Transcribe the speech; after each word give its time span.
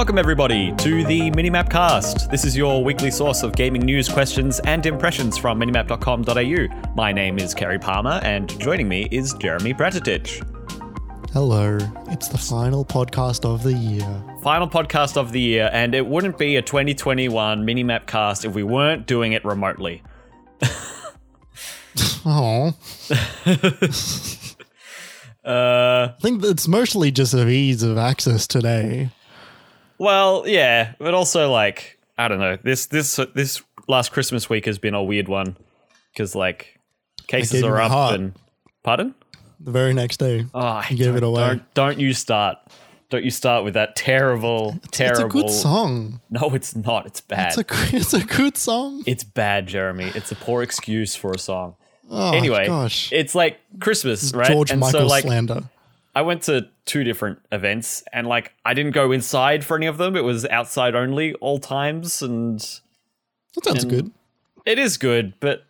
Welcome, 0.00 0.16
everybody, 0.16 0.72
to 0.76 1.04
the 1.04 1.30
Minimap 1.32 1.68
Cast. 1.68 2.30
This 2.30 2.46
is 2.46 2.56
your 2.56 2.82
weekly 2.82 3.10
source 3.10 3.42
of 3.42 3.54
gaming 3.54 3.82
news, 3.82 4.08
questions, 4.08 4.58
and 4.60 4.86
impressions 4.86 5.36
from 5.36 5.60
minimap.com.au. 5.60 6.94
My 6.94 7.12
name 7.12 7.38
is 7.38 7.52
Kerry 7.52 7.78
Palmer, 7.78 8.18
and 8.22 8.48
joining 8.58 8.88
me 8.88 9.08
is 9.10 9.34
Jeremy 9.34 9.74
Bratatich. 9.74 10.42
Hello, 11.34 11.76
it's 12.06 12.28
the 12.28 12.38
final 12.38 12.82
podcast 12.82 13.44
of 13.44 13.62
the 13.62 13.74
year. 13.74 14.24
Final 14.42 14.66
podcast 14.66 15.18
of 15.18 15.32
the 15.32 15.40
year, 15.40 15.68
and 15.70 15.94
it 15.94 16.06
wouldn't 16.06 16.38
be 16.38 16.56
a 16.56 16.62
2021 16.62 17.62
Minimap 17.66 18.06
Cast 18.06 18.46
if 18.46 18.54
we 18.54 18.62
weren't 18.62 19.06
doing 19.06 19.32
it 19.32 19.44
remotely. 19.44 20.02
Oh, 22.24 22.74
Uh, 25.42 26.12
I 26.18 26.20
think 26.20 26.44
it's 26.44 26.68
mostly 26.68 27.10
just 27.10 27.32
of 27.32 27.48
ease 27.48 27.82
of 27.82 27.96
access 27.96 28.46
today. 28.46 29.08
Well, 30.00 30.44
yeah, 30.48 30.94
but 30.98 31.14
also 31.14 31.50
like 31.52 31.98
I 32.18 32.28
don't 32.28 32.38
know. 32.40 32.56
This 32.62 32.86
this 32.86 33.20
this 33.34 33.62
last 33.86 34.10
Christmas 34.12 34.48
week 34.50 34.66
has 34.66 34.78
been 34.78 34.94
a 34.94 35.02
weird 35.02 35.28
one 35.28 35.56
because 36.12 36.34
like 36.34 36.78
cases 37.28 37.62
are 37.62 37.80
up 37.80 37.90
heart. 37.90 38.14
and 38.14 38.32
pardon. 38.82 39.14
The 39.60 39.70
very 39.72 39.92
next 39.92 40.16
day, 40.16 40.46
Oh, 40.54 40.82
You 40.88 40.96
gave 40.96 41.16
it 41.16 41.22
away. 41.22 41.40
Don't, 41.46 41.74
don't 41.74 41.98
you 41.98 42.14
start. 42.14 42.56
Don't 43.10 43.24
you 43.24 43.30
start 43.30 43.62
with 43.64 43.74
that 43.74 43.94
terrible, 43.94 44.78
terrible. 44.90 45.24
it's 45.26 45.34
a 45.34 45.38
good 45.38 45.50
song. 45.50 46.20
No, 46.30 46.54
it's 46.54 46.74
not. 46.74 47.04
It's 47.06 47.20
bad. 47.20 47.58
It's 47.58 47.58
a 47.58 47.96
it's 47.96 48.14
a 48.14 48.24
good 48.24 48.56
song. 48.56 49.02
it's 49.06 49.22
bad, 49.24 49.66
Jeremy. 49.66 50.12
It's 50.14 50.32
a 50.32 50.36
poor 50.36 50.62
excuse 50.62 51.14
for 51.14 51.32
a 51.32 51.38
song. 51.38 51.74
Oh, 52.08 52.32
anyway, 52.32 52.66
gosh, 52.68 53.12
it's 53.12 53.34
like 53.34 53.58
Christmas, 53.80 54.32
right? 54.32 54.46
George 54.50 54.70
and 54.70 54.80
Michael 54.80 55.00
so 55.00 55.06
like 55.06 55.24
slander. 55.24 55.62
I 56.20 56.22
went 56.22 56.42
to 56.42 56.68
two 56.84 57.02
different 57.02 57.38
events 57.50 58.04
and 58.12 58.26
like 58.26 58.52
I 58.62 58.74
didn't 58.74 58.92
go 58.92 59.10
inside 59.10 59.64
for 59.64 59.74
any 59.78 59.86
of 59.86 59.96
them. 59.96 60.16
It 60.16 60.22
was 60.24 60.44
outside 60.44 60.94
only 60.94 61.32
all 61.36 61.58
times 61.58 62.20
and 62.20 62.58
That 63.54 63.64
sounds 63.64 63.84
and- 63.84 63.90
good. 63.90 64.10
it 64.66 64.78
is 64.78 64.98
good, 64.98 65.32
but 65.40 65.64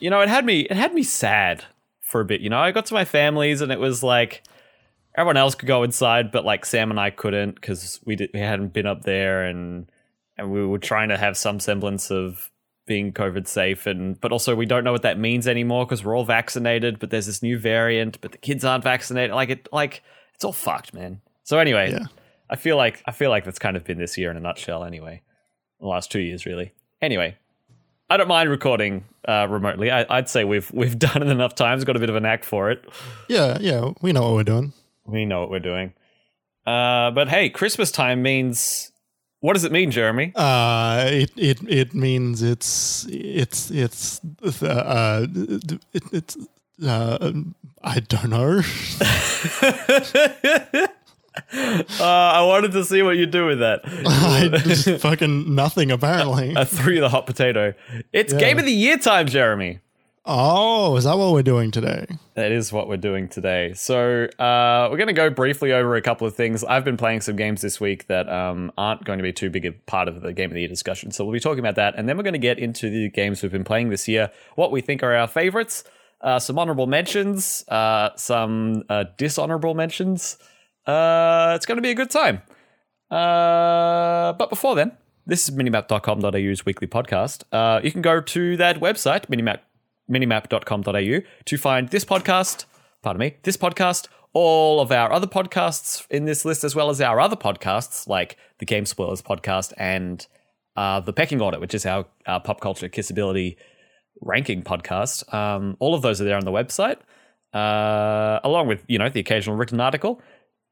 you 0.00 0.10
know, 0.10 0.20
it 0.20 0.28
had 0.28 0.44
me 0.44 0.62
it 0.62 0.76
had 0.76 0.92
me 0.94 1.04
sad 1.04 1.64
for 2.00 2.20
a 2.20 2.24
bit. 2.24 2.40
You 2.40 2.50
know, 2.50 2.58
I 2.58 2.72
got 2.72 2.86
to 2.86 2.94
my 2.94 3.04
families 3.04 3.60
and 3.60 3.70
it 3.70 3.78
was 3.78 4.02
like 4.02 4.42
everyone 5.16 5.36
else 5.36 5.54
could 5.54 5.68
go 5.68 5.84
inside, 5.84 6.32
but 6.32 6.44
like 6.44 6.66
Sam 6.66 6.90
and 6.90 6.98
I 6.98 7.10
couldn't 7.10 7.54
because 7.54 8.00
we 8.04 8.16
did, 8.16 8.30
we 8.34 8.40
hadn't 8.40 8.72
been 8.72 8.86
up 8.86 9.02
there 9.04 9.44
and 9.44 9.88
and 10.36 10.50
we 10.50 10.66
were 10.66 10.78
trying 10.80 11.10
to 11.10 11.16
have 11.16 11.36
some 11.36 11.60
semblance 11.60 12.10
of 12.10 12.50
being 12.88 13.12
COVID 13.12 13.46
safe 13.46 13.86
and 13.86 14.20
but 14.20 14.32
also 14.32 14.56
we 14.56 14.66
don't 14.66 14.82
know 14.82 14.90
what 14.92 15.02
that 15.02 15.18
means 15.18 15.46
anymore 15.46 15.86
because 15.86 16.04
we're 16.04 16.16
all 16.16 16.24
vaccinated, 16.24 16.98
but 16.98 17.10
there's 17.10 17.26
this 17.26 17.42
new 17.42 17.56
variant, 17.58 18.20
but 18.20 18.32
the 18.32 18.38
kids 18.38 18.64
aren't 18.64 18.82
vaccinated. 18.82 19.36
Like 19.36 19.50
it 19.50 19.68
like 19.72 20.02
it's 20.34 20.42
all 20.44 20.52
fucked, 20.52 20.92
man. 20.92 21.20
So 21.44 21.58
anyway, 21.58 21.92
Yeah. 21.92 22.06
I 22.50 22.56
feel 22.56 22.76
like 22.76 23.00
I 23.06 23.12
feel 23.12 23.30
like 23.30 23.44
that's 23.44 23.60
kind 23.60 23.76
of 23.76 23.84
been 23.84 23.98
this 23.98 24.18
year 24.18 24.30
in 24.32 24.36
a 24.36 24.40
nutshell 24.40 24.82
anyway. 24.82 25.22
The 25.80 25.86
last 25.86 26.10
two 26.10 26.20
years 26.20 26.44
really. 26.46 26.72
Anyway, 27.00 27.36
I 28.10 28.16
don't 28.16 28.26
mind 28.26 28.50
recording 28.50 29.04
uh, 29.28 29.46
remotely. 29.48 29.90
I, 29.90 30.04
I'd 30.08 30.28
say 30.28 30.42
we've 30.44 30.68
we've 30.72 30.98
done 31.08 31.22
it 31.22 31.28
enough 31.28 31.54
times, 31.54 31.84
got 31.84 31.94
a 31.94 32.00
bit 32.00 32.10
of 32.10 32.16
a 32.16 32.20
knack 32.20 32.42
for 32.42 32.70
it. 32.70 32.84
Yeah, 33.28 33.58
yeah, 33.60 33.92
we 34.00 34.12
know 34.12 34.22
what 34.22 34.32
we're 34.32 34.42
doing. 34.44 34.72
We 35.06 35.24
know 35.26 35.40
what 35.40 35.50
we're 35.50 35.60
doing. 35.60 35.92
Uh, 36.66 37.10
but 37.12 37.28
hey, 37.28 37.48
Christmas 37.48 37.90
time 37.90 38.22
means 38.22 38.92
what 39.40 39.54
does 39.54 39.64
it 39.64 39.72
mean, 39.72 39.90
Jeremy? 39.90 40.32
Uh, 40.34 41.04
it 41.10 41.30
it 41.36 41.58
it 41.68 41.94
means 41.94 42.42
it's 42.42 43.06
it's 43.10 43.70
it's 43.70 44.20
uh, 44.62 44.66
uh 44.66 45.26
it, 45.92 46.02
it's 46.12 46.36
uh 46.84 47.32
I 47.82 48.00
don't 48.00 48.30
know. 48.30 48.62
Uh, 51.52 52.04
I 52.04 52.42
wanted 52.42 52.72
to 52.72 52.84
see 52.84 53.00
what 53.02 53.16
you 53.16 53.24
do 53.24 53.46
with 53.46 53.60
that. 53.60 53.82
I 53.84 54.48
just 54.58 55.00
fucking 55.00 55.54
nothing 55.54 55.92
apparently. 55.92 56.52
I 56.56 56.64
threw 56.64 56.94
you 56.94 57.00
the 57.00 57.08
hot 57.08 57.26
potato. 57.26 57.74
It's 58.12 58.32
Yeah. 58.32 58.40
game 58.40 58.58
of 58.58 58.64
the 58.64 58.72
year 58.72 58.98
time, 58.98 59.28
Jeremy. 59.28 59.78
Oh, 60.30 60.94
is 60.96 61.04
that 61.04 61.16
what 61.16 61.32
we're 61.32 61.42
doing 61.42 61.70
today? 61.70 62.06
That 62.34 62.52
is 62.52 62.70
what 62.70 62.86
we're 62.86 62.98
doing 62.98 63.28
today. 63.28 63.72
So 63.72 64.24
uh, 64.38 64.88
we're 64.90 64.98
going 64.98 65.06
to 65.06 65.14
go 65.14 65.30
briefly 65.30 65.72
over 65.72 65.96
a 65.96 66.02
couple 66.02 66.26
of 66.26 66.36
things. 66.36 66.62
I've 66.62 66.84
been 66.84 66.98
playing 66.98 67.22
some 67.22 67.34
games 67.34 67.62
this 67.62 67.80
week 67.80 68.08
that 68.08 68.28
um, 68.28 68.70
aren't 68.76 69.04
going 69.04 69.18
to 69.18 69.22
be 69.22 69.32
too 69.32 69.48
big 69.48 69.64
a 69.64 69.72
part 69.72 70.06
of 70.06 70.20
the 70.20 70.34
game 70.34 70.50
of 70.50 70.54
the 70.54 70.60
year 70.60 70.68
discussion. 70.68 71.12
So 71.12 71.24
we'll 71.24 71.32
be 71.32 71.40
talking 71.40 71.60
about 71.60 71.76
that, 71.76 71.94
and 71.96 72.06
then 72.06 72.18
we're 72.18 72.24
going 72.24 72.34
to 72.34 72.38
get 72.38 72.58
into 72.58 72.90
the 72.90 73.08
games 73.08 73.42
we've 73.42 73.50
been 73.50 73.64
playing 73.64 73.88
this 73.88 74.06
year, 74.06 74.30
what 74.54 74.70
we 74.70 74.82
think 74.82 75.02
are 75.02 75.14
our 75.14 75.26
favorites, 75.26 75.82
uh, 76.20 76.38
some 76.38 76.58
honorable 76.58 76.86
mentions, 76.86 77.66
uh, 77.68 78.10
some 78.16 78.82
uh, 78.90 79.04
dishonorable 79.16 79.72
mentions. 79.72 80.36
Uh, 80.86 81.54
it's 81.56 81.64
going 81.64 81.76
to 81.76 81.82
be 81.82 81.90
a 81.90 81.94
good 81.94 82.10
time. 82.10 82.42
Uh, 83.10 84.34
but 84.34 84.50
before 84.50 84.74
then, 84.74 84.92
this 85.24 85.48
is 85.48 85.56
minimap.com.au's 85.56 86.66
weekly 86.66 86.86
podcast. 86.86 87.44
You 87.82 87.90
can 87.90 88.02
go 88.02 88.20
to 88.20 88.56
that 88.58 88.78
website, 88.80 89.26
minimap, 89.28 89.60
minimap.com.au, 90.10 91.20
to 91.44 91.58
find 91.58 91.88
this 91.88 92.04
podcast, 92.04 92.64
pardon 93.02 93.20
me, 93.20 93.36
this 93.42 93.56
podcast, 93.56 94.08
all 94.32 94.80
of 94.80 94.92
our 94.92 95.12
other 95.12 95.26
podcasts 95.26 96.06
in 96.10 96.24
this 96.24 96.44
list, 96.44 96.64
as 96.64 96.74
well 96.74 96.90
as 96.90 97.00
our 97.00 97.20
other 97.20 97.36
podcasts 97.36 98.06
like 98.08 98.36
the 98.58 98.66
Game 98.66 98.86
Spoilers 98.86 99.22
podcast 99.22 99.72
and 99.76 100.26
uh, 100.76 101.00
the 101.00 101.12
Pecking 101.12 101.40
Order, 101.40 101.58
which 101.58 101.74
is 101.74 101.86
our, 101.86 102.06
our 102.26 102.40
pop 102.40 102.60
culture 102.60 102.88
kissability 102.88 103.56
ranking 104.20 104.62
podcast. 104.62 105.32
Um, 105.32 105.76
all 105.80 105.94
of 105.94 106.02
those 106.02 106.20
are 106.20 106.24
there 106.24 106.36
on 106.36 106.44
the 106.44 106.52
website, 106.52 106.98
uh, 107.54 108.40
along 108.44 108.68
with 108.68 108.84
you 108.86 108.98
know 108.98 109.08
the 109.08 109.20
occasional 109.20 109.56
written 109.56 109.80
article. 109.80 110.20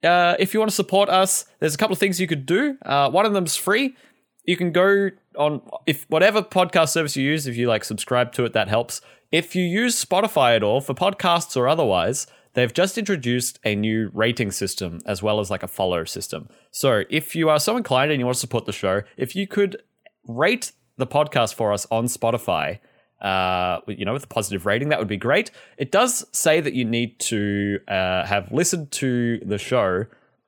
Uh, 0.05 0.37
if 0.39 0.53
you 0.55 0.61
want 0.61 0.71
to 0.71 0.77
support 0.77 1.09
us, 1.09 1.47
there's 1.59 1.75
a 1.75 1.79
couple 1.79 1.95
of 1.95 1.99
things 1.99 2.21
you 2.21 2.27
could 2.27 2.47
do. 2.47 2.77
Uh, 2.85 3.11
one 3.11 3.27
of 3.27 3.33
them's 3.33 3.57
free. 3.57 3.97
You 4.45 4.57
can 4.57 4.71
go 4.71 5.11
on 5.37 5.63
if 5.87 6.09
whatever 6.09 6.43
podcast 6.43 6.91
service 6.91 7.17
you 7.17 7.25
use. 7.25 7.47
If 7.47 7.57
you 7.57 7.67
like 7.67 7.83
subscribe 7.83 8.33
to 8.35 8.45
it, 8.45 8.53
that 8.53 8.69
helps. 8.69 9.01
If 9.33 9.57
you 9.57 9.65
use 9.65 10.03
Spotify 10.03 10.57
at 10.57 10.63
all 10.63 10.81
for 10.81 10.95
podcasts 10.95 11.57
or 11.57 11.69
otherwise, 11.69 12.27
they've 12.55 12.73
just 12.73 12.97
introduced 12.97 13.59
a 13.65 13.75
new 13.75 14.11
rating 14.15 14.51
system 14.51 15.01
as 15.05 15.23
well 15.23 15.41
as 15.41 15.51
like 15.51 15.63
a 15.63 15.69
follow 15.69 16.05
system. 16.05 16.49
So 16.71 17.03
if 17.11 17.35
you 17.35 17.49
are 17.49 17.59
so 17.59 17.77
inclined 17.77 18.13
and 18.13 18.21
you 18.21 18.27
want 18.27 18.37
to 18.37 18.41
support 18.41 18.67
the 18.67 18.73
show, 18.73 19.03
if 19.17 19.35
you 19.35 19.47
could 19.47 19.83
rate 20.27 20.73
the 20.97 21.07
podcast 21.07 21.55
for 21.55 21.73
us 21.73 21.87
on 21.91 22.07
Spotify, 22.07 22.79
uh, 23.21 23.81
you 23.89 24.05
know, 24.05 24.13
with 24.13 24.25
a 24.25 24.29
positive 24.29 24.65
rating, 24.65 24.91
that 24.91 24.99
would 24.99 25.09
be 25.09 25.17
great. 25.17 25.51
It 25.77 25.91
does 25.91 26.25
say 26.33 26.61
that 26.61 26.75
you 26.75 26.85
need 26.85 27.19
to 27.21 27.81
uh, 27.89 28.25
have 28.27 28.53
listened 28.53 28.93
to 28.93 29.41
the 29.41 29.59
show 29.59 30.05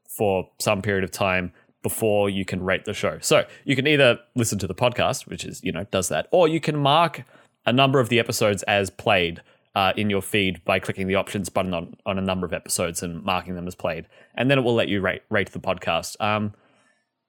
for 0.09 0.49
some 0.59 0.83
period 0.83 1.05
of 1.05 1.10
time 1.10 1.53
before 1.83 2.28
you 2.28 2.45
can 2.45 2.62
rate 2.62 2.84
the 2.84 2.95
show. 2.95 3.19
So 3.21 3.45
you 3.65 3.77
can 3.77 3.87
either 3.87 4.19
listen 4.34 4.59
to 4.59 4.66
the 4.66 4.75
podcast, 4.75 5.27
which 5.27 5.45
is, 5.45 5.62
you 5.62 5.72
know, 5.72 5.84
does 5.91 6.09
that, 6.09 6.28
or 6.31 6.49
you 6.49 6.60
can 6.60 6.77
mark 6.77 7.25
a 7.69 7.73
number 7.73 8.01
of 8.01 8.09
the 8.09 8.19
episodes 8.19 8.62
as 8.65 8.91
played 8.91 9.43
uh, 9.75 9.93
in 9.97 10.11
your 10.11 10.23
feed 10.23 10.65
by 10.65 10.79
clicking 10.79 11.06
the 11.06 11.15
options 11.15 11.49
button 11.49 11.75
on, 11.75 11.95
on 12.05 12.19
a 12.19 12.23
number 12.23 12.47
of 12.47 12.53
episodes 12.53 13.03
and 13.03 13.23
marking 13.23 13.55
them 13.55 13.69
as 13.69 13.75
played. 13.75 14.06
And 14.34 14.51
then 14.51 14.59
it 14.59 14.62
will 14.62 14.75
let 14.75 14.89
you 14.89 15.01
rate, 15.01 15.23
rate 15.31 15.53
the 15.53 15.61
podcast. 15.61 16.21
Um, 16.21 16.55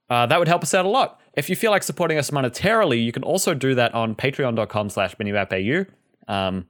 uh, 0.09 0.25
that 0.25 0.39
would 0.39 0.47
help 0.47 0.63
us 0.63 0.73
out 0.73 0.85
a 0.85 0.89
lot. 0.89 1.19
If 1.33 1.49
you 1.49 1.55
feel 1.55 1.71
like 1.71 1.83
supporting 1.83 2.17
us 2.17 2.31
monetarily, 2.31 3.03
you 3.03 3.11
can 3.11 3.23
also 3.23 3.53
do 3.53 3.75
that 3.75 3.93
on 3.93 4.15
patreon.com 4.15 4.89
slash 4.89 5.15
minimapau. 5.17 5.85
Um, 6.27 6.67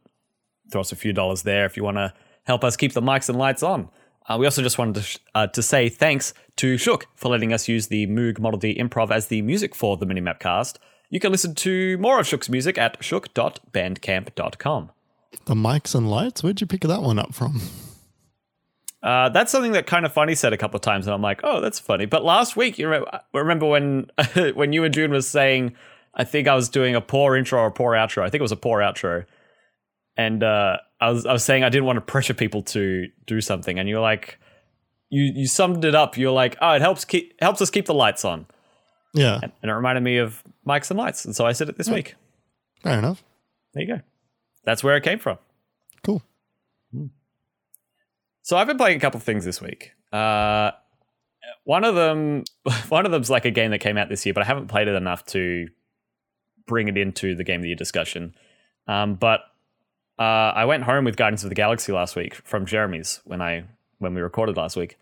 throw 0.72 0.81
us 0.81 0.91
a 0.91 0.96
few 0.96 1.13
dollars 1.13 1.44
there 1.44 1.66
if 1.66 1.78
you 1.78 1.84
want 1.84 1.97
to 1.97 2.13
help 2.44 2.63
us 2.63 2.75
keep 2.75 2.94
the 2.94 3.02
mics 3.02 3.29
and 3.29 3.38
lights 3.38 3.63
on. 3.63 3.90
Uh, 4.28 4.38
we 4.38 4.46
also 4.46 4.62
just 4.62 4.78
wanted 4.78 4.96
to, 4.96 5.02
sh- 5.02 5.18
uh, 5.34 5.47
to 5.47 5.62
say 5.62 5.90
thanks 5.90 6.34
to 6.58 6.78
Shook 6.78 7.08
for 7.16 7.29
letting 7.29 7.53
us 7.53 7.68
use 7.68 7.88
the 7.88 8.06
Moog 8.08 8.40
Model 8.40 8.59
D 8.59 8.75
Improv 8.75 9.12
as 9.12 9.28
the 9.28 9.41
music 9.41 9.74
for 9.74 9.97
the 9.97 10.05
Minimap 10.05 10.40
cast. 10.40 10.78
You 11.09 11.20
can 11.20 11.32
listen 11.32 11.56
to 11.56 11.97
more 11.97 12.20
of 12.20 12.28
Shook's 12.28 12.50
music 12.50 12.78
at 12.78 13.03
shook.bandcamp.com. 13.03 14.91
The 15.46 15.56
mics 15.56 15.96
and 15.96 16.09
lights. 16.09 16.44
Where'd 16.44 16.61
you 16.61 16.67
pick 16.67 16.82
that 16.82 17.02
one 17.02 17.17
up 17.17 17.34
from? 17.34 17.61
Uh, 19.02 19.29
that's 19.29 19.52
something 19.52 19.72
that 19.72 19.88
kind 19.88 20.06
of 20.06 20.11
funny 20.11 20.35
said 20.35 20.52
a 20.52 20.58
couple 20.58 20.76
of 20.76 20.82
times, 20.82 21.08
and 21.08 21.14
I'm 21.14 21.22
like, 21.22 21.40
oh, 21.44 21.61
that's 21.61 21.79
funny. 21.79 22.06
But 22.06 22.26
last 22.26 22.56
week, 22.58 22.78
you 22.78 22.88
remember, 22.88 23.22
remember 23.34 23.66
when 23.66 24.11
when 24.53 24.73
you 24.73 24.84
and 24.84 24.94
June 24.94 25.11
was 25.11 25.28
saying, 25.28 25.76
I 26.14 26.26
think 26.26 26.47
I 26.47 26.56
was 26.56 26.70
doing 26.70 26.96
a 26.96 27.02
poor 27.02 27.35
intro 27.35 27.62
or 27.62 27.67
a 27.67 27.72
poor 27.72 27.94
outro. 27.94 28.23
I 28.23 28.29
think 28.29 28.40
it 28.40 28.44
was 28.44 28.52
a 28.52 28.58
poor 28.58 28.82
outro, 28.82 29.26
and 30.17 30.44
uh, 30.44 30.78
I 31.00 31.12
was 31.12 31.26
I 31.26 31.32
was 31.32 31.46
saying 31.46 31.64
I 31.64 31.70
didn't 31.70 31.85
want 31.85 31.97
to 31.97 32.02
pressure 32.02 32.34
people 32.34 32.62
to 32.64 33.08
do 33.26 33.40
something, 33.40 33.79
and 33.79 33.88
you're 33.88 34.02
like, 34.02 34.38
you 35.09 35.32
you 35.34 35.47
summed 35.47 35.85
it 35.85 35.96
up. 35.96 36.17
You're 36.17 36.34
like, 36.34 36.58
oh, 36.62 36.73
it 36.73 36.82
helps 36.82 37.05
keep 37.05 37.40
helps 37.41 37.62
us 37.62 37.70
keep 37.70 37.85
the 37.85 37.94
lights 37.94 38.26
on, 38.26 38.47
Yeah, 39.14 39.40
and 39.41 39.52
it 39.64 39.73
reminded 39.73 40.02
me 40.02 40.17
of 40.17 40.44
mics 40.67 40.90
and 40.91 41.00
lights, 41.00 41.26
and 41.26 41.35
so 41.35 41.46
I 41.46 41.52
said 41.52 41.70
it 41.70 41.78
this 41.78 41.90
week. 41.90 42.16
fair 42.82 43.00
enough. 43.00 43.23
There 43.73 43.84
you 43.84 43.96
go. 43.96 44.02
That's 44.64 44.84
where 44.84 44.96
it 44.97 45.03
came 45.03 45.20
from. 45.20 45.38
Cool. 46.03 46.22
So 48.41 48.58
I've 48.58 48.66
been 48.66 48.78
playing 48.78 48.97
a 48.97 49.00
couple 49.00 49.17
of 49.20 49.23
things 49.23 49.46
this 49.46 49.61
week. 49.61 49.91
Uh, 50.11 50.72
one 51.66 51.84
of 51.84 51.94
them, 51.94 52.46
one 52.90 53.06
of 53.06 53.11
them's 53.11 53.29
like 53.29 53.46
a 53.46 53.52
game 53.52 53.72
that 53.72 53.79
came 53.79 53.97
out 53.97 54.09
this 54.09 54.26
year, 54.26 54.34
but 54.34 54.41
I 54.41 54.46
haven't 54.47 54.67
played 54.67 54.88
it 54.88 54.96
enough 54.96 55.23
to 55.28 55.67
bring 56.66 56.88
it 56.88 56.97
into 56.97 57.35
the 57.35 57.44
game 57.44 57.58
of 57.58 57.62
the 57.62 57.70
year 57.70 57.76
discussion. 57.76 58.34
Um, 58.88 59.16
but 59.16 59.41
uh, 60.17 60.23
I 60.55 60.66
went 60.66 60.84
home 60.84 61.05
with 61.05 61.16
Guardians 61.16 61.44
of 61.44 61.50
the 61.50 61.55
Galaxy 61.55 61.91
last 61.91 62.16
week 62.16 62.35
from 62.44 62.66
Jeremy's 62.66 63.22
when 63.23 63.41
I 63.41 63.66
when 64.00 64.16
we 64.16 64.22
recorded 64.22 64.58
last 64.58 64.76
week, 64.76 64.97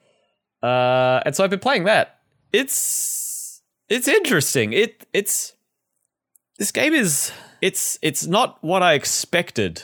uh, 0.62 1.22
and 1.26 1.36
so 1.36 1.44
I've 1.44 1.50
been 1.50 1.60
playing 1.60 1.86
that. 1.86 2.20
It's 2.52 3.27
it's 3.90 4.08
interesting. 4.08 4.74
It 4.74 5.06
it's 5.14 5.54
this 6.58 6.72
game 6.72 6.94
is 6.94 7.32
it's 7.62 7.98
it's 8.02 8.26
not 8.26 8.58
what 8.62 8.84
I 8.84 8.94
expected 8.94 9.84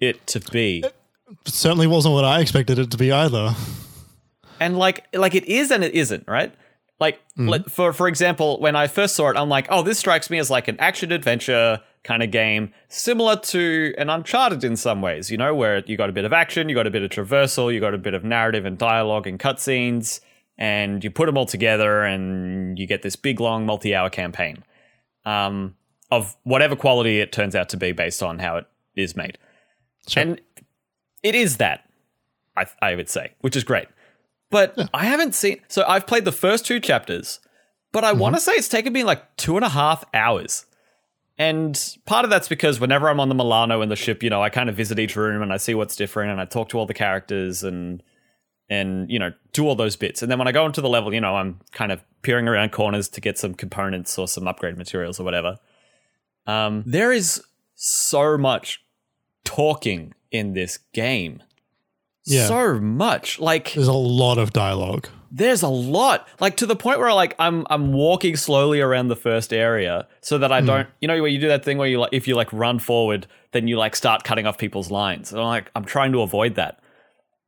it 0.00 0.26
to 0.28 0.40
be. 0.40 0.84
It 0.84 0.94
certainly 1.46 1.86
wasn't 1.86 2.14
what 2.14 2.24
I 2.24 2.40
expected 2.40 2.78
it 2.78 2.90
to 2.90 2.96
be 2.96 3.12
either. 3.12 3.54
And 4.58 4.78
like 4.78 5.06
like 5.14 5.34
it 5.34 5.44
is 5.44 5.70
and 5.70 5.84
it 5.84 5.94
isn't, 5.94 6.26
right? 6.26 6.54
Like 6.98 7.20
mm-hmm. 7.38 7.68
for 7.68 7.92
for 7.92 8.08
example, 8.08 8.60
when 8.60 8.76
I 8.76 8.86
first 8.86 9.14
saw 9.14 9.30
it, 9.30 9.36
I'm 9.36 9.48
like, 9.48 9.66
oh, 9.70 9.82
this 9.82 9.98
strikes 9.98 10.28
me 10.28 10.38
as 10.38 10.50
like 10.50 10.68
an 10.68 10.78
action 10.78 11.12
adventure 11.12 11.80
kind 12.02 12.22
of 12.22 12.30
game, 12.30 12.72
similar 12.88 13.36
to 13.36 13.94
an 13.98 14.08
Uncharted 14.08 14.64
in 14.64 14.76
some 14.76 15.00
ways. 15.02 15.30
You 15.30 15.38
know, 15.38 15.54
where 15.54 15.82
you 15.86 15.96
got 15.96 16.10
a 16.10 16.12
bit 16.12 16.24
of 16.24 16.32
action, 16.32 16.68
you 16.68 16.74
got 16.74 16.86
a 16.86 16.90
bit 16.90 17.02
of 17.02 17.10
traversal, 17.10 17.72
you 17.72 17.80
got 17.80 17.94
a 17.94 17.98
bit 17.98 18.14
of 18.14 18.24
narrative 18.24 18.64
and 18.64 18.76
dialogue 18.76 19.26
and 19.26 19.38
cutscenes, 19.38 20.20
and 20.60 21.02
you 21.02 21.10
put 21.10 21.26
them 21.26 21.36
all 21.36 21.46
together, 21.46 22.04
and 22.04 22.78
you 22.78 22.86
get 22.86 23.02
this 23.02 23.16
big 23.16 23.40
long 23.40 23.66
multi-hour 23.66 24.10
campaign 24.10 24.62
um, 25.24 25.74
of 26.12 26.36
whatever 26.44 26.76
quality 26.76 27.18
it 27.20 27.32
turns 27.32 27.56
out 27.56 27.70
to 27.70 27.76
be 27.76 27.90
based 27.90 28.22
on 28.22 28.38
how 28.38 28.58
it 28.58 28.66
is 28.94 29.16
made. 29.16 29.38
Sure. 30.06 30.22
And 30.22 30.40
it 31.22 31.34
is 31.34 31.56
that, 31.56 31.88
I, 32.56 32.66
I 32.80 32.94
would 32.94 33.08
say, 33.08 33.32
which 33.40 33.56
is 33.56 33.64
great. 33.64 33.88
But 34.50 34.74
yeah. 34.76 34.86
I 34.92 35.04
haven't 35.04 35.34
seen. 35.34 35.60
So 35.68 35.84
I've 35.86 36.06
played 36.06 36.24
the 36.24 36.32
first 36.32 36.66
two 36.66 36.80
chapters, 36.80 37.40
but 37.92 38.04
I 38.04 38.12
mm-hmm. 38.12 38.20
want 38.20 38.34
to 38.36 38.40
say 38.40 38.52
it's 38.52 38.68
taken 38.68 38.92
me 38.92 39.04
like 39.04 39.36
two 39.36 39.56
and 39.56 39.64
a 39.64 39.68
half 39.68 40.04
hours. 40.12 40.66
And 41.38 41.96
part 42.04 42.24
of 42.24 42.30
that's 42.30 42.48
because 42.48 42.80
whenever 42.80 43.08
I'm 43.08 43.18
on 43.18 43.30
the 43.30 43.34
Milano 43.34 43.80
in 43.80 43.88
the 43.88 43.96
ship, 43.96 44.22
you 44.22 44.28
know, 44.28 44.42
I 44.42 44.50
kind 44.50 44.68
of 44.68 44.76
visit 44.76 44.98
each 44.98 45.16
room 45.16 45.40
and 45.40 45.52
I 45.52 45.56
see 45.56 45.74
what's 45.74 45.96
different 45.96 46.32
and 46.32 46.40
I 46.40 46.44
talk 46.44 46.68
to 46.70 46.78
all 46.78 46.84
the 46.84 46.92
characters 46.92 47.62
and 47.62 48.02
and 48.70 49.10
you 49.10 49.18
know 49.18 49.32
do 49.52 49.66
all 49.66 49.74
those 49.74 49.96
bits. 49.96 50.22
And 50.22 50.30
then 50.30 50.38
when 50.38 50.48
I 50.48 50.52
go 50.52 50.64
into 50.64 50.80
the 50.80 50.88
level, 50.88 51.12
you 51.12 51.20
know, 51.20 51.36
I'm 51.36 51.60
kind 51.72 51.92
of 51.92 52.02
peering 52.22 52.48
around 52.48 52.72
corners 52.72 53.08
to 53.10 53.20
get 53.20 53.36
some 53.36 53.54
components 53.54 54.16
or 54.18 54.26
some 54.28 54.48
upgrade 54.48 54.78
materials 54.78 55.20
or 55.20 55.24
whatever. 55.24 55.58
Um, 56.46 56.84
there 56.86 57.12
is 57.12 57.42
so 57.74 58.38
much 58.38 58.82
talking 59.44 60.14
in 60.30 60.54
this 60.54 60.78
game 60.94 61.42
yeah. 62.24 62.46
so 62.46 62.78
much. 62.78 63.38
Like 63.38 63.72
there's 63.72 63.88
a 63.88 63.92
lot 63.92 64.38
of 64.38 64.52
dialogue. 64.52 65.08
There's 65.32 65.62
a 65.62 65.68
lot. 65.68 66.26
Like 66.40 66.56
to 66.58 66.66
the 66.66 66.76
point 66.76 66.98
where 66.98 67.12
like 67.12 67.34
I'm 67.38 67.66
I'm 67.70 67.92
walking 67.92 68.36
slowly 68.36 68.80
around 68.80 69.08
the 69.08 69.16
first 69.16 69.52
area 69.52 70.08
so 70.20 70.38
that 70.38 70.52
I 70.52 70.60
mm. 70.60 70.66
don't 70.66 70.88
you 71.00 71.08
know 71.08 71.20
where 71.20 71.30
you 71.30 71.40
do 71.40 71.48
that 71.48 71.64
thing 71.64 71.78
where 71.78 71.88
you 71.88 72.00
like 72.00 72.12
if 72.12 72.26
you 72.28 72.34
like 72.34 72.52
run 72.52 72.78
forward, 72.78 73.26
then 73.52 73.68
you 73.68 73.76
like 73.76 73.96
start 73.96 74.24
cutting 74.24 74.46
off 74.46 74.58
people's 74.58 74.90
lines. 74.90 75.32
And 75.32 75.40
I'm 75.40 75.46
like 75.46 75.70
I'm 75.74 75.84
trying 75.84 76.12
to 76.12 76.22
avoid 76.22 76.56
that. 76.56 76.80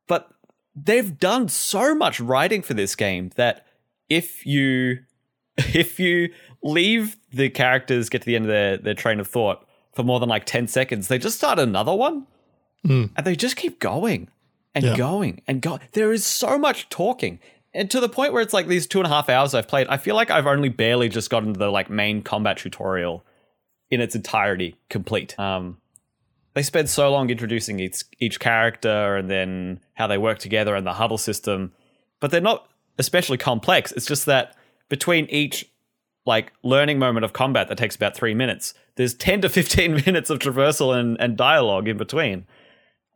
But 0.07 0.29
they've 0.75 1.17
done 1.17 1.49
so 1.49 1.93
much 1.95 2.19
writing 2.19 2.61
for 2.61 2.73
this 2.73 2.95
game 2.95 3.31
that 3.35 3.65
if 4.09 4.45
you 4.45 4.99
if 5.57 5.99
you 5.99 6.29
leave 6.63 7.17
the 7.31 7.49
characters 7.49 8.09
get 8.09 8.21
to 8.21 8.25
the 8.25 8.35
end 8.35 8.45
of 8.45 8.49
their, 8.49 8.77
their 8.77 8.93
train 8.93 9.19
of 9.19 9.27
thought 9.27 9.67
for 9.93 10.03
more 10.03 10.19
than 10.19 10.29
like 10.29 10.45
10 10.45 10.67
seconds, 10.67 11.07
they 11.07 11.17
just 11.17 11.37
start 11.37 11.59
another 11.59 11.93
one. 11.93 12.25
Mm. 12.85 13.11
And 13.15 13.25
they 13.25 13.35
just 13.35 13.55
keep 13.55 13.79
going 13.79 14.29
and 14.73 14.83
yeah. 14.83 14.97
going 14.97 15.41
and 15.47 15.61
go. 15.61 15.79
There 15.91 16.11
is 16.11 16.25
so 16.25 16.57
much 16.57 16.89
talking. 16.89 17.39
And 17.73 17.89
to 17.91 17.99
the 17.99 18.09
point 18.09 18.33
where 18.33 18.41
it's 18.41 18.53
like 18.53 18.67
these 18.67 18.87
two 18.87 18.99
and 18.99 19.07
a 19.07 19.09
half 19.09 19.29
hours 19.29 19.53
I've 19.53 19.67
played, 19.67 19.87
I 19.87 19.97
feel 19.97 20.15
like 20.15 20.31
I've 20.31 20.47
only 20.47 20.69
barely 20.69 21.09
just 21.09 21.29
gotten 21.29 21.53
to 21.53 21.59
the 21.59 21.69
like 21.69 21.89
main 21.89 22.21
combat 22.21 22.57
tutorial 22.57 23.23
in 23.89 24.01
its 24.01 24.15
entirety 24.15 24.75
complete. 24.89 25.37
Um, 25.39 25.77
they 26.53 26.63
spend 26.63 26.89
so 26.89 27.11
long 27.11 27.29
introducing 27.29 27.79
each 27.79 28.03
each 28.19 28.39
character 28.39 29.15
and 29.15 29.29
then 29.29 29.79
how 29.93 30.07
they 30.07 30.17
work 30.17 30.39
together 30.39 30.75
and 30.75 30.85
the 30.85 30.93
huddle 30.93 31.17
system, 31.17 31.73
but 32.19 32.31
they're 32.31 32.41
not 32.41 32.67
especially 32.99 33.37
complex. 33.37 33.91
It's 33.91 34.05
just 34.05 34.25
that 34.27 34.55
between 34.89 35.25
each 35.25 35.69
like 36.25 36.53
learning 36.63 36.99
moment 36.99 37.25
of 37.25 37.33
combat 37.33 37.67
that 37.67 37.77
takes 37.77 37.95
about 37.95 38.15
three 38.15 38.33
minutes, 38.33 38.73
there's 38.95 39.13
ten 39.13 39.41
to 39.41 39.49
fifteen 39.49 39.93
minutes 40.05 40.29
of 40.29 40.39
traversal 40.39 40.97
and, 40.97 41.19
and 41.19 41.37
dialogue 41.37 41.87
in 41.87 41.97
between. 41.97 42.45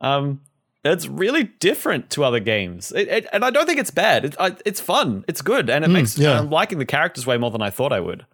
Um, 0.00 0.40
it's 0.84 1.06
really 1.06 1.44
different 1.44 2.08
to 2.10 2.24
other 2.24 2.40
games, 2.40 2.92
it, 2.92 3.08
it, 3.08 3.26
and 3.32 3.44
I 3.44 3.50
don't 3.50 3.66
think 3.66 3.80
it's 3.80 3.90
bad. 3.90 4.24
It, 4.24 4.36
I, 4.38 4.56
it's 4.64 4.80
fun. 4.80 5.24
It's 5.26 5.42
good, 5.42 5.68
and 5.68 5.84
it 5.84 5.88
mm, 5.88 5.94
makes. 5.94 6.16
Yeah. 6.16 6.38
I'm 6.38 6.50
liking 6.50 6.78
the 6.78 6.86
characters 6.86 7.26
way 7.26 7.36
more 7.36 7.50
than 7.50 7.62
I 7.62 7.70
thought 7.70 7.92
I 7.92 8.00
would. 8.00 8.24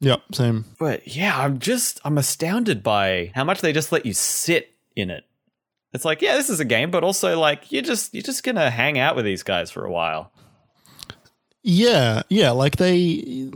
Yep, 0.00 0.22
same. 0.32 0.64
But 0.78 1.06
yeah, 1.06 1.38
I'm 1.38 1.58
just 1.58 2.00
I'm 2.04 2.18
astounded 2.18 2.82
by 2.82 3.32
how 3.34 3.44
much 3.44 3.60
they 3.60 3.72
just 3.72 3.92
let 3.92 4.06
you 4.06 4.14
sit 4.14 4.74
in 4.96 5.10
it. 5.10 5.24
It's 5.92 6.04
like, 6.04 6.22
yeah, 6.22 6.36
this 6.36 6.48
is 6.50 6.60
a 6.60 6.64
game, 6.64 6.90
but 6.90 7.04
also 7.04 7.38
like 7.38 7.70
you're 7.70 7.82
just 7.82 8.14
you're 8.14 8.22
just 8.22 8.42
gonna 8.42 8.70
hang 8.70 8.98
out 8.98 9.16
with 9.16 9.24
these 9.24 9.42
guys 9.42 9.70
for 9.70 9.84
a 9.84 9.90
while. 9.90 10.32
Yeah, 11.62 12.22
yeah, 12.28 12.52
like 12.52 12.76
they 12.76 13.50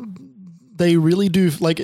they 0.74 0.96
really 0.96 1.28
do 1.28 1.50
like 1.60 1.80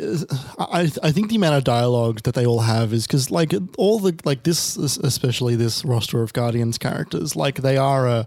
I 0.59 0.91
I 1.03 1.13
think 1.13 1.31
the 1.31 1.37
amount 1.37 1.55
of 1.55 1.65
dialogue 1.65 2.23
that 2.23 2.35
they 2.35 2.45
all 2.45 2.61
have 2.61 2.93
is 2.93 3.07
because 3.07 3.31
like 3.31 3.55
all 3.79 4.01
the 4.01 4.19
like 4.25 4.43
this 4.43 4.77
especially 4.77 5.57
this 5.57 5.85
roster 5.85 6.23
of 6.23 6.33
Guardians 6.33 6.77
characters 6.77 7.37
like 7.37 7.57
they 7.63 7.77
are 7.77 8.07
a 8.07 8.27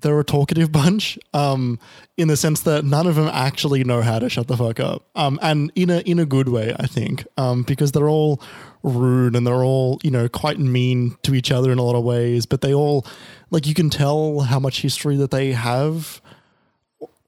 they're 0.00 0.20
a 0.20 0.24
talkative 0.24 0.72
bunch 0.80 1.18
um 1.34 1.78
in 2.16 2.28
the 2.28 2.36
sense 2.36 2.60
that 2.60 2.84
none 2.84 3.06
of 3.06 3.14
them 3.14 3.28
actually 3.28 3.84
know 3.84 4.02
how 4.02 4.18
to 4.18 4.28
shut 4.28 4.46
the 4.48 4.56
fuck 4.56 4.80
up 4.80 5.04
um 5.14 5.38
and 5.42 5.72
in 5.74 5.90
a 5.90 6.00
in 6.00 6.18
a 6.18 6.26
good 6.26 6.48
way 6.48 6.74
I 6.78 6.86
think 6.86 7.26
um 7.36 7.62
because 7.62 7.92
they're 7.92 8.08
all 8.08 8.40
rude 8.82 9.36
and 9.36 9.46
they're 9.46 9.64
all 9.64 10.00
you 10.02 10.10
know 10.10 10.28
quite 10.28 10.58
mean 10.58 11.16
to 11.22 11.34
each 11.34 11.52
other 11.52 11.70
in 11.70 11.78
a 11.78 11.82
lot 11.82 11.96
of 11.96 12.04
ways 12.04 12.46
but 12.46 12.60
they 12.60 12.72
all 12.72 13.06
like 13.50 13.66
you 13.66 13.74
can 13.74 13.90
tell 13.90 14.40
how 14.40 14.58
much 14.58 14.82
history 14.82 15.16
that 15.16 15.30
they 15.30 15.52
have 15.52 16.20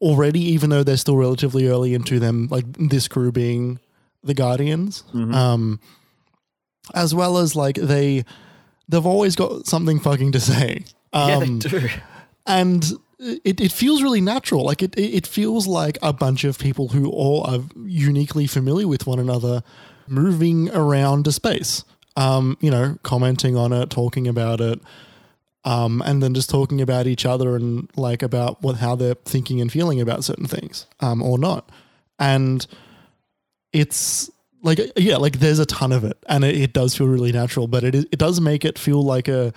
already, 0.03 0.41
even 0.41 0.69
though 0.69 0.83
they're 0.83 0.97
still 0.97 1.17
relatively 1.17 1.69
early 1.69 1.95
into 1.95 2.19
them, 2.19 2.49
like 2.51 2.65
this 2.77 3.09
crew 3.09 3.33
being 3.33 3.79
the 4.25 4.35
Guardians, 4.35 5.05
mm-hmm. 5.15 5.33
um, 5.33 5.81
as 6.95 7.15
well 7.15 7.39
as 7.39 7.57
like 7.57 7.77
they 7.77 8.25
they've 8.89 9.07
always 9.07 9.37
got 9.37 9.67
something 9.67 10.01
fucking 10.01 10.33
to 10.33 10.41
say. 10.41 10.85
Um, 11.13 11.29
yeah, 11.29 11.39
they 11.39 11.47
um, 11.47 11.59
do. 11.61 11.89
And 12.47 12.85
it, 13.19 13.61
it 13.61 13.73
feels 13.73 14.03
really 14.03 14.21
natural. 14.21 14.65
Like 14.65 14.83
it, 14.83 14.99
it 14.99 15.27
feels 15.27 15.67
like 15.67 15.99
a 16.03 16.13
bunch 16.13 16.45
of 16.45 16.59
people 16.59 16.89
who 16.89 17.11
all 17.11 17.45
are 17.45 17.61
uniquely 17.85 18.47
familiar 18.47 18.89
with 18.89 19.07
one 19.07 19.19
another 19.19 19.63
moving 20.09 20.71
around 20.71 21.27
a 21.27 21.33
space. 21.33 21.85
Um, 22.15 22.59
you 22.61 22.71
know, 22.71 22.99
commenting 23.03 23.57
on 23.57 23.73
it, 23.73 23.89
talking 23.89 24.29
about 24.29 24.61
it, 24.61 24.81
um, 25.65 26.03
and 26.05 26.23
then 26.23 26.35
just 26.35 26.51
talking 26.51 26.81
about 26.81 27.07
each 27.07 27.25
other 27.25 27.57
and 27.57 27.89
like 27.97 28.23
about 28.23 28.63
what 28.63 28.77
how 28.77 28.97
they're 28.97 29.15
thinking 29.15 29.61
and 29.61 29.71
feeling 29.71 30.01
about 30.01 30.25
certain 30.25 30.47
things 30.47 30.87
um, 31.01 31.23
or 31.23 31.39
not 31.39 31.71
and 32.19 32.67
it's 33.73 34.31
like 34.63 34.81
yeah 34.97 35.17
like 35.17 35.39
there's 35.39 35.59
a 35.59 35.67
ton 35.67 35.93
of 35.93 36.05
it 36.05 36.17
and 36.29 36.45
it, 36.45 36.57
it 36.57 36.73
does 36.73 36.97
feel 36.97 37.07
really 37.07 37.33
natural 37.33 37.67
but 37.67 37.85
it 37.85 37.95
it 37.95 38.19
does 38.19 38.41
make 38.41 38.65
it 38.65 38.79
feel 38.79 39.03
like 39.03 39.29
a 39.29 39.53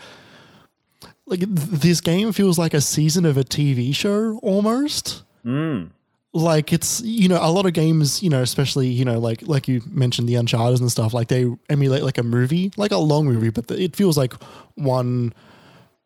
like 1.27 1.41
this 1.41 2.01
game 2.01 2.31
feels 2.31 2.57
like 2.57 2.73
a 2.73 2.81
season 2.81 3.25
of 3.25 3.37
a 3.37 3.43
TV 3.43 3.93
show 3.95 4.39
almost 4.43 5.23
mm. 5.45 5.89
like 6.33 6.71
it's 6.71 7.01
you 7.01 7.27
know 7.27 7.39
a 7.41 7.49
lot 7.49 7.65
of 7.65 7.73
games 7.73 8.21
you 8.21 8.29
know 8.29 8.41
especially 8.41 8.87
you 8.87 9.03
know 9.03 9.17
like 9.19 9.41
like 9.47 9.67
you 9.67 9.81
mentioned 9.87 10.29
the 10.29 10.35
uncharted 10.35 10.79
and 10.79 10.91
stuff 10.91 11.13
like 11.13 11.27
they 11.27 11.47
emulate 11.69 12.03
like 12.03 12.19
a 12.19 12.23
movie 12.23 12.71
like 12.77 12.91
a 12.91 12.97
long 12.97 13.25
movie 13.25 13.49
but 13.49 13.69
it 13.71 13.95
feels 13.95 14.17
like 14.17 14.33
one 14.75 15.33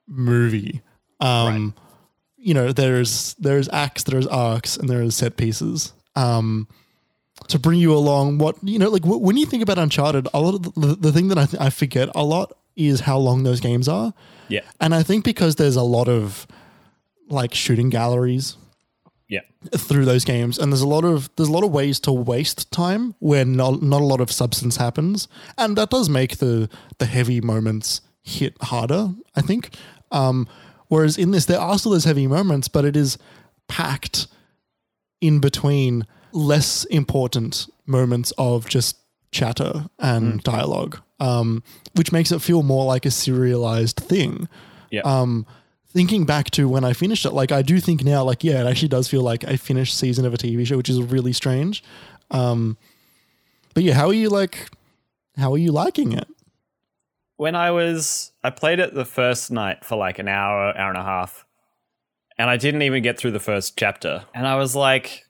movie. 0.10 0.82
Um, 1.20 1.74
right. 1.78 1.86
You 2.38 2.54
know, 2.54 2.72
there's 2.72 3.36
there's 3.36 3.70
acts, 3.70 4.04
there's 4.04 4.28
arcs, 4.28 4.78
and 4.78 4.90
there's 4.90 5.16
set 5.16 5.38
pieces. 5.38 5.94
Um, 6.16 6.68
to 7.48 7.60
bring 7.60 7.80
you 7.80 7.94
along, 7.94 8.38
what 8.38 8.58
you 8.64 8.80
know, 8.80 8.90
like 8.90 9.04
w- 9.04 9.22
when 9.22 9.38
you 9.38 9.46
think 9.46 9.64
about 9.64 9.78
Uncharted, 9.78 10.28
a 10.34 10.42
lot 10.42 10.56
of 10.56 10.74
the, 10.76 10.96
the 10.96 11.12
thing 11.12 11.30
that 11.30 11.38
I, 11.38 11.46
th- 11.46 11.62
I 11.62 11.70
forget 11.70 12.10
a 12.16 12.24
lot 12.24 12.54
is 12.76 13.02
how 13.02 13.18
long 13.18 13.44
those 13.44 13.60
games 13.60 13.88
are. 13.88 14.14
Yeah, 14.50 14.62
and 14.80 14.94
I 14.94 15.04
think 15.04 15.24
because 15.24 15.56
there's 15.56 15.76
a 15.76 15.84
lot 15.84 16.08
of 16.10 16.46
like 17.30 17.54
shooting 17.54 17.90
galleries 17.90 18.58
yeah. 19.30 19.42
through 19.76 20.06
those 20.06 20.26
games 20.26 20.58
and 20.58 20.72
there's 20.72 20.82
a 20.82 20.88
lot 20.88 21.06
of 21.06 21.30
there's 21.36 21.50
a 21.50 21.52
lot 21.52 21.64
of 21.64 21.72
ways 21.72 22.00
to 22.02 22.12
waste 22.12 22.72
time 22.72 23.14
where 23.20 23.46
not, 23.46 23.84
not 23.84 24.02
a 24.02 24.06
lot 24.06 24.20
of 24.20 24.32
substance 24.32 24.78
happens. 24.78 25.28
And 25.58 25.78
that 25.78 25.92
does 25.92 26.10
make 26.10 26.38
the 26.38 26.70
the 26.98 27.06
heavy 27.06 27.40
moments 27.40 28.02
hit 28.22 28.56
harder 28.62 29.10
i 29.36 29.42
think. 29.42 29.76
Um, 30.12 30.48
whereas 30.88 31.18
in 31.18 31.32
this, 31.32 31.46
there 31.46 31.60
are 31.60 31.78
still 31.78 31.92
those 31.92 32.04
heavy 32.04 32.28
moments, 32.28 32.68
but 32.68 32.84
it 32.86 32.96
is 32.96 33.18
packed 33.68 34.28
in 35.22 35.40
between 35.40 36.06
less 36.32 36.84
important 36.86 37.68
moments 37.86 38.32
of 38.38 38.68
just 38.68 38.98
chatter 39.32 39.90
and 40.00 40.40
mm. 40.40 40.44
dialogue, 40.44 41.00
um, 41.20 41.64
which 41.96 42.12
makes 42.12 42.32
it 42.32 42.42
feel 42.42 42.64
more 42.64 42.86
like 42.86 43.06
a 43.06 43.12
serialized 43.12 43.98
thing. 43.98 44.48
Yeah. 44.92 45.02
Um, 45.02 45.46
thinking 45.88 46.26
back 46.26 46.50
to 46.52 46.68
when 46.68 46.84
I 46.84 46.94
finished 46.94 47.26
it, 47.26 47.32
like 47.32 47.52
I 47.52 47.62
do 47.62 47.80
think 47.80 48.04
now, 48.04 48.24
like 48.24 48.44
yeah, 48.44 48.62
it 48.62 48.68
actually 48.68 48.90
does 48.90 49.08
feel 49.08 49.22
like 49.22 49.44
a 49.44 49.58
finished 49.58 49.98
season 49.98 50.26
of 50.26 50.34
a 50.34 50.38
TV 50.38 50.66
show, 50.66 50.78
which 50.78 50.90
is 50.90 51.02
really 51.02 51.34
strange. 51.34 51.84
Um, 52.32 52.78
but 53.74 53.84
yeah, 53.84 53.94
how 53.94 54.08
are 54.08 54.14
you 54.14 54.30
like? 54.30 54.70
How 55.38 55.54
are 55.54 55.58
you 55.58 55.72
liking 55.72 56.12
it? 56.12 56.28
when 57.40 57.56
I 57.56 57.72
was 57.72 58.34
I 58.44 58.50
played 58.50 58.80
it 58.82 58.94
the 58.94 59.06
first 59.06 59.50
night 59.50 59.86
for 59.86 59.96
like 59.96 60.20
an 60.20 60.28
hour, 60.28 60.78
hour 60.78 60.90
and 60.90 60.98
a 60.98 61.04
half. 61.04 61.46
And 62.38 62.50
I 62.50 62.58
didn't 62.58 62.82
even 62.82 63.02
get 63.02 63.18
through 63.18 63.32
the 63.32 63.40
first 63.40 63.78
chapter. 63.80 64.26
And 64.36 64.46
I 64.46 64.58
was 64.58 64.76
like 64.76 65.26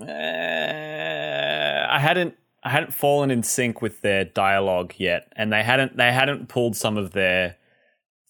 Uh, 0.00 0.04
I 0.06 1.98
hadn't 1.98 2.36
I 2.66 2.70
hadn't 2.70 2.92
fallen 2.92 3.30
in 3.30 3.42
sync 3.42 3.80
with 3.80 4.00
their 4.02 4.24
dialogue 4.24 4.94
yet, 4.98 5.32
and 5.36 5.52
they 5.52 5.62
hadn't 5.62 5.96
they 5.96 6.12
hadn't 6.12 6.48
pulled 6.48 6.76
some 6.76 6.96
of 6.96 7.12
their 7.12 7.56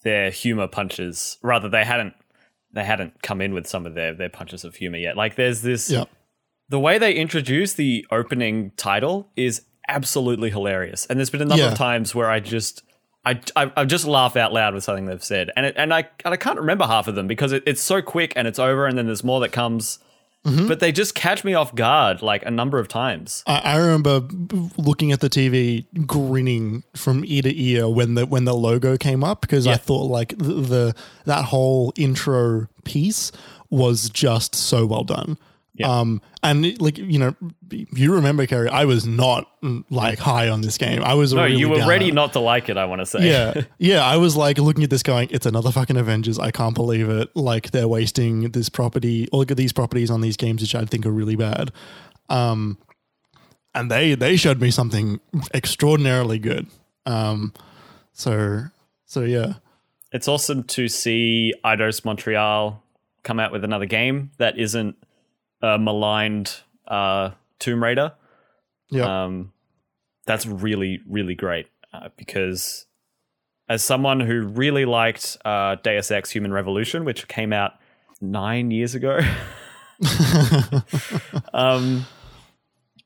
their 0.03 0.29
humor 0.29 0.67
punches. 0.67 1.37
Rather, 1.41 1.67
they 1.69 1.83
hadn't 1.83 2.13
they 2.71 2.83
hadn't 2.83 3.21
come 3.23 3.41
in 3.41 3.53
with 3.53 3.67
some 3.67 3.85
of 3.85 3.95
their 3.95 4.13
their 4.13 4.29
punches 4.29 4.63
of 4.63 4.75
humor 4.75 4.97
yet. 4.97 5.17
Like 5.17 5.35
there's 5.35 5.61
this 5.61 5.89
Yeah. 5.89 6.05
the 6.69 6.79
way 6.79 6.97
they 6.97 7.13
introduce 7.13 7.73
the 7.73 8.05
opening 8.11 8.71
title 8.77 9.27
is 9.35 9.63
absolutely 9.87 10.49
hilarious, 10.51 11.05
and 11.07 11.17
there's 11.19 11.29
been 11.29 11.41
a 11.41 11.45
number 11.45 11.63
Yeah. 11.63 11.71
of 11.71 11.77
times 11.77 12.13
where 12.15 12.29
I 12.29 12.39
just. 12.39 12.83
I, 13.25 13.41
I, 13.57 13.71
I 13.75 13.83
just 13.83 14.05
laugh 14.07 14.37
out 14.37 14.53
loud 14.53 14.73
with 14.73 14.85
something 14.85 15.05
they've 15.05 15.21
said, 15.21 15.51
and 15.57 15.65
it, 15.65 15.73
and 15.77 15.93
I 15.93 16.07
and 16.23 16.33
I 16.33 16.37
can't 16.37 16.57
remember 16.59 16.85
half 16.85 17.09
of 17.09 17.15
them 17.15 17.27
because 17.27 17.51
it, 17.51 17.61
it's 17.65 17.81
so 17.81 18.01
quick 18.01 18.31
and 18.37 18.47
it's 18.47 18.59
over, 18.59 18.85
and 18.85 18.97
then 18.97 19.05
there's 19.05 19.23
more 19.23 19.41
that 19.41 19.51
comes. 19.51 19.99
Mm-hmm. 20.45 20.67
But 20.67 20.79
they 20.79 20.93
just 20.93 21.13
catch 21.13 21.43
me 21.43 21.53
off 21.53 21.75
guard 21.75 22.21
like 22.21 22.45
a 22.45 22.51
number 22.51 22.79
of 22.79 22.87
times. 22.87 23.43
I, 23.47 23.59
I 23.59 23.77
remember 23.77 24.21
looking 24.77 25.11
at 25.11 25.19
the 25.19 25.29
TV, 25.29 25.85
grinning 26.05 26.83
from 26.95 27.23
ear 27.25 27.41
to 27.41 27.61
ear 27.61 27.89
when 27.89 28.15
the 28.15 28.25
when 28.25 28.45
the 28.45 28.53
logo 28.53 28.97
came 28.97 29.23
up 29.23 29.41
because 29.41 29.67
I 29.67 29.75
thought 29.75 30.05
like 30.05 30.37
the, 30.37 30.53
the 30.53 30.95
that 31.25 31.45
whole 31.45 31.91
intro 31.97 32.67
piece 32.85 33.31
was 33.69 34.09
just 34.09 34.55
so 34.55 34.85
well 34.85 35.03
done. 35.03 35.37
Yeah. 35.77 35.99
Um, 35.99 36.21
and 36.41 36.79
like 36.81 36.97
you 36.97 37.19
know, 37.19 37.35
you 37.69 38.13
remember 38.13 38.45
Kerry, 38.47 38.67
I 38.67 38.85
was 38.85 39.05
not 39.05 39.47
like 39.89 40.17
high 40.17 40.49
on 40.49 40.61
this 40.61 40.77
game. 40.77 41.03
I 41.03 41.13
was 41.13 41.33
No, 41.33 41.43
really 41.43 41.57
you 41.57 41.69
were 41.69 41.77
down 41.77 41.87
ready 41.87 42.11
not 42.11 42.33
to 42.33 42.39
like 42.39 42.67
it. 42.67 42.77
I 42.77 42.85
want 42.85 43.01
to 43.01 43.05
say. 43.05 43.29
Yeah, 43.29 43.61
yeah. 43.77 44.03
I 44.03 44.17
was 44.17 44.35
like 44.35 44.57
looking 44.57 44.83
at 44.83 44.89
this, 44.89 45.03
going, 45.03 45.27
"It's 45.31 45.45
another 45.45 45.71
fucking 45.71 45.95
Avengers. 45.97 46.39
I 46.39 46.49
can't 46.51 46.73
believe 46.73 47.09
it. 47.09 47.29
Like 47.35 47.71
they're 47.71 47.87
wasting 47.87 48.51
this 48.51 48.69
property, 48.69 49.27
Look 49.31 49.51
at 49.51 49.57
these 49.57 49.71
properties 49.73 50.09
on 50.09 50.21
these 50.21 50.35
games, 50.37 50.61
which 50.61 50.73
I 50.73 50.83
think 50.85 51.05
are 51.05 51.11
really 51.11 51.35
bad." 51.35 51.71
Um, 52.29 52.77
and 53.75 53.91
they 53.91 54.15
they 54.15 54.35
showed 54.35 54.59
me 54.59 54.71
something 54.71 55.19
extraordinarily 55.53 56.39
good. 56.39 56.67
Um, 57.05 57.53
so 58.13 58.63
so 59.05 59.21
yeah, 59.21 59.53
It's 60.11 60.27
awesome 60.27 60.63
to 60.63 60.87
see 60.87 61.53
Eidos 61.63 62.03
Montreal 62.03 62.81
come 63.23 63.39
out 63.39 63.51
with 63.51 63.63
another 63.63 63.85
game 63.85 64.31
that 64.37 64.57
isn't 64.57 64.95
a 65.61 65.77
maligned 65.77 66.53
uh, 66.87 67.31
Tomb 67.59 67.83
Raider. 67.83 68.13
yeah, 68.89 69.25
Um, 69.25 69.51
that's 70.25 70.45
really, 70.45 71.01
really 71.07 71.35
great 71.35 71.67
uh, 71.93 72.09
because 72.17 72.85
as 73.69 73.83
someone 73.83 74.19
who 74.19 74.41
really 74.41 74.85
liked 74.85 75.37
uh, 75.43 75.75
Deus 75.75 76.11
Ex 76.11 76.31
Human 76.31 76.51
Revolution, 76.53 77.05
which 77.05 77.27
came 77.27 77.53
out 77.53 77.73
nine 78.21 78.71
years 78.71 78.95
ago, 78.95 79.19
um, 81.53 82.05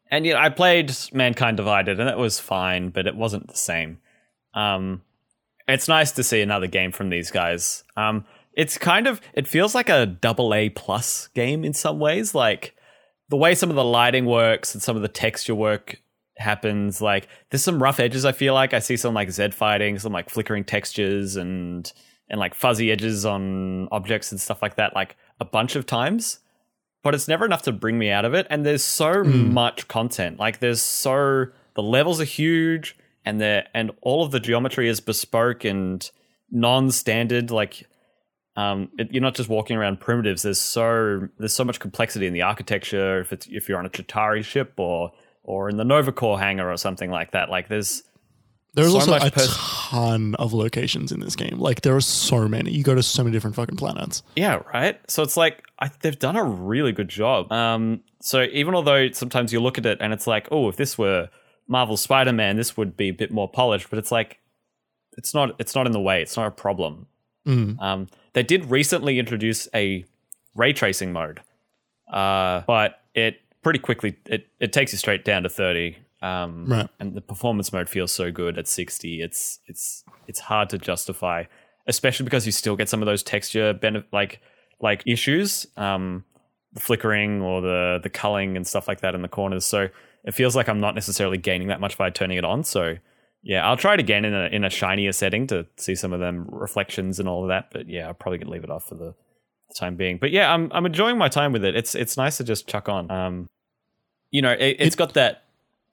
and 0.09 0.25
yeah, 0.25 0.41
I 0.41 0.49
played 0.49 0.93
Mankind 1.13 1.57
Divided, 1.57 1.99
and 1.99 2.09
it 2.09 2.17
was 2.17 2.39
fine, 2.39 2.89
but 2.89 3.07
it 3.07 3.15
wasn't 3.15 3.47
the 3.47 3.57
same. 3.57 3.99
Um, 4.53 5.01
it's 5.67 5.87
nice 5.87 6.11
to 6.13 6.23
see 6.23 6.41
another 6.41 6.67
game 6.67 6.91
from 6.91 7.09
these 7.09 7.31
guys. 7.31 7.83
Um, 7.95 8.25
it's 8.53 8.77
kind 8.77 9.07
of 9.07 9.21
it 9.33 9.47
feels 9.47 9.73
like 9.73 9.89
a 9.89 10.05
double 10.05 10.53
A 10.53 10.69
plus 10.69 11.27
game 11.29 11.63
in 11.63 11.73
some 11.73 11.99
ways, 11.99 12.35
like 12.35 12.75
the 13.29 13.37
way 13.37 13.55
some 13.55 13.69
of 13.69 13.75
the 13.75 13.83
lighting 13.83 14.25
works 14.25 14.73
and 14.73 14.83
some 14.83 14.95
of 14.95 15.01
the 15.01 15.07
texture 15.07 15.55
work 15.55 16.01
happens. 16.37 17.01
Like 17.01 17.27
there's 17.49 17.63
some 17.63 17.81
rough 17.81 17.99
edges. 17.99 18.25
I 18.25 18.33
feel 18.33 18.53
like 18.53 18.73
I 18.73 18.79
see 18.79 18.97
some 18.97 19.13
like 19.13 19.31
Z 19.31 19.51
fighting, 19.51 19.97
some 19.99 20.11
like 20.11 20.29
flickering 20.29 20.65
textures 20.65 21.35
and 21.35 21.91
and 22.29 22.39
like 22.39 22.53
fuzzy 22.53 22.91
edges 22.91 23.25
on 23.25 23.87
objects 23.91 24.31
and 24.31 24.39
stuff 24.39 24.61
like 24.61 24.75
that, 24.75 24.95
like 24.95 25.15
a 25.39 25.45
bunch 25.45 25.75
of 25.75 25.85
times. 25.85 26.39
But 27.03 27.15
it's 27.15 27.27
never 27.27 27.45
enough 27.45 27.63
to 27.63 27.71
bring 27.71 27.97
me 27.97 28.11
out 28.11 28.25
of 28.25 28.33
it. 28.33 28.47
And 28.49 28.65
there's 28.65 28.83
so 28.83 29.23
hmm. 29.23 29.53
much 29.53 29.87
content. 29.87 30.39
Like 30.39 30.59
there's 30.59 30.81
so 30.81 31.47
the 31.75 31.83
levels 31.83 32.19
are 32.19 32.25
huge 32.25 32.97
and 33.25 33.39
they 33.39 33.65
and 33.73 33.91
all 34.01 34.23
of 34.23 34.31
the 34.31 34.39
geometry 34.39 34.89
is 34.89 34.99
bespoke 34.99 35.63
and 35.63 36.09
non-standard. 36.51 37.49
Like 37.49 37.87
um, 38.55 38.89
it, 38.97 39.11
you're 39.11 39.21
not 39.21 39.35
just 39.35 39.49
walking 39.49 39.77
around 39.77 39.99
primitives. 39.99 40.41
There's 40.41 40.59
so 40.59 41.29
there's 41.37 41.53
so 41.53 41.63
much 41.63 41.79
complexity 41.79 42.27
in 42.27 42.33
the 42.33 42.41
architecture. 42.41 43.19
If 43.19 43.31
it's 43.33 43.47
if 43.47 43.69
you're 43.69 43.79
on 43.79 43.85
a 43.85 43.89
Chitauri 43.89 44.43
ship 44.43 44.73
or 44.77 45.11
or 45.43 45.69
in 45.69 45.77
the 45.77 45.83
Nova 45.83 46.11
Corps 46.11 46.39
hangar 46.39 46.71
or 46.71 46.77
something 46.77 47.09
like 47.09 47.31
that. 47.31 47.49
Like 47.49 47.67
there's 47.67 48.03
there's 48.73 48.91
so 48.91 48.99
also 48.99 49.13
a 49.15 49.31
pers- 49.31 49.55
ton 49.57 50.35
of 50.35 50.53
locations 50.53 51.11
in 51.11 51.19
this 51.19 51.35
game. 51.35 51.59
Like 51.59 51.81
there 51.81 51.95
are 51.95 52.01
so 52.01 52.47
many. 52.47 52.71
You 52.71 52.83
go 52.83 52.95
to 52.95 53.03
so 53.03 53.23
many 53.23 53.33
different 53.33 53.55
fucking 53.55 53.75
planets. 53.75 54.23
Yeah, 54.35 54.61
right. 54.73 54.99
So 55.09 55.23
it's 55.23 55.35
like 55.35 55.63
I, 55.79 55.91
they've 56.01 56.17
done 56.17 56.35
a 56.35 56.43
really 56.43 56.91
good 56.91 57.09
job. 57.09 57.51
Um, 57.51 58.01
so 58.21 58.43
even 58.51 58.75
although 58.75 59.11
sometimes 59.11 59.51
you 59.51 59.59
look 59.59 59.77
at 59.77 59.85
it 59.85 59.97
and 59.99 60.13
it's 60.13 60.27
like, 60.27 60.47
oh, 60.51 60.69
if 60.69 60.77
this 60.77 60.97
were 60.97 61.29
Marvel 61.67 61.97
Spider-Man, 61.97 62.55
this 62.55 62.77
would 62.77 62.95
be 62.95 63.09
a 63.09 63.13
bit 63.13 63.31
more 63.31 63.49
polished. 63.49 63.89
But 63.89 63.99
it's 63.99 64.11
like, 64.11 64.39
it's 65.17 65.33
not. 65.33 65.55
It's 65.59 65.75
not 65.75 65.85
in 65.85 65.91
the 65.91 65.99
way. 65.99 66.21
It's 66.21 66.37
not 66.37 66.47
a 66.47 66.51
problem. 66.51 67.07
Mm. 67.45 67.81
Um, 67.81 68.07
they 68.33 68.43
did 68.43 68.69
recently 68.71 69.19
introduce 69.19 69.67
a 69.73 70.05
ray 70.55 70.73
tracing 70.73 71.11
mode, 71.13 71.41
uh, 72.11 72.61
but 72.67 73.01
it 73.13 73.41
pretty 73.61 73.79
quickly 73.79 74.17
it 74.25 74.47
it 74.59 74.73
takes 74.73 74.91
you 74.91 74.97
straight 74.97 75.23
down 75.25 75.43
to 75.43 75.49
thirty. 75.49 75.97
Um, 76.23 76.65
Right. 76.67 76.87
and 76.99 77.15
the 77.15 77.21
performance 77.21 77.73
mode 77.73 77.89
feels 77.89 78.11
so 78.11 78.31
good 78.31 78.59
at 78.59 78.67
60 78.67 79.23
it's 79.23 79.57
it's 79.65 80.03
it's 80.27 80.39
hard 80.39 80.69
to 80.69 80.77
justify 80.77 81.45
especially 81.87 82.25
because 82.25 82.45
you 82.45 82.51
still 82.51 82.75
get 82.75 82.89
some 82.89 83.01
of 83.01 83.07
those 83.07 83.23
texture 83.23 83.73
like 84.11 84.39
like 84.79 85.01
issues 85.07 85.65
um 85.77 86.23
the 86.73 86.79
flickering 86.79 87.41
or 87.41 87.59
the 87.61 87.99
the 88.03 88.09
culling 88.11 88.55
and 88.55 88.67
stuff 88.67 88.87
like 88.87 89.01
that 89.01 89.15
in 89.15 89.23
the 89.23 89.27
corners 89.27 89.65
so 89.65 89.87
it 90.23 90.35
feels 90.35 90.55
like 90.55 90.69
i'm 90.69 90.79
not 90.79 90.93
necessarily 90.93 91.39
gaining 91.39 91.69
that 91.69 91.79
much 91.79 91.97
by 91.97 92.11
turning 92.11 92.37
it 92.37 92.45
on 92.45 92.63
so 92.63 92.97
yeah 93.43 93.67
i'll 93.67 93.77
try 93.77 93.93
it 93.93 93.99
again 93.99 94.25
in 94.25 94.33
a 94.33 94.45
in 94.47 94.63
a 94.63 94.69
shinier 94.69 95.11
setting 95.11 95.47
to 95.47 95.65
see 95.77 95.95
some 95.95 96.13
of 96.13 96.19
them 96.19 96.45
reflections 96.49 97.19
and 97.19 97.27
all 97.27 97.43
of 97.43 97.49
that 97.49 97.69
but 97.71 97.89
yeah 97.89 98.07
i'll 98.07 98.13
probably 98.13 98.39
leave 98.39 98.63
it 98.63 98.69
off 98.69 98.87
for 98.87 98.95
the 98.95 99.13
time 99.71 99.95
being. 99.95 100.17
But 100.17 100.31
yeah 100.31 100.53
i'm 100.53 100.71
i'm 100.73 100.85
enjoying 100.85 101.17
my 101.17 101.29
time 101.29 101.51
with 101.51 101.63
it. 101.63 101.75
It's 101.75 101.95
it's 101.95 102.17
nice 102.17 102.37
to 102.37 102.43
just 102.43 102.67
chuck 102.67 102.89
on. 102.89 103.09
Um 103.09 103.47
you 104.29 104.41
know 104.41 104.51
it, 104.51 104.77
it's 104.79 104.95
got 104.95 105.13
that 105.13 105.43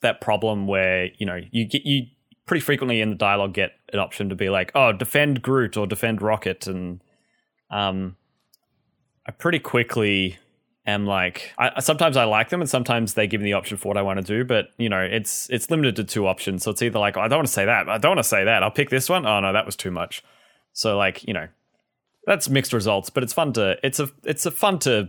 that 0.01 0.21
problem 0.21 0.67
where 0.67 1.11
you 1.19 1.27
know 1.27 1.41
you 1.51 1.65
get 1.65 1.85
you 1.85 2.07
pretty 2.47 2.61
frequently 2.61 3.01
in 3.01 3.11
the 3.11 3.17
dialogue 3.17 3.53
get 3.53 3.73
an 3.93 3.99
option 3.99 4.29
to 4.29 4.35
be 4.35 4.49
like 4.49 4.73
oh 4.75 4.93
defend 4.93 5.43
groot 5.43 5.77
or 5.77 5.87
defend 5.87 6.23
rocket 6.23 6.67
and 6.67 7.03
um 7.71 8.17
i 9.27 9.31
pretty 9.31 9.59
quickly 9.59 10.39
am 10.89 11.07
like 11.07 11.53
I, 11.59 11.81
sometimes 11.81 12.17
i 12.17 12.25
like 12.25 12.49
them 12.49 12.61
and 12.61 12.69
sometimes 12.69 13.15
they 13.15 13.27
give 13.27 13.41
me 13.41 13.45
the 13.45 13.53
option 13.53 13.77
for 13.77 13.89
what 13.89 13.97
i 13.97 14.03
want 14.03 14.19
to 14.19 14.25
do 14.25 14.45
but 14.45 14.69
you 14.79 14.89
know 14.89 15.01
it's 15.01 15.49
it's 15.51 15.71
limited 15.71 15.97
to 15.97 16.05
two 16.05 16.27
options. 16.27 16.63
So 16.65 16.71
it's 16.71 16.83
either 16.83 16.99
like 16.99 17.17
oh, 17.17 17.21
i 17.21 17.29
don't 17.29 17.39
want 17.39 17.47
to 17.49 17.53
say 17.53 17.65
that 17.67 17.89
i 17.89 17.99
don't 17.99 18.11
want 18.17 18.19
to 18.19 18.25
say 18.29 18.45
that 18.45 18.63
i'll 18.63 18.71
pick 18.71 18.91
this 18.91 19.09
one. 19.09 19.27
Oh 19.27 19.41
no 19.41 19.53
that 19.53 19.67
was 19.67 19.77
too 19.77 19.91
much. 19.91 20.23
So 20.73 20.97
like 20.97 21.27
you 21.27 21.35
know 21.35 21.49
that's 22.27 22.49
mixed 22.49 22.73
results 22.73 23.11
but 23.11 23.23
it's 23.23 23.33
fun 23.33 23.53
to 23.55 23.77
it's 23.83 24.01
a 24.01 24.09
it's 24.25 24.45
a 24.47 24.51
fun 24.51 24.79
to 24.81 25.09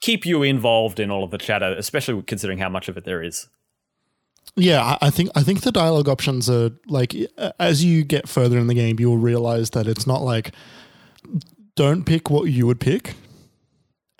keep 0.00 0.24
you 0.24 0.42
involved 0.42 0.98
in 0.98 1.10
all 1.10 1.24
of 1.24 1.30
the 1.30 1.38
chatter 1.38 1.74
especially 1.76 2.22
considering 2.22 2.58
how 2.58 2.68
much 2.68 2.88
of 2.88 2.96
it 2.96 3.04
there 3.04 3.22
is. 3.22 3.48
Yeah, 4.56 4.96
I- 5.00 5.10
think 5.10 5.30
I 5.34 5.42
think 5.42 5.60
the 5.60 5.72
dialogue 5.72 6.08
options 6.08 6.50
are 6.50 6.70
like 6.86 7.14
as 7.58 7.84
you 7.84 8.02
get 8.04 8.28
further 8.28 8.58
in 8.58 8.66
the 8.66 8.74
game, 8.74 8.98
you'll 8.98 9.18
realize 9.18 9.70
that 9.70 9.86
it's 9.86 10.06
not 10.06 10.22
like 10.22 10.52
don't 11.76 12.04
pick 12.04 12.30
what 12.30 12.44
you 12.44 12.66
would 12.66 12.80
pick, 12.80 13.14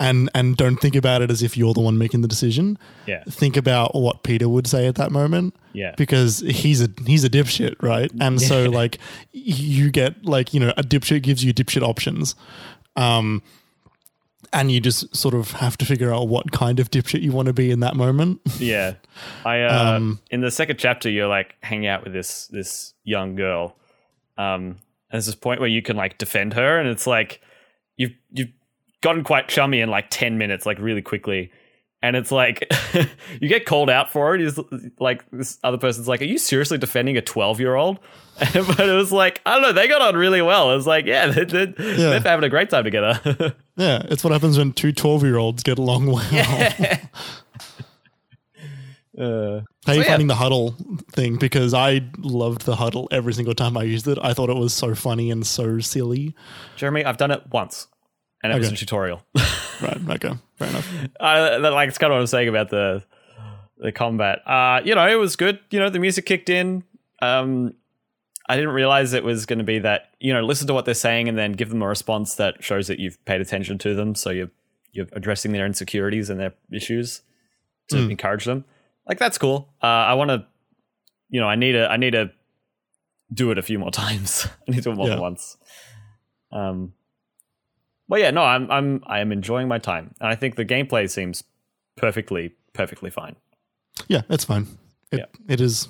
and 0.00 0.28
and 0.34 0.56
don't 0.56 0.76
think 0.80 0.96
about 0.96 1.22
it 1.22 1.30
as 1.30 1.42
if 1.42 1.56
you're 1.56 1.74
the 1.74 1.80
one 1.80 1.96
making 1.98 2.22
the 2.22 2.28
decision. 2.28 2.76
yeah 3.06 3.22
Think 3.28 3.56
about 3.56 3.94
what 3.94 4.22
Peter 4.24 4.48
would 4.48 4.66
say 4.66 4.88
at 4.88 4.96
that 4.96 5.12
moment. 5.12 5.54
Yeah. 5.72 5.94
because 5.96 6.40
he's 6.40 6.82
a 6.82 6.88
he's 7.06 7.22
a 7.22 7.30
dipshit, 7.30 7.76
right? 7.80 8.10
And 8.20 8.40
so 8.40 8.64
like 8.64 8.98
you 9.30 9.90
get 9.92 10.24
like 10.24 10.52
you 10.52 10.58
know 10.58 10.70
a 10.76 10.82
dipshit 10.82 11.22
gives 11.22 11.44
you 11.44 11.54
dipshit 11.54 11.82
options, 11.82 12.34
um, 12.96 13.42
and 14.52 14.72
you 14.72 14.80
just 14.80 15.14
sort 15.14 15.34
of 15.34 15.52
have 15.52 15.76
to 15.78 15.84
figure 15.84 16.12
out 16.12 16.26
what 16.26 16.50
kind 16.50 16.80
of 16.80 16.90
dipshit 16.90 17.22
you 17.22 17.30
want 17.30 17.46
to 17.46 17.52
be 17.52 17.70
in 17.70 17.80
that 17.80 17.94
moment. 17.94 18.40
Yeah, 18.58 18.94
I 19.44 19.62
uh, 19.62 19.96
Um, 19.96 20.18
in 20.30 20.40
the 20.40 20.50
second 20.50 20.78
chapter, 20.78 21.08
you're 21.08 21.28
like 21.28 21.54
hanging 21.62 21.86
out 21.86 22.02
with 22.02 22.12
this 22.12 22.48
this 22.48 22.94
young 23.04 23.36
girl. 23.36 23.76
Um, 24.36 24.78
and 25.12 25.12
there's 25.12 25.26
this 25.26 25.34
point 25.36 25.60
where 25.60 25.68
you 25.68 25.82
can 25.82 25.96
like 25.96 26.18
defend 26.18 26.54
her, 26.54 26.78
and 26.80 26.88
it's 26.88 27.06
like 27.06 27.40
you've 27.96 28.14
you've 28.32 28.48
gotten 29.00 29.24
quite 29.24 29.48
chummy 29.48 29.80
in 29.80 29.90
like 29.90 30.06
ten 30.10 30.38
minutes, 30.38 30.66
like 30.66 30.78
really 30.78 31.02
quickly. 31.02 31.50
And 32.02 32.16
it's 32.16 32.32
like 32.32 32.66
you 33.40 33.48
get 33.48 33.66
called 33.66 33.90
out 33.90 34.10
for 34.10 34.34
it. 34.34 34.40
Is 34.40 34.58
like 34.98 35.22
this 35.30 35.58
other 35.62 35.76
person's 35.76 36.08
like, 36.08 36.22
"Are 36.22 36.24
you 36.26 36.38
seriously 36.38 36.78
defending 36.78 37.16
a 37.18 37.22
twelve 37.22 37.60
year 37.60 37.74
old?" 37.74 37.98
but 38.38 38.80
it 38.80 38.94
was 38.94 39.12
like 39.12 39.42
I 39.44 39.52
don't 39.54 39.62
know. 39.62 39.72
They 39.72 39.86
got 39.86 40.00
on 40.00 40.16
really 40.16 40.40
well. 40.40 40.70
It 40.70 40.76
was 40.76 40.86
like, 40.86 41.04
yeah, 41.04 41.26
they, 41.26 41.44
they, 41.44 41.66
they're 41.66 42.20
having 42.20 42.44
a 42.44 42.48
great 42.48 42.70
time 42.70 42.84
together. 42.84 43.54
Yeah, 43.76 44.02
it's 44.10 44.22
what 44.22 44.34
happens 44.34 44.58
when 44.58 44.74
two 44.74 44.92
12 44.92 45.22
year 45.22 45.38
olds 45.38 45.62
get 45.62 45.78
along 45.78 46.04
well. 46.06 46.20
uh, 49.18 49.60
How 49.86 49.92
are 49.92 49.94
you 49.94 50.02
yeah. 50.02 50.06
finding 50.06 50.26
the 50.26 50.34
huddle 50.34 50.74
thing? 51.12 51.36
Because 51.36 51.72
I 51.72 52.02
loved 52.18 52.66
the 52.66 52.76
huddle 52.76 53.08
every 53.10 53.32
single 53.32 53.54
time 53.54 53.78
I 53.78 53.84
used 53.84 54.06
it. 54.06 54.18
I 54.22 54.34
thought 54.34 54.50
it 54.50 54.56
was 54.56 54.74
so 54.74 54.94
funny 54.94 55.30
and 55.30 55.46
so 55.46 55.78
silly. 55.80 56.34
Jeremy, 56.76 57.04
I've 57.06 57.16
done 57.16 57.30
it 57.30 57.42
once. 57.50 57.86
And 58.42 58.52
it 58.52 58.58
was 58.58 58.70
a 58.72 58.76
tutorial. 58.76 59.22
Right. 59.82 59.96
Okay. 60.10 60.34
Fair 60.56 60.68
enough. 60.68 60.92
uh, 61.18 61.58
that, 61.60 61.72
like 61.72 61.88
it's 61.88 61.96
kind 61.96 62.12
of 62.12 62.16
what 62.16 62.20
I'm 62.20 62.26
saying 62.26 62.48
about 62.48 62.68
the 62.68 63.02
the 63.78 63.92
combat. 63.92 64.46
Uh, 64.46 64.82
you 64.84 64.94
know, 64.94 65.08
it 65.08 65.14
was 65.14 65.36
good. 65.36 65.58
You 65.70 65.78
know, 65.78 65.88
the 65.88 65.98
music 65.98 66.26
kicked 66.26 66.50
in. 66.50 66.84
Um, 67.22 67.72
I 68.46 68.56
didn't 68.56 68.72
realize 68.74 69.14
it 69.14 69.24
was 69.24 69.46
going 69.46 69.60
to 69.60 69.64
be 69.64 69.78
that. 69.78 70.10
You 70.20 70.34
know, 70.34 70.42
listen 70.42 70.66
to 70.66 70.74
what 70.74 70.84
they're 70.84 70.92
saying 70.92 71.30
and 71.30 71.38
then 71.38 71.52
give 71.52 71.70
them 71.70 71.80
a 71.80 71.88
response 71.88 72.34
that 72.34 72.62
shows 72.62 72.88
that 72.88 72.98
you've 72.98 73.24
paid 73.24 73.40
attention 73.40 73.78
to 73.78 73.94
them. 73.94 74.14
So 74.14 74.28
you're 74.28 74.50
you're 74.92 75.06
addressing 75.14 75.52
their 75.52 75.64
insecurities 75.64 76.28
and 76.28 76.38
their 76.38 76.52
issues 76.70 77.22
to 77.88 77.96
Mm. 77.96 78.10
encourage 78.10 78.44
them. 78.44 78.66
Like 79.08 79.18
that's 79.18 79.38
cool. 79.38 79.72
Uh, 79.82 79.86
I 79.86 80.12
want 80.12 80.28
to. 80.28 80.44
You 81.30 81.40
know, 81.40 81.48
I 81.48 81.54
need 81.56 81.72
to. 81.72 81.90
I 81.90 81.96
need 81.96 82.10
to 82.10 82.32
do 83.32 83.50
it 83.50 83.56
a 83.56 83.62
few 83.62 83.78
more 83.78 83.90
times. 84.04 84.46
I 84.68 84.72
need 84.72 84.76
to 84.76 84.82
do 84.82 84.90
it 84.90 84.96
more 84.96 85.08
than 85.08 85.20
once. 85.22 85.56
Um, 86.52 86.92
well, 88.10 88.20
yeah, 88.20 88.30
no, 88.30 88.42
I'm 88.42 88.70
I'm 88.70 89.02
I 89.06 89.20
am 89.20 89.32
enjoying 89.32 89.68
my 89.68 89.78
time, 89.78 90.14
and 90.20 90.28
I 90.28 90.34
think 90.34 90.56
the 90.56 90.64
gameplay 90.66 91.08
seems 91.08 91.42
perfectly 91.96 92.52
perfectly 92.74 93.08
fine. 93.10 93.36
Yeah, 94.08 94.22
it's 94.28 94.44
fine. 94.44 94.66
It, 95.10 95.20
Yeah. 95.20 95.26
it 95.48 95.60
is 95.60 95.88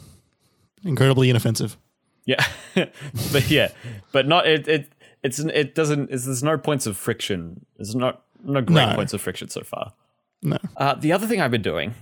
incredibly 0.85 1.31
inoffensive. 1.31 1.77
Yeah, 2.27 2.45
but 2.75 3.51
yeah, 3.51 3.69
but 4.13 4.29
not 4.29 4.47
it. 4.47 4.69
It 4.69 4.93
it's 5.23 5.39
it 5.41 5.75
doesn't. 5.75 6.11
It's, 6.11 6.27
there's 6.27 6.43
no 6.45 6.57
points 6.59 6.87
of 6.87 6.97
friction. 6.97 7.65
There's 7.77 7.95
not 7.97 8.23
no 8.45 8.61
great 8.61 8.87
No. 8.91 8.95
points 8.95 9.13
of 9.13 9.21
friction 9.21 9.49
so 9.49 9.63
far. 9.63 9.93
No. 10.43 10.59
Uh, 10.77 10.95
the 10.95 11.13
other 11.13 11.27
thing 11.27 11.41
I've 11.41 11.51
been 11.51 11.63
doing 11.63 11.95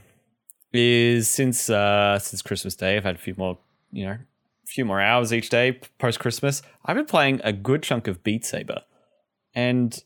is 0.73 1.29
since 1.31 1.71
uh, 1.71 2.19
since 2.19 2.43
Christmas 2.43 2.75
Day, 2.75 2.97
I've 2.97 3.05
had 3.05 3.15
a 3.15 3.19
few 3.19 3.35
more, 3.37 3.59
you 3.91 4.05
know, 4.07 4.13
a 4.13 4.67
few 4.67 4.85
more 4.85 5.01
hours 5.01 5.33
each 5.33 5.49
day 5.49 5.81
post 5.99 6.19
Christmas. 6.21 6.63
I've 6.85 6.97
been 6.97 7.07
playing 7.07 7.41
a 7.45 7.53
good 7.53 7.83
chunk 7.83 8.07
of 8.07 8.23
Beat 8.23 8.45
Saber, 8.45 8.83
and 9.55 10.03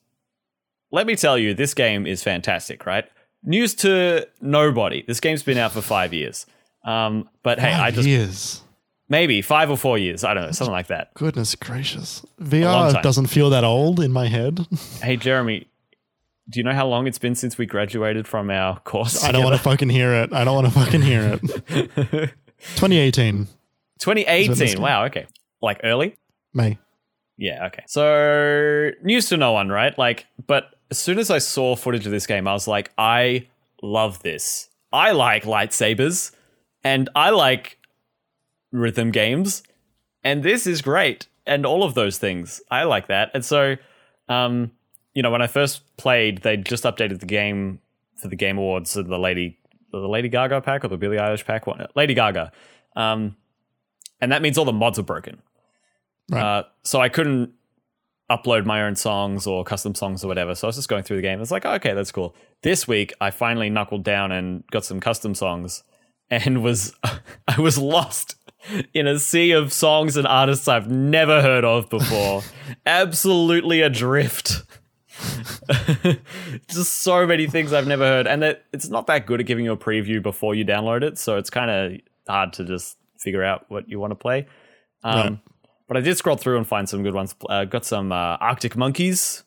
let 0.92 1.06
me 1.06 1.16
tell 1.16 1.36
you, 1.36 1.54
this 1.54 1.74
game 1.74 2.06
is 2.06 2.22
fantastic. 2.22 2.86
Right? 2.86 3.04
News 3.42 3.74
to 3.76 4.28
nobody. 4.40 5.02
This 5.06 5.18
game's 5.18 5.42
been 5.42 5.58
out 5.58 5.72
for 5.72 5.80
five 5.82 6.14
years. 6.14 6.46
Um, 6.84 7.28
but 7.42 7.58
hey, 7.58 7.72
I 7.72 7.90
just 7.90 8.06
years. 8.06 8.60
maybe 9.08 9.40
five 9.42 9.70
or 9.70 9.76
four 9.76 9.98
years. 9.98 10.24
I 10.24 10.34
don't 10.34 10.46
know, 10.46 10.52
something 10.52 10.72
like 10.72 10.88
that. 10.88 11.14
Goodness 11.14 11.54
gracious. 11.54 12.24
VR 12.40 13.00
doesn't 13.02 13.26
feel 13.26 13.50
that 13.50 13.64
old 13.64 14.00
in 14.00 14.12
my 14.12 14.28
head. 14.28 14.66
Hey, 15.02 15.16
Jeremy, 15.16 15.66
do 16.48 16.58
you 16.60 16.64
know 16.64 16.72
how 16.72 16.86
long 16.86 17.06
it's 17.06 17.18
been 17.18 17.34
since 17.34 17.56
we 17.58 17.66
graduated 17.66 18.26
from 18.26 18.50
our 18.50 18.78
course? 18.80 19.22
I 19.24 19.32
don't 19.32 19.44
want 19.44 19.56
to 19.56 19.62
fucking 19.62 19.88
hear 19.90 20.12
it. 20.12 20.32
I 20.32 20.44
don't 20.44 20.54
want 20.54 20.66
to 20.66 20.72
fucking 20.72 21.02
hear 21.02 21.38
it. 21.40 21.40
2018, 22.76 23.46
2018. 23.98 24.80
Wow. 24.80 25.04
Okay. 25.06 25.26
Like 25.60 25.80
early. 25.84 26.16
May. 26.52 26.78
Yeah. 27.36 27.66
Okay. 27.66 27.82
So 27.86 28.90
news 29.02 29.28
to 29.30 29.36
no 29.36 29.52
one, 29.52 29.68
right? 29.68 29.96
Like, 29.96 30.26
but 30.46 30.74
as 30.92 30.98
soon 30.98 31.18
as 31.18 31.30
I 31.30 31.38
saw 31.38 31.74
footage 31.74 32.04
of 32.04 32.12
this 32.12 32.26
game, 32.26 32.46
I 32.46 32.52
was 32.52 32.68
like, 32.68 32.92
I 32.98 33.48
love 33.82 34.22
this. 34.22 34.68
I 34.92 35.12
like 35.12 35.44
lightsabers, 35.44 36.32
and 36.84 37.08
I 37.14 37.30
like 37.30 37.78
rhythm 38.72 39.10
games, 39.10 39.62
and 40.22 40.42
this 40.42 40.66
is 40.66 40.82
great, 40.82 41.28
and 41.46 41.64
all 41.64 41.82
of 41.82 41.94
those 41.94 42.18
things. 42.18 42.60
I 42.70 42.82
like 42.82 43.06
that, 43.06 43.30
and 43.32 43.42
so, 43.42 43.76
um, 44.28 44.70
you 45.14 45.22
know, 45.22 45.30
when 45.30 45.40
I 45.40 45.46
first 45.46 45.80
played, 45.96 46.42
they 46.42 46.58
just 46.58 46.84
updated 46.84 47.20
the 47.20 47.26
game 47.26 47.80
for 48.20 48.28
the 48.28 48.36
Game 48.36 48.58
Awards, 48.58 48.90
so 48.90 49.02
the 49.02 49.18
Lady, 49.18 49.58
the 49.92 49.96
Lady 49.96 50.28
Gaga 50.28 50.60
pack 50.60 50.84
or 50.84 50.88
the 50.88 50.98
Billie 50.98 51.16
Eilish 51.16 51.46
pack, 51.46 51.66
what? 51.66 51.96
Lady 51.96 52.12
Gaga, 52.12 52.52
um, 52.96 53.34
and 54.20 54.30
that 54.30 54.42
means 54.42 54.58
all 54.58 54.66
the 54.66 54.74
mods 54.74 54.98
are 54.98 55.04
broken. 55.04 55.40
Right. 56.30 56.42
Uh, 56.42 56.62
so 56.82 57.00
I 57.00 57.08
couldn't 57.08 57.54
upload 58.32 58.64
my 58.64 58.82
own 58.82 58.96
songs 58.96 59.46
or 59.46 59.64
custom 59.64 59.94
songs 59.94 60.24
or 60.24 60.28
whatever. 60.28 60.54
So 60.54 60.66
I 60.66 60.68
was 60.68 60.76
just 60.76 60.88
going 60.88 61.02
through 61.02 61.16
the 61.16 61.22
game. 61.22 61.40
It's 61.40 61.50
like, 61.50 61.66
okay, 61.66 61.92
that's 61.92 62.12
cool. 62.12 62.34
This 62.62 62.88
week 62.88 63.12
I 63.20 63.30
finally 63.30 63.68
knuckled 63.68 64.04
down 64.04 64.32
and 64.32 64.64
got 64.70 64.84
some 64.84 65.00
custom 65.00 65.34
songs 65.34 65.82
and 66.30 66.62
was 66.62 66.94
I 67.48 67.60
was 67.60 67.78
lost 67.78 68.36
in 68.94 69.06
a 69.06 69.18
sea 69.18 69.52
of 69.52 69.72
songs 69.72 70.16
and 70.16 70.26
artists 70.26 70.68
I've 70.68 70.90
never 70.90 71.42
heard 71.42 71.64
of 71.64 71.90
before. 71.90 72.42
Absolutely 72.86 73.82
adrift. 73.82 74.62
just 76.68 77.02
so 77.02 77.26
many 77.26 77.46
things 77.46 77.72
I've 77.72 77.86
never 77.86 78.04
heard. 78.04 78.26
And 78.26 78.42
that 78.42 78.64
it's 78.72 78.88
not 78.88 79.06
that 79.08 79.26
good 79.26 79.40
at 79.40 79.46
giving 79.46 79.64
you 79.64 79.72
a 79.72 79.76
preview 79.76 80.22
before 80.22 80.54
you 80.54 80.64
download 80.64 81.02
it. 81.02 81.18
So 81.18 81.36
it's 81.36 81.50
kind 81.50 81.70
of 81.70 82.00
hard 82.28 82.52
to 82.54 82.64
just 82.64 82.96
figure 83.18 83.44
out 83.44 83.66
what 83.68 83.88
you 83.88 84.00
want 84.00 84.12
to 84.12 84.16
play. 84.16 84.46
Um, 85.04 85.14
Right. 85.14 85.38
But 85.92 85.98
I 85.98 86.00
did 86.00 86.16
scroll 86.16 86.36
through 86.36 86.56
and 86.56 86.66
find 86.66 86.88
some 86.88 87.02
good 87.02 87.12
ones. 87.12 87.34
Uh, 87.50 87.66
got 87.66 87.84
some 87.84 88.12
uh, 88.12 88.38
Arctic 88.40 88.78
Monkeys. 88.78 89.44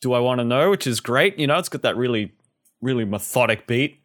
Do 0.00 0.12
I 0.12 0.20
want 0.20 0.38
to 0.38 0.44
know? 0.44 0.70
Which 0.70 0.86
is 0.86 1.00
great. 1.00 1.40
You 1.40 1.48
know, 1.48 1.58
it's 1.58 1.68
got 1.68 1.82
that 1.82 1.96
really, 1.96 2.30
really 2.80 3.04
methodic 3.04 3.66
beat. 3.66 3.98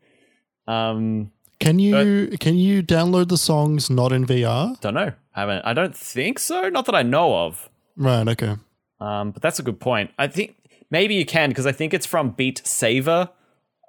Um, 0.65 1.31
Can 1.59 1.77
you 1.77 2.35
can 2.39 2.55
you 2.57 2.81
download 2.81 3.29
the 3.29 3.37
songs 3.37 3.91
not 3.91 4.11
in 4.11 4.25
VR? 4.25 4.79
don't 4.81 4.95
know. 4.95 5.11
I 5.35 5.39
haven't. 5.39 5.65
I 5.65 5.73
don't 5.73 5.95
think 5.95 6.39
so. 6.39 6.67
Not 6.69 6.87
that 6.87 6.95
I 6.95 7.03
know 7.03 7.45
of. 7.45 7.69
Right. 7.95 8.27
Okay. 8.27 8.55
Um, 8.99 9.29
but 9.29 9.43
that's 9.43 9.59
a 9.59 9.63
good 9.63 9.79
point. 9.79 10.09
I 10.17 10.25
think 10.25 10.55
maybe 10.89 11.13
you 11.13 11.27
can 11.27 11.49
because 11.49 11.67
I 11.67 11.73
think 11.73 11.93
it's 11.93 12.07
from 12.07 12.31
Beat 12.31 12.59
Saver. 12.65 13.29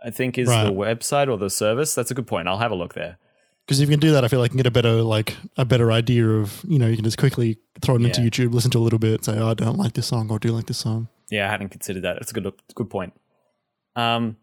I 0.04 0.10
think 0.10 0.36
is 0.36 0.48
Right. 0.48 0.64
the 0.64 0.72
website 0.72 1.30
or 1.30 1.38
the 1.38 1.48
service. 1.48 1.94
That's 1.94 2.10
a 2.10 2.14
good 2.14 2.26
point. 2.26 2.48
I'll 2.48 2.58
have 2.58 2.70
a 2.70 2.74
look 2.76 2.92
there. 2.92 3.16
Because 3.68 3.80
if 3.80 3.90
you 3.90 3.92
can 3.92 4.00
do 4.00 4.12
that, 4.12 4.24
I 4.24 4.28
feel 4.28 4.40
like 4.40 4.48
you 4.48 4.52
can 4.52 4.62
get 4.62 4.66
a 4.66 4.70
better 4.70 5.02
like 5.02 5.36
a 5.58 5.66
better 5.66 5.92
idea 5.92 6.26
of 6.26 6.64
you 6.66 6.78
know 6.78 6.86
you 6.86 6.96
can 6.96 7.04
just 7.04 7.18
quickly 7.18 7.58
throw 7.82 7.96
it 7.96 8.02
into 8.02 8.22
YouTube, 8.22 8.54
listen 8.54 8.70
to 8.70 8.78
a 8.78 8.80
little 8.80 8.98
bit, 8.98 9.26
say 9.26 9.36
oh, 9.38 9.50
I 9.50 9.54
don't 9.54 9.76
like 9.76 9.92
this 9.92 10.06
song 10.06 10.30
or 10.30 10.36
I 10.36 10.38
do 10.38 10.52
like 10.52 10.64
this 10.64 10.78
song. 10.78 11.08
Yeah, 11.30 11.46
I 11.46 11.50
hadn't 11.50 11.68
considered 11.68 12.02
that. 12.04 12.14
That's 12.14 12.30
a 12.30 12.34
good 12.34 12.50
good 12.74 12.88
point. 12.88 13.12
Um, 13.94 14.38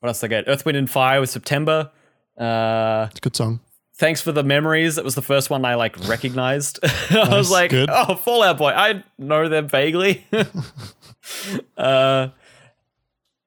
what 0.00 0.08
else 0.08 0.18
did 0.18 0.26
I 0.32 0.40
get? 0.40 0.48
Earth, 0.48 0.66
Wind, 0.66 0.76
and 0.76 0.90
Fire 0.90 1.20
was 1.20 1.30
September. 1.30 1.92
Uh, 2.36 3.06
It's 3.10 3.20
a 3.20 3.22
good 3.22 3.36
song. 3.36 3.60
thanks 3.96 4.20
for 4.20 4.32
the 4.32 4.42
memories. 4.42 4.96
That 4.96 5.04
was 5.04 5.14
the 5.14 5.22
first 5.22 5.50
one 5.50 5.64
I 5.64 5.76
like 5.76 5.96
recognized. 6.08 6.80
I 7.10 7.28
was 7.36 7.52
like, 7.52 7.70
good. 7.70 7.88
oh, 7.92 8.16
Fall 8.16 8.42
Out 8.42 8.58
Boy. 8.58 8.70
I 8.70 9.04
know 9.18 9.48
them 9.48 9.68
vaguely. 9.68 10.26
uh, 11.76 12.28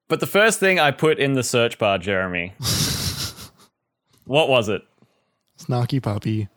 but 0.08 0.22
the 0.22 0.26
first 0.26 0.62
thing 0.62 0.80
I 0.80 0.92
put 0.92 1.20
in 1.20 1.34
the 1.34 1.44
search 1.44 1.78
bar, 1.78 1.98
Jeremy, 1.98 2.54
what 4.24 4.48
was 4.48 4.70
it? 4.70 4.84
Snarky 5.58 6.02
puppy. 6.02 6.48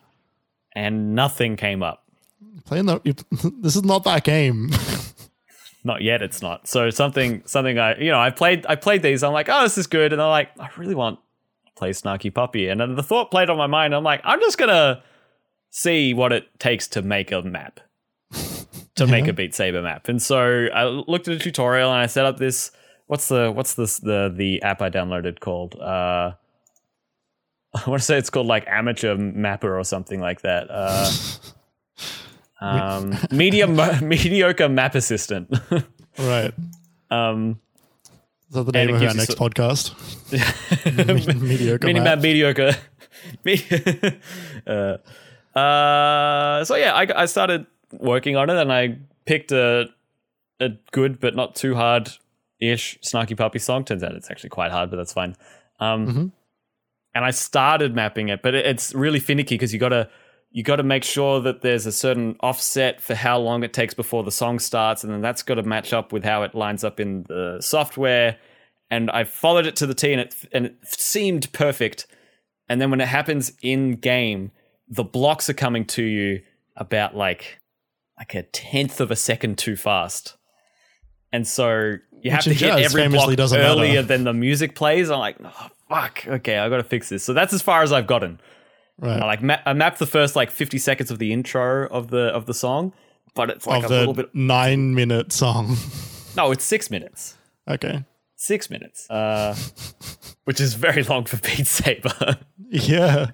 And 0.74 1.14
nothing 1.14 1.56
came 1.56 1.82
up. 1.82 2.04
Playing 2.64 2.86
the 2.86 3.24
this 3.60 3.76
is 3.76 3.84
not 3.84 4.04
that 4.04 4.24
game. 4.24 4.70
Not 5.82 6.02
yet. 6.02 6.20
It's 6.20 6.42
not. 6.42 6.68
So 6.68 6.90
something, 6.90 7.42
something 7.46 7.78
I, 7.78 7.98
you 7.98 8.10
know, 8.10 8.20
I 8.20 8.30
played, 8.30 8.66
I 8.68 8.76
played 8.76 9.02
these. 9.02 9.22
I'm 9.22 9.32
like, 9.32 9.48
oh, 9.48 9.62
this 9.62 9.78
is 9.78 9.86
good, 9.86 10.12
and 10.12 10.20
I'm 10.20 10.28
like, 10.28 10.50
I 10.58 10.68
really 10.76 10.94
want 10.94 11.18
to 11.66 11.72
play 11.72 11.90
Snarky 11.90 12.32
Puppy, 12.32 12.68
and 12.68 12.80
then 12.80 12.96
the 12.96 13.02
thought 13.02 13.30
played 13.30 13.48
on 13.48 13.56
my 13.56 13.66
mind. 13.66 13.94
I'm 13.94 14.04
like, 14.04 14.20
I'm 14.24 14.40
just 14.40 14.58
gonna 14.58 15.02
see 15.70 16.12
what 16.12 16.32
it 16.32 16.46
takes 16.58 16.86
to 16.88 17.02
make 17.02 17.32
a 17.32 17.40
map, 17.42 17.80
to 18.96 19.06
make 19.06 19.26
a 19.26 19.32
Beat 19.32 19.54
Saber 19.54 19.80
map. 19.80 20.08
And 20.08 20.20
so 20.20 20.66
I 20.66 20.84
looked 20.84 21.28
at 21.28 21.36
a 21.36 21.38
tutorial 21.38 21.90
and 21.90 22.02
I 22.02 22.06
set 22.06 22.26
up 22.26 22.36
this. 22.36 22.72
What's 23.06 23.28
the 23.28 23.50
what's 23.50 23.74
this 23.74 23.98
the 23.98 24.32
the 24.34 24.62
app 24.62 24.82
I 24.82 24.90
downloaded 24.90 25.40
called? 25.40 25.76
Uh, 25.80 26.32
I 27.86 27.88
want 27.88 28.00
to 28.02 28.04
say 28.06 28.18
it's 28.18 28.30
called 28.30 28.46
like 28.46 28.66
Amateur 28.66 29.16
Mapper 29.16 29.78
or 29.78 29.84
something 29.84 30.20
like 30.20 30.40
that. 30.42 30.66
Uh, 30.70 31.10
um, 32.60 33.16
medium 33.30 33.76
mediocre 34.02 34.68
map 34.68 34.94
assistant. 34.94 35.48
right. 36.18 36.52
um, 37.10 37.60
Is 38.48 38.54
that 38.54 38.64
the 38.64 38.72
name 38.72 38.94
of 38.94 39.02
our 39.02 39.14
next 39.14 39.32
so- 39.32 39.48
podcast? 39.48 39.94
Mediocre 41.40 41.86
mini 41.86 42.00
map. 42.00 42.20
mediocre. 42.20 42.72
Me- 43.44 43.62
uh, 44.66 44.96
uh, 45.58 46.64
so 46.64 46.74
yeah, 46.76 46.92
I, 46.94 47.22
I 47.22 47.26
started 47.26 47.66
working 47.92 48.36
on 48.36 48.50
it, 48.50 48.56
and 48.56 48.72
I 48.72 48.98
picked 49.26 49.52
a 49.52 49.86
a 50.58 50.70
good 50.90 51.20
but 51.20 51.34
not 51.34 51.54
too 51.54 51.74
hard 51.74 52.10
ish 52.60 52.98
snarky 53.02 53.36
puppy 53.36 53.58
song. 53.58 53.84
Turns 53.84 54.02
out 54.02 54.12
it's 54.14 54.30
actually 54.30 54.50
quite 54.50 54.70
hard, 54.70 54.90
but 54.90 54.96
that's 54.96 55.12
fine. 55.12 55.36
Um, 55.80 56.06
Mhm. 56.06 56.32
And 57.14 57.24
I 57.24 57.30
started 57.30 57.94
mapping 57.94 58.28
it, 58.28 58.40
but 58.42 58.54
it, 58.54 58.66
it's 58.66 58.94
really 58.94 59.20
finicky 59.20 59.56
because 59.56 59.72
you 59.72 59.78
gotta 59.78 60.08
you 60.52 60.64
got 60.64 60.76
to 60.76 60.82
make 60.82 61.04
sure 61.04 61.40
that 61.40 61.62
there's 61.62 61.86
a 61.86 61.92
certain 61.92 62.36
offset 62.40 63.00
for 63.00 63.14
how 63.14 63.38
long 63.38 63.62
it 63.62 63.72
takes 63.72 63.94
before 63.94 64.24
the 64.24 64.32
song 64.32 64.58
starts, 64.58 65.04
and 65.04 65.12
then 65.12 65.20
that's 65.20 65.42
got 65.42 65.54
to 65.54 65.62
match 65.62 65.92
up 65.92 66.12
with 66.12 66.24
how 66.24 66.42
it 66.42 66.54
lines 66.54 66.82
up 66.82 66.98
in 66.98 67.24
the 67.28 67.58
software. 67.60 68.36
And 68.90 69.10
I 69.12 69.22
followed 69.22 69.66
it 69.66 69.76
to 69.76 69.86
the 69.86 69.94
T, 69.94 70.12
and 70.12 70.20
it 70.20 70.34
and 70.52 70.66
it 70.66 70.76
seemed 70.82 71.52
perfect. 71.52 72.06
And 72.68 72.80
then 72.80 72.90
when 72.90 73.00
it 73.00 73.08
happens 73.08 73.52
in 73.62 73.92
game, 73.92 74.50
the 74.88 75.04
blocks 75.04 75.48
are 75.48 75.54
coming 75.54 75.84
to 75.86 76.02
you 76.02 76.42
about 76.76 77.16
like 77.16 77.60
like 78.18 78.34
a 78.34 78.42
tenth 78.42 79.00
of 79.00 79.10
a 79.10 79.16
second 79.16 79.56
too 79.56 79.76
fast. 79.76 80.36
And 81.32 81.46
so 81.46 81.94
you 82.22 82.32
have 82.32 82.42
to 82.44 82.52
hit 82.52 82.70
every 82.70 83.08
block 83.08 83.34
doesn't 83.36 83.56
matter. 83.56 83.70
earlier 83.70 84.02
than 84.02 84.24
the 84.24 84.34
music 84.34 84.74
plays. 84.74 85.10
I'm 85.10 85.20
like, 85.20 85.36
oh, 85.44 85.68
fuck, 85.90 86.26
okay, 86.26 86.56
I 86.58 86.68
got 86.70 86.78
to 86.78 86.84
fix 86.84 87.08
this. 87.10 87.22
So 87.22 87.34
that's 87.34 87.52
as 87.52 87.60
far 87.60 87.82
as 87.82 87.92
I've 87.92 88.06
gotten. 88.06 88.40
I 89.02 89.06
Right. 89.06 89.20
like 89.20 89.42
ma- 89.42 89.58
I 89.66 89.72
mapped 89.74 89.98
the 89.98 90.06
first 90.06 90.36
like 90.36 90.50
50 90.50 90.78
seconds 90.78 91.10
of 91.10 91.18
the 91.18 91.32
intro 91.32 91.86
of 91.88 92.08
the 92.10 92.28
of 92.28 92.46
the 92.46 92.54
song, 92.54 92.92
but 93.34 93.50
it's 93.50 93.66
like 93.66 93.84
of 93.84 93.90
a 93.90 93.98
little 93.98 94.14
bit 94.14 94.34
nine 94.34 94.94
minute 94.94 95.32
song. 95.32 95.76
No, 96.36 96.52
it's 96.52 96.64
six 96.64 96.90
minutes. 96.90 97.36
Okay. 97.68 98.04
Six 98.36 98.70
minutes. 98.70 99.10
Uh, 99.10 99.56
which 100.44 100.60
is 100.60 100.74
very 100.74 101.02
long 101.02 101.24
for 101.24 101.36
Beat 101.38 101.66
Saber. 101.66 102.38
Yeah. 102.72 103.30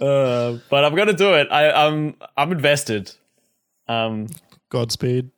uh, 0.00 0.58
but 0.68 0.84
I'm 0.84 0.94
gonna 0.94 1.12
do 1.14 1.34
it. 1.34 1.48
I, 1.50 1.70
I'm 1.70 2.16
I'm 2.36 2.52
invested. 2.52 3.12
Um, 3.88 4.26
Godspeed. 4.68 5.30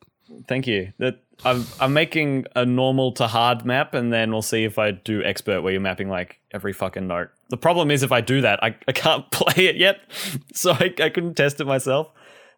thank 0.48 0.66
you. 0.66 0.92
That 0.98 1.20
I'm 1.44 1.66
I'm 1.80 1.92
making 1.92 2.46
a 2.54 2.64
normal 2.64 3.12
to 3.12 3.26
hard 3.26 3.64
map, 3.64 3.94
and 3.94 4.12
then 4.12 4.30
we'll 4.30 4.42
see 4.42 4.64
if 4.64 4.78
I 4.78 4.92
do 4.92 5.22
expert, 5.24 5.62
where 5.62 5.72
you're 5.72 5.80
mapping 5.80 6.08
like 6.08 6.38
every 6.52 6.72
fucking 6.72 7.06
note. 7.06 7.30
The 7.50 7.56
problem 7.56 7.90
is 7.90 8.02
if 8.02 8.12
I 8.12 8.20
do 8.20 8.40
that, 8.42 8.62
I, 8.62 8.76
I 8.86 8.92
can't 8.92 9.28
play 9.30 9.66
it 9.66 9.76
yet, 9.76 10.00
so 10.54 10.72
I, 10.72 10.94
I 11.00 11.08
couldn't 11.08 11.34
test 11.34 11.60
it 11.60 11.66
myself. 11.66 12.10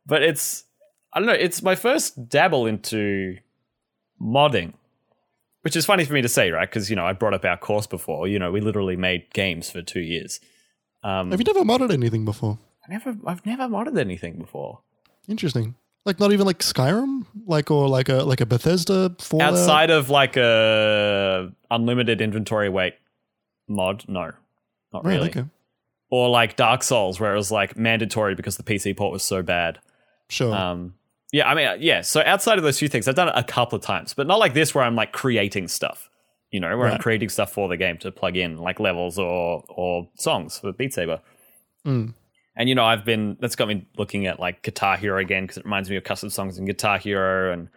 But 0.07 0.23
it's 0.23 0.64
I 1.12 1.20
don't 1.20 1.27
know. 1.27 1.35
It's 1.35 1.62
my 1.62 1.75
first 1.75 2.29
dabble 2.29 2.66
into 2.66 3.38
modding, 4.20 4.75
which 5.62 5.77
is 5.77 5.87
funny 5.87 6.05
for 6.05 6.12
me 6.12 6.23
to 6.23 6.29
say, 6.29 6.51
right? 6.51 6.68
Because 6.68 6.90
you 6.90 6.97
know 6.97 7.07
I 7.07 7.12
brought 7.12 7.35
up 7.35 7.44
our 7.44 7.57
course 7.57 7.87
before. 7.87 8.29
You 8.29 8.38
know 8.38 8.53
we 8.53 8.61
literally 8.61 8.97
made 8.97 9.33
games 9.33 9.70
for 9.70 9.81
two 9.81 10.01
years. 10.01 10.40
Um, 11.03 11.31
Have 11.31 11.40
you 11.40 11.44
never 11.44 11.64
modded 11.64 11.92
anything 11.92 12.25
before? 12.25 12.59
I 12.87 12.92
never 12.92 13.16
I've 13.27 13.47
never 13.47 13.64
modded 13.64 13.99
anything 13.99 14.37
before. 14.37 14.81
Interesting. 15.27 15.75
Like 16.05 16.21
not 16.21 16.33
even 16.33 16.47
like 16.47 16.59
Skyrim, 16.59 17.25
like 17.47 17.71
or 17.71 17.88
like 17.88 18.09
a 18.09 18.17
like 18.25 18.40
a 18.40 18.47
Bethesda 18.47 19.14
Fallout. 19.21 19.55
outside 19.55 19.90
of 19.90 20.11
like 20.11 20.37
a 20.37 21.51
unlimited 21.71 22.21
inventory 22.21 22.69
weight 22.69 22.95
mod 23.69 24.05
no 24.09 24.31
not 24.93 25.05
Right, 25.05 25.14
really 25.17 25.31
okay. 25.31 25.45
or 26.11 26.29
like 26.29 26.57
dark 26.57 26.83
souls 26.83 27.19
where 27.19 27.33
it 27.33 27.37
was 27.37 27.51
like 27.51 27.77
mandatory 27.79 28.35
because 28.35 28.59
the 28.59 28.62
pc 28.62 28.95
port 28.95 29.11
was 29.11 29.23
so 29.23 29.43
bad 29.43 29.79
Sure. 30.29 30.55
um 30.55 30.95
yeah 31.33 31.49
i 31.49 31.55
mean 31.55 31.79
yeah 31.81 32.03
so 32.03 32.23
outside 32.27 32.59
of 32.59 32.64
those 32.64 32.79
few 32.79 32.88
things 32.88 33.09
i've 33.09 33.14
done 33.14 33.29
it 33.29 33.35
a 33.35 33.43
couple 33.43 33.77
of 33.77 33.83
times 33.83 34.12
but 34.12 34.27
not 34.27 34.38
like 34.38 34.53
this 34.53 34.75
where 34.75 34.85
i'm 34.85 34.95
like 34.95 35.12
creating 35.12 35.67
stuff 35.67 36.11
you 36.51 36.61
know 36.61 36.77
where 36.77 36.88
i'm 36.88 36.99
creating 37.01 37.31
stuff 37.31 37.51
for 37.51 37.67
the 37.69 37.77
game 37.79 37.97
to 37.97 38.12
plug 38.12 38.37
in 38.37 38.59
like 38.59 38.79
levels 38.79 39.19
or 39.19 39.64
or 39.69 40.09
songs 40.17 40.59
for 40.59 40.71
beat 40.73 40.93
saber 40.93 41.21
Mm. 41.87 42.12
And 42.57 42.69
you 42.69 42.75
know 42.75 42.85
i've 42.85 43.05
been 43.05 43.37
that's 43.40 43.57
got 43.57 43.69
me 43.69 43.87
looking 43.97 44.27
at 44.27 44.40
like 44.40 44.62
guitar 44.62 44.97
hero 44.97 45.19
again 45.19 45.45
because 45.45 45.57
it 45.57 45.64
reminds 45.64 45.90
me 45.90 45.97
of 45.97 46.05
custom 46.05 46.31
songs 46.31 46.59
in 46.59 46.64
guitar 46.64 46.99
hero 46.99 47.53
and 47.53 47.69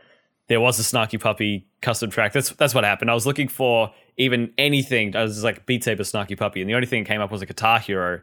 there 0.48 0.62
was 0.62 0.80
a 0.80 0.84
snarky 0.84 1.20
puppy 1.20 1.68
custom 1.82 2.10
track 2.10 2.34
that's 2.34 2.50
that's 2.52 2.74
what 2.74 2.84
happened 2.84 3.10
i 3.10 3.14
was 3.14 3.26
looking 3.26 3.48
for 3.48 3.92
even 4.18 4.52
anything 4.58 5.16
i 5.16 5.24
was 5.24 5.34
just 5.34 5.44
like 5.44 5.66
beat 5.66 5.84
saber 5.84 6.04
snarky 6.04 6.38
puppy 6.38 6.62
and 6.62 6.70
the 6.70 6.76
only 6.76 6.88
thing 6.88 7.04
that 7.04 7.10
came 7.10 7.22
up 7.22 7.32
was 7.32 7.42
a 7.42 7.46
guitar 7.46 7.80
hero 7.80 8.22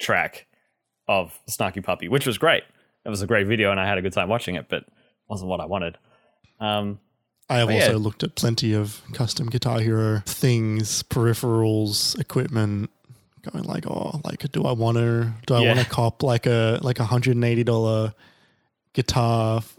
track 0.00 0.46
of 1.08 1.38
snarky 1.48 1.82
puppy 1.82 2.08
which 2.08 2.26
was 2.26 2.38
great 2.38 2.64
it 3.04 3.08
was 3.08 3.22
a 3.22 3.26
great 3.26 3.46
video 3.46 3.70
and 3.70 3.78
i 3.78 3.86
had 3.86 3.98
a 3.98 4.02
good 4.02 4.12
time 4.12 4.28
watching 4.28 4.54
it 4.54 4.68
but 4.68 4.84
wasn't 5.28 5.48
what 5.48 5.60
i 5.60 5.66
wanted 5.66 5.98
um 6.60 6.98
I 7.48 7.58
have 7.58 7.70
also 7.70 7.90
yeah. 7.92 7.96
looked 7.96 8.22
at 8.22 8.36
plenty 8.36 8.72
of 8.72 9.02
custom 9.12 9.48
Guitar 9.48 9.80
Hero 9.80 10.22
things, 10.24 11.02
peripherals, 11.02 12.18
equipment. 12.18 12.90
Going 13.50 13.64
like, 13.64 13.86
oh, 13.86 14.20
like, 14.24 14.50
do 14.52 14.64
I 14.64 14.72
want 14.72 14.96
to? 14.96 15.32
Do 15.46 15.54
I 15.54 15.60
Yeah. 15.60 15.68
want 15.74 15.80
to 15.80 15.86
cop 15.86 16.22
like 16.22 16.46
a 16.46 16.78
like 16.82 16.98
a 17.00 17.04
hundred 17.04 17.36
and 17.36 17.44
eighty 17.44 17.64
dollar 17.64 18.14
guitar 18.92 19.58
f- 19.58 19.76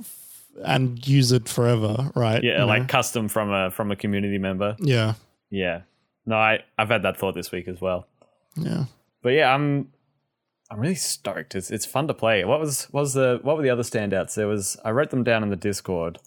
and 0.64 1.06
use 1.08 1.32
it 1.32 1.48
forever? 1.50 2.12
Right? 2.16 2.44
yeah 2.44 2.54
You 2.54 2.58
know? 2.60 2.66
like 2.68 2.88
custom 2.88 3.28
from 3.28 3.52
a 3.52 3.72
from 3.72 3.92
a 3.92 3.96
community 3.96 4.38
member 4.38 4.76
yeah, 4.80 5.14
yeah 5.50 5.82
no 6.26 6.36
i 6.38 6.60
i've 6.78 6.90
had 6.90 7.04
that 7.04 7.18
thought 7.18 7.36
this 7.36 7.52
week 7.52 7.68
as 7.68 7.80
well 7.82 8.08
yeah. 8.58 8.86
But 9.22 9.34
yeah, 9.34 9.54
I'm 9.54 9.92
I'm 10.72 10.80
really 10.80 10.96
stoked. 10.96 11.56
It's 11.56 11.70
it's 11.72 11.86
fun 11.86 12.08
to 12.08 12.14
play. 12.14 12.46
What 12.46 12.60
was 12.60 12.86
what 12.92 13.02
was 13.02 13.14
the 13.14 13.40
what 13.42 13.58
were 13.58 13.64
the 13.64 13.70
other 13.72 13.84
standouts? 13.84 14.36
There 14.36 14.48
was 14.48 14.78
I 14.86 14.92
wrote 14.92 15.10
them 15.10 15.24
down 15.24 15.44
in 15.44 15.50
the 15.50 15.56
Discord 15.56 16.20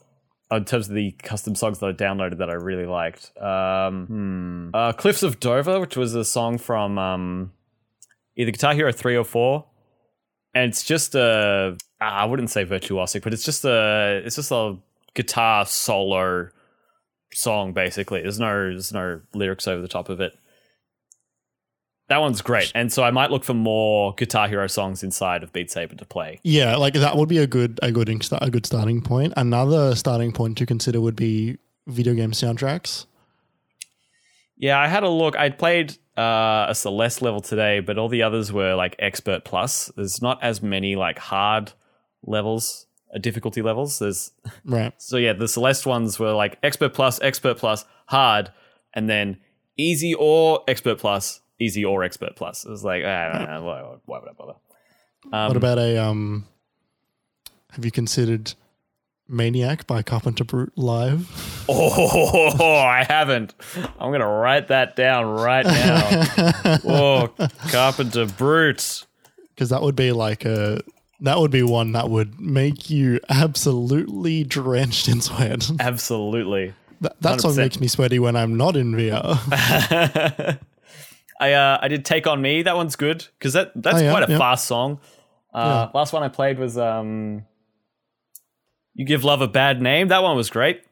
in 0.51 0.65
terms 0.65 0.89
of 0.89 0.95
the 0.95 1.11
custom 1.23 1.55
songs 1.55 1.79
that 1.79 1.87
I 1.87 1.93
downloaded 1.93 2.39
that 2.39 2.49
I 2.49 2.55
really 2.55 2.87
liked. 2.87 3.37
Um, 3.39 4.07
hmm. 4.07 4.71
uh, 4.75 4.93
Cliffs 4.93 5.23
of 5.23 5.41
Dover, 5.41 5.81
which 5.81 5.97
was 5.97 6.15
a 6.15 6.25
song 6.25 6.59
from 6.59 6.99
um, 6.99 7.53
either 8.37 8.51
Guitar 8.51 8.75
Hero 8.75 8.93
three 8.93 9.17
or 9.17 9.25
four, 9.25 9.67
and 10.55 10.71
it's 10.71 10.85
just 10.85 11.15
a 11.15 11.77
I 12.01 12.25
wouldn't 12.25 12.51
say 12.51 12.65
virtuosic, 12.65 13.23
but 13.23 13.35
it's 13.35 13.45
just 13.45 13.65
a 13.65 14.23
it's 14.25 14.37
just 14.37 14.51
a 14.51 14.77
guitar 15.15 15.67
solo 15.67 16.49
song 17.33 17.73
basically. 17.73 18.23
There's 18.23 18.41
no 18.41 18.71
there's 18.71 18.93
no 18.93 19.21
lyrics 19.35 19.69
over 19.69 19.83
the 19.83 19.89
top 19.89 20.09
of 20.09 20.21
it. 20.21 20.39
That 22.09 22.23
one's 22.23 22.41
great, 22.41 22.73
and 22.75 22.91
so 22.91 23.03
I 23.03 23.11
might 23.11 23.31
look 23.31 23.45
for 23.45 23.53
more 23.55 24.15
Guitar 24.15 24.49
Hero 24.49 24.67
songs 24.67 25.03
inside 25.03 25.43
of 25.43 25.53
Beat 25.53 25.71
Saber 25.71 25.95
to 25.97 26.05
play. 26.07 26.41
Yeah, 26.43 26.77
like 26.77 26.95
that 26.95 27.17
would 27.17 27.29
be 27.29 27.39
a 27.39 27.47
good 27.47 27.79
a 27.83 27.93
good 27.93 28.09
a 28.33 28.51
good 28.51 28.65
starting 28.65 29.03
point. 29.03 29.35
Another 29.37 29.95
starting 29.95 30.33
point 30.33 30.57
to 30.59 30.67
consider 30.67 31.01
would 31.03 31.17
be 31.17 31.59
video 31.87 32.15
game 32.15 32.33
soundtracks. 32.33 33.05
Yeah, 34.57 34.79
I 34.81 34.89
had 34.89 35.03
a 35.03 35.09
look. 35.09 35.37
I 35.37 35.51
played 35.51 35.99
uh, 36.17 36.67
a 36.69 36.75
Celeste 36.75 37.23
level 37.23 37.41
today, 37.41 37.81
but 37.81 37.99
all 37.99 38.09
the 38.09 38.23
others 38.23 38.53
were 38.53 38.75
like 38.75 38.97
Expert 38.99 39.45
Plus. 39.45 39.93
There's 39.97 40.21
not 40.23 40.43
as 40.43 40.63
many 40.63 40.97
like 40.97 41.19
hard 41.19 41.73
levels, 42.27 42.87
uh, 43.15 43.19
difficulty 43.19 43.63
levels. 43.63 43.99
There's 43.99 44.33
Right. 44.65 44.93
so 44.97 45.17
yeah, 45.19 45.35
the 45.35 45.47
Celeste 45.47 45.87
ones 45.87 46.19
were 46.19 46.33
like 46.33 46.59
Expert 46.63 46.95
Plus, 46.95 47.21
Expert 47.21 47.59
Plus, 47.59 47.85
Hard, 48.07 48.51
and 48.95 49.09
then 49.09 49.39
Easy 49.77 50.15
or 50.15 50.65
Expert 50.67 50.99
Plus, 50.99 51.41
Easy 51.61 51.85
or 51.85 52.05
Expert 52.05 52.37
Plus. 52.37 52.65
It 52.65 52.71
was 52.71 52.85
like, 52.85 53.03
ah, 53.05 53.61
why, 53.63 53.97
why 54.05 54.19
would 54.21 54.29
I 54.29 54.33
bother? 54.33 54.55
Um, 55.33 55.49
what 55.49 55.57
about 55.57 55.79
a 55.79 55.99
um? 55.99 56.47
Have 57.73 57.85
you 57.85 57.91
considered 57.91 58.55
Maniac 59.29 59.87
by 59.87 60.03
Carpenter 60.03 60.45
Brut 60.45 60.71
live? 60.77 61.65
Oh, 61.71 62.77
I 62.77 63.05
haven't. 63.05 63.55
I'm 64.01 64.11
gonna 64.11 64.27
write 64.27 64.69
that 64.69 64.97
down 64.97 65.27
right 65.27 65.67
now. 65.67 66.79
oh, 66.87 67.29
Carpenter 67.69 68.25
Brut. 68.25 69.05
Because 69.51 69.69
that 69.69 69.83
would 69.83 69.95
be 69.95 70.13
like 70.13 70.47
a 70.47 70.81
that 71.21 71.39
would 71.39 71.51
be 71.51 71.63
one 71.63 71.93
that 71.93 72.09
would 72.09 72.41
make 72.41 72.89
you 72.89 73.21
absolutely 73.29 74.45
drenched 74.45 75.09
in 75.09 75.21
sweat. 75.21 75.71
Absolutely. 75.79 76.73
that 77.03 77.21
that 77.21 77.41
song 77.43 77.53
100%. 77.53 77.57
makes 77.59 77.81
me 77.81 77.89
sweaty 77.89 78.19
when 78.19 78.35
I'm 78.35 78.57
not 78.57 78.77
in 78.77 78.93
VR. 78.93 80.59
I 81.41 81.53
uh, 81.53 81.79
I 81.81 81.89
did 81.89 82.05
take 82.05 82.27
on 82.27 82.41
me. 82.43 82.63
That 82.63 82.77
one's 82.77 82.97
good 82.97 83.27
because 83.39 83.53
that 83.53 83.73
that's 83.75 83.99
Oh, 84.01 84.05
yeah, 84.05 84.11
quite 84.11 84.29
a 84.29 84.33
yeah. 84.33 84.39
fast 84.39 84.65
song. 84.67 85.01
Uh, 85.55 85.89
Last 85.95 86.13
one 86.13 86.23
I 86.23 86.29
played 86.29 86.59
was 86.59 86.77
um, 86.77 87.45
"You 88.95 89.05
Give 89.05 89.25
Love 89.25 89.41
a 89.41 89.49
Bad 89.49 89.81
Name." 89.81 90.09
That 90.09 90.23
one 90.23 90.37
was 90.37 90.51
great. 90.51 90.83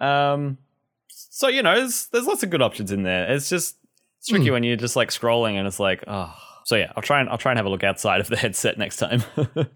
Um, 0.00 0.58
so 1.08 1.48
you 1.48 1.62
know, 1.62 1.74
there's 1.76 2.06
there's 2.08 2.26
lots 2.26 2.42
of 2.42 2.50
good 2.50 2.62
options 2.62 2.92
in 2.92 3.02
there. 3.02 3.30
It's 3.32 3.48
just 3.48 3.76
it's 4.18 4.28
tricky 4.28 4.50
when 4.50 4.62
you're 4.62 4.76
just 4.76 4.96
like 4.96 5.10
scrolling 5.10 5.54
and 5.54 5.66
it's 5.66 5.80
like, 5.80 6.02
oh. 6.06 6.34
So 6.64 6.74
yeah, 6.76 6.92
I'll 6.96 7.02
try 7.02 7.20
and 7.20 7.28
I'll 7.28 7.38
try 7.38 7.52
and 7.52 7.58
have 7.58 7.66
a 7.66 7.70
look 7.70 7.84
outside 7.84 8.20
of 8.20 8.26
the 8.28 8.36
headset 8.44 8.76
next 8.78 8.96
time 8.96 9.22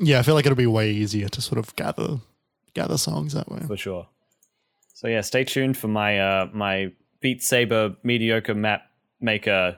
yeah, 0.00 0.18
I 0.18 0.22
feel 0.22 0.34
like 0.34 0.46
it'll 0.46 0.56
be 0.56 0.66
way 0.66 0.90
easier 0.90 1.28
to 1.28 1.40
sort 1.40 1.58
of 1.58 1.74
gather 1.76 2.18
gather 2.74 2.98
songs 2.98 3.34
that 3.34 3.48
way. 3.50 3.60
for 3.66 3.76
sure. 3.76 4.08
So 4.94 5.06
yeah, 5.06 5.20
stay 5.20 5.44
tuned 5.44 5.76
for 5.76 5.86
my 5.88 6.18
uh 6.18 6.48
my 6.52 6.90
Beat 7.20 7.42
Saber 7.42 7.96
mediocre 8.02 8.54
map 8.54 8.82
maker 9.20 9.76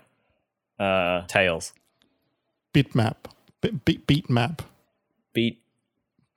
uh 0.78 1.22
tales. 1.26 1.72
Bitmap, 2.74 3.16
Be- 3.60 3.70
beat 3.84 4.06
beat 4.06 4.30
map, 4.30 4.62
Beat 5.32 5.60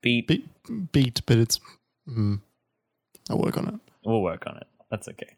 beat 0.02 0.28
beat 0.28 0.46
beat, 0.92 1.22
but 1.26 1.38
it's. 1.38 1.60
Mm, 2.08 2.42
I'll 3.30 3.38
work 3.38 3.58
on 3.58 3.68
it. 3.68 3.76
We'll 4.06 4.22
work 4.22 4.46
on 4.48 4.58
it. 4.58 4.68
That's 4.92 5.08
okay. 5.08 5.36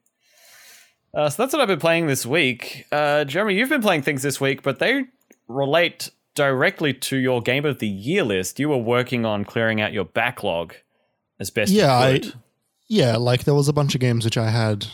Uh, 1.14 1.30
so 1.30 1.44
that's 1.44 1.54
what 1.54 1.62
I've 1.62 1.68
been 1.68 1.80
playing 1.80 2.08
this 2.08 2.26
week. 2.26 2.88
Uh, 2.92 3.24
Jeremy, 3.24 3.56
you've 3.56 3.70
been 3.70 3.82
playing 3.82 4.02
things 4.02 4.22
this 4.22 4.42
week, 4.42 4.64
but 4.64 4.80
they 4.80 5.06
relate 5.48 6.10
directly 6.34 6.94
to 6.94 7.18
your 7.18 7.42
game 7.42 7.66
of 7.66 7.80
the 7.80 7.88
year 7.88 8.24
list. 8.24 8.60
You 8.60 8.70
were 8.70 8.78
working 8.78 9.26
on 9.26 9.46
clearing 9.46 9.80
out 9.80 9.94
your 9.94 10.04
backlog 10.04 10.74
as 11.40 11.50
best 11.52 11.72
Yeah, 11.72 12.10
you 12.10 12.16
I, 12.16 12.22
yeah, 12.88 13.16
like 13.16 13.46
there 13.46 13.54
was 13.54 13.70
a 13.70 13.74
bunch 13.74 13.96
of 13.96 14.02
games 14.02 14.26
which 14.26 14.38
I 14.38 14.50
had, 14.50 14.88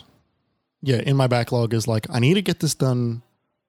yeah, 0.81 0.97
in 0.97 1.15
my 1.15 1.27
backlog 1.27 1.73
is 1.73 1.87
like 1.87 2.07
I 2.09 2.19
need 2.19 2.35
to 2.35 2.41
get 2.41 2.59
this 2.59 2.75
done 2.75 3.21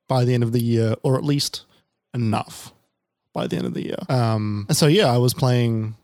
by 0.08 0.24
the 0.24 0.34
end 0.34 0.42
of 0.42 0.52
the 0.52 0.62
year, 0.62 0.94
or 1.02 1.16
at 1.16 1.24
least 1.24 1.64
enough 2.14 2.72
by 3.32 3.46
the 3.46 3.56
end 3.56 3.66
of 3.66 3.74
the 3.74 3.84
year. 3.84 3.96
Um, 4.08 4.66
and 4.68 4.76
so 4.76 4.86
yeah, 4.86 5.06
I 5.12 5.18
was 5.18 5.34
playing 5.34 5.96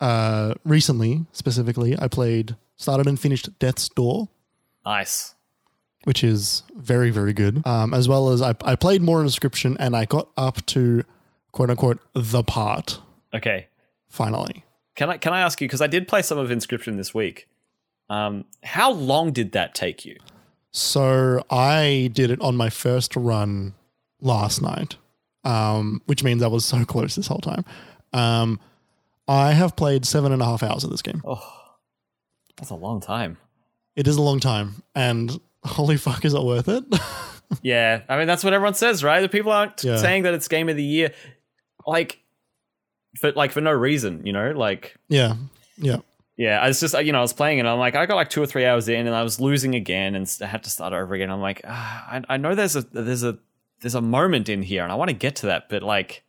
uh 0.00 0.54
recently, 0.64 1.24
specifically. 1.32 1.96
I 1.98 2.08
played, 2.08 2.56
started 2.76 3.06
and 3.06 3.18
finished 3.18 3.56
Death's 3.58 3.88
Door, 3.88 4.28
nice. 4.84 5.34
which 6.04 6.24
is 6.24 6.62
very 6.76 7.10
very 7.10 7.32
good. 7.32 7.64
Um, 7.66 7.94
as 7.94 8.08
well 8.08 8.30
as 8.30 8.42
I 8.42 8.54
I 8.64 8.76
played 8.76 9.02
more 9.02 9.22
Inscription, 9.22 9.76
and 9.78 9.96
I 9.96 10.04
got 10.04 10.28
up 10.36 10.64
to 10.66 11.04
quote 11.52 11.70
unquote 11.70 12.00
the 12.14 12.42
part 12.42 13.00
Okay. 13.32 13.68
finally. 14.08 14.64
Can 14.96 15.10
I 15.10 15.16
can 15.18 15.32
I 15.32 15.40
ask 15.40 15.60
you 15.60 15.66
because 15.68 15.80
I 15.80 15.86
did 15.86 16.06
play 16.08 16.22
some 16.22 16.38
of 16.38 16.50
Inscription 16.50 16.96
this 16.96 17.12
week. 17.14 17.48
Um, 18.10 18.44
how 18.62 18.92
long 18.92 19.32
did 19.32 19.52
that 19.52 19.74
take 19.74 20.04
you? 20.04 20.16
So 20.76 21.40
I 21.50 22.10
did 22.12 22.32
it 22.32 22.40
on 22.40 22.56
my 22.56 22.68
first 22.68 23.14
run 23.14 23.74
last 24.20 24.60
night, 24.60 24.96
um, 25.44 26.02
which 26.06 26.24
means 26.24 26.42
I 26.42 26.48
was 26.48 26.64
so 26.64 26.84
close 26.84 27.14
this 27.14 27.28
whole 27.28 27.38
time. 27.38 27.64
Um, 28.12 28.58
I 29.28 29.52
have 29.52 29.76
played 29.76 30.04
seven 30.04 30.32
and 30.32 30.42
a 30.42 30.44
half 30.44 30.64
hours 30.64 30.82
of 30.82 30.90
this 30.90 31.00
game. 31.00 31.22
Oh, 31.24 31.40
That's 32.56 32.70
a 32.70 32.74
long 32.74 33.00
time. 33.00 33.38
It 33.94 34.08
is 34.08 34.16
a 34.16 34.22
long 34.22 34.40
time, 34.40 34.82
and 34.96 35.40
holy 35.64 35.96
fuck, 35.96 36.24
is 36.24 36.34
it 36.34 36.42
worth 36.42 36.68
it? 36.68 36.84
Yeah, 37.62 38.00
I 38.08 38.16
mean 38.18 38.26
that's 38.26 38.42
what 38.42 38.52
everyone 38.54 38.74
says, 38.74 39.04
right? 39.04 39.20
The 39.20 39.28
people 39.28 39.52
aren't 39.52 39.84
Yeah. 39.84 39.98
saying 39.98 40.24
that 40.24 40.34
it's 40.34 40.48
game 40.48 40.68
of 40.70 40.76
the 40.76 40.82
year, 40.82 41.12
like 41.86 42.18
for 43.20 43.30
like 43.32 43.52
for 43.52 43.60
no 43.60 43.70
reason, 43.70 44.26
you 44.26 44.32
know. 44.32 44.50
Like, 44.52 44.96
yeah, 45.08 45.34
yeah, 45.76 45.98
yeah, 46.36 46.60
I 46.60 46.68
was 46.68 46.80
just 46.80 46.98
you 47.00 47.12
know 47.12 47.18
I 47.18 47.22
was 47.22 47.32
playing 47.32 47.60
and 47.60 47.68
I'm 47.68 47.78
like 47.78 47.94
I 47.94 48.06
got 48.06 48.16
like 48.16 48.30
two 48.30 48.42
or 48.42 48.46
three 48.46 48.64
hours 48.66 48.88
in 48.88 49.06
and 49.06 49.14
I 49.14 49.22
was 49.22 49.40
losing 49.40 49.74
again 49.74 50.14
and 50.14 50.30
I 50.40 50.46
had 50.46 50.64
to 50.64 50.70
start 50.70 50.92
over 50.92 51.14
again. 51.14 51.30
I'm 51.30 51.40
like, 51.40 51.60
ah, 51.66 52.06
I, 52.10 52.34
I 52.34 52.36
know 52.36 52.54
there's 52.54 52.76
a 52.76 52.82
there's 52.82 53.22
a 53.22 53.38
there's 53.80 53.94
a 53.94 54.00
moment 54.00 54.48
in 54.48 54.62
here 54.62 54.82
and 54.82 54.90
I 54.90 54.94
want 54.96 55.10
to 55.10 55.14
get 55.16 55.36
to 55.36 55.46
that, 55.46 55.68
but 55.68 55.82
like 55.82 56.22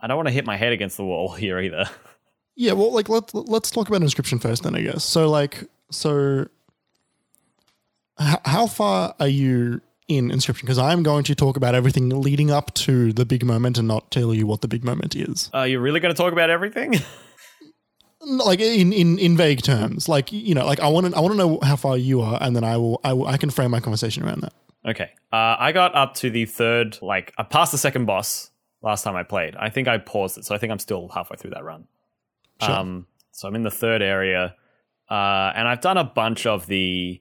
I 0.00 0.06
don't 0.06 0.16
want 0.16 0.28
to 0.28 0.32
hit 0.32 0.46
my 0.46 0.56
head 0.56 0.72
against 0.72 0.96
the 0.96 1.04
wall 1.04 1.32
here 1.34 1.58
either. 1.60 1.84
yeah. 2.56 2.72
Well, 2.72 2.92
like 2.92 3.08
let's 3.08 3.34
let's 3.34 3.70
talk 3.70 3.88
about 3.88 4.02
inscription 4.02 4.38
first, 4.38 4.62
then 4.62 4.74
I 4.74 4.80
guess. 4.82 5.04
So, 5.04 5.28
like, 5.28 5.64
so 5.90 6.46
h- 8.20 8.38
how 8.44 8.66
far 8.66 9.14
are 9.20 9.28
you 9.28 9.80
in 10.08 10.30
inscription? 10.30 10.66
Because 10.66 10.78
I'm 10.78 11.02
going 11.02 11.24
to 11.24 11.34
talk 11.34 11.56
about 11.56 11.74
everything 11.74 12.08
leading 12.08 12.50
up 12.50 12.72
to 12.74 13.12
the 13.12 13.24
big 13.24 13.44
moment 13.44 13.78
and 13.78 13.86
not 13.86 14.10
tell 14.10 14.32
you 14.34 14.46
what 14.46 14.60
the 14.62 14.68
big 14.68 14.84
moment 14.84 15.14
is. 15.14 15.50
Are 15.52 15.66
you 15.66 15.80
really 15.80 16.00
going 16.00 16.14
to 16.14 16.20
talk 16.20 16.32
about 16.32 16.50
everything? 16.50 16.94
like 18.24 18.60
in, 18.60 18.92
in 18.92 19.18
in 19.18 19.36
vague 19.36 19.62
terms 19.62 20.08
like 20.08 20.30
you 20.32 20.54
know 20.54 20.64
like 20.64 20.78
i 20.80 20.86
want 20.86 21.06
to 21.06 21.16
i 21.16 21.20
want 21.20 21.32
to 21.32 21.36
know 21.36 21.58
how 21.62 21.74
far 21.74 21.96
you 21.96 22.20
are 22.20 22.38
and 22.40 22.54
then 22.54 22.62
i 22.62 22.76
will 22.76 23.00
i 23.02 23.12
will 23.12 23.26
i 23.26 23.36
can 23.36 23.50
frame 23.50 23.70
my 23.70 23.80
conversation 23.80 24.22
around 24.22 24.40
that 24.40 24.52
Okay. 24.84 25.10
Uh, 25.32 25.56
I 25.58 25.72
got 25.72 25.94
up 25.94 26.14
to 26.14 26.30
the 26.30 26.44
third, 26.46 26.98
like, 27.02 27.32
I 27.38 27.44
passed 27.44 27.72
the 27.72 27.78
second 27.78 28.06
boss 28.06 28.50
last 28.82 29.04
time 29.04 29.14
I 29.14 29.22
played. 29.22 29.54
I 29.56 29.70
think 29.70 29.88
I 29.88 29.98
paused 29.98 30.38
it, 30.38 30.44
so 30.44 30.54
I 30.54 30.58
think 30.58 30.72
I'm 30.72 30.78
still 30.78 31.08
halfway 31.08 31.36
through 31.36 31.50
that 31.50 31.64
run. 31.64 31.86
Sure. 32.60 32.74
Um, 32.74 33.06
so 33.30 33.48
I'm 33.48 33.54
in 33.54 33.62
the 33.62 33.70
third 33.70 34.02
area, 34.02 34.56
uh, 35.08 35.52
and 35.54 35.68
I've 35.68 35.80
done 35.80 35.98
a 35.98 36.04
bunch 36.04 36.46
of 36.46 36.66
the, 36.66 37.20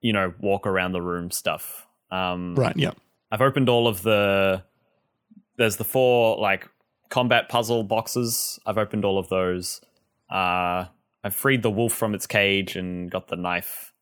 you 0.00 0.12
know, 0.12 0.34
walk 0.40 0.66
around 0.66 0.92
the 0.92 1.02
room 1.02 1.30
stuff. 1.30 1.86
Um, 2.10 2.54
right 2.54 2.76
yeah 2.76 2.92
I've 3.32 3.40
opened 3.40 3.68
all 3.68 3.88
of 3.88 4.02
the. 4.02 4.62
There's 5.56 5.76
the 5.76 5.84
four 5.84 6.38
like 6.38 6.68
combat 7.08 7.48
puzzle 7.48 7.82
boxes. 7.82 8.60
I've 8.66 8.78
opened 8.78 9.04
all 9.04 9.18
of 9.18 9.28
those. 9.28 9.80
Uh, 10.30 10.86
I've 11.22 11.34
freed 11.34 11.62
the 11.62 11.70
wolf 11.70 11.92
from 11.92 12.14
its 12.14 12.26
cage 12.26 12.76
and 12.76 13.10
got 13.10 13.28
the 13.28 13.36
knife. 13.36 13.92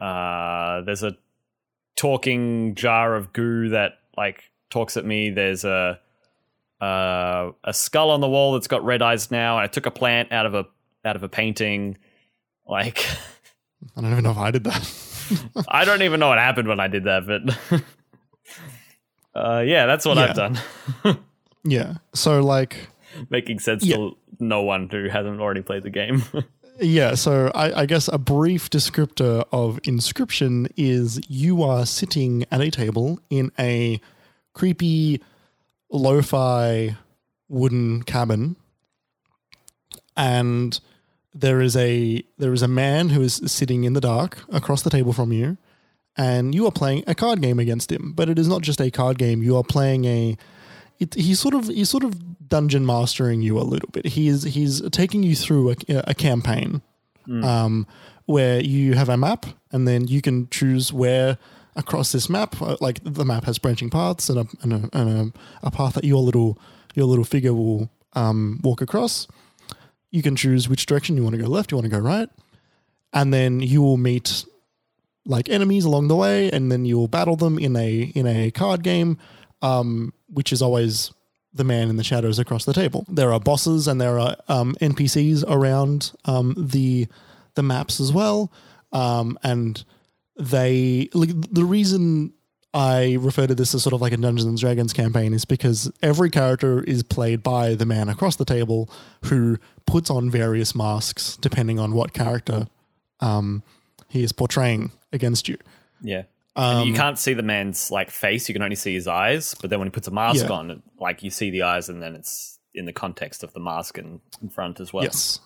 Uh, 0.00 0.82
there's 0.82 1.02
a 1.02 1.16
talking 1.96 2.74
jar 2.74 3.14
of 3.14 3.32
goo 3.32 3.68
that 3.70 3.92
like 4.16 4.50
talks 4.70 4.96
at 4.96 5.04
me. 5.04 5.30
There's 5.30 5.64
a 5.64 6.00
uh, 6.80 7.52
a 7.64 7.72
skull 7.72 8.10
on 8.10 8.20
the 8.20 8.28
wall 8.28 8.54
that's 8.54 8.66
got 8.66 8.84
red 8.84 9.02
eyes 9.02 9.30
now. 9.30 9.56
I 9.58 9.66
took 9.68 9.86
a 9.86 9.90
plant 9.90 10.32
out 10.32 10.46
of 10.46 10.54
a 10.54 10.66
out 11.04 11.16
of 11.16 11.22
a 11.22 11.28
painting. 11.28 11.98
Like 12.66 13.04
i 13.96 14.00
don't 14.00 14.12
even 14.12 14.22
know 14.22 14.30
if 14.30 14.38
i 14.38 14.52
did 14.52 14.62
that 14.62 14.88
I 15.68 15.84
don't 15.84 16.02
even 16.02 16.20
know 16.20 16.28
what 16.28 16.38
happened 16.38 16.68
when 16.68 16.78
I 16.78 16.86
did 16.88 17.04
that, 17.04 17.26
but 17.26 17.82
uh, 19.34 19.60
yeah, 19.60 19.86
that's 19.86 20.04
what 20.04 20.16
Yeah. 20.16 20.24
I've 20.24 20.36
done. 20.36 20.58
yeah 21.64 21.94
so 22.14 22.40
like 22.42 22.88
Making 23.30 23.58
sense 23.58 23.84
Yeah. 23.84 23.96
to 23.96 24.16
no 24.42 24.62
one 24.62 24.88
who 24.90 25.08
hasn't 25.08 25.40
already 25.40 25.62
played 25.62 25.82
the 25.82 25.90
game. 25.90 26.22
Yeah, 26.80 27.14
so 27.14 27.50
I, 27.54 27.82
I 27.82 27.86
guess 27.86 28.08
a 28.08 28.18
brief 28.18 28.70
descriptor 28.70 29.44
of 29.52 29.78
Inscription 29.84 30.68
is 30.76 31.20
you 31.28 31.62
are 31.62 31.84
sitting 31.84 32.44
at 32.50 32.60
a 32.60 32.70
table 32.70 33.20
in 33.28 33.52
a 33.58 34.00
creepy 34.54 35.20
lo 35.90 36.22
fi 36.22 36.96
wooden 37.48 38.02
cabin, 38.04 38.56
and 40.16 40.80
there 41.34 41.60
is 41.60 41.76
a 41.76 42.24
there 42.38 42.52
is 42.52 42.62
a 42.62 42.68
man 42.68 43.10
who 43.10 43.20
is 43.20 43.40
sitting 43.46 43.84
in 43.84 43.92
the 43.92 44.00
dark 44.00 44.38
across 44.48 44.82
the 44.82 44.90
table 44.90 45.12
from 45.12 45.30
you, 45.30 45.58
and 46.16 46.54
you 46.54 46.66
are 46.66 46.72
playing 46.72 47.04
a 47.06 47.14
card 47.14 47.42
game 47.42 47.58
against 47.58 47.92
him. 47.92 48.12
But 48.14 48.30
it 48.30 48.38
is 48.38 48.48
not 48.48 48.62
just 48.62 48.80
a 48.80 48.90
card 48.90 49.18
game; 49.18 49.42
you 49.42 49.56
are 49.56 49.64
playing 49.64 50.06
a 50.06 50.36
it, 51.02 51.14
he's 51.14 51.40
sort 51.40 51.54
of 51.54 51.68
he's 51.68 51.90
sort 51.90 52.04
of 52.04 52.48
dungeon 52.48 52.84
mastering 52.86 53.42
you 53.42 53.58
a 53.58 53.66
little 53.72 53.88
bit. 53.90 54.06
He 54.06 54.28
is 54.28 54.42
he's 54.44 54.80
taking 54.90 55.22
you 55.22 55.34
through 55.34 55.70
a, 55.70 55.76
a 56.12 56.14
campaign 56.14 56.82
um, 57.44 57.86
where 58.26 58.60
you 58.60 58.94
have 58.94 59.08
a 59.08 59.16
map, 59.16 59.46
and 59.70 59.86
then 59.88 60.08
you 60.08 60.20
can 60.20 60.48
choose 60.48 60.92
where 60.92 61.38
across 61.76 62.12
this 62.12 62.28
map, 62.28 62.60
uh, 62.60 62.76
like 62.80 63.00
the 63.04 63.24
map 63.24 63.44
has 63.44 63.58
branching 63.58 63.90
paths 63.90 64.28
and 64.28 64.38
a 64.40 64.46
and 64.62 64.72
a, 64.72 64.98
and 64.98 65.08
a, 65.62 65.66
a 65.68 65.70
path 65.70 65.94
that 65.94 66.04
your 66.04 66.22
little 66.22 66.58
your 66.94 67.06
little 67.06 67.24
figure 67.24 67.54
will 67.54 67.88
um, 68.14 68.60
walk 68.62 68.80
across. 68.82 69.26
You 70.10 70.22
can 70.22 70.36
choose 70.36 70.68
which 70.68 70.84
direction 70.86 71.16
you 71.16 71.22
want 71.22 71.36
to 71.36 71.42
go 71.42 71.48
left, 71.48 71.70
you 71.70 71.76
want 71.78 71.90
to 71.90 71.96
go 71.96 71.98
right, 71.98 72.28
and 73.12 73.32
then 73.32 73.60
you 73.60 73.80
will 73.80 73.96
meet 73.96 74.44
like 75.24 75.48
enemies 75.48 75.84
along 75.84 76.08
the 76.08 76.16
way, 76.16 76.50
and 76.50 76.70
then 76.70 76.84
you'll 76.84 77.08
battle 77.08 77.36
them 77.36 77.58
in 77.58 77.76
a 77.76 78.12
in 78.14 78.26
a 78.26 78.50
card 78.50 78.82
game, 78.82 79.16
um, 79.62 80.12
which 80.28 80.52
is 80.52 80.60
always 80.60 81.12
the 81.54 81.64
man 81.64 81.88
in 81.88 81.96
the 81.96 82.04
shadows 82.04 82.38
across 82.38 82.64
the 82.64 82.72
table. 82.72 83.04
There 83.08 83.32
are 83.32 83.40
bosses 83.40 83.86
and 83.86 84.00
there 84.00 84.18
are 84.18 84.36
um, 84.48 84.74
NPCs 84.80 85.44
around 85.46 86.12
um, 86.24 86.54
the 86.56 87.06
the 87.54 87.62
maps 87.62 88.00
as 88.00 88.12
well, 88.12 88.50
um, 88.92 89.38
and 89.42 89.84
they 90.36 91.08
like, 91.12 91.30
the 91.52 91.64
reason 91.64 92.32
I 92.74 93.18
refer 93.20 93.46
to 93.46 93.54
this 93.54 93.74
as 93.74 93.82
sort 93.82 93.92
of 93.92 94.00
like 94.00 94.12
a 94.12 94.16
Dungeons 94.16 94.48
and 94.48 94.58
Dragons 94.58 94.94
campaign 94.94 95.34
is 95.34 95.44
because 95.44 95.92
every 96.02 96.30
character 96.30 96.82
is 96.82 97.02
played 97.02 97.42
by 97.42 97.74
the 97.74 97.84
man 97.84 98.08
across 98.08 98.36
the 98.36 98.46
table 98.46 98.88
who 99.26 99.58
puts 99.86 100.08
on 100.08 100.30
various 100.30 100.74
masks 100.74 101.36
depending 101.36 101.78
on 101.78 101.92
what 101.92 102.14
character 102.14 102.66
um, 103.20 103.62
he 104.08 104.22
is 104.22 104.32
portraying 104.32 104.90
against 105.12 105.48
you. 105.48 105.58
yeah. 106.00 106.22
Um, 106.54 106.86
you 106.86 106.94
can't 106.94 107.18
see 107.18 107.32
the 107.34 107.42
man's 107.42 107.90
like 107.90 108.10
face, 108.10 108.48
you 108.48 108.52
can 108.52 108.62
only 108.62 108.76
see 108.76 108.92
his 108.92 109.08
eyes, 109.08 109.54
but 109.60 109.70
then 109.70 109.78
when 109.78 109.86
he 109.86 109.90
puts 109.90 110.06
a 110.08 110.10
mask 110.10 110.44
Yeah. 110.46 110.52
on, 110.52 110.82
like 111.00 111.22
you 111.22 111.30
see 111.30 111.50
the 111.50 111.62
eyes 111.62 111.88
and 111.88 112.02
then 112.02 112.14
it's 112.14 112.58
in 112.74 112.84
the 112.84 112.92
context 112.92 113.42
of 113.42 113.52
the 113.54 113.60
mask 113.60 113.96
and 113.98 114.20
in 114.42 114.48
front 114.50 114.78
as 114.80 114.92
well. 114.92 115.04
Yes, 115.04 115.40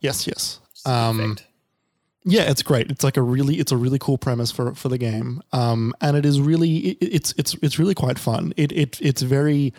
yes, 0.00 0.26
yes. 0.26 0.60
Um. 0.84 1.36
Yeah, 2.24 2.50
it's 2.50 2.62
great. 2.62 2.90
It's 2.90 3.04
like 3.04 3.16
a 3.16 3.22
really, 3.22 3.54
it's 3.54 3.72
a 3.72 3.76
really 3.76 3.98
cool 3.98 4.18
premise 4.18 4.50
for 4.50 4.74
for 4.74 4.88
the 4.88 4.98
game, 4.98 5.40
um, 5.52 5.94
and 6.00 6.16
it 6.16 6.26
is 6.26 6.40
really, 6.40 6.78
it, 6.78 6.98
it's 7.00 7.32
it's 7.38 7.54
it's 7.62 7.78
really 7.78 7.94
quite 7.94 8.18
fun. 8.18 8.52
It 8.56 8.70
it 8.72 9.00
it's 9.00 9.22
very 9.22 9.72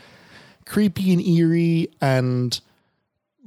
creepy 0.65 1.11
and 1.13 1.21
eerie, 1.21 1.89
and 2.01 2.59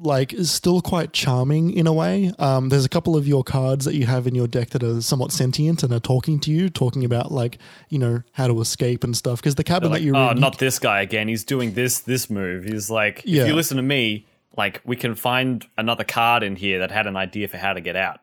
like 0.02 0.32
is 0.32 0.50
still 0.50 0.80
quite 0.80 1.12
charming 1.12 1.70
in 1.70 1.86
a 1.86 1.92
way. 1.92 2.32
Um, 2.38 2.68
there's 2.68 2.84
a 2.84 2.88
couple 2.88 3.16
of 3.16 3.26
your 3.26 3.42
cards 3.44 3.84
that 3.84 3.94
you 3.94 4.06
have 4.06 4.26
in 4.26 4.34
your 4.34 4.46
deck 4.46 4.70
that 4.70 4.82
are 4.82 5.00
somewhat 5.00 5.32
sentient 5.32 5.82
and 5.82 5.92
are 5.92 6.00
talking 6.00 6.40
to 6.40 6.50
you, 6.50 6.68
talking 6.68 7.04
about 7.04 7.32
like 7.32 7.58
you 7.88 7.98
know 7.98 8.22
how 8.32 8.46
to 8.48 8.60
escape 8.60 9.04
and 9.04 9.16
stuff. 9.16 9.40
Because 9.40 9.54
the 9.54 9.64
cabin 9.64 9.90
Like, 9.90 10.00
that 10.00 10.04
you're 10.04 10.16
oh, 10.16 10.30
in, 10.30 10.40
not 10.40 10.58
this 10.58 10.78
guy 10.78 11.00
again. 11.02 11.28
He's 11.28 11.44
doing 11.44 11.74
this 11.74 12.00
this 12.00 12.28
move. 12.28 12.64
He's 12.64 12.90
like, 12.90 13.22
Yeah. 13.24 13.42
if 13.42 13.48
you 13.48 13.54
listen 13.54 13.76
to 13.76 13.82
me, 13.82 14.26
like 14.56 14.80
we 14.84 14.96
can 14.96 15.14
find 15.14 15.66
another 15.78 16.04
card 16.04 16.42
in 16.42 16.56
here 16.56 16.78
that 16.80 16.90
had 16.90 17.06
an 17.06 17.16
idea 17.16 17.48
for 17.48 17.56
how 17.56 17.72
to 17.72 17.80
get 17.80 17.96
out. 17.96 18.20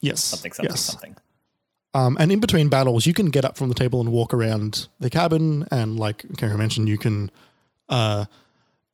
yes, 0.00 0.22
Something, 0.24 0.52
something, 0.52 0.72
yes. 0.72 0.80
something. 0.80 1.16
Um, 1.92 2.16
and 2.20 2.30
in 2.30 2.38
between 2.38 2.68
battles, 2.68 3.04
you 3.04 3.12
can 3.12 3.26
get 3.30 3.44
up 3.44 3.56
from 3.56 3.68
the 3.68 3.74
table 3.74 4.00
and 4.00 4.12
walk 4.12 4.32
around 4.32 4.86
the 5.00 5.10
cabin. 5.10 5.66
And 5.72 5.98
like 5.98 6.24
Karen 6.36 6.56
mentioned, 6.56 6.88
you 6.88 6.96
can 6.98 7.30
uh, 7.88 8.26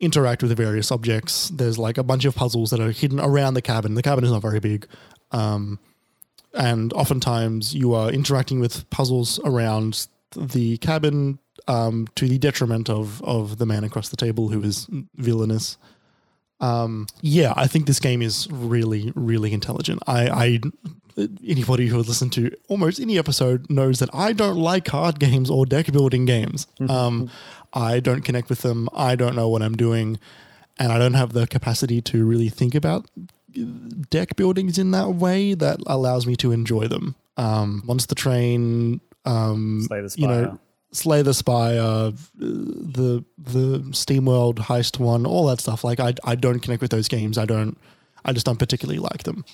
interact 0.00 0.42
with 0.42 0.50
the 0.50 0.54
various 0.54 0.90
objects. 0.92 1.48
There's 1.48 1.78
like 1.78 1.98
a 1.98 2.02
bunch 2.02 2.24
of 2.24 2.34
puzzles 2.34 2.70
that 2.70 2.80
are 2.80 2.90
hidden 2.90 3.20
around 3.20 3.54
the 3.54 3.62
cabin. 3.62 3.94
The 3.94 4.02
cabin 4.02 4.24
is 4.24 4.30
not 4.30 4.42
very 4.42 4.60
big. 4.60 4.86
Um, 5.32 5.78
and 6.54 6.92
oftentimes 6.92 7.74
you 7.74 7.94
are 7.94 8.10
interacting 8.10 8.60
with 8.60 8.88
puzzles 8.90 9.38
around 9.44 10.06
the 10.36 10.78
cabin 10.78 11.38
um, 11.68 12.06
to 12.14 12.28
the 12.28 12.38
detriment 12.38 12.88
of, 12.90 13.22
of 13.22 13.58
the 13.58 13.66
man 13.66 13.84
across 13.84 14.08
the 14.08 14.16
table 14.16 14.48
who 14.48 14.62
is 14.62 14.86
villainous. 15.16 15.76
Um, 16.60 17.06
yeah, 17.20 17.52
I 17.56 17.66
think 17.66 17.86
this 17.86 18.00
game 18.00 18.22
is 18.22 18.48
really, 18.50 19.12
really 19.14 19.52
intelligent. 19.52 20.02
I, 20.06 20.28
I 20.28 20.60
anybody 21.46 21.86
who 21.86 21.96
has 21.96 22.08
listened 22.08 22.32
to 22.34 22.50
almost 22.68 23.00
any 23.00 23.18
episode 23.18 23.70
knows 23.70 24.00
that 24.00 24.10
I 24.12 24.32
don't 24.32 24.56
like 24.56 24.84
card 24.84 25.18
games 25.18 25.50
or 25.50 25.64
deck 25.64 25.90
building 25.92 26.26
games. 26.26 26.66
Um, 26.88 27.30
I 27.76 28.00
don't 28.00 28.22
connect 28.22 28.48
with 28.48 28.62
them. 28.62 28.88
I 28.94 29.16
don't 29.16 29.36
know 29.36 29.48
what 29.50 29.60
I'm 29.60 29.76
doing, 29.76 30.18
and 30.78 30.90
I 30.90 30.98
don't 30.98 31.12
have 31.12 31.34
the 31.34 31.46
capacity 31.46 32.00
to 32.00 32.24
really 32.24 32.48
think 32.48 32.74
about 32.74 33.06
deck 34.10 34.34
buildings 34.36 34.78
in 34.78 34.90
that 34.92 35.10
way 35.10 35.54
that 35.54 35.78
allows 35.86 36.26
me 36.26 36.36
to 36.36 36.52
enjoy 36.52 36.88
them. 36.88 37.14
Um, 37.36 37.82
Monster 37.84 38.14
Train, 38.14 39.00
um, 39.26 39.82
Slay 39.86 40.00
the 40.00 40.14
you 40.16 40.26
know, 40.26 40.58
Slay 40.92 41.20
the 41.20 41.34
Spire, 41.34 42.12
the 42.34 43.22
the 43.36 43.78
SteamWorld 43.90 44.54
heist 44.54 44.98
one, 44.98 45.26
all 45.26 45.46
that 45.46 45.60
stuff. 45.60 45.84
Like 45.84 46.00
I 46.00 46.14
I 46.24 46.34
don't 46.34 46.60
connect 46.60 46.80
with 46.80 46.90
those 46.90 47.08
games. 47.08 47.36
I 47.36 47.44
don't. 47.44 47.76
I 48.24 48.32
just 48.32 48.46
don't 48.46 48.58
particularly 48.58 48.98
like 48.98 49.24
them. 49.24 49.44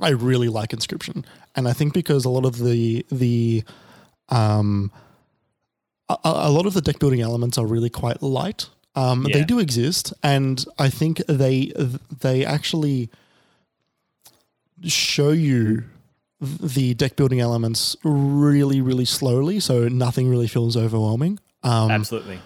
I 0.00 0.10
really 0.10 0.48
like 0.48 0.72
Inscription, 0.72 1.24
and 1.54 1.68
I 1.68 1.72
think 1.72 1.94
because 1.94 2.24
a 2.24 2.28
lot 2.28 2.44
of 2.44 2.58
the 2.58 3.06
the 3.10 3.62
um 4.30 4.90
a, 6.08 6.18
a 6.24 6.50
lot 6.50 6.66
of 6.66 6.74
the 6.74 6.80
deck 6.80 6.98
building 6.98 7.20
elements 7.20 7.58
are 7.58 7.66
really 7.66 7.90
quite 7.90 8.22
light. 8.22 8.68
Um, 8.94 9.24
They 9.32 9.44
do 9.44 9.58
exist, 9.58 10.12
and 10.22 10.64
I 10.78 10.88
think 10.90 11.18
they 11.28 11.72
they 12.20 12.44
actually 12.44 13.10
show 14.82 15.30
you 15.30 15.84
the 16.40 16.94
deck 16.94 17.16
building 17.16 17.40
elements 17.40 17.96
really, 18.04 18.80
really 18.80 19.04
slowly, 19.04 19.60
so 19.60 19.88
nothing 19.88 20.28
really 20.28 20.46
feels 20.48 20.76
overwhelming. 20.76 21.38
Um, 21.62 21.90
Absolutely. 21.90 22.40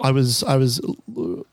I 0.00 0.10
was, 0.10 0.42
I 0.44 0.56
was 0.56 0.80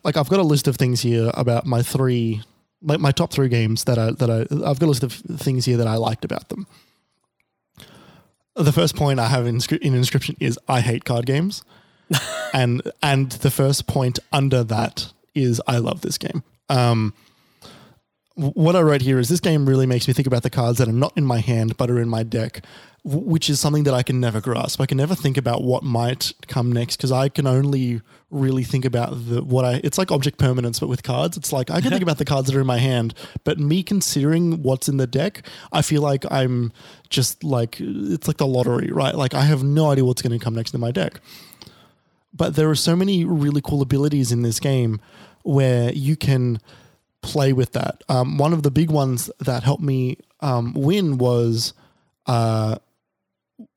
like, 0.03 0.17
I've 0.17 0.29
got 0.29 0.39
a 0.39 0.43
list 0.43 0.67
of 0.67 0.75
things 0.75 1.01
here 1.01 1.29
about 1.33 1.65
my 1.65 1.81
three, 1.81 2.41
my, 2.81 2.97
my 2.97 3.11
top 3.11 3.31
three 3.31 3.49
games 3.49 3.83
that 3.83 3.97
I 3.97 4.11
that 4.11 4.29
I 4.29 4.41
I've 4.67 4.79
got 4.79 4.87
a 4.87 4.93
list 4.93 5.03
of 5.03 5.13
things 5.13 5.65
here 5.65 5.77
that 5.77 5.87
I 5.87 5.95
liked 5.95 6.25
about 6.25 6.49
them. 6.49 6.65
The 8.59 8.73
first 8.73 8.97
point 8.97 9.21
I 9.21 9.27
have 9.27 9.47
in, 9.47 9.61
in 9.81 9.95
inscription 9.95 10.35
is 10.41 10.59
I 10.67 10.81
hate 10.81 11.05
card 11.05 11.25
games, 11.25 11.63
and 12.53 12.81
and 13.01 13.31
the 13.31 13.49
first 13.49 13.87
point 13.87 14.19
under 14.33 14.65
that 14.65 15.13
is 15.33 15.61
I 15.65 15.77
love 15.77 16.01
this 16.01 16.17
game. 16.17 16.43
Um, 16.67 17.13
what 18.39 18.75
I 18.75 18.81
wrote 18.81 19.01
here 19.01 19.19
is 19.19 19.27
this 19.27 19.41
game 19.41 19.67
really 19.67 19.85
makes 19.85 20.07
me 20.07 20.13
think 20.13 20.27
about 20.27 20.43
the 20.43 20.49
cards 20.49 20.77
that 20.77 20.87
are 20.87 20.93
not 20.93 21.13
in 21.17 21.25
my 21.25 21.39
hand 21.39 21.75
but 21.75 21.91
are 21.91 21.99
in 21.99 22.07
my 22.07 22.23
deck, 22.23 22.63
which 23.03 23.49
is 23.49 23.59
something 23.59 23.83
that 23.83 23.93
I 23.93 24.01
can 24.01 24.19
never 24.21 24.39
grasp. 24.39 24.79
I 24.79 24.85
can 24.85 24.97
never 24.97 25.13
think 25.13 25.37
about 25.37 25.61
what 25.61 25.83
might 25.83 26.31
come 26.47 26.71
next 26.71 26.95
because 26.95 27.11
I 27.11 27.27
can 27.27 27.45
only 27.45 28.01
really 28.31 28.63
think 28.63 28.85
about 28.85 29.09
the 29.27 29.43
what 29.43 29.65
I. 29.65 29.81
It's 29.83 29.97
like 29.97 30.09
object 30.09 30.37
permanence, 30.37 30.79
but 30.79 30.87
with 30.87 31.03
cards. 31.03 31.35
It's 31.35 31.51
like 31.51 31.69
I 31.69 31.81
can 31.81 31.89
think 31.91 32.01
about 32.09 32.17
the 32.17 32.25
cards 32.25 32.47
that 32.47 32.55
are 32.55 32.61
in 32.61 32.67
my 32.67 32.77
hand, 32.77 33.13
but 33.43 33.59
me 33.59 33.83
considering 33.83 34.63
what's 34.63 34.87
in 34.87 34.97
the 34.97 35.07
deck, 35.07 35.45
I 35.73 35.81
feel 35.81 36.01
like 36.01 36.23
I'm 36.31 36.71
just 37.09 37.43
like 37.43 37.77
it's 37.79 38.27
like 38.27 38.37
the 38.37 38.47
lottery, 38.47 38.89
right? 38.91 39.15
Like 39.15 39.33
I 39.33 39.41
have 39.41 39.63
no 39.63 39.91
idea 39.91 40.05
what's 40.05 40.21
going 40.21 40.37
to 40.37 40.43
come 40.43 40.55
next 40.55 40.73
in 40.73 40.79
my 40.79 40.91
deck 40.91 41.19
but 42.31 42.55
there 42.55 42.69
are 42.69 42.75
so 42.75 42.95
many 42.95 43.25
really 43.25 43.59
cool 43.59 43.81
abilities 43.81 44.31
in 44.31 44.43
this 44.43 44.59
game 44.59 45.01
where 45.43 45.91
you 45.93 46.15
can 46.15 46.59
play 47.21 47.53
with 47.53 47.73
that. 47.73 48.03
Um, 48.09 48.37
one 48.37 48.53
of 48.53 48.63
the 48.63 48.71
big 48.71 48.89
ones 48.89 49.29
that 49.39 49.63
helped 49.63 49.83
me 49.83 50.17
um, 50.39 50.73
win 50.73 51.17
was 51.17 51.73
uh, 52.25 52.77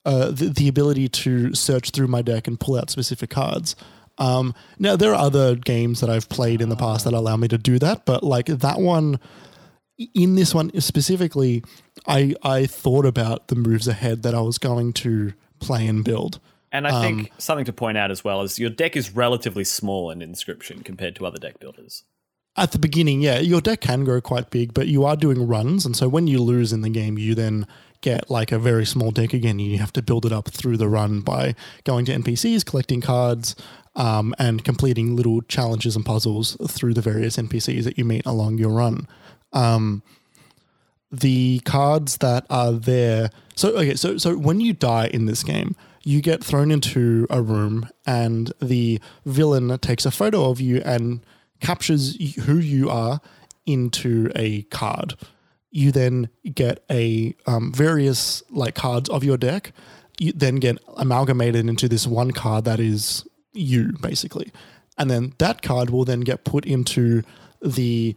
uh, 0.05 0.31
the, 0.31 0.48
the 0.48 0.68
ability 0.68 1.09
to 1.09 1.55
search 1.55 1.90
through 1.90 2.09
my 2.09 2.22
deck 2.22 2.46
and 2.46 2.59
pull 2.59 2.76
out 2.76 2.90
specific 2.90 3.31
cards. 3.31 3.76
Um, 4.18 4.55
now 4.78 4.96
there 4.96 5.12
are 5.12 5.26
other 5.26 5.57
games 5.57 6.00
that 6.00 6.11
I've 6.11 6.28
played 6.28 6.61
in 6.61 6.68
the 6.68 6.76
past 6.76 7.05
that 7.05 7.14
allow 7.14 7.37
me 7.37 7.48
to 7.48 7.59
do 7.59 7.78
that, 7.78 8.05
but 8.05 8.22
like 8.22 8.46
that 8.46 8.78
one, 8.78 9.18
in 10.14 10.35
this 10.35 10.55
one 10.55 10.78
specifically, 10.81 11.64
I 12.07 12.35
I 12.42 12.66
thought 12.66 13.07
about 13.07 13.48
the 13.48 13.57
moves 13.57 13.88
ahead 13.88 14.22
that 14.22 14.35
I 14.35 14.40
was 14.40 14.59
going 14.59 14.92
to 14.94 15.33
play 15.61 15.87
and 15.87 16.05
build. 16.05 16.40
And 16.72 16.87
I 16.87 17.02
think 17.02 17.31
something 17.37 17.66
to 17.66 17.72
point 17.72 17.98
out 17.98 18.11
as 18.11 18.24
well 18.24 18.40
is 18.40 18.59
your 18.59 18.70
deck 18.70 18.96
is 18.96 19.14
relatively 19.14 19.64
small 19.64 20.11
in 20.11 20.22
inscription 20.22 20.83
compared 20.83 21.14
to 21.16 21.26
other 21.26 21.38
deck 21.38 21.61
builders. 21.61 22.05
At 22.54 22.72
the 22.72 22.78
beginning, 22.78 23.22
yeah, 23.22 23.38
your 23.38 23.62
deck 23.62 23.80
can 23.80 24.04
grow 24.04 24.20
quite 24.20 24.50
big, 24.50 24.74
but 24.74 24.86
you 24.86 25.04
are 25.04 25.16
doing 25.16 25.46
runs, 25.46 25.86
and 25.86 25.96
so 25.96 26.06
when 26.06 26.26
you 26.26 26.42
lose 26.42 26.72
in 26.72 26.82
the 26.82 26.90
game, 26.90 27.16
you 27.16 27.34
then 27.34 27.66
get 28.02 28.30
like 28.30 28.52
a 28.52 28.58
very 28.58 28.84
small 28.84 29.10
deck 29.10 29.32
again. 29.32 29.58
You 29.58 29.78
have 29.78 29.92
to 29.94 30.02
build 30.02 30.26
it 30.26 30.32
up 30.32 30.50
through 30.50 30.76
the 30.76 30.88
run 30.88 31.20
by 31.20 31.54
going 31.84 32.04
to 32.06 32.12
NPCs, 32.12 32.66
collecting 32.66 33.00
cards, 33.00 33.56
um, 33.94 34.34
and 34.38 34.64
completing 34.64 35.16
little 35.16 35.40
challenges 35.42 35.96
and 35.96 36.04
puzzles 36.04 36.56
through 36.68 36.92
the 36.92 37.00
various 37.00 37.38
NPCs 37.38 37.84
that 37.84 37.96
you 37.96 38.04
meet 38.04 38.26
along 38.26 38.58
your 38.58 38.70
run. 38.70 39.08
Um, 39.54 40.02
the 41.10 41.60
cards 41.64 42.18
that 42.18 42.44
are 42.50 42.72
there. 42.72 43.30
So 43.54 43.70
okay, 43.76 43.94
so 43.94 44.18
so 44.18 44.36
when 44.36 44.60
you 44.60 44.74
die 44.74 45.06
in 45.06 45.24
this 45.26 45.42
game, 45.42 45.74
you 46.02 46.20
get 46.20 46.44
thrown 46.44 46.70
into 46.70 47.26
a 47.30 47.40
room, 47.40 47.88
and 48.06 48.52
the 48.60 49.00
villain 49.24 49.78
takes 49.78 50.04
a 50.04 50.10
photo 50.10 50.50
of 50.50 50.60
you 50.60 50.82
and 50.84 51.20
captures 51.62 52.16
who 52.44 52.59
you 52.59 52.90
are 52.90 53.20
into 53.64 54.31
a 54.37 54.62
card. 54.64 55.14
You 55.70 55.90
then 55.92 56.29
get 56.53 56.85
a 56.90 57.35
um, 57.46 57.72
various 57.72 58.42
like 58.51 58.75
cards 58.75 59.09
of 59.09 59.25
your 59.25 59.38
deck. 59.38 59.72
You 60.18 60.33
then 60.33 60.57
get 60.57 60.77
amalgamated 60.96 61.66
into 61.66 61.88
this 61.88 62.07
one 62.07 62.33
card 62.33 62.66
that 62.66 62.79
is 62.79 63.27
you 63.55 63.92
basically, 64.03 64.53
and 64.98 65.11
then 65.11 65.33
that 65.38 65.62
card 65.62 65.88
will 65.88 66.05
then 66.05 66.20
get 66.20 66.44
put 66.44 66.66
into 66.66 67.22
the 67.62 68.14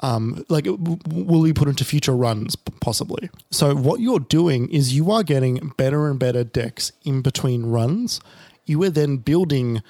um, 0.00 0.44
like 0.48 0.64
w- 0.64 0.98
will 1.06 1.44
be 1.44 1.52
put 1.52 1.68
into 1.68 1.84
future 1.84 2.16
runs 2.16 2.56
possibly. 2.56 3.30
So 3.50 3.74
what 3.74 4.00
you're 4.00 4.18
doing 4.18 4.68
is 4.70 4.94
you 4.94 5.10
are 5.12 5.22
getting 5.22 5.72
better 5.76 6.08
and 6.08 6.18
better 6.18 6.44
decks 6.44 6.92
in 7.04 7.22
between 7.22 7.66
runs. 7.66 8.20
You 8.64 8.82
are 8.82 8.90
then 8.90 9.18
building 9.18 9.82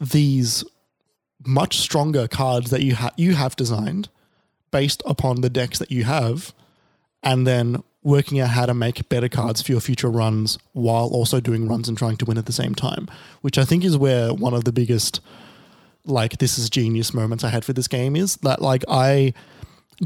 these 0.00 0.64
much 1.46 1.78
stronger 1.78 2.28
cards 2.28 2.70
that 2.70 2.82
you 2.82 2.94
ha- 2.94 3.12
you 3.16 3.34
have 3.34 3.56
designed 3.56 4.08
based 4.70 5.02
upon 5.06 5.40
the 5.40 5.50
decks 5.50 5.78
that 5.78 5.90
you 5.90 6.04
have, 6.04 6.52
and 7.22 7.46
then 7.46 7.82
working 8.02 8.38
out 8.38 8.50
how 8.50 8.66
to 8.66 8.74
make 8.74 9.08
better 9.08 9.28
cards 9.28 9.62
for 9.62 9.72
your 9.72 9.80
future 9.80 10.10
runs 10.10 10.58
while 10.72 11.06
also 11.06 11.40
doing 11.40 11.66
runs 11.66 11.88
and 11.88 11.96
trying 11.96 12.16
to 12.18 12.24
win 12.24 12.36
at 12.36 12.46
the 12.46 12.52
same 12.52 12.74
time. 12.74 13.08
Which 13.40 13.56
I 13.56 13.64
think 13.64 13.84
is 13.84 13.96
where 13.96 14.32
one 14.34 14.52
of 14.52 14.64
the 14.64 14.72
biggest 14.72 15.20
like 16.06 16.38
this 16.38 16.58
is 16.58 16.68
genius 16.68 17.14
moments 17.14 17.44
I 17.44 17.48
had 17.48 17.64
for 17.64 17.72
this 17.72 17.88
game 17.88 18.14
is 18.14 18.36
that 18.36 18.60
like 18.60 18.84
I 18.88 19.32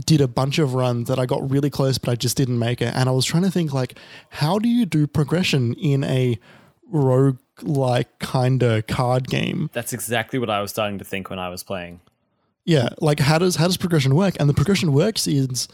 did 0.06 0.20
a 0.20 0.28
bunch 0.28 0.58
of 0.58 0.74
runs 0.74 1.08
that 1.08 1.18
I 1.18 1.26
got 1.26 1.50
really 1.50 1.70
close 1.70 1.98
but 1.98 2.10
I 2.10 2.14
just 2.14 2.36
didn't 2.36 2.58
make 2.58 2.80
it 2.80 2.94
and 2.94 3.08
I 3.08 3.12
was 3.12 3.24
trying 3.24 3.42
to 3.42 3.50
think 3.50 3.72
like 3.72 3.98
how 4.30 4.58
do 4.58 4.68
you 4.68 4.86
do 4.86 5.06
progression 5.06 5.74
in 5.74 6.04
a 6.04 6.38
rogue 6.90 7.38
like 7.62 8.18
kind 8.18 8.62
of 8.62 8.86
card 8.86 9.28
game. 9.28 9.70
That's 9.72 9.92
exactly 9.92 10.38
what 10.38 10.50
I 10.50 10.60
was 10.60 10.70
starting 10.70 10.98
to 10.98 11.04
think 11.04 11.30
when 11.30 11.38
I 11.38 11.48
was 11.48 11.62
playing. 11.62 12.00
yeah 12.64 12.88
like 13.00 13.18
how 13.20 13.38
does 13.38 13.56
how 13.56 13.66
does 13.66 13.76
progression 13.76 14.14
work? 14.14 14.34
And 14.38 14.48
the 14.48 14.54
progression 14.54 14.92
works 14.92 15.26
is 15.26 15.68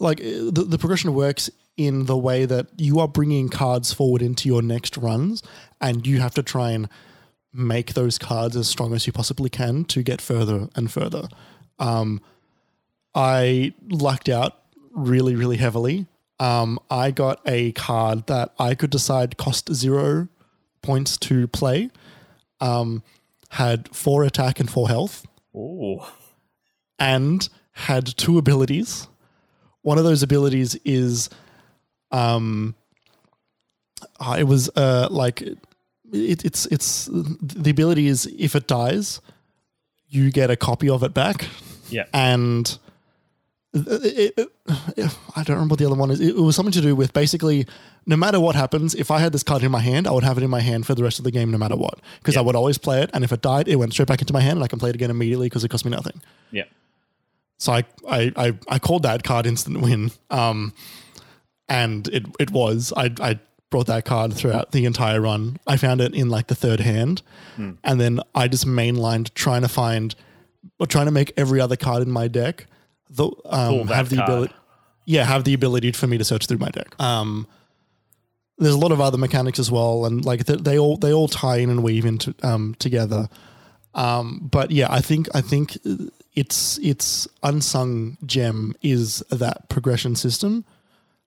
like 0.00 0.18
the, 0.18 0.64
the 0.68 0.78
progression 0.78 1.14
works 1.14 1.50
in 1.76 2.06
the 2.06 2.16
way 2.16 2.44
that 2.46 2.66
you 2.76 2.98
are 3.00 3.08
bringing 3.08 3.48
cards 3.48 3.92
forward 3.92 4.22
into 4.22 4.48
your 4.48 4.62
next 4.62 4.96
runs 4.96 5.42
and 5.80 6.06
you 6.06 6.18
have 6.20 6.34
to 6.34 6.42
try 6.42 6.72
and 6.72 6.88
make 7.52 7.94
those 7.94 8.18
cards 8.18 8.56
as 8.56 8.68
strong 8.68 8.92
as 8.94 9.06
you 9.06 9.12
possibly 9.12 9.48
can 9.50 9.84
to 9.84 10.02
get 10.02 10.20
further 10.20 10.68
and 10.76 10.90
further. 10.92 11.28
Um, 11.78 12.20
i 13.14 13.72
lucked 13.88 14.28
out 14.28 14.58
really 14.92 15.34
really 15.36 15.56
heavily. 15.56 16.06
Um, 16.38 16.78
i 16.90 17.10
got 17.10 17.40
a 17.46 17.72
card 17.72 18.26
that 18.26 18.52
i 18.58 18.74
could 18.74 18.90
decide 18.90 19.36
cost 19.36 19.72
zero 19.72 20.28
points 20.82 21.16
to 21.18 21.46
play 21.48 21.90
um, 22.60 23.02
had 23.50 23.94
four 23.94 24.24
attack 24.24 24.60
and 24.60 24.70
four 24.70 24.88
health 24.88 25.26
Ooh. 25.54 26.00
and 26.98 27.48
had 27.72 28.06
two 28.16 28.38
abilities. 28.38 29.08
One 29.82 29.98
of 29.98 30.04
those 30.04 30.22
abilities 30.22 30.74
is, 30.84 31.30
um, 32.10 32.74
uh, 34.18 34.36
it 34.38 34.44
was 34.44 34.68
uh 34.76 35.08
like 35.10 35.40
it, 35.42 35.58
it's 36.44 36.66
it's 36.66 37.08
the 37.12 37.70
ability 37.70 38.06
is 38.08 38.26
if 38.38 38.54
it 38.54 38.66
dies, 38.66 39.20
you 40.08 40.30
get 40.30 40.50
a 40.50 40.56
copy 40.56 40.88
of 40.88 41.02
it 41.02 41.14
back, 41.14 41.48
Yeah. 41.88 42.04
and 42.12 42.78
it, 43.72 44.34
it- 44.36 44.48
I 45.36 45.42
don't 45.42 45.56
remember 45.56 45.72
what 45.72 45.78
the 45.78 45.86
other 45.86 45.94
one 45.94 46.10
is. 46.10 46.20
It, 46.20 46.36
was 46.36 46.56
something 46.56 46.72
to 46.72 46.80
do 46.80 46.94
with 46.96 47.12
basically 47.12 47.66
no 48.06 48.16
matter 48.16 48.40
what 48.40 48.54
happens, 48.56 48.94
if 48.94 49.10
I 49.10 49.18
had 49.18 49.32
this 49.32 49.42
card 49.42 49.62
in 49.62 49.70
my 49.70 49.80
hand, 49.80 50.06
I 50.06 50.10
would 50.12 50.24
have 50.24 50.38
it 50.38 50.42
in 50.42 50.50
my 50.50 50.60
hand 50.60 50.86
for 50.86 50.94
the 50.94 51.02
rest 51.04 51.18
of 51.18 51.24
the 51.24 51.30
game, 51.30 51.50
no 51.50 51.58
matter 51.58 51.76
what, 51.76 52.00
because 52.18 52.36
I 52.36 52.40
would 52.40 52.56
always 52.56 52.78
play 52.78 53.02
it, 53.02 53.10
and 53.12 53.22
if 53.24 53.32
it 53.32 53.42
died, 53.42 53.68
it 53.68 53.76
went 53.76 53.92
straight 53.92 54.08
back 54.08 54.20
into 54.20 54.32
my 54.32 54.40
hand, 54.40 54.56
and 54.56 54.64
I 54.64 54.68
can 54.68 54.78
play 54.78 54.90
it 54.90 54.94
again 54.96 55.10
immediately 55.10 55.46
because 55.46 55.62
it 55.64 55.68
cost 55.68 55.84
me 55.84 55.90
nothing. 55.90 56.20
Yeah. 56.50 56.64
So 57.58 57.72
I, 57.72 57.84
I, 58.08 58.32
I, 58.36 58.58
I 58.68 58.78
called 58.78 59.02
that 59.02 59.22
card 59.22 59.46
instant 59.46 59.80
win. 59.82 60.10
Um, 60.30 60.72
and 61.68 62.08
it, 62.08 62.24
it 62.40 62.50
was. 62.50 62.92
I, 62.96 63.10
I 63.20 63.38
brought 63.68 63.86
that 63.86 64.04
card 64.04 64.32
throughout 64.34 64.72
the 64.72 64.84
entire 64.86 65.20
run. 65.20 65.58
I 65.66 65.76
found 65.76 66.00
it 66.00 66.14
in 66.14 66.28
like 66.30 66.46
the 66.48 66.54
third 66.54 66.80
hand. 66.80 67.22
And 67.84 68.00
then 68.00 68.20
I 68.34 68.48
just 68.48 68.66
mainlined 68.66 69.34
trying 69.34 69.60
to 69.62 69.68
find, 69.68 70.14
or 70.78 70.86
trying 70.86 71.04
to 71.06 71.12
make 71.12 71.32
every 71.36 71.60
other 71.60 71.76
card 71.76 72.02
in 72.02 72.10
my 72.10 72.26
deck 72.26 72.66
the, 73.10 73.30
um, 73.46 73.88
have 73.88 74.08
the 74.08 74.16
card. 74.16 74.28
ability. 74.28 74.54
Yeah, 75.04 75.24
have 75.24 75.44
the 75.44 75.54
ability 75.54 75.92
for 75.92 76.06
me 76.06 76.18
to 76.18 76.24
search 76.24 76.46
through 76.46 76.58
my 76.58 76.70
deck. 76.70 76.94
Um, 77.00 77.46
there's 78.58 78.74
a 78.74 78.78
lot 78.78 78.92
of 78.92 79.00
other 79.00 79.18
mechanics 79.18 79.58
as 79.58 79.70
well, 79.70 80.04
and 80.04 80.24
like 80.24 80.44
they, 80.44 80.56
they 80.56 80.78
all 80.78 80.96
they 80.96 81.12
all 81.12 81.28
tie 81.28 81.56
in 81.56 81.70
and 81.70 81.82
weave 81.82 82.04
into 82.04 82.34
um, 82.42 82.76
together. 82.78 83.28
Um, 83.94 84.48
but 84.50 84.70
yeah, 84.70 84.86
I 84.90 85.00
think 85.00 85.28
I 85.34 85.40
think 85.40 85.78
it's 86.34 86.78
it's 86.78 87.26
unsung 87.42 88.18
gem 88.24 88.74
is 88.82 89.24
that 89.30 89.68
progression 89.68 90.14
system 90.14 90.64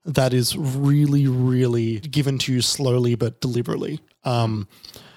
that 0.06 0.34
is 0.34 0.56
really 0.58 1.28
really 1.28 2.00
given 2.00 2.38
to 2.38 2.54
you 2.54 2.62
slowly 2.62 3.16
but 3.16 3.42
deliberately. 3.42 4.00
Um, 4.24 4.68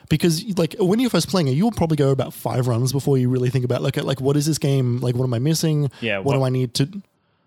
because 0.08 0.44
like 0.58 0.74
when 0.78 0.98
you're 0.98 1.10
first 1.10 1.28
playing 1.28 1.48
it, 1.48 1.52
you'll 1.52 1.72
probably 1.72 1.96
go 1.96 2.10
about 2.10 2.32
five 2.32 2.66
runs 2.66 2.92
before 2.92 3.18
you 3.18 3.28
really 3.28 3.50
think 3.50 3.64
about 3.64 3.82
like 3.82 3.96
like 3.96 4.20
what 4.20 4.36
is 4.36 4.46
this 4.46 4.58
game 4.58 4.98
like? 4.98 5.14
What 5.14 5.24
am 5.24 5.34
I 5.34 5.38
missing? 5.38 5.90
Yeah, 6.00 6.18
what, 6.18 6.34
do 6.34 6.42
I 6.42 6.48
need 6.50 6.74
to? 6.74 7.02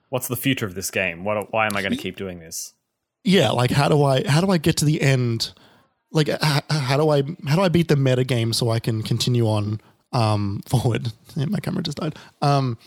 What's 0.09 0.27
the 0.27 0.35
future 0.35 0.65
of 0.65 0.75
this 0.75 0.91
game? 0.91 1.23
What? 1.23 1.51
Why 1.53 1.65
am 1.65 1.75
I 1.75 1.81
going 1.81 1.95
to 1.95 2.01
keep 2.01 2.15
doing 2.15 2.39
this? 2.39 2.73
yeah 3.25 3.49
like 3.49 3.69
how 3.69 3.89
do 3.89 4.01
i 4.01 4.25
how 4.29 4.39
do 4.39 4.49
i 4.49 4.57
get 4.57 4.77
to 4.77 4.85
the 4.85 5.01
end 5.01 5.51
like 6.09 6.29
h- 6.29 6.63
how 6.69 6.95
do 6.95 7.09
i 7.09 7.21
how 7.49 7.57
do 7.57 7.61
i 7.61 7.67
beat 7.67 7.89
the 7.89 7.97
meta 7.97 8.23
game 8.23 8.53
so 8.53 8.69
i 8.69 8.79
can 8.79 9.03
continue 9.03 9.45
on 9.45 9.81
um 10.13 10.61
forward 10.67 11.11
my 11.35 11.59
camera 11.59 11.83
just 11.83 11.97
died 11.97 12.15
um 12.41 12.77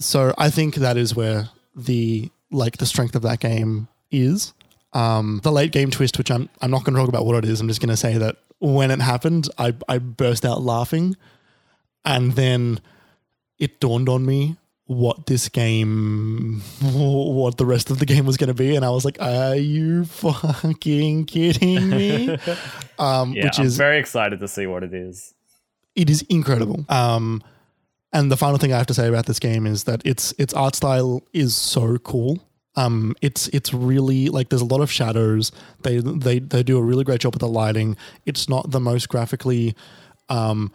so 0.00 0.34
i 0.38 0.50
think 0.50 0.74
that 0.74 0.96
is 0.96 1.14
where 1.14 1.50
the 1.76 2.28
like 2.50 2.78
the 2.78 2.86
strength 2.86 3.14
of 3.14 3.22
that 3.22 3.40
game 3.40 3.88
is. 4.10 4.52
Um, 4.92 5.40
the 5.42 5.52
late 5.52 5.72
game 5.72 5.90
twist, 5.90 6.18
which 6.18 6.30
I'm 6.30 6.48
I'm 6.60 6.70
not 6.70 6.84
going 6.84 6.94
to 6.94 7.00
talk 7.00 7.08
about 7.08 7.24
what 7.26 7.36
it 7.36 7.44
is. 7.48 7.60
I'm 7.60 7.68
just 7.68 7.80
going 7.80 7.90
to 7.90 7.96
say 7.96 8.18
that 8.18 8.36
when 8.58 8.90
it 8.90 9.00
happened, 9.00 9.48
I 9.58 9.74
I 9.88 9.98
burst 9.98 10.44
out 10.44 10.62
laughing, 10.62 11.16
and 12.04 12.32
then 12.32 12.80
it 13.58 13.80
dawned 13.80 14.08
on 14.08 14.24
me 14.26 14.56
what 14.86 15.26
this 15.26 15.48
game, 15.48 16.60
what 16.82 17.56
the 17.56 17.64
rest 17.64 17.90
of 17.90 18.00
the 18.00 18.06
game 18.06 18.26
was 18.26 18.36
going 18.36 18.48
to 18.48 18.54
be, 18.54 18.74
and 18.74 18.84
I 18.84 18.90
was 18.90 19.04
like, 19.04 19.20
"Are 19.20 19.54
you 19.54 20.04
fucking 20.04 21.26
kidding 21.26 21.88
me?" 21.88 22.36
Um, 22.98 23.32
Yeah, 23.32 23.44
which 23.44 23.58
I'm 23.58 23.64
is 23.66 23.78
very 23.78 23.98
excited 23.98 24.40
to 24.40 24.48
see 24.48 24.66
what 24.66 24.82
it 24.82 24.92
is. 24.92 25.32
it 25.94 26.10
is 26.10 26.20
incredible. 26.28 26.84
Um, 26.90 27.42
and 28.12 28.30
the 28.30 28.36
final 28.36 28.58
thing 28.58 28.72
I 28.74 28.76
have 28.76 28.88
to 28.88 28.94
say 28.94 29.08
about 29.08 29.24
this 29.26 29.38
game 29.38 29.66
is 29.66 29.84
that 29.84 30.04
its 30.04 30.34
its 30.36 30.52
art 30.52 30.74
style 30.74 31.22
is 31.32 31.56
so 31.56 31.96
cool. 31.98 32.42
Um, 32.80 33.14
it's 33.20 33.48
it's 33.48 33.74
really 33.74 34.28
like 34.28 34.48
there's 34.48 34.62
a 34.62 34.66
lot 34.66 34.80
of 34.80 34.90
shadows. 34.90 35.52
They 35.82 35.98
they 35.98 36.38
they 36.38 36.62
do 36.62 36.78
a 36.78 36.82
really 36.82 37.04
great 37.04 37.20
job 37.20 37.34
with 37.34 37.40
the 37.40 37.48
lighting. 37.48 37.96
It's 38.26 38.48
not 38.48 38.70
the 38.70 38.80
most 38.80 39.08
graphically, 39.08 39.74
um, 40.28 40.72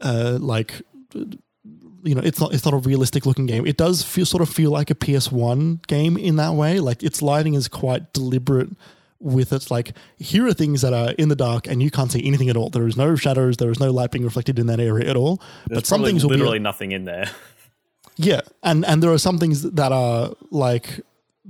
uh, 0.00 0.38
like 0.40 0.82
you 1.14 2.14
know, 2.14 2.22
it's 2.22 2.40
not 2.40 2.52
it's 2.52 2.64
not 2.64 2.74
a 2.74 2.78
realistic 2.78 3.26
looking 3.26 3.46
game. 3.46 3.66
It 3.66 3.76
does 3.76 4.02
feel 4.02 4.26
sort 4.26 4.42
of 4.42 4.48
feel 4.48 4.70
like 4.70 4.90
a 4.90 4.94
PS1 4.94 5.86
game 5.86 6.16
in 6.16 6.36
that 6.36 6.54
way. 6.54 6.78
Like 6.80 7.02
its 7.02 7.22
lighting 7.22 7.54
is 7.54 7.68
quite 7.68 8.12
deliberate 8.12 8.70
with 9.18 9.52
its 9.52 9.70
like 9.70 9.92
here 10.18 10.46
are 10.46 10.52
things 10.52 10.82
that 10.82 10.92
are 10.92 11.12
in 11.12 11.30
the 11.30 11.36
dark 11.36 11.66
and 11.66 11.82
you 11.82 11.90
can't 11.90 12.12
see 12.12 12.24
anything 12.26 12.50
at 12.50 12.56
all. 12.56 12.70
There 12.70 12.86
is 12.86 12.96
no 12.96 13.16
shadows, 13.16 13.56
there 13.56 13.70
is 13.70 13.80
no 13.80 13.90
light 13.90 14.10
being 14.10 14.24
reflected 14.24 14.58
in 14.58 14.66
that 14.66 14.78
area 14.78 15.08
at 15.08 15.16
all. 15.16 15.40
There's 15.66 15.78
but 15.78 15.86
some 15.86 16.04
things 16.04 16.22
will 16.22 16.30
literally 16.30 16.58
be 16.58 16.62
nothing 16.62 16.92
in 16.92 17.04
there. 17.04 17.30
yeah, 18.16 18.42
and 18.62 18.84
and 18.84 19.02
there 19.02 19.12
are 19.12 19.18
some 19.18 19.38
things 19.38 19.62
that 19.62 19.92
are 19.92 20.34
like 20.50 21.00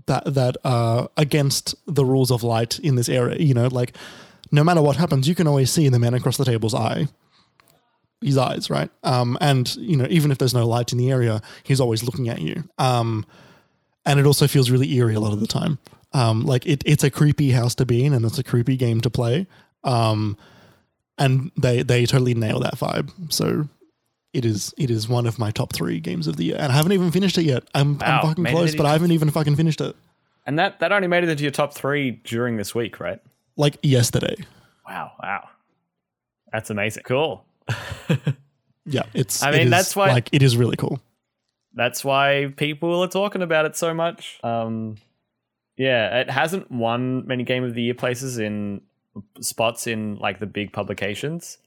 that 0.07 0.35
that 0.35 0.57
are 0.65 1.09
against 1.17 1.75
the 1.87 2.05
rules 2.05 2.31
of 2.31 2.43
light 2.43 2.79
in 2.79 2.95
this 2.97 3.09
area. 3.09 3.39
You 3.39 3.55
know, 3.55 3.69
like 3.69 3.97
no 4.51 4.65
matter 4.65 4.83
what 4.83 4.97
happens, 4.97 5.29
you 5.29 5.35
can 5.35 5.47
always 5.47 5.71
see 5.71 5.89
the 5.89 5.99
man 5.99 6.15
across 6.15 6.37
the 6.37 6.45
table's 6.45 6.75
eye, 6.75 7.09
his 8.21 8.39
eyes, 8.39 8.71
right? 8.71 8.91
Um, 9.03 9.37
and 9.41 9.75
you 9.77 9.97
know, 9.97 10.07
even 10.09 10.31
if 10.31 10.39
there's 10.39 10.55
no 10.55 10.67
light 10.67 10.93
in 10.93 10.99
the 10.99 11.11
area, 11.11 11.41
he's 11.65 11.81
always 11.81 12.03
looking 12.03 12.29
at 12.29 12.41
you. 12.41 12.65
Um, 12.79 13.27
and 14.05 14.21
it 14.21 14.27
also 14.27 14.47
feels 14.47 14.71
really 14.71 14.93
eerie 14.95 15.15
a 15.15 15.21
lot 15.21 15.33
of 15.33 15.41
the 15.41 15.47
time. 15.47 15.79
Um, 16.13 16.47
like 16.47 16.65
it, 16.67 16.83
it's 16.87 17.05
a 17.05 17.11
creepy 17.11 17.51
house 17.51 17.75
to 17.75 17.87
be 17.87 18.05
in, 18.05 18.15
and 18.15 18.25
it's 18.25 18.39
a 18.39 18.45
creepy 18.45 18.77
game 18.77 19.01
to 19.01 19.11
play. 19.11 19.47
Um, 19.85 20.37
and 21.19 21.51
they 21.57 21.83
they 21.83 22.07
totally 22.07 22.35
nail 22.35 22.61
that 22.61 22.77
vibe. 22.77 23.11
So 23.33 23.69
it 24.37 24.45
is 24.45 24.75
it 24.77 24.91
is 24.91 25.09
one 25.09 25.27
of 25.27 25.39
my 25.39 25.51
top 25.51 25.73
three 25.73 25.99
games 26.01 26.27
of 26.27 26.37
the 26.37 26.45
year, 26.45 26.57
and 26.59 26.71
I 26.73 26.77
haven't 26.77 26.93
even 26.93 27.11
finished 27.11 27.39
it 27.39 27.45
yet. 27.45 27.65
I'm, 27.75 27.99
Wow, 27.99 28.21
I'm 28.23 28.29
fucking 28.29 28.45
close, 28.47 28.75
but 28.75 28.87
I 28.87 28.93
haven't 28.93 29.13
even 29.13 29.31
fucking 29.31 29.57
finished 29.57 29.81
it. 29.81 29.97
And 30.47 30.59
that 30.59 30.81
that 30.81 30.93
only 30.93 31.09
made 31.09 31.25
it 31.25 31.29
into 31.31 31.43
your 31.43 31.53
top 31.53 31.75
three 31.75 32.13
during 32.25 32.57
this 32.57 32.75
week, 32.75 33.01
right? 33.01 33.21
Like 33.57 33.79
yesterday. 33.83 34.37
Wow, 34.87 35.13
wow. 35.23 35.49
That's 36.53 36.71
amazing. 36.71 37.03
Cool. 37.05 37.45
Yeah, 38.87 39.03
it's. 39.15 39.43
I 39.43 39.51
mean, 39.51 39.63
is, 39.63 39.71
that's 39.71 39.97
why- 39.97 40.13
like 40.13 40.29
it 40.33 40.43
is 40.43 40.57
really 40.57 40.77
cool. 40.77 41.01
That's 41.75 42.05
why 42.05 42.55
people 42.57 43.03
are 43.03 43.09
talking 43.09 43.43
about 43.43 43.67
it 43.67 43.77
so 43.77 43.93
much. 43.93 44.41
Um, 44.43 44.97
yeah, 45.77 46.21
it 46.21 46.31
hasn't 46.31 46.71
won 46.71 47.27
many 47.27 47.43
Game 47.43 47.65
of 47.65 47.75
the 47.75 47.83
Year 47.83 47.95
places 47.95 48.39
in 48.39 48.81
spots 49.41 49.87
in 49.87 50.17
like 50.17 50.39
the 50.39 50.47
big 50.47 50.73
publications, 50.73 51.59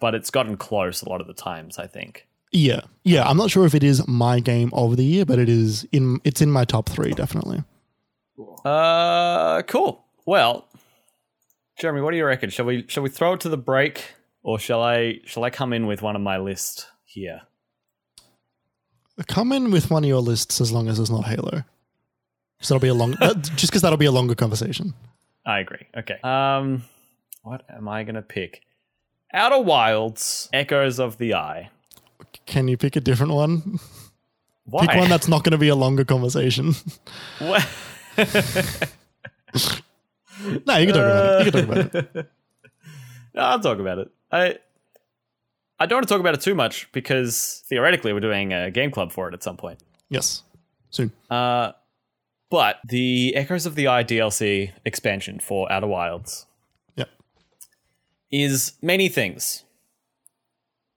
but 0.00 0.14
it's 0.14 0.30
gotten 0.30 0.56
close 0.56 1.02
a 1.02 1.08
lot 1.08 1.20
of 1.20 1.26
the 1.26 1.34
times. 1.34 1.78
I 1.78 1.86
think. 1.86 2.26
Yeah, 2.52 2.80
yeah. 3.04 3.28
I'm 3.28 3.36
not 3.36 3.50
sure 3.50 3.64
if 3.64 3.74
it 3.74 3.84
is 3.84 4.06
my 4.08 4.40
game 4.40 4.70
of 4.72 4.96
the 4.96 5.04
year, 5.04 5.24
but 5.24 5.38
it 5.38 5.48
is 5.48 5.86
in. 5.92 6.20
It's 6.24 6.40
in 6.40 6.50
my 6.50 6.64
top 6.64 6.88
three, 6.88 7.12
definitely. 7.12 7.62
Uh, 8.64 9.62
cool. 9.62 10.04
Well, 10.26 10.66
Jeremy, 11.78 12.00
what 12.00 12.10
do 12.10 12.16
you 12.16 12.26
reckon? 12.26 12.50
Shall 12.50 12.66
we 12.66 12.84
shall 12.88 13.02
we 13.02 13.08
throw 13.08 13.34
it 13.34 13.40
to 13.40 13.48
the 13.48 13.56
break, 13.56 14.14
or 14.42 14.58
shall 14.58 14.82
I 14.82 15.20
shall 15.24 15.44
I 15.44 15.50
come 15.50 15.72
in 15.72 15.86
with 15.86 16.02
one 16.02 16.16
of 16.16 16.22
my 16.22 16.38
list 16.38 16.88
here? 17.04 17.42
Come 19.28 19.52
in 19.52 19.70
with 19.70 19.90
one 19.90 20.02
of 20.02 20.08
your 20.08 20.20
lists 20.20 20.60
as 20.60 20.72
long 20.72 20.88
as 20.88 20.98
it's 20.98 21.10
not 21.10 21.26
Halo. 21.26 21.64
So 22.60 22.74
that'll 22.74 22.82
be 22.82 22.88
a 22.88 22.94
long. 22.94 23.16
just 23.56 23.68
because 23.68 23.82
that'll 23.82 23.98
be 23.98 24.06
a 24.06 24.12
longer 24.12 24.34
conversation. 24.34 24.94
I 25.44 25.60
agree. 25.60 25.86
Okay. 25.96 26.18
Um, 26.22 26.84
what 27.42 27.64
am 27.70 27.88
I 27.88 28.04
gonna 28.04 28.22
pick? 28.22 28.62
Outer 29.32 29.60
Wilds, 29.60 30.48
Echoes 30.52 30.98
of 30.98 31.18
the 31.18 31.34
Eye. 31.34 31.70
Can 32.46 32.68
you 32.68 32.76
pick 32.76 32.96
a 32.96 33.00
different 33.00 33.32
one? 33.32 33.78
Why? 34.64 34.86
Pick 34.86 34.96
one 34.96 35.08
that's 35.08 35.28
not 35.28 35.44
going 35.44 35.52
to 35.52 35.58
be 35.58 35.68
a 35.68 35.74
longer 35.74 36.04
conversation. 36.04 36.74
What? 37.38 37.66
no, 40.66 40.76
you 40.76 40.86
can 40.86 40.94
talk 40.94 40.96
about 40.96 41.40
it. 41.40 41.46
You 41.46 41.52
can 41.52 41.66
talk 41.66 41.76
about 41.76 41.94
it. 41.94 42.30
No, 43.32 43.42
I'll 43.42 43.60
talk 43.60 43.78
about 43.78 43.98
it. 43.98 44.10
I 44.32 44.58
I 45.78 45.86
don't 45.86 45.98
want 45.98 46.08
to 46.08 46.12
talk 46.12 46.20
about 46.20 46.34
it 46.34 46.40
too 46.40 46.56
much 46.56 46.90
because 46.90 47.62
theoretically 47.68 48.12
we're 48.12 48.18
doing 48.18 48.52
a 48.52 48.72
game 48.72 48.90
club 48.90 49.12
for 49.12 49.28
it 49.28 49.34
at 49.34 49.44
some 49.44 49.56
point. 49.56 49.78
Yes, 50.08 50.42
soon. 50.90 51.12
Uh, 51.30 51.70
but 52.50 52.80
the 52.88 53.32
Echoes 53.36 53.66
of 53.66 53.76
the 53.76 53.86
Eye 53.86 54.02
DLC 54.02 54.72
expansion 54.84 55.38
for 55.38 55.70
Outer 55.70 55.86
Wilds. 55.86 56.46
Is 58.30 58.72
many 58.82 59.08
things. 59.08 59.64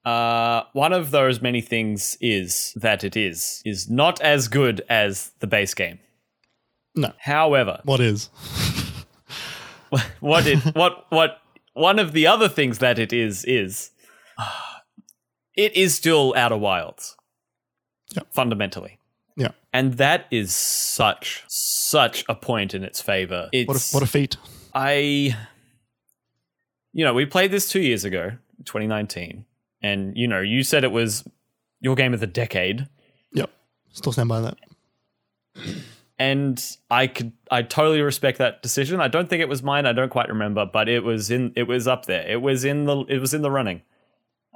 Uh, 0.06 0.64
one 0.74 0.92
of 0.92 1.12
those 1.12 1.42
many 1.42 1.62
things 1.62 2.18
is 2.20 2.74
that 2.76 3.04
it 3.04 3.16
is 3.16 3.62
is 3.66 3.90
not 3.90 4.20
as 4.22 4.48
good 4.50 4.82
as 4.90 5.32
the 5.40 5.48
base 5.48 5.74
game. 5.74 6.00
No. 6.96 7.14
However, 7.18 7.80
What 7.86 8.02
is? 8.02 8.30
what 10.20 10.46
it 10.46 10.60
what 10.76 11.06
what 11.10 11.40
one 11.74 12.00
of 12.00 12.12
the 12.12 12.28
other 12.28 12.50
things 12.50 12.80
that 12.80 13.00
it 13.00 13.14
is 13.14 13.46
is 13.46 13.92
it 15.56 15.76
is 15.76 15.96
still 15.96 16.34
Outer 16.36 16.58
Wilds. 16.58 17.16
Yep. 18.16 18.28
Fundamentally. 18.32 19.00
Yeah. 19.38 19.52
And 19.72 19.94
that 19.94 20.26
is 20.30 20.54
such 20.54 21.44
such 21.48 22.26
a 22.28 22.36
point 22.36 22.74
in 22.74 22.84
its 22.84 23.02
favor. 23.02 23.50
It's 23.52 23.68
What 23.68 23.78
a, 23.78 23.96
what 23.96 24.04
a 24.04 24.08
feat. 24.08 24.38
I 24.74 25.38
you 26.94 27.04
know, 27.04 27.14
we 27.14 27.26
played 27.26 27.52
this 27.52 27.70
2 27.70 27.82
years 27.82 28.06
ago, 28.06 28.32
2019, 28.66 29.46
and 29.82 30.16
you 30.16 30.28
know, 30.28 30.39
you 30.39 30.64
said 30.64 30.84
it 30.84 30.91
was 30.91 31.28
your 31.82 31.96
game 31.96 32.14
of 32.14 32.20
the 32.20 32.28
decade. 32.28 32.88
Yep. 33.34 33.50
Still 33.91 34.12
stand 34.12 34.30
by 34.30 34.41
that. 34.41 34.58
and 36.18 36.78
I 36.89 37.08
could 37.08 37.34
I 37.52 37.64
totally 37.64 38.02
respect 38.02 38.38
that 38.38 38.62
decision. 38.62 39.02
I 39.02 39.08
don't 39.08 39.30
think 39.30 39.41
it 39.41 39.50
was 39.50 39.62
mine. 39.64 39.86
I 39.86 39.94
don't 39.94 40.10
quite 40.10 40.30
remember, 40.30 40.66
but 40.66 40.88
it 40.88 41.04
was 41.04 41.30
in 41.30 41.54
it 41.56 41.64
was 41.64 41.88
up 41.88 42.06
there. 42.06 42.26
It 42.28 42.41
was 42.41 42.64
in 42.64 42.86
the 42.86 43.02
it 43.10 43.20
was 43.20 43.34
in 43.34 43.41
the 43.41 43.52
running. 43.52 43.82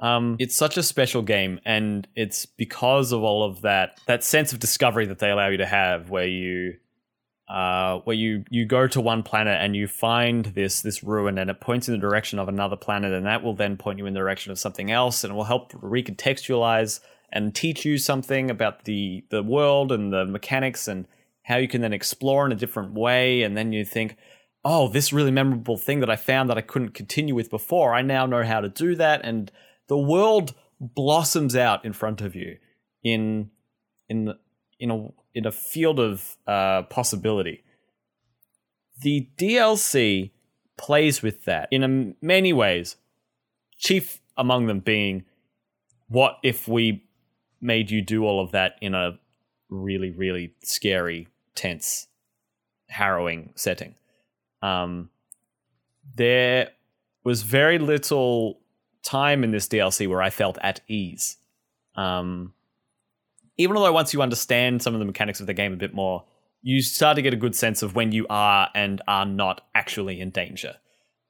Um, 0.00 0.36
it's 0.38 0.54
such 0.54 0.76
a 0.76 0.82
special 0.82 1.22
game, 1.22 1.60
and 1.64 2.06
it's 2.14 2.46
because 2.46 3.10
of 3.10 3.22
all 3.22 3.42
of 3.42 3.62
that 3.62 4.00
that 4.06 4.22
sense 4.22 4.52
of 4.52 4.60
discovery 4.60 5.06
that 5.06 5.18
they 5.18 5.30
allow 5.30 5.48
you 5.48 5.56
to 5.58 5.66
have, 5.66 6.08
where 6.10 6.26
you 6.26 6.76
uh, 7.48 8.00
where 8.00 8.16
you 8.16 8.44
you 8.50 8.66
go 8.66 8.86
to 8.86 9.00
one 9.00 9.22
planet 9.22 9.58
and 9.60 9.74
you 9.74 9.86
find 9.86 10.46
this 10.46 10.82
this 10.82 11.02
ruin, 11.02 11.38
and 11.38 11.50
it 11.50 11.60
points 11.60 11.88
in 11.88 11.94
the 11.94 12.00
direction 12.00 12.38
of 12.38 12.48
another 12.48 12.76
planet, 12.76 13.12
and 13.12 13.26
that 13.26 13.42
will 13.42 13.54
then 13.54 13.76
point 13.76 13.98
you 13.98 14.06
in 14.06 14.14
the 14.14 14.20
direction 14.20 14.52
of 14.52 14.58
something 14.58 14.90
else, 14.90 15.24
and 15.24 15.32
it 15.32 15.36
will 15.36 15.44
help 15.44 15.72
recontextualize 15.72 17.00
and 17.32 17.54
teach 17.54 17.84
you 17.84 17.98
something 17.98 18.50
about 18.50 18.84
the 18.84 19.24
the 19.30 19.42
world 19.42 19.92
and 19.92 20.12
the 20.12 20.24
mechanics 20.24 20.88
and 20.88 21.06
how 21.42 21.56
you 21.56 21.68
can 21.68 21.80
then 21.80 21.92
explore 21.92 22.44
in 22.44 22.52
a 22.52 22.56
different 22.56 22.92
way. 22.92 23.42
And 23.42 23.56
then 23.56 23.72
you 23.72 23.84
think 23.84 24.16
oh 24.64 24.88
this 24.88 25.12
really 25.12 25.30
memorable 25.30 25.78
thing 25.78 26.00
that 26.00 26.10
i 26.10 26.16
found 26.16 26.50
that 26.50 26.58
i 26.58 26.62
couldn't 26.62 26.94
continue 26.94 27.34
with 27.34 27.50
before. 27.50 27.94
I 27.94 28.02
now 28.02 28.26
know 28.26 28.44
how 28.44 28.60
to 28.60 28.68
do 28.68 28.94
that. 28.96 29.20
And 29.24 29.50
the 29.86 29.98
world 29.98 30.54
blossoms 30.80 31.56
out 31.56 31.84
in 31.84 31.92
front 31.92 32.20
of 32.20 32.34
you 32.34 32.58
in 33.02 33.50
in 34.08 34.34
in 34.78 34.90
a 34.90 35.08
in 35.38 35.46
a 35.46 35.52
field 35.52 36.00
of 36.00 36.36
uh, 36.48 36.82
possibility. 36.82 37.62
The 39.00 39.28
dlc 39.38 40.32
plays 40.76 41.22
with 41.22 41.44
that 41.44 41.68
in 41.70 41.84
a, 41.84 42.24
many 42.24 42.52
ways 42.52 42.96
chief 43.78 44.20
among 44.36 44.66
them 44.66 44.80
being 44.80 45.24
what 46.08 46.38
if 46.42 46.66
we 46.66 47.04
made 47.60 47.88
you 47.92 48.02
do 48.02 48.24
all 48.24 48.40
of 48.42 48.50
that 48.50 48.74
in 48.80 48.94
a 48.94 49.18
really 49.68 50.10
really 50.10 50.54
scary 50.64 51.28
tense 51.54 52.08
harrowing 52.88 53.52
setting? 53.54 53.94
Um 54.60 55.10
there 56.16 56.70
was 57.22 57.42
very 57.42 57.78
little 57.78 58.58
time 59.04 59.44
in 59.44 59.52
this 59.52 59.68
DLC 59.68 60.08
where 60.08 60.22
I 60.22 60.30
felt 60.30 60.58
at 60.62 60.80
ease. 60.88 61.36
Um 61.94 62.54
even 63.58 63.76
although 63.76 63.92
once 63.92 64.14
you 64.14 64.22
understand 64.22 64.82
some 64.82 64.94
of 64.94 65.00
the 65.00 65.06
mechanics 65.06 65.40
of 65.40 65.46
the 65.46 65.54
game 65.54 65.72
a 65.72 65.76
bit 65.76 65.94
more 65.94 66.24
you 66.62 66.80
start 66.82 67.16
to 67.16 67.22
get 67.22 67.34
a 67.34 67.36
good 67.36 67.54
sense 67.54 67.82
of 67.82 67.94
when 67.94 68.10
you 68.12 68.26
are 68.30 68.68
and 68.74 69.02
are 69.06 69.26
not 69.26 69.60
actually 69.74 70.20
in 70.20 70.30
danger 70.30 70.74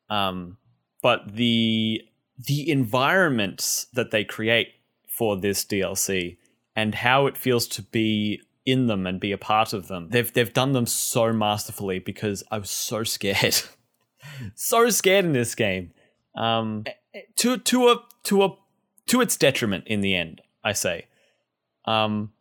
um 0.08 0.56
but 1.02 1.34
the 1.34 2.00
the 2.38 2.70
environments 2.70 3.86
that 3.92 4.10
they 4.10 4.24
create 4.24 4.68
for 5.08 5.36
this 5.36 5.64
DLC 5.64 6.38
and 6.76 6.94
how 6.94 7.26
it 7.26 7.36
feels 7.36 7.66
to 7.66 7.82
be 7.82 8.40
in 8.64 8.86
them 8.86 9.06
and 9.06 9.18
be 9.18 9.32
a 9.32 9.38
part 9.38 9.72
of 9.72 9.88
them. 9.88 10.08
They've 10.10 10.32
they've 10.32 10.52
done 10.52 10.72
them 10.72 10.86
so 10.86 11.32
masterfully 11.32 11.98
because 11.98 12.44
I 12.50 12.58
was 12.58 12.70
so 12.70 13.02
scared, 13.02 13.60
so 14.54 14.88
scared 14.90 15.24
in 15.24 15.32
this 15.32 15.54
game. 15.54 15.92
Um, 16.36 16.84
to 17.36 17.58
to 17.58 17.88
a 17.88 17.96
to 18.24 18.44
a 18.44 18.50
to 19.06 19.20
its 19.20 19.36
detriment 19.36 19.84
in 19.88 20.00
the 20.00 20.14
end, 20.14 20.40
I 20.62 20.72
say. 20.72 21.06
Um, 21.89 22.32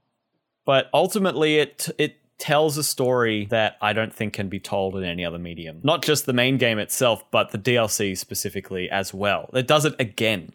but 0.66 0.90
ultimately, 0.94 1.58
it 1.60 1.88
it 1.98 2.18
tells 2.38 2.78
a 2.78 2.84
story 2.84 3.46
that 3.46 3.78
I 3.82 3.94
don't 3.94 4.14
think 4.14 4.34
can 4.34 4.50
be 4.50 4.60
told 4.60 4.96
in 4.96 5.04
any 5.04 5.26
other 5.26 5.40
medium. 5.40 5.80
Not 5.84 6.04
just 6.04 6.26
the 6.26 6.34
main 6.34 6.58
game 6.58 6.78
itself, 6.78 7.24
but 7.32 7.52
the 7.52 7.58
DLC 7.58 8.18
specifically 8.18 8.90
as 8.90 9.14
well. 9.14 9.50
It 9.54 9.68
does 9.68 9.86
it 9.86 9.96
again. 10.00 10.54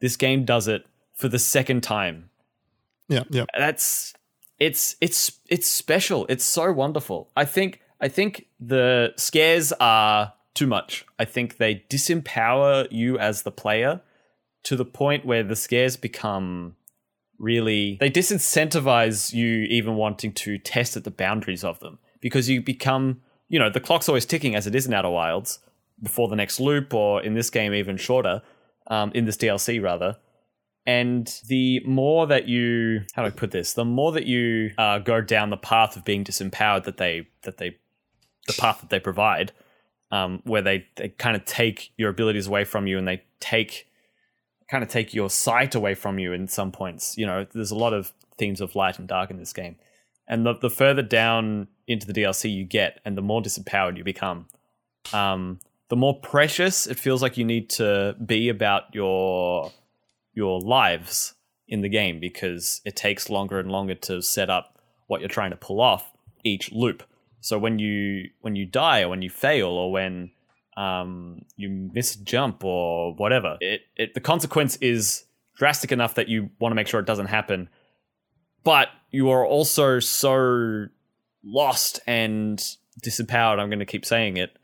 This 0.00 0.16
game 0.16 0.44
does 0.44 0.68
it 0.68 0.84
for 1.14 1.28
the 1.28 1.38
second 1.38 1.82
time. 1.82 2.30
Yeah, 3.08 3.22
yeah. 3.30 3.44
That's 3.56 4.14
it's 4.58 4.96
it's 5.00 5.38
it's 5.48 5.68
special. 5.68 6.26
It's 6.28 6.44
so 6.44 6.72
wonderful. 6.72 7.30
I 7.36 7.44
think 7.44 7.80
I 8.00 8.08
think 8.08 8.46
the 8.58 9.14
scares 9.16 9.72
are 9.78 10.32
too 10.54 10.66
much. 10.66 11.06
I 11.18 11.24
think 11.24 11.56
they 11.58 11.84
disempower 11.88 12.88
you 12.90 13.18
as 13.18 13.42
the 13.42 13.52
player 13.52 14.00
to 14.64 14.76
the 14.76 14.84
point 14.84 15.24
where 15.24 15.42
the 15.42 15.56
scares 15.56 15.96
become 15.96 16.76
really 17.42 17.98
they 18.00 18.10
disincentivize 18.10 19.34
you 19.34 19.64
even 19.64 19.96
wanting 19.96 20.32
to 20.32 20.56
test 20.58 20.96
at 20.96 21.04
the 21.04 21.10
boundaries 21.10 21.64
of 21.64 21.78
them 21.80 21.98
because 22.20 22.48
you 22.48 22.62
become 22.62 23.20
you 23.48 23.58
know 23.58 23.68
the 23.68 23.80
clock's 23.80 24.08
always 24.08 24.24
ticking 24.24 24.54
as 24.54 24.66
it 24.66 24.74
is 24.74 24.86
in 24.86 24.94
Outer 24.94 25.10
Wilds 25.10 25.58
before 26.02 26.28
the 26.28 26.36
next 26.36 26.60
loop 26.60 26.94
or 26.94 27.22
in 27.22 27.34
this 27.34 27.50
game 27.50 27.74
even 27.74 27.96
shorter 27.96 28.40
um, 28.86 29.12
in 29.14 29.24
this 29.24 29.36
DLC 29.36 29.82
rather. 29.82 30.16
And 30.84 31.32
the 31.46 31.80
more 31.86 32.26
that 32.26 32.48
you 32.48 33.02
how 33.12 33.22
do 33.22 33.28
I 33.28 33.30
put 33.30 33.50
this? 33.50 33.74
The 33.74 33.84
more 33.84 34.10
that 34.12 34.26
you 34.26 34.72
uh, 34.78 34.98
go 34.98 35.20
down 35.20 35.50
the 35.50 35.56
path 35.56 35.96
of 35.96 36.04
being 36.04 36.24
disempowered 36.24 36.84
that 36.84 36.96
they 36.96 37.28
that 37.42 37.58
they 37.58 37.76
the 38.46 38.54
path 38.54 38.80
that 38.80 38.90
they 38.90 38.98
provide 38.98 39.52
um, 40.10 40.42
where 40.44 40.62
they, 40.62 40.86
they 40.96 41.08
kind 41.08 41.36
of 41.36 41.44
take 41.44 41.92
your 41.96 42.10
abilities 42.10 42.46
away 42.46 42.64
from 42.64 42.86
you 42.86 42.98
and 42.98 43.06
they 43.06 43.22
take 43.40 43.88
kind 44.72 44.82
of 44.82 44.88
take 44.88 45.12
your 45.12 45.28
sight 45.28 45.74
away 45.74 45.94
from 45.94 46.18
you 46.18 46.32
in 46.32 46.48
some 46.48 46.72
points. 46.72 47.18
You 47.18 47.26
know, 47.26 47.46
there's 47.52 47.72
a 47.72 47.76
lot 47.76 47.92
of 47.92 48.10
themes 48.38 48.62
of 48.62 48.74
light 48.74 48.98
and 48.98 49.06
dark 49.06 49.30
in 49.30 49.36
this 49.36 49.52
game. 49.52 49.76
And 50.26 50.46
the, 50.46 50.54
the 50.54 50.70
further 50.70 51.02
down 51.02 51.68
into 51.86 52.06
the 52.06 52.14
DLC 52.14 52.50
you 52.50 52.64
get 52.64 52.98
and 53.04 53.14
the 53.14 53.20
more 53.20 53.42
disempowered 53.42 53.98
you 53.98 54.04
become, 54.04 54.46
um, 55.12 55.60
the 55.90 55.96
more 55.96 56.18
precious 56.18 56.86
it 56.86 56.98
feels 56.98 57.20
like 57.20 57.36
you 57.36 57.44
need 57.44 57.68
to 57.70 58.16
be 58.24 58.48
about 58.48 58.94
your 58.94 59.70
your 60.32 60.58
lives 60.58 61.34
in 61.68 61.82
the 61.82 61.90
game 61.90 62.18
because 62.18 62.80
it 62.86 62.96
takes 62.96 63.28
longer 63.28 63.58
and 63.58 63.70
longer 63.70 63.94
to 63.94 64.22
set 64.22 64.48
up 64.48 64.78
what 65.06 65.20
you're 65.20 65.28
trying 65.28 65.50
to 65.50 65.56
pull 65.56 65.82
off 65.82 66.10
each 66.44 66.72
loop. 66.72 67.02
So 67.40 67.58
when 67.58 67.78
you 67.78 68.30
when 68.40 68.56
you 68.56 68.64
die 68.64 69.02
or 69.02 69.10
when 69.10 69.20
you 69.20 69.28
fail 69.28 69.68
or 69.68 69.92
when 69.92 70.30
um, 70.76 71.42
you 71.56 71.68
miss 71.92 72.14
a 72.14 72.24
jump 72.24 72.64
or 72.64 73.14
whatever. 73.14 73.56
It, 73.60 73.82
it 73.96 74.14
the 74.14 74.20
consequence 74.20 74.76
is 74.76 75.24
drastic 75.54 75.92
enough 75.92 76.14
that 76.14 76.28
you 76.28 76.50
want 76.58 76.72
to 76.72 76.76
make 76.76 76.86
sure 76.86 77.00
it 77.00 77.06
doesn't 77.06 77.26
happen, 77.26 77.68
but 78.64 78.88
you 79.10 79.30
are 79.30 79.46
also 79.46 79.98
so 80.00 80.86
lost 81.44 82.00
and 82.06 82.58
disempowered. 83.02 83.58
I'm 83.58 83.68
going 83.68 83.78
to 83.78 83.86
keep 83.86 84.04
saying 84.04 84.36
it 84.36 84.56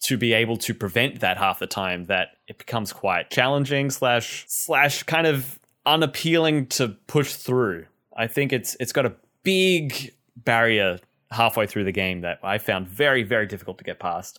to 0.00 0.16
be 0.16 0.32
able 0.32 0.56
to 0.56 0.74
prevent 0.74 1.20
that 1.20 1.38
half 1.38 1.58
the 1.58 1.66
time 1.66 2.04
that 2.04 2.36
it 2.46 2.58
becomes 2.58 2.92
quite 2.92 3.30
challenging 3.30 3.90
slash 3.90 4.44
slash 4.48 5.02
kind 5.02 5.26
of 5.26 5.58
unappealing 5.86 6.66
to 6.66 6.88
push 6.88 7.34
through. 7.34 7.86
I 8.16 8.26
think 8.26 8.52
it's 8.52 8.76
it's 8.78 8.92
got 8.92 9.06
a 9.06 9.14
big 9.42 10.12
barrier 10.36 10.98
halfway 11.30 11.66
through 11.66 11.84
the 11.84 11.92
game 11.92 12.20
that 12.20 12.38
I 12.42 12.58
found 12.58 12.86
very 12.88 13.22
very 13.22 13.46
difficult 13.46 13.78
to 13.78 13.84
get 13.84 13.98
past. 13.98 14.38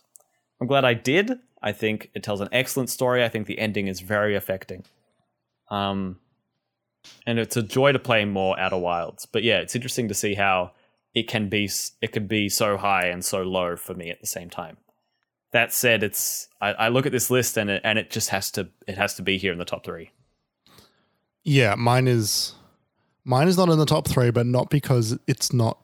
I'm 0.60 0.66
glad 0.66 0.84
I 0.84 0.94
did. 0.94 1.38
I 1.62 1.72
think 1.72 2.10
it 2.14 2.22
tells 2.22 2.40
an 2.40 2.48
excellent 2.52 2.90
story. 2.90 3.24
I 3.24 3.28
think 3.28 3.46
the 3.46 3.58
ending 3.58 3.86
is 3.86 4.00
very 4.00 4.34
affecting. 4.34 4.84
Um, 5.70 6.18
and 7.26 7.38
it's 7.38 7.56
a 7.56 7.62
joy 7.62 7.92
to 7.92 7.98
play 7.98 8.24
more 8.24 8.58
Outer 8.58 8.78
Wilds. 8.78 9.26
But 9.26 9.42
yeah, 9.42 9.58
it's 9.58 9.74
interesting 9.74 10.08
to 10.08 10.14
see 10.14 10.34
how 10.34 10.72
it 11.14 11.28
can 11.28 11.48
be 11.48 11.70
it 12.00 12.12
can 12.12 12.26
be 12.26 12.48
so 12.48 12.76
high 12.76 13.06
and 13.06 13.24
so 13.24 13.42
low 13.42 13.76
for 13.76 13.94
me 13.94 14.10
at 14.10 14.20
the 14.20 14.26
same 14.26 14.50
time. 14.50 14.76
That 15.52 15.72
said, 15.72 16.02
it's 16.02 16.48
I, 16.60 16.72
I 16.72 16.88
look 16.88 17.06
at 17.06 17.12
this 17.12 17.30
list 17.30 17.56
and 17.56 17.70
it 17.70 17.80
and 17.84 17.98
it 17.98 18.10
just 18.10 18.28
has 18.28 18.50
to 18.52 18.68
it 18.86 18.96
has 18.96 19.14
to 19.14 19.22
be 19.22 19.38
here 19.38 19.52
in 19.52 19.58
the 19.58 19.64
top 19.64 19.84
three. 19.84 20.10
Yeah, 21.42 21.74
mine 21.74 22.06
is 22.06 22.54
mine 23.24 23.48
is 23.48 23.56
not 23.56 23.70
in 23.70 23.78
the 23.78 23.86
top 23.86 24.06
three, 24.06 24.30
but 24.30 24.46
not 24.46 24.70
because 24.70 25.18
it's 25.26 25.52
not 25.52 25.78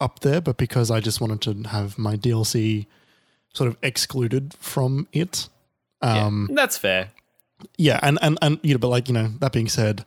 up 0.00 0.20
there, 0.20 0.40
but 0.40 0.56
because 0.56 0.90
I 0.90 1.00
just 1.00 1.20
wanted 1.20 1.40
to 1.42 1.68
have 1.68 1.98
my 1.98 2.16
DLC 2.16 2.86
sort 3.58 3.68
of 3.68 3.76
excluded 3.82 4.54
from 4.60 5.08
it. 5.12 5.48
Um, 6.00 6.46
yeah, 6.48 6.54
that's 6.54 6.78
fair. 6.78 7.10
Yeah, 7.76 7.98
and 8.02 8.18
and 8.22 8.38
and 8.40 8.60
you 8.62 8.74
know, 8.74 8.78
but 8.78 8.88
like 8.88 9.08
you 9.08 9.14
know, 9.14 9.32
that 9.40 9.52
being 9.52 9.68
said, 9.68 10.04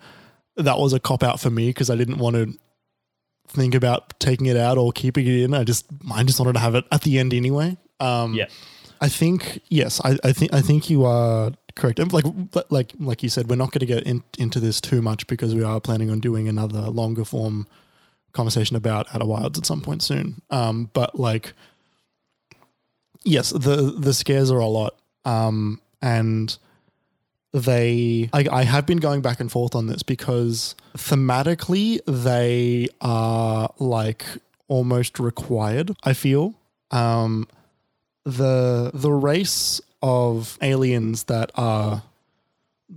that 0.55 0.79
was 0.79 0.93
a 0.93 0.99
cop 0.99 1.21
out 1.21 1.39
for 1.39 1.49
me 1.49 1.67
because 1.67 1.89
I 1.89 1.95
didn't 1.95 2.17
want 2.17 2.35
to 2.37 2.53
think 3.49 3.75
about 3.75 4.17
taking 4.19 4.47
it 4.47 4.55
out 4.55 4.77
or 4.77 4.91
keeping 4.93 5.27
it 5.27 5.43
in. 5.43 5.53
I 5.53 5.63
just 5.65 5.85
I 6.11 6.23
just 6.23 6.39
wanted 6.39 6.53
to 6.53 6.59
have 6.59 6.75
it 6.75 6.85
at 6.91 7.01
the 7.01 7.19
end 7.19 7.33
anyway. 7.33 7.77
Um, 7.99 8.33
yeah, 8.33 8.45
I 9.01 9.09
think 9.09 9.61
yes, 9.69 9.99
I, 10.03 10.17
I 10.23 10.31
think 10.31 10.53
I 10.53 10.61
think 10.61 10.89
you 10.89 11.03
are 11.05 11.51
correct. 11.75 11.99
And 11.99 12.11
like 12.13 12.25
like 12.69 12.93
like 12.99 13.21
you 13.21 13.29
said, 13.29 13.49
we're 13.49 13.57
not 13.57 13.71
going 13.71 13.81
to 13.81 13.85
get 13.85 14.03
in, 14.03 14.23
into 14.39 14.61
this 14.61 14.79
too 14.79 15.01
much 15.01 15.27
because 15.27 15.53
we 15.53 15.63
are 15.63 15.81
planning 15.81 16.09
on 16.09 16.21
doing 16.21 16.47
another 16.47 16.83
longer 16.83 17.25
form 17.25 17.67
conversation 18.31 18.77
about 18.77 19.13
Outer 19.13 19.25
Wilds 19.25 19.59
at 19.59 19.65
some 19.65 19.81
point 19.81 20.01
soon. 20.01 20.41
Um, 20.49 20.89
but 20.93 21.19
like 21.19 21.53
yes, 23.23 23.51
the 23.51 23.93
the 23.97 24.13
scares 24.13 24.51
are 24.51 24.59
a 24.59 24.67
lot, 24.67 24.95
um, 25.25 25.81
and 26.01 26.57
they 27.53 28.29
I, 28.33 28.47
I 28.51 28.63
have 28.63 28.85
been 28.85 28.97
going 28.97 29.21
back 29.21 29.39
and 29.39 29.51
forth 29.51 29.75
on 29.75 29.87
this 29.87 30.03
because 30.03 30.75
thematically 30.95 31.99
they 32.05 32.87
are 33.01 33.73
like 33.79 34.25
almost 34.67 35.19
required. 35.19 35.91
I 36.03 36.13
feel 36.13 36.55
um, 36.91 37.47
the 38.23 38.91
the 38.93 39.11
race 39.11 39.81
of 40.01 40.57
aliens 40.61 41.23
that 41.23 41.51
are 41.55 42.03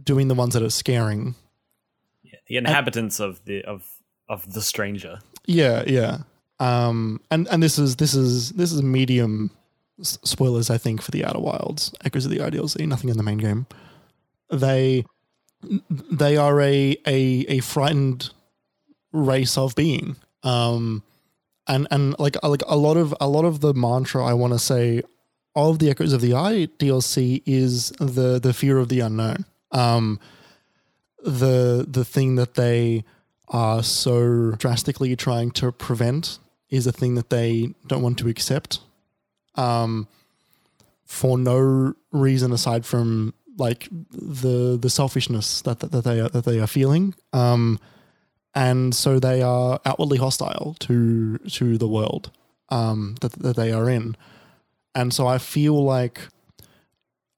doing 0.03 0.29
the 0.29 0.35
ones 0.35 0.55
that 0.55 0.63
are 0.63 0.71
scaring. 0.71 1.35
Yeah, 2.23 2.39
the 2.49 2.57
inhabitants 2.57 3.21
and, 3.21 3.31
of 3.31 3.45
the 3.45 3.65
of 3.65 3.87
of 4.29 4.53
the 4.53 4.63
stranger. 4.63 5.19
Yeah, 5.47 5.85
yeah. 5.87 6.19
Um, 6.61 7.21
and 7.31 7.49
and 7.49 7.63
this 7.63 7.79
is 7.79 7.97
this 7.97 8.15
is 8.15 8.53
this 8.53 8.73
is 8.73 8.83
medium 8.83 9.51
spoilers, 10.01 10.71
I 10.71 10.79
think, 10.79 11.03
for 11.03 11.11
the 11.11 11.25
Outer 11.25 11.41
Wilds, 11.41 11.95
Echoes 12.05 12.25
of 12.25 12.31
the 12.31 12.41
Eye 12.43 12.51
DLC, 12.51 12.87
nothing 12.87 13.11
in 13.11 13.17
the 13.17 13.23
main 13.23 13.39
game. 13.39 13.67
They 14.51 15.05
they 15.89 16.37
are 16.37 16.61
a 16.61 16.97
a, 17.07 17.47
a 17.49 17.61
frightened 17.61 18.31
race 19.13 19.57
of 19.57 19.75
being. 19.75 20.17
Um, 20.43 21.03
and 21.67 21.89
and 21.91 22.19
like 22.19 22.37
like 22.43 22.63
a 22.67 22.77
lot 22.77 22.97
of 22.97 23.15
a 23.21 23.29
lot 23.29 23.45
of 23.45 23.61
the 23.61 23.73
mantra 23.73 24.25
I 24.25 24.35
want 24.35 24.53
to 24.53 24.59
say 24.59 25.03
of 25.57 25.79
the 25.79 25.89
Echoes 25.91 26.13
of 26.13 26.21
the 26.21 26.35
Eye 26.35 26.69
DLC 26.79 27.43
is 27.47 27.91
the 27.93 28.39
the 28.39 28.53
fear 28.53 28.79
of 28.79 28.89
the 28.89 29.01
unknown. 29.01 29.45
Um, 29.71 30.21
the 31.23 31.87
the 31.89 32.05
thing 32.05 32.35
that 32.35 32.55
they 32.55 33.05
are 33.49 33.83
so 33.83 34.53
drastically 34.53 35.15
trying 35.17 35.51
to 35.53 35.71
prevent 35.71 36.39
is 36.71 36.87
a 36.87 36.93
thing 36.93 37.15
that 37.15 37.31
they 37.31 37.75
don't 37.87 38.03
want 38.03 38.19
to 38.19 38.29
accept 38.29 38.81
um, 39.57 40.09
for 41.05 41.39
no 41.39 41.95
reason 42.13 42.53
aside 42.53 42.85
from 42.85 43.35
like 43.57 43.89
the 44.11 44.77
the 44.81 44.91
selfishness 44.91 45.63
that 45.63 45.81
that, 45.81 45.93
that 45.93 46.05
they 46.05 46.21
are, 46.21 46.29
that 46.29 46.45
they 46.45 46.61
are 46.61 46.67
feeling. 46.67 47.15
Um, 47.33 47.79
and 48.55 48.95
so 48.95 49.19
they 49.19 49.43
are 49.43 49.81
outwardly 49.85 50.19
hostile 50.19 50.77
to 50.81 51.39
to 51.39 51.79
the 51.79 51.89
world 51.89 52.31
um, 52.69 53.17
that 53.21 53.33
that 53.33 53.57
they 53.57 53.73
are 53.73 53.89
in. 53.89 54.17
And 54.95 55.13
so 55.13 55.27
I 55.27 55.39
feel 55.39 55.83
like 55.83 56.21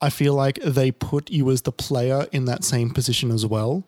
I 0.01 0.11
feel 0.11 0.35
like 0.35 0.61
they 0.63 0.91
put 0.93 1.31
you 1.31 1.51
as 1.51 1.63
the 1.63 1.73
player 1.73 2.27
in 2.33 2.45
that 2.45 2.65
same 2.65 2.91
position 2.91 3.31
as 3.31 3.47
well 3.47 3.85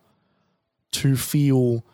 to 0.92 1.16
feel 1.16 1.84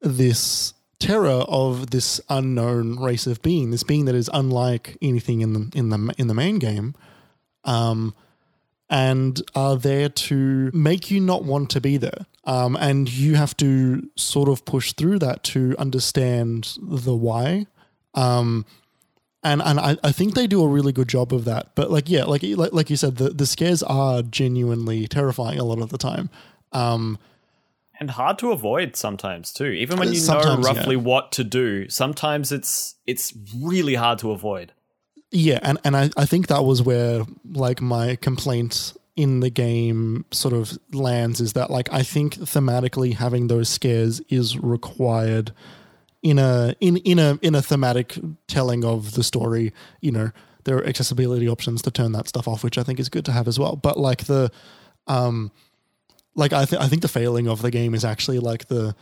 this 0.00 0.74
terror 1.00 1.44
of 1.48 1.90
this 1.90 2.20
unknown 2.28 3.00
race 3.00 3.26
of 3.26 3.42
being, 3.42 3.70
this 3.72 3.82
being 3.82 4.04
that 4.04 4.14
is 4.14 4.30
unlike 4.32 4.96
anything 5.02 5.40
in 5.40 5.52
the 5.54 5.70
in 5.74 5.88
the 5.88 6.14
in 6.16 6.28
the 6.28 6.34
main 6.34 6.58
game, 6.58 6.94
um, 7.64 8.14
and 8.88 9.42
are 9.54 9.76
there 9.76 10.08
to 10.08 10.70
make 10.72 11.10
you 11.10 11.18
not 11.20 11.44
want 11.44 11.70
to 11.70 11.80
be 11.80 11.96
there. 11.96 12.26
Um, 12.44 12.76
and 12.80 13.12
you 13.12 13.34
have 13.34 13.56
to 13.58 14.08
sort 14.16 14.48
of 14.48 14.64
push 14.64 14.94
through 14.94 15.18
that 15.18 15.44
to 15.44 15.76
understand 15.78 16.76
the 16.80 17.14
why. 17.14 17.66
Um, 18.14 18.64
and 19.42 19.62
and 19.62 19.78
I, 19.78 19.96
I 20.02 20.12
think 20.12 20.34
they 20.34 20.46
do 20.46 20.62
a 20.62 20.68
really 20.68 20.92
good 20.92 21.08
job 21.08 21.32
of 21.32 21.44
that. 21.44 21.74
But 21.74 21.90
like 21.90 22.08
yeah, 22.08 22.24
like 22.24 22.42
like, 22.42 22.72
like 22.72 22.90
you 22.90 22.96
said, 22.96 23.16
the, 23.16 23.30
the 23.30 23.46
scares 23.46 23.82
are 23.82 24.22
genuinely 24.22 25.06
terrifying 25.06 25.58
a 25.58 25.64
lot 25.64 25.80
of 25.80 25.90
the 25.90 25.98
time. 25.98 26.30
Um, 26.72 27.18
and 28.00 28.10
hard 28.10 28.38
to 28.38 28.50
avoid 28.50 28.96
sometimes 28.96 29.52
too. 29.52 29.66
Even 29.66 29.98
when 29.98 30.08
you 30.08 30.14
know 30.14 30.20
Sometimes, 30.20 30.66
yeah. 30.66 30.72
roughly 30.72 30.96
what 30.96 31.32
to 31.32 31.44
do, 31.44 31.88
sometimes 31.88 32.50
it's 32.50 32.96
it's 33.06 33.34
really 33.62 33.94
hard 33.94 34.18
to 34.20 34.32
avoid. 34.32 34.72
Yeah, 35.30 35.60
and, 35.62 35.78
and 35.84 35.96
I, 35.96 36.10
I 36.16 36.26
think 36.26 36.48
that 36.48 36.64
was 36.64 36.82
where 36.82 37.24
like 37.52 37.80
my 37.80 38.16
complaint 38.16 38.94
in 39.14 39.40
the 39.40 39.50
game 39.50 40.24
sort 40.32 40.54
of 40.54 40.78
lands 40.92 41.40
is 41.40 41.52
that 41.52 41.70
like 41.70 41.92
I 41.92 42.02
think 42.02 42.34
thematically 42.34 43.14
having 43.14 43.46
those 43.46 43.68
scares 43.68 44.20
is 44.28 44.58
required 44.58 45.52
in 46.22 46.38
a 46.38 46.74
in 46.80 46.96
in 46.98 47.18
a 47.18 47.38
in 47.42 47.54
a 47.54 47.62
thematic 47.62 48.18
telling 48.46 48.84
of 48.84 49.12
the 49.12 49.22
story, 49.22 49.72
you 50.00 50.10
know, 50.10 50.30
there 50.64 50.76
are 50.76 50.86
accessibility 50.86 51.48
options 51.48 51.82
to 51.82 51.90
turn 51.90 52.12
that 52.12 52.28
stuff 52.28 52.48
off, 52.48 52.64
which 52.64 52.78
I 52.78 52.82
think 52.82 52.98
is 52.98 53.08
good 53.08 53.24
to 53.26 53.32
have 53.32 53.46
as 53.46 53.58
well. 53.58 53.76
But 53.76 53.98
like 53.98 54.24
the 54.24 54.50
um 55.06 55.52
like 56.34 56.52
I 56.52 56.64
think 56.64 56.82
I 56.82 56.88
think 56.88 57.02
the 57.02 57.08
failing 57.08 57.48
of 57.48 57.62
the 57.62 57.70
game 57.70 57.94
is 57.94 58.04
actually 58.04 58.38
like 58.38 58.68
the 58.68 58.94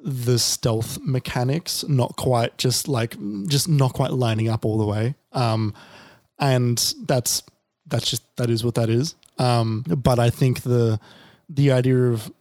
the 0.00 0.38
stealth 0.38 0.98
mechanics 1.00 1.84
not 1.88 2.14
quite 2.16 2.58
just 2.58 2.88
like 2.88 3.16
just 3.46 3.68
not 3.68 3.94
quite 3.94 4.12
lining 4.12 4.48
up 4.48 4.64
all 4.64 4.78
the 4.78 4.86
way. 4.86 5.14
Um 5.32 5.74
and 6.38 6.94
that's 7.06 7.42
that's 7.86 8.10
just 8.10 8.22
that 8.36 8.50
is 8.50 8.64
what 8.64 8.74
that 8.74 8.90
is. 8.90 9.14
Um 9.38 9.84
but 9.88 10.18
i 10.18 10.30
think 10.30 10.62
the 10.62 11.00
the 11.48 11.72
idea 11.72 12.10
of 12.10 12.32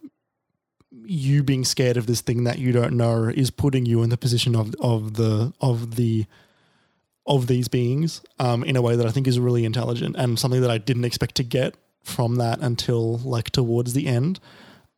you 1.06 1.44
being 1.44 1.66
scared 1.66 1.98
of 1.98 2.08
this 2.08 2.22
thing 2.22 2.44
that 2.46 2.60
you 2.60 2.72
don't 2.72 2.94
know 2.94 3.26
is 3.26 3.50
putting 3.50 3.86
you 3.86 4.04
in 4.04 4.10
the 4.10 4.18
position 4.18 4.56
of 4.56 4.74
of 4.80 5.16
the 5.16 5.54
of 5.60 5.96
the 5.96 6.26
of 7.26 7.48
these 7.48 7.68
beings 7.68 8.22
um 8.40 8.64
in 8.64 8.76
a 8.76 8.82
way 8.82 8.96
that 8.96 9.06
i 9.06 9.12
think 9.12 9.28
is 9.28 9.40
really 9.40 9.66
intelligent 9.66 10.16
and 10.18 10.38
something 10.40 10.62
that 10.62 10.72
i 10.72 10.78
didn't 10.78 11.06
expect 11.06 11.36
to 11.36 11.44
get 11.44 11.76
from 12.04 12.36
that 12.36 12.60
until 12.60 13.18
like 13.20 13.50
towards 13.50 13.94
the 13.94 14.08
end. 14.08 14.40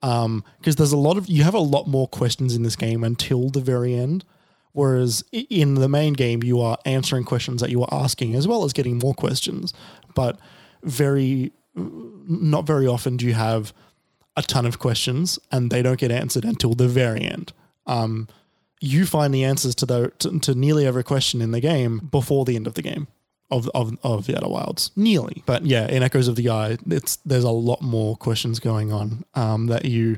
Um 0.01 0.43
because 0.60 0.76
there's 0.76 0.91
a 0.91 0.97
lot 0.97 1.18
of 1.18 1.28
you 1.28 1.43
have 1.43 1.53
a 1.53 1.60
lot 1.60 1.88
more 1.88 2.08
questions 2.08 2.56
in 2.56 2.64
this 2.64 2.76
game 2.76 3.03
until 3.03 3.49
the 3.49 3.62
very 3.62 3.93
end. 3.93 4.26
Whereas 4.74 5.24
in 5.32 5.76
the 5.76 5.88
main 5.88 6.14
game 6.14 6.43
you 6.43 6.60
are 6.60 6.78
answering 6.84 7.24
questions 7.24 7.62
that 7.62 7.70
you 7.70 7.82
are 7.82 7.93
asking 7.93 8.36
as 8.36 8.47
well 8.47 8.66
as 8.66 8.74
getting 8.74 8.97
more 8.97 9.14
questions. 9.14 9.74
But 10.14 10.38
very 10.84 11.53
not 11.76 12.66
very 12.66 12.88
often 12.88 13.18
do 13.18 13.26
you 13.26 13.34
have 13.34 13.74
a 14.36 14.41
ton 14.41 14.66
of 14.66 14.80
questions 14.80 15.39
and 15.51 15.72
they 15.72 15.82
don't 15.82 15.99
get 15.99 16.12
answered 16.12 16.43
until 16.43 16.74
the 16.74 16.88
very 16.88 17.22
end. 17.22 17.53
Um 17.86 18.28
you 18.82 19.06
find 19.06 19.34
the 19.34 19.43
answers 19.43 19.74
to 19.76 19.86
the 19.86 20.12
to, 20.20 20.39
to 20.39 20.56
nearly 20.56 20.86
every 20.86 21.03
question 21.03 21.41
in 21.41 21.51
the 21.51 21.62
game 21.62 22.10
before 22.12 22.45
the 22.45 22.56
end 22.56 22.68
of 22.68 22.74
the 22.74 22.82
game 22.82 23.08
of 23.52 23.70
of 23.76 23.98
of 24.04 24.26
the 24.28 24.36
Outer 24.38 24.50
Wilds, 24.50 24.91
nearly. 24.96 25.43
But 25.46 25.66
yeah, 25.66 25.88
in 25.88 26.02
Echoes 26.04 26.28
of 26.28 26.36
the 26.36 26.50
Eye, 26.50 26.78
it's 26.88 27.18
there's 27.26 27.43
a 27.43 27.52
lot 27.52 27.82
more 27.82 28.16
questions 28.16 28.60
going 28.60 28.91
on 28.91 29.24
um, 29.36 29.68
that 29.68 29.86
you 29.86 30.18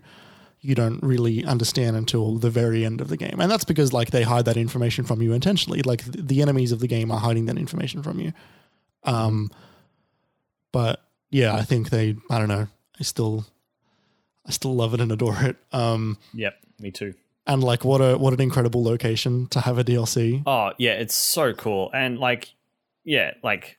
you 0.62 0.74
don't 0.76 1.02
really 1.04 1.46
understand 1.46 1.96
until 1.96 2.38
the 2.38 2.50
very 2.50 2.84
end 2.86 3.00
of 3.02 3.10
the 3.10 3.18
game, 3.18 3.40
and 3.40 3.50
that's 3.52 3.64
because 3.66 3.94
like 3.94 4.12
they 4.12 4.24
hide 4.24 4.46
that 4.46 4.58
information 4.58 5.04
from 5.06 5.22
you 5.22 5.34
intentionally. 5.34 5.82
Like 5.82 6.04
th- 6.04 6.26
the 6.28 6.42
enemies 6.42 6.72
of 6.72 6.80
the 6.80 6.88
game 6.88 7.12
are 7.12 7.20
hiding 7.20 7.46
that 7.46 7.58
information 7.58 8.02
from 8.02 8.20
you. 8.20 8.34
Um, 9.04 9.52
but 10.72 11.02
yeah, 11.30 11.54
I 11.56 11.64
think 11.64 11.90
they. 11.90 12.16
I 12.30 12.40
don't 12.40 12.48
know. 12.48 12.68
I 13.00 13.04
still, 13.04 13.46
I 14.46 14.52
still 14.52 14.76
love 14.76 14.94
it 14.94 15.02
and 15.02 15.12
adore 15.12 15.38
it. 15.44 15.58
Um, 15.72 16.18
Yep, 16.34 16.56
me 16.80 16.92
too. 16.92 17.14
and 17.46 17.64
like 17.64 17.86
what 17.86 18.00
a 18.02 18.18
what 18.18 18.34
an 18.34 18.42
incredible 18.42 18.84
location 18.84 19.48
to 19.48 19.60
have 19.62 19.78
a 19.78 19.84
DLC. 19.84 20.44
Oh 20.46 20.72
yeah, 20.78 20.94
it's 20.94 21.14
so 21.16 21.54
cool. 21.54 21.92
And 21.94 22.20
like 22.20 22.54
yeah, 23.08 23.32
like 23.42 23.78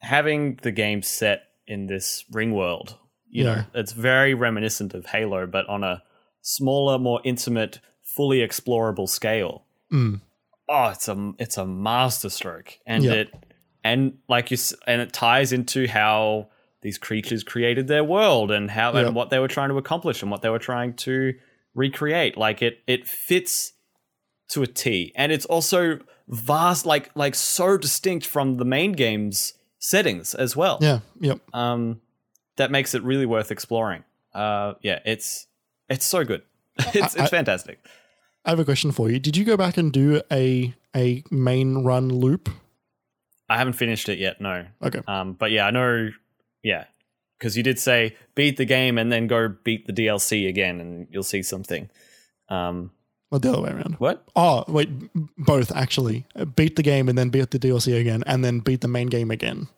having 0.00 0.58
the 0.62 0.70
game 0.70 1.00
set 1.02 1.42
in 1.66 1.86
this 1.86 2.24
ring 2.30 2.52
world, 2.52 2.96
you 3.28 3.44
Yeah. 3.44 3.54
know, 3.54 3.64
it's 3.74 3.92
very 3.92 4.34
reminiscent 4.34 4.92
of 4.94 5.06
Halo, 5.06 5.46
but 5.46 5.66
on 5.68 5.82
a 5.82 6.02
smaller, 6.42 6.98
more 6.98 7.20
intimate, 7.24 7.80
fully 8.02 8.38
explorable 8.38 9.08
scale. 9.08 9.64
Mm. 9.92 10.20
Oh, 10.68 10.88
it's 10.90 11.08
a 11.08 11.32
it's 11.38 11.56
a 11.56 11.64
masterstroke. 11.66 12.78
And 12.86 13.02
Yeah. 13.04 13.12
it 13.14 13.34
and 13.82 14.18
like 14.28 14.50
you 14.50 14.58
and 14.86 15.00
it 15.00 15.12
ties 15.12 15.52
into 15.52 15.88
how 15.88 16.50
these 16.82 16.98
creatures 16.98 17.42
created 17.42 17.86
their 17.88 18.04
world 18.04 18.50
and 18.50 18.70
how 18.70 18.92
Yeah. 18.92 19.06
and 19.06 19.14
what 19.14 19.30
they 19.30 19.38
were 19.38 19.48
trying 19.48 19.70
to 19.70 19.78
accomplish 19.78 20.20
and 20.22 20.30
what 20.30 20.42
they 20.42 20.50
were 20.50 20.58
trying 20.58 20.94
to 21.08 21.34
recreate. 21.74 22.36
Like 22.36 22.60
it 22.62 22.80
it 22.86 23.08
fits 23.08 23.72
to 24.50 24.62
a 24.62 24.66
T. 24.66 25.12
And 25.16 25.32
it's 25.32 25.46
also 25.46 25.98
vast, 26.28 26.86
like 26.86 27.10
like 27.14 27.34
so 27.34 27.76
distinct 27.76 28.26
from 28.26 28.56
the 28.56 28.64
main 28.64 28.92
game's 28.92 29.54
settings 29.78 30.34
as 30.34 30.56
well. 30.56 30.78
Yeah. 30.80 31.00
Yep. 31.20 31.40
Um, 31.54 32.00
that 32.56 32.70
makes 32.70 32.94
it 32.94 33.02
really 33.02 33.26
worth 33.26 33.50
exploring. 33.50 34.04
Uh, 34.34 34.74
yeah, 34.82 35.00
it's 35.04 35.46
it's 35.88 36.04
so 36.04 36.24
good. 36.24 36.42
it's 36.78 37.14
it's 37.16 37.30
fantastic. 37.30 37.78
I 38.44 38.50
have 38.50 38.58
a 38.58 38.64
question 38.64 38.92
for 38.92 39.10
you. 39.10 39.18
Did 39.18 39.36
you 39.36 39.44
go 39.44 39.56
back 39.56 39.76
and 39.76 39.92
do 39.92 40.22
a 40.30 40.74
a 40.94 41.24
main 41.30 41.84
run 41.84 42.08
loop? 42.08 42.48
I 43.48 43.58
haven't 43.58 43.74
finished 43.74 44.08
it 44.08 44.18
yet, 44.18 44.40
no. 44.40 44.66
Okay. 44.82 45.00
Um, 45.06 45.34
but 45.34 45.50
yeah, 45.50 45.66
I 45.66 45.70
know. 45.70 46.10
Yeah, 46.62 46.84
because 47.38 47.56
you 47.56 47.62
did 47.62 47.78
say 47.78 48.16
beat 48.34 48.56
the 48.56 48.64
game 48.64 48.98
and 48.98 49.12
then 49.12 49.26
go 49.26 49.48
beat 49.48 49.86
the 49.86 49.92
DLC 49.92 50.48
again, 50.48 50.80
and 50.80 51.06
you'll 51.10 51.22
see 51.22 51.42
something. 51.42 51.88
Um, 52.48 52.90
Well, 53.30 53.40
the 53.40 53.52
other 53.52 53.62
way 53.62 53.70
around. 53.70 53.96
what? 53.98 54.24
Oh, 54.36 54.64
wait, 54.68 54.88
both 55.36 55.74
actually. 55.74 56.24
Beat 56.54 56.76
the 56.76 56.82
game 56.82 57.08
and 57.08 57.18
then 57.18 57.28
beat 57.30 57.50
the 57.50 57.58
DLC 57.58 57.98
again, 58.00 58.22
and 58.26 58.44
then 58.44 58.60
beat 58.60 58.82
the 58.82 58.88
main 58.88 59.08
game 59.08 59.30
again. 59.30 59.68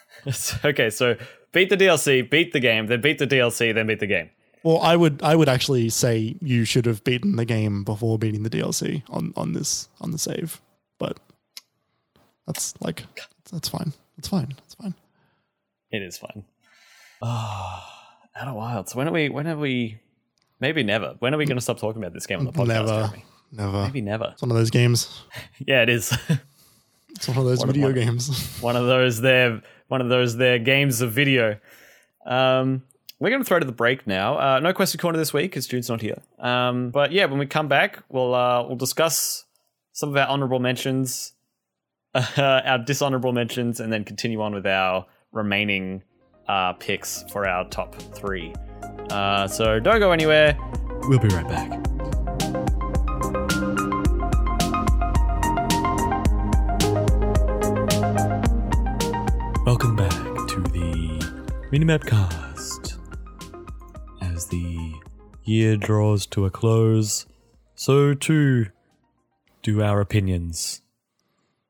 okay, 0.64 0.90
so 0.90 1.16
beat 1.52 1.70
the 1.70 1.76
DLC, 1.76 2.28
beat 2.28 2.52
the 2.52 2.60
game, 2.60 2.86
then 2.86 3.00
beat 3.00 3.18
the 3.18 3.26
DLC, 3.26 3.74
then 3.74 3.86
beat 3.86 4.00
the 4.00 4.06
game. 4.06 4.30
Well, 4.62 4.80
I 4.80 4.94
would 4.96 5.22
I 5.22 5.34
would 5.34 5.48
actually 5.48 5.88
say 5.88 6.36
you 6.40 6.64
should 6.64 6.86
have 6.86 7.02
beaten 7.02 7.36
the 7.36 7.44
game 7.44 7.82
before 7.82 8.18
beating 8.18 8.42
the 8.42 8.50
DLC 8.50 9.02
on 9.08 9.32
on 9.36 9.54
this 9.54 9.88
on 10.00 10.12
the 10.12 10.18
save, 10.18 10.60
but 10.98 11.18
that's 12.46 12.74
like 12.80 13.04
that's 13.50 13.68
fine. 13.68 13.92
That's 14.16 14.28
fine. 14.28 14.54
That's 14.56 14.74
fine. 14.74 14.94
It 15.90 16.02
is 16.02 16.16
fun. 16.16 16.44
Oh, 17.20 17.84
Outer 18.36 18.88
So 18.88 18.98
When 18.98 19.08
are 19.08 19.12
we? 19.12 19.28
When 19.28 19.46
are 19.46 19.56
we? 19.56 19.98
Maybe 20.62 20.84
never. 20.84 21.16
When 21.18 21.34
are 21.34 21.36
we 21.38 21.44
going 21.44 21.56
to 21.56 21.60
stop 21.60 21.78
talking 21.80 22.00
about 22.00 22.14
this 22.14 22.24
game 22.24 22.38
on 22.38 22.44
the 22.44 22.52
podcast? 22.52 22.66
Never, 22.68 22.86
Jeremy? 22.86 23.24
never. 23.50 23.82
Maybe 23.82 24.00
never. 24.00 24.28
It's 24.32 24.42
one 24.42 24.50
of 24.52 24.56
those 24.56 24.70
games. 24.70 25.22
Yeah, 25.66 25.82
it 25.82 25.88
is. 25.90 26.16
It's 27.14 27.28
one 27.28 27.36
of 27.36 27.44
those 27.44 27.58
One 27.58 27.68
of- 27.68 27.74
video 27.74 27.88
one- 27.88 27.94
games. 27.94 28.58
one 28.62 28.74
of 28.76 28.86
those 28.86 29.20
there. 29.20 29.60
One 29.88 30.00
of 30.00 30.08
those 30.08 30.36
there 30.38 30.58
games 30.58 31.02
of 31.02 31.12
video. 31.12 31.58
Um, 32.24 32.84
we're 33.20 33.28
going 33.30 33.42
to 33.42 33.46
throw 33.46 33.58
to 33.58 33.66
the 33.66 33.70
break 33.72 34.06
now. 34.06 34.38
Uh, 34.38 34.60
no 34.60 34.72
question 34.72 34.98
corner 34.98 35.18
this 35.18 35.32
week 35.32 35.50
because 35.50 35.66
Jude's 35.66 35.90
not 35.90 36.00
here. 36.00 36.22
Um, 36.38 36.90
but 36.90 37.12
yeah, 37.12 37.26
when 37.26 37.38
we 37.38 37.46
come 37.46 37.68
back, 37.68 38.02
we'll 38.08 38.34
uh, 38.34 38.62
we'll 38.66 38.76
discuss 38.76 39.44
some 39.92 40.08
of 40.08 40.16
our 40.16 40.26
honorable 40.26 40.58
mentions, 40.58 41.34
uh, 42.14 42.22
our 42.64 42.78
dishonorable 42.78 43.32
mentions, 43.32 43.78
and 43.80 43.92
then 43.92 44.04
continue 44.04 44.40
on 44.40 44.54
with 44.54 44.66
our 44.66 45.04
remaining 45.32 46.02
uh, 46.48 46.72
picks 46.74 47.24
for 47.30 47.46
our 47.46 47.68
top 47.68 47.94
three. 48.14 48.54
Uh, 49.10 49.46
so 49.48 49.78
don't 49.80 49.98
go 50.00 50.12
anywhere. 50.12 50.56
We'll 51.08 51.18
be 51.18 51.28
right 51.28 51.46
back. 51.48 51.70
Welcome 59.66 59.96
back 59.96 60.10
to 60.48 60.60
the 60.72 61.18
Minimap 61.72 62.06
Cast. 62.06 62.96
As 64.20 64.46
the 64.46 64.92
year 65.44 65.76
draws 65.76 66.26
to 66.26 66.44
a 66.46 66.50
close, 66.50 67.26
so 67.74 68.14
too 68.14 68.66
do 69.62 69.82
our 69.82 70.00
opinions 70.00 70.82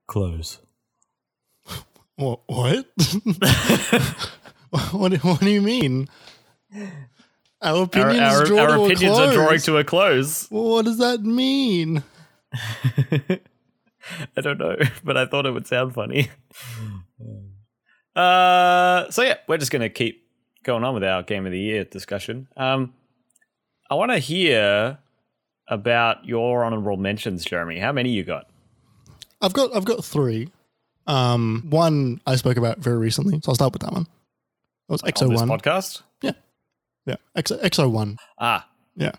close. 0.07 0.61
What? 2.17 2.41
What? 2.47 2.87
what, 4.93 5.09
do- 5.13 5.19
what 5.19 5.41
do 5.41 5.51
you 5.51 5.61
mean? 5.63 6.09
Our 6.75 7.77
Our, 7.77 7.83
opinions, 7.85 8.21
our, 8.21 8.45
draw 8.45 8.61
our 8.61 8.69
to 8.77 8.85
opinions 8.85 9.19
are 9.19 9.33
drawing 9.33 9.61
to 9.61 9.77
a 9.79 9.85
close. 9.85 10.49
What 10.51 10.85
does 10.85 10.99
that 10.99 11.23
mean? 11.23 12.03
I 14.37 14.41
don't 14.41 14.59
know, 14.59 14.77
but 15.05 15.17
I 15.17 15.27
thought 15.27 15.47
it 15.47 15.53
would 15.53 15.67
sound 15.67 15.95
funny. 15.95 16.29
uh, 18.17 19.11
so 19.11 19.23
yeah, 19.23 19.37
we're 19.47 19.59
just 19.59 19.71
gonna 19.71 19.89
keep 19.89 20.27
going 20.65 20.85
on 20.85 20.95
with 20.95 21.05
our 21.05 21.23
game 21.23 21.47
of 21.47 21.53
the 21.53 21.59
year 21.61 21.85
discussion. 21.85 22.49
Um, 22.57 22.95
I 23.91 23.95
want 23.95 24.11
to 24.13 24.19
hear 24.19 24.99
about 25.69 26.25
your 26.25 26.65
honorable 26.65 26.97
mentions, 26.97 27.45
Jeremy. 27.45 27.79
How 27.79 27.93
many 27.93 28.11
you 28.11 28.25
got? 28.25 28.49
I've 29.41 29.53
got 29.53 29.75
I've 29.75 29.85
got 29.85 30.05
three. 30.05 30.49
Um, 31.07 31.67
one 31.69 32.21
I 32.27 32.37
spoke 32.37 32.57
about 32.57 32.79
very 32.79 32.99
recently, 32.99 33.41
so 33.43 33.51
I'll 33.51 33.55
start 33.55 33.73
with 33.73 33.83
that 33.83 33.93
one. 33.93 34.05
That 34.89 34.93
was 34.93 35.03
Exo 35.03 35.29
this 35.29 35.41
one. 35.41 35.49
podcast? 35.49 36.03
Yeah, 37.07 37.17
Exo, 37.37 37.91
one. 37.91 38.19
Ah, 38.39 38.69
Yeah. 38.97 39.13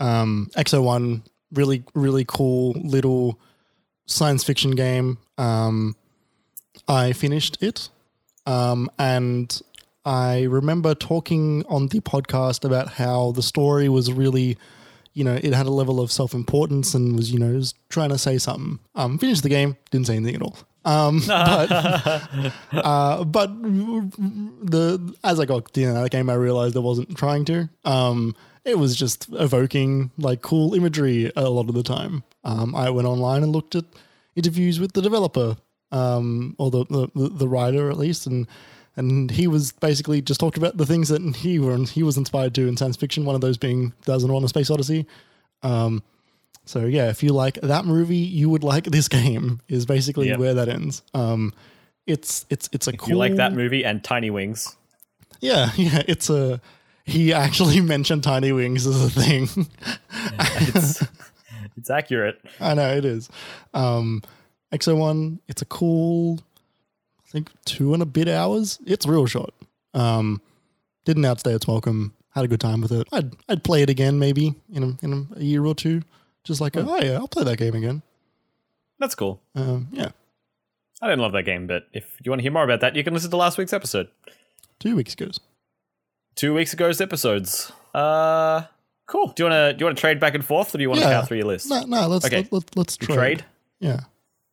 Um, 0.00 0.48
Exo 0.56 0.82
One, 0.82 1.22
really 1.52 1.82
really 1.94 2.24
cool 2.26 2.72
little 2.72 3.38
science 4.06 4.44
fiction 4.44 4.72
game. 4.72 5.18
Um, 5.36 5.96
I 6.86 7.12
finished 7.12 7.62
it, 7.62 7.88
um, 8.46 8.90
and 8.98 9.60
I 10.04 10.42
remember 10.44 10.94
talking 10.94 11.64
on 11.68 11.88
the 11.88 12.00
podcast 12.00 12.64
about 12.64 12.88
how 12.94 13.32
the 13.32 13.42
story 13.42 13.88
was 13.88 14.12
really, 14.12 14.56
you 15.14 15.24
know, 15.24 15.34
it 15.34 15.52
had 15.52 15.66
a 15.66 15.70
level 15.70 16.00
of 16.00 16.10
self 16.12 16.32
importance 16.32 16.94
and 16.94 17.16
was, 17.16 17.30
you 17.32 17.38
know, 17.38 17.54
was 17.54 17.74
trying 17.88 18.10
to 18.10 18.18
say 18.18 18.38
something. 18.38 18.78
Um, 18.94 19.18
finished 19.18 19.42
the 19.42 19.48
game, 19.48 19.76
didn't 19.90 20.06
say 20.06 20.16
anything 20.16 20.36
at 20.36 20.42
all. 20.42 20.56
Um, 20.84 21.22
but 21.26 22.52
uh, 22.72 23.24
but 23.24 23.62
the 23.62 25.14
as 25.24 25.40
I 25.40 25.44
got 25.44 25.76
end 25.76 25.96
of 25.96 26.02
that 26.02 26.10
game, 26.10 26.30
I 26.30 26.34
realized 26.34 26.76
I 26.76 26.80
wasn't 26.80 27.16
trying 27.16 27.44
to. 27.46 27.68
Um, 27.84 28.34
it 28.64 28.78
was 28.78 28.96
just 28.96 29.28
evoking 29.32 30.10
like 30.18 30.42
cool 30.42 30.74
imagery 30.74 31.32
a 31.36 31.48
lot 31.48 31.68
of 31.68 31.74
the 31.74 31.82
time. 31.82 32.22
Um, 32.44 32.74
I 32.74 32.90
went 32.90 33.08
online 33.08 33.42
and 33.42 33.52
looked 33.52 33.74
at 33.74 33.84
interviews 34.36 34.78
with 34.78 34.92
the 34.92 35.02
developer, 35.02 35.56
um, 35.90 36.54
or 36.58 36.70
the, 36.70 36.84
the 36.86 37.28
the 37.30 37.48
writer 37.48 37.90
at 37.90 37.96
least, 37.96 38.26
and 38.26 38.46
and 38.96 39.30
he 39.30 39.46
was 39.46 39.72
basically 39.72 40.20
just 40.20 40.40
talked 40.40 40.58
about 40.58 40.76
the 40.76 40.86
things 40.86 41.08
that 41.08 41.22
he 41.36 41.58
were 41.58 41.78
he 41.84 42.02
was 42.02 42.16
inspired 42.16 42.54
to 42.56 42.66
in 42.66 42.76
science 42.76 42.96
fiction. 42.96 43.24
One 43.24 43.34
of 43.34 43.40
those 43.40 43.56
being 43.56 43.92
2001: 44.02 44.44
A 44.44 44.48
Space 44.48 44.70
Odyssey. 44.70 45.06
Um, 45.62 46.02
so 46.68 46.84
yeah, 46.84 47.08
if 47.08 47.22
you 47.22 47.32
like 47.32 47.54
that 47.62 47.84
movie, 47.84 48.16
you 48.16 48.48
would 48.50 48.62
like 48.64 48.84
this 48.84 49.08
game. 49.20 49.60
Is 49.68 49.86
basically 49.86 50.28
Yep. 50.28 50.38
where 50.38 50.54
that 50.54 50.68
ends. 50.68 51.02
Um, 51.14 51.52
it's 52.06 52.46
it's 52.50 52.68
it's 52.72 52.86
a 52.88 52.92
If 52.92 52.98
cool. 52.98 53.08
you 53.10 53.16
like 53.16 53.36
that 53.36 53.52
movie 53.52 53.84
and 53.84 54.02
Tiny 54.04 54.30
Wings, 54.30 54.76
Yeah, 55.40 55.70
yeah. 55.76 56.02
It's 56.06 56.30
a. 56.30 56.60
He 57.04 57.32
actually 57.32 57.80
mentioned 57.94 58.22
tiny 58.22 58.52
wings 58.52 58.86
as 58.86 59.02
a 59.02 59.08
thing. 59.08 59.48
it's 60.68 61.02
it's 61.76 61.90
accurate. 61.90 62.38
I 62.60 62.74
know 62.74 62.94
it 62.96 63.04
is. 63.04 63.28
Um, 63.74 64.22
Exo 64.72 64.96
One. 64.96 65.40
It's 65.48 65.62
a 65.62 65.64
cool. 65.64 66.38
I 67.26 67.30
think 67.30 67.50
two 67.64 67.92
and 67.94 68.02
a 68.02 68.06
bit 68.06 68.28
hours. 68.28 68.78
It's 68.86 69.06
real 69.06 69.26
short. 69.26 69.54
Um, 69.94 70.40
didn't 71.04 71.24
outstay 71.24 71.54
its 71.54 71.66
welcome. 71.66 72.14
Had 72.34 72.44
a 72.44 72.48
good 72.48 72.60
time 72.60 72.80
with 72.82 72.92
it. 72.92 73.08
I'd 73.12 73.32
I'd 73.48 73.64
play 73.64 73.82
it 73.82 73.90
again 73.90 74.18
maybe 74.18 74.54
in 74.72 74.82
a, 74.82 74.98
in 75.04 75.28
a 75.36 75.42
year 75.42 75.64
or 75.64 75.74
two. 75.74 76.02
Just 76.48 76.60
like 76.60 76.76
oh 76.76 76.96
yeah, 77.00 77.12
I'll 77.18 77.28
play 77.28 77.44
that 77.44 77.58
game 77.58 77.74
again. 77.74 78.02
That's 78.98 79.14
cool. 79.14 79.40
Um, 79.54 79.88
yeah, 79.92 80.08
I 81.00 81.06
didn't 81.08 81.20
love 81.20 81.32
that 81.32 81.44
game, 81.44 81.66
but 81.66 81.86
if 81.92 82.04
you 82.24 82.30
want 82.32 82.40
to 82.40 82.42
hear 82.42 82.50
more 82.52 82.64
about 82.64 82.80
that, 82.80 82.96
you 82.96 83.04
can 83.04 83.14
listen 83.14 83.30
to 83.30 83.36
last 83.36 83.58
week's 83.58 83.72
episode. 83.72 84.08
two 84.80 84.96
weeks 84.96 85.14
goes. 85.14 85.38
Two 86.34 86.54
weeks 86.54 86.72
ago's 86.74 87.00
episodes. 87.00 87.70
Uh, 87.94 88.62
cool. 89.06 89.28
Do 89.36 89.42
you 89.44 89.50
want 89.50 89.52
to 89.52 89.72
do 89.74 89.82
you 89.82 89.86
want 89.86 89.96
to 89.98 90.00
trade 90.00 90.18
back 90.20 90.34
and 90.34 90.44
forth, 90.44 90.74
or 90.74 90.78
do 90.78 90.82
you 90.82 90.88
want 90.88 91.00
to 91.02 91.06
Yeah. 91.06 91.12
count 91.14 91.28
through 91.28 91.36
your 91.38 91.46
list? 91.46 91.68
No, 91.68 91.82
no. 91.82 92.06
Let's 92.08 92.24
Okay. 92.26 92.38
let, 92.50 92.52
let, 92.52 92.76
let's 92.76 92.96
trade. 92.96 93.14
trade. 93.16 93.44
Yeah. 93.80 94.00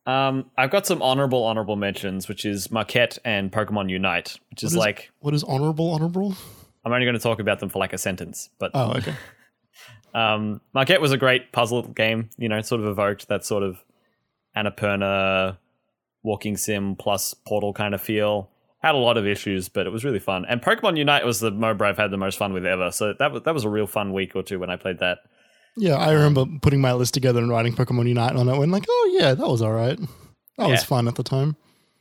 Um, 0.06 0.50
I've 0.56 0.70
got 0.70 0.86
some 0.86 1.00
honorable 1.02 1.42
honorable 1.44 1.74
mentions, 1.76 2.28
which 2.28 2.44
is 2.44 2.68
Maquette 2.68 3.18
and 3.24 3.50
Pokemon 3.50 3.90
Unite, 3.90 4.38
which 4.50 4.62
is, 4.62 4.72
is- 4.72 4.76
like 4.76 5.10
What 5.20 5.34
is 5.34 5.42
honorable? 5.42 5.90
Honorable? 5.92 6.36
I'm 6.84 6.92
only 6.92 7.06
going 7.06 7.16
to 7.16 7.22
talk 7.22 7.40
about 7.40 7.58
them 7.58 7.68
for 7.70 7.80
like 7.80 7.92
a 7.92 7.98
sentence, 7.98 8.50
but 8.60 8.70
Oh, 8.74 8.92
okay. 8.98 9.14
Um, 10.16 10.62
Maquette 10.74 11.02
was 11.02 11.12
a 11.12 11.18
great 11.18 11.52
puzzle 11.52 11.82
game. 11.82 12.30
You 12.38 12.48
know, 12.48 12.60
sort 12.62 12.80
of 12.80 12.86
evoked 12.86 13.28
that 13.28 13.44
sort 13.44 13.62
of 13.62 13.84
Annapurna 14.56 15.58
walking 16.22 16.56
sim 16.56 16.96
plus 16.96 17.34
portal 17.34 17.74
kind 17.74 17.94
of 17.94 18.00
feel. 18.00 18.48
Had 18.82 18.94
a 18.94 18.98
lot 18.98 19.18
of 19.18 19.26
issues, 19.26 19.68
but 19.68 19.86
it 19.86 19.90
was 19.90 20.04
really 20.04 20.18
fun. 20.18 20.46
And 20.48 20.62
Pokemon 20.62 20.96
Unite 20.96 21.26
was 21.26 21.40
the 21.40 21.52
MOBA 21.52 21.82
I've 21.82 21.96
had 21.98 22.10
the 22.10 22.16
most 22.16 22.38
fun 22.38 22.52
with 22.54 22.64
ever. 22.64 22.90
So 22.92 23.12
that 23.18 23.30
was 23.30 23.42
that 23.42 23.52
was 23.52 23.64
a 23.64 23.68
real 23.68 23.86
fun 23.86 24.14
week 24.14 24.34
or 24.34 24.42
two 24.42 24.58
when 24.58 24.70
I 24.70 24.76
played 24.76 25.00
that. 25.00 25.18
Yeah, 25.76 25.96
I 25.96 26.12
remember 26.12 26.46
putting 26.62 26.80
my 26.80 26.94
list 26.94 27.12
together 27.12 27.40
and 27.40 27.50
writing 27.50 27.74
Pokemon 27.74 28.08
Unite 28.08 28.36
on 28.36 28.48
it. 28.48 28.56
When 28.56 28.70
like, 28.70 28.86
oh 28.88 29.18
yeah, 29.18 29.34
that 29.34 29.46
was 29.46 29.60
all 29.60 29.72
right. 29.72 29.98
That 30.56 30.70
was 30.70 30.82
fun 30.82 31.08
at 31.08 31.16
the 31.16 31.22
time. 31.22 31.56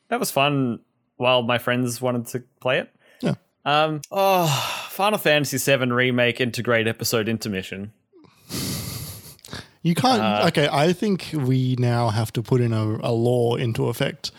That 0.08 0.22
was 0.22 0.32
fun 0.32 0.80
while 1.18 1.44
my 1.44 1.58
friends 1.58 2.02
wanted 2.02 2.28
to 2.28 2.44
play 2.62 2.80
it. 2.80 2.96
Yeah. 3.20 3.36
Um. 3.66 4.00
Oh, 4.10 4.48
Final 4.92 5.20
Fantasy 5.20 5.58
VII 5.58 5.92
remake 5.92 6.38
Intergrade 6.38 6.88
episode 6.88 7.28
intermission. 7.28 7.92
You 9.86 9.94
can't. 9.94 10.20
Uh, 10.20 10.46
okay, 10.48 10.68
I 10.72 10.94
think 10.94 11.30
we 11.32 11.76
now 11.78 12.10
have 12.10 12.34
to 12.34 12.42
put 12.42 12.60
in 12.60 12.74
a, 12.74 12.98
a 13.04 13.14
law 13.14 13.56
into 13.56 13.88
effect 13.88 14.32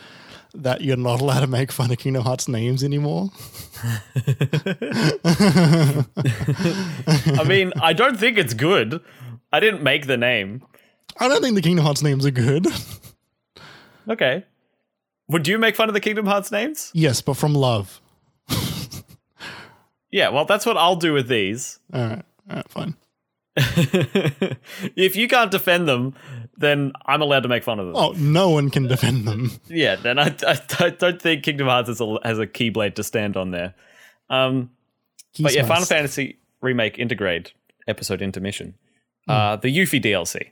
that 0.53 0.81
you're 0.81 0.97
not 0.97 1.21
allowed 1.21 1.39
to 1.41 1.47
make 1.47 1.71
fun 1.71 1.93
of 1.93 1.99
Kingdom 1.99 2.25
Hearts 2.25 2.49
names 2.49 2.83
anymore. 2.83 3.31
I 4.17 4.25
mean, 7.47 7.73
I 7.81 7.93
don't 7.93 8.19
think 8.19 8.39
it's 8.39 8.55
good. 8.55 9.01
I 9.53 9.61
didn't 9.61 9.85
make 9.85 10.09
the 10.09 10.17
name. 10.17 10.65
I 11.21 11.29
don't 11.29 11.43
think 11.43 11.55
the 11.55 11.63
Kingdom 11.63 11.85
Hearts 11.85 12.03
names 12.03 12.27
are 12.27 12.33
good. 12.33 12.67
Okay. 14.09 14.45
Would 15.29 15.47
you 15.47 15.59
make 15.59 15.77
fun 15.77 15.89
of 15.89 15.95
the 15.95 16.01
Kingdom 16.01 16.27
Hearts 16.27 16.51
names? 16.51 16.91
yes, 16.93 17.21
but 17.21 17.35
from 17.35 17.55
love. 17.55 18.01
Yeah, 20.11 20.31
well, 20.31 20.45
that's 20.45 20.67
what 20.67 20.77
I'll 20.77 20.97
do 20.97 21.13
with 21.13 21.29
these. 21.29 21.79
All 21.93 22.01
right, 22.01 22.25
all 22.49 22.57
right, 22.57 22.69
fine. 22.69 22.97
if 24.97 25.17
you 25.17 25.29
can't 25.29 25.51
defend 25.51 25.89
them, 25.89 26.15
then 26.59 26.93
I'm 27.07 27.23
allowed 27.23 27.45
to 27.45 27.49
make 27.49 27.65
fun 27.65 27.81
of 27.81 27.87
them. 27.87 27.97
Oh, 27.97 28.13
no 28.17 28.51
one 28.51 28.71
can 28.71 28.87
defend 28.87 29.27
them. 29.27 29.51
Yeah, 29.69 29.97
then 29.97 30.19
I, 30.19 30.35
I, 30.47 30.61
I 30.79 30.91
don't 30.91 31.21
think 31.21 31.43
Kingdom 31.43 31.67
Hearts 31.67 31.89
has 31.89 32.01
a, 32.01 32.19
has 32.23 32.39
a 32.39 32.47
keyblade 32.47 32.95
to 32.97 33.03
stand 33.03 33.37
on 33.37 33.51
there. 33.51 33.75
Um, 34.29 34.71
but 35.39 35.55
yeah, 35.55 35.65
Final. 35.65 35.87
Fantasy 35.87 36.39
Remake 36.61 36.97
Intergrade 36.97 37.53
episode 37.87 38.23
intermission. 38.23 38.75
Uh, 39.29 39.57
the 39.57 39.77
Yuffie 39.77 40.03
DLC. 40.03 40.51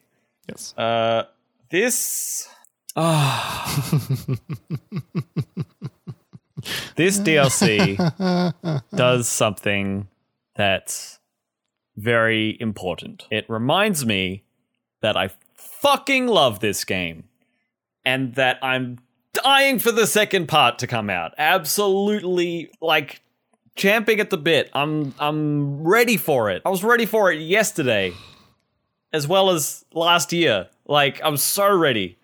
Yes. 0.49 0.77
Uh, 0.77 1.25
this. 1.71 2.49
Ah. 2.97 3.93
this 6.97 7.19
DLC 7.19 8.81
does 8.95 9.29
something 9.29 10.09
that's 10.57 11.14
very 11.97 12.57
important. 12.61 13.27
It 13.31 13.45
reminds 13.49 14.05
me 14.05 14.45
that 15.01 15.17
I 15.17 15.31
fucking 15.55 16.27
love 16.27 16.61
this 16.61 16.85
game 16.85 17.25
and 18.05 18.35
that 18.35 18.59
I'm 18.63 18.99
dying 19.33 19.79
for 19.79 19.93
the 19.93 20.07
second 20.07 20.49
part 20.49 20.79
to 20.79 20.87
come 20.87 21.11
out. 21.11 21.33
Absolutely 21.39 22.71
like 22.81 23.21
champing 23.77 24.21
at 24.21 24.31
the 24.31 24.39
bit. 24.39 24.71
I'm 24.73 25.15
I'm 25.19 25.83
ready 25.83 26.17
for 26.17 26.51
it. 26.51 26.63
I 26.65 26.71
was 26.71 26.85
ready 26.85 27.07
for 27.07 27.31
it 27.31 27.41
yesterday 27.41 28.13
as 29.13 29.29
well 29.29 29.51
as 29.51 29.85
last 29.93 30.33
year. 30.33 30.69
Like 30.87 31.21
I'm 31.23 31.37
so 31.37 31.75
ready 31.75 32.19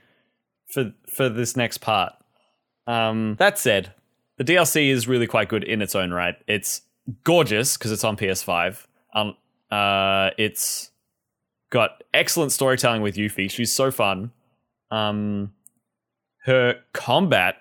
for 0.66 0.92
for 1.06 1.28
this 1.28 1.56
next 1.56 1.78
part. 1.78 2.12
Um, 2.86 3.36
that 3.38 3.58
said, 3.58 3.92
the 4.36 4.44
DLC 4.44 4.88
is 4.88 5.06
really 5.06 5.26
quite 5.26 5.48
good 5.48 5.64
in 5.64 5.82
its 5.82 5.94
own 5.94 6.12
right. 6.12 6.34
It's 6.46 6.82
gorgeous 7.24 7.76
because 7.76 7.92
it's 7.92 8.04
on 8.04 8.16
PS5. 8.16 8.86
Um, 9.14 9.36
uh, 9.70 10.30
it's 10.38 10.90
got 11.70 12.02
excellent 12.12 12.52
storytelling 12.52 13.02
with 13.02 13.16
Yuffie. 13.16 13.50
She's 13.50 13.72
so 13.72 13.90
fun. 13.90 14.32
Um, 14.90 15.52
her 16.44 16.80
combat 16.92 17.56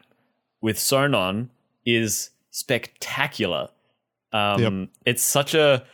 with 0.62 0.78
Sonon 0.78 1.49
is 1.86 2.32
spectacular. 2.51 3.70
Um, 4.32 4.62
Yep. 4.62 4.89
It's 5.05 5.24
such 5.24 5.53
a 5.53 5.86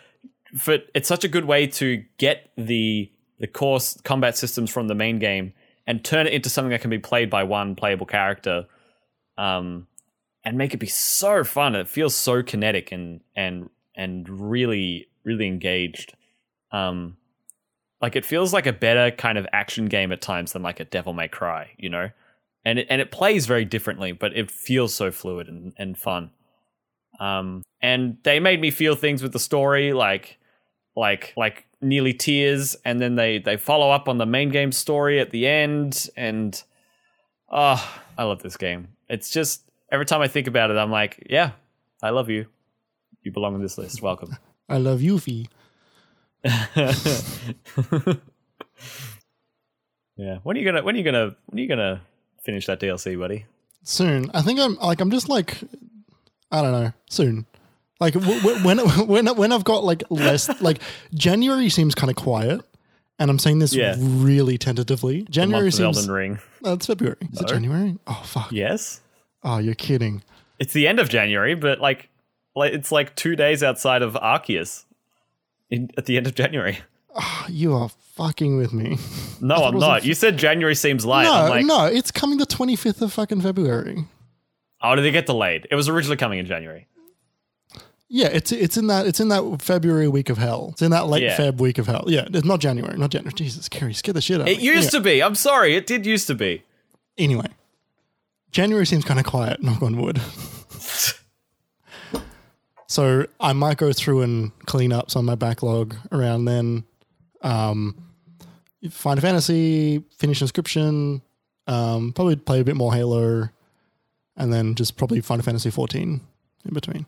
for, 0.57 0.77
it's 0.93 1.07
such 1.07 1.23
a 1.23 1.27
good 1.27 1.45
way 1.45 1.67
to 1.67 2.03
get 2.17 2.49
the 2.57 3.11
the 3.39 3.47
core 3.47 3.79
combat 4.03 4.37
systems 4.37 4.69
from 4.69 4.87
the 4.87 4.95
main 4.95 5.19
game 5.19 5.53
and 5.85 6.03
turn 6.03 6.25
it 6.25 6.33
into 6.33 6.49
something 6.49 6.71
that 6.71 6.81
can 6.81 6.89
be 6.89 6.99
played 6.99 7.29
by 7.29 7.43
one 7.43 7.75
playable 7.75 8.05
character, 8.05 8.65
um, 9.37 9.87
and 10.43 10.57
make 10.57 10.73
it 10.73 10.77
be 10.77 10.87
so 10.87 11.43
fun. 11.43 11.75
It 11.75 11.87
feels 11.87 12.15
so 12.15 12.43
kinetic 12.43 12.91
and 12.91 13.21
and 13.35 13.69
and 13.95 14.27
really 14.29 15.07
really 15.25 15.47
engaged. 15.47 16.15
Um, 16.71 17.17
like 18.01 18.15
it 18.15 18.25
feels 18.25 18.53
like 18.53 18.67
a 18.67 18.73
better 18.73 19.11
kind 19.11 19.37
of 19.37 19.47
action 19.51 19.85
game 19.85 20.11
at 20.11 20.21
times 20.21 20.53
than 20.53 20.61
like 20.61 20.79
a 20.79 20.85
Devil 20.85 21.13
May 21.13 21.27
Cry, 21.27 21.71
you 21.77 21.89
know. 21.89 22.09
And 22.63 22.79
it, 22.79 22.87
and 22.89 23.01
it 23.01 23.11
plays 23.11 23.45
very 23.45 23.65
differently, 23.65 24.11
but 24.11 24.35
it 24.35 24.49
feels 24.49 24.93
so 24.93 25.11
fluid 25.11 25.47
and, 25.47 25.73
and 25.77 25.97
fun. 25.97 26.31
Um, 27.19 27.63
and 27.81 28.17
they 28.23 28.39
made 28.39 28.59
me 28.59 28.71
feel 28.71 28.95
things 28.95 29.23
with 29.23 29.31
the 29.33 29.39
story, 29.39 29.93
like 29.93 30.37
like 30.95 31.33
like 31.37 31.65
nearly 31.81 32.13
tears, 32.13 32.75
and 32.83 32.99
then 32.99 33.15
they 33.15 33.39
they 33.39 33.57
follow 33.57 33.91
up 33.91 34.09
on 34.09 34.17
the 34.17 34.25
main 34.25 34.49
game 34.49 34.71
story 34.71 35.19
at 35.19 35.31
the 35.31 35.47
end, 35.47 36.09
and 36.17 36.61
oh, 37.49 37.99
I 38.17 38.23
love 38.23 38.41
this 38.41 38.57
game. 38.57 38.89
It's 39.07 39.29
just 39.29 39.63
every 39.91 40.05
time 40.05 40.21
I 40.21 40.27
think 40.27 40.47
about 40.47 40.71
it, 40.71 40.77
I'm 40.77 40.91
like, 40.91 41.27
yeah, 41.29 41.51
I 42.01 42.09
love 42.09 42.29
you. 42.29 42.47
You 43.23 43.31
belong 43.31 43.55
on 43.55 43.61
this 43.61 43.77
list. 43.77 44.01
Welcome. 44.01 44.37
I 44.69 44.77
love 44.77 44.99
Yuffie. 45.01 45.47
yeah. 50.17 50.37
When 50.43 50.55
are 50.55 50.59
you 50.59 50.65
gonna 50.65 50.83
when 50.83 50.95
are 50.95 50.97
you 50.97 51.03
gonna 51.03 51.35
when 51.47 51.59
are 51.59 51.61
you 51.61 51.67
gonna 51.67 52.01
finish 52.43 52.65
that 52.67 52.79
DLC, 52.79 53.17
buddy? 53.19 53.45
soon. 53.83 54.31
I 54.33 54.41
think 54.41 54.59
I'm 54.59 54.75
like 54.77 54.99
I'm 55.01 55.11
just 55.11 55.29
like 55.29 55.57
I 56.51 56.61
don't 56.61 56.71
know 56.71 56.91
soon. 57.09 57.45
Like 57.99 58.13
w- 58.13 58.63
when 58.65 58.79
when 59.07 59.27
when 59.35 59.51
I've 59.51 59.63
got 59.63 59.83
like 59.83 60.03
less 60.09 60.49
like 60.61 60.79
January 61.13 61.69
seems 61.69 61.93
kind 61.95 62.09
of 62.09 62.15
quiet, 62.15 62.61
and 63.19 63.29
I'm 63.29 63.39
saying 63.39 63.59
this 63.59 63.73
Yeah. 63.75 63.95
really 63.99 64.57
tentatively. 64.57 65.21
The 65.23 65.31
January 65.31 65.65
month 65.65 65.73
of 65.75 65.77
seems 65.77 65.97
Elden 65.97 66.11
Ring. 66.11 66.39
no, 66.63 66.73
it's 66.73 66.85
February. 66.87 67.17
Is 67.31 67.41
it 67.41 67.47
January? 67.47 67.97
Oh 68.07 68.21
fuck! 68.25 68.51
Yes. 68.51 69.01
Oh, 69.43 69.59
you're 69.59 69.75
kidding. 69.75 70.23
It's 70.57 70.73
the 70.73 70.87
end 70.87 70.99
of 70.99 71.09
January, 71.09 71.53
but 71.55 71.79
like 71.79 72.09
like 72.55 72.73
it's 72.73 72.91
like 72.91 73.15
two 73.15 73.35
days 73.35 73.61
outside 73.63 74.01
of 74.01 74.13
Arceus 74.13 74.85
in, 75.69 75.89
at 75.97 76.05
the 76.05 76.17
end 76.17 76.27
of 76.27 76.35
January. 76.35 76.79
Ah, 77.15 77.45
you 77.49 77.73
are 77.73 77.89
fucking 78.15 78.57
with 78.57 78.73
me. 78.73 78.97
No, 79.41 79.55
I'm 79.63 79.73
it 79.73 79.75
was 79.75 79.83
a 79.83 79.87
not. 79.87 79.97
f- 79.99 80.05
you 80.05 80.13
said 80.13 80.37
January 80.37 80.75
seems 80.75 81.05
light. 81.05 81.23
no, 81.23 81.49
like, 81.49 81.65
no, 81.65 81.85
it's 81.85 82.11
coming 82.11 82.37
the 82.37 82.45
25th 82.45 83.01
of 83.01 83.13
fucking 83.13 83.41
February. 83.41 84.05
oh, 84.81 84.95
did 84.95 85.05
it 85.05 85.11
get 85.11 85.25
delayed? 85.25 85.67
It 85.71 85.75
was 85.75 85.87
originally 85.89 86.17
coming 86.17 86.39
in 86.39 86.45
January. 86.45 86.87
Yeah, 88.07 88.27
it's 88.27 88.51
it's 88.51 88.77
in 88.77 88.87
that 88.87 89.07
it's 89.07 89.19
in 89.19 89.29
that 89.29 89.61
February 89.61 90.07
week 90.07 90.29
of 90.29 90.37
hell. 90.37 90.69
It's 90.73 90.81
in 90.83 90.91
that 90.91 91.07
late 91.07 91.23
Yeah. 91.23 91.35
Feb 91.37 91.57
week 91.57 91.79
of 91.79 91.87
hell. 91.87 92.03
Yeah, 92.07 92.25
it's 92.31 92.45
not 92.45 92.59
January, 92.59 92.97
not 92.97 93.09
January. 93.09 93.33
Jesus, 93.33 93.67
Kerry, 93.67 93.93
scare 93.93 94.13
the 94.13 94.21
shit 94.21 94.39
out 94.41 94.47
It 94.47 94.59
me. 94.59 94.63
used 94.63 94.91
to 94.91 94.99
be. 94.99 95.23
I'm 95.23 95.33
sorry. 95.35 95.75
It 95.75 95.87
did 95.87 96.05
used 96.05 96.27
to 96.27 96.35
be. 96.35 96.63
Anyway, 97.17 97.47
January 98.51 98.85
seems 98.85 99.05
kind 99.05 99.19
of 99.19 99.25
quiet. 99.25 99.63
Knock 99.63 99.81
on 99.81 99.99
wood. 99.99 100.21
so 102.87 103.25
I 103.39 103.53
might 103.53 103.77
go 103.77 103.91
through 103.93 104.21
and 104.21 104.51
clean 104.65 104.91
up 104.93 105.09
some 105.11 105.21
of 105.21 105.25
my 105.25 105.35
backlog 105.35 105.95
around 106.11 106.45
then. 106.45 106.83
Um, 107.41 107.95
Final 108.91 109.21
Fantasy, 109.21 110.03
finish 110.17 110.41
Inscription, 110.41 111.21
um, 111.67 112.13
probably 112.13 112.35
play 112.35 112.59
a 112.59 112.63
bit 112.63 112.75
more 112.75 112.93
Halo, 112.93 113.49
and 114.37 114.53
then 114.53 114.75
just 114.75 114.95
probably 114.97 115.21
Final 115.21 115.43
Fantasy 115.43 115.69
14 115.71 116.21
in 116.65 116.73
between. 116.73 117.05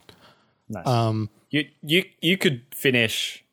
Nice. 0.69 0.88
Um, 0.88 1.30
You 1.49 1.65
you 1.84 2.03
you 2.21 2.38
could 2.38 2.63
finish. 2.73 3.43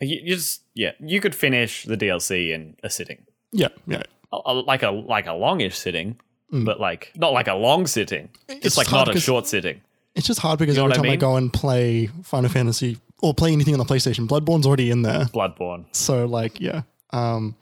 You, 0.00 0.18
you 0.22 0.34
just 0.34 0.62
yeah. 0.74 0.92
You 1.00 1.20
could 1.20 1.34
finish 1.34 1.84
the 1.84 1.96
DLC 1.96 2.52
in 2.52 2.76
a 2.84 2.90
sitting, 2.90 3.24
yeah, 3.52 3.68
yeah. 3.86 4.02
A- 4.32 4.40
a- 4.46 4.52
like 4.52 4.82
a 4.82 4.90
like 4.90 5.26
a 5.26 5.32
longish 5.32 5.76
sitting, 5.76 6.20
but 6.52 6.78
like 6.78 7.12
not 7.16 7.32
like 7.32 7.48
a 7.48 7.54
long 7.54 7.86
sitting. 7.86 8.28
It's 8.48 8.60
Just 8.62 8.76
like 8.76 8.92
not 8.92 9.08
a 9.14 9.18
short 9.18 9.46
sitting. 9.46 9.80
It's 10.16 10.26
just 10.26 10.40
hard 10.40 10.58
because 10.58 10.76
You 10.76 10.82
know 10.82 10.86
every 10.86 10.98
what 10.98 11.06
I 11.06 11.10
time 11.10 11.12
I, 11.12 11.16
go 11.16 11.36
and 11.36 11.52
play 11.52 12.06
Final 12.24 12.50
Fantasy 12.50 12.98
or 13.22 13.34
play 13.34 13.52
anything 13.52 13.74
on 13.74 13.78
the 13.78 13.84
PlayStation, 13.84 14.26
Bloodborne's 14.26 14.66
already 14.66 14.90
in 14.90 15.02
there. 15.02 15.26
Bloodborne. 15.26 15.84
So 15.94 16.24
like, 16.26 16.58
yeah, 16.60 16.82
um, 17.10 17.54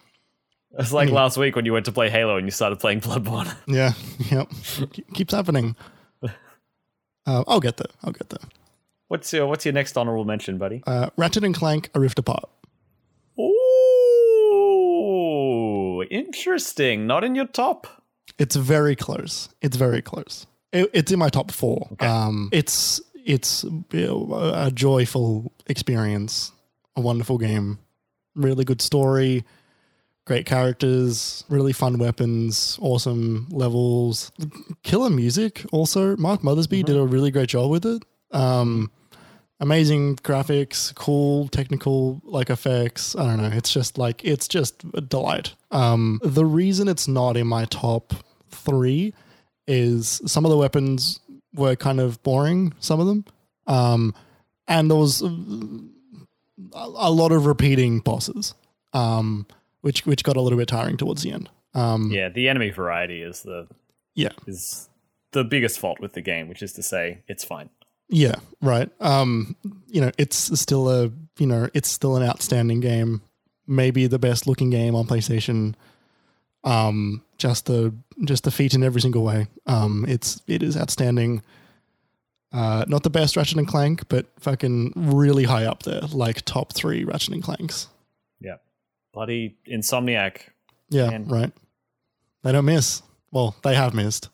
It's 0.79 0.93
like 0.93 1.11
last 1.11 1.37
week 1.37 1.57
when 1.57 1.65
you 1.67 1.73
went 1.73 1.85
to 1.87 1.93
play 1.93 2.09
Halo 2.11 2.37
and 2.37 2.47
you 2.47 2.51
started 2.53 2.79
playing 2.79 3.01
Bloodborne. 3.01 3.55
yeah, 3.67 3.93
yep, 4.31 4.49
Ke- 4.91 5.13
keeps 5.15 5.35
happening. 5.35 5.77
Uh, 7.27 7.43
I'll 7.49 7.59
get 7.59 7.79
there. 7.79 7.87
I'll 8.03 8.13
get 8.13 8.29
there. 8.29 8.47
What's 9.09 9.33
your 9.33 9.47
What's 9.47 9.65
your 9.65 9.73
next 9.73 9.97
honorable 9.97 10.27
mention, 10.27 10.59
buddy? 10.59 10.83
Uh, 10.87 11.09
Ratchet 11.17 11.43
and 11.43 11.55
Clank: 11.55 11.89
A 11.95 12.01
Rift 12.01 12.19
Apart. 12.19 12.51
Ooh, 14.75 16.03
interesting. 16.11 17.07
Not 17.07 17.25
in 17.25 17.35
your 17.35 17.47
top. 17.47 18.03
It's 18.39 18.57
very 18.57 18.95
close. 18.95 19.49
It's 19.63 19.77
very 19.79 20.03
close. 20.03 20.47
It, 20.75 20.91
it's 20.93 21.13
in 21.13 21.19
my 21.19 21.29
top 21.31 21.51
four. 21.51 21.89
Um, 22.01 22.51
it's 22.53 23.01
it's 23.25 23.65
a 23.65 24.71
joyful 24.75 25.53
experience, 25.67 26.53
a 26.97 27.01
wonderful 27.01 27.39
game, 27.39 27.79
really 28.35 28.65
good 28.65 28.83
story, 28.83 29.45
great 30.27 30.47
characters, 30.47 31.45
really 31.49 31.73
fun 31.73 31.99
weapons, 31.99 32.79
awesome 32.83 33.47
levels, 33.51 34.33
killer 34.83 35.11
music. 35.11 35.65
Also, 35.73 36.17
Mark 36.17 36.43
Mothersbaugh 36.43 36.85
did 36.85 36.97
a 36.97 37.05
really 37.05 37.31
great 37.31 37.49
job 37.49 37.71
with 37.71 37.87
it. 37.87 38.03
Um, 38.33 38.91
amazing 39.61 40.17
graphics, 40.17 40.95
cool 40.95 41.49
technical 41.49 42.21
like 42.25 42.51
effects. 42.51 43.15
I 43.17 43.25
don't 43.25 43.37
know. 43.39 43.57
It's 43.57 43.73
just 43.73 43.97
like 43.97 44.25
it's 44.25 44.49
just 44.49 44.85
a 44.95 45.01
delight. 45.01 45.55
Um, 45.71 46.21
the 46.23 46.45
reason 46.45 46.89
it's 46.89 47.07
not 47.07 47.37
in 47.37 47.47
my 47.47 47.65
top 47.67 48.13
three 48.51 49.15
is 49.67 50.21
some 50.27 50.45
of 50.45 50.51
the 50.51 50.57
weapons 50.57 51.21
were 51.55 51.77
kind 51.77 52.01
of 52.01 52.23
boring. 52.23 52.75
Some 52.81 53.01
of 53.01 53.07
them, 53.07 53.25
um, 53.67 54.15
and 54.69 54.91
there 54.91 54.99
was 54.99 55.23
a, 55.23 55.31
a 56.75 57.11
lot 57.11 57.33
of 57.33 57.47
repeating 57.47 58.01
bosses, 58.01 58.55
um, 58.93 59.47
which 59.81 60.07
which 60.07 60.25
got 60.25 60.37
a 60.37 60.41
little 60.41 60.59
bit 60.59 60.69
tiring 60.69 60.97
towards 60.97 61.23
the 61.23 61.33
end. 61.33 61.49
Um, 61.75 62.11
Yeah, 62.11 62.29
the 62.29 62.49
enemy 62.49 62.71
variety 62.71 63.23
is 63.23 63.43
the 63.43 63.69
yeah, 64.15 64.33
is 64.47 64.89
the 65.33 65.45
biggest 65.45 65.79
fault 65.79 66.01
with 66.01 66.13
the 66.13 66.23
game, 66.23 66.49
which 66.49 66.63
is 66.63 66.73
to 66.75 66.83
say, 66.83 67.23
it's 67.29 67.45
fine. 67.45 67.71
Yeah, 68.09 68.37
right. 68.61 68.91
Um, 69.01 69.57
you 69.89 70.01
know, 70.01 70.13
it's 70.19 70.37
still 70.61 70.89
a 70.89 71.11
you 71.39 71.47
know, 71.47 71.69
it's 71.75 71.89
still 71.89 72.17
an 72.17 72.23
outstanding 72.23 72.81
game. 72.81 73.23
Maybe 73.67 74.07
the 74.07 74.19
best 74.19 74.47
looking 74.47 74.71
game 74.71 74.95
on 74.95 75.07
PlayStation. 75.07 75.75
Um, 76.65 77.23
just 77.39 77.67
the 77.67 77.95
just 78.25 78.47
a 78.47 78.51
feat 78.51 78.75
in 78.75 78.83
every 78.83 79.01
single 79.01 79.23
way. 79.23 79.47
Um, 79.67 80.05
it's 80.09 80.41
it 80.47 80.63
is 80.63 80.77
outstanding. 80.77 81.43
Uh, 82.53 82.85
not 82.87 83.03
the 83.03 83.11
best 83.11 83.37
Ratchet 83.37 83.59
and 83.59 83.67
Clank, 83.67 84.09
but 84.09 84.27
fucking 84.39 84.93
really 84.95 85.45
high 85.45 85.65
up 85.65 85.83
there, 85.83 86.03
like 86.13 86.43
top 86.45 86.73
three 86.73 87.03
Ratchet 87.05 87.35
and 87.35 87.43
Clanks. 87.43 87.89
Yeah, 88.41 88.57
bloody 89.13 89.57
Insomniac. 89.69 90.43
Yeah, 90.89 91.11
Man. 91.11 91.27
right. 91.29 91.53
They 92.45 92.53
don't 92.53 92.65
miss. 92.65 93.03
Well, 93.33 93.57
they 93.65 93.75
have 93.75 93.93
missed. 93.95 94.29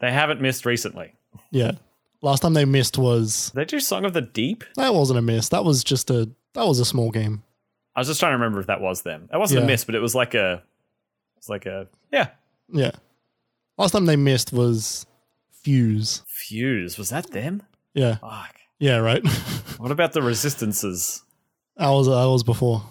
They 0.00 0.12
haven't 0.12 0.40
missed 0.42 0.66
recently. 0.66 1.14
Yeah. 1.50 1.72
Last 2.20 2.40
time 2.40 2.52
they 2.52 2.64
missed 2.66 2.98
was 2.98 3.50
Did 3.54 3.60
they 3.60 3.64
do 3.64 3.80
Song 3.80 4.04
of 4.04 4.12
the 4.12 4.20
Deep? 4.20 4.64
that 4.76 4.92
wasn't 4.92 5.18
a 5.18 5.22
miss. 5.22 5.48
That 5.48 5.64
was 5.64 5.82
just 5.82 6.10
a 6.10 6.28
that 6.52 6.66
was 6.66 6.78
a 6.80 6.84
small 6.84 7.10
game. 7.10 7.42
I 7.96 8.00
was 8.00 8.08
just 8.08 8.20
trying 8.20 8.30
to 8.32 8.36
remember 8.36 8.60
if 8.60 8.66
that 8.66 8.80
was 8.80 9.02
them. 9.02 9.28
It 9.32 9.38
wasn't 9.38 9.60
Yeah. 9.60 9.64
a 9.64 9.66
miss, 9.68 9.84
but 9.84 9.94
it 9.94 10.00
was 10.00 10.14
like 10.14 10.34
a, 10.34 10.62
it's 11.38 11.48
like 11.48 11.64
a 11.66 11.88
yeah. 12.12 12.28
Yeah. 12.70 12.90
Last 13.78 13.92
time 13.92 14.06
they 14.06 14.16
missed 14.16 14.52
was 14.52 15.06
Fuse. 15.62 16.22
Fuse 16.26 16.98
was 16.98 17.10
that 17.10 17.30
them? 17.30 17.62
Yeah. 17.94 18.16
Fuck. 18.16 18.56
Yeah, 18.78 18.96
right. 18.96 19.22
What 19.78 19.92
about 19.92 20.12
the 20.12 20.22
Resistances? 20.22 21.22
that 21.76 21.88
was 21.88 22.08
that 22.08 22.12
was 22.28 22.42
before. 22.42 22.82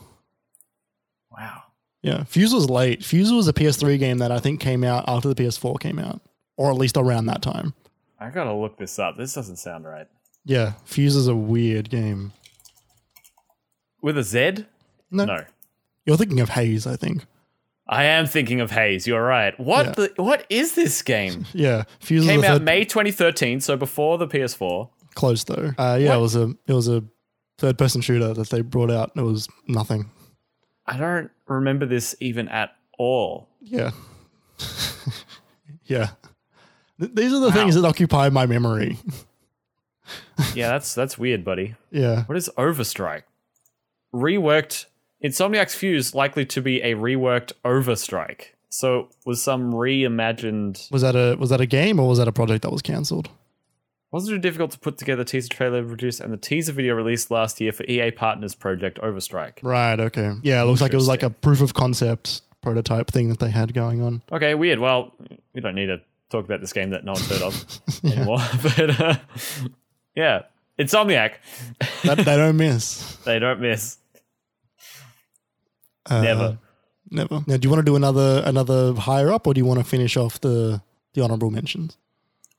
Wow. 1.29 1.63
Yeah. 2.01 2.23
Fuse 2.23 2.53
was 2.53 2.69
late. 2.69 3.03
Fuse 3.03 3.31
was 3.33 3.49
a 3.49 3.53
PS3 3.53 3.99
game 3.99 4.19
that 4.19 4.31
I 4.31 4.39
think 4.39 4.61
came 4.61 4.85
out 4.85 5.03
after 5.07 5.27
the 5.27 5.35
PS4 5.35 5.79
came 5.81 5.99
out. 5.99 6.21
Or 6.55 6.71
at 6.71 6.77
least 6.77 6.95
around 6.95 7.25
that 7.25 7.41
time. 7.41 7.73
I 8.19 8.29
gotta 8.29 8.53
look 8.53 8.77
this 8.77 8.97
up. 8.99 9.17
This 9.17 9.33
doesn't 9.33 9.57
sound 9.57 9.85
right. 9.85 10.07
Yeah. 10.45 10.73
Fuse 10.85 11.15
is 11.17 11.27
a 11.27 11.35
weird 11.35 11.89
game. 11.89 12.31
With 14.01 14.17
a 14.17 14.23
Z? 14.23 14.65
No. 15.11 15.25
No. 15.25 15.43
You're 16.05 16.17
thinking 16.17 16.39
of 16.39 16.49
Haze, 16.49 16.87
I 16.87 16.95
think. 16.95 17.25
I 17.89 18.03
am 18.05 18.25
thinking 18.25 18.59
of 18.59 18.71
Haze. 18.71 19.07
You're 19.07 19.23
right. 19.23 19.57
What 19.59 19.85
Yeah. 19.87 19.91
the, 19.93 20.13
What 20.23 20.45
is 20.49 20.73
this 20.75 21.01
game? 21.01 21.45
Yeah. 21.53 21.83
Fuse 21.99 22.25
Came 22.25 22.43
out 22.43 22.47
third, 22.57 22.63
May 22.63 22.83
2013, 22.85 23.61
so 23.61 23.77
before 23.77 24.17
the 24.17 24.27
PS4. 24.27 24.89
close 25.15 25.43
though. 25.45 25.71
Uh, 25.77 25.97
yeah, 25.99 26.09
What? 26.09 26.17
it 26.17 26.21
was 26.21 26.35
a 26.35 26.55
it 26.67 26.73
was 26.73 26.87
a 26.89 27.03
third 27.57 27.77
person 27.77 28.01
shooter 28.01 28.33
that 28.33 28.49
they 28.49 28.61
brought 28.61 28.91
out. 28.91 29.11
It 29.15 29.21
was 29.21 29.47
nothing. 29.67 30.09
I 30.85 30.97
don't 30.97 31.31
remember 31.47 31.85
this 31.85 32.15
even 32.19 32.47
at 32.49 32.71
all. 32.97 33.47
Yeah. 33.61 33.91
yeah. 35.85 36.09
Th- 36.99 37.11
These 37.13 37.33
are 37.33 37.39
the 37.39 37.51
things 37.51 37.75
that 37.75 37.85
occupy 37.85 38.29
my 38.29 38.45
memory. 38.45 38.97
Yeah, 40.53 40.69
that's 40.69 40.93
that's 40.95 41.17
weird, 41.17 41.43
buddy. 41.43 41.75
yeah. 41.91 42.23
What 42.25 42.37
is 42.37 42.49
Overstrike? 42.57 43.23
Reworked 44.13 44.85
Insomniac's 45.23 45.75
Fuse 45.75 46.13
likely 46.13 46.45
to 46.45 46.61
be 46.61 46.81
a 46.81 46.93
reworked 46.95 47.53
Overstrike. 47.65 48.47
So 48.69 49.09
was 49.25 49.41
some 49.41 49.71
reimagined. 49.73 50.91
Was 50.91 51.01
that 51.01 51.15
a 51.15 51.35
was 51.39 51.49
that 51.49 51.61
a 51.61 51.65
game 51.65 51.99
or 51.99 52.07
was 52.07 52.17
that 52.19 52.27
a 52.27 52.31
project 52.31 52.63
that 52.63 52.71
was 52.71 52.81
cancelled? 52.81 53.29
Wasn't 54.11 54.33
it 54.35 54.41
difficult 54.41 54.71
to 54.71 54.79
put 54.79 54.97
together 54.97 55.23
teaser 55.23 55.49
trailer 55.49 55.83
produced 55.83 56.21
and 56.21 56.31
the 56.31 56.37
teaser 56.37 56.71
video 56.71 56.93
released 56.95 57.29
last 57.29 57.59
year 57.59 57.71
for 57.73 57.83
EA 57.83 58.11
Partners 58.11 58.55
Project 58.55 58.99
Overstrike? 58.99 59.59
Right. 59.63 59.99
Okay. 59.99 60.31
Yeah. 60.43 60.61
It 60.61 60.65
looks 60.65 60.81
like 60.81 60.93
it 60.93 60.97
was 60.97 61.07
like 61.07 61.23
a 61.23 61.29
proof 61.29 61.61
of 61.61 61.73
concept 61.73 62.41
prototype 62.61 63.09
thing 63.11 63.29
that 63.29 63.39
they 63.39 63.49
had 63.49 63.73
going 63.73 64.01
on. 64.01 64.21
Okay, 64.31 64.55
weird. 64.55 64.79
Well, 64.79 65.13
we 65.53 65.61
don't 65.61 65.75
need 65.75 65.87
to 65.87 66.01
talk 66.29 66.45
about 66.45 66.61
this 66.61 66.73
game 66.73 66.91
that 66.91 67.03
no 67.03 67.13
one's 67.13 67.29
heard 67.29 67.41
of 67.41 67.81
anymore. 68.03 68.39
But 68.63 68.99
uh, 68.99 69.15
yeah, 70.15 70.43
Insomniac. 70.79 71.33
That 72.03 72.17
they 72.17 72.37
don't 72.37 72.57
miss. 72.57 73.17
They 73.25 73.39
don't 73.39 73.59
miss. 73.59 73.97
Uh, 76.09 76.21
Never. 76.21 76.59
Never. 77.09 77.43
Now, 77.47 77.57
do 77.57 77.65
you 77.65 77.69
want 77.69 77.79
to 77.79 77.89
do 77.89 77.95
another 77.95 78.41
another 78.45 78.93
higher 78.93 79.31
up, 79.31 79.47
or 79.47 79.53
do 79.53 79.59
you 79.59 79.65
want 79.65 79.79
to 79.79 79.85
finish 79.85 80.17
off 80.17 80.41
the 80.41 80.81
the 81.13 81.21
honorable 81.21 81.51
mentions? 81.51 81.97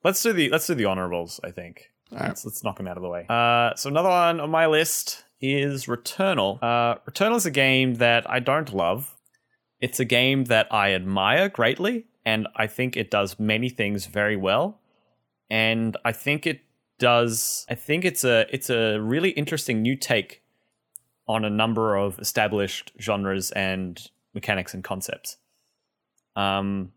Let's 0.05 0.23
do 0.23 0.33
the 0.33 0.49
let's 0.49 0.67
do 0.67 0.75
the 0.75 0.87
honorables. 0.87 1.41
I 1.45 1.51
think. 1.51 1.91
All 2.13 2.19
right. 2.19 2.29
Let's, 2.29 2.45
let's 2.45 2.65
knock 2.65 2.79
them 2.79 2.89
out 2.89 2.97
of 2.97 3.03
the 3.03 3.09
way. 3.09 3.27
Uh, 3.29 3.75
so 3.75 3.91
another 3.91 4.09
one 4.09 4.41
on 4.41 4.51
my 4.51 4.67
list 4.67 5.25
is 5.41 5.87
Returnal. 5.87 6.59
Uh, 6.63 6.99
Returnal 7.09 7.37
is 7.37 7.47
a 7.47 7.51
game 7.51 7.97
that 7.97 8.29
I 8.29 8.41
don't 8.41 8.73
love. 8.73 9.15
It's 9.81 10.01
a 10.01 10.05
game 10.05 10.45
that 10.45 10.73
I 10.73 10.95
admire 10.95 11.49
greatly, 11.49 12.07
and 12.25 12.49
I 12.57 12.67
think 12.67 12.97
it 12.97 13.11
does 13.11 13.39
many 13.39 13.69
things 13.69 14.07
very 14.07 14.37
well. 14.37 14.81
And 15.51 15.97
I 16.05 16.13
think 16.13 16.47
it 16.47 16.63
does. 16.99 17.67
I 17.69 17.75
think 17.75 18.05
it's 18.05 18.25
a 18.25 18.47
it's 18.51 18.71
a 18.71 18.99
really 18.99 19.31
interesting 19.31 19.83
new 19.83 19.97
take 19.97 20.43
on 21.29 21.45
a 21.45 21.51
number 21.51 21.97
of 21.97 22.19
established 22.19 22.93
genres 23.01 23.51
and 23.53 24.11
mechanics 24.35 24.75
and 24.75 24.83
concepts. 24.83 25.37
Um, 26.37 26.93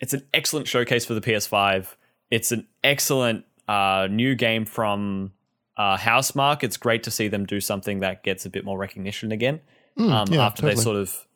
it's 0.00 0.12
an 0.12 0.22
excellent 0.32 0.68
showcase 0.68 1.04
for 1.04 1.14
the 1.14 1.20
PS5. 1.20 1.86
It's 2.30 2.52
an 2.52 2.66
excellent 2.84 3.44
uh, 3.68 4.08
new 4.10 4.34
game 4.34 4.64
from 4.64 5.32
uh, 5.76 5.96
Housemarque, 5.96 6.62
it's 6.62 6.76
great 6.76 7.02
to 7.04 7.10
see 7.10 7.28
them 7.28 7.46
do 7.46 7.60
something 7.60 8.00
that 8.00 8.22
gets 8.22 8.44
a 8.44 8.50
bit 8.50 8.64
more 8.64 8.78
recognition 8.78 9.32
again. 9.32 9.60
Mm, 9.98 10.10
um, 10.10 10.28
yeah, 10.32 10.46
after 10.46 10.62
they 10.62 10.74
sort 10.74 10.96
of, 10.96 11.26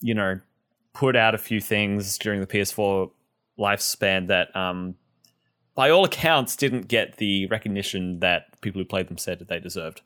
you 0.00 0.14
know, 0.14 0.40
put 0.92 1.16
out 1.16 1.34
a 1.34 1.38
few 1.38 1.60
things 1.60 2.18
during 2.18 2.40
the 2.40 2.46
PS4 2.46 3.10
lifespan 3.58 4.28
that, 4.28 4.54
um, 4.54 4.94
by 5.74 5.90
all 5.90 6.04
accounts, 6.04 6.56
didn't 6.56 6.88
get 6.88 7.16
the 7.16 7.46
recognition 7.46 8.20
that 8.20 8.60
people 8.60 8.80
who 8.80 8.84
played 8.84 9.08
them 9.08 9.18
said 9.18 9.38
that 9.38 9.48
they 9.48 9.58
deserved. 9.58 10.00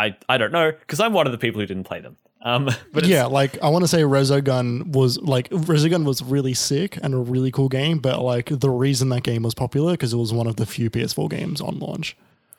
I, 0.00 0.16
I 0.28 0.38
don't 0.38 0.52
know 0.52 0.72
because 0.72 1.00
I'm 1.00 1.12
one 1.12 1.26
of 1.26 1.32
the 1.32 1.38
people 1.38 1.60
who 1.60 1.66
didn't 1.66 1.84
play 1.84 2.00
them. 2.00 2.16
Um, 2.42 2.70
but 2.92 3.04
yeah, 3.06 3.26
like 3.26 3.62
I 3.62 3.68
want 3.68 3.82
to 3.84 3.88
say 3.88 4.02
Resogun 4.02 4.92
was 4.92 5.20
like 5.20 5.50
Resogun 5.50 6.04
was 6.04 6.22
really 6.22 6.54
sick 6.54 6.98
and 7.02 7.14
a 7.14 7.18
really 7.18 7.50
cool 7.50 7.68
game, 7.68 7.98
but 7.98 8.20
like 8.22 8.46
the 8.46 8.70
reason 8.70 9.10
that 9.10 9.22
game 9.22 9.42
was 9.42 9.54
popular 9.54 9.92
because 9.92 10.12
it 10.12 10.16
was 10.16 10.32
one 10.32 10.46
of 10.46 10.56
the 10.56 10.66
few 10.66 10.90
PS4 10.90 11.28
games 11.28 11.60
on 11.60 11.78
launch. 11.78 12.16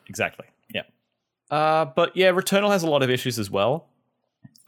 Exactly. 0.08 0.46
Yeah. 0.72 0.82
Uh, 1.50 1.86
but 1.86 2.16
yeah, 2.16 2.30
Returnal 2.30 2.70
has 2.70 2.82
a 2.82 2.88
lot 2.88 3.02
of 3.02 3.10
issues 3.10 3.38
as 3.38 3.50
well. 3.50 3.88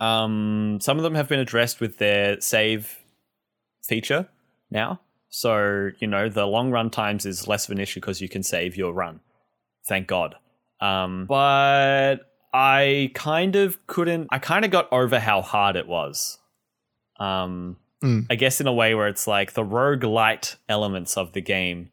Um, 0.01 0.79
some 0.81 0.97
of 0.97 1.05
them 1.05 1.14
have 1.14 1.29
been 1.29 1.41
addressed 1.41 1.81
with 1.81 1.99
their 1.99 2.41
save 2.41 2.99
feature 3.83 4.29
now. 4.70 5.01
So, 5.29 5.91
you 5.99 6.07
know, 6.07 6.29
the 6.29 6.47
long 6.47 6.70
run 6.70 6.91
times 6.91 7.27
is 7.27 7.49
less 7.49 7.66
of 7.66 7.72
an 7.72 7.81
issue 7.81 8.01
because 8.01 8.20
you 8.20 8.29
can 8.29 8.43
save 8.43 8.77
your 8.77 8.93
run. 8.93 9.20
Thank 9.87 10.07
God. 10.07 10.37
Um, 10.81 11.27
but 11.27 12.34
I 12.55 13.11
kind 13.14 13.57
of 13.57 13.86
couldn't, 13.86 14.28
I 14.30 14.38
kind 14.38 14.64
of 14.64 14.70
got 14.70 14.90
over 14.92 15.18
how 15.18 15.42
hard 15.42 15.76
it 15.76 15.88
was. 15.88 16.38
Um, 17.18 17.76
Mm. 18.05 18.26
I 18.28 18.34
guess 18.34 18.61
in 18.61 18.66
a 18.66 18.72
way 18.72 18.94
where 18.94 19.09
it's 19.09 19.26
like 19.26 19.55
the 19.55 19.64
roguelite 19.64 20.57
elements 20.68 21.16
of 21.16 21.32
the 21.32 21.40
game 21.40 21.90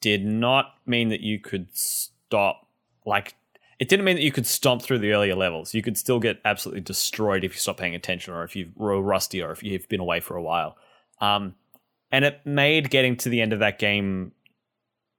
did 0.00 0.24
not 0.24 0.74
mean 0.84 1.10
that 1.10 1.20
you 1.20 1.38
could 1.38 1.68
stop 1.72 2.66
like 3.06 3.36
it 3.78 3.88
didn't 3.88 4.04
mean 4.04 4.16
that 4.16 4.22
you 4.22 4.32
could 4.32 4.46
stomp 4.46 4.82
through 4.82 4.98
the 4.98 5.12
earlier 5.12 5.36
levels. 5.36 5.74
You 5.74 5.82
could 5.82 5.96
still 5.96 6.18
get 6.18 6.40
absolutely 6.44 6.80
destroyed 6.80 7.44
if 7.44 7.54
you 7.54 7.58
stop 7.58 7.76
paying 7.76 7.94
attention 7.94 8.34
or 8.34 8.42
if 8.42 8.56
you 8.56 8.70
were 8.74 9.00
rusty 9.00 9.42
or 9.42 9.52
if 9.52 9.62
you've 9.62 9.88
been 9.88 10.00
away 10.00 10.20
for 10.20 10.36
a 10.36 10.42
while. 10.42 10.76
Um, 11.20 11.54
and 12.10 12.24
it 12.24 12.40
made 12.44 12.90
getting 12.90 13.16
to 13.18 13.28
the 13.28 13.40
end 13.40 13.52
of 13.52 13.60
that 13.60 13.78
game 13.78 14.32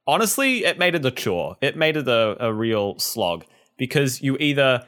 honestly, 0.07 0.65
it 0.65 0.77
made 0.77 0.95
it 0.95 1.05
a 1.05 1.11
chore. 1.11 1.57
It 1.61 1.77
made 1.77 1.95
it 1.95 2.07
a, 2.07 2.45
a 2.45 2.53
real 2.53 2.99
slog 2.99 3.45
because 3.77 4.21
you 4.21 4.37
either 4.39 4.85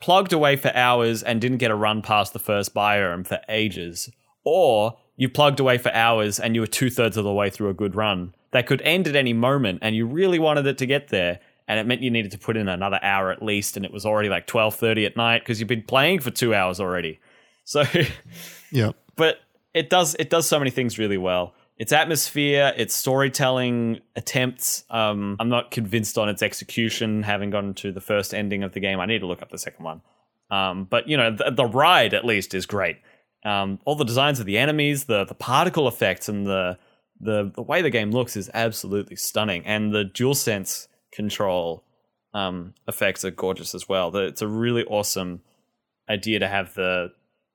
plugged 0.00 0.32
away 0.32 0.56
for 0.56 0.74
hours 0.74 1.22
and 1.22 1.40
didn't 1.40 1.58
get 1.58 1.70
a 1.70 1.74
run 1.74 2.02
past 2.02 2.32
the 2.32 2.38
first 2.38 2.74
biome 2.74 3.26
for 3.26 3.40
ages, 3.48 4.10
or 4.44 4.96
you 5.16 5.28
plugged 5.28 5.60
away 5.60 5.78
for 5.78 5.92
hours 5.92 6.38
and 6.38 6.54
you 6.54 6.60
were 6.60 6.66
two 6.66 6.90
thirds 6.90 7.16
of 7.16 7.24
the 7.24 7.32
way 7.32 7.50
through 7.50 7.70
a 7.70 7.74
good 7.74 7.94
run 7.94 8.34
that 8.52 8.66
could 8.66 8.82
end 8.82 9.08
at 9.08 9.16
any 9.16 9.32
moment 9.32 9.78
and 9.82 9.96
you 9.96 10.06
really 10.06 10.38
wanted 10.38 10.66
it 10.66 10.78
to 10.78 10.86
get 10.86 11.08
there 11.08 11.40
and 11.68 11.80
it 11.80 11.86
meant 11.86 12.02
you 12.02 12.10
needed 12.10 12.30
to 12.30 12.38
put 12.38 12.56
in 12.56 12.68
another 12.68 13.00
hour 13.02 13.30
at 13.30 13.42
least 13.42 13.76
and 13.76 13.84
it 13.84 13.92
was 13.92 14.06
already 14.06 14.28
like 14.28 14.46
12.30 14.46 15.06
at 15.06 15.16
night 15.16 15.40
because 15.40 15.58
you've 15.58 15.68
been 15.68 15.82
playing 15.82 16.20
for 16.20 16.30
two 16.30 16.54
hours 16.54 16.78
already 16.78 17.18
so 17.64 17.82
Yeah. 18.70 18.92
but 19.16 19.40
it 19.74 19.90
does 19.90 20.14
it 20.18 20.30
does 20.30 20.46
so 20.46 20.58
many 20.58 20.70
things 20.70 20.98
really 20.98 21.18
well 21.18 21.54
its 21.76 21.92
atmosphere 21.92 22.72
its 22.76 22.94
storytelling 22.94 24.00
attempts. 24.14 24.84
Um, 24.90 25.36
i'm 25.38 25.48
not 25.48 25.70
convinced 25.70 26.16
on 26.18 26.28
its 26.28 26.42
execution 26.42 27.22
having 27.22 27.50
gone 27.50 27.74
to 27.74 27.92
the 27.92 28.00
first 28.00 28.32
ending 28.34 28.62
of 28.62 28.72
the 28.72 28.80
game. 28.80 29.00
I 29.00 29.06
need 29.06 29.20
to 29.20 29.26
look 29.26 29.42
up 29.42 29.50
the 29.50 29.58
second 29.58 29.84
one. 29.84 30.00
Um, 30.50 30.84
but 30.84 31.08
you 31.08 31.16
know 31.16 31.30
the, 31.30 31.50
the 31.50 31.66
ride 31.66 32.14
at 32.14 32.24
least 32.24 32.54
is 32.54 32.66
great. 32.66 32.98
Um, 33.44 33.78
all 33.84 33.94
the 33.96 34.04
designs 34.04 34.40
of 34.40 34.46
the 34.46 34.58
enemies 34.58 35.04
the 35.04 35.24
the 35.24 35.34
particle 35.34 35.86
effects 35.88 36.28
and 36.28 36.46
the 36.46 36.78
the 37.20 37.50
the 37.54 37.62
way 37.62 37.82
the 37.82 37.90
game 37.90 38.10
looks 38.10 38.36
is 38.36 38.50
absolutely 38.54 39.16
stunning. 39.16 39.64
And 39.66 39.92
the 39.92 40.04
DualSense 40.04 40.88
control 41.12 41.82
um, 42.34 42.74
effects 42.86 43.24
are 43.24 43.30
gorgeous 43.30 43.74
as 43.74 43.88
well. 43.88 44.10
The- 44.10 44.26
it's 44.26 44.42
a 44.42 44.48
really 44.48 44.84
awesome 44.84 45.40
idea 46.08 46.38
to 46.40 46.48
have 46.48 46.74
the 46.74 47.12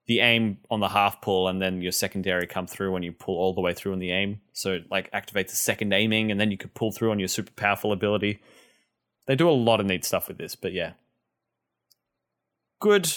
the 0.07 0.19
aim 0.19 0.57
on 0.69 0.79
the 0.79 0.89
half 0.89 1.21
pull 1.21 1.47
and 1.47 1.61
then 1.61 1.81
your 1.81 1.91
secondary 1.91 2.47
come 2.47 2.67
through 2.67 2.91
when 2.91 3.03
you 3.03 3.11
pull 3.11 3.37
all 3.37 3.53
the 3.53 3.61
way 3.61 3.73
through 3.73 3.93
on 3.93 3.99
the 3.99 4.11
aim. 4.11 4.41
So 4.51 4.73
it, 4.73 4.91
like 4.91 5.11
activates 5.11 5.49
the 5.49 5.55
second 5.55 5.93
aiming 5.93 6.31
and 6.31 6.39
then 6.39 6.51
you 6.51 6.57
could 6.57 6.73
pull 6.73 6.91
through 6.91 7.11
on 7.11 7.19
your 7.19 7.27
super 7.27 7.51
powerful 7.51 7.91
ability. 7.91 8.41
They 9.27 9.35
do 9.35 9.49
a 9.49 9.51
lot 9.51 9.79
of 9.79 9.85
neat 9.85 10.03
stuff 10.03 10.27
with 10.27 10.37
this, 10.37 10.55
but 10.55 10.73
yeah. 10.73 10.93
Good 12.79 13.09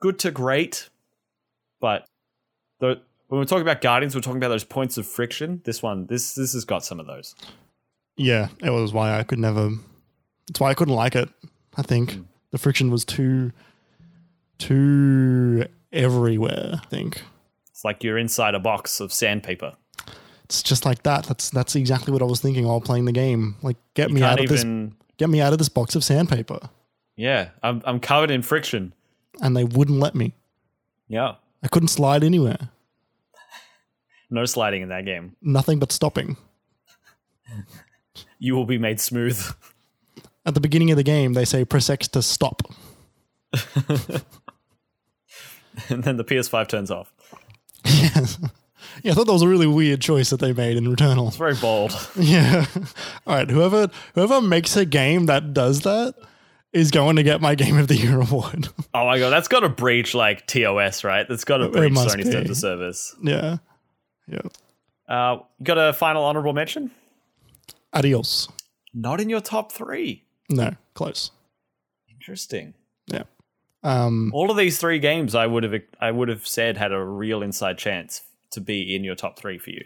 good 0.00 0.18
to 0.20 0.30
great. 0.30 0.88
But 1.80 2.06
the 2.80 3.00
when 3.28 3.40
we're 3.40 3.44
talking 3.44 3.62
about 3.62 3.80
Guardians, 3.80 4.14
we're 4.14 4.20
talking 4.20 4.38
about 4.38 4.50
those 4.50 4.62
points 4.64 4.96
of 4.96 5.06
friction. 5.06 5.60
This 5.64 5.82
one, 5.82 6.06
this 6.06 6.34
this 6.36 6.52
has 6.52 6.64
got 6.64 6.84
some 6.84 7.00
of 7.00 7.06
those. 7.06 7.34
Yeah, 8.16 8.48
it 8.62 8.70
was 8.70 8.92
why 8.92 9.18
I 9.18 9.24
could 9.24 9.40
never. 9.40 9.70
It's 10.48 10.60
why 10.60 10.70
I 10.70 10.74
couldn't 10.74 10.94
like 10.94 11.16
it. 11.16 11.28
I 11.76 11.82
think 11.82 12.12
Mm. 12.12 12.24
the 12.52 12.58
friction 12.58 12.90
was 12.90 13.04
too, 13.04 13.50
too 14.58 15.66
everywhere. 15.96 16.80
I 16.82 16.86
think 16.86 17.22
It's 17.70 17.84
like 17.84 18.04
you're 18.04 18.18
inside 18.18 18.54
a 18.54 18.60
box 18.60 19.00
of 19.00 19.12
sandpaper. 19.12 19.74
it's 20.44 20.62
just 20.62 20.84
like 20.84 21.02
that. 21.02 21.24
That's 21.24 21.50
that's 21.50 21.74
exactly 21.74 22.12
what 22.12 22.22
I 22.22 22.26
was 22.26 22.40
thinking 22.40 22.66
while 22.66 22.80
playing 22.80 23.04
the 23.06 23.12
game. 23.12 23.56
Like, 23.62 23.76
get 23.94 24.08
You 24.10 24.16
me 24.16 24.22
out 24.22 24.38
of 24.40 24.48
this. 24.48 24.64
Get 25.18 25.30
me 25.30 25.40
out 25.40 25.52
of 25.52 25.58
this 25.58 25.68
box 25.70 25.94
of 25.96 26.04
sandpaper. 26.04 26.60
Yeah, 27.16 27.48
I'm 27.62 27.82
I'm 27.84 28.00
covered 28.00 28.30
in 28.30 28.42
friction. 28.42 28.92
And 29.40 29.56
they 29.56 29.64
wouldn't 29.64 29.98
let 30.00 30.14
me. 30.14 30.34
Yeah. 31.08 31.34
I 31.62 31.68
couldn't 31.68 31.88
slide 31.88 32.22
anywhere. 32.24 32.70
No 34.30 34.44
sliding 34.44 34.82
in 34.82 34.88
that 34.90 35.04
game. 35.04 35.36
Nothing 35.40 35.78
but 35.78 35.92
stopping. 35.92 36.36
You 38.38 38.54
will 38.54 38.64
be 38.66 38.78
made 38.78 39.00
smooth. 39.00 39.40
At 40.44 40.54
the 40.54 40.60
beginning 40.60 40.90
of 40.90 40.96
the 40.96 41.02
game, 41.02 41.32
they 41.32 41.44
say 41.44 41.64
press 41.64 41.88
X 41.90 42.08
to 42.08 42.22
stop. 42.22 42.62
and 45.88 46.02
then 46.04 46.16
the 46.16 46.24
PS5 46.24 46.68
turns 46.68 46.90
off. 46.90 47.12
Yes. 47.84 48.38
Yeah, 49.02 49.12
I 49.12 49.14
thought 49.14 49.26
that 49.26 49.32
was 49.32 49.42
a 49.42 49.48
really 49.48 49.66
weird 49.66 50.00
choice 50.00 50.30
that 50.30 50.40
they 50.40 50.52
made 50.54 50.76
in 50.76 50.84
Returnal. 50.84 51.28
It's 51.28 51.36
very 51.36 51.54
bold. 51.54 51.92
Yeah. 52.16 52.64
All 53.26 53.34
right. 53.34 53.50
Whoever 53.50 53.90
whoever 54.14 54.40
makes 54.40 54.74
a 54.76 54.86
game 54.86 55.26
that 55.26 55.52
does 55.52 55.80
that 55.82 56.14
is 56.72 56.90
going 56.90 57.16
to 57.16 57.22
get 57.22 57.40
my 57.42 57.54
Game 57.54 57.76
of 57.76 57.88
the 57.88 57.96
Year 57.96 58.20
award. 58.20 58.68
Oh 58.94 59.04
my 59.04 59.18
god, 59.18 59.30
that's 59.30 59.48
got 59.48 59.60
to 59.60 59.68
breach 59.68 60.14
like 60.14 60.46
TOS, 60.46 61.04
right? 61.04 61.28
That's 61.28 61.44
got 61.44 61.58
to 61.58 61.68
breach 61.68 61.92
Sony's 61.92 62.30
terms 62.30 62.48
of 62.50 62.56
service. 62.56 63.14
yeah. 63.22 63.58
Yeah. 64.28 64.42
Uh, 65.08 65.38
got 65.62 65.76
a 65.78 65.92
final 65.92 66.24
honorable 66.24 66.52
mention? 66.54 66.90
Adios. 67.92 68.48
Not 68.94 69.20
in 69.20 69.28
your 69.28 69.40
top 69.40 69.72
three. 69.72 70.24
No, 70.48 70.70
close. 70.94 71.32
Interesting. 72.08 72.74
Um. 73.86 74.32
All 74.34 74.50
of 74.50 74.56
these 74.56 74.78
three 74.78 74.98
games, 74.98 75.34
I 75.34 75.46
would 75.46 75.62
have 75.62 75.80
I 76.00 76.10
would 76.10 76.28
have 76.28 76.46
said 76.46 76.76
had 76.76 76.92
a 76.92 77.02
real 77.02 77.42
inside 77.42 77.78
chance 77.78 78.22
to 78.50 78.60
be 78.60 78.94
in 78.94 79.04
your 79.04 79.14
top 79.14 79.38
three 79.38 79.58
for 79.58 79.70
you. 79.70 79.84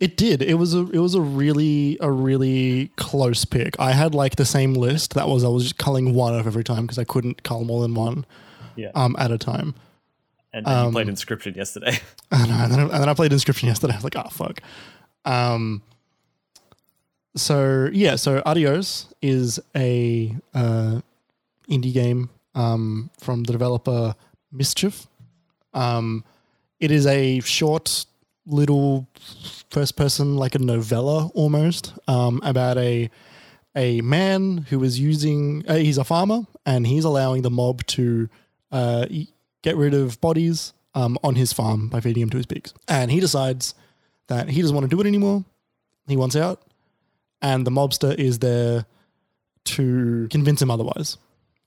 It 0.00 0.16
did. 0.16 0.42
It 0.42 0.54
was 0.54 0.74
a 0.74 0.90
it 0.90 0.98
was 0.98 1.14
a 1.14 1.20
really 1.20 1.96
a 2.00 2.10
really 2.10 2.88
close 2.96 3.44
pick. 3.44 3.78
I 3.78 3.92
had 3.92 4.14
like 4.14 4.36
the 4.36 4.44
same 4.44 4.74
list. 4.74 5.14
That 5.14 5.28
was 5.28 5.44
I 5.44 5.48
was 5.48 5.62
just 5.62 5.78
culling 5.78 6.14
one 6.14 6.34
of 6.34 6.46
every 6.46 6.64
time 6.64 6.82
because 6.82 6.98
I 6.98 7.04
couldn't 7.04 7.42
cull 7.42 7.64
more 7.64 7.82
than 7.82 7.94
one 7.94 8.24
Yeah. 8.76 8.90
um 8.94 9.14
at 9.18 9.30
a 9.30 9.38
time. 9.38 9.74
And 10.52 10.66
then 10.66 10.72
you 10.80 10.86
um, 10.86 10.92
played 10.92 11.06
Inscryption 11.06 11.54
yesterday. 11.54 11.98
And, 12.32 12.50
and, 12.50 12.72
then, 12.72 12.80
and 12.80 12.90
then 12.90 13.08
I 13.08 13.14
played 13.14 13.30
Inscryption 13.30 13.64
yesterday. 13.64 13.92
I 13.92 13.96
was 13.96 14.04
like, 14.04 14.16
oh 14.16 14.28
fuck. 14.30 14.60
Um. 15.24 15.82
So 17.36 17.88
yeah, 17.92 18.16
so 18.16 18.42
Adios 18.44 19.12
is 19.22 19.60
a 19.76 20.34
uh, 20.54 21.00
indie 21.70 21.92
game 21.92 22.30
um, 22.54 23.10
from 23.18 23.44
the 23.44 23.52
developer 23.52 24.14
Mischief. 24.52 25.06
Um, 25.74 26.24
it 26.80 26.90
is 26.90 27.06
a 27.06 27.40
short 27.40 28.06
little 28.46 29.06
first 29.70 29.96
person, 29.96 30.36
like 30.36 30.54
a 30.54 30.58
novella 30.58 31.28
almost, 31.34 31.92
um, 32.08 32.40
about 32.42 32.78
a 32.78 33.10
a 33.76 34.00
man 34.00 34.66
who 34.68 34.82
is 34.82 34.98
using. 34.98 35.64
Uh, 35.68 35.76
he's 35.76 35.98
a 35.98 36.04
farmer 36.04 36.40
and 36.66 36.86
he's 36.86 37.04
allowing 37.04 37.42
the 37.42 37.50
mob 37.50 37.86
to 37.86 38.28
uh, 38.72 39.06
get 39.62 39.76
rid 39.76 39.94
of 39.94 40.20
bodies 40.20 40.72
um, 40.94 41.18
on 41.22 41.36
his 41.36 41.52
farm 41.52 41.88
by 41.88 42.00
feeding 42.00 42.22
them 42.22 42.30
to 42.30 42.36
his 42.36 42.46
pigs. 42.46 42.74
And 42.88 43.10
he 43.10 43.20
decides 43.20 43.74
that 44.26 44.48
he 44.48 44.60
doesn't 44.60 44.74
want 44.74 44.90
to 44.90 44.94
do 44.96 45.00
it 45.00 45.06
anymore. 45.06 45.44
He 46.08 46.16
wants 46.16 46.34
out, 46.34 46.62
and 47.40 47.64
the 47.66 47.70
mobster 47.70 48.14
is 48.14 48.40
there 48.40 48.86
to 49.64 50.26
convince 50.30 50.60
him 50.60 50.70
otherwise. 50.70 51.18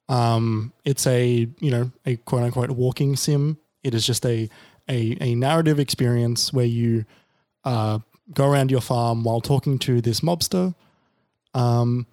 Um, 0.09 0.73
it's 0.83 1.07
a 1.07 1.47
you 1.59 1.71
know 1.71 1.91
a 2.05 2.17
quote 2.17 2.43
unquote 2.43 2.71
walking 2.71 3.15
sim. 3.15 3.57
It 3.83 3.93
is 3.93 4.05
just 4.05 4.25
a 4.25 4.49
a, 4.89 5.17
a 5.21 5.35
narrative 5.35 5.79
experience 5.79 6.51
where 6.51 6.65
you 6.65 7.05
uh, 7.63 7.99
go 8.33 8.49
around 8.49 8.71
your 8.71 8.81
farm 8.81 9.23
while 9.23 9.41
talking 9.41 9.79
to 9.79 10.01
this 10.01 10.19
mobster. 10.19 10.75
Um, 11.53 12.07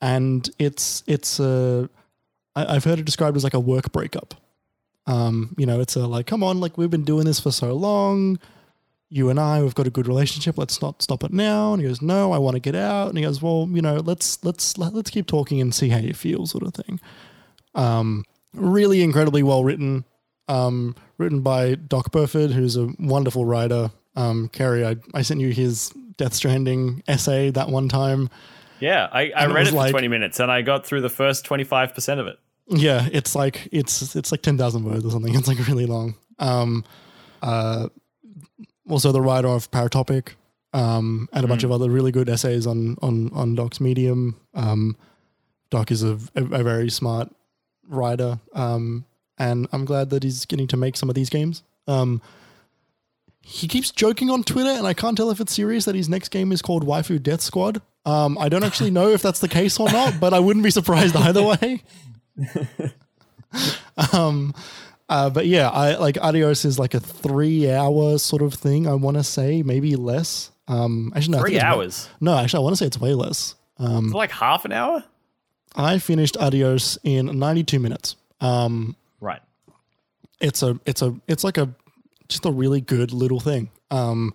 and 0.00 0.48
it's 0.58 1.02
it's 1.06 1.40
a 1.40 1.88
I, 2.54 2.76
I've 2.76 2.84
heard 2.84 2.98
it 2.98 3.04
described 3.04 3.36
as 3.36 3.44
like 3.44 3.54
a 3.54 3.60
work 3.60 3.92
breakup. 3.92 4.34
Um, 5.06 5.54
you 5.58 5.66
know, 5.66 5.80
it's 5.80 5.96
a 5.96 6.06
like, 6.06 6.26
come 6.26 6.42
on, 6.42 6.60
like 6.60 6.78
we've 6.78 6.90
been 6.90 7.04
doing 7.04 7.26
this 7.26 7.40
for 7.40 7.50
so 7.50 7.74
long. 7.74 8.38
You 9.14 9.30
and 9.30 9.38
I, 9.38 9.62
we've 9.62 9.76
got 9.76 9.86
a 9.86 9.90
good 9.90 10.08
relationship. 10.08 10.58
Let's 10.58 10.82
not 10.82 11.00
stop 11.00 11.22
it 11.22 11.32
now. 11.32 11.72
And 11.72 11.80
he 11.80 11.86
goes, 11.86 12.02
no, 12.02 12.32
I 12.32 12.38
want 12.38 12.54
to 12.56 12.60
get 12.60 12.74
out. 12.74 13.10
And 13.10 13.16
he 13.16 13.22
goes, 13.22 13.40
well, 13.40 13.68
you 13.70 13.80
know, 13.80 13.96
let's 13.96 14.44
let's 14.44 14.76
let's 14.76 15.08
keep 15.10 15.26
talking 15.28 15.60
and 15.60 15.72
see 15.72 15.88
how 15.90 15.98
you 15.98 16.14
feel, 16.14 16.46
sort 16.46 16.64
of 16.64 16.74
thing. 16.74 16.98
Um, 17.76 18.24
really 18.52 19.02
incredibly 19.02 19.42
well 19.42 19.62
written. 19.64 20.04
Um, 20.48 20.94
written 21.16 21.40
by 21.42 21.76
Doc 21.76 22.10
Burford, 22.12 22.50
who's 22.50 22.76
a 22.76 22.88
wonderful 22.98 23.44
writer. 23.44 23.90
Um, 24.16 24.48
Kerry, 24.48 24.84
I, 24.84 24.96
I 25.14 25.22
sent 25.22 25.40
you 25.40 25.50
his 25.52 25.90
Death 26.16 26.34
Stranding 26.34 27.02
essay 27.08 27.50
that 27.50 27.68
one 27.70 27.88
time. 27.88 28.28
Yeah, 28.80 29.08
I, 29.12 29.30
I 29.30 29.44
And 29.44 29.52
it 29.52 29.54
read 29.54 29.66
it 29.68 29.70
for 29.70 29.76
like- 29.76 29.90
20 29.92 30.08
minutes 30.08 30.40
and 30.40 30.50
I 30.50 30.62
got 30.62 30.84
through 30.84 31.00
the 31.02 31.08
first 31.08 31.46
25% 31.46 32.18
of 32.18 32.26
it. 32.26 32.36
Yeah, 32.66 33.08
it's 33.12 33.34
like 33.34 33.68
it's 33.72 34.16
it's 34.16 34.32
like 34.32 34.40
ten 34.40 34.56
thousand 34.56 34.84
words 34.84 35.04
or 35.04 35.10
something. 35.10 35.34
It's 35.38 35.46
like 35.46 35.58
really 35.68 35.84
long. 35.84 36.14
Um, 36.38 36.82
uh, 37.42 37.88
also 38.88 39.12
the 39.12 39.20
writer 39.20 39.48
of 39.48 39.70
Paratopic, 39.70 40.30
um, 40.72 41.28
and 41.32 41.44
a 41.44 41.48
bunch 41.48 41.64
of 41.64 41.72
other 41.72 41.88
really 41.90 42.12
good 42.12 42.28
essays 42.28 42.66
on 42.66 42.96
on 43.02 43.30
on 43.32 43.54
Doc's 43.54 43.80
Medium. 43.80 44.36
Um, 44.54 44.96
Doc 45.70 45.90
is 45.90 46.02
a, 46.02 46.18
a, 46.34 46.44
a 46.44 46.62
very 46.62 46.90
smart 46.90 47.34
writer, 47.88 48.38
um, 48.52 49.04
and 49.38 49.66
I'm 49.72 49.84
glad 49.84 50.10
that 50.10 50.22
he's 50.22 50.44
getting 50.44 50.66
to 50.68 50.76
make 50.76 50.96
some 50.96 51.08
of 51.08 51.14
these 51.14 51.30
games. 51.30 51.62
Um, 51.86 52.22
he 53.40 53.68
keeps 53.68 53.90
joking 53.90 54.30
on 54.30 54.42
Twitter, 54.42 54.70
and 54.70 54.86
I 54.86 54.94
can't 54.94 55.16
tell 55.16 55.30
if 55.30 55.40
it's 55.40 55.52
serious 55.52 55.84
that 55.84 55.94
his 55.94 56.08
next 56.08 56.30
game 56.30 56.50
is 56.50 56.62
called 56.62 56.86
Waifu 56.86 57.22
Death 57.22 57.42
Squad. 57.42 57.82
Um, 58.06 58.38
I 58.38 58.48
don't 58.48 58.64
actually 58.64 58.90
know 58.98 59.08
if 59.08 59.22
that's 59.22 59.40
the 59.40 59.48
case 59.48 59.78
or 59.78 59.90
not, 59.90 60.18
but 60.18 60.32
I 60.32 60.38
wouldn't 60.38 60.64
be 60.64 60.70
surprised 60.70 61.14
either 61.14 61.42
way. 61.42 61.82
um, 64.12 64.54
uh, 65.08 65.30
but 65.30 65.46
yeah, 65.46 65.68
I 65.70 65.96
like 65.96 66.18
Adios 66.20 66.64
is 66.64 66.78
like 66.78 66.94
a 66.94 67.00
three-hour 67.00 68.18
sort 68.18 68.42
of 68.42 68.54
thing. 68.54 68.86
I 68.86 68.94
want 68.94 69.16
to 69.16 69.24
say 69.24 69.62
maybe 69.62 69.96
less. 69.96 70.50
Um, 70.66 71.12
actually, 71.14 71.32
no, 71.36 71.40
Three 71.42 71.54
way- 71.56 71.60
hours. 71.60 72.08
no, 72.20 72.36
actually, 72.36 72.58
I 72.58 72.62
want 72.62 72.72
to 72.72 72.76
say 72.78 72.86
it's 72.86 72.98
way 73.00 73.14
less. 73.14 73.54
Um, 73.78 74.06
It's 74.06 74.14
like 74.14 74.30
half 74.30 74.64
an 74.64 74.72
hour? 74.72 75.04
I 75.76 75.98
finished 75.98 76.36
Adios 76.36 76.96
in 77.04 77.38
92 77.38 77.78
minutes. 77.80 78.16
Um, 78.40 78.96
Right. 79.20 79.40
it's 80.40 80.62
a 80.62 80.78
it's 80.86 81.02
a 81.02 81.14
it's 81.26 81.44
like 81.44 81.58
a 81.58 81.68
just 82.28 82.44
a 82.46 82.50
really 82.52 82.80
good 82.80 83.12
little 83.12 83.40
thing 83.40 83.68
um 83.90 84.32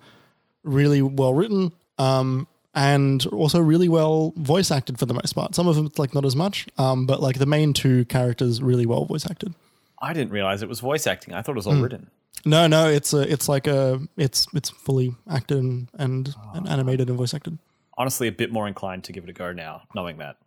really 0.64 1.02
well 1.02 1.34
written 1.34 1.72
um 1.98 2.48
and 2.76 3.26
also 3.28 3.60
really 3.60 3.90
well 3.90 4.32
voice 4.38 4.70
acted 4.72 4.98
for 5.00 5.06
the 5.06 5.14
most 5.14 5.34
part 5.34 5.54
some 5.56 5.68
of 5.68 5.76
them 5.76 5.90
like 5.98 6.14
not 6.14 6.24
as 6.26 6.36
much 6.36 6.68
um 6.78 7.06
but 7.06 7.20
like 7.22 7.38
the 7.40 7.46
main 7.46 7.74
two 7.74 8.06
characters 8.06 8.62
really 8.62 8.86
well 8.86 9.06
voice 9.06 9.26
acted 9.30 9.54
I 10.02 10.14
didn't 10.14 10.32
realize 10.32 10.62
it 10.62 10.70
was 10.70 10.80
voice 10.80 11.06
acting. 11.08 11.34
I 11.34 11.42
thought 11.42 11.54
it 11.54 11.56
was 11.64 11.68
all 11.68 11.76
written. 11.76 12.10
no 12.46 12.68
no 12.68 12.88
it's 12.88 13.14
a 13.14 13.22
it's 13.32 13.50
like 13.50 13.68
a 13.68 14.00
it's 14.16 14.48
it's 14.54 14.70
fully 14.70 15.16
acted 15.30 15.58
and 15.58 15.90
and, 15.98 16.34
and 16.54 16.68
animated 16.70 17.10
and 17.10 17.18
voice 17.18 17.34
acted 17.34 17.58
Honestly, 17.98 18.30
a 18.30 18.32
bit 18.32 18.50
more 18.50 18.66
inclined 18.66 19.04
to 19.04 19.12
give 19.12 19.26
it 19.26 19.30
a 19.30 19.34
go 19.34 19.52
now, 19.52 19.82
knowing 19.94 20.18
that. 20.20 20.38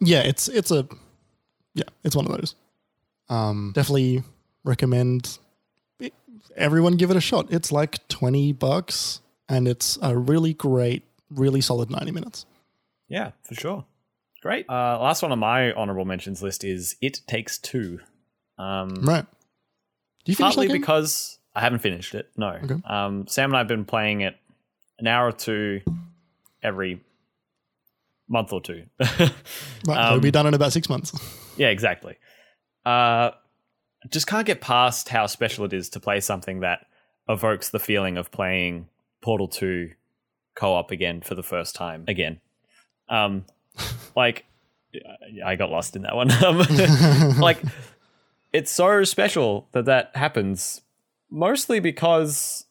yeah 0.00 0.20
it's 0.20 0.48
it's 0.48 0.70
a 0.70 0.86
yeah 1.74 1.84
it's 2.04 2.14
one 2.14 2.26
of 2.26 2.32
those 2.32 2.54
um 3.30 3.72
definitely 3.74 4.22
recommend 4.64 5.38
it- 5.98 6.12
everyone 6.56 6.96
give 6.96 7.10
it 7.10 7.16
a 7.16 7.20
shot 7.20 7.46
it's 7.50 7.72
like 7.72 8.06
20 8.08 8.52
bucks 8.52 9.20
and 9.48 9.66
it's 9.66 9.98
a 10.02 10.14
really 10.16 10.52
great 10.52 11.02
really 11.30 11.60
solid 11.62 11.88
90 11.90 12.12
minutes 12.12 12.44
Yeah, 13.08 13.30
for 13.42 13.54
sure. 13.54 13.84
Great. 14.42 14.66
Uh, 14.68 14.98
last 15.00 15.22
one 15.22 15.30
on 15.32 15.38
my 15.38 15.72
honorable 15.72 16.04
mentions 16.04 16.42
list 16.42 16.64
is 16.64 16.96
It 17.00 17.20
Takes 17.26 17.58
Two. 17.58 18.00
Um, 18.58 18.94
right 19.02 19.26
do 20.24 20.32
you 20.32 20.36
finish 20.36 20.54
partly 20.54 20.72
because 20.72 21.38
I 21.54 21.60
haven't 21.60 21.80
finished 21.80 22.14
it. 22.14 22.30
No. 22.36 22.50
Okay. 22.50 22.76
Um, 22.86 23.26
Sam 23.26 23.50
and 23.50 23.56
I 23.56 23.58
have 23.58 23.68
been 23.68 23.84
playing 23.84 24.22
it 24.22 24.36
an 24.98 25.06
hour 25.06 25.28
or 25.28 25.32
two 25.32 25.80
every 26.62 27.00
month 28.28 28.52
or 28.52 28.60
two. 28.60 28.84
right, 29.00 29.32
it'll 29.88 30.20
be 30.20 30.28
um, 30.28 30.32
done 30.32 30.46
in 30.46 30.54
about 30.54 30.72
six 30.72 30.88
months 30.88 31.12
yeah, 31.56 31.68
exactly. 31.68 32.16
Uh, 32.84 33.32
just 34.10 34.26
can't 34.26 34.46
get 34.46 34.60
past 34.60 35.08
how 35.08 35.26
special 35.26 35.64
it 35.64 35.72
is 35.72 35.88
to 35.90 36.00
play 36.00 36.20
something 36.20 36.60
that 36.60 36.86
evokes 37.28 37.70
the 37.70 37.78
feeling 37.78 38.16
of 38.16 38.30
playing 38.30 38.88
Portal 39.20 39.48
2 39.48 39.90
co-op 40.54 40.90
again 40.90 41.20
for 41.20 41.34
the 41.34 41.42
first 41.42 41.74
time 41.74 42.04
again. 42.08 42.40
Um, 43.08 43.44
like 44.16 44.44
I 45.44 45.56
got 45.56 45.70
lost 45.70 45.96
in 45.96 46.02
that 46.02 46.16
one. 46.16 46.30
Um, 46.44 47.38
like 47.38 47.58
it's 48.52 48.70
so 48.70 49.02
special 49.04 49.68
that 49.72 49.84
that 49.86 50.14
happens 50.14 50.82
mostly 51.30 51.80
because 51.80 52.66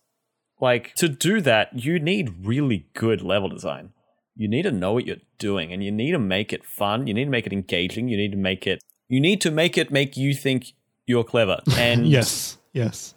like 0.60 0.94
to 0.96 1.10
do 1.10 1.42
that 1.42 1.84
you 1.84 2.00
need 2.00 2.46
really 2.46 2.88
good 2.94 3.22
level 3.22 3.50
design. 3.50 3.94
You 4.36 4.48
need 4.48 4.64
to 4.64 4.72
know 4.72 4.94
what 4.94 5.06
you're 5.06 5.18
doing 5.40 5.74
and 5.74 5.84
you 5.84 5.92
need 5.92 6.12
to 6.12 6.20
make 6.20 6.54
it 6.54 6.64
fun. 6.64 7.08
You 7.08 7.14
need 7.14 7.26
to 7.26 7.32
make 7.32 7.46
it 7.46 7.54
engaging. 7.54 8.08
You 8.08 8.18
need 8.18 8.32
to 8.32 8.38
make 8.38 8.68
it 8.68 8.84
you 9.10 9.20
need 9.20 9.42
to 9.42 9.52
make 9.52 9.78
it 9.78 9.92
make 9.92 10.16
you 10.16 10.34
think 10.34 10.74
you're 11.06 11.24
clever. 11.24 11.62
And 11.78 12.08
yes 12.08 12.58
yes. 12.74 13.16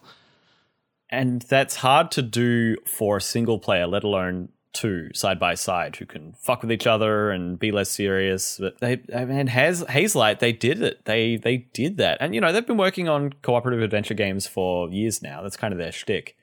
and 1.10 1.42
that's 1.42 1.76
hard 1.76 2.10
to 2.12 2.22
do 2.22 2.76
for 2.86 3.18
a 3.18 3.20
single 3.20 3.58
player 3.58 3.86
let 3.86 4.04
alone 4.04 4.48
two 4.74 5.08
side 5.14 5.38
by 5.38 5.54
side 5.54 5.96
who 5.96 6.04
can 6.04 6.32
fuck 6.34 6.62
with 6.62 6.70
each 6.72 6.86
other 6.86 7.30
and 7.30 7.58
be 7.58 7.70
less 7.70 7.90
serious 7.90 8.58
but 8.58 8.78
they 8.80 9.00
I 9.14 9.24
mean 9.24 9.46
Haz, 9.46 9.82
hazelight 9.84 10.40
they 10.40 10.52
did 10.52 10.82
it. 10.82 11.04
They 11.04 11.36
they 11.36 11.58
did 11.72 11.96
that. 11.98 12.18
And 12.20 12.34
you 12.34 12.40
know 12.40 12.52
they've 12.52 12.66
been 12.66 12.76
working 12.76 13.08
on 13.08 13.32
cooperative 13.42 13.82
adventure 13.82 14.14
games 14.14 14.46
for 14.46 14.88
years 14.90 15.22
now. 15.22 15.42
That's 15.42 15.56
kind 15.56 15.72
of 15.72 15.78
their 15.78 15.92
shtick. 15.92 16.36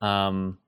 Um 0.00 0.58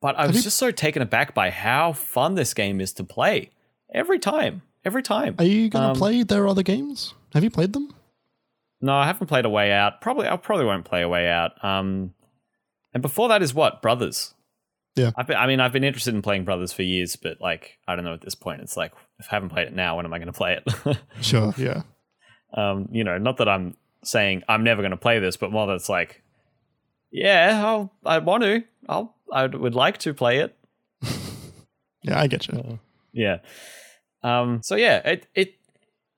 but 0.00 0.16
i 0.16 0.26
was 0.26 0.36
you- 0.36 0.42
just 0.42 0.58
so 0.58 0.70
taken 0.70 1.02
aback 1.02 1.34
by 1.34 1.50
how 1.50 1.92
fun 1.92 2.34
this 2.34 2.54
game 2.54 2.80
is 2.80 2.92
to 2.94 3.04
play. 3.04 3.50
Every 3.92 4.18
time. 4.18 4.62
Every 4.84 5.02
time. 5.02 5.34
Are 5.38 5.44
you 5.44 5.68
gonna 5.68 5.88
Um, 5.90 5.96
play 5.96 6.22
their 6.22 6.46
other 6.46 6.62
games? 6.62 7.14
Have 7.34 7.42
you 7.44 7.50
played 7.50 7.72
them? 7.72 7.94
No, 8.80 8.94
I 8.94 9.06
haven't 9.06 9.26
played 9.26 9.44
A 9.44 9.48
Way 9.50 9.72
Out. 9.72 10.00
Probably, 10.00 10.28
I 10.28 10.36
probably 10.36 10.64
won't 10.64 10.84
play 10.84 11.02
A 11.02 11.08
Way 11.08 11.28
Out. 11.28 11.62
Um, 11.64 12.14
and 12.94 13.02
before 13.02 13.28
that 13.28 13.42
is 13.42 13.52
what? 13.52 13.82
Brothers. 13.82 14.34
Yeah. 14.98 15.12
I've 15.16 15.26
been, 15.26 15.36
I 15.36 15.46
mean, 15.46 15.60
I've 15.60 15.72
been 15.72 15.84
interested 15.84 16.14
in 16.14 16.22
playing 16.22 16.44
Brothers 16.44 16.72
for 16.72 16.82
years, 16.82 17.16
but 17.16 17.40
like, 17.40 17.78
I 17.86 17.96
don't 17.96 18.04
know. 18.04 18.14
At 18.14 18.20
this 18.20 18.34
point, 18.34 18.60
it's 18.60 18.76
like 18.76 18.92
if 19.18 19.28
I 19.30 19.36
haven't 19.36 19.50
played 19.50 19.68
it 19.68 19.74
now, 19.74 19.96
when 19.96 20.04
am 20.04 20.12
I 20.12 20.18
going 20.18 20.26
to 20.26 20.32
play 20.32 20.58
it? 20.58 20.98
sure 21.20 21.54
yeah 21.56 21.82
um, 22.54 22.88
you 22.90 23.04
know, 23.04 23.18
not 23.18 23.36
that 23.38 23.48
I'm 23.48 23.76
saying 24.02 24.42
I'm 24.48 24.64
never 24.64 24.82
going 24.82 24.92
to 24.92 24.96
play 24.96 25.18
this, 25.18 25.36
but 25.36 25.52
more 25.52 25.66
that 25.66 25.74
it's 25.74 25.88
like, 25.88 26.22
yeah, 27.10 27.62
I'll, 27.64 27.92
I 28.04 28.18
want 28.18 28.42
to. 28.42 28.64
I'll, 28.88 29.14
I 29.32 29.46
would 29.46 29.74
like 29.74 29.98
to 29.98 30.14
play 30.14 30.38
it. 30.38 30.56
yeah 32.02 32.18
i 32.18 32.26
get 32.26 32.48
you 32.48 32.78
Yeah. 33.12 33.38
Um, 34.22 34.62
so 34.62 34.74
yeah, 34.74 34.96
it 35.04 35.26
it 35.34 35.54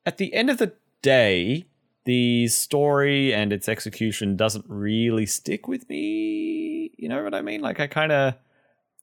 at 0.06 0.16
the 0.16 0.32
end 0.32 0.50
of 0.50 0.58
the 0.58 0.72
day, 1.02 1.66
the 2.04 2.48
story 2.48 3.34
and 3.34 3.52
its 3.52 3.68
execution 3.68 4.36
doesn't 4.36 4.64
really 4.68 5.26
stick 5.26 5.68
with 5.68 5.88
me. 5.88 6.92
You 6.96 7.08
know 7.08 7.22
what 7.22 7.34
I 7.34 7.42
mean? 7.42 7.60
Like 7.60 7.80
I 7.80 7.86
kind 7.86 8.12
of, 8.12 8.34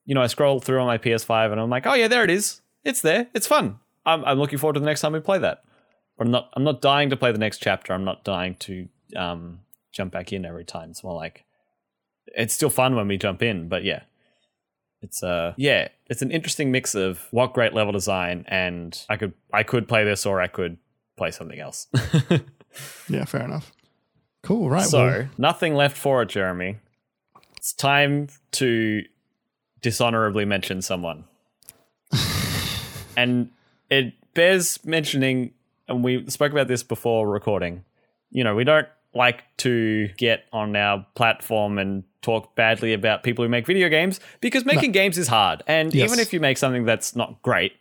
you 0.08 0.14
know, 0.14 0.22
I 0.22 0.26
scroll 0.26 0.58
through 0.58 0.80
on 0.80 0.86
my 0.86 0.96
PS5 0.96 1.52
and 1.52 1.60
I'm 1.60 1.68
like, 1.68 1.86
oh 1.86 1.92
yeah, 1.92 2.08
there 2.08 2.24
it 2.24 2.30
is. 2.30 2.62
It's 2.82 3.02
there. 3.02 3.28
It's 3.34 3.46
fun. 3.46 3.78
I'm 4.06 4.24
I'm 4.24 4.38
looking 4.38 4.58
forward 4.58 4.72
to 4.72 4.80
the 4.80 4.86
next 4.86 5.02
time 5.02 5.12
we 5.12 5.20
play 5.20 5.38
that. 5.38 5.64
But 6.16 6.26
I'm 6.26 6.30
not 6.30 6.48
I'm 6.54 6.64
not 6.64 6.80
dying 6.80 7.10
to 7.10 7.16
play 7.16 7.30
the 7.30 7.38
next 7.38 7.58
chapter. 7.58 7.92
I'm 7.92 8.04
not 8.04 8.24
dying 8.24 8.56
to 8.60 8.88
um 9.14 9.60
jump 9.92 10.10
back 10.10 10.32
in 10.32 10.46
every 10.46 10.64
time. 10.64 10.90
It's 10.90 11.04
more 11.04 11.14
like 11.14 11.44
it's 12.28 12.54
still 12.54 12.70
fun 12.70 12.96
when 12.96 13.06
we 13.06 13.18
jump 13.18 13.42
in, 13.42 13.68
but 13.68 13.84
yeah. 13.84 14.04
It's 15.02 15.22
uh 15.22 15.52
yeah, 15.58 15.88
it's 16.06 16.22
an 16.22 16.30
interesting 16.30 16.72
mix 16.72 16.94
of 16.94 17.26
what 17.30 17.52
great 17.52 17.74
level 17.74 17.92
design 17.92 18.46
and 18.48 18.98
I 19.10 19.18
could 19.18 19.34
I 19.52 19.62
could 19.62 19.88
play 19.88 20.04
this 20.04 20.24
or 20.24 20.40
I 20.40 20.46
could 20.46 20.78
play 21.18 21.32
something 21.32 21.60
else. 21.60 21.86
yeah 23.08 23.24
fair 23.24 23.42
enough 23.42 23.72
cool 24.42 24.70
right 24.70 24.86
so, 24.86 25.06
well, 25.06 25.28
nothing 25.36 25.74
left 25.74 25.96
for 25.96 26.22
it, 26.22 26.28
Jeremy. 26.28 26.76
It's 27.56 27.72
time 27.72 28.28
to 28.52 29.02
dishonorably 29.80 30.44
mention 30.44 30.82
someone. 30.82 31.24
and 33.16 33.50
it 33.90 34.14
bears 34.34 34.84
mentioning, 34.84 35.52
and 35.88 36.04
we 36.04 36.28
spoke 36.30 36.52
about 36.52 36.68
this 36.68 36.82
before 36.82 37.28
recording. 37.28 37.84
You 38.30 38.44
know, 38.44 38.54
we 38.54 38.64
don't 38.64 38.88
like 39.14 39.44
to 39.58 40.08
get 40.18 40.44
on 40.52 40.76
our 40.76 41.06
platform 41.14 41.78
and 41.78 42.04
talk 42.22 42.54
badly 42.54 42.92
about 42.92 43.22
people 43.22 43.44
who 43.44 43.48
make 43.48 43.66
video 43.66 43.88
games 43.88 44.20
because 44.40 44.64
making 44.64 44.92
games 44.92 45.16
is 45.16 45.28
hard. 45.28 45.62
And 45.66 45.94
Yes. 45.94 46.10
even 46.10 46.20
if 46.20 46.32
you 46.32 46.40
make 46.40 46.58
something 46.58 46.84
that's 46.84 47.16
not 47.16 47.40
great, 47.42 47.72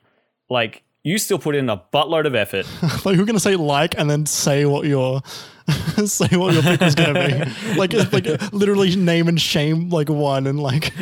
like 0.50 0.84
you 1.08 1.18
still 1.18 1.40
put 1.40 1.56
in 1.56 1.70
a 1.70 1.78
buttload 1.94 2.26
of 2.26 2.36
effort 2.36 2.66
like 3.06 3.16
you're 3.16 3.26
gonna 3.26 3.40
say 3.40 3.56
like 3.56 3.98
and 3.98 4.10
then 4.10 4.26
say 4.26 4.66
what 4.66 4.86
your 4.86 5.22
say 6.06 6.36
what 6.38 6.54
your 6.54 6.64
pick 6.64 6.82
was 6.82 6.96
gonna 6.96 7.14
be 7.14 7.76
like 7.78 7.94
like 8.14 8.54
literally 8.54 8.96
name 8.96 9.28
and 9.28 9.42
shame 9.42 9.90
like 9.90 10.10
one 10.10 10.48
and 10.48 10.60
like 10.60 10.94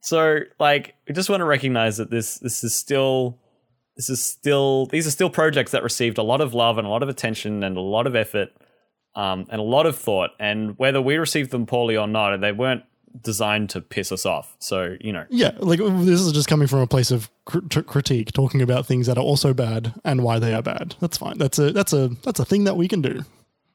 So, 0.00 0.40
like, 0.58 0.94
we 1.06 1.14
just 1.14 1.28
want 1.28 1.40
to 1.40 1.44
recognize 1.44 1.98
that 1.98 2.10
this 2.10 2.38
this 2.38 2.64
is 2.64 2.74
still 2.74 3.38
this 3.96 4.08
is 4.08 4.22
still 4.22 4.86
these 4.86 5.06
are 5.06 5.10
still 5.10 5.30
projects 5.30 5.72
that 5.72 5.82
received 5.82 6.18
a 6.18 6.22
lot 6.22 6.40
of 6.40 6.54
love 6.54 6.78
and 6.78 6.86
a 6.86 6.90
lot 6.90 7.02
of 7.02 7.08
attention 7.08 7.62
and 7.62 7.76
a 7.76 7.80
lot 7.80 8.06
of 8.06 8.16
effort 8.16 8.48
um, 9.14 9.46
and 9.50 9.60
a 9.60 9.64
lot 9.64 9.86
of 9.86 9.96
thought. 9.96 10.30
And 10.40 10.78
whether 10.78 11.02
we 11.02 11.16
received 11.16 11.50
them 11.50 11.66
poorly 11.66 11.96
or 11.96 12.06
not, 12.06 12.40
they 12.40 12.52
weren't 12.52 12.84
designed 13.22 13.70
to 13.70 13.80
piss 13.80 14.12
us 14.12 14.24
off. 14.26 14.56
So 14.58 14.96
you 15.00 15.12
know, 15.12 15.24
Yeah, 15.30 15.52
like 15.58 15.78
this 15.78 16.20
is 16.20 16.32
just 16.32 16.48
coming 16.48 16.68
from 16.68 16.80
a 16.80 16.86
place 16.86 17.10
of 17.10 17.30
critique, 17.44 18.32
talking 18.32 18.62
about 18.62 18.86
things 18.86 19.06
that 19.06 19.18
are 19.18 19.24
also 19.24 19.52
bad 19.54 19.94
and 20.04 20.22
why 20.22 20.38
they 20.38 20.54
are 20.54 20.62
bad. 20.62 20.94
That's 21.00 21.16
fine. 21.16 21.38
That's 21.38 21.58
a 21.58 21.72
that's 21.72 21.92
a 21.92 22.08
that's 22.22 22.40
a 22.40 22.44
thing 22.44 22.64
that 22.64 22.76
we 22.76 22.88
can 22.88 23.02
do. 23.02 23.24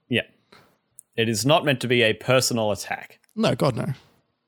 yeah, 0.10 0.24
it 1.16 1.30
is 1.30 1.46
not 1.46 1.66
meant 1.66 1.82
to 1.82 1.88
be 1.88 2.02
a 2.02 2.14
personal 2.14 2.72
attack. 2.72 3.20
No, 3.36 3.56
God 3.56 3.76
no. 3.76 3.88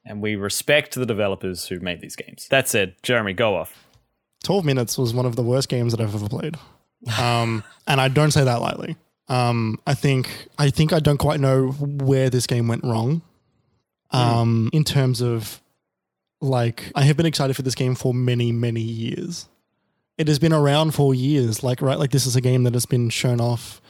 And 0.05 0.21
we 0.21 0.35
respect 0.37 0.95
the 0.95 1.05
developers 1.05 1.67
who 1.67 1.81
made 1.81 1.99
these 1.99 2.15
games. 2.15 2.47
That 2.49 2.69
said, 2.69 2.95
Jeremy, 3.03 3.33
go 3.33 3.55
off. 3.55 3.85
12 4.43 4.63
minutes 4.63 4.97
was 4.97 5.13
one 5.13 5.25
of 5.25 5.35
the 5.35 5.43
worst 5.43 5.67
games 5.67 5.91
that 5.91 5.99
I've 6.01 6.15
ever 6.15 6.29
played. 6.29 6.55
Um, 7.19 7.63
and 7.87 7.99
I 7.99 8.07
don't 8.07 8.31
say 8.31 8.45
that 8.45 8.61
lightly. 8.61 8.95
Um, 9.27 9.77
I 9.85 9.93
think 9.93 10.47
I 10.57 10.69
think 10.69 10.93
I 10.93 10.99
don't 11.01 11.17
quite 11.17 11.41
know 11.41 11.71
where 11.71 12.29
this 12.29 12.47
game 12.47 12.69
went 12.69 12.85
wrong. 12.85 13.21
Um, 14.11 14.69
in 14.73 14.83
terms 14.83 15.21
of 15.21 15.61
like 16.39 16.91
I 16.95 17.03
have 17.03 17.17
been 17.17 17.25
excited 17.25 17.55
for 17.55 17.61
this 17.61 17.75
game 17.75 17.95
for 17.95 18.13
many, 18.13 18.51
many 18.51 18.81
years. 18.81 19.47
It 20.17 20.27
has 20.27 20.39
been 20.39 20.53
around 20.53 20.91
for 20.91 21.13
years. 21.13 21.63
Like 21.63 21.81
right, 21.81 21.99
like 21.99 22.11
this 22.11 22.25
is 22.25 22.35
a 22.35 22.41
game 22.41 22.63
that 22.63 22.73
has 22.73 22.85
been 22.85 23.09
shown 23.09 23.39
off 23.39 23.81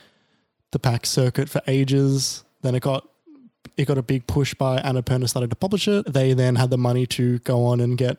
the 0.71 0.79
PAX 0.79 1.09
circuit 1.09 1.49
for 1.49 1.61
ages. 1.67 2.43
Then 2.61 2.75
it 2.75 2.81
got 2.81 3.07
it 3.77 3.85
got 3.85 3.97
a 3.97 4.03
big 4.03 4.27
push 4.27 4.53
by 4.53 4.79
Annapurna 4.79 5.29
started 5.29 5.49
to 5.49 5.55
publish 5.55 5.87
it. 5.87 6.11
They 6.11 6.33
then 6.33 6.55
had 6.55 6.69
the 6.69 6.77
money 6.77 7.05
to 7.07 7.39
go 7.39 7.65
on 7.65 7.79
and 7.79 7.97
get 7.97 8.17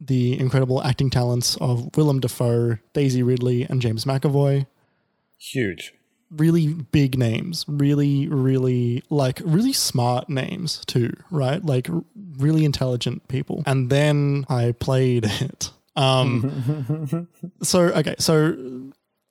the 0.00 0.38
incredible 0.38 0.82
acting 0.82 1.10
talents 1.10 1.56
of 1.56 1.96
Willem 1.96 2.20
Dafoe, 2.20 2.78
Daisy 2.92 3.22
Ridley, 3.22 3.64
and 3.64 3.80
James 3.80 4.04
McAvoy. 4.04 4.66
Huge. 5.38 5.94
Really 6.36 6.68
big 6.74 7.18
names, 7.18 7.64
really, 7.68 8.26
really 8.28 9.02
like 9.10 9.40
really 9.44 9.72
smart 9.72 10.28
names 10.28 10.82
too, 10.86 11.12
right? 11.30 11.64
Like 11.64 11.88
really 12.38 12.64
intelligent 12.64 13.28
people. 13.28 13.62
And 13.66 13.90
then 13.90 14.46
I 14.48 14.72
played 14.72 15.26
it. 15.26 15.70
Um, 15.94 17.28
so 17.62 17.80
okay, 17.82 18.14
so 18.18 18.56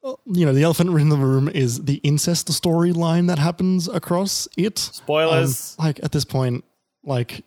uh, 0.03 0.13
you 0.25 0.45
know 0.45 0.53
the 0.53 0.63
elephant 0.63 0.89
in 0.99 1.09
the 1.09 1.17
room 1.17 1.49
is 1.49 1.83
the 1.85 1.95
incest 1.97 2.47
storyline 2.49 3.27
that 3.27 3.39
happens 3.39 3.87
across 3.87 4.47
it. 4.57 4.79
Spoilers. 4.79 5.75
Um, 5.77 5.85
like 5.85 5.99
at 6.03 6.11
this 6.11 6.25
point, 6.25 6.63
like 7.03 7.43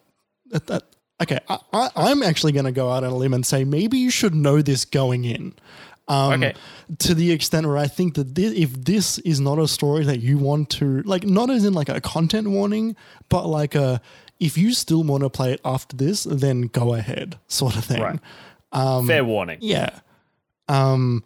at 0.52 0.66
that. 0.68 0.84
Okay, 1.22 1.38
I, 1.48 1.58
I, 1.72 1.90
I'm 1.94 2.24
actually 2.24 2.50
going 2.50 2.64
to 2.64 2.72
go 2.72 2.90
out 2.90 3.04
on 3.04 3.12
a 3.12 3.16
limb 3.16 3.34
and 3.34 3.46
say 3.46 3.64
maybe 3.64 3.98
you 3.98 4.10
should 4.10 4.34
know 4.34 4.60
this 4.60 4.84
going 4.84 5.24
in. 5.24 5.54
Um, 6.06 6.32
Okay. 6.42 6.54
To 6.98 7.14
the 7.14 7.32
extent 7.32 7.66
where 7.66 7.78
I 7.78 7.86
think 7.86 8.14
that 8.14 8.34
thi- 8.34 8.62
if 8.62 8.72
this 8.84 9.18
is 9.20 9.40
not 9.40 9.58
a 9.58 9.66
story 9.66 10.04
that 10.04 10.20
you 10.20 10.36
want 10.36 10.68
to 10.70 11.02
like, 11.02 11.24
not 11.24 11.48
as 11.50 11.64
in 11.64 11.72
like 11.72 11.88
a 11.88 12.00
content 12.00 12.48
warning, 12.48 12.94
but 13.30 13.46
like 13.46 13.74
a 13.74 14.00
if 14.40 14.58
you 14.58 14.74
still 14.74 15.02
want 15.02 15.22
to 15.22 15.30
play 15.30 15.52
it 15.52 15.60
after 15.64 15.96
this, 15.96 16.24
then 16.24 16.62
go 16.62 16.92
ahead, 16.94 17.38
sort 17.46 17.76
of 17.76 17.84
thing. 17.84 18.02
Right. 18.02 18.20
um, 18.72 19.06
Fair 19.06 19.24
warning. 19.24 19.58
Yeah. 19.62 20.00
Um, 20.68 21.22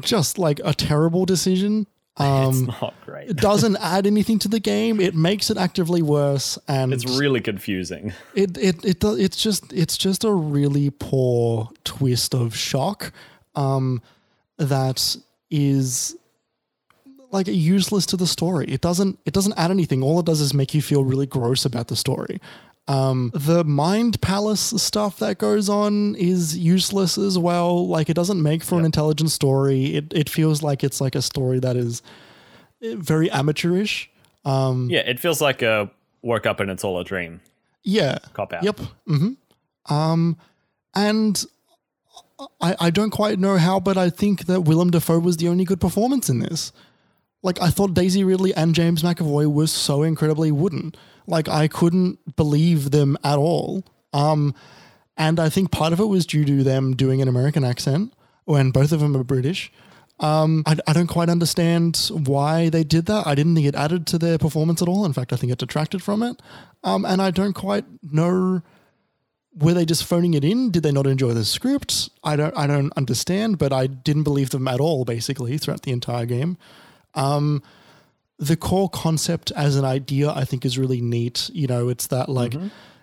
just 0.00 0.38
like 0.38 0.60
a 0.64 0.72
terrible 0.72 1.26
decision. 1.26 1.86
Um, 2.18 2.48
it's 2.68 2.80
not 2.82 2.94
great. 3.04 3.30
it 3.30 3.36
doesn't 3.36 3.76
add 3.76 4.06
anything 4.06 4.38
to 4.40 4.48
the 4.48 4.60
game. 4.60 5.00
It 5.00 5.14
makes 5.14 5.50
it 5.50 5.56
actively 5.56 6.02
worse, 6.02 6.58
and 6.66 6.92
It's 6.92 7.04
really 7.18 7.40
confusing. 7.40 8.12
it 8.34 8.56
it 8.58 8.84
it 8.84 9.04
it's 9.04 9.42
just 9.42 9.72
it's 9.72 9.96
just 9.96 10.24
a 10.24 10.32
really 10.32 10.90
poor 10.90 11.70
twist 11.84 12.34
of 12.34 12.56
shock 12.56 13.12
um 13.54 14.02
that 14.56 15.16
is 15.50 16.16
like 17.30 17.46
useless 17.46 18.06
to 18.06 18.16
the 18.16 18.26
story. 18.26 18.66
It 18.68 18.80
doesn't 18.80 19.18
it 19.24 19.32
doesn't 19.34 19.54
add 19.56 19.70
anything. 19.70 20.02
All 20.02 20.18
it 20.20 20.26
does 20.26 20.40
is 20.40 20.52
make 20.54 20.74
you 20.74 20.82
feel 20.82 21.04
really 21.04 21.26
gross 21.26 21.64
about 21.64 21.88
the 21.88 21.96
story. 21.96 22.40
Um, 22.88 23.30
the 23.34 23.64
mind 23.64 24.20
palace 24.22 24.60
stuff 24.82 25.18
that 25.18 25.36
goes 25.38 25.68
on 25.68 26.14
is 26.16 26.56
useless 26.56 27.18
as 27.18 27.38
well. 27.38 27.86
Like 27.86 28.08
it 28.08 28.14
doesn't 28.14 28.42
make 28.42 28.64
for 28.64 28.78
an 28.78 28.84
intelligent 28.86 29.30
story. 29.30 29.94
It 29.94 30.12
it 30.14 30.28
feels 30.30 30.62
like 30.62 30.82
it's 30.82 31.00
like 31.00 31.14
a 31.14 31.20
story 31.22 31.58
that 31.60 31.76
is 31.76 32.02
eh, 32.82 32.94
very 32.96 33.30
amateurish. 33.30 34.10
Um, 34.44 34.88
Yeah, 34.90 35.00
it 35.00 35.20
feels 35.20 35.40
like 35.42 35.60
a 35.60 35.90
woke 36.22 36.46
up 36.46 36.60
and 36.60 36.70
it's 36.70 36.82
all 36.82 36.98
a 36.98 37.04
dream. 37.04 37.40
yeah. 37.84 38.18
Cop 38.32 38.52
out. 38.54 38.62
Yep. 38.64 38.76
Mm-hmm. 39.06 39.94
Um, 39.94 40.36
and 40.94 41.44
I 42.60 42.74
I 42.80 42.90
don't 42.90 43.10
quite 43.10 43.38
know 43.38 43.56
how, 43.58 43.80
but 43.80 43.96
I 43.98 44.08
think 44.10 44.46
that 44.46 44.62
Willem 44.62 44.90
Dafoe 44.90 45.18
was 45.18 45.36
the 45.36 45.48
only 45.48 45.64
good 45.64 45.80
performance 45.80 46.30
in 46.30 46.38
this. 46.38 46.72
Like 47.42 47.60
I 47.60 47.68
thought 47.68 47.92
Daisy 47.94 48.24
Ridley 48.24 48.54
and 48.54 48.74
James 48.74 49.02
McAvoy 49.02 49.46
were 49.52 49.66
so 49.66 50.02
incredibly 50.02 50.50
wooden. 50.50 50.94
Like 51.28 51.48
I 51.48 51.68
couldn't 51.68 52.36
believe 52.36 52.90
them 52.90 53.16
at 53.22 53.38
all. 53.38 53.84
Um, 54.12 54.54
and 55.16 55.38
I 55.38 55.48
think 55.48 55.70
part 55.70 55.92
of 55.92 56.00
it 56.00 56.06
was 56.06 56.26
due 56.26 56.44
to 56.44 56.64
them 56.64 56.96
doing 56.96 57.22
an 57.22 57.28
American 57.28 57.64
accent 57.64 58.12
when 58.44 58.70
both 58.70 58.92
of 58.92 59.00
them 59.00 59.16
are 59.16 59.24
British. 59.24 59.70
Um, 60.20 60.64
I, 60.66 60.76
I 60.86 60.92
don't 60.92 61.06
quite 61.06 61.28
understand 61.28 62.10
why 62.12 62.70
they 62.70 62.82
did 62.82 63.06
that. 63.06 63.26
I 63.26 63.34
didn't 63.34 63.54
think 63.54 63.66
it 63.66 63.76
added 63.76 64.06
to 64.08 64.18
their 64.18 64.38
performance 64.38 64.82
at 64.82 64.88
all. 64.88 65.04
In 65.04 65.12
fact, 65.12 65.32
I 65.32 65.36
think 65.36 65.52
it 65.52 65.58
detracted 65.58 66.02
from 66.02 66.22
it. 66.22 66.40
Um, 66.82 67.04
and 67.04 67.22
I 67.22 67.30
don't 67.30 67.52
quite 67.52 67.84
know 68.02 68.62
were 69.58 69.74
they 69.74 69.84
just 69.84 70.04
phoning 70.04 70.34
it 70.34 70.44
in? 70.44 70.70
Did 70.70 70.82
they 70.82 70.92
not 70.92 71.06
enjoy 71.06 71.32
the 71.32 71.44
script? 71.44 72.10
I 72.22 72.36
don't 72.36 72.56
I 72.56 72.66
don't 72.66 72.92
understand, 72.96 73.58
but 73.58 73.72
I 73.72 73.86
didn't 73.86 74.22
believe 74.22 74.50
them 74.50 74.68
at 74.68 74.80
all 74.80 75.04
basically 75.04 75.58
throughout 75.58 75.82
the 75.82 75.92
entire 75.92 76.26
game. 76.26 76.56
Um 77.14 77.62
the 78.38 78.56
core 78.56 78.88
concept 78.88 79.50
as 79.52 79.76
an 79.76 79.84
idea 79.84 80.30
I 80.30 80.44
think 80.44 80.64
is 80.64 80.78
really 80.78 81.00
neat. 81.00 81.50
You 81.52 81.66
know, 81.66 81.88
it's 81.88 82.06
that 82.08 82.28
like 82.28 82.54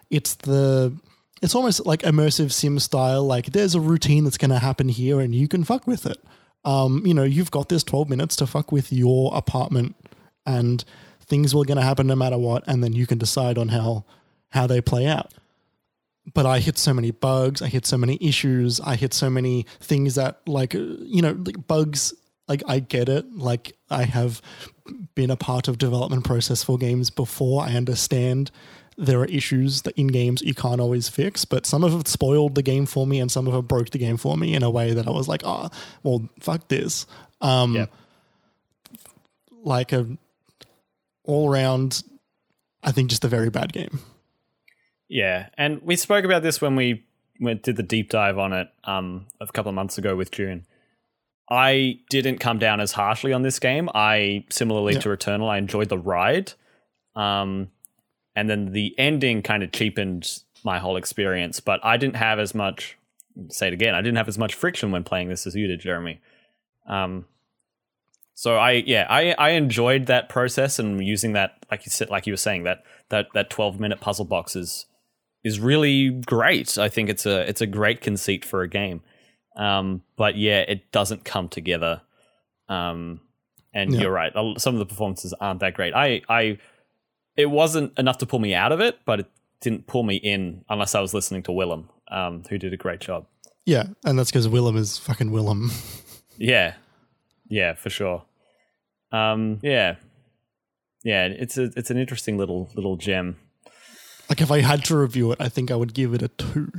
it's 0.10 0.36
the 0.36 0.96
it's 1.42 1.56
almost 1.56 1.86
like 1.86 2.02
immersive 2.04 2.52
sim 2.52 2.80
style 2.80 3.24
like 3.24 3.48
there's 3.48 3.76
a 3.76 3.82
routine 3.82 4.24
that's 4.24 4.38
going 4.38 4.52
to 4.52 4.60
happen 4.60 4.90
here 4.90 5.20
and 5.20 5.36
you 5.36 5.48
can 5.48 5.64
fuck 5.64 5.86
with 5.88 6.06
it. 6.06 6.18
Um, 6.64 7.06
you 7.06 7.14
know, 7.14 7.24
you've 7.24 7.52
got 7.52 7.70
this 7.70 7.84
12 7.84 8.10
minutes 8.10 8.36
to 8.38 8.48
fuck 8.48 8.72
with 8.72 8.92
your 8.92 9.36
apartment 9.36 9.96
and 10.46 10.84
things 11.22 11.54
were 11.54 11.66
going 11.66 11.78
to 11.78 11.84
happen 11.84 12.08
no 12.08 12.16
matter 12.16 12.38
what 12.38 12.64
and 12.68 12.84
then 12.84 12.94
you 12.94 13.06
can 13.06 13.18
decide 13.18 13.58
on 13.58 13.70
how 13.70 14.06
how 14.50 14.66
they 14.66 14.82
play 14.82 15.06
out 15.06 15.32
but 16.34 16.46
I 16.46 16.60
hit 16.60 16.78
so 16.78 16.94
many 16.94 17.12
bugs. 17.12 17.62
I 17.62 17.68
hit 17.68 17.86
so 17.86 17.98
many 17.98 18.18
issues. 18.20 18.80
I 18.80 18.96
hit 18.96 19.14
so 19.14 19.30
many 19.30 19.66
things 19.80 20.16
that, 20.16 20.42
like, 20.48 20.74
uh, 20.74 20.80
you 21.02 21.22
know, 21.22 21.38
like 21.46 21.68
bugs. 21.68 22.14
Like, 22.48 22.64
I 22.68 22.80
get 22.80 23.10
it. 23.10 23.36
Like, 23.36 23.76
I 23.90 24.04
have 24.04 24.42
been 25.16 25.32
a 25.32 25.36
part 25.36 25.68
of 25.68 25.78
development 25.78 26.24
process 26.24 26.64
for 26.64 26.78
games 26.78 27.10
before. 27.10 27.64
I 27.64 27.74
understand 27.74 28.52
there 28.98 29.20
are 29.20 29.26
issues 29.26 29.82
that 29.82 29.98
in 29.98 30.08
games 30.08 30.42
you 30.42 30.54
can't 30.54 30.80
always 30.80 31.10
fix, 31.10 31.44
but 31.44 31.66
some 31.66 31.84
of 31.84 32.00
it 32.00 32.08
spoiled 32.08 32.56
the 32.56 32.62
game 32.62 32.86
for 32.86 33.06
me, 33.06 33.20
and 33.20 33.32
some 33.32 33.48
of 33.48 33.54
it 33.56 33.68
broke 33.68 33.90
the 33.90 33.98
game 33.98 34.18
for 34.18 34.38
me 34.38 34.54
in 34.54 34.64
a 34.64 34.70
way 34.70 34.94
that 34.94 35.08
I 35.08 35.12
was 35.12 35.28
like, 35.28 35.42
oh, 35.44 35.70
well, 36.04 36.30
fuck 36.40 36.68
this. 36.68 37.06
Um, 37.42 37.76
Yep. 37.76 37.92
Like 39.64 39.94
a 39.94 40.06
all 41.24 41.50
round, 41.50 42.04
I 42.84 42.92
think 42.92 43.10
just 43.10 43.26
a 43.26 43.28
very 43.28 43.50
bad 43.50 43.74
game. 43.74 44.00
Yeah, 45.08 45.50
and 45.58 45.82
we 45.82 45.96
spoke 45.96 46.24
about 46.24 46.44
this 46.44 46.62
when 46.62 46.76
we 46.76 47.04
went, 47.40 47.64
did 47.64 47.76
the 47.76 47.84
deep 47.84 48.10
dive 48.10 48.38
on 48.38 48.54
it 48.54 48.68
um, 48.84 49.26
a 49.42 49.48
couple 49.48 49.70
of 49.70 49.76
months 49.76 49.98
ago 49.98 50.16
with 50.16 50.32
June. 50.32 50.66
I 51.50 52.00
didn't 52.10 52.40
come 52.40 52.58
down 52.58 52.80
as 52.80 52.92
harshly 52.94 53.32
on 53.32 53.44
this 53.44 53.60
game. 53.60 53.90
I 53.94 54.46
similarly 54.50 54.94
Yeah. 54.94 55.00
to 55.02 55.10
Returnal, 55.10 55.48
I 55.50 55.58
enjoyed 55.58 55.90
the 55.90 55.98
ride, 55.98 56.54
um, 57.16 57.70
and 58.36 58.50
then 58.50 58.72
the 58.72 58.96
ending 58.98 59.42
kind 59.42 59.62
of 59.64 59.72
cheapened 59.72 60.40
my 60.64 60.80
whole 60.80 60.98
experience. 60.98 61.60
But 61.60 61.80
I 61.84 61.98
didn't 61.98 62.16
have 62.16 62.40
as 62.40 62.56
much. 62.56 62.98
Say 63.50 63.68
it 63.68 63.74
again. 63.74 63.94
I 63.94 64.02
didn't 64.02 64.18
have 64.18 64.28
as 64.28 64.38
much 64.38 64.54
friction 64.56 64.92
when 64.92 65.04
playing 65.04 65.28
this 65.30 65.46
as 65.46 65.56
you 65.56 65.68
did, 65.68 65.82
Jeremy. 65.82 66.20
Um, 66.88 67.26
so 68.34 68.58
I 68.58 68.72
yeah 68.86 69.06
I 69.10 69.34
I 69.38 69.50
enjoyed 69.52 70.08
that 70.08 70.30
process 70.30 70.78
and 70.80 71.06
using 71.06 71.34
that 71.34 71.66
like 71.72 71.86
you 71.86 71.90
said 71.90 72.10
like 72.10 72.28
you 72.28 72.34
were 72.34 72.38
saying 72.38 72.64
that 72.64 72.84
that 73.10 73.28
that 73.34 73.50
twelve 73.50 73.80
minute 73.80 74.02
puzzle 74.02 74.26
box 74.26 74.56
is 74.56 74.86
is 75.44 75.60
really 75.60 76.10
great. 76.10 76.78
I 76.78 76.90
think 76.90 77.10
it's 77.10 77.26
a 77.26 77.48
it's 77.48 77.62
a 77.62 77.68
great 77.68 78.02
conceit 78.02 78.44
for 78.44 78.62
a 78.62 78.68
game. 78.68 79.02
Um, 79.56 80.02
but 80.16 80.36
yeah, 80.38 80.62
it 80.62 80.92
doesn't 80.92 81.24
come 81.26 81.50
together. 81.50 82.02
Um, 82.70 83.22
and 83.74 83.94
Yeah. 83.94 84.02
you're 84.02 84.12
right. 84.12 84.34
Some 84.58 84.76
of 84.76 84.80
the 84.80 84.86
performances 84.86 85.34
aren't 85.40 85.60
that 85.62 85.74
great. 85.74 85.94
I 85.94 86.22
I 86.30 86.58
it 87.36 87.48
wasn't 87.50 87.98
enough 88.00 88.18
to 88.20 88.26
pull 88.26 88.40
me 88.40 88.54
out 88.56 88.72
of 88.72 88.80
it, 88.80 89.00
but 89.06 89.20
it 89.20 89.28
didn't 89.62 89.88
pull 89.88 90.04
me 90.04 90.16
in 90.16 90.64
unless 90.70 90.96
I 90.96 91.02
was 91.02 91.14
listening 91.14 91.44
to 91.44 91.52
Willem, 91.52 91.90
um, 92.10 92.44
who 92.50 92.58
did 92.58 92.74
a 92.74 92.78
great 92.78 93.00
job. 93.02 93.26
Yeah, 93.66 93.88
and 94.06 94.18
that's 94.18 94.30
because 94.32 94.48
Willem 94.48 94.78
is 94.78 94.98
fucking 94.98 95.32
Willem. 95.32 95.72
Yeah, 96.38 96.74
yeah, 97.48 97.76
for 97.76 97.90
sure. 97.90 98.24
Um, 99.14 99.60
yeah, 99.64 99.96
yeah. 101.04 101.28
It's 101.28 101.58
a 101.58 101.72
it's 101.78 101.90
an 101.90 101.98
interesting 101.98 102.38
little 102.38 102.70
little 102.76 102.98
gem. 102.98 103.38
like 104.30 104.42
if 104.42 104.52
I 104.52 104.60
had 104.60 104.84
to 104.86 104.98
review 104.98 105.32
it, 105.32 105.40
I 105.40 105.48
think 105.48 105.72
I 105.72 105.76
would 105.78 105.94
give 105.94 106.14
it 106.14 106.22
a 106.22 106.28
two. 106.28 106.72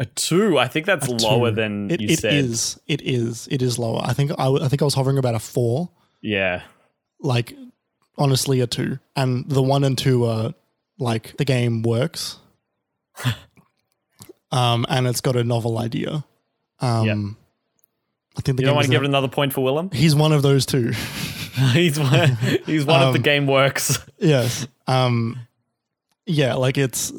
A 0.00 0.06
two. 0.06 0.58
I 0.58 0.68
think 0.68 0.86
that's 0.86 1.08
lower 1.08 1.50
than 1.50 1.90
It, 1.90 2.00
you 2.00 2.08
it 2.10 2.20
said. 2.20 2.32
is. 2.34 2.78
It 2.86 3.02
is. 3.02 3.48
It 3.50 3.62
is 3.62 3.78
lower. 3.78 4.00
I 4.04 4.12
think 4.12 4.30
I, 4.38 4.46
I 4.48 4.68
think 4.68 4.80
I 4.82 4.84
was 4.84 4.94
hovering 4.94 5.18
about 5.18 5.34
a 5.34 5.40
four. 5.40 5.90
Yeah, 6.20 6.62
Like 7.20 7.54
honestly 8.16 8.60
a 8.60 8.66
two, 8.66 8.98
and 9.16 9.48
the 9.48 9.62
one 9.62 9.82
and 9.84 9.96
two 9.98 10.24
are 10.24 10.54
like 10.98 11.36
the 11.36 11.44
game 11.44 11.82
works, 11.82 12.38
um, 14.52 14.86
and 14.88 15.06
it's 15.06 15.20
got 15.20 15.36
a 15.36 15.44
novel 15.44 15.78
idea. 15.78 16.24
Um, 16.80 17.06
Yep. 17.06 17.16
I 18.36 18.40
think 18.40 18.56
the 18.56 18.62
You 18.62 18.66
don't 18.66 18.76
want 18.76 18.86
to 18.86 18.90
give 18.92 19.02
it 19.02 19.06
another 19.06 19.26
point 19.28 19.52
for 19.52 19.64
Willem? 19.64 19.90
he's 19.92 20.14
one 20.14 20.32
of 20.32 20.42
those 20.42 20.64
two. 20.64 20.90
he's 21.72 21.98
one, 21.98 22.36
he's 22.66 22.84
one 22.84 23.02
of 23.02 23.12
the 23.12 23.18
Um, 23.18 23.22
game 23.22 23.46
works. 23.48 23.98
yes. 24.18 24.66
Um, 24.86 25.40
yeah, 26.24 26.54
like 26.54 26.78
it's 26.78 27.12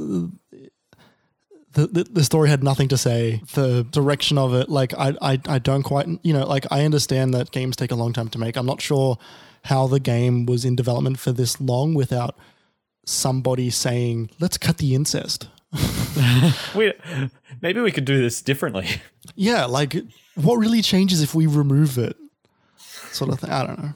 the, 1.73 1.87
the 1.87 2.03
the 2.03 2.23
story 2.23 2.49
had 2.49 2.63
nothing 2.63 2.87
to 2.89 2.97
say. 2.97 3.41
The 3.53 3.83
direction 3.83 4.37
of 4.37 4.53
it, 4.53 4.69
like 4.69 4.93
I, 4.97 5.15
I 5.21 5.39
I 5.47 5.59
don't 5.59 5.83
quite 5.83 6.07
you 6.23 6.33
know 6.33 6.45
like 6.45 6.65
I 6.71 6.85
understand 6.85 7.33
that 7.33 7.51
games 7.51 7.75
take 7.75 7.91
a 7.91 7.95
long 7.95 8.13
time 8.13 8.29
to 8.29 8.39
make. 8.39 8.55
I'm 8.55 8.65
not 8.65 8.81
sure 8.81 9.17
how 9.65 9.87
the 9.87 9.99
game 9.99 10.45
was 10.45 10.65
in 10.65 10.75
development 10.75 11.19
for 11.19 11.31
this 11.31 11.59
long 11.59 11.93
without 11.93 12.35
somebody 13.05 13.69
saying 13.69 14.29
let's 14.39 14.57
cut 14.57 14.77
the 14.77 14.95
incest. 14.95 15.47
We, 16.75 16.93
maybe 17.61 17.79
we 17.79 17.91
could 17.91 18.05
do 18.05 18.21
this 18.21 18.41
differently. 18.41 18.87
Yeah, 19.35 19.65
like 19.65 19.95
what 20.35 20.55
really 20.55 20.81
changes 20.81 21.21
if 21.21 21.33
we 21.33 21.47
remove 21.47 21.97
it? 21.97 22.17
Sort 23.11 23.31
of 23.31 23.39
thing. 23.39 23.51
I 23.51 23.65
don't 23.65 23.79
know. 23.79 23.93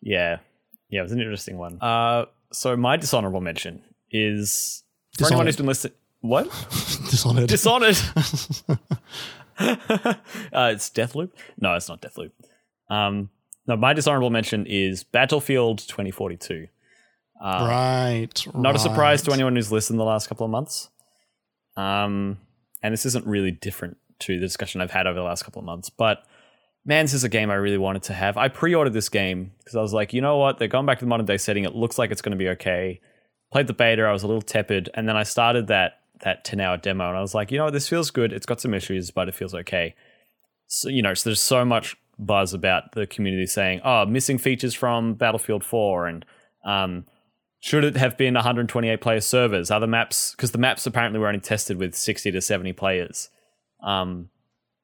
Yeah. 0.00 0.38
Yeah, 0.88 1.00
it 1.00 1.02
was 1.02 1.12
an 1.12 1.20
interesting 1.20 1.58
one. 1.58 1.78
Uh, 1.80 2.26
so 2.52 2.76
my 2.76 2.96
dishonorable 2.96 3.40
mention 3.40 3.82
is 4.10 4.82
for 5.16 5.26
anyone 5.26 5.46
who's 5.46 5.56
been 5.56 5.66
listening. 5.66 5.94
What? 6.20 6.46
Dishonored. 7.10 7.48
Dishonored. 7.48 7.96
uh, 9.58 10.14
it's 10.72 10.90
Deathloop. 10.90 11.30
No, 11.58 11.74
it's 11.74 11.88
not 11.88 12.00
Deathloop. 12.00 12.32
Um, 12.88 13.30
no, 13.66 13.76
my 13.76 13.92
dishonorable 13.92 14.30
mention 14.30 14.66
is 14.66 15.04
Battlefield 15.04 15.78
2042. 15.80 16.66
right. 17.42 18.46
Not 18.54 18.74
a 18.74 18.78
surprise 18.78 19.22
to 19.22 19.32
anyone 19.32 19.54
who's 19.54 19.70
listened 19.70 19.98
the 19.98 20.04
last 20.04 20.28
couple 20.28 20.44
of 20.44 20.50
months. 20.50 20.88
Um, 21.76 22.38
and 22.82 22.92
this 22.92 23.06
isn't 23.06 23.26
really 23.26 23.50
different 23.50 23.96
to 24.20 24.34
the 24.34 24.46
discussion 24.46 24.80
I've 24.80 24.90
had 24.90 25.06
over 25.06 25.18
the 25.18 25.24
last 25.24 25.44
couple 25.44 25.60
of 25.60 25.66
months, 25.66 25.88
but 25.88 26.24
man, 26.84 27.04
this 27.04 27.14
is 27.14 27.24
a 27.24 27.28
game 27.28 27.50
I 27.50 27.54
really 27.54 27.78
wanted 27.78 28.02
to 28.04 28.12
have. 28.12 28.36
I 28.36 28.48
pre-ordered 28.48 28.92
this 28.92 29.08
game 29.08 29.52
because 29.58 29.76
I 29.76 29.80
was 29.80 29.92
like, 29.92 30.12
you 30.12 30.20
know 30.20 30.38
what? 30.38 30.58
They're 30.58 30.68
going 30.68 30.86
back 30.86 30.98
to 30.98 31.04
the 31.04 31.08
modern 31.08 31.26
day 31.26 31.36
setting. 31.36 31.64
It 31.64 31.74
looks 31.74 31.98
like 31.98 32.10
it's 32.10 32.22
going 32.22 32.32
to 32.32 32.38
be 32.38 32.48
okay. 32.50 33.00
Played 33.52 33.66
the 33.66 33.72
beta. 33.72 34.02
I 34.02 34.12
was 34.12 34.22
a 34.22 34.26
little 34.26 34.42
tepid, 34.42 34.90
and 34.94 35.08
then 35.08 35.16
I 35.16 35.22
started 35.22 35.68
that 35.68 35.99
that 36.22 36.44
ten 36.44 36.60
hour 36.60 36.76
demo, 36.76 37.08
and 37.08 37.16
I 37.16 37.20
was 37.20 37.34
like, 37.34 37.50
you 37.50 37.58
know? 37.58 37.70
This 37.70 37.88
feels 37.88 38.10
good. 38.10 38.32
It's 38.32 38.46
got 38.46 38.60
some 38.60 38.74
issues, 38.74 39.10
but 39.10 39.28
it 39.28 39.34
feels 39.34 39.54
okay. 39.54 39.94
So 40.66 40.88
you 40.88 41.02
know, 41.02 41.14
so 41.14 41.30
there's 41.30 41.40
so 41.40 41.64
much 41.64 41.96
buzz 42.18 42.52
about 42.52 42.92
the 42.92 43.06
community 43.06 43.46
saying, 43.46 43.80
oh, 43.84 44.06
missing 44.06 44.38
features 44.38 44.74
from 44.74 45.14
Battlefield 45.14 45.64
4, 45.64 46.06
and 46.06 46.24
um, 46.64 47.06
should 47.60 47.84
it 47.84 47.96
have 47.96 48.16
been 48.16 48.34
128 48.34 49.00
player 49.00 49.20
servers? 49.20 49.70
Other 49.70 49.86
maps, 49.86 50.32
because 50.32 50.52
the 50.52 50.58
maps 50.58 50.86
apparently 50.86 51.18
were 51.18 51.28
only 51.28 51.40
tested 51.40 51.78
with 51.78 51.94
60 51.94 52.30
to 52.30 52.40
70 52.40 52.72
players. 52.72 53.28
Um, 53.82 54.30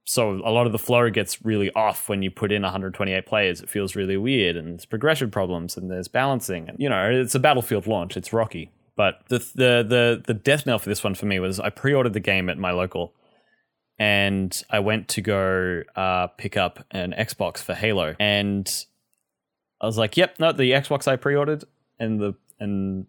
so 0.05 0.31
a 0.31 0.53
lot 0.53 0.67
of 0.67 0.73
the 0.73 0.79
flow 0.79 1.11
gets 1.11 1.45
really 1.45 1.73
off 1.73 2.09
when 2.09 2.23
you 2.23 2.31
put 2.31 2.53
in 2.53 2.63
128 2.63 3.27
players. 3.27 3.61
It 3.61 3.69
feels 3.69 3.97
really 3.97 4.17
weird, 4.17 4.57
and 4.57 4.69
there's 4.69 4.87
progression 4.87 5.31
problems, 5.31 5.77
and 5.77 5.91
there's 5.91 6.09
balancing. 6.09 6.69
And 6.69 6.79
you 6.79 6.89
know, 6.89 7.11
it's 7.11 7.35
a 7.35 7.41
Battlefield 7.41 7.87
launch. 7.87 8.17
It's 8.17 8.33
rocky. 8.33 8.71
But 8.97 9.21
the 9.29 9.39
the 9.39 9.85
the 9.87 10.23
the 10.27 10.35
death 10.35 10.65
knell 10.67 10.79
for 10.79 10.89
this 10.89 11.05
one 11.05 11.15
for 11.15 11.27
me 11.27 11.39
was 11.39 11.61
I 11.61 11.69
pre-ordered 11.69 12.15
the 12.15 12.21
game 12.21 12.49
at 12.49 12.57
my 12.57 12.73
local, 12.73 13.15
and 13.99 14.61
I 14.71 14.79
went 14.79 15.09
to 15.09 15.21
go 15.21 15.83
uh, 15.95 16.29
pick 16.29 16.57
up 16.57 16.85
an 16.91 17.15
Xbox 17.17 17.59
for 17.59 17.75
Halo, 17.75 18.17
and 18.19 18.69
I 19.81 19.87
was 19.87 19.99
like, 19.99 20.17
"Yep, 20.17 20.41
no, 20.41 20.53
the 20.53 20.73
Xbox 20.73 21.07
I 21.07 21.17
pre-ordered," 21.17 21.65
and 21.99 22.19
the 22.19 22.35
and 22.59 23.07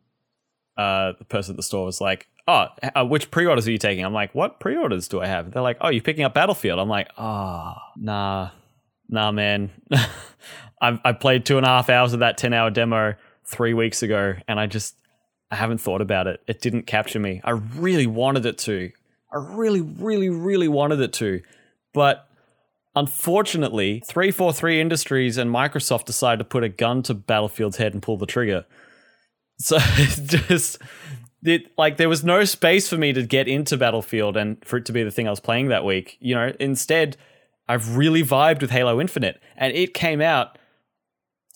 uh, 0.78 1.14
the 1.18 1.26
person 1.26 1.54
at 1.54 1.58
the 1.58 1.64
store 1.64 1.86
was 1.86 2.02
like, 2.02 2.28
"Oh, 2.50 2.68
uh, 2.94 3.06
which 3.06 3.32
pre-orders 3.32 3.66
are 3.66 3.72
you 3.72 3.78
taking?" 3.78 4.04
I'm 4.04 4.14
like, 4.14 4.36
"What 4.36 4.60
pre-orders 4.60 5.08
do 5.08 5.22
I 5.22 5.28
have?" 5.28 5.52
They're 5.52 5.62
like, 5.62 5.78
"Oh, 5.80 5.88
you're 5.88 6.04
picking 6.04 6.26
up 6.26 6.34
Battlefield." 6.34 6.80
I'm 6.80 6.90
like, 6.90 7.10
"Oh, 7.18 7.76
nah, 7.96 8.50
nah, 9.08 9.32
man. 9.32 9.72
I 10.82 11.00
I 11.04 11.14
played 11.14 11.46
two 11.46 11.56
and 11.56 11.66
a 11.66 11.70
half 11.70 11.90
hours 11.90 12.12
of 12.12 12.20
that 12.20 12.38
ten 12.38 12.52
hour 12.52 12.70
demo 12.70 13.16
three 13.46 13.74
weeks 13.74 14.04
ago, 14.04 14.36
and 14.50 14.60
I 14.60 14.66
just 14.66 14.96
I 15.52 15.56
haven't 15.56 15.80
thought 15.80 16.02
about 16.02 16.28
it. 16.28 16.42
It 16.48 16.62
didn't 16.62 16.84
capture 16.84 17.20
me. 17.20 17.42
I 17.44 17.52
really 17.52 18.08
wanted 18.08 18.46
it 18.46 18.58
to. 18.60 18.92
I 19.34 19.38
really, 19.38 19.82
really, 19.82 20.30
really 20.30 20.68
wanted 20.68 21.00
it 21.02 21.14
to, 21.14 21.42
but." 21.94 22.24
Unfortunately, 22.96 24.02
343 24.08 24.82
Industries 24.82 25.38
and 25.38 25.52
Microsoft 25.52 26.06
decided 26.06 26.40
to 26.40 26.44
put 26.44 26.64
a 26.64 26.70
gun 26.70 27.04
to 27.04 27.14
Battlefield's 27.14 27.78
head 27.78 27.94
and 27.94 28.02
pull 28.02 28.18
the 28.18 28.26
trigger. 28.26 28.66
So 29.60 29.78
just 30.26 30.80
it 31.44 31.72
like 31.78 31.98
there 31.98 32.10
was 32.10 32.24
no 32.24 32.44
space 32.46 32.90
for 32.90 32.98
me 32.98 33.14
to 33.14 33.24
get 33.24 33.48
into 33.48 33.78
Battlefield 33.78 34.38
and 34.38 34.64
for 34.66 34.78
it 34.78 34.86
to 34.86 34.92
be 34.92 35.04
the 35.04 35.12
thing 35.12 35.28
I 35.28 35.32
was 35.32 35.40
playing 35.40 35.68
that 35.70 35.86
week. 35.86 36.18
You 36.20 36.36
know, 36.36 36.54
instead, 36.60 37.18
I've 37.68 37.96
really 37.96 38.24
vibed 38.24 38.62
with 38.62 38.72
Halo 38.72 39.00
Infinite, 39.00 39.42
and 39.56 39.74
it 39.74 39.94
came 39.94 40.22
out 40.22 40.58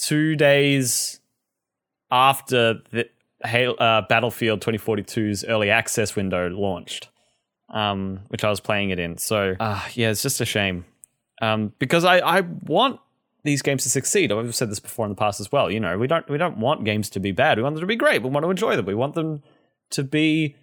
two 0.06 0.36
days 0.36 1.20
after 2.12 2.82
the 2.92 3.10
Halo, 3.44 3.76
uh, 3.76 4.02
Battlefield 4.08 4.62
2042's 4.62 5.46
early 5.46 5.70
access 5.70 6.16
window 6.16 6.50
launched, 6.50 7.10
um, 7.70 8.22
which 8.28 8.44
I 8.44 8.50
was 8.50 8.60
playing 8.60 8.90
it 8.90 9.00
in. 9.00 9.18
So, 9.18 9.56
uh, 9.60 9.84
yeah, 9.94 10.10
it's 10.10 10.22
just 10.22 10.42
a 10.42 10.46
shame 10.46 10.86
um, 11.42 11.74
because 11.80 12.06
I, 12.06 12.20
I 12.20 12.42
want 12.42 13.00
these 13.44 13.62
games 13.62 13.84
to 13.84 13.90
succeed. 13.90 14.32
I've 14.32 14.56
said 14.56 14.70
this 14.70 14.80
before 14.80 15.06
in 15.06 15.12
the 15.12 15.16
past 15.16 15.40
as 15.40 15.52
well. 15.52 15.72
You 15.72 15.80
know, 15.80 15.98
we 15.98 16.08
don't 16.08 16.30
we 16.30 16.38
don't 16.38 16.58
want 16.58 16.84
games 16.84 17.10
to 17.12 17.20
be 17.20 17.32
bad. 17.32 17.58
We 17.58 17.64
want 17.64 17.76
them 17.76 17.82
to 17.82 17.88
be 17.88 17.96
great. 17.96 18.22
We 18.22 18.30
want 18.30 18.46
to 18.46 18.50
enjoy 18.50 18.76
them. 18.76 18.86
We 18.86 18.96
want 18.96 19.16
them 19.16 19.42
to 19.92 20.04
be, 20.04 20.56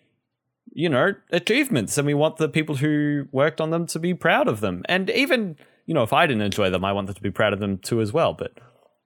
you 0.73 0.89
know, 0.89 1.15
achievements, 1.31 1.99
and 1.99 2.07
we 2.07 2.15
want 2.15 2.37
the 2.37 2.49
people 2.49 2.77
who 2.77 3.29
worked 3.33 3.61
on 3.61 3.71
them 3.71 3.87
to 3.89 3.99
be 3.99 4.15
proud 4.15 4.49
of 4.49 4.61
them. 4.61 4.83
And 4.89 5.11
even 5.11 5.57
you 5.89 5.95
know, 5.95 6.03
if 6.03 6.13
I 6.13 6.27
didn't 6.27 6.43
enjoy 6.43 6.69
them, 6.69 6.85
I 6.85 6.93
want 6.93 7.07
them 7.07 7.15
to 7.15 7.23
be 7.23 7.31
proud 7.31 7.55
of 7.55 7.61
them 7.61 7.79
too 7.79 8.03
as 8.03 8.13
well. 8.13 8.35
But 8.35 8.53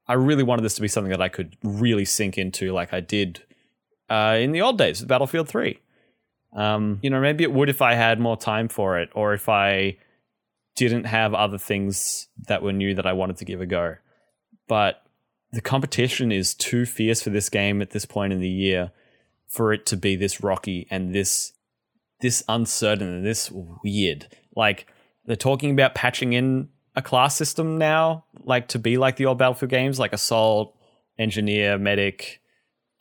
I 0.08 0.14
really 0.14 0.42
wanted 0.42 0.62
this 0.62 0.74
to 0.74 0.82
be 0.82 0.88
something 0.88 1.12
that 1.12 1.22
I 1.22 1.28
could 1.28 1.56
really 1.62 2.04
sink 2.04 2.36
into, 2.36 2.72
like 2.72 2.92
I 2.92 2.98
did 2.98 3.44
uh, 4.12 4.36
in 4.36 4.52
the 4.52 4.62
old 4.62 4.78
days 4.78 5.02
Battlefield 5.02 5.48
Three. 5.48 5.78
Um, 6.54 6.98
you 7.02 7.08
know, 7.08 7.20
maybe 7.20 7.44
it 7.44 7.52
would 7.52 7.70
if 7.70 7.80
I 7.80 7.94
had 7.94 8.20
more 8.20 8.36
time 8.36 8.68
for 8.68 8.98
it, 8.98 9.08
or 9.14 9.32
if 9.32 9.48
I 9.48 9.96
didn't 10.76 11.04
have 11.04 11.34
other 11.34 11.58
things 11.58 12.28
that 12.48 12.62
were 12.62 12.72
new 12.72 12.94
that 12.94 13.06
I 13.06 13.12
wanted 13.12 13.38
to 13.38 13.44
give 13.44 13.60
a 13.60 13.66
go. 13.66 13.96
But 14.68 15.02
the 15.52 15.60
competition 15.60 16.32
is 16.32 16.54
too 16.54 16.86
fierce 16.86 17.22
for 17.22 17.30
this 17.30 17.48
game 17.48 17.82
at 17.82 17.90
this 17.90 18.06
point 18.06 18.32
in 18.32 18.40
the 18.40 18.48
year 18.48 18.90
for 19.48 19.72
it 19.72 19.84
to 19.86 19.96
be 19.96 20.16
this 20.16 20.42
rocky 20.42 20.86
and 20.90 21.14
this 21.14 21.52
this 22.20 22.42
uncertain 22.48 23.08
and 23.08 23.26
this 23.26 23.50
weird. 23.50 24.28
Like 24.54 24.86
they're 25.26 25.36
talking 25.36 25.72
about 25.72 25.94
patching 25.94 26.32
in 26.32 26.68
a 26.94 27.02
class 27.02 27.36
system 27.36 27.78
now, 27.78 28.24
like 28.44 28.68
to 28.68 28.78
be 28.78 28.96
like 28.96 29.16
the 29.16 29.26
old 29.26 29.38
Battlefield 29.38 29.70
games, 29.70 29.98
like 29.98 30.12
assault, 30.12 30.76
engineer, 31.18 31.78
medic. 31.78 32.41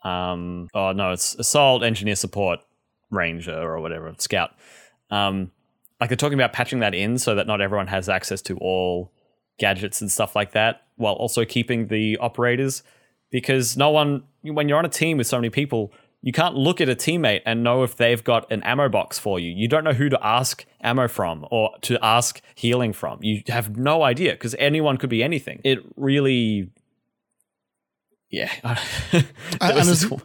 Um, 0.04 0.68
oh 0.74 0.92
no, 0.92 1.12
it's 1.12 1.34
assault, 1.36 1.82
engineer, 1.82 2.16
support, 2.16 2.60
ranger, 3.10 3.56
or 3.56 3.80
whatever, 3.80 4.12
scout. 4.18 4.50
Um, 5.10 5.50
like 6.00 6.10
they're 6.10 6.16
talking 6.16 6.38
about 6.38 6.52
patching 6.52 6.80
that 6.80 6.94
in 6.94 7.18
so 7.18 7.34
that 7.36 7.46
not 7.46 7.60
everyone 7.60 7.86
has 7.86 8.08
access 8.08 8.42
to 8.42 8.56
all 8.58 9.12
gadgets 9.58 10.00
and 10.00 10.10
stuff 10.10 10.34
like 10.34 10.52
that, 10.52 10.82
while 10.96 11.14
also 11.14 11.44
keeping 11.44 11.86
the 11.88 12.16
operators. 12.18 12.82
Because 13.30 13.76
no 13.76 13.90
one, 13.90 14.24
when 14.42 14.68
you're 14.68 14.78
on 14.78 14.84
a 14.84 14.90
team 14.90 15.16
with 15.16 15.26
so 15.26 15.38
many 15.38 15.48
people, 15.48 15.92
you 16.20 16.32
can't 16.32 16.54
look 16.54 16.80
at 16.80 16.88
a 16.88 16.94
teammate 16.94 17.42
and 17.44 17.62
know 17.62 17.82
if 17.82 17.96
they've 17.96 18.22
got 18.22 18.50
an 18.52 18.62
ammo 18.62 18.88
box 18.88 19.18
for 19.18 19.40
you. 19.40 19.50
You 19.50 19.68
don't 19.68 19.84
know 19.84 19.92
who 19.92 20.08
to 20.08 20.18
ask 20.24 20.64
ammo 20.80 21.08
from 21.08 21.46
or 21.50 21.70
to 21.82 21.98
ask 22.04 22.40
healing 22.54 22.92
from. 22.92 23.18
You 23.22 23.42
have 23.48 23.76
no 23.76 24.02
idea 24.02 24.32
because 24.32 24.54
anyone 24.58 24.98
could 24.98 25.10
be 25.10 25.22
anything. 25.22 25.60
It 25.64 25.78
really, 25.96 26.70
yeah. 28.32 28.50
And- 29.12 29.24
and 29.60 29.78
this 29.88 30.02
it's- 30.04 30.20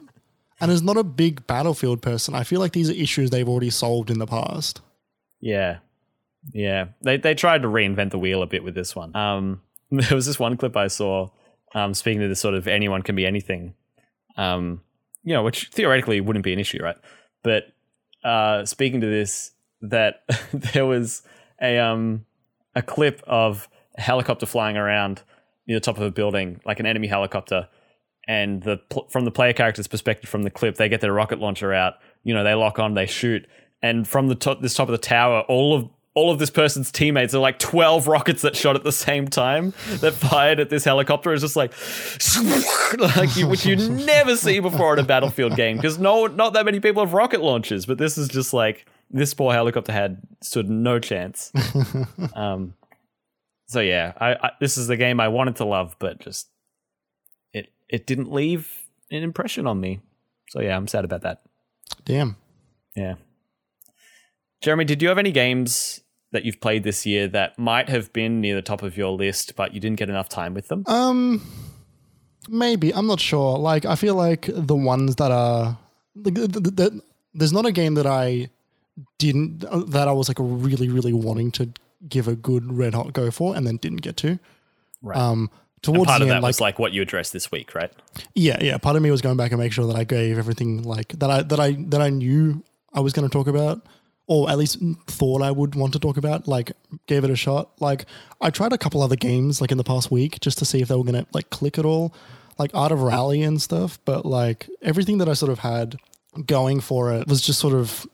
And 0.60 0.72
as 0.72 0.82
not 0.82 0.96
a 0.96 1.04
big 1.04 1.46
Battlefield 1.46 2.02
person, 2.02 2.34
I 2.34 2.42
feel 2.42 2.58
like 2.58 2.72
these 2.72 2.90
are 2.90 2.94
issues 2.94 3.30
they've 3.30 3.48
already 3.48 3.70
solved 3.70 4.10
in 4.10 4.18
the 4.18 4.26
past. 4.26 4.80
Yeah. 5.40 5.78
Yeah. 6.52 6.86
They 7.02 7.16
they 7.18 7.34
tried 7.34 7.62
to 7.62 7.68
reinvent 7.68 8.10
the 8.10 8.18
wheel 8.18 8.42
a 8.42 8.46
bit 8.46 8.64
with 8.64 8.74
this 8.74 8.96
one. 8.96 9.14
Um 9.14 9.60
there 9.92 10.16
was 10.16 10.26
this 10.26 10.38
one 10.40 10.56
clip 10.56 10.76
I 10.76 10.88
saw 10.88 11.28
um 11.74 11.94
speaking 11.94 12.20
to 12.22 12.28
this 12.28 12.40
sort 12.40 12.54
of 12.54 12.66
anyone 12.66 13.02
can 13.02 13.14
be 13.14 13.24
anything. 13.26 13.74
Um 14.36 14.80
you 15.22 15.34
know, 15.34 15.42
which 15.44 15.68
theoretically 15.68 16.20
wouldn't 16.20 16.44
be 16.44 16.52
an 16.52 16.58
issue, 16.58 16.82
right? 16.82 16.96
But 17.44 17.64
uh 18.24 18.64
speaking 18.64 19.00
to 19.02 19.06
this 19.06 19.52
that 19.82 20.22
there 20.52 20.86
was 20.86 21.22
a 21.62 21.78
um 21.78 22.24
a 22.74 22.82
clip 22.82 23.22
of 23.28 23.68
a 23.96 24.00
helicopter 24.00 24.46
flying 24.46 24.76
around 24.76 25.22
near 25.68 25.76
the 25.76 25.80
top 25.84 25.96
of 25.98 26.02
a 26.02 26.10
building, 26.10 26.60
like 26.64 26.80
an 26.80 26.86
enemy 26.86 27.06
helicopter, 27.08 27.68
and 28.28 28.62
the 28.62 28.78
from 29.08 29.24
the 29.24 29.30
player 29.30 29.54
character's 29.54 29.88
perspective 29.88 30.28
from 30.30 30.44
the 30.44 30.50
clip, 30.50 30.76
they 30.76 30.88
get 30.88 31.00
their 31.00 31.12
rocket 31.12 31.40
launcher 31.40 31.72
out. 31.72 31.94
You 32.22 32.34
know, 32.34 32.44
they 32.44 32.54
lock 32.54 32.78
on, 32.78 32.94
they 32.94 33.06
shoot, 33.06 33.48
and 33.82 34.06
from 34.06 34.28
the 34.28 34.34
top, 34.34 34.60
this 34.60 34.74
top 34.74 34.88
of 34.88 34.92
the 34.92 34.98
tower, 34.98 35.40
all 35.48 35.74
of 35.74 35.88
all 36.14 36.32
of 36.32 36.40
this 36.40 36.50
person's 36.50 36.90
teammates 36.90 37.32
are 37.32 37.38
like 37.38 37.60
12 37.60 38.08
rockets 38.08 38.42
that 38.42 38.56
shot 38.56 38.74
at 38.74 38.82
the 38.82 38.90
same 38.90 39.28
time 39.28 39.72
that 40.00 40.12
fired 40.12 40.58
at 40.58 40.68
this 40.68 40.82
helicopter 40.84 41.32
is 41.32 41.42
just 41.42 41.54
like 41.54 41.72
like 43.16 43.36
you, 43.36 43.46
which 43.46 43.64
you 43.64 43.76
never 44.04 44.34
see 44.34 44.58
before 44.58 44.94
in 44.94 44.98
a 44.98 45.04
battlefield 45.04 45.54
game 45.54 45.76
because 45.76 45.96
no 45.96 46.26
not 46.26 46.54
that 46.54 46.64
many 46.64 46.80
people 46.80 47.04
have 47.04 47.14
rocket 47.14 47.40
launchers 47.40 47.86
but 47.86 47.98
this 47.98 48.18
is 48.18 48.26
just 48.26 48.52
like 48.52 48.84
this 49.10 49.32
poor 49.32 49.52
helicopter 49.52 49.92
had 49.92 50.20
stood 50.40 50.68
no 50.68 50.98
chance 50.98 51.52
um 52.34 52.74
so 53.68 53.78
yeah 53.78 54.12
I, 54.18 54.32
I 54.32 54.50
this 54.60 54.76
is 54.76 54.88
the 54.88 54.96
game 54.96 55.20
i 55.20 55.28
wanted 55.28 55.56
to 55.56 55.66
love 55.66 55.94
but 56.00 56.18
just 56.18 56.48
it 57.88 58.06
didn't 58.06 58.30
leave 58.32 58.82
an 59.10 59.22
impression 59.22 59.66
on 59.66 59.80
me 59.80 60.00
so 60.50 60.60
yeah 60.60 60.76
i'm 60.76 60.86
sad 60.86 61.04
about 61.04 61.22
that 61.22 61.40
Damn. 62.04 62.36
yeah. 62.94 63.14
Jeremy, 64.60 64.84
did 64.84 65.02
you 65.02 65.08
have 65.08 65.18
any 65.18 65.30
games 65.30 66.00
that 66.32 66.44
you've 66.44 66.60
played 66.60 66.82
this 66.82 67.06
year 67.06 67.28
that 67.28 67.58
might 67.58 67.88
have 67.88 68.12
been 68.12 68.40
near 68.40 68.54
the 68.54 68.62
top 68.62 68.82
of 68.82 68.96
your 68.96 69.12
list, 69.12 69.54
but 69.56 69.72
you 69.72 69.80
didn't 69.80 69.98
get 69.98 70.10
enough 70.10 70.28
time 70.28 70.52
with 70.52 70.68
them? 70.68 70.84
Um, 70.86 71.42
maybe 72.48 72.92
I'm 72.92 73.06
not 73.06 73.20
sure. 73.20 73.58
Like, 73.58 73.84
I 73.84 73.94
feel 73.94 74.14
like 74.14 74.50
the 74.52 74.74
ones 74.74 75.16
that 75.16 75.30
are 75.30 75.78
the, 76.16 76.30
the, 76.30 76.60
the, 76.60 77.02
there's 77.34 77.52
not 77.52 77.66
a 77.66 77.72
game 77.72 77.94
that 77.94 78.06
I 78.06 78.50
didn't 79.18 79.60
that 79.90 80.08
I 80.08 80.12
was 80.12 80.28
like 80.28 80.38
really 80.40 80.88
really 80.88 81.12
wanting 81.12 81.52
to 81.52 81.68
give 82.08 82.26
a 82.26 82.34
good 82.34 82.72
red 82.72 82.94
hot 82.94 83.12
go 83.12 83.30
for, 83.30 83.54
and 83.54 83.64
then 83.66 83.76
didn't 83.76 84.02
get 84.02 84.16
to. 84.18 84.40
Right. 85.02 85.16
Um, 85.16 85.50
and 85.86 85.94
towards 85.94 86.06
part 86.06 86.20
the 86.20 86.24
of 86.24 86.28
that 86.28 86.42
like 86.42 86.48
was 86.48 86.60
like 86.60 86.78
what 86.78 86.92
you 86.92 87.02
addressed 87.02 87.32
this 87.32 87.50
week, 87.50 87.74
right? 87.74 87.92
yeah, 88.34 88.58
yeah. 88.60 88.78
Part 88.78 88.96
of 88.96 89.02
me 89.02 89.10
was 89.10 89.22
going 89.22 89.36
back 89.36 89.52
and 89.52 89.60
make 89.60 89.72
sure 89.72 89.86
that 89.86 89.96
I 89.96 90.04
gave 90.04 90.38
everything 90.38 90.82
like 90.82 91.18
that 91.18 91.30
I 91.30 91.42
that 91.42 91.60
I 91.60 91.72
that 91.88 92.00
I 92.00 92.10
knew 92.10 92.62
I 92.92 93.00
was 93.00 93.12
going 93.12 93.28
to 93.28 93.32
talk 93.32 93.46
about, 93.46 93.86
or 94.26 94.50
at 94.50 94.58
least 94.58 94.78
thought 95.06 95.42
I 95.42 95.50
would 95.50 95.74
want 95.74 95.92
to 95.94 95.98
talk 95.98 96.16
about. 96.16 96.48
Like, 96.48 96.72
gave 97.06 97.24
it 97.24 97.30
a 97.30 97.36
shot. 97.36 97.70
Like, 97.80 98.06
I 98.40 98.50
tried 98.50 98.72
a 98.72 98.78
couple 98.78 99.02
other 99.02 99.16
games 99.16 99.60
like 99.60 99.70
in 99.70 99.78
the 99.78 99.84
past 99.84 100.10
week 100.10 100.40
just 100.40 100.58
to 100.58 100.64
see 100.64 100.80
if 100.80 100.88
they 100.88 100.96
were 100.96 101.04
going 101.04 101.22
to 101.22 101.26
like 101.32 101.50
click 101.50 101.78
at 101.78 101.84
all, 101.84 102.14
like 102.58 102.70
Art 102.74 102.92
of 102.92 103.02
Rally 103.02 103.42
and 103.42 103.60
stuff. 103.60 103.98
But 104.04 104.24
like 104.26 104.68
everything 104.82 105.18
that 105.18 105.28
I 105.28 105.34
sort 105.34 105.52
of 105.52 105.60
had 105.60 105.96
going 106.46 106.80
for 106.80 107.12
it 107.12 107.26
was 107.26 107.40
just 107.40 107.58
sort 107.58 107.74
of 107.74 108.06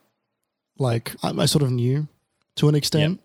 like 0.78 1.14
I, 1.22 1.30
I 1.30 1.46
sort 1.46 1.62
of 1.62 1.70
knew 1.70 2.08
to 2.56 2.68
an 2.68 2.74
extent. 2.74 3.20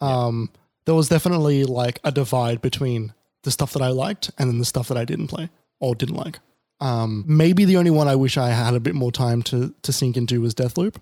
Um, 0.00 0.50
there 0.84 0.94
was 0.94 1.08
definitely 1.08 1.64
like 1.64 2.00
a 2.04 2.12
divide 2.12 2.60
between 2.60 3.12
the 3.42 3.50
stuff 3.50 3.72
that 3.72 3.82
I 3.82 3.88
liked 3.88 4.30
and 4.38 4.48
then 4.50 4.58
the 4.58 4.64
stuff 4.64 4.88
that 4.88 4.96
I 4.96 5.04
didn't 5.04 5.28
play 5.28 5.48
or 5.80 5.94
didn't 5.94 6.16
like. 6.16 6.40
Um, 6.80 7.24
maybe 7.26 7.64
the 7.64 7.76
only 7.78 7.90
one 7.90 8.08
I 8.08 8.16
wish 8.16 8.36
I 8.36 8.50
had 8.50 8.74
a 8.74 8.80
bit 8.80 8.94
more 8.94 9.10
time 9.12 9.42
to 9.44 9.74
to 9.82 9.92
sink 9.92 10.16
into 10.16 10.40
was 10.40 10.54
Deathloop. 10.54 10.96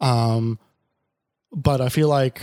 Um, 0.00 0.58
but 1.52 1.80
I 1.80 1.88
feel 1.88 2.08
like 2.08 2.40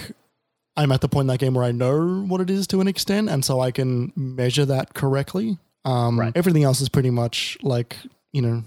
I'm 0.78 0.92
at 0.92 1.02
the 1.02 1.10
point 1.10 1.24
in 1.24 1.28
that 1.28 1.40
game 1.40 1.54
where 1.54 1.66
I 1.66 1.72
know 1.72 2.24
what 2.28 2.40
it 2.42 2.50
is 2.50 2.68
to 2.68 2.80
an 2.82 2.88
extent, 2.88 3.30
and 3.30 3.44
so 3.44 3.60
I 3.60 3.72
can 3.72 4.14
measure 4.16 4.66
that 4.66 4.94
correctly. 4.94 5.58
Um, 5.86 6.20
Right. 6.20 6.32
Everything 6.36 6.64
else 6.64 6.80
is 6.82 6.90
pretty 6.90 7.10
much 7.10 7.58
like 7.62 7.98
you 8.32 8.42
know 8.42 8.64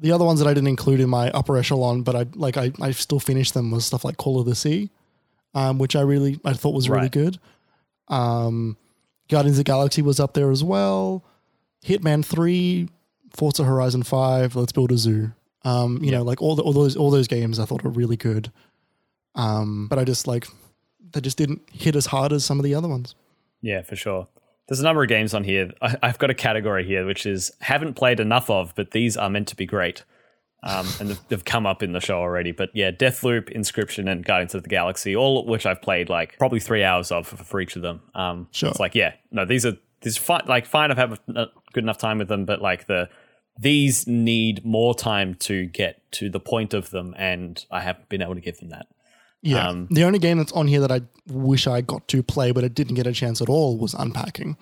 the 0.00 0.12
other 0.12 0.24
ones 0.24 0.40
that 0.40 0.48
I 0.48 0.52
didn't 0.52 0.68
include 0.68 1.00
in 1.00 1.08
my 1.08 1.30
upper 1.30 1.56
echelon, 1.56 2.02
but 2.02 2.14
I 2.16 2.26
like 2.34 2.56
I 2.58 2.72
I 2.80 2.90
still 2.90 3.20
finished 3.20 3.54
them 3.54 3.70
was 3.70 3.86
stuff 3.86 4.04
like 4.04 4.16
Call 4.18 4.38
of 4.40 4.46
the 4.46 4.54
Sea, 4.54 4.90
um, 5.54 5.78
which 5.78 5.96
I 5.96 6.00
really 6.02 6.40
I 6.44 6.52
thought 6.52 6.74
was 6.74 6.90
really 6.90 7.02
Right. 7.02 7.12
good. 7.12 7.38
Um, 8.08 8.76
Guardians 9.28 9.58
of 9.58 9.64
the 9.64 9.68
Galaxy 9.70 10.02
was 10.02 10.20
up 10.20 10.34
there 10.34 10.50
as 10.50 10.62
well. 10.64 11.24
Hitman 11.84 12.24
Three, 12.24 12.88
Forza 13.30 13.64
Horizon 13.64 14.02
Five, 14.02 14.54
Let's 14.56 14.72
Build 14.72 14.92
a 14.92 14.98
Zoo. 14.98 15.32
Um, 15.64 15.98
you 16.02 16.10
Yeah. 16.10 16.18
know, 16.18 16.22
like 16.24 16.42
all 16.42 16.56
the, 16.56 16.62
all 16.62 16.72
those 16.72 16.96
all 16.96 17.10
those 17.10 17.28
games 17.28 17.58
I 17.58 17.64
thought 17.64 17.82
were 17.84 17.90
really 17.90 18.16
good. 18.16 18.52
Um, 19.34 19.88
but 19.88 19.98
I 19.98 20.04
just 20.04 20.26
like 20.26 20.46
they 21.12 21.20
just 21.20 21.38
didn't 21.38 21.62
hit 21.72 21.96
as 21.96 22.06
hard 22.06 22.32
as 22.32 22.44
some 22.44 22.58
of 22.58 22.64
the 22.64 22.74
other 22.74 22.88
ones. 22.88 23.14
Yeah, 23.62 23.82
for 23.82 23.96
sure. 23.96 24.28
There's 24.68 24.80
a 24.80 24.84
number 24.84 25.02
of 25.02 25.08
games 25.08 25.34
on 25.34 25.44
here. 25.44 25.72
I, 25.82 25.96
I've 26.02 26.18
got 26.18 26.30
a 26.30 26.34
category 26.34 26.84
here 26.86 27.04
which 27.06 27.26
is 27.26 27.50
haven't 27.60 27.94
played 27.94 28.20
enough 28.20 28.48
of, 28.50 28.74
but 28.74 28.90
these 28.92 29.16
are 29.16 29.30
meant 29.30 29.48
to 29.48 29.56
be 29.56 29.66
great. 29.66 30.04
Um, 30.66 30.86
and 30.98 31.10
they've, 31.10 31.20
they've 31.28 31.44
come 31.44 31.66
up 31.66 31.82
in 31.82 31.92
the 31.92 32.00
show 32.00 32.18
already. 32.18 32.50
But 32.50 32.70
yeah, 32.72 32.90
Deathloop, 32.90 33.54
Inscryption, 33.54 34.10
and 34.10 34.24
Guardians 34.24 34.54
of 34.54 34.62
the 34.62 34.70
Galaxy, 34.70 35.14
all 35.14 35.40
of 35.40 35.46
which 35.46 35.66
I've 35.66 35.82
played 35.82 36.08
like 36.08 36.38
probably 36.38 36.58
three 36.58 36.82
hours 36.82 37.12
of 37.12 37.26
for, 37.26 37.36
for 37.36 37.60
each 37.60 37.76
of 37.76 37.82
them. 37.82 38.00
Um, 38.14 38.48
Sure. 38.50 38.70
It's 38.70 38.80
like 38.80 38.94
yeah, 38.94 39.12
no, 39.30 39.44
these 39.44 39.66
are 39.66 39.76
these 40.00 40.16
fine. 40.16 40.42
Like 40.46 40.64
fine, 40.64 40.90
I've 40.90 40.96
had 40.96 41.18
a 41.28 41.48
good 41.74 41.84
enough 41.84 41.98
time 41.98 42.18
with 42.18 42.28
them, 42.28 42.46
but 42.46 42.62
like 42.62 42.86
the 42.86 43.10
these 43.58 44.06
need 44.06 44.64
more 44.64 44.94
time 44.94 45.34
to 45.34 45.66
get 45.66 46.10
to 46.12 46.30
the 46.30 46.40
point 46.40 46.72
of 46.72 46.90
them, 46.90 47.14
and 47.18 47.64
I 47.70 47.80
haven't 47.82 48.08
been 48.08 48.22
able 48.22 48.34
to 48.34 48.40
give 48.40 48.58
them 48.58 48.70
that. 48.70 48.86
Yeah. 49.42 49.68
Um, 49.68 49.88
the 49.90 50.04
only 50.04 50.18
game 50.18 50.38
that's 50.38 50.52
on 50.52 50.66
here 50.66 50.80
that 50.80 50.90
I 50.90 51.02
wish 51.28 51.66
I 51.66 51.82
got 51.82 52.08
to 52.08 52.22
play, 52.22 52.52
but 52.52 52.64
I 52.64 52.68
didn't 52.68 52.94
get 52.94 53.06
a 53.06 53.12
chance 53.12 53.42
at 53.42 53.50
all, 53.50 53.76
was 53.76 53.92
Unpacking. 53.92 54.56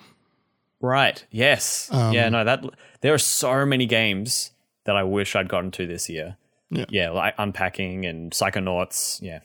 Right. 0.81 1.25
Yes. 1.31 1.87
Um, 1.93 2.13
yeah. 2.13 2.27
No. 2.27 2.43
That 2.43 2.65
there 2.99 3.13
are 3.13 3.17
so 3.19 3.65
many 3.65 3.85
games 3.85 4.51
that 4.85 4.95
I 4.95 5.03
wish 5.03 5.35
I'd 5.35 5.49
gotten 5.49 5.71
to 5.71 5.87
this 5.87 6.09
year. 6.09 6.37
Yeah. 6.69 6.85
Yeah. 6.89 7.09
Like 7.11 7.35
unpacking 7.37 8.05
and 8.05 8.31
Psychonauts. 8.31 9.21
Yeah. 9.21 9.39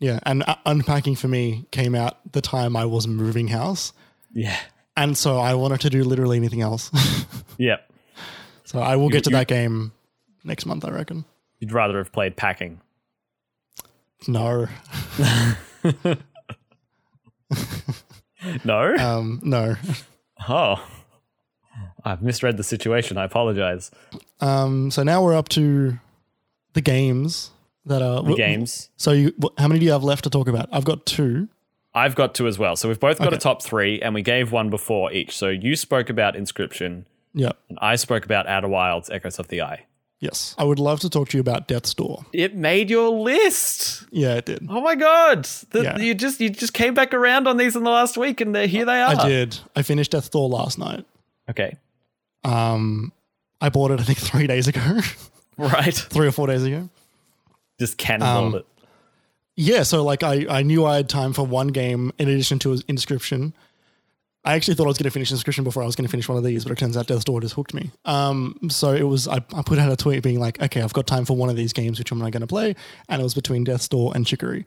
Yeah, 0.00 0.18
and 0.24 0.42
uh, 0.46 0.56
Unpacking 0.66 1.14
for 1.14 1.28
me 1.28 1.66
came 1.70 1.94
out 1.94 2.18
the 2.32 2.40
time 2.42 2.76
I 2.76 2.84
was 2.84 3.06
moving 3.06 3.46
house, 3.48 3.92
Yeah. 4.34 4.58
and 4.96 5.16
so 5.16 5.38
I 5.38 5.54
wanted 5.54 5.80
to 5.82 5.88
do 5.90 6.02
literally 6.02 6.36
anything 6.36 6.60
else. 6.62 6.90
Yep. 7.58 7.88
so 8.64 8.80
I 8.80 8.96
will 8.96 9.08
get 9.08 9.22
to 9.24 9.30
you- 9.30 9.36
that 9.36 9.46
game 9.46 9.92
next 10.42 10.66
month, 10.66 10.84
I 10.84 10.90
reckon. 10.90 11.24
You'd 11.60 11.70
rather 11.72 11.98
have 11.98 12.10
played 12.12 12.36
packing. 12.36 12.80
No, 14.26 14.66
No. 18.64 18.94
um, 18.96 19.40
no. 19.42 19.76
oh. 20.48 20.84
I've 22.04 22.22
misread 22.22 22.56
the 22.56 22.62
situation. 22.64 23.16
I 23.16 23.24
apologize. 23.24 23.90
Um, 24.40 24.90
so 24.90 25.02
now 25.02 25.22
we're 25.22 25.34
up 25.36 25.48
to 25.50 25.98
the 26.74 26.80
games 26.80 27.50
that 27.86 28.02
are 28.02 28.22
The 28.22 28.34
games. 28.34 28.90
So 28.96 29.12
you, 29.12 29.32
how 29.58 29.68
many 29.68 29.80
do 29.80 29.86
you 29.86 29.92
have 29.92 30.04
left 30.04 30.24
to 30.24 30.30
talk 30.30 30.48
about? 30.48 30.68
I've 30.72 30.84
got 30.84 31.06
two. 31.06 31.48
I've 31.94 32.14
got 32.14 32.34
two 32.34 32.46
as 32.48 32.58
well. 32.58 32.76
So 32.76 32.88
we've 32.88 32.98
both 33.00 33.18
got 33.18 33.28
Okay. 33.28 33.36
a 33.36 33.38
top 33.38 33.62
three, 33.62 34.00
and 34.02 34.14
we 34.14 34.22
gave 34.22 34.50
one 34.52 34.68
before 34.68 35.12
each. 35.12 35.36
So 35.36 35.48
you 35.48 35.76
spoke 35.76 36.10
about 36.10 36.34
Inscryption, 36.34 37.04
Yep. 37.34 37.56
and 37.68 37.78
I 37.80 37.96
spoke 37.96 38.24
about 38.24 38.46
Outer 38.48 38.68
Wilds, 38.68 39.08
Echoes 39.10 39.38
of 39.38 39.48
the 39.48 39.62
Eye. 39.62 39.84
Yes. 40.20 40.54
I 40.58 40.64
would 40.64 40.78
love 40.78 41.00
to 41.00 41.10
talk 41.10 41.28
to 41.30 41.36
you 41.36 41.40
about 41.40 41.68
Death's 41.68 41.92
Door. 41.94 42.24
It 42.32 42.54
made 42.56 42.88
your 42.90 43.10
list. 43.10 44.06
Yeah, 44.10 44.34
it 44.36 44.46
did. 44.46 44.66
Oh 44.70 44.80
my 44.80 44.94
god! 44.94 45.44
The, 45.70 45.82
Yeah. 45.82 45.98
You 45.98 46.14
just 46.14 46.40
you 46.40 46.48
just 46.50 46.72
came 46.72 46.94
back 46.94 47.12
around 47.12 47.46
on 47.46 47.58
these 47.58 47.76
in 47.76 47.84
the 47.84 47.90
last 47.90 48.16
week, 48.16 48.40
and 48.40 48.56
here 48.56 48.86
they 48.86 49.00
are. 49.02 49.14
I 49.16 49.28
did. 49.28 49.58
I 49.76 49.82
finished 49.82 50.12
Death's 50.12 50.30
Door 50.30 50.48
last 50.48 50.78
night. 50.78 51.04
Okay. 51.50 51.76
Um, 52.44 53.12
I 53.60 53.68
bought 53.70 53.90
it 53.90 54.00
I 54.00 54.02
think 54.04 54.18
three 54.30 54.46
days 54.46 54.68
ago, 54.68 55.00
Right. 55.56 55.94
three 55.94 56.26
or 56.26 56.32
four 56.32 56.46
days 56.46 56.62
ago. 56.64 56.88
Just 57.80 57.96
cannonballed 57.98 58.46
Um, 58.48 58.54
it. 58.56 58.66
Yeah, 59.56 59.82
so 59.84 60.02
like 60.02 60.22
I, 60.22 60.46
I 60.48 60.62
knew 60.62 60.84
I 60.84 60.96
had 60.96 61.08
time 61.08 61.32
for 61.32 61.46
one 61.46 61.68
game 61.68 62.12
in 62.18 62.28
addition 62.28 62.58
to 62.60 62.70
Inscryption. 62.74 63.52
I 64.46 64.54
actually 64.54 64.74
thought 64.74 64.84
I 64.84 64.88
was 64.88 64.98
going 64.98 65.04
to 65.04 65.10
finish 65.10 65.32
Inscryption 65.32 65.64
before 65.64 65.82
I 65.82 65.86
was 65.86 65.96
going 65.96 66.06
to 66.06 66.10
finish 66.10 66.28
one 66.28 66.36
of 66.36 66.44
these, 66.44 66.64
but 66.64 66.72
it 66.72 66.78
turns 66.78 66.96
out 66.98 67.06
Death's 67.06 67.24
Door 67.24 67.40
just 67.42 67.54
hooked 67.54 67.72
me. 67.72 67.90
Um, 68.04 68.58
so 68.68 68.92
it 68.92 69.04
was 69.04 69.26
I, 69.26 69.36
I 69.54 69.62
put 69.64 69.78
out 69.78 69.90
a 69.90 69.96
tweet 69.96 70.22
being 70.22 70.38
like, 70.40 70.60
okay, 70.60 70.82
I've 70.82 70.92
got 70.92 71.06
time 71.06 71.24
for 71.24 71.34
one 71.36 71.48
of 71.48 71.56
these 71.56 71.72
games, 71.72 71.98
which 71.98 72.12
am 72.12 72.20
I 72.22 72.30
going 72.30 72.42
to 72.42 72.46
play? 72.46 72.74
And 73.08 73.20
it 73.20 73.22
was 73.24 73.32
between 73.34 73.64
Death's 73.64 73.88
Door 73.88 74.12
and 74.14 74.26
Chicory. 74.26 74.66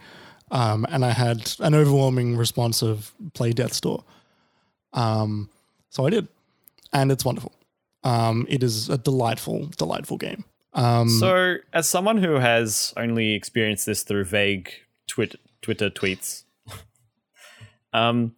Um, 0.49 0.85
and 0.89 1.03
I 1.05 1.11
had 1.11 1.51
an 1.59 1.75
overwhelming 1.75 2.37
response 2.37 2.81
of 2.81 3.11
play 3.33 3.51
Death's 3.51 3.79
Door. 3.81 4.03
Um, 4.93 5.49
so 5.89 6.05
I 6.07 6.09
did, 6.09 6.27
and 6.93 7.11
it's 7.11 7.25
wonderful. 7.25 7.51
Um, 8.03 8.45
it 8.49 8.63
is 8.63 8.89
a 8.89 8.97
delightful, 8.97 9.67
delightful 9.77 10.17
game. 10.17 10.45
Um, 10.73 11.09
So, 11.09 11.55
as 11.73 11.89
someone 11.89 12.17
who 12.17 12.35
has 12.35 12.93
only 12.97 13.33
experienced 13.33 13.85
this 13.85 14.03
through 14.03 14.25
vague 14.25 14.71
twit- 15.07 15.39
Twitter 15.61 15.89
tweets, 15.89 16.43
um, 17.93 18.35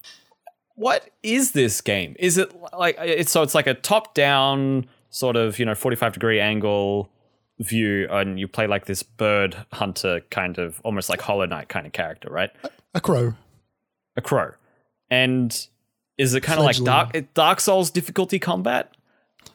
what 0.76 1.10
is 1.24 1.52
this 1.52 1.82
game? 1.82 2.16
Is 2.20 2.38
it 2.38 2.52
like 2.78 2.96
it's 3.00 3.32
so 3.32 3.42
it's 3.42 3.54
like 3.56 3.68
a 3.68 3.74
top-down 3.74 4.88
sort 5.10 5.36
of 5.36 5.60
you 5.60 5.66
know 5.66 5.76
forty-five 5.76 6.14
degree 6.14 6.40
angle 6.40 7.10
view, 7.60 8.08
and 8.10 8.40
you 8.40 8.48
play 8.48 8.66
like 8.68 8.86
this 8.86 9.04
bird 9.04 9.58
hunter 9.74 10.22
kind 10.32 10.58
of 10.58 10.80
almost 10.86 11.10
like 11.10 11.20
Hollow 11.22 11.46
Knight 11.46 11.68
kind 11.68 11.86
of 11.86 11.92
character, 11.92 12.30
right? 12.32 12.52
a 12.94 13.02
crow. 13.02 13.34
A 14.16 14.22
crow, 14.22 14.52
and 15.10 15.68
is 16.18 16.34
it 16.34 16.42
kind 16.42 16.60
of 16.60 16.66
like 16.66 16.78
Dark 16.78 17.34
Dark 17.34 17.60
Souls 17.60 17.92
difficulty 17.92 18.40
combat? 18.40 18.94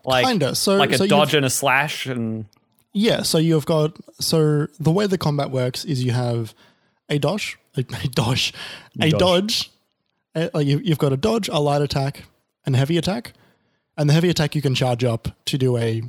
Like 0.04 0.26
Kinda. 0.26 0.54
So 0.54 0.76
like 0.76 0.92
a 0.92 0.98
so 0.98 1.06
dodge 1.06 1.34
and 1.34 1.44
a 1.46 1.50
slash 1.50 2.06
and 2.06 2.46
Yeah, 2.92 3.22
so 3.22 3.38
you've 3.38 3.66
got 3.66 3.96
so 4.20 4.66
the 4.78 4.90
way 4.92 5.06
the 5.06 5.18
combat 5.18 5.50
works 5.50 5.84
is 5.84 6.04
you 6.04 6.12
have 6.12 6.54
a 7.08 7.18
dodge, 7.18 7.58
a, 7.76 7.80
a 8.04 8.08
dodge, 8.08 8.52
a 9.00 9.10
Dodge. 9.10 9.18
dodge. 9.18 9.70
uh, 10.34 10.48
like 10.54 10.66
you, 10.66 10.80
you've 10.84 10.98
got 10.98 11.12
a 11.12 11.16
dodge, 11.16 11.48
a 11.48 11.58
light 11.60 11.82
attack, 11.82 12.24
and 12.66 12.74
a 12.74 12.78
heavy 12.78 12.96
attack. 12.98 13.32
And 13.96 14.08
the 14.10 14.14
heavy 14.14 14.28
attack 14.28 14.54
you 14.54 14.62
can 14.62 14.74
charge 14.74 15.04
up 15.04 15.28
to 15.46 15.56
do 15.58 15.76
a 15.76 16.02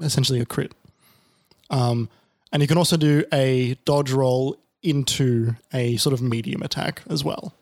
essentially 0.00 0.40
a 0.40 0.46
crit. 0.46 0.72
Um, 1.70 2.08
and 2.52 2.60
you 2.62 2.68
can 2.68 2.78
also 2.78 2.96
do 2.96 3.24
a 3.32 3.76
dodge 3.84 4.12
roll 4.12 4.56
into 4.82 5.54
a 5.72 5.96
sort 5.96 6.12
of 6.12 6.20
medium 6.22 6.62
attack 6.62 7.02
as 7.08 7.24
well. 7.24 7.54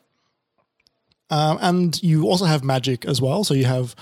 Um, 1.31 1.59
and 1.61 2.03
you 2.03 2.27
also 2.27 2.45
have 2.45 2.65
magic 2.65 3.05
as 3.05 3.21
well. 3.23 3.45
So 3.45 3.55
you 3.55 3.65
have, 3.67 3.95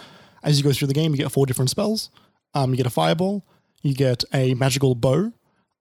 as 0.43 0.59
you 0.59 0.65
go 0.65 0.73
through 0.73 0.89
the 0.89 0.95
game, 0.95 1.13
you 1.13 1.19
get 1.19 1.33
four 1.33 1.47
different 1.47 1.71
spells. 1.71 2.11
Um, 2.55 2.71
you 2.71 2.77
get 2.77 2.87
a 2.87 2.91
fireball, 2.91 3.45
you 3.83 3.95
get 3.95 4.25
a 4.33 4.55
magical 4.55 4.95
bow, 4.95 5.33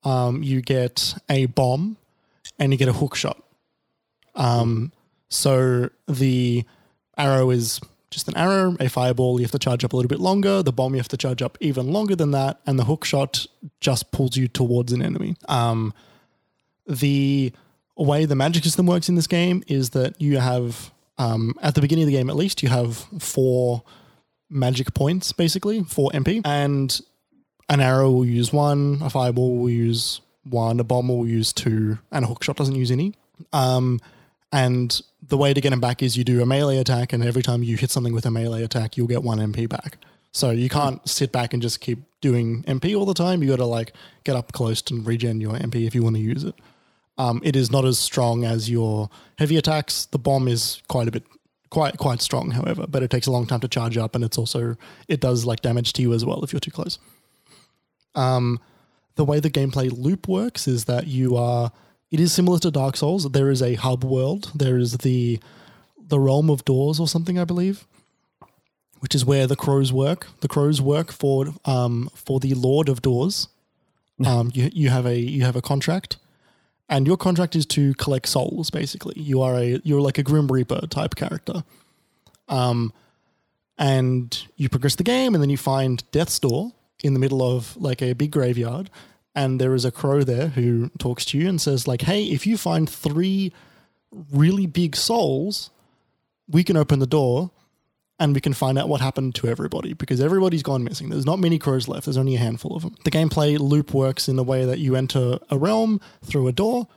um, 0.04 0.44
you 0.44 0.62
get 0.62 1.16
a 1.30 1.46
bomb, 1.48 1.98
and 2.60 2.72
you 2.72 2.78
get 2.78 2.88
a 2.88 2.94
hook 2.94 3.16
shot. 3.16 3.42
Um, 4.36 4.92
so 5.30 5.90
the 6.08 6.66
arrow 7.18 7.50
is 7.50 7.82
just 8.10 8.28
an 8.28 8.38
arrow, 8.38 8.76
a 8.80 8.88
fireball, 8.88 9.40
you 9.40 9.44
have 9.44 9.52
to 9.52 9.60
charge 9.60 9.84
up 9.84 9.94
a 9.94 9.96
little 9.96 10.08
bit 10.08 10.20
longer. 10.20 10.64
The 10.64 10.72
bomb, 10.72 10.94
you 10.94 11.00
have 11.00 11.08
to 11.10 11.18
charge 11.18 11.42
up 11.42 11.58
even 11.60 11.92
longer 11.92 12.16
than 12.16 12.32
that. 12.32 12.60
And 12.66 12.80
the 12.80 12.86
hook 12.86 13.04
shot 13.04 13.46
just 13.82 14.12
pulls 14.12 14.38
you 14.38 14.48
towards 14.48 14.94
an 14.94 15.02
enemy. 15.02 15.36
Um, 15.50 15.94
the 16.88 17.52
way 17.98 18.26
the 18.26 18.36
magic 18.36 18.64
system 18.64 18.86
works 18.86 19.10
in 19.10 19.16
this 19.16 19.28
game 19.28 19.64
is 19.68 19.90
that 19.90 20.22
you 20.22 20.38
have, 20.38 20.92
um, 21.18 21.54
at 21.62 21.76
the 21.76 21.82
beginning 21.82 22.04
of 22.04 22.08
the 22.08 22.14
game 22.14 22.30
at 22.30 22.36
least, 22.36 22.64
you 22.64 22.70
have 22.70 22.98
four 23.20 23.84
magic 24.50 24.94
points, 24.94 25.32
basically, 25.32 25.84
for 25.84 26.10
MP. 26.12 26.42
And 26.46 27.00
an 27.70 27.82
arrow 27.82 28.12
will 28.12 28.26
use 28.26 28.54
one, 28.54 29.00
a 29.02 29.10
fireball 29.10 29.58
will 29.58 29.70
use 29.70 30.22
one, 30.44 30.80
a 30.80 30.84
bomb 30.84 31.10
will 31.10 31.28
use 31.28 31.52
two, 31.52 32.00
and 32.12 32.24
a 32.24 32.28
hook 32.28 32.44
shot 32.44 32.56
doesn't 32.56 32.76
use 32.76 32.92
any. 32.92 33.14
Um, 33.54 34.00
and 34.52 35.02
the 35.22 35.38
way 35.38 35.54
to 35.54 35.60
get 35.60 35.72
them 35.72 35.82
back 35.82 36.02
is 36.02 36.16
you 36.16 36.24
do 36.24 36.42
a 36.42 36.46
melee 36.46 36.78
attack, 36.78 37.12
and 37.12 37.24
every 37.24 37.44
time 37.44 37.64
you 37.64 37.76
hit 37.76 37.92
something 37.92 38.14
with 38.14 38.26
a 38.26 38.32
melee 38.32 38.64
attack, 38.64 38.96
you'll 38.96 39.08
get 39.08 39.24
one 39.24 39.40
MP 39.40 39.68
back. 39.68 39.98
So 40.32 40.52
you 40.52 40.70
can't 40.70 41.08
sit 41.08 41.32
back 41.32 41.54
and 41.54 41.62
just 41.62 41.82
keep 41.82 42.00
doing 42.22 42.64
MP 42.64 42.98
all 42.98 43.06
the 43.06 43.14
time. 43.14 43.42
You 43.42 43.50
got 43.50 43.58
to 43.58 43.66
like 43.66 43.94
get 44.24 44.36
up 44.36 44.52
close 44.54 44.84
and 44.90 45.06
regen 45.06 45.42
your 45.42 45.54
MP 45.54 45.88
if 45.88 45.96
you 45.96 46.04
want 46.04 46.16
to 46.16 46.22
use 46.22 46.44
it. 46.44 46.56
Um, 47.18 47.42
it 47.44 47.56
is 47.56 47.72
not 47.72 47.86
as 47.86 47.98
strong 47.98 48.44
as 48.46 48.70
your 48.70 49.10
heavy 49.40 49.58
attacks. 49.58 50.06
The 50.06 50.20
bomb 50.20 50.48
is 50.48 50.82
quite 50.88 51.08
a 51.08 51.12
bit, 51.12 51.24
quite 51.70 51.98
quite 51.98 52.22
strong, 52.22 52.52
however, 52.52 52.86
but 52.88 53.04
it 53.04 53.12
takes 53.12 53.28
a 53.28 53.32
long 53.32 53.46
time 53.46 53.60
to 53.62 53.68
charge 53.68 53.98
up, 53.98 54.16
and 54.16 54.24
it's 54.24 54.38
also 54.38 54.76
it 55.08 55.20
does 55.20 55.46
like 55.46 55.62
damage 55.62 55.94
to 55.94 56.02
you 56.02 56.14
as 56.14 56.26
well 56.26 56.44
if 56.44 56.54
you're 56.54 56.60
too 56.60 56.72
close. 56.72 57.00
Um, 58.16 58.60
the 59.16 59.26
way 59.26 59.40
the 59.40 59.50
gameplay 59.50 59.92
loop 59.96 60.28
works 60.28 60.68
is 60.68 60.86
that 60.86 61.08
you 61.08 61.36
are 61.36 61.72
it 62.12 62.20
is 62.20 62.32
similar 62.32 62.60
to 62.60 62.72
Dark 62.72 62.96
Souls. 62.96 63.30
There 63.32 63.50
is 63.50 63.62
a 63.62 63.76
hub 63.76 64.04
world. 64.04 64.52
There 64.56 64.78
is 64.78 65.00
the 65.00 65.40
the 66.00 66.20
realm 66.20 66.50
of 66.50 66.64
doors 66.64 67.00
or 67.00 67.08
something, 67.08 67.38
I 67.38 67.44
believe, 67.44 67.86
which 69.00 69.14
is 69.14 69.26
where 69.26 69.46
the 69.46 69.58
crows 69.58 69.92
work. 69.92 70.28
The 70.40 70.48
crows 70.48 70.82
work 70.82 71.12
for 71.12 71.48
um 71.66 72.10
for 72.16 72.40
the 72.40 72.54
Lord 72.54 72.90
of 72.90 73.02
Doors. 73.02 73.48
Um, 74.26 74.50
you 74.52 74.72
you 74.74 74.90
have 74.90 75.06
a 75.06 75.16
you 75.16 75.44
have 75.44 75.56
a 75.56 75.62
contract, 75.62 76.18
and 76.90 77.06
your 77.06 77.18
contract 77.18 77.56
is 77.56 77.66
to 77.68 77.94
collect 77.96 78.28
souls. 78.28 78.70
Basically, 78.70 79.20
you 79.20 79.42
are 79.42 79.56
a 79.56 79.80
you're 79.84 80.02
like 80.02 80.18
a 80.18 80.24
Grim 80.24 80.48
Reaper 80.48 80.88
type 80.88 81.16
character. 81.16 81.64
Um, 82.48 82.94
and 83.78 84.48
you 84.56 84.70
progress 84.70 84.96
the 84.96 85.04
game, 85.04 85.36
and 85.36 85.42
then 85.42 85.50
you 85.50 85.58
find 85.58 86.04
Death's 86.12 86.40
Door 86.40 86.72
in 87.04 87.14
the 87.14 87.20
middle 87.20 87.44
of 87.44 87.78
like 87.78 88.02
a 88.02 88.14
big 88.14 88.32
graveyard, 88.32 88.90
and 89.38 89.62
there 89.62 89.76
is 89.76 89.86
a 89.86 89.92
crow 89.92 90.24
there 90.24 90.48
who 90.48 90.90
talks 90.98 91.24
to 91.24 91.38
you 91.38 91.48
and 91.48 91.62
says 91.62 91.88
like 91.88 92.02
hey 92.02 92.26
if 92.26 92.46
you 92.48 92.58
find 92.58 92.90
three 92.90 93.54
really 94.32 94.66
big 94.66 94.96
souls 94.96 95.70
we 96.50 96.64
can 96.64 96.76
open 96.76 97.00
the 97.00 97.08
door 97.08 97.52
and 98.20 98.34
we 98.34 98.42
can 98.42 98.54
find 98.54 98.78
out 98.78 98.90
what 98.90 99.00
happened 99.02 99.36
to 99.36 99.48
everybody 99.48 99.94
because 99.94 100.20
everybody's 100.22 100.64
gone 100.64 100.84
missing 100.84 101.10
there's 101.10 101.26
not 101.26 101.40
many 101.40 101.58
crows 101.60 101.88
left 101.88 102.06
there's 102.06 102.18
only 102.18 102.36
a 102.36 102.40
handful 102.40 102.76
of 102.76 102.82
them 102.82 102.96
the 103.04 103.12
gameplay 103.12 103.58
loop 103.60 103.94
works 103.94 104.28
in 104.28 104.36
the 104.36 104.44
way 104.44 104.66
that 104.66 104.80
you 104.80 104.96
enter 104.96 105.38
a 105.52 105.58
realm 105.58 106.02
through 106.24 106.48
a 106.48 106.52
door 106.52 106.88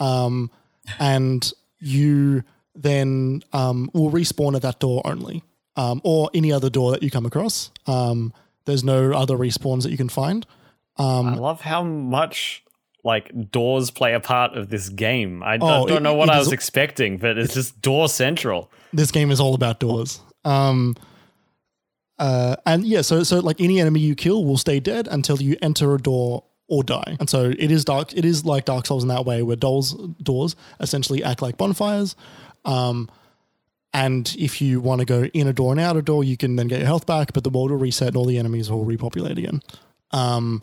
um, 0.00 0.50
and 0.98 1.52
you 1.80 2.42
then 2.74 3.42
um, 3.52 3.90
will 3.92 4.10
respawn 4.10 4.54
at 4.54 4.62
that 4.62 4.78
door 4.78 5.02
only 5.04 5.42
um, 5.76 6.00
or 6.04 6.30
any 6.34 6.52
other 6.52 6.70
door 6.70 6.90
that 6.92 7.02
you 7.02 7.10
come 7.10 7.26
across 7.26 7.70
um, 7.86 8.32
there's 8.64 8.84
no 8.84 9.12
other 9.12 9.36
respawns 9.36 9.82
that 9.82 9.90
you 9.90 9.96
can 9.96 10.08
find 10.08 10.46
I 11.00 11.34
love 11.34 11.60
how 11.60 11.84
much 11.84 12.64
like 13.04 13.30
doors 13.52 13.92
play 13.92 14.14
a 14.14 14.20
part 14.20 14.56
of 14.58 14.68
this 14.68 14.88
game. 14.88 15.44
I, 15.44 15.52
I 15.52 15.58
Oh, 15.60 15.86
don't 15.86 15.98
it- 15.98 16.02
know 16.02 16.14
what 16.14 16.28
I 16.28 16.38
is- 16.40 16.46
was 16.46 16.52
expecting, 16.52 17.18
but 17.18 17.38
it's 17.38 17.54
just 17.54 17.80
door 17.80 18.08
central. 18.08 18.68
this 18.92 19.12
game 19.12 19.30
is 19.30 19.38
all 19.38 19.54
about 19.54 19.78
doors. 19.78 20.18
Um, 20.48 20.96
uh, 22.18 22.56
and 22.66 22.84
yeah, 22.84 23.02
so 23.02 23.22
so 23.22 23.38
like 23.40 23.60
any 23.60 23.80
enemy 23.80 24.00
you 24.00 24.14
kill 24.14 24.44
will 24.44 24.56
stay 24.58 24.80
dead 24.80 25.08
until 25.08 25.40
you 25.40 25.56
enter 25.62 25.94
a 25.94 25.98
door 25.98 26.44
or 26.66 26.82
die. 26.82 27.16
And 27.20 27.28
so 27.30 27.52
it 27.56 27.70
is 27.70 27.84
dark. 27.84 28.12
It 28.16 28.24
is 28.24 28.44
like 28.44 28.64
Dark 28.64 28.86
Souls 28.86 29.02
in 29.02 29.08
that 29.08 29.24
way, 29.24 29.42
where 29.42 29.56
doors 29.56 29.92
doors 30.22 30.56
essentially 30.80 31.22
act 31.22 31.42
like 31.42 31.56
bonfires. 31.56 32.16
Um, 32.64 33.10
and 33.94 34.34
if 34.38 34.60
you 34.60 34.80
want 34.80 35.00
to 35.00 35.06
go 35.06 35.24
in 35.24 35.46
a 35.46 35.52
door 35.52 35.72
and 35.72 35.80
out 35.80 35.96
a 35.96 36.02
door, 36.02 36.22
you 36.22 36.36
can 36.36 36.56
then 36.56 36.68
get 36.68 36.78
your 36.78 36.86
health 36.86 37.06
back, 37.06 37.32
but 37.32 37.42
the 37.42 37.50
world 37.50 37.70
will 37.70 37.78
reset 37.78 38.08
and 38.08 38.16
all 38.16 38.26
the 38.26 38.38
enemies 38.38 38.70
will 38.70 38.84
repopulate 38.84 39.38
again. 39.38 39.62
Um, 40.10 40.62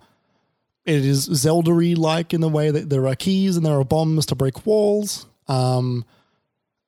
it 0.85 1.03
is 1.03 1.23
Zelda 1.23 1.71
like 1.71 2.33
in 2.33 2.41
the 2.41 2.49
way 2.49 2.69
that 2.69 2.89
there 2.89 3.07
are 3.07 3.15
keys 3.15 3.57
and 3.57 3.65
there 3.65 3.79
are 3.79 3.83
bombs 3.83 4.27
to 4.27 4.35
break 4.35 4.65
walls. 4.65 5.25
Um, 5.47 6.05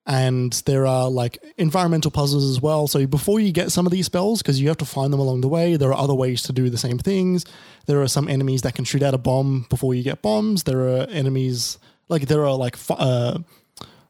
and 0.07 0.53
there 0.65 0.87
are 0.87 1.09
like 1.09 1.37
environmental 1.57 2.09
puzzles 2.09 2.49
as 2.49 2.61
well. 2.61 2.87
So 2.87 3.05
before 3.05 3.41
you 3.41 3.51
get 3.51 3.73
some 3.73 3.85
of 3.85 3.91
these 3.91 4.05
spells, 4.05 4.41
because 4.41 4.59
you 4.59 4.69
have 4.69 4.77
to 4.77 4.85
find 4.85 5.11
them 5.11 5.19
along 5.19 5.41
the 5.41 5.49
way, 5.49 5.75
there 5.75 5.89
are 5.89 5.97
other 5.97 6.13
ways 6.13 6.41
to 6.43 6.53
do 6.53 6.69
the 6.69 6.77
same 6.77 6.97
things. 6.97 7.45
There 7.87 8.01
are 8.01 8.07
some 8.07 8.29
enemies 8.29 8.61
that 8.61 8.73
can 8.73 8.85
shoot 8.85 9.03
out 9.03 9.13
a 9.13 9.17
bomb 9.17 9.65
before 9.69 9.93
you 9.93 10.03
get 10.03 10.21
bombs. 10.21 10.63
There 10.63 10.79
are 10.87 11.07
enemies 11.09 11.77
like 12.07 12.27
there 12.27 12.45
are 12.45 12.55
like 12.55 12.77
uh, 12.89 13.39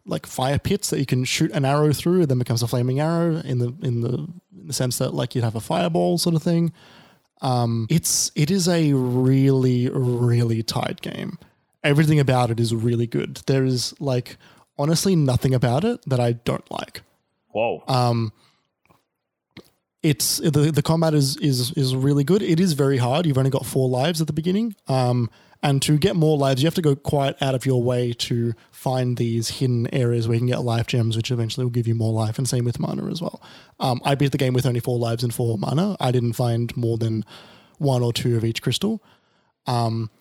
like 0.06 0.28
fire 0.28 0.60
pits 0.60 0.91
that 0.91 0.99
you 0.99 1.07
can 1.07 1.26
shoot 1.26 1.52
an 1.52 1.65
arrow 1.65 1.91
through, 1.91 2.22
and 2.22 2.28
then 2.28 2.38
becomes 2.38 2.61
a 2.61 2.68
flaming 2.68 2.99
arrow 2.99 3.38
in 3.38 3.57
the 3.57 3.74
in 3.82 4.02
the 4.02 4.28
in 4.56 4.68
the 4.68 4.74
sense 4.74 4.99
that 4.99 5.15
like 5.15 5.34
you'd 5.34 5.44
have 5.44 5.56
a 5.56 5.60
fireball 5.60 6.19
sort 6.19 6.36
of 6.36 6.44
thing. 6.44 6.74
Um, 7.41 7.88
it's 7.90 8.32
it 8.36 8.52
is 8.52 8.68
a 8.68 8.94
really 8.94 9.90
really 9.90 10.61
tight 10.61 11.02
game. 11.02 11.40
Everything 11.84 12.19
about 12.19 12.52
it 12.52 12.60
is 12.60 12.76
really 12.76 13.07
good. 13.07 13.41
There 13.48 13.64
is 13.65 13.99
like 13.99 14.38
honestly 14.78 15.16
nothing 15.16 15.54
about 15.54 15.84
it 15.84 16.02
that 16.08 16.20
I 16.20 16.34
don't 16.34 16.70
like. 16.72 17.02
Whoa. 17.49 17.84
Um, 17.88 18.32
it's 20.04 20.38
the 20.38 20.72
the 20.72 20.84
combat 20.84 21.14
is 21.14 21.38
is 21.38 21.72
is 21.74 21.95
really 21.95 22.24
good. 22.24 22.41
It 22.41 22.60
is 22.60 22.74
very 22.74 22.98
hard. 22.98 23.26
You've 23.26 23.38
only 23.38 23.49
got 23.49 23.66
four 23.66 23.90
lives 23.90 24.22
at 24.22 24.28
the 24.28 24.34
beginning. 24.34 24.76
Um, 24.88 25.30
and 25.64 25.82
to 25.82 25.98
get 25.98 26.16
more 26.16 26.38
lives, 26.38 26.62
you 26.62 26.68
have 26.68 26.76
to 26.76 26.84
go 26.84 26.95
quite 26.95 27.41
out 27.41 27.56
of 27.56 27.66
your 27.66 27.82
way 27.82 28.14
to 28.14 28.54
find 28.72 29.18
these 29.18 29.49
hidden 29.49 29.91
areas 29.94 30.28
where 30.28 30.36
you 30.36 30.40
can 30.40 30.48
get 30.48 30.62
life 30.62 30.86
gems, 30.86 31.18
which 31.18 31.32
eventually 31.32 31.66
will 31.66 31.72
give 31.72 31.88
you 31.88 31.95
more 31.95 32.14
life. 32.14 32.38
And 32.38 32.48
same 32.48 32.64
with 32.64 32.80
mana 32.80 33.10
as 33.10 33.22
well. 33.22 33.41
Um, 33.80 33.99
I 34.06 34.14
beat 34.14 34.32
the 34.32 34.38
game 34.38 34.54
with 34.54 34.68
only 34.68 34.80
four 34.80 34.99
lives 34.99 35.24
and 35.24 35.34
four 35.34 35.58
mana. 35.58 35.98
I 35.99 36.12
didn't 36.12 36.34
find 36.34 36.76
more 36.78 36.98
than 36.99 37.26
one 37.80 38.04
or 38.04 38.14
two 38.14 38.38
of 38.38 38.45
each 38.45 38.62
crystal. 38.62 39.02
Um, 39.66 40.12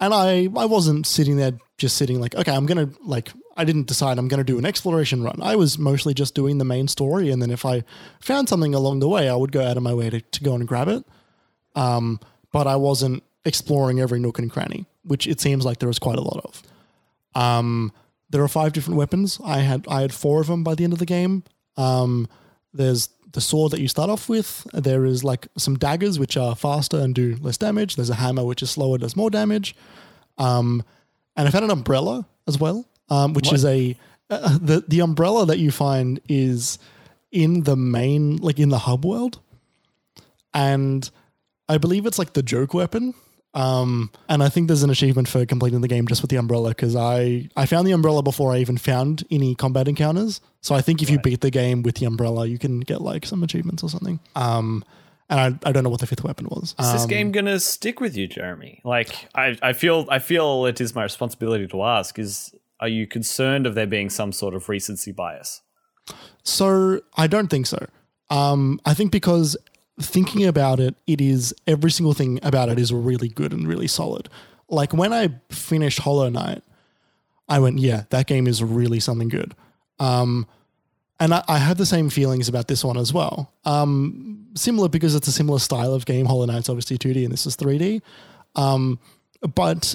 and 0.00 0.14
I 0.14 0.48
I 0.56 0.64
wasn't 0.64 1.06
sitting 1.06 1.36
there 1.36 1.52
just 1.78 1.96
sitting 1.96 2.20
like 2.20 2.34
okay 2.34 2.52
I'm 2.52 2.66
gonna 2.66 2.90
like 3.04 3.30
I 3.60 3.64
didn't 3.64 3.86
decide 3.86 4.18
I'm 4.18 4.28
gonna 4.28 4.42
do 4.42 4.58
an 4.58 4.64
exploration 4.64 5.22
run. 5.22 5.38
I 5.42 5.54
was 5.54 5.78
mostly 5.78 6.14
just 6.14 6.34
doing 6.34 6.56
the 6.56 6.64
main 6.64 6.88
story, 6.88 7.30
and 7.30 7.42
then 7.42 7.50
if 7.50 7.66
I 7.66 7.84
found 8.20 8.48
something 8.48 8.74
along 8.74 9.00
the 9.00 9.08
way, 9.08 9.28
I 9.28 9.36
would 9.36 9.52
go 9.52 9.62
out 9.62 9.76
of 9.76 9.82
my 9.82 9.92
way 9.92 10.08
to, 10.08 10.20
to 10.20 10.44
go 10.44 10.54
and 10.54 10.66
grab 10.66 10.88
it. 10.88 11.04
Um, 11.74 12.20
but 12.52 12.66
I 12.66 12.76
wasn't 12.76 13.22
exploring 13.44 14.00
every 14.00 14.18
nook 14.18 14.38
and 14.38 14.50
cranny, 14.50 14.86
which 15.04 15.26
it 15.26 15.40
seems 15.40 15.64
like 15.64 15.78
there 15.78 15.88
was 15.88 15.98
quite 15.98 16.18
a 16.18 16.22
lot 16.22 16.44
of. 16.44 16.62
Um, 17.34 17.92
there 18.30 18.42
are 18.42 18.48
five 18.48 18.72
different 18.72 18.96
weapons. 18.96 19.38
I 19.44 19.58
had 19.58 19.84
I 19.88 20.00
had 20.00 20.14
four 20.14 20.40
of 20.40 20.46
them 20.46 20.64
by 20.64 20.74
the 20.74 20.84
end 20.84 20.92
of 20.94 20.98
the 20.98 21.06
game. 21.06 21.44
Um, 21.76 22.28
there's 22.72 23.10
the 23.32 23.40
sword 23.40 23.72
that 23.72 23.80
you 23.80 23.88
start 23.88 24.10
off 24.10 24.28
with. 24.28 24.66
There 24.72 25.04
is 25.04 25.22
like 25.22 25.48
some 25.56 25.76
daggers 25.76 26.18
which 26.18 26.36
are 26.36 26.56
faster 26.56 26.98
and 26.98 27.14
do 27.14 27.36
less 27.40 27.58
damage. 27.58 27.96
There's 27.96 28.10
a 28.10 28.14
hammer 28.14 28.44
which 28.44 28.62
is 28.62 28.70
slower, 28.70 28.98
does 28.98 29.16
more 29.16 29.30
damage. 29.30 29.76
Um, 30.38 30.82
and 31.36 31.46
I 31.46 31.50
found 31.50 31.64
an 31.64 31.70
umbrella 31.70 32.26
as 32.48 32.58
well, 32.58 32.86
um, 33.10 33.32
which 33.34 33.52
is 33.52 33.64
a 33.64 33.96
uh, 34.30 34.58
the 34.60 34.84
the 34.88 35.00
umbrella 35.00 35.44
that 35.46 35.58
you 35.58 35.70
find 35.70 36.20
is 36.28 36.78
in 37.32 37.62
the 37.64 37.76
main 37.76 38.36
like 38.38 38.58
in 38.58 38.68
the 38.70 38.78
hub 38.78 39.04
world, 39.04 39.40
and 40.54 41.10
I 41.68 41.78
believe 41.78 42.06
it's 42.06 42.18
like 42.18 42.32
the 42.32 42.42
joke 42.42 42.74
weapon. 42.74 43.14
Um, 43.52 44.12
and 44.28 44.44
I 44.44 44.48
think 44.48 44.68
there's 44.68 44.84
an 44.84 44.90
achievement 44.90 45.26
for 45.26 45.44
completing 45.44 45.80
the 45.80 45.88
game 45.88 46.06
just 46.06 46.22
with 46.22 46.30
the 46.30 46.36
umbrella 46.36 46.68
because 46.68 46.94
I 46.94 47.48
I 47.56 47.66
found 47.66 47.86
the 47.86 47.92
umbrella 47.92 48.22
before 48.22 48.52
I 48.52 48.58
even 48.58 48.78
found 48.78 49.24
any 49.30 49.56
combat 49.56 49.88
encounters. 49.88 50.40
So 50.60 50.74
I 50.74 50.82
think 50.82 51.02
if 51.02 51.10
you 51.10 51.18
beat 51.18 51.40
the 51.40 51.50
game 51.50 51.82
with 51.82 51.96
the 51.96 52.06
umbrella, 52.06 52.46
you 52.46 52.58
can 52.58 52.80
get 52.80 53.00
like 53.00 53.26
some 53.26 53.42
achievements 53.42 53.82
or 53.82 53.88
something. 53.88 54.20
Um, 54.36 54.84
and 55.28 55.40
I, 55.64 55.68
I 55.68 55.72
don't 55.72 55.82
know 55.84 55.90
what 55.90 56.00
the 56.00 56.06
fifth 56.06 56.22
weapon 56.22 56.46
was. 56.48 56.74
Is 56.78 56.92
this 56.92 57.02
Um, 57.02 57.08
game 57.08 57.32
gonna 57.32 57.58
stick 57.58 58.00
with 58.00 58.16
you, 58.16 58.26
Jeremy? 58.28 58.80
Like, 58.84 59.28
I, 59.34 59.56
I 59.62 59.72
feel, 59.74 60.06
I 60.10 60.18
feel 60.18 60.66
it 60.66 60.80
is 60.80 60.92
my 60.94 61.04
responsibility 61.04 61.66
to 61.68 61.82
ask: 61.84 62.18
Is 62.18 62.52
are 62.80 62.88
you 62.88 63.06
concerned 63.06 63.66
of 63.66 63.74
there 63.74 63.86
being 63.86 64.10
some 64.10 64.32
sort 64.32 64.54
of 64.54 64.68
recency 64.68 65.12
bias? 65.12 65.60
So 66.42 67.00
I 67.16 67.26
don't 67.26 67.48
think 67.48 67.66
so. 67.66 67.86
Um, 68.30 68.80
I 68.84 68.94
think 68.94 69.12
because 69.12 69.56
thinking 70.00 70.46
about 70.46 70.80
it, 70.80 70.96
it 71.06 71.20
is 71.20 71.54
every 71.66 71.90
single 71.90 72.14
thing 72.14 72.40
about 72.42 72.68
it 72.68 72.78
is 72.78 72.92
really 72.92 73.28
good 73.28 73.52
and 73.52 73.68
really 73.68 73.86
solid. 73.86 74.28
Like 74.68 74.92
when 74.92 75.12
I 75.12 75.28
finished 75.50 76.00
Hollow 76.00 76.28
Knight, 76.28 76.62
I 77.48 77.58
went, 77.58 77.78
yeah, 77.78 78.04
that 78.10 78.26
game 78.26 78.46
is 78.46 78.62
really 78.62 79.00
something 79.00 79.28
good. 79.28 79.54
Um, 79.98 80.46
and 81.18 81.34
I, 81.34 81.44
I 81.48 81.58
had 81.58 81.76
the 81.76 81.86
same 81.86 82.08
feelings 82.08 82.48
about 82.48 82.68
this 82.68 82.84
one 82.84 82.96
as 82.96 83.12
well. 83.12 83.52
Um, 83.64 84.46
similar 84.54 84.88
because 84.88 85.14
it's 85.14 85.28
a 85.28 85.32
similar 85.32 85.58
style 85.58 85.92
of 85.92 86.06
game. 86.06 86.26
Hollow 86.26 86.46
Knight's 86.46 86.68
obviously 86.68 86.96
2D 86.96 87.24
and 87.24 87.32
this 87.32 87.46
is 87.46 87.56
3D. 87.56 88.00
Um, 88.54 88.98
but 89.54 89.94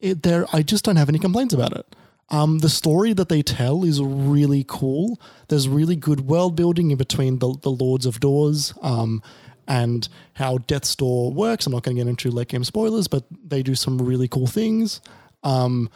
it, 0.00 0.22
there, 0.22 0.46
I 0.52 0.62
just 0.62 0.84
don't 0.84 0.96
have 0.96 1.08
any 1.08 1.18
complaints 1.18 1.54
about 1.54 1.76
it. 1.76 1.94
Um, 2.30 2.60
the 2.60 2.68
story 2.68 3.12
that 3.12 3.28
they 3.28 3.42
tell 3.42 3.84
is 3.84 4.00
really 4.00 4.64
cool. 4.66 5.20
There's 5.48 5.68
really 5.68 5.96
good 5.96 6.22
world 6.22 6.56
building 6.56 6.90
in 6.90 6.96
between 6.96 7.38
the, 7.38 7.54
the 7.62 7.70
Lords 7.70 8.06
of 8.06 8.20
Doors 8.20 8.72
um, 8.82 9.22
and 9.68 10.08
how 10.34 10.58
Death's 10.58 10.94
Door 10.96 11.32
works. 11.32 11.66
I'm 11.66 11.72
not 11.72 11.82
going 11.82 11.96
to 11.96 12.02
get 12.02 12.08
into 12.08 12.30
late 12.30 12.48
game 12.48 12.64
spoilers, 12.64 13.08
but 13.08 13.24
they 13.46 13.62
do 13.62 13.74
some 13.74 13.98
really 13.98 14.28
cool 14.28 14.46
things. 14.46 15.00
Um, 15.42 15.90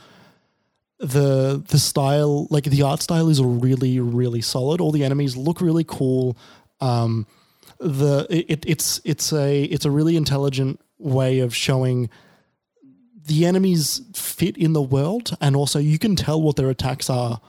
the 0.99 1.63
the 1.69 1.79
style, 1.79 2.47
like 2.51 2.65
the 2.65 2.83
art 2.83 3.01
style, 3.01 3.29
is 3.29 3.41
really 3.43 4.01
really 4.01 4.41
solid. 4.41 4.81
All 4.81 4.91
the 4.91 5.05
enemies 5.05 5.37
look 5.37 5.61
really 5.61 5.85
cool. 5.85 6.37
Um, 6.81 7.27
the 7.79 8.27
it, 8.31 8.65
it's 8.67 9.01
it's 9.05 9.33
a 9.33 9.63
it's 9.65 9.85
a 9.85 9.91
really 9.91 10.17
intelligent 10.17 10.81
way 10.99 11.39
of 11.39 11.55
showing 11.55 12.11
the 13.29 13.47
enemies 13.47 14.03
fit 14.15 14.57
in 14.57 14.73
the 14.73 14.83
world, 14.83 15.37
and 15.41 15.55
also 15.55 15.79
you 15.79 15.99
can 15.99 16.17
tell 16.17 16.41
what 16.41 16.57
their 16.57 16.71
attacks 16.71 17.09
are 17.09 17.41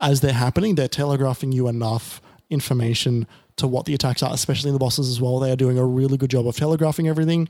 as 0.00 0.20
they're 0.20 0.32
happening. 0.32 0.74
They're 0.74 0.88
telegraphing 0.88 1.52
you 1.52 1.68
enough 1.68 2.20
information 2.50 3.26
to 3.56 3.66
what 3.68 3.84
the 3.84 3.94
attacks 3.94 4.22
are, 4.22 4.32
especially 4.32 4.68
in 4.68 4.74
the 4.74 4.78
bosses 4.78 5.08
as 5.08 5.20
well. 5.20 5.38
They 5.38 5.50
are 5.50 5.56
doing 5.56 5.78
a 5.78 5.84
really 5.84 6.16
good 6.16 6.30
job 6.30 6.46
of 6.46 6.56
telegraphing 6.56 7.06
everything, 7.06 7.48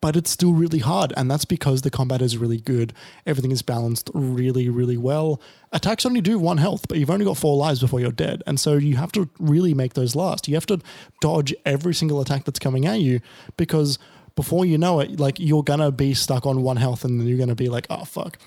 but 0.00 0.16
it's 0.16 0.30
still 0.30 0.52
really 0.52 0.78
hard, 0.78 1.12
and 1.16 1.30
that's 1.30 1.44
because 1.44 1.82
the 1.82 1.90
combat 1.90 2.22
is 2.22 2.36
really 2.36 2.60
good. 2.60 2.92
Everything 3.26 3.50
is 3.50 3.62
balanced 3.62 4.10
really, 4.14 4.68
really 4.68 4.96
well. 4.96 5.40
Attacks 5.72 6.06
only 6.06 6.20
do 6.20 6.38
one 6.38 6.58
health, 6.58 6.86
but 6.88 6.98
you've 6.98 7.10
only 7.10 7.24
got 7.24 7.36
four 7.36 7.56
lives 7.56 7.80
before 7.80 8.00
you're 8.00 8.12
dead, 8.12 8.42
and 8.46 8.58
so 8.58 8.74
you 8.74 8.96
have 8.96 9.12
to 9.12 9.28
really 9.38 9.74
make 9.74 9.94
those 9.94 10.14
last. 10.14 10.48
You 10.48 10.54
have 10.54 10.66
to 10.66 10.80
dodge 11.20 11.54
every 11.64 11.94
single 11.94 12.20
attack 12.20 12.44
that's 12.44 12.58
coming 12.58 12.86
at 12.86 13.00
you 13.00 13.20
because 13.56 13.98
before 14.40 14.64
you 14.64 14.78
know 14.78 15.00
it, 15.00 15.20
like 15.20 15.38
you're 15.38 15.62
gonna 15.62 15.92
be 15.92 16.14
stuck 16.14 16.46
on 16.46 16.62
one 16.62 16.78
health, 16.78 17.04
and 17.04 17.20
then 17.20 17.28
you're 17.28 17.36
gonna 17.36 17.54
be 17.54 17.68
like, 17.68 17.86
oh 17.90 18.06
fuck. 18.06 18.38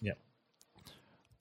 Yeah. 0.00 0.14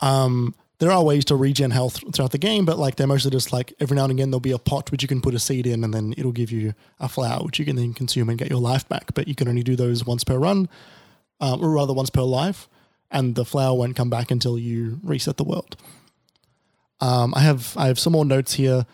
Um, 0.02 0.54
there 0.78 0.92
are 0.92 1.04
ways 1.04 1.26
to 1.26 1.36
regen 1.36 1.72
health 1.72 2.04
throughout 2.14 2.30
the 2.30 2.38
game, 2.38 2.64
but 2.64 2.78
like 2.78 2.96
they're 2.96 3.08
mostly 3.08 3.32
just 3.32 3.52
like 3.52 3.74
every 3.80 3.96
now 3.96 4.04
and 4.04 4.12
again 4.12 4.30
there'll 4.30 4.40
be 4.40 4.52
a 4.52 4.60
pot 4.60 4.92
which 4.92 5.02
you 5.02 5.08
can 5.08 5.20
put 5.20 5.34
a 5.34 5.40
seed 5.40 5.66
in, 5.66 5.84
and 5.84 5.96
then 5.96 6.14
it'll 6.16 6.32
give 6.32 6.52
you 6.52 6.76
a 7.00 7.10
flower 7.10 7.44
which 7.44 7.58
you 7.58 7.66
can 7.66 7.76
then 7.76 7.96
consume 7.96 8.30
and 8.30 8.38
get 8.38 8.52
your 8.52 8.60
life 8.60 8.88
back. 8.88 9.16
But 9.16 9.28
you 9.28 9.34
can 9.34 9.48
only 9.48 9.64
do 9.64 9.76
those 9.76 10.06
once 10.06 10.24
per 10.24 10.38
run, 10.38 10.70
um, 11.40 11.64
or 11.64 11.72
rather 11.72 11.94
once 11.94 12.12
per 12.12 12.22
life, 12.22 12.70
and 13.10 13.34
the 13.34 13.46
flower 13.46 13.76
won't 13.76 13.96
come 13.96 14.12
back 14.12 14.30
until 14.30 14.60
you 14.60 15.00
reset 15.02 15.38
the 15.38 15.44
world. 15.44 15.76
Um, 17.02 17.34
I 17.34 17.40
have 17.40 17.76
I 17.76 17.88
have 17.88 17.98
some 17.98 18.14
more 18.14 18.26
notes 18.26 18.54
here. 18.54 18.86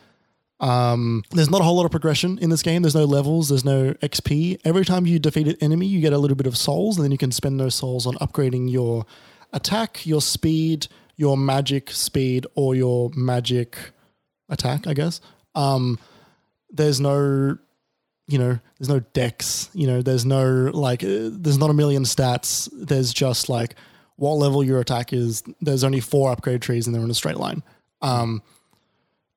Um, 0.64 1.24
there's 1.30 1.50
not 1.50 1.60
a 1.60 1.64
whole 1.64 1.76
lot 1.76 1.84
of 1.84 1.90
progression 1.90 2.38
in 2.38 2.48
this 2.48 2.62
game. 2.62 2.80
There's 2.80 2.94
no 2.94 3.04
levels. 3.04 3.50
There's 3.50 3.66
no 3.66 3.92
XP. 3.94 4.60
Every 4.64 4.84
time 4.86 5.04
you 5.04 5.18
defeat 5.18 5.46
an 5.46 5.56
enemy, 5.60 5.86
you 5.86 6.00
get 6.00 6.14
a 6.14 6.18
little 6.18 6.36
bit 6.36 6.46
of 6.46 6.56
souls, 6.56 6.96
and 6.96 7.04
then 7.04 7.12
you 7.12 7.18
can 7.18 7.32
spend 7.32 7.60
those 7.60 7.74
souls 7.74 8.06
on 8.06 8.14
upgrading 8.14 8.72
your 8.72 9.04
attack, 9.52 10.06
your 10.06 10.22
speed, 10.22 10.88
your 11.16 11.36
magic 11.36 11.90
speed 11.90 12.46
or 12.54 12.74
your 12.74 13.10
magic 13.14 13.76
attack, 14.48 14.86
I 14.86 14.94
guess. 14.94 15.20
Um, 15.54 15.98
there's 16.70 16.98
no, 16.98 17.58
you 18.26 18.38
know, 18.38 18.58
there's 18.78 18.88
no 18.88 19.00
decks 19.00 19.68
you 19.74 19.86
know, 19.86 20.02
there's 20.02 20.24
no 20.24 20.70
like, 20.72 21.04
uh, 21.04 21.28
there's 21.30 21.58
not 21.58 21.70
a 21.70 21.74
million 21.74 22.04
stats. 22.04 22.68
There's 22.72 23.12
just 23.12 23.48
like 23.48 23.76
what 24.16 24.32
level 24.32 24.64
your 24.64 24.80
attack 24.80 25.12
is. 25.12 25.42
There's 25.60 25.84
only 25.84 26.00
four 26.00 26.32
upgrade 26.32 26.62
trees 26.62 26.86
and 26.86 26.94
they're 26.94 27.02
in 27.02 27.10
a 27.10 27.14
straight 27.14 27.36
line. 27.36 27.62
Um, 28.02 28.42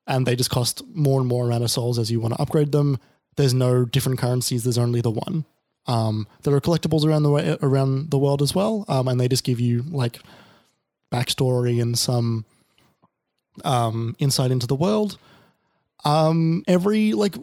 and 0.07 0.25
they 0.25 0.35
just 0.35 0.49
cost 0.49 0.81
more 0.93 1.19
and 1.19 1.27
more 1.27 1.51
of 1.51 1.71
souls 1.71 1.99
as 1.99 2.09
you 2.11 2.19
want 2.19 2.33
to 2.33 2.41
upgrade 2.41 2.71
them. 2.71 2.97
There's 3.35 3.53
no 3.53 3.85
different 3.85 4.19
currencies. 4.19 4.63
There's 4.63 4.77
only 4.77 5.01
the 5.01 5.11
one. 5.11 5.45
Um, 5.85 6.27
there 6.43 6.53
are 6.53 6.61
collectibles 6.61 7.05
around 7.05 7.23
the 7.23 7.29
way, 7.29 7.57
around 7.61 8.11
the 8.11 8.17
world 8.17 8.41
as 8.41 8.53
well, 8.53 8.83
um, 8.87 9.07
and 9.07 9.19
they 9.19 9.27
just 9.27 9.43
give 9.43 9.59
you 9.59 9.83
like 9.89 10.19
backstory 11.11 11.81
and 11.81 11.97
some 11.97 12.45
um, 13.63 14.15
insight 14.19 14.51
into 14.51 14.67
the 14.67 14.75
world. 14.75 15.17
Um, 16.05 16.63
every 16.67 17.13
like 17.13 17.35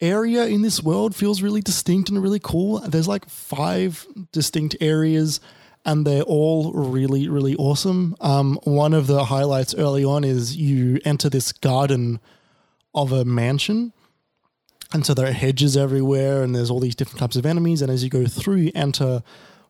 area 0.00 0.46
in 0.46 0.62
this 0.62 0.82
world 0.82 1.14
feels 1.14 1.42
really 1.42 1.60
distinct 1.60 2.08
and 2.08 2.22
really 2.22 2.40
cool. 2.42 2.78
There's 2.80 3.08
like 3.08 3.28
five 3.28 4.06
distinct 4.32 4.76
areas, 4.80 5.40
and 5.84 6.06
they're 6.06 6.22
all 6.22 6.72
really 6.72 7.28
really 7.28 7.56
awesome. 7.56 8.16
Um, 8.20 8.58
one 8.64 8.94
of 8.94 9.06
the 9.06 9.24
highlights 9.26 9.74
early 9.74 10.04
on 10.04 10.24
is 10.24 10.56
you 10.56 11.00
enter 11.04 11.28
this 11.28 11.52
garden 11.52 12.20
of 12.94 13.12
a 13.12 13.24
mansion. 13.24 13.92
And 14.92 15.06
so 15.06 15.14
there 15.14 15.28
are 15.28 15.32
hedges 15.32 15.76
everywhere, 15.76 16.42
and 16.42 16.52
there's 16.52 16.68
all 16.68 16.80
these 16.80 16.96
different 16.96 17.20
types 17.20 17.36
of 17.36 17.46
enemies. 17.46 17.80
And 17.80 17.92
as 17.92 18.02
you 18.02 18.10
go 18.10 18.26
through, 18.26 18.56
you 18.56 18.72
enter 18.74 19.22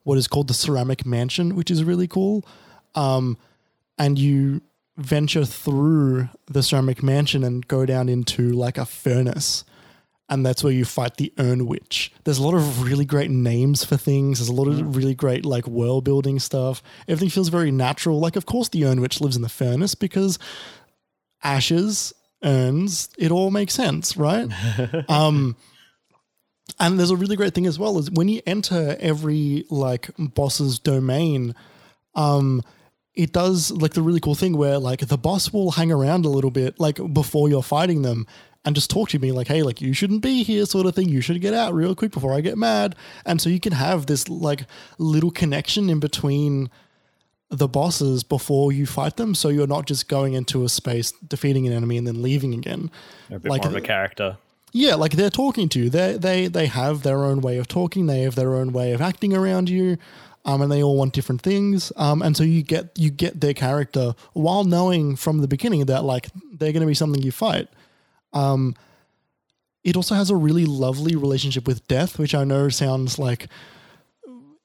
what 0.02 0.16
is 0.16 0.26
called 0.26 0.48
the 0.48 0.54
ceramic 0.54 1.04
mansion, 1.04 1.54
which 1.54 1.70
is 1.70 1.84
really 1.84 2.08
cool 2.08 2.42
um, 2.94 3.36
and 3.98 4.18
you 4.18 4.62
venture 4.96 5.44
through 5.44 6.28
the 6.46 6.62
ceramic 6.62 7.02
mansion 7.02 7.44
and 7.44 7.66
go 7.68 7.86
down 7.86 8.08
into 8.08 8.50
like 8.50 8.76
a 8.76 8.84
furnace 8.84 9.64
and 10.30 10.46
that's 10.46 10.62
where 10.62 10.72
you 10.72 10.84
fight 10.84 11.16
the 11.16 11.32
Urn 11.38 11.66
Witch. 11.66 12.12
There's 12.22 12.38
a 12.38 12.42
lot 12.42 12.54
of 12.54 12.82
really 12.82 13.04
great 13.04 13.30
names 13.30 13.84
for 13.84 13.96
things. 13.96 14.38
There's 14.38 14.48
a 14.48 14.54
lot 14.54 14.68
of 14.68 14.96
really 14.96 15.14
great 15.14 15.44
like 15.44 15.66
world 15.66 16.04
building 16.04 16.38
stuff. 16.38 16.82
Everything 17.08 17.28
feels 17.28 17.48
very 17.48 17.72
natural. 17.72 18.20
Like, 18.20 18.36
of 18.36 18.46
course, 18.46 18.68
the 18.68 18.84
Urn 18.86 19.00
Witch 19.00 19.20
lives 19.20 19.34
in 19.34 19.42
the 19.42 19.48
furnace 19.48 19.96
because 19.96 20.38
ashes, 21.42 22.14
urns, 22.44 23.08
it 23.18 23.32
all 23.32 23.50
makes 23.50 23.74
sense, 23.74 24.16
right? 24.16 24.48
um, 25.08 25.56
and 26.78 26.98
there's 26.98 27.10
a 27.10 27.16
really 27.16 27.36
great 27.36 27.52
thing 27.52 27.66
as 27.66 27.78
well 27.78 27.98
is 27.98 28.08
when 28.12 28.28
you 28.28 28.40
enter 28.46 28.96
every 29.00 29.64
like 29.68 30.10
boss's 30.16 30.78
domain, 30.78 31.56
um, 32.14 32.62
it 33.14 33.32
does 33.32 33.72
like 33.72 33.94
the 33.94 34.02
really 34.02 34.20
cool 34.20 34.36
thing 34.36 34.56
where 34.56 34.78
like 34.78 35.00
the 35.00 35.18
boss 35.18 35.52
will 35.52 35.72
hang 35.72 35.90
around 35.90 36.24
a 36.24 36.28
little 36.28 36.52
bit 36.52 36.78
like 36.78 37.00
before 37.12 37.48
you're 37.48 37.62
fighting 37.62 38.02
them 38.02 38.26
and 38.64 38.74
just 38.74 38.90
talk 38.90 39.08
to 39.10 39.18
me 39.18 39.32
like 39.32 39.48
hey 39.48 39.62
like 39.62 39.80
you 39.80 39.92
shouldn't 39.92 40.22
be 40.22 40.42
here 40.42 40.66
sort 40.66 40.86
of 40.86 40.94
thing. 40.94 41.08
You 41.08 41.20
should 41.20 41.40
get 41.40 41.54
out 41.54 41.74
real 41.74 41.94
quick 41.94 42.12
before 42.12 42.34
i 42.34 42.40
get 42.40 42.58
mad. 42.58 42.94
And 43.24 43.40
so 43.40 43.48
you 43.48 43.60
can 43.60 43.72
have 43.72 44.06
this 44.06 44.28
like 44.28 44.66
little 44.98 45.30
connection 45.30 45.88
in 45.90 46.00
between 46.00 46.70
the 47.48 47.66
bosses 47.66 48.22
before 48.22 48.70
you 48.72 48.86
fight 48.86 49.16
them. 49.16 49.34
So 49.34 49.48
you're 49.48 49.66
not 49.66 49.86
just 49.86 50.08
going 50.08 50.34
into 50.34 50.64
a 50.64 50.68
space 50.68 51.12
defeating 51.12 51.66
an 51.66 51.72
enemy 51.72 51.96
and 51.96 52.06
then 52.06 52.22
leaving 52.22 52.54
again. 52.54 52.90
A 53.30 53.38
bit 53.38 53.50
like 53.50 53.62
more 53.62 53.70
of 53.70 53.76
a 53.76 53.80
character. 53.80 54.36
Yeah 54.72 54.94
like 54.94 55.12
they're 55.12 55.30
talking 55.30 55.68
to 55.70 55.80
you. 55.80 55.90
They 55.90 56.16
they 56.16 56.46
they 56.46 56.66
have 56.66 57.02
their 57.02 57.24
own 57.24 57.40
way 57.40 57.58
of 57.58 57.66
talking. 57.66 58.06
They 58.06 58.22
have 58.22 58.34
their 58.34 58.54
own 58.54 58.72
way 58.72 58.92
of 58.92 59.00
acting 59.00 59.34
around 59.34 59.68
you 59.68 59.96
um, 60.44 60.62
and 60.62 60.72
they 60.72 60.82
all 60.82 60.96
want 60.96 61.12
different 61.12 61.42
things. 61.42 61.92
Um, 61.96 62.22
and 62.22 62.36
so 62.36 62.44
you 62.44 62.62
get 62.62 62.98
you 62.98 63.10
get 63.10 63.40
their 63.40 63.54
character 63.54 64.14
while 64.32 64.64
knowing 64.64 65.16
from 65.16 65.38
the 65.38 65.48
beginning 65.48 65.84
that 65.86 66.04
like 66.04 66.28
they're 66.52 66.72
going 66.72 66.82
to 66.82 66.86
be 66.86 66.94
something 66.94 67.22
you 67.22 67.32
fight. 67.32 67.68
Um, 68.32 68.74
it 69.82 69.96
also 69.96 70.14
has 70.14 70.30
a 70.30 70.36
really 70.36 70.66
lovely 70.66 71.16
relationship 71.16 71.66
with 71.66 71.86
death, 71.88 72.18
which 72.18 72.34
I 72.34 72.44
know 72.44 72.68
sounds 72.68 73.18
like 73.18 73.48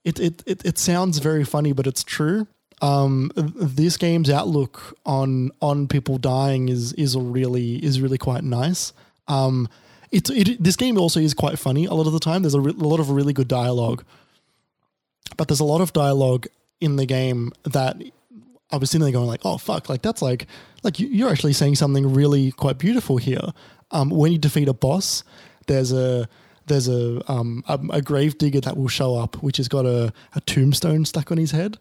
it 0.04 0.20
it 0.20 0.44
it, 0.46 0.66
it 0.66 0.78
sounds 0.78 1.20
very 1.20 1.44
funny, 1.44 1.74
but 1.74 1.88
it's 1.88 2.04
true. 2.04 2.48
Um, 2.82 3.32
this 3.36 3.96
game's 3.96 4.30
outlook 4.30 4.98
on 5.06 5.52
on 5.62 5.88
people 5.88 6.18
dying 6.18 6.70
is 6.70 6.94
is 6.94 7.18
really 7.18 7.84
is 7.84 8.02
really 8.02 8.18
quite 8.18 8.44
nice. 8.44 8.92
Um, 9.28 9.70
it, 10.12 10.64
this 10.64 10.76
game 10.76 10.98
also 10.98 11.20
is 11.20 11.34
quite 11.34 11.60
funny 11.60 11.86
a 11.86 11.94
lot 11.94 12.08
of 12.08 12.14
the 12.14 12.20
time. 12.20 12.44
There's 12.44 12.54
a, 12.54 12.62
re- 12.62 12.72
a 12.72 12.88
lot 12.88 13.00
of 13.00 13.10
really 13.10 13.34
good 13.34 13.48
dialogue 13.48 14.04
but 15.38 15.48
there's 15.48 15.60
a 15.60 15.66
lot 15.66 15.82
of 15.82 15.94
dialogue 15.94 16.48
in 16.80 16.96
the 16.96 17.06
game 17.06 17.52
that 17.64 18.02
I 18.72 18.78
was 18.78 18.90
sitting 18.90 19.04
there 19.04 19.14
going 19.14 19.28
like, 19.28 19.42
oh 19.44 19.58
fuck, 19.58 19.90
like 19.90 20.02
that's 20.02 20.22
like 20.22 20.48
like 20.86 20.99
you're 20.99 21.30
actually 21.30 21.53
saying 21.53 21.76
something 21.76 22.14
really 22.14 22.52
quite 22.52 22.78
beautiful 22.78 23.18
here. 23.18 23.52
Um, 23.91 24.10
when 24.10 24.32
you 24.32 24.38
defeat 24.38 24.70
a 24.70 24.74
boss, 24.74 25.24
there's 25.68 25.91
a 25.91 26.30
there's 26.68 26.88
a 26.88 27.22
um 27.30 27.64
a, 27.68 27.80
a 27.90 28.02
grave 28.02 28.38
digger 28.38 28.62
that 28.62 28.78
will 28.78 28.88
show 28.88 29.16
up, 29.16 29.36
which 29.44 29.57
has 29.57 29.68
got 29.68 29.86
a, 29.86 30.14
a 30.36 30.41
tombstone 30.41 31.03
stuck 31.03 31.32
on 31.32 31.38
his 31.38 31.52
head, 31.52 31.78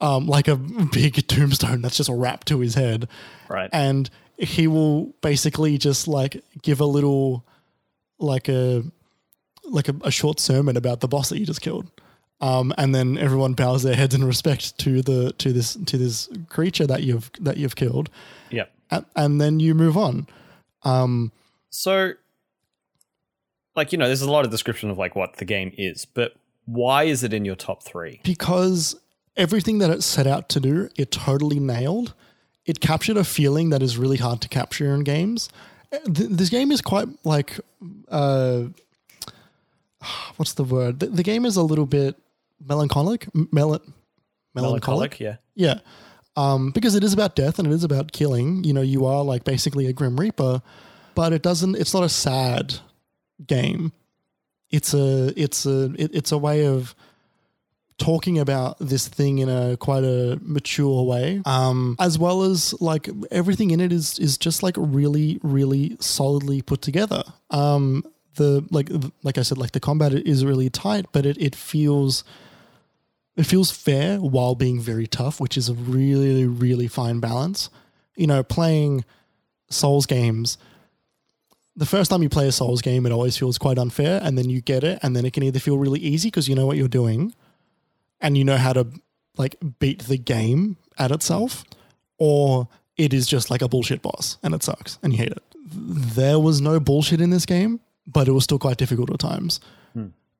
um 0.00 0.26
like 0.26 0.48
a 0.48 0.56
big 0.92 1.26
tombstone 1.28 1.80
that's 1.80 1.96
just 1.96 2.10
wrapped 2.10 2.48
to 2.48 2.60
his 2.60 2.74
head, 2.74 3.08
right? 3.48 3.70
And 3.72 4.10
he 4.36 4.66
will 4.66 5.14
basically 5.22 5.78
just 5.78 6.08
like 6.08 6.42
give 6.62 6.80
a 6.80 6.84
little 6.84 7.46
like 8.18 8.48
a 8.48 8.82
like 9.64 9.88
a, 9.88 9.94
a 10.02 10.10
short 10.10 10.40
sermon 10.40 10.76
about 10.76 11.00
the 11.00 11.08
boss 11.08 11.28
that 11.30 11.38
you 11.38 11.46
just 11.46 11.60
killed 11.60 11.88
um, 12.40 12.72
and 12.76 12.94
then 12.94 13.16
everyone 13.18 13.54
bows 13.54 13.82
their 13.82 13.94
heads 13.94 14.14
in 14.14 14.24
respect 14.24 14.78
to 14.78 15.02
the 15.02 15.32
to 15.32 15.52
this 15.52 15.76
to 15.86 15.96
this 15.96 16.28
creature 16.48 16.86
that 16.86 17.02
you've 17.02 17.30
that 17.40 17.56
you've 17.56 17.76
killed. 17.76 18.10
Yep. 18.50 18.72
And, 18.90 19.04
and 19.16 19.40
then 19.40 19.60
you 19.60 19.74
move 19.74 19.96
on. 19.96 20.26
Um, 20.82 21.32
so, 21.70 22.12
like 23.74 23.92
you 23.92 23.98
know, 23.98 24.06
there's 24.06 24.22
a 24.22 24.30
lot 24.30 24.44
of 24.44 24.50
description 24.50 24.90
of 24.90 24.98
like 24.98 25.16
what 25.16 25.36
the 25.36 25.44
game 25.44 25.72
is, 25.76 26.04
but 26.04 26.34
why 26.66 27.04
is 27.04 27.22
it 27.24 27.32
in 27.32 27.44
your 27.44 27.56
top 27.56 27.82
three? 27.82 28.20
Because 28.22 28.96
everything 29.36 29.78
that 29.78 29.90
it 29.90 30.02
set 30.02 30.26
out 30.26 30.48
to 30.50 30.60
do, 30.60 30.88
it 30.96 31.10
totally 31.10 31.58
nailed. 31.60 32.14
It 32.66 32.80
captured 32.80 33.16
a 33.16 33.24
feeling 33.24 33.70
that 33.70 33.82
is 33.82 33.96
really 33.96 34.16
hard 34.16 34.40
to 34.42 34.48
capture 34.48 34.92
in 34.92 35.04
games. 35.04 35.48
Uh, 35.92 35.98
th- 36.00 36.30
This 36.30 36.48
game 36.50 36.72
is 36.72 36.80
quite 36.80 37.08
like, 37.24 37.60
uh, 38.08 38.64
what's 40.36 40.54
the 40.54 40.64
word? 40.64 40.98
The, 41.00 41.06
the 41.06 41.22
game 41.22 41.44
is 41.46 41.56
a 41.56 41.62
little 41.62 41.86
bit 41.86 42.16
melancholic. 42.64 43.28
Mel- 43.34 43.50
melancholic. 43.52 43.82
Melancholic, 44.54 45.20
yeah. 45.20 45.36
Yeah. 45.54 45.80
Um, 46.36 46.70
because 46.70 46.94
it 46.94 47.02
is 47.02 47.14
about 47.14 47.34
death 47.34 47.58
and 47.58 47.66
it 47.66 47.72
is 47.72 47.84
about 47.84 48.12
killing. 48.12 48.62
You 48.62 48.74
know, 48.74 48.82
you 48.82 49.06
are 49.06 49.24
like 49.24 49.44
basically 49.44 49.86
a 49.86 49.92
Grim 49.92 50.20
Reaper, 50.20 50.60
but 51.14 51.32
it 51.32 51.42
doesn't, 51.42 51.76
it's 51.76 51.94
not 51.94 52.02
a 52.02 52.10
sad 52.10 52.74
game. 53.46 53.92
It's 54.70 54.92
a, 54.92 55.32
it's 55.34 55.64
a, 55.64 55.94
it, 55.98 56.14
it's 56.14 56.32
a 56.32 56.38
way 56.38 56.66
of 56.66 56.94
talking 57.96 58.38
about 58.38 58.78
this 58.78 59.08
thing 59.08 59.38
in 59.38 59.48
a 59.48 59.78
quite 59.78 60.04
a 60.04 60.38
mature 60.42 61.04
way. 61.04 61.40
Um, 61.46 61.96
as 61.98 62.18
well 62.18 62.42
as 62.42 62.78
like 62.82 63.08
everything 63.30 63.70
in 63.70 63.80
it 63.80 63.90
is, 63.90 64.18
is 64.18 64.36
just 64.36 64.62
like 64.62 64.74
really, 64.76 65.40
really 65.42 65.96
solidly 66.00 66.60
put 66.60 66.82
together. 66.82 67.24
Um, 67.48 68.04
the, 68.34 68.66
like, 68.70 68.90
like 69.22 69.38
I 69.38 69.42
said, 69.42 69.56
like 69.56 69.72
the 69.72 69.80
combat 69.80 70.12
is 70.12 70.44
really 70.44 70.68
tight, 70.68 71.06
but 71.12 71.24
it, 71.24 71.38
it 71.40 71.54
feels, 71.54 72.22
it 73.36 73.44
feels 73.44 73.70
fair 73.70 74.18
while 74.18 74.54
being 74.54 74.80
very 74.80 75.06
tough, 75.06 75.40
which 75.40 75.56
is 75.56 75.68
a 75.68 75.74
really, 75.74 76.46
really 76.46 76.88
fine 76.88 77.20
balance. 77.20 77.70
You 78.16 78.26
know, 78.26 78.42
playing 78.42 79.04
Souls 79.68 80.06
games, 80.06 80.58
the 81.76 81.86
first 81.86 82.10
time 82.10 82.22
you 82.22 82.28
play 82.28 82.48
a 82.48 82.52
Souls 82.52 82.80
game, 82.80 83.04
it 83.04 83.12
always 83.12 83.36
feels 83.36 83.58
quite 83.58 83.78
unfair, 83.78 84.20
and 84.22 84.38
then 84.38 84.48
you 84.48 84.60
get 84.60 84.82
it, 84.84 84.98
and 85.02 85.14
then 85.14 85.26
it 85.26 85.32
can 85.32 85.42
either 85.42 85.58
feel 85.58 85.76
really 85.76 86.00
easy 86.00 86.28
because 86.28 86.48
you 86.48 86.54
know 86.54 86.66
what 86.66 86.76
you're 86.76 86.88
doing, 86.88 87.34
and 88.20 88.38
you 88.38 88.44
know 88.44 88.56
how 88.56 88.72
to 88.72 88.86
like 89.36 89.56
beat 89.78 90.04
the 90.04 90.16
game 90.16 90.78
at 90.98 91.10
itself, 91.10 91.64
or 92.18 92.68
it 92.96 93.12
is 93.12 93.26
just 93.26 93.50
like 93.50 93.62
a 93.62 93.68
bullshit 93.68 94.02
boss 94.02 94.38
and 94.42 94.54
it 94.54 94.62
sucks 94.62 94.98
and 95.02 95.12
you 95.12 95.18
hate 95.18 95.32
it. 95.32 95.42
There 95.64 96.38
was 96.38 96.60
no 96.60 96.80
bullshit 96.80 97.20
in 97.20 97.30
this 97.30 97.46
game, 97.46 97.80
but 98.06 98.28
it 98.28 98.32
was 98.32 98.44
still 98.44 98.58
quite 98.58 98.78
difficult 98.78 99.10
at 99.10 99.18
times 99.18 99.60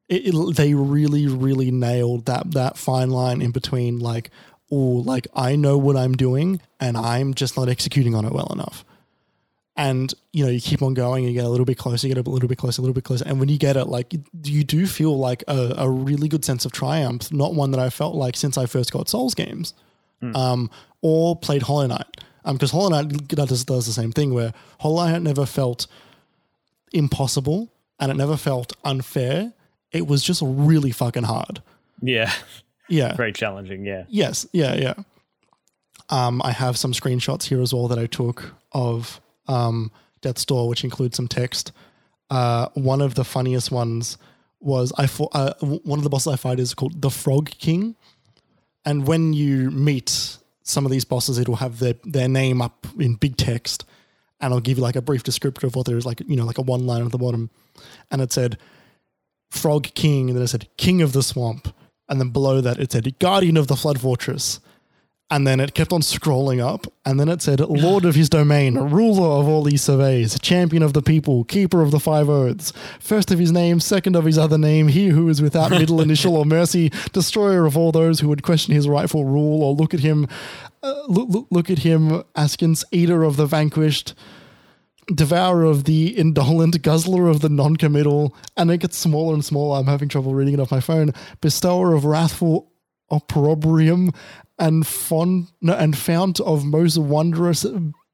it, 0.08 0.34
it- 0.34 0.56
they 0.56 0.74
really 0.74 1.26
really 1.26 1.70
nailed 1.70 2.26
that 2.26 2.50
that 2.52 2.76
fine 2.76 3.10
line 3.10 3.40
in 3.42 3.50
between 3.50 3.98
like 3.98 4.30
oh 4.70 5.02
like 5.04 5.26
i 5.34 5.54
know 5.56 5.76
what 5.78 5.96
i'm 5.96 6.14
doing 6.14 6.60
and 6.80 6.96
i'm 6.96 7.34
just 7.34 7.56
not 7.56 7.68
executing 7.68 8.14
on 8.14 8.24
it 8.24 8.32
well 8.32 8.48
enough. 8.52 8.84
And 9.78 10.12
you 10.32 10.42
know 10.44 10.50
you 10.50 10.60
keep 10.60 10.80
on 10.80 10.94
going 10.94 11.24
and 11.24 11.32
you 11.34 11.38
get 11.38 11.46
a 11.46 11.50
little 11.50 11.66
bit 11.66 11.76
closer 11.76 12.06
you 12.08 12.14
get 12.14 12.26
a 12.26 12.30
little 12.30 12.48
bit 12.48 12.56
closer 12.58 12.80
a 12.80 12.82
little 12.82 12.94
bit 12.94 13.04
closer. 13.04 13.24
And 13.28 13.38
when 13.38 13.48
you 13.50 13.58
get 13.58 13.76
it 13.76 13.86
like 13.88 14.12
you- 14.12 14.24
you 14.42 14.64
do 14.64 14.86
feel 14.86 15.18
like 15.18 15.44
a, 15.48 15.74
a 15.76 15.90
really 15.90 16.28
good 16.28 16.44
sense 16.46 16.64
of 16.64 16.72
triumph 16.72 17.30
not 17.30 17.54
one 17.54 17.70
that 17.72 17.80
i 17.80 17.90
felt 17.90 18.14
like 18.14 18.36
since 18.36 18.56
i 18.56 18.64
first 18.66 18.90
got 18.92 19.08
souls 19.08 19.34
games 19.34 19.74
um, 20.34 20.70
or 21.02 21.36
played 21.36 21.62
hollow 21.62 21.86
knight. 21.86 22.06
Because 22.50 22.70
hollow 22.70 22.88
knight 22.88 23.08
does, 23.28 23.64
does 23.64 23.84
the 23.86 23.92
same 23.92 24.12
thing 24.12 24.32
where 24.32 24.54
hollow 24.80 25.04
knight 25.06 25.20
never 25.20 25.44
felt 25.44 25.86
impossible 26.92 27.70
and 28.00 28.10
it 28.10 28.16
never 28.16 28.36
felt 28.36 28.72
unfair 28.84 29.52
it 29.96 30.06
was 30.06 30.22
just 30.22 30.42
really 30.44 30.90
fucking 30.90 31.24
hard. 31.24 31.62
Yeah. 32.02 32.32
Yeah. 32.88 33.14
Very 33.16 33.32
challenging, 33.32 33.84
yeah. 33.84 34.04
Yes. 34.08 34.46
Yeah. 34.52 34.74
Yeah. 34.74 34.94
Um, 36.08 36.40
I 36.44 36.52
have 36.52 36.76
some 36.76 36.92
screenshots 36.92 37.44
here 37.44 37.60
as 37.60 37.74
well 37.74 37.88
that 37.88 37.98
I 37.98 38.06
took 38.06 38.54
of 38.72 39.20
um, 39.48 39.90
Death's 40.20 40.44
Door, 40.44 40.68
which 40.68 40.84
includes 40.84 41.16
some 41.16 41.28
text. 41.28 41.72
Uh, 42.30 42.68
one 42.74 43.00
of 43.00 43.14
the 43.14 43.24
funniest 43.24 43.70
ones 43.70 44.18
was 44.60 44.92
I 44.96 45.06
fought, 45.06 45.30
uh, 45.34 45.54
one 45.60 45.98
of 45.98 46.04
the 46.04 46.10
bosses 46.10 46.32
I 46.32 46.36
fight 46.36 46.60
is 46.60 46.74
called 46.74 47.00
the 47.00 47.10
Frog 47.10 47.50
King, 47.50 47.94
and 48.84 49.06
when 49.06 49.32
you 49.32 49.70
meet 49.70 50.38
some 50.62 50.84
of 50.84 50.90
these 50.90 51.04
bosses, 51.04 51.38
it'll 51.38 51.56
have 51.56 51.78
their 51.78 51.94
their 52.04 52.28
name 52.28 52.60
up 52.60 52.86
in 52.98 53.14
big 53.14 53.36
text, 53.36 53.84
and 54.40 54.52
I'll 54.52 54.60
give 54.60 54.78
you 54.78 54.82
like 54.82 54.96
a 54.96 55.02
brief 55.02 55.22
descriptor 55.22 55.64
of 55.64 55.76
what 55.76 55.86
there 55.86 55.96
is, 55.96 56.06
like 56.06 56.20
you 56.26 56.36
know, 56.36 56.44
like 56.44 56.58
a 56.58 56.62
one 56.62 56.86
line 56.86 57.04
at 57.04 57.12
the 57.12 57.18
bottom, 57.18 57.50
and 58.10 58.20
it 58.20 58.32
said 58.32 58.58
Frog 59.56 59.84
King, 59.94 60.28
and 60.28 60.36
then 60.36 60.44
it 60.44 60.48
said 60.48 60.68
King 60.76 61.02
of 61.02 61.12
the 61.12 61.22
Swamp, 61.22 61.74
and 62.08 62.20
then 62.20 62.30
below 62.30 62.60
that 62.60 62.78
it 62.78 62.92
said 62.92 63.18
Guardian 63.18 63.56
of 63.56 63.66
the 63.66 63.76
Flood 63.76 64.00
Fortress, 64.00 64.60
and 65.28 65.44
then 65.46 65.58
it 65.58 65.74
kept 65.74 65.92
on 65.92 66.02
scrolling 66.02 66.64
up, 66.64 66.86
and 67.04 67.18
then 67.18 67.28
it 67.28 67.42
said 67.42 67.58
Lord 67.58 68.04
of 68.04 68.14
his 68.14 68.28
domain, 68.28 68.76
ruler 68.76 69.40
of 69.40 69.48
all 69.48 69.62
these 69.62 69.82
surveys, 69.82 70.38
champion 70.38 70.82
of 70.84 70.92
the 70.92 71.02
people, 71.02 71.42
keeper 71.44 71.82
of 71.82 71.90
the 71.90 71.98
five 71.98 72.28
oaths, 72.28 72.72
first 73.00 73.32
of 73.32 73.38
his 73.38 73.50
name, 73.50 73.80
second 73.80 74.14
of 74.14 74.24
his 74.24 74.38
other 74.38 74.58
name, 74.58 74.88
he 74.88 75.08
who 75.08 75.28
is 75.28 75.42
without 75.42 75.70
middle 75.80 76.00
initial 76.00 76.36
or 76.36 76.44
mercy, 76.44 76.92
destroyer 77.12 77.66
of 77.66 77.76
all 77.76 77.90
those 77.90 78.20
who 78.20 78.28
would 78.28 78.44
question 78.44 78.72
his 78.74 78.88
rightful 78.88 79.24
rule 79.24 79.64
or 79.64 79.74
look 79.74 79.92
at 79.92 80.00
him, 80.00 80.28
uh, 80.84 81.02
look, 81.08 81.28
look, 81.28 81.46
look 81.50 81.70
at 81.70 81.80
him 81.80 82.22
askance, 82.36 82.84
eater 82.92 83.24
of 83.24 83.36
the 83.36 83.46
vanquished, 83.46 84.14
devourer 85.14 85.64
of 85.64 85.84
the 85.84 86.08
indolent, 86.08 86.82
guzzler 86.82 87.28
of 87.28 87.40
the 87.40 87.48
non-committal, 87.48 88.34
and 88.56 88.70
it 88.70 88.78
gets 88.78 88.96
smaller 88.96 89.34
and 89.34 89.44
smaller. 89.44 89.78
I'm 89.78 89.86
having 89.86 90.08
trouble 90.08 90.34
reading 90.34 90.54
it 90.54 90.60
off 90.60 90.70
my 90.70 90.80
phone. 90.80 91.12
Bestower 91.40 91.94
of 91.94 92.04
wrathful 92.04 92.72
opprobrium, 93.10 94.12
and 94.58 94.86
fond 94.86 95.48
no, 95.60 95.74
and 95.74 95.96
fount 95.96 96.40
of 96.40 96.64
most 96.64 96.98
wondrous 96.98 97.64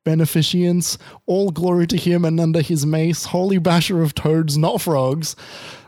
beneficence. 0.05 0.99
All 1.27 1.51
glory 1.51 1.87
to 1.87 1.97
him, 1.97 2.25
and 2.25 2.39
under 2.39 2.61
his 2.61 2.85
mace, 2.85 3.27
holy 3.27 3.59
basher 3.59 4.03
of 4.03 4.15
toads, 4.15 4.59
not 4.59 4.83
frogs. 4.83 5.35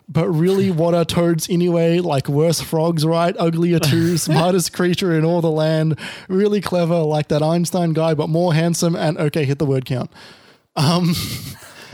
But 0.07 0.29
really, 0.29 0.71
what 0.71 0.95
are 0.95 1.05
toads 1.05 1.49
anyway? 1.49 1.99
Like 1.99 2.29
worse 2.29 2.61
frogs, 2.61 3.07
right? 3.07 3.35
Uglier 3.39 3.79
too, 3.79 4.17
smartest 4.19 4.73
creature 4.73 5.17
in 5.19 5.25
all 5.25 5.41
the 5.41 5.51
land. 5.51 5.99
Really 6.29 6.61
clever, 6.61 6.99
like 6.99 7.29
that 7.29 7.43
Einstein 7.43 7.95
guy, 7.95 8.15
but 8.15 8.29
more 8.29 8.55
handsome. 8.55 8.95
And 8.97 9.19
okay, 9.19 9.45
hit 9.45 9.59
the 9.59 9.67
word 9.67 9.85
count 9.87 10.11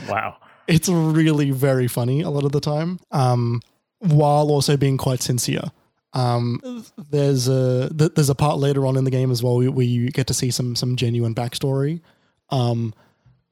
Wow. 0.08 0.36
it's 0.66 0.88
really 0.88 1.50
very 1.50 1.88
funny 1.88 2.22
a 2.22 2.30
lot 2.30 2.44
of 2.44 2.52
the 2.52 2.60
time 2.60 3.00
um, 3.10 3.60
while 3.98 4.50
also 4.50 4.76
being 4.76 4.96
quite 4.96 5.22
sincere. 5.22 5.64
Um, 6.12 6.84
there's 7.10 7.48
a 7.48 7.92
th- 7.96 8.14
there's 8.14 8.30
a 8.30 8.34
part 8.34 8.58
later 8.58 8.86
on 8.86 8.96
in 8.96 9.04
the 9.04 9.10
game 9.10 9.30
as 9.30 9.42
well 9.42 9.60
where 9.60 9.86
you 9.86 10.10
get 10.10 10.26
to 10.28 10.34
see 10.34 10.50
some 10.50 10.74
some 10.74 10.96
genuine 10.96 11.34
backstory. 11.34 12.00
Um, 12.50 12.94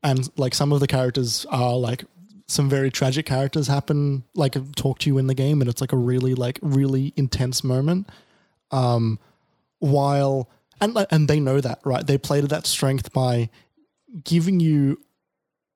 and 0.03 0.29
like 0.37 0.55
some 0.55 0.73
of 0.73 0.81
the 0.81 0.87
characters 0.87 1.47
are 1.51 1.77
like 1.77 2.05
some 2.47 2.69
very 2.69 2.91
tragic 2.91 3.27
characters 3.27 3.67
happen 3.67 4.25
like 4.35 4.57
talk 4.75 4.99
to 5.01 5.11
you 5.11 5.19
in 5.19 5.27
the 5.27 5.35
game 5.35 5.61
and 5.61 5.69
it's 5.69 5.81
like 5.81 5.93
a 5.93 5.97
really 5.97 6.35
like 6.35 6.59
really 6.63 7.13
intense 7.17 7.63
moment. 7.63 8.09
Um, 8.71 9.19
while 9.79 10.49
and 10.81 10.97
and 11.11 11.29
they 11.29 11.41
know 11.41 11.61
that 11.61 11.81
right? 11.85 12.07
They 12.07 12.19
play 12.19 12.41
to 12.41 12.47
that 12.49 12.67
strength 12.67 13.13
by 13.13 13.51
giving 14.25 14.59
you 14.61 15.01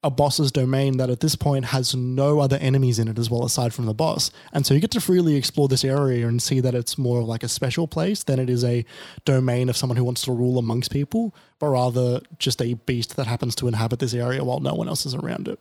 a 0.04 0.10
boss's 0.10 0.50
domain 0.50 0.96
that 0.96 1.10
at 1.10 1.20
this 1.20 1.36
point 1.36 1.66
has 1.66 1.94
no 1.94 2.40
other 2.40 2.56
enemies 2.56 2.98
in 2.98 3.08
it 3.08 3.18
as 3.18 3.30
well 3.30 3.44
aside 3.44 3.72
from 3.72 3.86
the 3.86 3.94
boss. 3.94 4.30
And 4.52 4.66
so 4.66 4.74
you 4.74 4.80
get 4.80 4.90
to 4.92 5.00
freely 5.00 5.36
explore 5.36 5.68
this 5.68 5.84
area 5.84 6.26
and 6.26 6.42
see 6.42 6.60
that 6.60 6.74
it's 6.74 6.98
more 6.98 7.22
like 7.22 7.42
a 7.42 7.48
special 7.48 7.86
place 7.86 8.24
than 8.24 8.38
it 8.40 8.50
is 8.50 8.64
a 8.64 8.84
domain 9.24 9.68
of 9.68 9.76
someone 9.76 9.96
who 9.96 10.04
wants 10.04 10.22
to 10.22 10.32
rule 10.32 10.58
amongst 10.58 10.90
people 10.90 11.34
but 11.62 11.68
rather 11.68 12.20
just 12.40 12.60
a 12.60 12.74
beast 12.74 13.14
that 13.14 13.28
happens 13.28 13.54
to 13.54 13.68
inhabit 13.68 14.00
this 14.00 14.14
area 14.14 14.42
while 14.42 14.58
no 14.58 14.74
one 14.74 14.88
else 14.88 15.06
is 15.06 15.14
around 15.14 15.46
it 15.46 15.60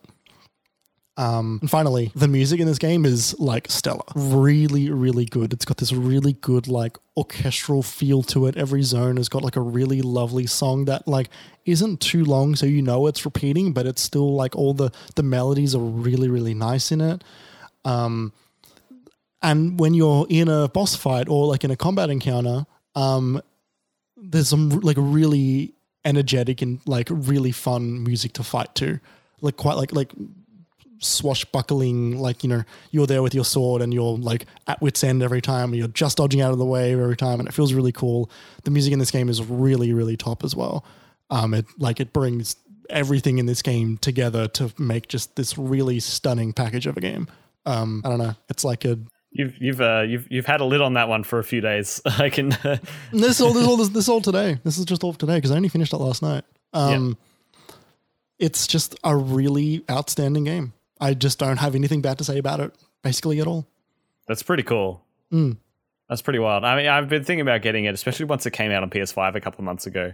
um, 1.21 1.59
and 1.61 1.69
finally, 1.69 2.11
the 2.15 2.27
music 2.27 2.59
in 2.59 2.65
this 2.65 2.79
game 2.79 3.05
is 3.05 3.39
like 3.39 3.69
stellar. 3.69 4.01
Really, 4.15 4.89
really 4.89 5.25
good. 5.25 5.53
It's 5.53 5.65
got 5.65 5.77
this 5.77 5.93
really 5.93 6.33
good, 6.33 6.67
like 6.67 6.97
orchestral 7.15 7.83
feel 7.83 8.23
to 8.23 8.47
it. 8.47 8.57
Every 8.57 8.81
zone 8.81 9.17
has 9.17 9.29
got 9.29 9.43
like 9.43 9.55
a 9.55 9.61
really 9.61 10.01
lovely 10.01 10.47
song 10.47 10.85
that 10.85 11.07
like 11.07 11.29
isn't 11.65 12.01
too 12.01 12.25
long, 12.25 12.55
so 12.55 12.65
you 12.65 12.81
know 12.81 13.05
it's 13.05 13.23
repeating, 13.23 13.71
but 13.71 13.85
it's 13.85 14.01
still 14.01 14.33
like 14.33 14.55
all 14.55 14.73
the 14.73 14.89
the 15.15 15.21
melodies 15.21 15.75
are 15.75 15.79
really, 15.83 16.27
really 16.27 16.55
nice 16.55 16.91
in 16.91 17.01
it. 17.01 17.23
Um, 17.85 18.33
and 19.43 19.79
when 19.79 19.93
you're 19.93 20.25
in 20.27 20.47
a 20.47 20.69
boss 20.69 20.95
fight 20.95 21.29
or 21.29 21.45
like 21.45 21.63
in 21.63 21.69
a 21.69 21.77
combat 21.77 22.09
encounter, 22.09 22.65
um, 22.95 23.39
there's 24.17 24.49
some 24.49 24.69
like 24.69 24.97
really 24.99 25.75
energetic 26.03 26.63
and 26.63 26.81
like 26.87 27.09
really 27.11 27.51
fun 27.51 28.03
music 28.03 28.33
to 28.33 28.43
fight 28.43 28.73
to. 28.75 28.99
Like 29.39 29.57
quite 29.57 29.77
like 29.77 29.93
like 29.93 30.13
swashbuckling, 31.01 32.17
like, 32.19 32.43
you 32.43 32.49
know, 32.49 32.63
you're 32.91 33.07
there 33.07 33.21
with 33.21 33.35
your 33.35 33.45
sword 33.45 33.81
and 33.81 33.93
you're 33.93 34.17
like 34.17 34.45
at 34.67 34.81
wit's 34.81 35.03
end 35.03 35.21
every 35.21 35.41
time 35.41 35.71
and 35.71 35.75
you're 35.77 35.87
just 35.89 36.17
dodging 36.17 36.41
out 36.41 36.51
of 36.51 36.57
the 36.57 36.65
way 36.65 36.93
every 36.93 37.17
time 37.17 37.39
and 37.39 37.49
it 37.49 37.53
feels 37.53 37.73
really 37.73 37.91
cool. 37.91 38.29
The 38.63 38.71
music 38.71 38.93
in 38.93 38.99
this 38.99 39.11
game 39.11 39.29
is 39.29 39.43
really, 39.43 39.93
really 39.93 40.15
top 40.15 40.43
as 40.43 40.55
well. 40.55 40.85
Um, 41.29 41.53
it 41.53 41.65
like 41.77 41.99
it 41.99 42.13
brings 42.13 42.55
everything 42.89 43.37
in 43.37 43.45
this 43.45 43.61
game 43.61 43.97
together 43.97 44.47
to 44.49 44.73
make 44.77 45.07
just 45.07 45.35
this 45.35 45.57
really 45.57 45.99
stunning 45.99 46.53
package 46.53 46.87
of 46.87 46.97
a 46.97 47.01
game. 47.01 47.27
Um, 47.65 48.01
I 48.05 48.09
don't 48.09 48.19
know. 48.19 48.35
It's 48.49 48.63
like 48.63 48.85
a 48.85 48.99
You've 49.33 49.57
you've 49.61 49.79
uh, 49.79 50.03
you've 50.05 50.27
you've 50.29 50.45
had 50.45 50.59
a 50.59 50.65
lid 50.65 50.81
on 50.81 50.95
that 50.95 51.07
one 51.07 51.23
for 51.23 51.39
a 51.39 51.43
few 51.43 51.61
days. 51.61 52.01
I 52.05 52.29
can. 52.29 52.49
this 53.13 53.39
all 53.39 53.53
this 53.53 53.65
all 53.65 53.77
this, 53.77 53.87
this 53.89 54.09
all 54.09 54.19
today. 54.19 54.59
This 54.65 54.77
is 54.77 54.83
just 54.83 55.05
all 55.05 55.13
today 55.13 55.35
because 55.35 55.51
I 55.51 55.55
only 55.55 55.69
finished 55.69 55.93
it 55.93 55.97
last 55.97 56.21
night. 56.21 56.43
Um, 56.73 57.17
it's 58.39 58.67
just 58.67 58.95
a 59.03 59.15
really 59.15 59.85
outstanding 59.89 60.43
game. 60.43 60.73
I 61.01 61.15
just 61.15 61.39
don't 61.39 61.57
have 61.57 61.75
anything 61.75 62.01
bad 62.01 62.19
to 62.19 62.23
say 62.23 62.37
about 62.37 62.59
it, 62.59 62.73
basically 63.01 63.41
at 63.41 63.47
all. 63.47 63.67
That's 64.27 64.43
pretty 64.43 64.63
cool. 64.63 65.03
Mm. 65.33 65.57
That's 66.07 66.21
pretty 66.21 66.39
wild. 66.39 66.63
I 66.63 66.75
mean, 66.75 66.87
I've 66.87 67.09
been 67.09 67.23
thinking 67.23 67.41
about 67.41 67.61
getting 67.61 67.85
it, 67.85 67.93
especially 67.93 68.25
once 68.25 68.45
it 68.45 68.51
came 68.51 68.71
out 68.71 68.83
on 68.83 68.89
PS5 68.89 69.35
a 69.35 69.41
couple 69.41 69.59
of 69.59 69.65
months 69.65 69.87
ago. 69.87 70.13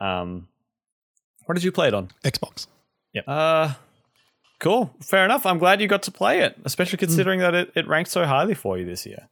Um, 0.00 0.48
what 1.46 1.54
did 1.54 1.62
you 1.62 1.72
play 1.72 1.88
it 1.88 1.94
on? 1.94 2.10
Xbox. 2.24 2.66
Yep. 3.12 3.24
Uh, 3.26 3.74
cool. 4.58 4.94
Fair 5.00 5.24
enough. 5.24 5.46
I'm 5.46 5.58
glad 5.58 5.80
you 5.80 5.88
got 5.88 6.02
to 6.04 6.10
play 6.10 6.40
it, 6.40 6.56
especially 6.64 6.98
considering 6.98 7.40
that 7.40 7.54
it, 7.54 7.72
it 7.76 7.86
ranked 7.86 8.10
so 8.10 8.24
highly 8.24 8.54
for 8.54 8.78
you 8.78 8.84
this 8.84 9.06
year. 9.06 9.28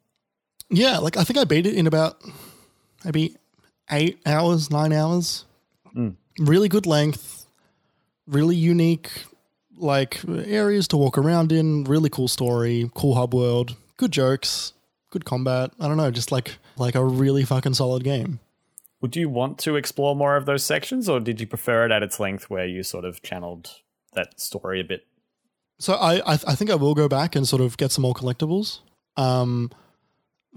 Yeah, 0.71 0.99
like 0.99 1.17
I 1.17 1.25
think 1.25 1.39
I 1.39 1.45
beat 1.45 1.67
it 1.67 1.75
in 1.75 1.87
about 1.87 2.23
maybe 3.05 3.37
eight 3.91 4.21
hours, 4.27 4.71
nine 4.71 4.93
hours. 4.93 5.45
Really 6.39 6.69
good 6.69 6.87
length, 6.87 7.47
really 8.27 8.55
unique, 8.55 9.11
like 9.79 10.21
areas 10.29 10.89
to 10.89 10.97
walk 10.97 11.19
around 11.19 11.53
in. 11.53 11.85
Really 11.85 12.11
cool 12.11 12.29
story, 12.29 12.91
cool 12.95 13.15
hub 13.15 13.35
world, 13.35 13.77
good 13.97 14.13
jokes, 14.13 14.73
good 15.11 15.25
combat. 15.25 15.71
I 15.81 15.89
don't 15.89 15.97
know, 15.97 16.11
just 16.11 16.33
like 16.33 16.59
like 16.77 16.95
a 16.95 17.05
really 17.05 17.45
fucking 17.45 17.75
solid 17.75 18.05
game. 18.05 18.41
Would 19.01 19.15
you 19.17 19.29
want 19.29 19.59
to 19.61 19.77
explore 19.77 20.17
more 20.17 20.37
of 20.37 20.47
those 20.47 20.65
sections, 20.65 21.09
or 21.09 21.21
did 21.21 21.41
you 21.41 21.47
prefer 21.47 21.87
it 21.87 21.93
at 21.93 22.03
its 22.03 22.19
length, 22.19 22.51
where 22.51 22.67
you 22.67 22.83
sort 22.83 23.05
of 23.05 23.23
channeled 23.23 23.71
that 24.15 24.41
story 24.41 24.81
a 24.81 24.85
bit? 24.85 25.07
So 25.79 25.95
I 25.95 26.17
I, 26.17 26.33
I 26.33 26.55
think 26.55 26.71
I 26.71 26.75
will 26.75 26.95
go 26.95 27.09
back 27.09 27.37
and 27.37 27.47
sort 27.47 27.63
of 27.63 27.77
get 27.77 27.93
some 27.93 28.03
more 28.03 28.15
collectibles. 28.15 28.81
Um, 29.17 29.71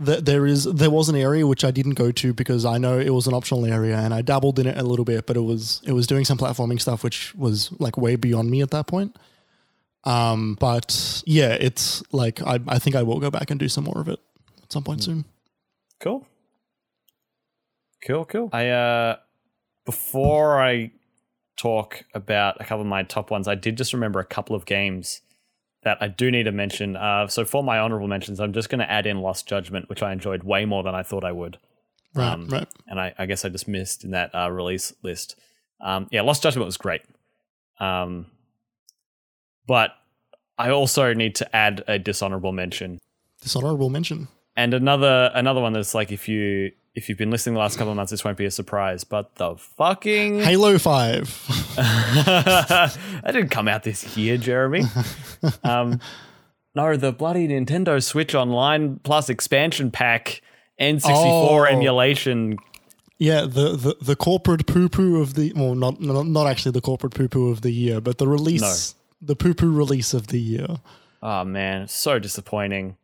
th- 0.04 0.24
there 0.24 0.46
is 0.46 0.66
there 0.66 0.90
was 0.90 1.10
an 1.10 1.16
area 1.16 1.46
which 1.46 1.64
I 1.64 1.72
didn't 1.72 1.94
go 1.94 2.12
to 2.12 2.34
because 2.34 2.66
I 2.66 2.78
know 2.78 3.00
it 3.00 3.10
was 3.10 3.28
an 3.28 3.34
optional 3.34 3.66
area 3.66 3.98
and 3.98 4.14
I 4.14 4.22
dabbled 4.22 4.60
in 4.60 4.68
it 4.68 4.78
a 4.78 4.84
little 4.84 5.06
bit, 5.06 5.26
but 5.26 5.38
it 5.38 5.42
was 5.42 5.82
it 5.86 5.94
was 5.94 6.08
doing 6.08 6.26
some 6.26 6.38
platforming 6.38 6.80
stuff 6.80 7.04
which 7.04 7.34
was 7.36 7.72
like 7.80 7.98
way 7.98 8.16
beyond 8.16 8.50
me 8.50 8.62
at 8.62 8.72
that 8.72 8.88
point. 8.88 9.16
Um, 10.04 10.58
but 10.60 11.24
yeah, 11.26 11.54
it's 11.60 12.04
like 12.12 12.42
I 12.42 12.60
I 12.68 12.80
think 12.80 12.96
I 12.96 13.04
will 13.04 13.20
go 13.20 13.30
back 13.30 13.52
and 13.52 13.60
do 13.60 13.70
some 13.70 13.84
more 13.84 14.00
of 14.00 14.08
it 14.08 14.20
at 14.64 14.72
some 14.72 14.84
point 14.84 15.04
soon. 15.04 15.26
Cool. 16.00 16.26
Cool, 18.06 18.26
cool. 18.26 18.50
I 18.52 18.70
uh 18.70 19.18
before 19.86 20.62
I 20.62 20.92
talk 21.58 22.04
about 22.14 22.60
a 22.60 22.64
couple 22.64 22.82
of 22.82 22.88
my 22.88 23.04
top 23.04 23.30
ones, 23.30 23.48
I 23.48 23.56
did 23.56 23.78
just 23.78 23.94
remember 23.94 24.20
a 24.20 24.26
couple 24.26 24.56
of 24.56 24.66
games 24.66 25.22
that 25.84 25.98
I 26.02 26.08
do 26.08 26.30
need 26.32 26.44
to 26.44 26.52
mention. 26.52 26.96
Uh 26.96 27.28
so 27.28 27.46
for 27.46 27.64
my 27.64 27.80
honorable 27.80 28.08
mentions, 28.08 28.40
I'm 28.40 28.54
just 28.54 28.70
gonna 28.70 28.84
add 28.86 29.06
in 29.06 29.22
Lost 29.22 29.48
Judgment, 29.48 29.90
which 29.90 30.04
I 30.04 30.12
enjoyed 30.12 30.44
way 30.44 30.66
more 30.66 30.84
than 30.84 30.96
I 30.96 31.04
thought 31.04 31.24
I 31.24 31.32
would. 31.32 31.58
Right, 32.14 32.34
Um, 32.34 32.48
right. 32.48 32.68
And 32.88 33.00
I, 33.00 33.14
I 33.18 33.26
guess 33.26 33.46
I 33.46 33.50
just 33.50 33.68
missed 33.68 34.04
in 34.04 34.12
that 34.12 34.34
uh, 34.36 34.50
release 34.52 34.94
list. 35.04 35.40
Um 35.80 36.08
yeah, 36.12 36.22
Lost 36.22 36.44
Judgment 36.44 36.66
was 36.66 36.78
great. 36.78 37.02
Um 37.80 38.28
but 39.68 39.92
I 40.58 40.70
also 40.70 41.14
need 41.14 41.36
to 41.36 41.56
add 41.56 41.84
a 41.88 41.98
dishonorable 41.98 42.52
mention 42.52 43.00
Dishonorable 43.42 43.90
mention. 43.90 44.28
and 44.56 44.74
another 44.74 45.32
another 45.34 45.62
one 45.62 45.74
that's 45.74 45.96
like 45.96 46.12
if 46.12 46.28
you 46.30 46.72
if 46.94 47.08
you've 47.08 47.18
been 47.18 47.32
listening 47.32 47.54
the 47.54 47.60
last 47.60 47.78
couple 47.78 47.92
of 47.92 47.96
months, 47.96 48.12
this 48.12 48.24
won't 48.26 48.38
be 48.38 48.46
a 48.46 48.52
surprise. 48.52 49.04
But 49.04 49.36
the 49.36 49.56
fucking 49.56 50.42
Halo 50.42 50.78
Five. 50.78 51.28
that 51.76 52.98
didn't 53.28 53.50
come 53.50 53.68
out 53.68 53.84
this 53.84 54.16
year, 54.18 54.38
Jeremy. 54.38 54.84
Um, 55.64 56.00
no, 56.76 56.96
the 56.96 57.12
bloody 57.12 57.48
Nintendo 57.48 58.02
Switch 58.04 58.36
Online 58.36 59.00
plus 59.04 59.28
expansion 59.28 59.90
pack 59.90 60.44
N64 60.80 61.04
Oh. 61.10 61.64
emulation. 61.64 62.58
Yeah, 63.18 63.42
the, 63.42 63.76
the, 63.76 63.96
the 64.02 64.16
corporate 64.16 64.68
poo 64.68 64.88
poo 64.88 65.20
of 65.20 65.34
the 65.34 65.52
well, 65.56 65.74
not, 65.74 66.00
not 66.00 66.28
not 66.28 66.46
actually 66.48 66.74
the 66.74 66.82
corporate 66.82 67.16
poo 67.16 67.28
poo 67.28 67.50
of 67.50 67.62
the 67.62 67.72
year, 67.72 68.00
but 68.02 68.20
the 68.20 68.28
release, 68.28 68.94
the 69.20 69.36
poo 69.36 69.54
poo 69.56 69.72
release 69.72 70.14
of 70.14 70.28
the 70.28 70.40
year. 70.40 70.68
Oh 71.24 71.44
man, 71.44 71.88
so 71.88 72.20
disappointing. 72.20 72.98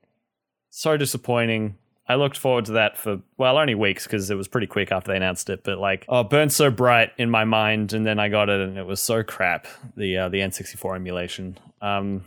So 0.70 0.96
disappointing. 0.96 1.78
I 2.10 2.16
looked 2.16 2.38
forward 2.38 2.66
to 2.66 2.72
that 2.74 2.98
for 2.98 3.20
well, 3.38 3.58
only 3.58 3.76
weeks 3.76 4.06
because 4.06 4.30
it 4.30 4.36
was 4.36 4.48
pretty 4.48 4.68
quick 4.68 4.92
after 4.92 5.12
they 5.12 5.18
announced 5.18 5.50
it. 5.50 5.64
But 5.64 5.78
like, 5.78 6.06
oh, 6.08 6.22
it 6.22 6.30
burned 6.30 6.54
so 6.54 6.72
bright 6.72 7.12
in 7.18 7.30
my 7.30 7.44
mind, 7.44 7.92
and 7.94 8.06
then 8.08 8.18
I 8.20 8.30
got 8.30 8.48
it, 8.50 8.62
and 8.62 8.78
it 8.78 8.86
was 8.86 9.02
so 9.02 9.24
crap. 9.24 9.68
The 9.98 10.18
uh, 10.18 10.30
the 10.30 10.40
N64 10.40 10.96
emulation. 10.96 11.58
Um, 11.82 12.24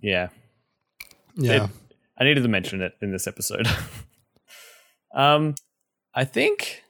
yeah, 0.00 0.28
Yeah, 1.36 1.64
It- 1.64 1.70
I 2.18 2.24
needed 2.24 2.42
to 2.42 2.48
mention 2.48 2.82
it 2.82 2.94
in 3.00 3.12
this 3.12 3.26
episode. 3.26 3.66
um, 5.14 5.54
I 6.14 6.24
think, 6.24 6.82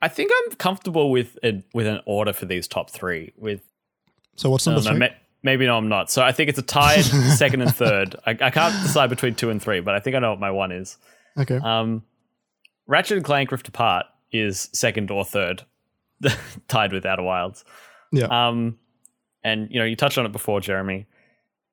I 0.00 0.08
think 0.08 0.30
I'm 0.44 0.52
comfortable 0.56 1.10
with 1.10 1.36
a, 1.42 1.64
with 1.74 1.86
an 1.86 2.00
order 2.06 2.32
for 2.32 2.46
these 2.46 2.68
top 2.68 2.90
three. 2.90 3.32
With 3.36 3.60
so 4.36 4.50
what's 4.50 4.66
number 4.66 4.82
three? 4.82 4.98
ma- 4.98 5.06
maybe 5.42 5.66
no, 5.66 5.76
I'm 5.76 5.88
not. 5.88 6.10
So 6.10 6.22
I 6.22 6.32
think 6.32 6.48
it's 6.50 6.58
a 6.58 6.62
tied 6.62 7.02
second 7.36 7.62
and 7.62 7.74
third. 7.74 8.14
I, 8.26 8.30
I 8.40 8.50
can't 8.50 8.74
decide 8.82 9.10
between 9.10 9.34
two 9.34 9.50
and 9.50 9.60
three, 9.60 9.80
but 9.80 9.94
I 9.94 10.00
think 10.00 10.14
I 10.14 10.20
know 10.20 10.30
what 10.30 10.40
my 10.40 10.50
one 10.50 10.70
is. 10.70 10.96
Okay, 11.38 11.56
Um, 11.62 12.02
Ratchet 12.86 13.16
and 13.18 13.24
Clank 13.24 13.50
Rift 13.52 13.68
Apart 13.68 14.06
is 14.32 14.68
second 14.72 15.10
or 15.10 15.24
third, 15.24 15.64
tied 16.68 16.92
with 16.92 17.06
Outer 17.06 17.22
Wilds. 17.22 17.64
yeah, 18.12 18.26
Um, 18.26 18.78
and 19.44 19.68
you 19.70 19.78
know, 19.78 19.84
you 19.84 19.96
touched 19.96 20.18
on 20.18 20.26
it 20.26 20.32
before, 20.32 20.60
Jeremy, 20.60 21.06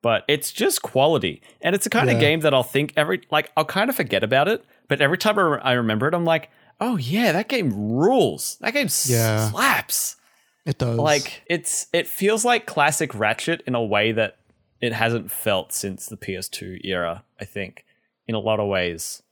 but 0.01 0.23
it's 0.27 0.51
just 0.51 0.81
quality, 0.81 1.41
and 1.61 1.73
it's 1.75 1.83
the 1.85 1.89
kind 1.89 2.07
Yeah. 2.09 2.15
of 2.15 2.19
game 2.19 2.39
that 2.41 2.53
I'll 2.53 2.63
think 2.63 2.93
every 2.95 3.21
like 3.31 3.51
I'll 3.57 3.65
kind 3.65 3.89
of 3.89 3.95
forget 3.95 4.23
about 4.23 4.47
it, 4.47 4.63
but 4.87 5.01
every 5.01 5.17
time 5.17 5.37
I, 5.39 5.41
re- 5.41 5.61
I 5.63 5.71
remember 5.73 6.07
it, 6.07 6.13
I'm 6.13 6.25
like, 6.25 6.49
oh 6.79 6.97
yeah, 6.97 7.31
that 7.31 7.47
game 7.49 7.71
rules. 7.73 8.57
That 8.61 8.73
game 8.73 8.87
Yeah. 9.05 9.49
slaps. 9.49 10.17
it 10.65 10.77
does. 10.77 10.97
Like 10.97 11.43
it's 11.47 11.87
it 11.93 12.07
feels 12.07 12.43
like 12.45 12.65
classic 12.65 13.15
Ratchet 13.15 13.61
in 13.65 13.73
a 13.75 13.83
way 13.83 14.11
that 14.11 14.37
it 14.81 14.93
hasn't 14.93 15.31
felt 15.31 15.71
since 15.73 16.05
the 16.07 16.17
PS2 16.17 16.81
era. 16.83 17.23
I 17.39 17.45
think 17.45 17.85
in 18.27 18.35
a 18.35 18.39
lot 18.39 18.59
of 18.59 18.67
ways, 18.67 19.23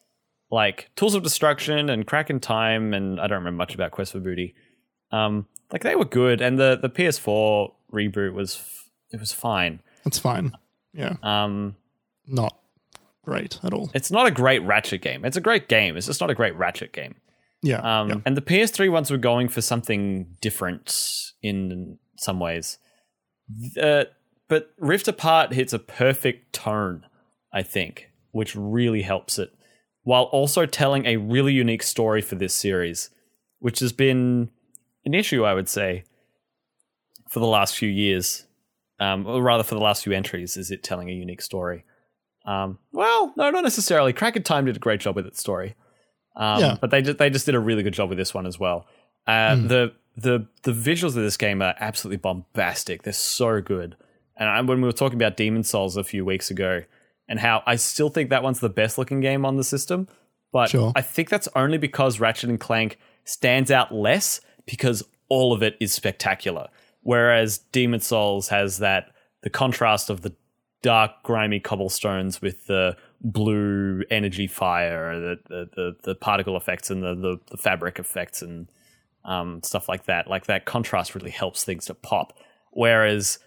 like 0.54 0.90
Tools 0.96 1.16
of 1.16 1.24
Destruction 1.24 1.90
and 1.90 2.06
Crack 2.06 2.30
in 2.30 2.40
Time, 2.40 2.94
and 2.94 3.20
I 3.20 3.28
don't 3.28 3.40
remember 3.40 3.58
much 3.58 3.74
about 3.76 3.92
Quest 3.92 4.12
for 4.14 4.20
Booty. 4.20 4.56
Um, 5.12 5.48
like 5.72 5.84
they 5.84 5.96
were 5.96 6.06
good, 6.06 6.42
and 6.42 6.58
the 6.60 6.78
the 6.82 6.90
PS4 6.90 7.72
reboot 7.92 8.34
was 8.34 8.56
f- 8.56 8.90
it 9.12 9.20
was 9.20 9.32
fine. 9.32 9.82
it's 10.06 10.20
fine. 10.20 10.54
Yeah, 10.94 11.16
Um, 11.24 11.76
not 12.28 12.58
great 13.24 13.60
at 13.64 13.74
all. 13.74 13.90
it's 13.96 14.12
not 14.12 14.28
a 14.28 14.32
great 14.32 14.62
Ratchet 14.64 15.02
game. 15.02 15.26
It's 15.26 15.38
a 15.38 15.42
great 15.42 15.68
game. 15.68 15.98
It's 15.98 16.06
just 16.08 16.22
not 16.22 16.30
a 16.30 16.36
great 16.36 16.56
Ratchet 16.56 16.94
game. 16.94 17.16
Yeah, 17.64 17.80
Um, 18.02 18.10
yeah. 18.10 18.16
And 18.26 18.36
the 18.38 18.42
PS3 18.42 18.90
ones 18.92 19.10
were 19.10 19.18
going 19.18 19.48
for 19.48 19.62
something 19.62 20.36
different 20.42 21.32
in 21.42 21.98
some 22.18 22.40
ways. 22.40 22.78
Uh, 23.82 24.04
but 24.50 24.72
Rift 24.78 25.08
Apart 25.08 25.54
hits 25.54 25.74
a 25.74 25.80
perfect 25.80 26.54
tone, 26.54 27.06
I 27.54 27.64
think, 27.64 28.10
which 28.32 28.56
really 28.56 29.02
helps 29.04 29.40
it, 29.40 29.54
while 30.04 30.24
also 30.24 30.66
telling 30.66 31.06
a 31.06 31.18
really 31.18 31.54
unique 31.54 31.84
story 31.84 32.22
for 32.22 32.36
this 32.36 32.54
series, 32.54 33.10
which 33.60 33.80
has 33.80 33.94
been 33.94 34.50
an 35.06 35.14
issue, 35.14 35.44
I 35.44 35.54
would 35.54 35.70
say, 35.70 36.04
for 37.30 37.40
the 37.40 37.48
last 37.48 37.76
few 37.76 37.90
years, 37.90 38.46
um, 39.00 39.26
or 39.26 39.42
rather 39.42 39.64
for 39.64 39.76
the 39.76 39.82
last 39.82 40.04
few 40.04 40.14
entries. 40.14 40.58
Is 40.58 40.72
it 40.72 40.84
telling 40.84 41.10
a 41.10 41.14
unique 41.14 41.42
story? 41.42 41.84
Um, 42.46 42.78
well, 42.92 43.34
no, 43.38 43.50
not 43.50 43.64
necessarily. 43.64 44.14
Crack 44.14 44.36
in 44.36 44.44
Time 44.44 44.66
did 44.66 44.76
a 44.76 44.80
great 44.80 45.00
job 45.00 45.16
with 45.16 45.26
its 45.26 45.40
story. 45.40 45.76
Um, 46.36 46.60
Yeah. 46.60 46.78
But 46.80 46.92
they 46.92 47.02
just, 47.02 47.18
they 47.18 47.30
just 47.30 47.46
did 47.46 47.56
a 47.56 47.60
really 47.60 47.84
good 47.84 47.94
job 47.94 48.10
with 48.10 48.18
this 48.18 48.34
one 48.34 48.46
as 48.46 48.60
well. 48.60 48.86
Uh, 49.26 49.56
The 49.56 49.94
the 50.16 50.48
the 50.62 50.72
visuals 50.72 51.16
of 51.18 51.24
this 51.24 51.38
game 51.38 51.62
are 51.64 51.74
absolutely 51.80 52.18
bombastic. 52.18 53.02
They're 53.02 53.14
so 53.14 53.62
good. 53.62 53.96
And 54.38 54.48
I, 54.50 54.62
when 54.62 54.82
we 54.82 54.88
were 54.88 54.92
talking 54.92 55.16
about 55.16 55.38
Demon's 55.38 55.70
Souls 55.70 55.98
a 55.98 56.04
few 56.04 56.24
weeks 56.26 56.52
ago, 56.52 56.84
and 57.28 57.40
how 57.40 57.64
I 57.66 57.76
still 57.78 58.10
think 58.10 58.30
that 58.30 58.44
one's 58.44 58.60
the 58.60 58.70
best 58.70 58.98
looking 58.98 59.22
game 59.22 59.46
on 59.46 59.58
the 59.58 59.64
system, 59.64 60.08
but 60.52 60.70
Sure. 60.70 60.92
I 60.96 61.02
think 61.02 61.30
that's 61.30 61.48
only 61.56 61.78
because 61.78 62.20
Ratchet 62.20 62.50
and 62.50 62.60
Clank 62.60 62.98
stands 63.26 63.72
out 63.72 63.94
less 63.94 64.42
because 64.66 65.04
all 65.30 65.54
of 65.54 65.64
it 65.64 65.76
is 65.80 65.94
spectacular. 65.94 66.68
Whereas 67.02 67.58
Demon's 67.58 68.06
Souls 68.06 68.50
has 68.50 68.80
that 68.80 69.12
the 69.42 69.50
contrast 69.50 70.10
of 70.10 70.22
the 70.22 70.34
dark, 70.82 71.12
grimy 71.24 71.60
cobblestones 71.60 72.42
with 72.42 72.68
the 72.68 72.96
blue 73.22 74.04
energy 74.10 74.48
fire, 74.48 75.20
the 75.20 75.36
the, 75.48 75.70
the, 75.76 75.96
the 76.04 76.16
particle 76.16 76.56
effects 76.56 76.90
and 76.90 77.02
the, 77.02 77.16
the, 77.16 77.40
the 77.52 77.58
fabric 77.58 78.00
effects 78.00 78.42
and 78.42 78.70
um, 79.26 79.62
stuff 79.64 79.90
like 79.90 80.06
that. 80.06 80.30
Like 80.30 80.46
that 80.46 80.66
contrast 80.66 81.16
really 81.16 81.32
helps 81.32 81.64
things 81.64 81.86
to 81.86 81.94
pop. 81.94 82.38
Whereas 82.72 83.40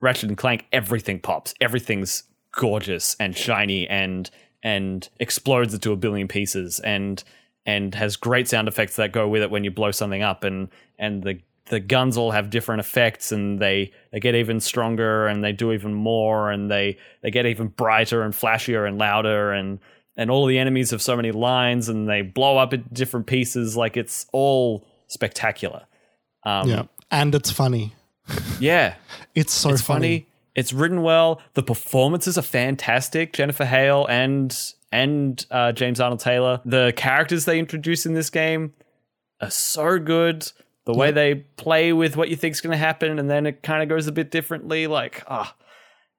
Ratchet 0.00 0.28
and 0.28 0.38
Clank, 0.38 0.66
everything 0.72 1.20
pops. 1.20 1.54
Everything's 1.60 2.24
gorgeous 2.52 3.16
and 3.20 3.36
shiny 3.36 3.86
and 3.88 4.30
and 4.62 5.08
explodes 5.20 5.74
into 5.74 5.92
a 5.92 5.96
billion 5.96 6.28
pieces 6.28 6.80
and 6.80 7.22
and 7.66 7.94
has 7.94 8.16
great 8.16 8.48
sound 8.48 8.66
effects 8.68 8.96
that 8.96 9.12
go 9.12 9.28
with 9.28 9.42
it 9.42 9.50
when 9.50 9.64
you 9.64 9.70
blow 9.70 9.90
something 9.90 10.22
up 10.22 10.44
and 10.44 10.68
and 10.98 11.22
the 11.22 11.38
the 11.66 11.80
guns 11.80 12.16
all 12.16 12.30
have 12.30 12.48
different 12.50 12.80
effects 12.80 13.30
and 13.30 13.60
they 13.60 13.92
they 14.10 14.18
get 14.20 14.34
even 14.34 14.58
stronger 14.58 15.26
and 15.26 15.44
they 15.44 15.52
do 15.52 15.72
even 15.72 15.92
more 15.94 16.50
and 16.50 16.70
they 16.70 16.96
they 17.22 17.30
get 17.30 17.46
even 17.46 17.68
brighter 17.68 18.22
and 18.22 18.32
flashier 18.34 18.88
and 18.88 18.98
louder 18.98 19.52
and 19.52 19.78
and 20.16 20.30
all 20.30 20.46
the 20.46 20.58
enemies 20.58 20.90
have 20.90 21.02
so 21.02 21.14
many 21.14 21.30
lines 21.30 21.88
and 21.88 22.08
they 22.08 22.22
blow 22.22 22.56
up 22.56 22.72
in 22.72 22.84
different 22.92 23.26
pieces 23.26 23.76
like 23.76 23.96
it's 23.96 24.26
all 24.32 24.86
spectacular 25.06 25.84
um 26.44 26.68
yeah, 26.68 26.82
and 27.10 27.34
it's 27.34 27.50
funny. 27.50 27.94
yeah 28.58 28.94
It's 29.34 29.52
so 29.52 29.70
it's 29.70 29.82
funny. 29.82 30.20
funny. 30.20 30.26
It's 30.58 30.72
written 30.72 31.02
well. 31.02 31.40
The 31.54 31.62
performances 31.62 32.36
are 32.36 32.42
fantastic. 32.42 33.32
Jennifer 33.32 33.64
Hale 33.64 34.06
and 34.06 34.52
and 34.90 35.46
uh, 35.52 35.70
James 35.70 36.00
Arnold 36.00 36.18
Taylor. 36.18 36.60
The 36.64 36.92
characters 36.96 37.44
they 37.44 37.60
introduce 37.60 38.06
in 38.06 38.14
this 38.14 38.28
game 38.28 38.72
are 39.40 39.50
so 39.50 40.00
good. 40.00 40.50
The 40.84 40.94
way 40.94 41.12
they 41.12 41.34
play 41.34 41.92
with 41.92 42.16
what 42.16 42.28
you 42.28 42.34
think's 42.34 42.60
going 42.60 42.72
to 42.72 42.76
happen, 42.76 43.20
and 43.20 43.30
then 43.30 43.46
it 43.46 43.62
kind 43.62 43.84
of 43.84 43.88
goes 43.88 44.08
a 44.08 44.12
bit 44.12 44.32
differently. 44.32 44.88
Like, 44.88 45.22
ah, 45.28 45.54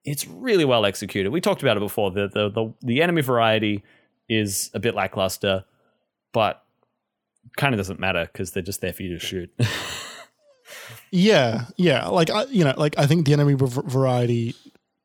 it's 0.06 0.26
really 0.26 0.64
well 0.64 0.86
executed. 0.86 1.32
We 1.32 1.42
talked 1.42 1.60
about 1.60 1.76
it 1.76 1.80
before. 1.80 2.10
The 2.10 2.28
the 2.28 2.48
the, 2.48 2.74
the 2.80 3.02
enemy 3.02 3.20
variety 3.20 3.84
is 4.26 4.70
a 4.72 4.80
bit 4.80 4.94
lackluster, 4.94 5.66
but 6.32 6.64
kind 7.58 7.74
of 7.74 7.78
doesn't 7.78 8.00
matter 8.00 8.26
because 8.32 8.52
they're 8.52 8.62
just 8.62 8.80
there 8.80 8.94
for 8.94 9.02
you 9.02 9.18
to 9.18 9.18
shoot. 9.18 9.52
Yeah, 11.10 11.66
yeah. 11.76 12.06
Like 12.08 12.30
I, 12.30 12.44
you 12.44 12.64
know, 12.64 12.74
like 12.76 12.98
I 12.98 13.06
think 13.06 13.26
the 13.26 13.32
enemy 13.32 13.54
v- 13.54 13.66
variety, 13.84 14.54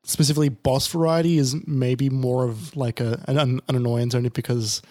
specifically 0.04 0.48
boss 0.48 0.86
variety, 0.86 1.38
is 1.38 1.56
maybe 1.66 2.08
more 2.10 2.44
of 2.44 2.76
like 2.76 3.00
a 3.00 3.22
an, 3.26 3.38
an 3.38 3.60
annoyance 3.68 4.14
only 4.14 4.28
because, 4.28 4.82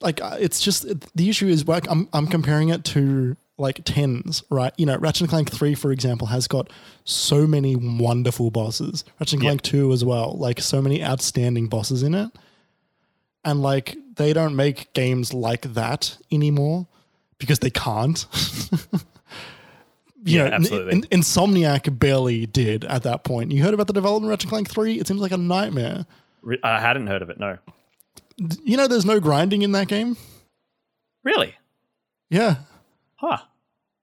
like, 0.00 0.22
uh, 0.22 0.36
it's 0.40 0.60
just 0.60 0.86
the 1.14 1.28
issue 1.28 1.48
is 1.48 1.68
like 1.68 1.86
I'm 1.90 2.08
I'm 2.12 2.26
comparing 2.26 2.70
it 2.70 2.84
to 2.86 3.36
like 3.58 3.82
tens, 3.84 4.42
right? 4.50 4.72
You 4.78 4.86
know, 4.86 4.96
Ratchet 4.96 5.22
and 5.22 5.30
Clank 5.30 5.50
Three, 5.50 5.74
for 5.74 5.92
example, 5.92 6.28
has 6.28 6.48
got 6.48 6.70
so 7.04 7.46
many 7.46 7.76
wonderful 7.76 8.50
bosses. 8.50 9.04
Ratchet 9.20 9.34
and 9.34 9.42
Yeah. 9.42 9.48
Clank 9.50 9.62
Two 9.62 9.92
as 9.92 10.02
well, 10.04 10.34
like 10.38 10.60
so 10.60 10.80
many 10.80 11.04
outstanding 11.04 11.68
bosses 11.68 12.02
in 12.02 12.14
it, 12.14 12.30
and 13.44 13.60
like 13.62 13.96
they 14.16 14.32
don't 14.32 14.56
make 14.56 14.92
games 14.94 15.34
like 15.34 15.74
that 15.74 16.16
anymore 16.30 16.86
because 17.38 17.58
they 17.58 17.70
can't. 17.70 18.26
you 20.24 20.38
Yeah, 20.38 20.48
know, 20.48 20.54
absolutely. 20.56 20.92
In- 21.10 21.20
Insomniac 21.20 21.98
barely 21.98 22.46
did 22.46 22.84
at 22.84 23.02
that 23.04 23.24
point. 23.24 23.50
You 23.52 23.62
heard 23.62 23.74
about 23.74 23.86
the 23.88 23.92
development 23.92 24.26
of 24.26 24.30
Ratchet 24.30 24.48
Clank 24.50 24.68
3? 24.70 24.98
It 24.98 25.06
seems 25.06 25.20
like 25.20 25.32
a 25.32 25.36
nightmare. 25.36 26.06
I 26.62 26.80
hadn't 26.80 27.06
heard 27.06 27.22
of 27.22 27.30
it. 27.30 27.38
No, 27.38 27.58
You 28.64 28.76
know, 28.76 28.88
there's 28.88 29.04
no 29.04 29.20
grinding 29.20 29.62
in 29.62 29.72
that 29.72 29.88
game? 29.88 30.16
really? 31.24 31.54
Yeah. 32.30 32.56
Huh? 33.16 33.38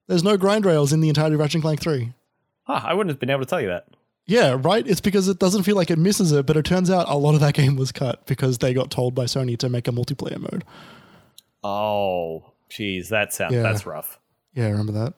There's 0.07 0.23
no 0.23 0.37
grind 0.37 0.65
rails 0.65 0.93
in 0.93 1.01
the 1.01 1.09
entirety 1.09 1.33
of 1.33 1.39
Ratchet 1.41 1.61
Clank 1.61 1.81
3. 1.81 2.13
Huh? 2.63 2.81
I 2.83 2.93
wouldn't 2.93 3.09
have 3.11 3.19
been 3.19 3.29
able 3.29 3.41
to 3.41 3.45
tell 3.45 3.59
you 3.61 3.67
that. 3.67 3.87
Yeah, 4.25 4.55
right? 4.61 4.87
It's 4.87 5.01
because 5.01 5.27
it 5.27 5.39
doesn't 5.39 5.63
feel 5.63 5.75
like 5.75 5.89
it 5.89 5.97
misses 5.97 6.31
it, 6.31 6.45
but 6.45 6.55
it 6.55 6.63
turns 6.63 6.89
out 6.91 7.09
a 7.09 7.15
lot 7.17 7.33
of 7.33 7.39
that 7.41 7.55
game 7.55 7.75
was 7.75 7.91
cut 7.91 8.25
because 8.27 8.59
they 8.59 8.73
got 8.75 8.91
told 8.91 9.15
by 9.15 9.25
Sony 9.25 9.57
to 9.57 9.67
make 9.69 9.87
a 9.87 9.91
multiplayer 9.91 10.37
mode. 10.39 10.63
Oh, 11.63 12.53
geez, 12.69 13.09
that 13.09 13.33
sounds 13.33 13.53
Yeah. 13.53 13.63
that's 13.63 13.85
rough. 13.85 14.19
Yeah, 14.53 14.67
remember 14.69 14.91
that? 14.93 15.13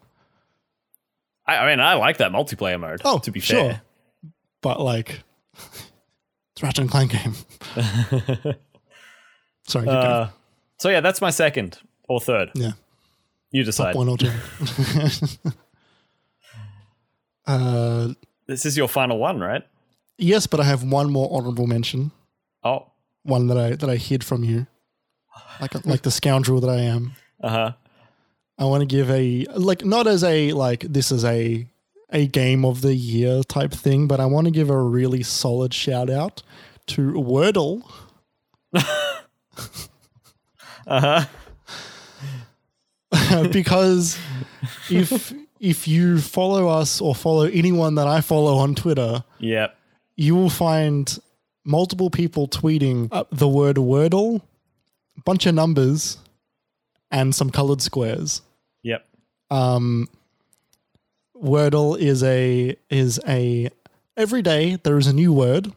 I, 1.57 1.65
I 1.65 1.69
mean, 1.69 1.79
I 1.79 1.93
like 1.95 2.17
that 2.17 2.31
multiplayer 2.31 2.79
mode. 2.79 3.01
Oh, 3.03 3.19
to 3.19 3.31
be 3.31 3.39
sure. 3.39 3.59
fair. 3.71 3.81
But 4.61 4.79
like, 4.79 5.21
it's 6.53 6.63
Ratchet 6.63 6.79
and 6.81 6.89
Clank 6.91 7.11
game. 7.11 7.33
Sorry. 9.67 9.87
Uh, 9.87 10.27
so 10.77 10.89
yeah, 10.89 10.99
that's 11.01 11.21
my 11.21 11.29
second 11.29 11.79
or 12.07 12.19
third. 12.19 12.51
Yeah. 12.55 12.71
You 13.51 13.63
decide. 13.63 13.95
One 13.95 14.07
or 14.09 14.17
two. 14.17 14.31
uh, 17.47 18.09
This 18.47 18.65
is 18.65 18.77
your 18.77 18.87
final 18.87 19.17
one, 19.17 19.39
right? 19.39 19.63
yes, 20.17 20.45
but 20.47 20.59
I 20.59 20.63
have 20.65 20.83
one 20.83 21.11
more 21.11 21.27
honorable 21.31 21.65
mention. 21.67 22.11
Oh, 22.63 22.87
One 23.23 23.47
that 23.47 23.57
I 23.57 23.71
that 23.75 23.89
I 23.89 23.95
hid 23.95 24.23
from 24.23 24.43
you, 24.43 24.67
like 25.59 25.85
like 25.85 26.01
the 26.03 26.11
scoundrel 26.11 26.61
that 26.61 26.69
I 26.69 26.81
am. 26.81 27.13
uh 27.41 27.49
huh. 27.49 27.71
I 28.61 28.65
want 28.65 28.81
to 28.81 28.85
give 28.85 29.09
a 29.09 29.45
like 29.55 29.83
not 29.83 30.05
as 30.05 30.23
a 30.23 30.53
like 30.53 30.81
this 30.81 31.11
is 31.11 31.25
a 31.25 31.65
a 32.11 32.27
game 32.27 32.63
of 32.63 32.81
the 32.81 32.93
year 32.93 33.41
type 33.43 33.71
thing, 33.71 34.07
but 34.07 34.19
I 34.19 34.27
want 34.27 34.45
to 34.45 34.51
give 34.51 34.69
a 34.69 34.77
really 34.79 35.23
solid 35.23 35.73
shout 35.73 36.11
out 36.11 36.43
to 36.88 37.13
Wordle. 37.13 37.81
Uh 40.88 41.25
huh. 43.11 43.47
because 43.51 44.17
if 44.89 45.33
if 45.59 45.88
you 45.88 46.19
follow 46.19 46.67
us 46.67 47.01
or 47.01 47.15
follow 47.15 47.43
anyone 47.45 47.95
that 47.95 48.07
I 48.07 48.21
follow 48.21 48.57
on 48.57 48.75
Twitter, 48.75 49.23
Yep. 49.39 49.75
you 50.15 50.35
will 50.35 50.49
find 50.49 51.17
multiple 51.63 52.09
people 52.09 52.47
tweeting 52.47 53.09
uh, 53.11 53.23
the 53.31 53.47
word 53.47 53.77
Wordle, 53.77 54.41
bunch 55.25 55.45
of 55.45 55.55
numbers, 55.55 56.17
and 57.11 57.33
some 57.33 57.49
colored 57.49 57.81
squares. 57.81 58.41
Um, 59.51 60.07
Wordle 61.35 61.97
is 61.99 62.23
a 62.23 62.75
is 62.89 63.19
a 63.27 63.69
every 64.15 64.41
day 64.41 64.77
there 64.83 64.97
is 64.97 65.07
a 65.07 65.13
new 65.13 65.33
word, 65.33 65.73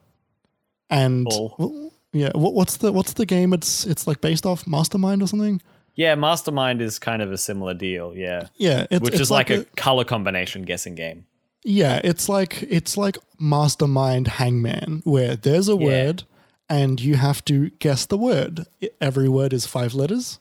and 0.90 1.26
Cool. 1.30 1.54
w- 1.58 1.90
yeah, 2.12 2.30
what, 2.34 2.54
what's 2.54 2.76
the 2.76 2.92
what's 2.92 3.14
the 3.14 3.26
game? 3.26 3.52
It's 3.52 3.84
it's 3.86 4.06
like 4.06 4.20
based 4.20 4.44
off 4.46 4.66
Mastermind 4.66 5.22
or 5.22 5.26
something. 5.26 5.60
Yeah, 5.96 6.14
Mastermind 6.16 6.82
is 6.82 6.98
kind 6.98 7.22
of 7.22 7.30
a 7.32 7.38
similar 7.38 7.72
deal. 7.72 8.14
Yeah. 8.16 8.48
Yeah, 8.56 8.86
it's, 8.90 9.00
Which 9.00 9.14
it's 9.14 9.20
is 9.22 9.30
like, 9.30 9.48
a, 9.50 9.64
color 9.76 10.02
combination 10.04 10.62
guessing 10.64 10.96
game. 10.96 11.24
Yeah, 11.62 12.00
it's 12.02 12.28
like 12.28 12.62
it's 12.68 12.96
like 12.96 13.16
Mastermind 13.38 14.26
Hangman, 14.28 15.02
where 15.04 15.36
there's 15.36 15.68
a 15.68 15.76
Yeah. 15.76 15.86
word 15.86 16.24
and 16.68 17.00
you 17.00 17.14
have 17.14 17.44
to 17.46 17.70
guess 17.78 18.06
the 18.06 18.18
word. 18.18 18.66
Every 19.00 19.28
word 19.28 19.52
is 19.52 19.66
five 19.66 19.94
letters. 19.94 20.38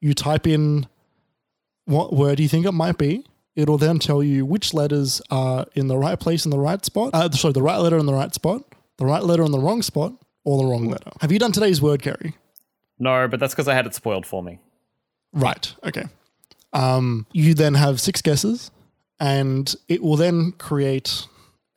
You 0.00 0.12
type 0.14 0.46
in 0.46 0.86
what 1.86 2.12
word 2.12 2.36
do 2.36 2.42
you 2.42 2.48
think 2.48 2.66
it 2.66 2.72
might 2.72 2.98
be. 2.98 3.24
It'll 3.54 3.78
then 3.78 3.98
tell 3.98 4.22
you 4.22 4.44
which 4.44 4.74
letters 4.74 5.22
are 5.30 5.64
in 5.74 5.88
the 5.88 5.96
right 5.96 6.20
place 6.20 6.44
in 6.44 6.50
the 6.50 6.58
right 6.58 6.84
spot. 6.84 7.10
Uh, 7.14 7.30
sorry, 7.30 7.52
the 7.52 7.62
right 7.62 7.78
letter 7.78 7.96
in 7.96 8.04
the 8.04 8.12
right 8.12 8.34
spot, 8.34 8.62
the 8.98 9.06
right 9.06 9.22
letter 9.22 9.44
in 9.44 9.50
the 9.50 9.58
wrong 9.58 9.80
spot, 9.80 10.12
or 10.44 10.58
the 10.58 10.68
wrong 10.68 10.88
letter. 10.88 11.10
Have 11.20 11.32
you 11.32 11.38
done 11.38 11.52
today's 11.52 11.80
word, 11.80 12.02
Kerry? 12.02 12.34
No, 12.98 13.26
but 13.28 13.40
that's 13.40 13.54
because 13.54 13.68
I 13.68 13.74
had 13.74 13.86
it 13.86 13.94
spoiled 13.94 14.26
for 14.26 14.42
me. 14.42 14.58
Right. 15.32 15.74
Okay. 15.84 16.04
Um, 16.72 17.26
you 17.32 17.54
then 17.54 17.74
have 17.74 18.00
six 18.00 18.20
guesses, 18.20 18.70
and 19.18 19.74
it 19.88 20.02
will 20.02 20.16
then 20.16 20.52
create 20.52 21.26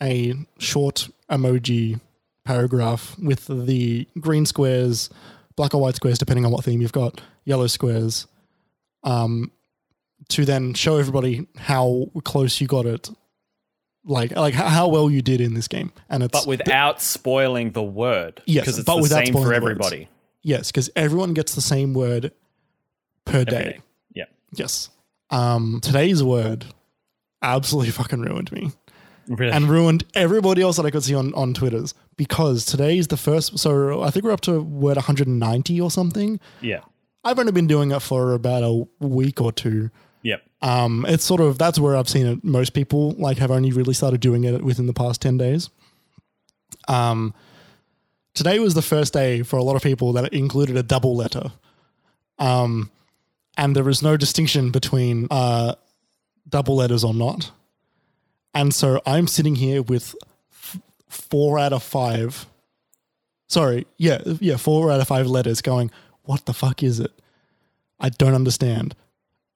a 0.02 0.34
short 0.58 1.10
emoji 1.30 2.02
paragraph 2.44 3.18
with 3.20 3.48
the 3.48 4.08
green 4.20 4.46
squares, 4.46 5.10
black 5.56 5.74
or 5.74 5.82
white 5.82 5.96
squares, 5.96 6.18
depending 6.18 6.46
on 6.46 6.52
what 6.52 6.66
theme 6.66 6.82
you've 6.82 6.92
got, 6.92 7.22
yellow 7.46 7.68
squares, 7.68 8.28
um, 9.04 9.52
to 10.30 10.46
then 10.46 10.74
show 10.74 10.98
everybody 10.98 11.48
how 11.58 12.08
close 12.24 12.62
you 12.62 12.68
got 12.68 12.86
it, 12.86 13.10
like 14.06 14.36
like 14.36 14.54
how, 14.54 14.88
well 14.88 15.10
you 15.10 15.22
did 15.22 15.42
in 15.42 15.54
this 15.54 15.68
game. 15.68 15.92
And 16.10 16.24
it's 16.24 16.32
But 16.40 16.48
without 16.48 17.02
spoiling 17.02 17.72
the 17.72 17.84
word. 17.84 18.42
Yes, 18.46 18.64
Because 18.66 18.80
it's 18.80 18.86
but 18.86 18.96
the 18.98 19.02
without 19.02 19.18
same 19.26 19.34
spoiling 19.34 19.48
for 19.50 19.54
everybody. 19.54 20.08
yes, 20.42 20.72
because 20.72 20.90
everyone 20.96 21.34
gets 21.34 21.56
the 21.56 21.62
same 21.62 21.94
word 21.94 22.32
per 23.26 23.44
day. 23.44 23.64
day. 23.64 23.80
Yeah. 24.14 24.26
Yes. 24.54 24.90
Um, 25.30 25.80
today's 25.82 26.24
word 26.24 26.66
absolutely 27.42 27.92
fucking 27.92 28.22
ruined 28.22 28.52
me 28.52 28.72
Really? 29.28 29.52
and 29.52 29.70
ruined 29.70 30.04
everybody 30.16 30.62
else 30.62 30.78
that 30.78 30.86
I 30.86 30.92
could 30.92 31.04
see 31.04 31.14
on, 31.16 31.34
on 31.36 31.54
Twitter's 31.54 31.94
because 32.18 32.66
today's 32.66 33.08
the 33.08 33.18
first. 33.18 33.58
So 33.60 34.02
I 34.02 34.10
think 34.10 34.26
we're 34.26 34.32
up 34.32 34.42
to 34.42 34.60
word 34.62 34.98
190 34.98 35.82
or 35.82 35.92
something. 35.92 36.40
yeah. 36.62 36.82
I've 37.24 37.38
only 37.38 37.52
been 37.52 37.68
doing 37.68 37.92
it 37.92 38.02
for 38.02 38.34
about 38.34 38.64
a 38.64 38.88
week 39.06 39.42
or 39.42 39.52
two. 39.52 39.90
Yep. 40.22 40.44
Um, 40.62 41.06
it's 41.08 41.24
sort 41.24 41.42
of 41.42 41.58
that's 41.58 41.80
where 41.80 41.96
I've 41.96 42.10
seen 42.10 42.26
it. 42.26 42.44
Most 42.44 42.74
people 42.74 43.12
like 43.12 43.38
have 43.38 43.52
only 43.52 43.72
really 43.72 43.94
started 43.94 44.20
doing 44.20 44.44
it 44.44 44.64
within 44.64 44.88
the 44.88 44.94
past 44.94 45.22
10 45.22 45.38
days. 45.38 45.70
Um, 46.88 47.34
today 48.34 48.60
was 48.60 48.74
the 48.74 48.82
first 48.82 49.14
day 49.14 49.44
for 49.44 49.58
a 49.58 49.64
lot 49.64 49.76
of 49.76 49.82
people 49.82 50.14
that 50.14 50.34
included 50.34 50.76
a 50.76 50.84
double 50.84 51.16
letter. 51.16 51.52
Um, 52.38 52.92
and 53.58 53.76
there 53.76 53.88
is 53.90 54.02
no 54.02 54.18
distinction 54.18 54.72
between 54.72 55.28
uh, 55.30 55.76
double 56.48 56.76
letters 56.76 57.04
or 57.04 57.14
not. 57.14 57.52
And 58.54 58.74
so 58.74 59.02
I'm 59.06 59.28
sitting 59.28 59.56
here 59.56 59.82
with 59.82 60.16
f- 60.52 60.80
four 61.08 61.60
out 61.60 61.74
of 61.74 61.84
five. 61.84 62.46
Sorry, 63.48 63.86
yeah, 63.98 64.22
yeah, 64.40 64.58
four 64.58 64.92
out 64.92 65.02
of 65.02 65.08
five 65.08 65.28
letters 65.28 65.62
going, 65.62 65.92
what 66.24 66.46
the 66.46 66.54
fuck 66.54 66.84
is 66.84 67.00
it? 67.00 67.12
I 68.00 68.10
don't 68.10 68.34
understand. 68.34 68.96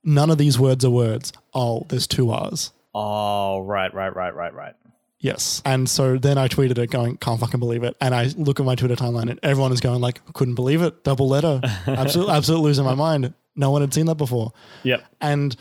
None 0.04 0.30
of 0.30 0.38
these 0.38 0.60
words 0.60 0.84
are 0.86 0.90
words. 0.90 1.32
Oh, 1.54 1.86
there's 1.90 2.08
two 2.08 2.32
R's. 2.32 2.72
Oh, 2.96 3.62
right, 3.62 3.94
right, 3.94 4.16
right, 4.16 4.36
right, 4.36 4.54
right. 4.54 4.76
Yes. 5.20 5.62
And 5.66 5.90
so 5.90 6.18
then 6.18 6.38
I 6.38 6.50
tweeted 6.50 6.78
it 6.78 6.92
going, 6.92 7.16
can't 7.18 7.40
fucking 7.40 7.60
believe 7.60 7.84
it. 7.84 7.96
And 8.02 8.14
I 8.14 8.26
look 8.36 8.60
at 8.60 8.66
my 8.66 8.76
Twitter 8.76 8.96
timeline 8.96 9.30
and 9.30 9.40
everyone 9.42 9.72
is 9.72 9.80
going 9.80 10.02
like, 10.02 10.20
couldn't 10.34 10.56
believe 10.56 10.82
it. 10.82 11.04
Double 11.06 11.30
letter. 11.30 11.62
Absolutely, 11.88 12.34
absolutely 12.34 12.66
losing 12.68 12.84
my 12.84 12.96
mind. 12.96 13.34
No 13.56 13.72
one 13.72 13.82
had 13.82 13.94
seen 13.94 14.08
that 14.08 14.16
before. 14.16 14.52
Yep. 14.84 15.02
And 15.22 15.56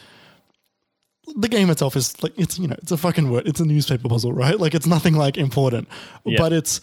the 1.36 1.46
game 1.48 1.70
itself 1.70 1.94
is 1.94 2.20
like, 2.24 2.32
it's, 2.36 2.58
you 2.58 2.66
know, 2.66 2.74
it's 2.82 2.90
a 2.90 2.96
fucking 2.96 3.30
word. 3.30 3.46
It's 3.46 3.60
a 3.60 3.64
newspaper 3.64 4.08
puzzle, 4.08 4.32
right? 4.32 4.58
Like 4.58 4.74
it's 4.74 4.86
nothing 4.86 5.14
like 5.14 5.38
important, 5.38 5.86
Yeah. 6.24 6.38
but 6.38 6.52
it's, 6.52 6.80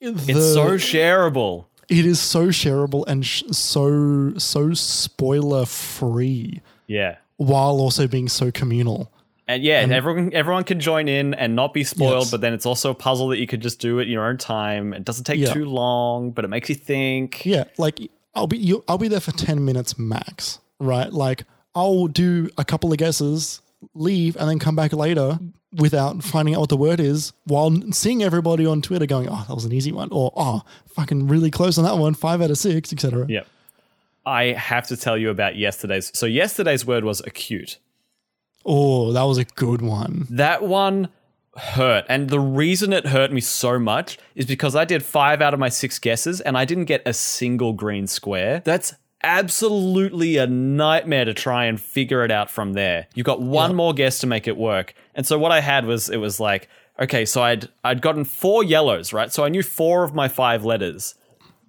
It's 0.00 0.24
so 0.54 0.76
shareable. 0.76 1.66
it 1.88 2.06
is 2.06 2.20
so 2.20 2.48
shareable 2.48 3.04
and 3.08 3.26
sh- 3.26 3.42
so, 3.50 4.32
so 4.38 4.72
spoiler 4.74 5.66
free 5.66 6.60
Yeah. 6.86 7.16
while 7.36 7.78
also 7.80 8.06
being 8.06 8.28
so 8.28 8.50
communal. 8.50 9.10
And 9.48 9.62
yeah, 9.62 9.86
everyone 9.90 10.32
everyone 10.34 10.64
can 10.64 10.80
join 10.80 11.06
in 11.06 11.32
and 11.34 11.54
not 11.54 11.72
be 11.74 11.84
spoiled, 11.84 12.22
Yes. 12.24 12.30
but 12.30 12.40
then 12.40 12.52
it's 12.52 12.66
also 12.66 12.90
a 12.90 12.94
puzzle 12.94 13.28
that 13.28 13.38
you 13.38 13.46
could 13.46 13.60
just 13.60 13.78
do 13.80 14.00
at 14.00 14.06
your 14.08 14.26
own 14.26 14.38
time. 14.38 14.92
It 14.92 15.04
doesn't 15.04 15.24
take 15.24 15.38
Yeah. 15.38 15.52
too 15.52 15.66
long, 15.66 16.30
but 16.32 16.44
it 16.44 16.48
makes 16.48 16.68
you 16.68 16.74
think. 16.74 17.44
Yeah, 17.46 17.64
like 17.78 18.00
I'll 18.34 18.46
be 18.48 18.58
you, 18.58 18.82
I'll 18.88 18.98
be 18.98 19.08
there 19.08 19.20
for 19.20 19.32
ten 19.32 19.64
minutes 19.64 19.98
max, 19.98 20.58
right? 20.80 21.12
Like 21.12 21.44
I'll 21.76 22.06
do 22.08 22.48
a 22.58 22.64
couple 22.64 22.90
of 22.90 22.98
guesses, 22.98 23.60
leave, 23.94 24.34
and 24.36 24.48
then 24.48 24.58
come 24.58 24.74
back 24.74 24.92
later 24.92 25.38
without 25.78 26.24
finding 26.24 26.54
out 26.54 26.60
what 26.60 26.68
the 26.70 26.76
word 26.76 26.98
is, 26.98 27.32
while 27.44 27.70
seeing 27.92 28.22
everybody 28.22 28.64
on 28.66 28.80
Twitter 28.82 29.06
going, 29.06 29.28
"Oh, 29.30 29.44
that 29.46 29.54
was 29.54 29.64
an 29.66 29.72
easy 29.72 29.92
one," 29.92 30.08
or 30.10 30.32
"Oh, 30.36 30.62
fucking 30.88 31.28
really 31.28 31.50
close 31.50 31.76
on 31.78 31.84
that 31.84 31.98
one, 31.98 32.14
five 32.14 32.40
out 32.42 32.50
of 32.50 32.58
six, 32.58 32.92
etc." 32.92 33.26
Yep. 33.28 33.46
I 34.26 34.52
have 34.52 34.88
to 34.88 34.96
tell 34.96 35.16
you 35.16 35.30
about 35.30 35.56
yesterday's. 35.56 36.10
So 36.14 36.26
yesterday's 36.26 36.84
word 36.84 37.04
was 37.04 37.20
acute. 37.20 37.78
Oh, 38.64 39.12
that 39.12 39.22
was 39.22 39.38
a 39.38 39.44
good 39.44 39.80
one. 39.80 40.26
That 40.28 40.64
one 40.64 41.08
hurt. 41.56 42.04
And 42.08 42.28
the 42.28 42.40
reason 42.40 42.92
it 42.92 43.06
hurt 43.06 43.32
me 43.32 43.40
so 43.40 43.78
much 43.78 44.18
is 44.34 44.44
because 44.44 44.74
I 44.74 44.84
did 44.84 45.04
five 45.04 45.40
out 45.40 45.54
of 45.54 45.60
my 45.60 45.68
six 45.68 45.98
guesses 45.98 46.40
and 46.40 46.58
I 46.58 46.64
didn't 46.64 46.84
get 46.86 47.02
a 47.06 47.12
single 47.12 47.72
green 47.72 48.06
square. 48.08 48.62
That's 48.64 48.94
absolutely 49.22 50.36
a 50.36 50.46
nightmare 50.46 51.24
to 51.24 51.34
try 51.34 51.64
and 51.64 51.80
figure 51.80 52.24
it 52.24 52.30
out 52.30 52.50
from 52.50 52.74
there. 52.74 53.06
You've 53.14 53.26
got 53.26 53.40
one 53.40 53.74
more 53.74 53.94
guess 53.94 54.18
to 54.20 54.26
make 54.26 54.46
it 54.46 54.56
work. 54.56 54.94
And 55.14 55.26
so 55.26 55.38
what 55.38 55.52
I 55.52 55.60
had 55.60 55.86
was 55.86 56.10
it 56.10 56.18
was 56.18 56.38
like, 56.40 56.68
okay, 56.98 57.24
so 57.24 57.42
I'd 57.42 57.68
I'd 57.84 58.02
gotten 58.02 58.24
four 58.24 58.62
yellows, 58.62 59.12
right? 59.12 59.32
So 59.32 59.44
I 59.44 59.48
knew 59.48 59.62
four 59.62 60.04
of 60.04 60.14
my 60.14 60.28
five 60.28 60.64
letters, 60.64 61.14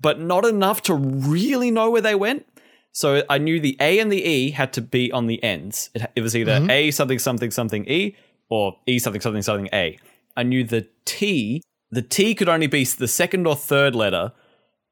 but 0.07 0.21
not 0.21 0.45
enough 0.45 0.81
to 0.83 0.93
really 0.93 1.69
know 1.69 1.89
where 1.91 2.01
they 2.01 2.15
went. 2.15 2.47
So 2.93 3.23
I 3.29 3.39
knew 3.39 3.59
the 3.59 3.75
A 3.81 3.99
and 3.99 4.09
the 4.09 4.23
E 4.25 4.51
had 4.51 4.71
to 4.71 4.81
be 4.81 5.11
on 5.11 5.27
the 5.27 5.43
ends. 5.43 5.89
It, 5.93 6.09
it 6.15 6.21
was 6.21 6.33
either 6.33 6.53
mm-hmm. 6.53 6.71
A 6.71 6.91
something 6.91 7.19
something 7.19 7.51
something 7.51 7.83
E 7.89 8.15
or 8.47 8.77
E 8.87 8.99
something 8.99 9.19
something 9.19 9.41
something 9.41 9.67
A. 9.73 9.99
I 10.37 10.43
knew 10.43 10.63
the 10.63 10.87
T, 11.03 11.61
the 11.91 12.01
T 12.01 12.33
could 12.35 12.47
only 12.47 12.67
be 12.67 12.85
the 12.85 13.09
second 13.09 13.45
or 13.47 13.57
third 13.57 13.95
letter, 13.95 14.31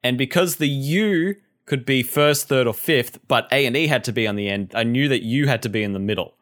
and 0.02 0.18
because 0.18 0.56
the 0.56 0.68
U 0.68 1.36
could 1.64 1.86
be 1.86 2.02
first, 2.02 2.46
third, 2.46 2.66
or 2.66 2.74
fifth, 2.74 3.18
but 3.26 3.48
A 3.50 3.64
and 3.64 3.74
E 3.74 3.86
had 3.86 4.04
to 4.04 4.12
be 4.12 4.26
on 4.26 4.36
the 4.36 4.50
end, 4.50 4.72
I 4.74 4.82
knew 4.82 5.08
that 5.08 5.22
U 5.22 5.46
had 5.46 5.62
to 5.62 5.70
be 5.70 5.82
in 5.82 5.94
the 5.94 5.98
middle. 5.98 6.34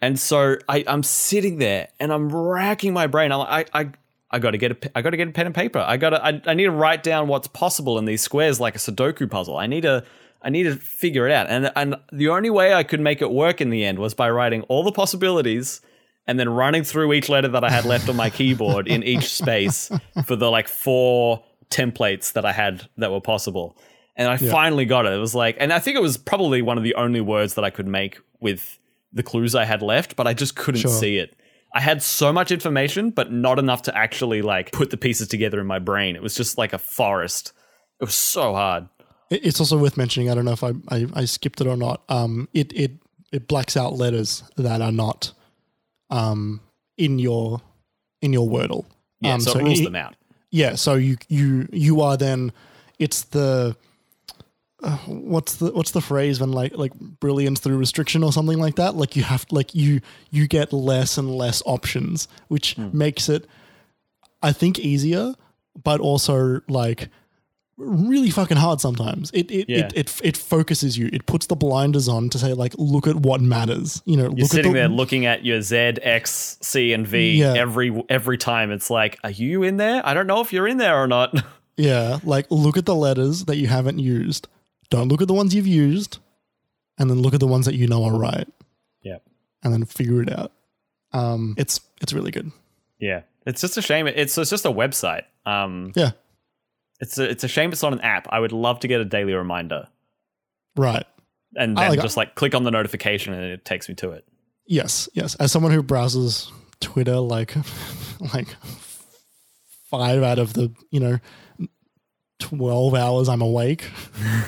And 0.00 0.18
so 0.18 0.56
I, 0.66 0.82
I'm 0.86 1.02
sitting 1.02 1.58
there 1.58 1.88
and 2.00 2.10
I'm 2.10 2.34
racking 2.34 2.94
my 2.94 3.06
brain. 3.06 3.32
I'm 3.32 3.40
like, 3.40 3.70
I, 3.74 3.80
I, 3.80 3.90
I 4.30 4.38
got 4.38 4.50
to 4.50 4.58
get 4.58 4.72
a, 4.72 4.90
I 4.98 5.02
got 5.02 5.10
to 5.10 5.16
get 5.16 5.28
a 5.28 5.32
pen 5.32 5.46
and 5.46 5.54
paper. 5.54 5.78
I 5.78 5.96
got 5.96 6.10
to, 6.10 6.24
I, 6.24 6.40
I 6.46 6.54
need 6.54 6.64
to 6.64 6.70
write 6.70 7.02
down 7.02 7.28
what's 7.28 7.48
possible 7.48 7.98
in 7.98 8.04
these 8.04 8.20
squares 8.22 8.60
like 8.60 8.74
a 8.76 8.78
Sudoku 8.78 9.30
puzzle. 9.30 9.56
I 9.56 9.66
need 9.66 9.82
to, 9.82 10.04
I 10.42 10.50
need 10.50 10.64
to 10.64 10.76
figure 10.76 11.26
it 11.26 11.32
out. 11.32 11.48
And 11.48 11.72
and 11.74 11.96
the 12.12 12.28
only 12.28 12.50
way 12.50 12.74
I 12.74 12.82
could 12.82 13.00
make 13.00 13.22
it 13.22 13.30
work 13.30 13.60
in 13.60 13.70
the 13.70 13.84
end 13.84 13.98
was 13.98 14.14
by 14.14 14.28
writing 14.30 14.62
all 14.62 14.84
the 14.84 14.92
possibilities 14.92 15.80
and 16.26 16.38
then 16.38 16.48
running 16.48 16.84
through 16.84 17.12
each 17.14 17.28
letter 17.30 17.48
that 17.48 17.64
I 17.64 17.70
had 17.70 17.86
left 17.86 18.08
on 18.08 18.16
my 18.16 18.28
keyboard 18.30 18.86
in 18.86 19.02
each 19.02 19.32
space 19.34 19.90
for 20.26 20.36
the 20.36 20.50
like 20.50 20.68
four 20.68 21.42
templates 21.70 22.32
that 22.34 22.44
I 22.44 22.52
had 22.52 22.88
that 22.98 23.10
were 23.10 23.20
possible. 23.20 23.76
And 24.14 24.28
I 24.28 24.36
finally 24.36 24.84
got 24.84 25.06
it. 25.06 25.12
It 25.12 25.18
was 25.18 25.34
like, 25.34 25.56
and 25.58 25.72
I 25.72 25.78
think 25.78 25.96
it 25.96 26.02
was 26.02 26.16
probably 26.18 26.60
one 26.60 26.76
of 26.76 26.84
the 26.84 26.94
only 26.96 27.20
words 27.20 27.54
that 27.54 27.64
I 27.64 27.70
could 27.70 27.86
make 27.86 28.18
with 28.40 28.78
the 29.12 29.22
clues 29.22 29.54
I 29.54 29.64
had 29.64 29.80
left, 29.80 30.16
but 30.16 30.26
I 30.26 30.34
just 30.34 30.54
couldn't 30.56 30.80
Sure. 30.82 30.90
see 30.90 31.18
it. 31.18 31.34
I 31.72 31.80
had 31.80 32.02
so 32.02 32.32
much 32.32 32.50
information, 32.50 33.10
but 33.10 33.30
not 33.32 33.58
enough 33.58 33.82
to 33.82 33.96
actually 33.96 34.42
like 34.42 34.72
put 34.72 34.90
the 34.90 34.96
pieces 34.96 35.28
together 35.28 35.60
in 35.60 35.66
my 35.66 35.78
brain. 35.78 36.16
It 36.16 36.22
was 36.22 36.34
just 36.34 36.58
like 36.58 36.72
a 36.72 36.78
forest. 36.78 37.52
It 38.00 38.04
was 38.04 38.14
so 38.14 38.54
hard. 38.54 38.88
It's 39.30 39.60
also 39.60 39.76
worth 39.78 39.96
mentioning. 39.96 40.30
I 40.30 40.34
don't 40.34 40.44
know 40.46 40.52
if 40.52 40.64
I, 40.64 40.72
I, 40.88 41.06
I 41.14 41.24
skipped 41.26 41.60
it 41.60 41.66
or 41.66 41.76
not. 41.76 42.02
Um, 42.08 42.48
it 42.54 42.72
it 42.72 42.92
it 43.32 43.46
blacks 43.48 43.76
out 43.76 43.94
letters 43.94 44.42
that 44.56 44.80
are 44.80 44.92
not 44.92 45.32
um 46.10 46.60
in 46.96 47.18
your 47.18 47.60
in 48.22 48.32
your 48.32 48.48
Wordle. 48.48 48.86
Yeah, 49.20 49.34
um, 49.34 49.40
so, 49.40 49.58
it 49.58 49.62
rules 49.64 49.80
it- 49.80 49.84
them 49.84 49.96
out. 49.96 50.14
Yeah, 50.50 50.76
so 50.76 50.94
you 50.94 51.18
you 51.28 51.68
you 51.72 52.00
are 52.00 52.16
then 52.16 52.52
it's 52.98 53.22
the 53.24 53.76
uh, 54.82 54.96
what's 55.06 55.56
the 55.56 55.72
what's 55.72 55.90
the 55.92 56.00
phrase 56.00 56.40
when 56.40 56.52
like 56.52 56.76
like 56.76 56.94
brilliance 56.94 57.60
through 57.60 57.76
restriction 57.76 58.22
or 58.22 58.32
something 58.32 58.58
like 58.58 58.76
that 58.76 58.94
like 58.94 59.16
you 59.16 59.22
have 59.22 59.44
like 59.50 59.74
you 59.74 60.00
you 60.30 60.46
get 60.46 60.72
less 60.72 61.18
and 61.18 61.30
less 61.34 61.62
options 61.66 62.28
which 62.48 62.74
Hmm. 62.74 62.96
makes 62.96 63.28
it 63.28 63.46
I 64.42 64.52
think 64.52 64.78
easier 64.78 65.34
but 65.82 66.00
also 66.00 66.60
like 66.68 67.08
really 67.76 68.30
fucking 68.30 68.56
hard 68.56 68.80
sometimes 68.80 69.30
it 69.32 69.48
it, 69.52 69.68
Yeah. 69.68 69.78
it 69.86 69.92
it 69.96 70.20
it 70.24 70.36
focuses 70.36 70.98
you 70.98 71.08
it 71.12 71.26
puts 71.26 71.46
the 71.46 71.54
blinders 71.54 72.08
on 72.08 72.28
to 72.30 72.38
say 72.38 72.52
like 72.52 72.74
look 72.76 73.06
at 73.06 73.14
what 73.16 73.40
matters 73.40 74.02
you 74.04 74.16
know 74.16 74.24
You're 74.24 74.30
look 74.32 74.40
at 74.44 74.50
sitting 74.50 74.72
the, 74.72 74.78
there 74.80 74.88
looking 74.88 75.26
at 75.26 75.44
your 75.44 75.62
Z, 75.62 75.76
X, 75.76 76.58
C, 76.60 76.92
and 76.92 77.06
V 77.06 77.34
Yeah. 77.38 77.54
every 77.54 78.02
every 78.08 78.36
time. 78.36 78.72
It's 78.72 78.90
like, 78.90 79.16
are 79.22 79.30
you 79.30 79.62
in 79.62 79.76
there? 79.76 80.04
I 80.04 80.12
don't 80.14 80.26
know 80.26 80.40
if 80.40 80.52
you're 80.52 80.66
in 80.66 80.78
there 80.78 81.00
or 81.00 81.06
not. 81.06 81.34
Yeah, 81.80 82.18
like 82.24 82.46
look 82.50 82.76
at 82.76 82.86
the 82.86 82.94
letters 82.96 83.44
that 83.44 83.56
you 83.56 83.68
haven't 83.68 84.00
used. 84.00 84.48
Don't 84.90 85.08
look 85.08 85.20
at 85.22 85.28
the 85.28 85.34
ones 85.34 85.54
you've 85.54 85.66
used, 85.66 86.18
and 86.98 87.08
then 87.10 87.20
look 87.20 87.34
at 87.34 87.40
the 87.40 87.46
ones 87.46 87.66
that 87.66 87.74
you 87.74 87.86
know 87.86 88.04
are 88.04 88.16
right, 88.18 88.48
yeah, 89.02 89.18
and 89.62 89.72
then 89.72 89.84
figure 89.84 90.22
it 90.22 90.32
out. 90.32 90.52
Um, 91.12 91.54
it's 91.58 91.80
it's 92.00 92.12
really 92.12 92.30
good. 92.30 92.50
yeah. 92.98 93.22
It's 93.46 93.62
just 93.62 93.78
a 93.78 93.82
shame. 93.82 94.06
It's 94.06 94.36
it's 94.36 94.50
just 94.50 94.66
a 94.66 94.70
website. 94.70 95.22
Um, 95.46 95.92
Yeah, 95.96 96.10
it's 97.00 97.16
a, 97.18 97.30
it's 97.30 97.44
a 97.44 97.48
shame 97.48 97.72
it's 97.72 97.82
not 97.82 97.94
an 97.94 98.00
app. 98.02 98.26
I 98.30 98.40
would 98.40 98.52
love 98.52 98.80
to 98.80 98.88
get 98.88 99.00
a 99.00 99.06
daily 99.06 99.32
reminder 99.32 99.88
right. 100.76 101.06
and 101.56 101.74
then 101.76 101.90
like- 101.90 102.02
just 102.02 102.18
like 102.18 102.34
click 102.34 102.54
on 102.54 102.64
the 102.64 102.70
notification 102.70 103.32
and 103.32 103.42
it 103.44 103.64
takes 103.64 103.88
me 103.88 103.94
to 103.96 104.10
it. 104.10 104.26
Yes, 104.66 105.08
yes. 105.14 105.34
As 105.36 105.50
someone 105.50 105.72
who 105.72 105.82
browses 105.82 106.52
Twitter, 106.80 107.16
like 107.16 107.54
like 108.34 108.48
five 109.90 110.22
out 110.22 110.38
of 110.38 110.52
the 110.52 110.70
you 110.90 111.00
know 111.00 111.18
twelve 112.38 112.94
hours 112.94 113.28
I'm 113.28 113.42
awake, 113.42 113.90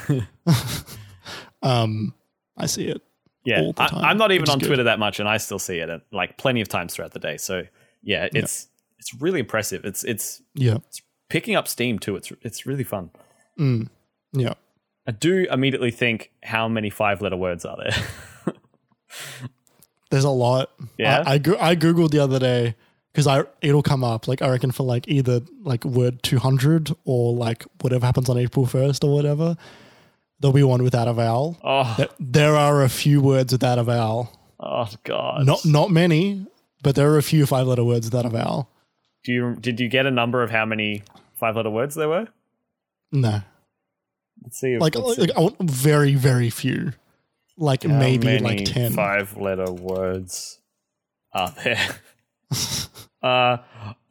um, 1.63 2.15
I 2.57 2.67
see 2.67 2.87
it. 2.87 3.03
Yeah, 3.45 3.61
all 3.63 3.73
the 3.73 3.83
I, 3.83 4.11
I'm 4.11 4.19
not 4.19 4.33
even 4.33 4.49
on 4.51 4.59
good. 4.59 4.67
Twitter 4.67 4.83
that 4.85 4.99
much, 4.99 5.19
and 5.21 5.29
I 5.29 5.39
still 5.39 5.59
see 5.59 5.79
it 5.79 5.89
at, 5.89 6.03
like 6.13 6.37
plenty 6.37 6.61
of 6.61 6.69
times 6.69 6.95
throughout 6.95 7.13
the 7.13 7.19
day. 7.19 7.37
So 7.37 7.63
yeah, 8.03 8.29
it's 8.33 8.69
it's 8.99 9.15
really 9.21 9.41
impressive. 9.41 9.85
It's 9.85 10.05
it's 10.05 10.43
Yeah, 10.55 10.77
it's 10.89 11.01
picking 11.29 11.55
up 11.57 11.67
steam 11.69 11.99
too. 11.99 12.17
It's 12.17 12.33
it's 12.43 12.67
really 12.67 12.85
fun. 12.85 13.11
yeah. 14.33 14.55
I 15.07 15.13
do 15.13 15.47
immediately 15.51 15.91
think, 15.91 16.31
how 16.45 16.69
many 16.69 16.91
five 16.91 17.21
letter 17.23 17.37
words 17.37 17.65
are 17.65 17.77
there? 17.79 18.55
There's 20.11 20.25
a 20.25 20.31
lot. 20.31 20.71
Yeah? 20.99 21.23
I 21.27 21.33
I, 21.35 21.39
go- 21.39 21.57
I 21.59 21.75
googled 21.77 22.11
the 22.11 22.19
other 22.21 22.39
day 22.39 22.75
because 23.13 23.27
I 23.27 23.45
it'll 23.61 23.83
come 23.83 24.05
up 24.05 24.29
like 24.29 24.43
I 24.43 24.49
reckon 24.49 24.71
for 24.71 24.85
like 24.85 25.09
either 25.09 25.41
like 25.63 25.85
word 25.85 26.23
200 26.23 26.93
or 27.05 27.35
like 27.35 27.65
whatever 27.81 28.07
happens 28.07 28.29
on 28.29 28.39
April 28.39 28.67
1st 28.67 29.05
or 29.05 29.15
whatever. 29.15 29.57
There'll 30.41 30.55
be 30.55 30.63
one 30.63 30.83
without 30.83 31.07
a 31.07 31.13
vowel. 31.13 31.59
oh, 31.63 31.95
There, 31.99 32.09
there 32.19 32.57
are 32.57 32.83
a 32.83 32.89
few 32.89 33.21
words 33.21 33.53
without 33.53 33.79
a 33.79 33.83
vowel. 33.83 34.33
oh 34.59 34.89
god. 35.05 35.45
Not 35.47 35.65
not 35.67 35.91
many, 35.91 36.47
but 36.83 36.95
there 36.95 37.11
are 37.11 37.19
a 37.19 37.23
few 37.23 37.45
five 37.47 37.67
letter 37.67 37.85
words 37.85 38.07
without 38.07 38.25
a 38.27 38.31
vowel. 38.31 38.71
Do 39.25 39.33
you 39.33 39.57
did 39.61 39.81
you 39.81 39.89
get 39.89 40.07
a 40.07 40.11
number 40.11 40.43
of 40.43 40.51
how 40.51 40.65
many 40.65 41.03
five 41.35 41.57
letter 41.57 41.69
words 41.71 41.95
there 41.95 42.09
were? 42.09 42.29
No, 43.13 43.43
Let's 44.43 44.59
see. 44.59 44.75
If, 44.75 44.81
like, 44.81 44.95
let's 44.95 45.17
see. 45.17 45.23
like 45.23 45.37
I 45.37 45.41
want 45.41 45.59
very 45.61 46.15
very 46.15 46.49
few, 46.49 46.93
like 47.59 47.83
How 47.83 47.91
maybe 47.99 48.39
like 48.39 48.65
ten 48.65 48.93
five 48.93 49.37
letter 49.37 49.71
words 49.71 50.59
are 51.35 51.51
there. 51.65 51.77
uh, 53.23 53.59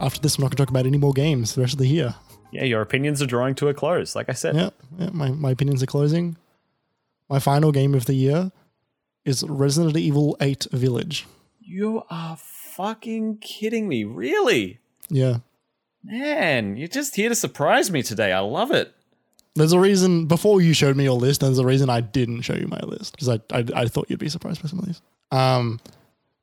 After 0.00 0.18
this, 0.18 0.38
I'm 0.38 0.42
not 0.42 0.48
going 0.48 0.56
to 0.56 0.56
talk 0.56 0.70
about 0.70 0.86
any 0.86 0.96
more 0.96 1.12
games 1.12 1.54
the 1.54 1.60
rest 1.60 1.74
of 1.74 1.78
the 1.78 1.88
year. 1.88 2.14
Yeah, 2.52 2.64
your 2.64 2.80
opinions 2.80 3.20
are 3.20 3.26
drawing 3.26 3.54
to 3.56 3.68
a 3.68 3.74
close, 3.74 4.16
like 4.16 4.30
I 4.30 4.32
said. 4.32 4.56
Yeah, 4.56 4.70
yeah 4.98 5.10
my, 5.12 5.30
my 5.30 5.50
opinions 5.50 5.82
are 5.82 5.86
closing. 5.86 6.38
My 7.28 7.38
final 7.38 7.70
game 7.70 7.94
of 7.94 8.06
the 8.06 8.14
year 8.14 8.50
is 9.24 9.44
Resident 9.44 9.96
Evil 9.96 10.36
8 10.40 10.66
Village. 10.72 11.26
You 11.60 12.02
are 12.10 12.36
fucking 12.36 13.38
kidding 13.38 13.88
me? 13.88 14.04
Really? 14.04 14.80
Yeah. 15.08 15.38
Man, 16.04 16.76
you're 16.76 16.88
just 16.88 17.14
here 17.14 17.28
to 17.28 17.34
surprise 17.34 17.90
me 17.90 18.02
today. 18.02 18.32
I 18.32 18.40
love 18.40 18.72
it. 18.72 18.92
There's 19.54 19.72
a 19.72 19.78
reason 19.78 20.26
before 20.26 20.60
you 20.60 20.72
showed 20.72 20.96
me 20.96 21.04
your 21.04 21.18
list. 21.18 21.42
There's 21.42 21.58
a 21.58 21.66
reason 21.66 21.90
I 21.90 22.00
didn't 22.00 22.42
show 22.42 22.54
you 22.54 22.66
my 22.66 22.80
list 22.80 23.12
because 23.12 23.28
I, 23.28 23.40
I 23.52 23.64
I 23.74 23.86
thought 23.86 24.06
you'd 24.08 24.18
be 24.18 24.30
surprised 24.30 24.62
by 24.62 24.68
some 24.68 24.78
of 24.78 24.86
these. 24.86 25.02
Um, 25.30 25.78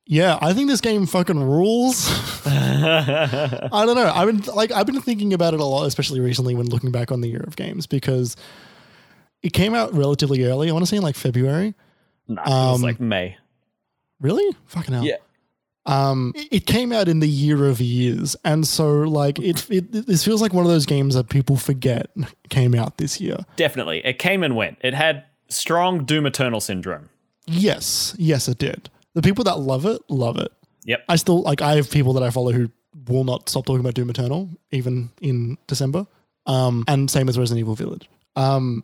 yeah, 0.05 0.37
I 0.41 0.53
think 0.53 0.69
this 0.69 0.79
game 0.79 1.07
fucking 1.07 1.41
rules. 1.41 2.07
I 2.45 3.69
don't 3.71 3.95
know. 3.95 4.11
I've 4.13 4.27
been 4.27 4.55
like 4.55 4.71
I've 4.71 4.85
been 4.85 5.01
thinking 5.01 5.33
about 5.33 5.55
it 5.55 5.59
a 5.59 5.65
lot, 5.65 5.87
especially 5.87 6.19
recently 6.19 6.53
when 6.53 6.67
looking 6.67 6.91
back 6.91 7.11
on 7.11 7.21
the 7.21 7.27
year 7.27 7.43
of 7.45 7.55
games 7.55 7.87
because 7.87 8.35
it 9.41 9.53
came 9.53 9.73
out 9.73 9.93
relatively 9.93 10.45
early. 10.45 10.69
I 10.69 10.73
want 10.73 10.83
to 10.83 10.89
say 10.89 10.97
in 10.97 11.03
like 11.03 11.15
February. 11.15 11.73
Nah, 12.29 12.41
it 12.43 12.47
was 12.71 12.75
Um, 12.75 12.81
like 12.81 12.99
May. 13.01 13.35
Really? 14.21 14.55
Fucking 14.67 14.93
hell. 14.93 15.03
Yeah. 15.05 15.15
Um, 15.85 16.33
it- 16.35 16.47
it 16.51 16.65
came 16.67 16.91
out 16.93 17.07
in 17.07 17.19
the 17.19 17.27
year 17.27 17.65
of 17.67 17.81
years, 17.81 18.35
and 18.45 18.67
so 18.67 18.91
like 19.01 19.39
it, 19.39 19.65
it, 19.71 19.91
this 20.05 20.23
feels 20.23 20.41
like 20.41 20.53
one 20.53 20.63
of 20.65 20.69
those 20.71 20.85
games 20.85 21.15
that 21.15 21.29
people 21.29 21.55
forget 21.57 22.11
came 22.49 22.75
out 22.75 22.97
this 22.97 23.19
year. 23.19 23.37
Definitely. 23.55 24.01
It 24.05 24.19
came 24.19 24.43
and 24.43 24.55
went. 24.55 24.77
It 24.81 24.93
had 24.93 25.23
strong 25.49 26.03
Doom 26.05 26.25
Eternal 26.27 26.59
syndrome. 26.61 27.09
Yes, 27.47 28.13
yes, 28.19 28.47
it 28.47 28.59
did. 28.59 28.89
The 29.15 29.21
people 29.23 29.43
that 29.45 29.59
love 29.59 29.85
it 29.87 30.01
love 30.09 30.37
it. 30.37 30.51
Yep. 30.85 31.05
I 31.09 31.15
still 31.15 31.41
like. 31.41 31.61
I 31.61 31.75
have 31.77 31.89
people 31.89 32.13
that 32.13 32.23
I 32.23 32.29
follow 32.29 32.51
who 32.51 32.69
will 33.07 33.23
not 33.23 33.49
stop 33.49 33.65
talking 33.65 33.79
about 33.79 33.95
Doom 33.95 34.09
Eternal 34.11 34.49
even 34.71 35.09
in 35.21 35.57
December. 35.65 36.05
Um, 36.45 36.83
and 36.87 37.09
same 37.09 37.29
as 37.29 37.37
Resident 37.39 37.59
Evil 37.61 37.75
Village. 37.75 38.07
Um, 38.35 38.83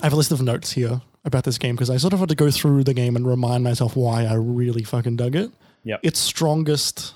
I 0.00 0.06
have 0.06 0.12
a 0.12 0.16
list 0.16 0.32
of 0.32 0.40
notes 0.40 0.72
here 0.72 1.02
about 1.24 1.44
this 1.44 1.58
game 1.58 1.74
because 1.74 1.90
I 1.90 1.96
sort 1.98 2.12
of 2.12 2.20
had 2.20 2.28
to 2.30 2.34
go 2.34 2.50
through 2.50 2.84
the 2.84 2.94
game 2.94 3.16
and 3.16 3.26
remind 3.26 3.62
myself 3.64 3.96
why 3.96 4.24
I 4.24 4.34
really 4.34 4.82
fucking 4.84 5.16
dug 5.16 5.36
it. 5.36 5.50
Yeah. 5.84 5.96
Its 6.02 6.18
strongest, 6.18 7.14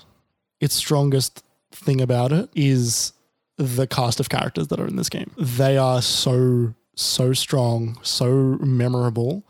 its 0.59 0.75
strongest 0.75 1.43
thing 1.71 2.01
about 2.01 2.31
it 2.31 2.49
is 2.55 3.13
the 3.57 3.87
cast 3.87 4.19
of 4.19 4.29
characters 4.29 4.67
that 4.67 4.79
are 4.79 4.87
in 4.87 4.95
this 4.95 5.09
game. 5.09 5.31
They 5.37 5.77
are 5.77 6.01
so 6.01 6.73
so 6.97 7.33
strong, 7.33 7.99
so 8.03 8.57
memorable, 8.61 9.43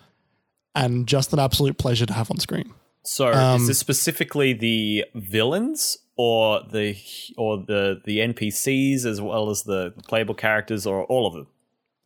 and 0.74 1.08
just 1.08 1.32
an 1.34 1.40
absolute 1.40 1.78
pleasure 1.78 2.06
to 2.08 2.14
have 2.14 2.32
on 2.32 2.40
screen. 2.40 2.74
So 3.04 3.32
Um, 3.32 3.62
is 3.62 3.68
this 3.68 3.78
specifically 3.80 4.54
the 4.54 5.06
villains 5.14 5.98
or 6.18 6.62
the 6.72 6.96
or 7.38 7.58
the 7.58 8.02
the 8.06 8.20
NPCs 8.20 9.06
as 9.06 9.22
well 9.22 9.50
as 9.50 9.64
the 9.64 9.94
playable 10.08 10.34
characters 10.36 10.86
or 10.88 11.04
all 11.06 11.28
of 11.28 11.34
them? 11.34 11.48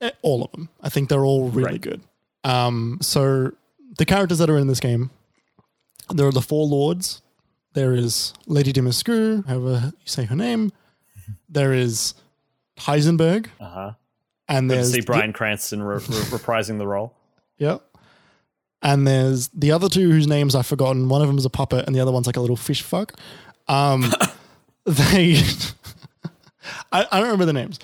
Eh, 0.02 0.12
all 0.22 0.44
of 0.44 0.52
them. 0.52 0.70
I 0.82 0.90
think 0.90 1.10
they're 1.10 1.26
all 1.26 1.50
really 1.50 1.72
Right. 1.74 1.82
good. 1.82 2.02
Um, 2.44 2.98
so 3.02 3.52
the 3.98 4.06
characters 4.06 4.38
that 4.40 4.50
are 4.50 4.58
in 4.58 4.68
this 4.68 4.80
game, 4.80 5.10
there 6.10 6.28
are 6.28 6.32
the 6.32 6.42
four 6.42 6.66
lords. 6.66 7.22
There 7.74 7.94
is 7.94 8.34
Lady 8.48 8.74
Dimitrescu, 8.74 9.46
however 9.46 9.92
you 9.94 10.06
say 10.06 10.26
her 10.26 10.36
name. 10.36 10.72
There 11.48 11.74
is 11.74 12.14
Heisenberg, 12.80 13.48
Uh-huh. 13.60 13.92
and 14.48 14.70
Good 14.70 14.78
there's 14.78 14.92
see 14.92 15.02
Bryan 15.02 15.34
Cranston 15.34 15.84
re- 15.84 15.98
re- 15.98 16.02
reprising 16.02 16.78
the 16.80 16.88
role. 16.88 17.14
Yeah. 17.58 17.78
And 18.82 19.06
there's 19.06 19.50
the 19.50 19.72
other 19.72 19.90
two 19.90 20.10
whose 20.10 20.26
names 20.28 20.56
I've 20.56 20.66
forgotten. 20.66 21.10
One 21.10 21.22
of 21.22 21.28
them 21.28 21.38
is 21.38 21.46
a 21.46 21.50
puppet, 21.50 21.86
and 21.86 21.96
the 21.96 22.00
other 22.00 22.12
one's 22.12 22.26
like 22.28 22.38
a 22.38 22.42
little 22.42 22.56
fish 22.56 22.82
fuck. 22.82 23.14
Um, 23.68 24.12
they, 24.86 25.42
I, 26.92 27.06
I 27.12 27.20
don't 27.20 27.24
remember 27.24 27.46
the 27.46 27.54
names. 27.54 27.80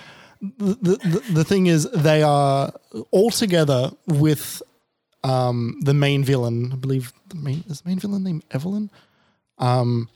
The, 0.57 0.76
the, 0.76 1.23
the 1.31 1.43
thing 1.43 1.67
is, 1.67 1.89
they 1.91 2.23
are 2.23 2.73
all 3.11 3.30
together 3.30 3.91
with 4.07 4.61
um, 5.23 5.80
the 5.81 5.93
main 5.93 6.23
villain. 6.23 6.72
I 6.72 6.76
believe 6.76 7.11
the 7.30 7.35
main 7.35 7.63
is 7.67 7.81
the 7.81 7.89
main 7.89 7.99
villain 7.99 8.23
named 8.23 8.43
Evelyn. 8.51 8.91
Um, 9.57 10.09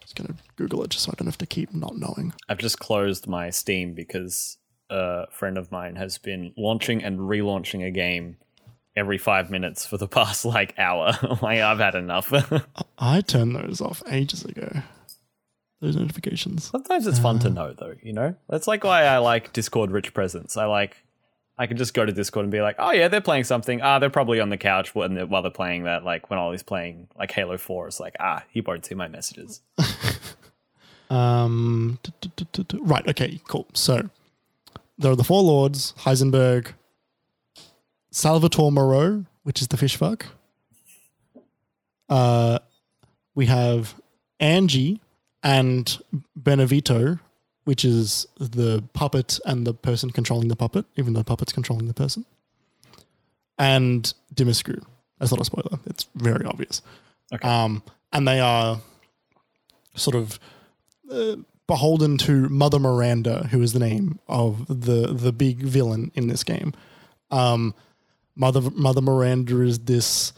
just 0.00 0.16
gonna 0.16 0.38
Google 0.56 0.82
it 0.84 0.90
just 0.90 1.04
so 1.04 1.12
I 1.12 1.14
don't 1.16 1.26
have 1.26 1.38
to 1.38 1.46
keep 1.46 1.74
not 1.74 1.96
knowing. 1.96 2.32
I've 2.48 2.58
just 2.58 2.78
closed 2.78 3.26
my 3.26 3.50
Steam 3.50 3.94
because 3.94 4.58
a 4.90 5.26
friend 5.30 5.58
of 5.58 5.70
mine 5.70 5.96
has 5.96 6.18
been 6.18 6.52
launching 6.56 7.02
and 7.02 7.18
relaunching 7.18 7.86
a 7.86 7.90
game 7.90 8.36
every 8.96 9.18
five 9.18 9.50
minutes 9.50 9.84
for 9.84 9.96
the 9.98 10.08
past 10.18 10.44
like 10.44 10.74
hour. 10.78 11.12
like 11.42 11.60
I've 11.60 11.78
had 11.78 11.94
enough. 11.94 12.32
I 12.98 13.20
turned 13.20 13.56
those 13.56 13.80
off 13.80 14.02
ages 14.10 14.44
ago. 14.44 14.82
Those 15.80 15.96
notifications. 15.96 16.70
Sometimes 16.70 17.06
it's 17.06 17.18
fun 17.18 17.38
to 17.40 17.50
know 17.50 17.74
though, 17.74 17.94
you 18.02 18.12
know? 18.12 18.34
That's 18.48 18.66
like 18.66 18.84
why 18.84 19.04
I 19.04 19.18
like 19.18 19.52
Discord 19.52 19.90
rich 19.90 20.14
presence. 20.14 20.56
I 20.56 20.64
like 20.64 20.96
I 21.58 21.66
can 21.66 21.76
just 21.76 21.94
go 21.94 22.04
to 22.04 22.12
Discord 22.12 22.44
and 22.44 22.52
be 22.52 22.60
like, 22.60 22.76
oh 22.78 22.90
yeah, 22.90 23.08
they're 23.08 23.20
playing 23.20 23.44
something. 23.44 23.80
Ah, 23.82 23.98
they're 23.98 24.10
probably 24.10 24.40
on 24.40 24.48
the 24.48 24.56
couch 24.56 24.94
when 24.94 25.14
they're, 25.14 25.26
while 25.26 25.42
they're 25.42 25.50
playing 25.50 25.84
that. 25.84 26.04
Like 26.04 26.30
when 26.30 26.38
Ollie's 26.38 26.62
playing 26.62 27.08
like 27.18 27.30
Halo 27.30 27.58
4, 27.58 27.88
it's 27.88 28.00
like, 28.00 28.16
ah, 28.18 28.42
he 28.48 28.60
won't 28.60 28.84
see 28.86 28.94
my 28.94 29.08
messages. 29.08 29.60
Um, 31.10 31.98
right. 32.80 33.06
Okay. 33.06 33.40
Cool. 33.46 33.66
So 33.74 34.08
there 34.98 35.12
are 35.12 35.16
the 35.16 35.24
four 35.24 35.42
lords: 35.42 35.94
Heisenberg, 35.98 36.72
Salvatore 38.10 38.72
Moreau, 38.72 39.24
which 39.42 39.60
is 39.60 39.68
the 39.68 39.76
fish 39.76 39.96
fuck. 39.96 40.26
Uh, 42.08 42.58
we 43.34 43.46
have 43.46 43.94
Angie 44.40 45.00
and 45.44 45.98
Beneviento, 46.40 47.20
which 47.64 47.84
is 47.84 48.26
the 48.38 48.82
puppet 48.94 49.38
and 49.44 49.66
the 49.66 49.74
person 49.74 50.10
controlling 50.10 50.48
the 50.48 50.56
puppet, 50.56 50.86
even 50.96 51.12
though 51.12 51.20
the 51.20 51.24
puppet's 51.24 51.52
controlling 51.52 51.86
the 51.86 51.94
person. 51.94 52.24
And 53.58 54.12
Dimitrescu. 54.34 54.82
That's 55.18 55.30
not 55.30 55.40
a 55.40 55.44
spoiler. 55.44 55.78
It's 55.86 56.08
very 56.16 56.44
obvious. 56.44 56.82
Okay. 57.32 57.46
Um, 57.46 57.82
and 58.12 58.26
they 58.26 58.40
are 58.40 58.80
sort 59.94 60.16
of 60.16 60.40
uh, 61.10 61.36
beholden 61.66 62.18
to 62.18 62.48
Mother 62.48 62.78
Miranda, 62.78 63.48
who 63.50 63.62
is 63.62 63.72
the 63.72 63.78
name 63.78 64.18
of 64.28 64.66
the 64.66 65.12
the 65.12 65.32
big 65.32 65.58
villain 65.62 66.10
in 66.14 66.26
this 66.26 66.42
game. 66.42 66.72
Um, 67.30 67.74
Mother 68.34 68.70
Mother 68.70 69.00
Miranda 69.00 69.60
is 69.60 69.80
this 69.80 70.32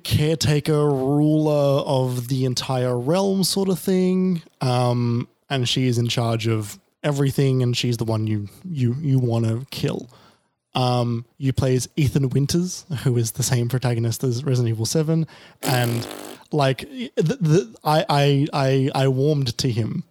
caretaker, 0.00 0.88
ruler 0.88 1.82
of 1.86 2.28
the 2.28 2.44
entire 2.44 2.98
realm, 2.98 3.44
sort 3.44 3.68
of 3.68 3.78
thing. 3.78 4.42
Um, 4.60 5.28
and 5.48 5.68
she 5.68 5.86
is 5.86 5.98
in 5.98 6.08
charge 6.08 6.46
of 6.46 6.78
everything, 7.02 7.62
and 7.62 7.76
she's 7.76 7.96
the 7.96 8.04
one 8.04 8.26
you 8.26 8.48
you 8.64 8.94
you 9.00 9.18
want 9.18 9.46
to 9.46 9.66
kill. 9.70 10.08
Um, 10.74 11.24
you 11.38 11.52
play 11.52 11.74
as 11.74 11.88
Ethan 11.96 12.28
Winters, 12.28 12.84
who 13.02 13.16
is 13.16 13.32
the 13.32 13.42
same 13.42 13.68
protagonist 13.68 14.22
as 14.24 14.44
Resident 14.44 14.74
Evil 14.74 14.86
Seven, 14.86 15.26
and 15.62 16.06
like 16.52 16.80
the, 16.80 17.38
the, 17.40 17.74
I, 17.84 18.04
I 18.08 18.46
I 18.52 18.90
I 18.94 19.08
warmed 19.08 19.56
to 19.58 19.70
him 19.70 20.04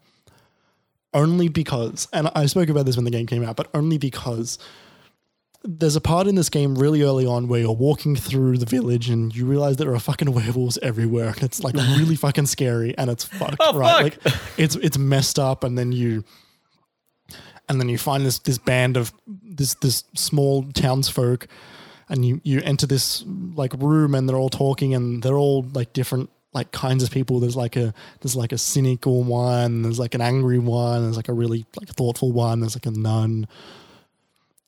only 1.13 1.47
because, 1.47 2.07
and 2.11 2.29
I 2.35 2.45
spoke 2.45 2.69
about 2.69 2.85
this 2.85 2.97
when 2.97 3.05
the 3.05 3.11
game 3.11 3.25
came 3.25 3.43
out, 3.43 3.55
but 3.55 3.69
only 3.73 3.97
because 3.97 4.59
there's 5.67 5.95
a 5.95 6.01
part 6.01 6.27
in 6.27 6.35
this 6.35 6.49
game 6.49 6.75
really 6.75 7.01
early 7.01 7.25
on 7.25 7.47
where 7.47 7.59
you're 7.61 7.71
walking 7.75 8.15
through 8.15 8.57
the 8.57 8.65
village 8.65 9.09
and 9.09 9.35
you 9.35 9.45
realize 9.45 9.77
there 9.77 9.93
are 9.93 9.99
fucking 9.99 10.31
werewolves 10.31 10.77
everywhere, 10.81 11.27
and 11.29 11.43
it's 11.43 11.63
like 11.63 11.73
really 11.97 12.15
fucking 12.15 12.45
scary, 12.45 12.97
and 12.97 13.09
it's 13.09 13.23
fucked, 13.23 13.57
Oh, 13.59 13.77
right? 13.77 14.13
fuck. 14.13 14.25
Like 14.25 14.33
it's 14.57 14.75
it's 14.77 14.97
messed 14.97 15.39
up, 15.39 15.63
and 15.63 15.77
then 15.77 15.91
you 15.91 16.23
and 17.67 17.79
then 17.81 17.89
you 17.89 17.97
find 17.97 18.25
this 18.25 18.39
this 18.39 18.57
band 18.57 18.97
of 18.97 19.11
this 19.27 19.73
this 19.75 20.03
small 20.15 20.63
townsfolk 20.73 21.47
and 22.09 22.23
you 22.23 22.39
you 22.43 22.61
enter 22.63 22.85
this 22.85 23.23
like 23.55 23.73
room 23.73 24.13
and 24.13 24.29
they're 24.29 24.35
all 24.37 24.49
talking 24.49 24.93
and 24.93 25.23
they're 25.23 25.37
all 25.37 25.63
like 25.73 25.91
different 25.93 26.29
like 26.53 26.71
kinds 26.71 27.03
of 27.03 27.09
people 27.09 27.39
there's 27.39 27.55
like 27.55 27.75
a 27.75 27.91
there's 28.21 28.35
like 28.35 28.51
a 28.51 28.57
cynical 28.59 29.23
one 29.23 29.81
there's 29.81 29.97
like 29.97 30.13
an 30.13 30.21
angry 30.21 30.59
one 30.59 31.01
there's 31.03 31.17
like 31.17 31.27
a 31.29 31.33
really 31.33 31.65
like 31.79 31.89
thoughtful 31.89 32.31
one 32.31 32.59
there's 32.59 32.75
like 32.75 32.85
a 32.85 32.91
nun 32.91 33.47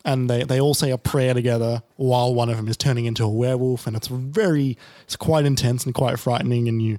and 0.07 0.29
they 0.29 0.43
they 0.43 0.59
all 0.59 0.73
say 0.73 0.89
a 0.89 0.97
prayer 0.97 1.35
together 1.35 1.83
while 1.97 2.33
one 2.33 2.49
of 2.49 2.57
them 2.57 2.67
is 2.67 2.77
turning 2.77 3.05
into 3.05 3.23
a 3.23 3.29
werewolf 3.29 3.85
and 3.85 3.95
it's 3.95 4.07
very 4.07 4.77
it's 5.03 5.15
quite 5.15 5.45
intense 5.45 5.85
and 5.85 5.93
quite 5.93 6.17
frightening 6.17 6.67
and 6.67 6.81
you 6.81 6.97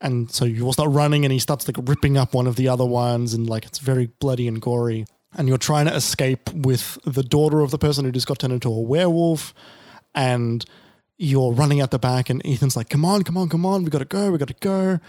and 0.00 0.30
so 0.30 0.44
you 0.44 0.64
all 0.64 0.72
start 0.72 0.90
running 0.90 1.24
and 1.24 1.32
he 1.32 1.38
starts 1.38 1.66
like 1.66 1.76
ripping 1.88 2.16
up 2.16 2.34
one 2.34 2.46
of 2.46 2.56
the 2.56 2.68
other 2.68 2.84
ones 2.84 3.34
and 3.34 3.48
like 3.48 3.64
it's 3.64 3.78
very 3.78 4.06
bloody 4.06 4.46
and 4.46 4.60
gory. 4.60 5.06
And 5.36 5.48
you're 5.48 5.58
trying 5.58 5.86
to 5.86 5.94
escape 5.94 6.52
with 6.52 6.98
the 7.04 7.22
daughter 7.22 7.60
of 7.60 7.70
the 7.70 7.78
person 7.78 8.04
who 8.04 8.12
just 8.12 8.26
got 8.26 8.38
turned 8.38 8.52
into 8.52 8.68
a 8.68 8.80
werewolf 8.80 9.54
and 10.14 10.64
you're 11.16 11.52
running 11.52 11.80
out 11.80 11.90
the 11.90 11.98
back 11.98 12.28
and 12.28 12.44
Ethan's 12.44 12.76
like 12.76 12.90
come 12.90 13.04
on 13.04 13.22
come 13.22 13.36
on 13.36 13.48
come 13.48 13.64
on 13.64 13.82
we 13.82 13.90
gotta 13.90 14.04
go 14.04 14.30
we 14.30 14.38
gotta 14.38 14.54
go 14.60 15.00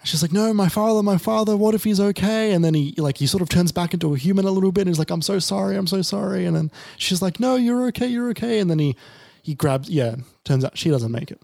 and 0.00 0.08
she's 0.08 0.22
like 0.22 0.32
no 0.32 0.52
my 0.52 0.68
father 0.68 1.02
my 1.02 1.18
father 1.18 1.56
what 1.56 1.74
if 1.74 1.84
he's 1.84 2.00
okay 2.00 2.52
and 2.52 2.64
then 2.64 2.74
he 2.74 2.94
like 2.98 3.18
he 3.18 3.26
sort 3.26 3.42
of 3.42 3.48
turns 3.48 3.72
back 3.72 3.94
into 3.94 4.14
a 4.14 4.18
human 4.18 4.44
a 4.44 4.50
little 4.50 4.72
bit 4.72 4.82
and 4.82 4.88
he's 4.88 4.98
like 4.98 5.10
I'm 5.10 5.22
so 5.22 5.38
sorry 5.38 5.76
I'm 5.76 5.86
so 5.86 6.02
sorry 6.02 6.44
and 6.46 6.56
then 6.56 6.70
she's 6.96 7.22
like 7.22 7.40
no 7.40 7.56
you're 7.56 7.86
okay 7.88 8.06
you're 8.06 8.30
okay 8.30 8.58
and 8.58 8.70
then 8.70 8.78
he 8.78 8.96
he 9.42 9.54
grabs 9.54 9.88
yeah 9.88 10.16
turns 10.44 10.64
out 10.64 10.78
she 10.78 10.90
doesn't 10.90 11.12
make 11.12 11.30
it 11.30 11.40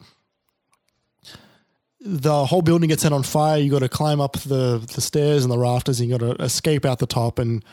the 2.05 2.45
whole 2.45 2.63
building 2.63 2.89
gets 2.89 3.03
set 3.03 3.13
on 3.13 3.23
fire. 3.23 3.59
You 3.59 3.71
got 3.71 3.79
to 3.79 3.89
climb 3.89 4.21
up 4.21 4.35
the, 4.35 4.79
the 4.95 5.01
stairs 5.01 5.43
and 5.43 5.51
the 5.51 5.59
rafters, 5.59 6.01
and 6.01 6.09
you 6.09 6.19
got 6.19 6.37
to 6.37 6.43
escape 6.43 6.85
out 6.85 6.99
the 6.99 7.07
top, 7.07 7.39
and 7.39 7.65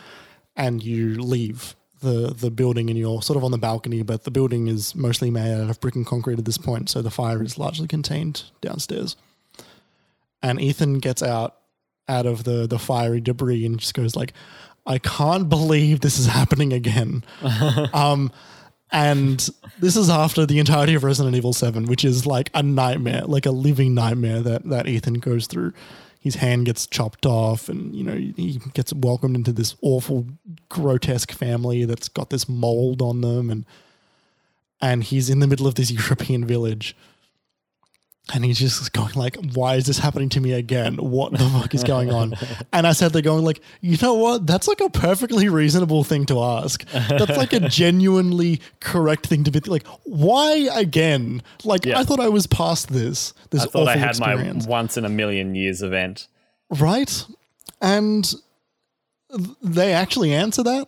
and 0.55 0.81
you 0.81 1.21
leave 1.21 1.75
the 1.99 2.33
the 2.33 2.49
building, 2.49 2.89
and 2.89 2.97
you're 2.97 3.21
sort 3.21 3.35
of 3.35 3.43
on 3.43 3.51
the 3.51 3.57
balcony. 3.57 4.03
But 4.03 4.23
the 4.23 4.31
building 4.31 4.67
is 4.67 4.95
mostly 4.95 5.29
made 5.29 5.53
out 5.53 5.69
of 5.69 5.79
brick 5.81 5.95
and 5.95 6.05
concrete 6.05 6.39
at 6.39 6.45
this 6.45 6.57
point, 6.57 6.89
so 6.89 7.01
the 7.01 7.11
fire 7.11 7.43
is 7.43 7.57
largely 7.57 7.87
contained 7.87 8.43
downstairs. 8.61 9.17
And 10.41 10.61
Ethan 10.61 10.99
gets 10.99 11.21
out 11.21 11.57
out 12.07 12.25
of 12.25 12.43
the 12.43 12.67
the 12.67 12.79
fiery 12.79 13.21
debris 13.21 13.65
and 13.65 13.79
just 13.79 13.93
goes 13.93 14.15
like, 14.15 14.33
"I 14.85 14.97
can't 14.97 15.49
believe 15.49 16.01
this 16.01 16.19
is 16.19 16.27
happening 16.27 16.73
again." 16.73 17.23
um, 17.93 18.31
and 18.91 19.49
this 19.79 19.95
is 19.95 20.09
after 20.09 20.45
the 20.45 20.59
entirety 20.59 20.95
of 20.95 21.03
Resident 21.03 21.35
Evil 21.35 21.53
Seven, 21.53 21.85
which 21.85 22.03
is 22.03 22.25
like 22.25 22.49
a 22.53 22.61
nightmare, 22.61 23.23
like 23.25 23.45
a 23.45 23.51
living 23.51 23.93
nightmare 23.93 24.41
that 24.41 24.67
that 24.69 24.87
Ethan 24.87 25.15
goes 25.15 25.47
through. 25.47 25.73
His 26.19 26.35
hand 26.35 26.67
gets 26.67 26.85
chopped 26.85 27.25
off, 27.25 27.67
and 27.67 27.95
you 27.95 28.03
know 28.03 28.13
he 28.13 28.59
gets 28.73 28.93
welcomed 28.93 29.35
into 29.35 29.51
this 29.51 29.75
awful, 29.81 30.27
grotesque 30.69 31.31
family 31.31 31.85
that's 31.85 32.09
got 32.09 32.29
this 32.29 32.47
mold 32.47 33.01
on 33.01 33.21
them, 33.21 33.49
and 33.49 33.65
and 34.81 35.03
he's 35.03 35.29
in 35.29 35.39
the 35.39 35.47
middle 35.47 35.67
of 35.67 35.75
this 35.75 35.91
European 35.91 36.45
village 36.45 36.95
and 38.33 38.45
he's 38.45 38.59
just 38.59 38.93
going 38.93 39.13
like, 39.15 39.35
"Why 39.53 39.75
is 39.75 39.85
this 39.87 39.97
happening 39.97 40.29
to 40.29 40.39
me 40.39 40.53
again? 40.53 40.95
What 40.97 41.31
the 41.33 41.49
fuck 41.49 41.73
is 41.73 41.83
going 41.83 42.11
on?" 42.11 42.35
And 42.73 42.85
I 42.87 42.93
said, 42.93 43.11
"They're 43.11 43.21
going 43.21 43.43
like, 43.43 43.61
you 43.81 43.97
know 44.01 44.13
what? 44.13 44.47
That's 44.47 44.67
like 44.67 44.79
a 44.79 44.89
perfectly 44.89 45.49
reasonable 45.49 46.03
thing 46.03 46.25
to 46.27 46.41
ask. 46.41 46.85
That's 46.91 47.35
like 47.35 47.51
a 47.53 47.59
genuinely 47.67 48.61
correct 48.79 49.27
thing 49.27 49.43
to 49.45 49.51
be 49.51 49.59
like. 49.61 49.85
Why 50.03 50.69
again? 50.73 51.41
Like 51.63 51.85
Yeah. 51.85 51.99
I 51.99 52.03
thought 52.03 52.19
I 52.19 52.29
was 52.29 52.47
past 52.47 52.89
this. 52.89 53.33
This 53.49 53.63
I 53.63 53.65
thought 53.65 53.87
I 53.87 53.91
awful 53.93 53.99
had 53.99 54.09
experience, 54.11 54.65
my 54.65 54.69
once 54.71 54.97
in 54.97 55.03
a 55.05 55.09
million 55.09 55.55
years 55.55 55.81
event. 55.81 56.27
right? 56.69 57.25
And 57.81 58.23
th- 59.35 59.49
they 59.61 59.93
actually 59.93 60.33
answer 60.33 60.63
that 60.63 60.87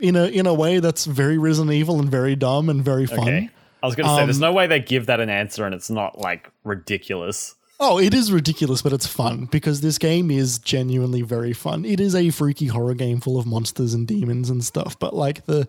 in 0.00 0.16
a 0.16 0.24
in 0.26 0.46
a 0.46 0.52
way 0.54 0.80
that's 0.80 1.04
very 1.06 1.38
Resident 1.38 1.72
Evil 1.72 2.00
and 2.00 2.10
very 2.10 2.34
dumb 2.36 2.68
and 2.68 2.84
very 2.84 3.06
fun. 3.06 3.20
Okay. 3.20 3.50
I 3.82 3.86
was 3.86 3.94
going 3.96 4.08
to 4.08 4.14
say, 4.14 4.24
there's 4.24 4.36
Um, 4.36 4.42
no 4.42 4.52
way 4.52 4.66
they 4.66 4.80
give 4.80 5.06
that 5.06 5.20
an 5.20 5.28
answer 5.28 5.64
and 5.66 5.74
it's 5.74 5.90
not 5.90 6.18
like 6.18 6.50
ridiculous. 6.64 7.54
Oh, 7.80 7.98
it 7.98 8.14
is 8.14 8.30
ridiculous, 8.30 8.80
but 8.80 8.92
it's 8.92 9.08
fun 9.08 9.46
because 9.46 9.80
this 9.80 9.98
game 9.98 10.30
is 10.30 10.58
genuinely 10.58 11.22
very 11.22 11.52
fun. 11.52 11.84
It 11.84 11.98
is 11.98 12.14
a 12.14 12.30
freaky 12.30 12.66
horror 12.66 12.94
game 12.94 13.20
full 13.20 13.38
of 13.38 13.46
monsters 13.46 13.92
and 13.92 14.06
demons 14.06 14.50
and 14.50 14.64
stuff, 14.64 14.96
but 14.98 15.14
like 15.14 15.46
the 15.46 15.66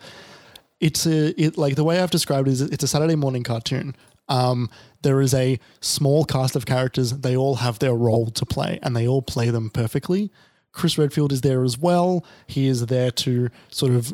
it's 0.79 1.07
a 1.07 1.29
it 1.41 1.57
like 1.57 1.75
the 1.75 1.83
way 1.83 1.99
I've 1.99 2.11
described 2.11 2.47
it 2.47 2.51
is 2.51 2.61
it's 2.61 2.83
a 2.83 2.87
Saturday 2.87 3.15
morning 3.15 3.41
cartoon. 3.43 3.95
Um, 4.29 4.69
there 5.01 5.21
is 5.21 5.33
a 5.33 5.59
small 5.81 6.23
cast 6.23 6.55
of 6.55 6.65
characters. 6.67 7.11
They 7.11 7.35
all 7.35 7.55
have 7.55 7.79
their 7.79 7.93
role 7.95 8.27
to 8.31 8.45
play, 8.45 8.77
and 8.83 8.95
they 8.95 9.07
all 9.07 9.21
play 9.23 9.49
them 9.49 9.69
perfectly. 9.71 10.31
Chris 10.71 10.97
Redfield 10.97 11.31
is 11.31 11.41
there 11.41 11.63
as 11.63 11.77
well. 11.79 12.23
He 12.47 12.67
is 12.67 12.85
there 12.85 13.11
to 13.11 13.49
sort 13.69 13.91
of 13.91 14.13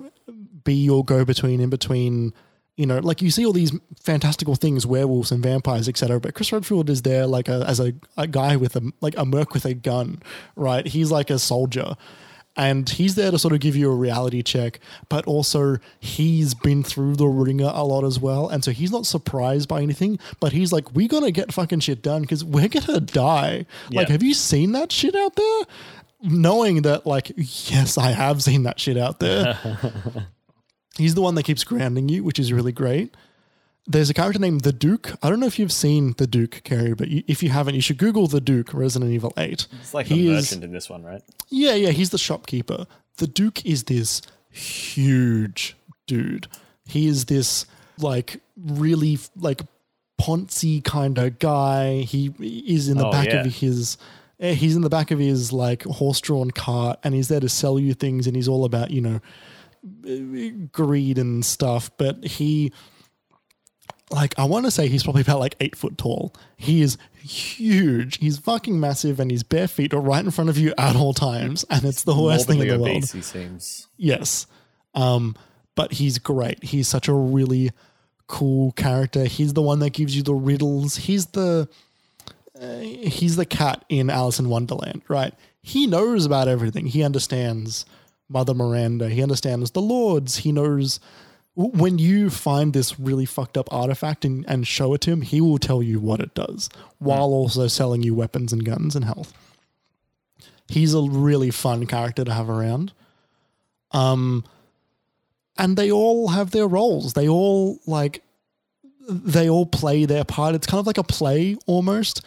be 0.64 0.74
your 0.76 1.04
go 1.04 1.26
between 1.26 1.60
in 1.60 1.70
between. 1.70 2.34
You 2.80 2.86
know, 2.86 3.00
like 3.00 3.22
you 3.22 3.30
see 3.30 3.46
all 3.46 3.52
these 3.52 3.78
fantastical 4.02 4.56
things, 4.56 4.86
werewolves 4.86 5.34
and 5.34 5.44
vampires, 5.44 5.90
etc. 5.90 6.22
But 6.22 6.34
Chris 6.34 6.54
Redfield 6.54 6.90
is 6.90 7.02
there 7.02 7.28
like 7.28 7.50
a, 7.50 7.66
as 7.68 7.82
a, 7.82 7.92
a 8.16 8.26
guy 8.26 8.56
with 8.56 8.78
a 8.78 8.94
like 9.02 9.18
a 9.18 9.26
merc 9.26 9.54
with 9.54 9.66
a 9.66 9.74
gun, 9.74 10.24
right? 10.56 10.88
He's 10.88 11.12
like 11.12 11.30
a 11.30 11.40
soldier, 11.40 11.98
and 12.56 12.90
he's 12.90 13.16
there 13.16 13.32
to 13.32 13.38
sort 13.38 13.54
of 13.54 13.60
give 13.60 13.76
you 13.76 13.92
a 13.92 13.94
reality 13.94 14.42
check, 14.44 14.80
but 15.10 15.26
also 15.28 15.80
he's 16.00 16.54
been 16.54 16.82
through 16.82 17.18
the 17.18 17.28
ringer 17.28 17.70
a 17.74 17.84
lot 17.84 18.06
as 18.06 18.18
well, 18.18 18.48
and 18.48 18.64
so 18.64 18.72
he's 18.72 18.92
not 18.94 19.06
surprised 19.06 19.68
by 19.68 19.82
anything. 19.82 20.18
But 20.40 20.54
he's 20.54 20.72
like, 20.72 20.96
"We 20.96 21.10
gotta 21.10 21.32
get 21.32 21.52
fucking 21.52 21.82
shit 21.82 22.02
done 22.02 22.22
because 22.22 22.46
we're 22.46 22.70
gonna 22.70 23.02
die." 23.02 23.66
Like, 23.92 24.08
have 24.08 24.24
you 24.24 24.34
seen 24.34 24.72
that 24.72 24.94
shit 24.94 25.16
out 25.16 25.36
there? 25.36 25.62
Knowing 26.22 26.84
that, 26.84 27.06
like, 27.06 27.34
yes, 27.36 27.98
I 27.98 28.12
have 28.12 28.42
seen 28.42 28.64
that 28.64 28.80
shit 28.80 28.98
out 28.98 29.20
there. 29.20 29.58
He's 31.00 31.16
the 31.16 31.22
one 31.22 31.34
that 31.36 31.44
keeps 31.44 31.64
grounding 31.64 32.10
you, 32.10 32.24
which 32.24 32.38
is 32.38 32.54
really 32.54 32.72
great. 32.72 33.16
There's 33.88 34.12
a 34.12 34.14
character 34.14 34.38
named 34.40 34.62
the 34.62 34.72
Duke. 34.74 35.14
I 35.24 35.30
don't 35.30 35.40
know 35.40 35.48
if 35.48 35.58
you've 35.58 35.72
seen 35.72 36.14
the 36.20 36.28
Duke, 36.28 36.62
Carrie, 36.64 36.94
but 36.94 37.08
you, 37.08 37.24
if 37.28 37.42
you 37.42 37.50
haven't, 37.50 37.74
you 37.74 37.82
should 37.82 37.98
Google 37.98 38.28
the 38.28 38.40
Duke, 38.42 38.72
Resident 38.72 39.10
Evil 39.12 39.34
8. 39.36 39.66
It's 39.82 39.94
like 39.96 40.06
He 40.06 40.28
the 40.28 40.34
is- 40.36 40.54
in 40.54 40.72
this 40.72 40.88
one, 40.90 41.04
right? 41.04 41.24
Yeah, 41.50 41.74
yeah, 41.74 41.90
he's 41.90 42.12
the 42.12 42.20
shopkeeper. 42.20 42.86
The 43.18 43.26
Duke 43.26 43.66
is 43.66 43.86
this 43.86 44.22
huge 44.52 45.76
dude. 46.08 46.48
He 46.86 47.08
is 47.08 47.26
this 47.26 47.66
like 47.98 48.40
really 48.58 49.18
like 49.36 49.62
poncy 50.22 50.84
kind 50.84 51.18
of 51.18 51.40
guy. 51.40 52.02
He 52.02 52.34
is 52.40 52.90
in 52.90 52.98
the 52.98 53.08
Oh, 53.08 53.12
back 53.12 53.28
yeah. 53.28 53.42
of 53.46 53.54
his 53.56 53.98
eh, 54.40 54.54
he's 54.54 54.76
in 54.76 54.82
the 54.82 54.90
back 54.90 55.12
of 55.12 55.20
his 55.20 55.52
like 55.52 55.84
horse-drawn 55.84 56.52
cart 56.52 57.00
and 57.04 57.14
he's 57.16 57.28
there 57.28 57.40
to 57.40 57.50
sell 57.50 57.80
you 57.80 57.94
things 57.94 58.28
and 58.28 58.36
he's 58.36 58.48
all 58.48 58.66
about, 58.66 58.92
you 58.92 59.02
know, 59.02 59.20
greed 60.72 61.18
and 61.18 61.46
stuff, 61.46 61.92
but 61.98 62.24
he 62.24 62.72
like 64.12 64.38
I 64.40 64.46
want 64.46 64.66
to 64.66 64.72
say 64.72 64.88
he's 64.88 65.04
probably 65.04 65.22
about 65.22 65.40
like 65.40 65.56
eight 65.60 65.76
foot 65.76 65.98
tall. 65.98 66.34
He 66.58 66.82
is 66.82 66.98
huge. 67.22 68.18
He's 68.18 68.38
fucking 68.38 68.80
massive, 68.80 69.20
and 69.20 69.32
his 69.32 69.44
bare 69.44 69.68
feet 69.68 69.94
are 69.94 70.02
right 70.02 70.24
in 70.24 70.32
front 70.32 70.50
of 70.50 70.58
you 70.58 70.74
at 70.78 70.96
all 70.96 71.14
times, 71.14 71.66
and 71.70 71.84
it's 71.86 72.04
the 72.04 72.20
worst 72.20 72.48
thing 72.48 72.60
in 72.60 72.68
the 72.68 72.80
world. 72.80 73.12
he 73.12 73.22
seems. 73.22 73.88
Yes, 73.98 74.48
um, 74.96 75.36
but 75.76 75.94
he's 75.94 76.18
great. 76.18 76.64
He's 76.64 76.88
such 76.88 77.08
a 77.08 77.14
really 77.14 77.72
cool 78.28 78.72
character. 78.74 79.26
He's 79.26 79.54
the 79.54 79.62
one 79.62 79.80
that 79.80 79.92
gives 79.92 80.16
you 80.16 80.24
the 80.24 80.34
riddles. 80.34 80.96
He's 80.96 81.28
the 81.28 81.70
uh, 82.60 82.78
he's 82.78 83.36
the 83.36 83.46
cat 83.46 83.86
in 83.90 84.10
Alice 84.10 84.40
in 84.40 84.50
Wonderland, 84.50 85.04
right? 85.08 85.34
He 85.62 85.88
knows 85.88 86.26
about 86.26 86.48
everything. 86.48 86.88
He 86.88 87.04
understands 87.04 87.86
Mother 88.30 88.54
Miranda. 88.54 89.10
He 89.10 89.22
understands 89.22 89.72
the 89.72 89.82
Lords. 89.82 90.38
He 90.38 90.52
knows 90.52 91.00
when 91.56 91.98
you 91.98 92.30
find 92.30 92.72
this 92.72 93.00
really 93.00 93.26
fucked 93.26 93.58
up 93.58 93.68
artifact 93.74 94.24
and, 94.24 94.46
and 94.48 94.66
show 94.66 94.94
it 94.94 95.02
to 95.02 95.12
him, 95.12 95.22
he 95.22 95.42
will 95.42 95.58
tell 95.58 95.84
you 95.84 96.00
what 96.00 96.22
it 96.22 96.34
does 96.34 96.70
while 97.00 97.34
also 97.34 97.68
selling 97.68 98.02
you 98.02 98.16
weapons 98.16 98.54
and 98.54 98.64
guns 98.64 98.96
and 98.96 99.04
health. 99.04 99.34
He's 100.70 100.94
a 100.94 101.02
really 101.02 101.52
fun 101.52 101.86
character 101.86 102.24
to 102.24 102.34
have 102.34 102.50
around. 102.50 102.94
Um, 103.92 104.46
and 105.58 105.76
they 105.76 105.92
all 105.92 106.30
have 106.30 106.52
their 106.52 106.68
roles. 106.68 107.14
They 107.14 107.28
all 107.28 107.80
like 107.86 108.24
they 109.10 109.50
all 109.50 109.66
play 109.66 110.06
their 110.06 110.24
part. 110.24 110.56
It's 110.56 110.68
kind 110.68 110.80
of 110.80 110.88
like 110.88 110.98
a 110.98 111.04
play 111.04 111.58
almost. 111.66 112.24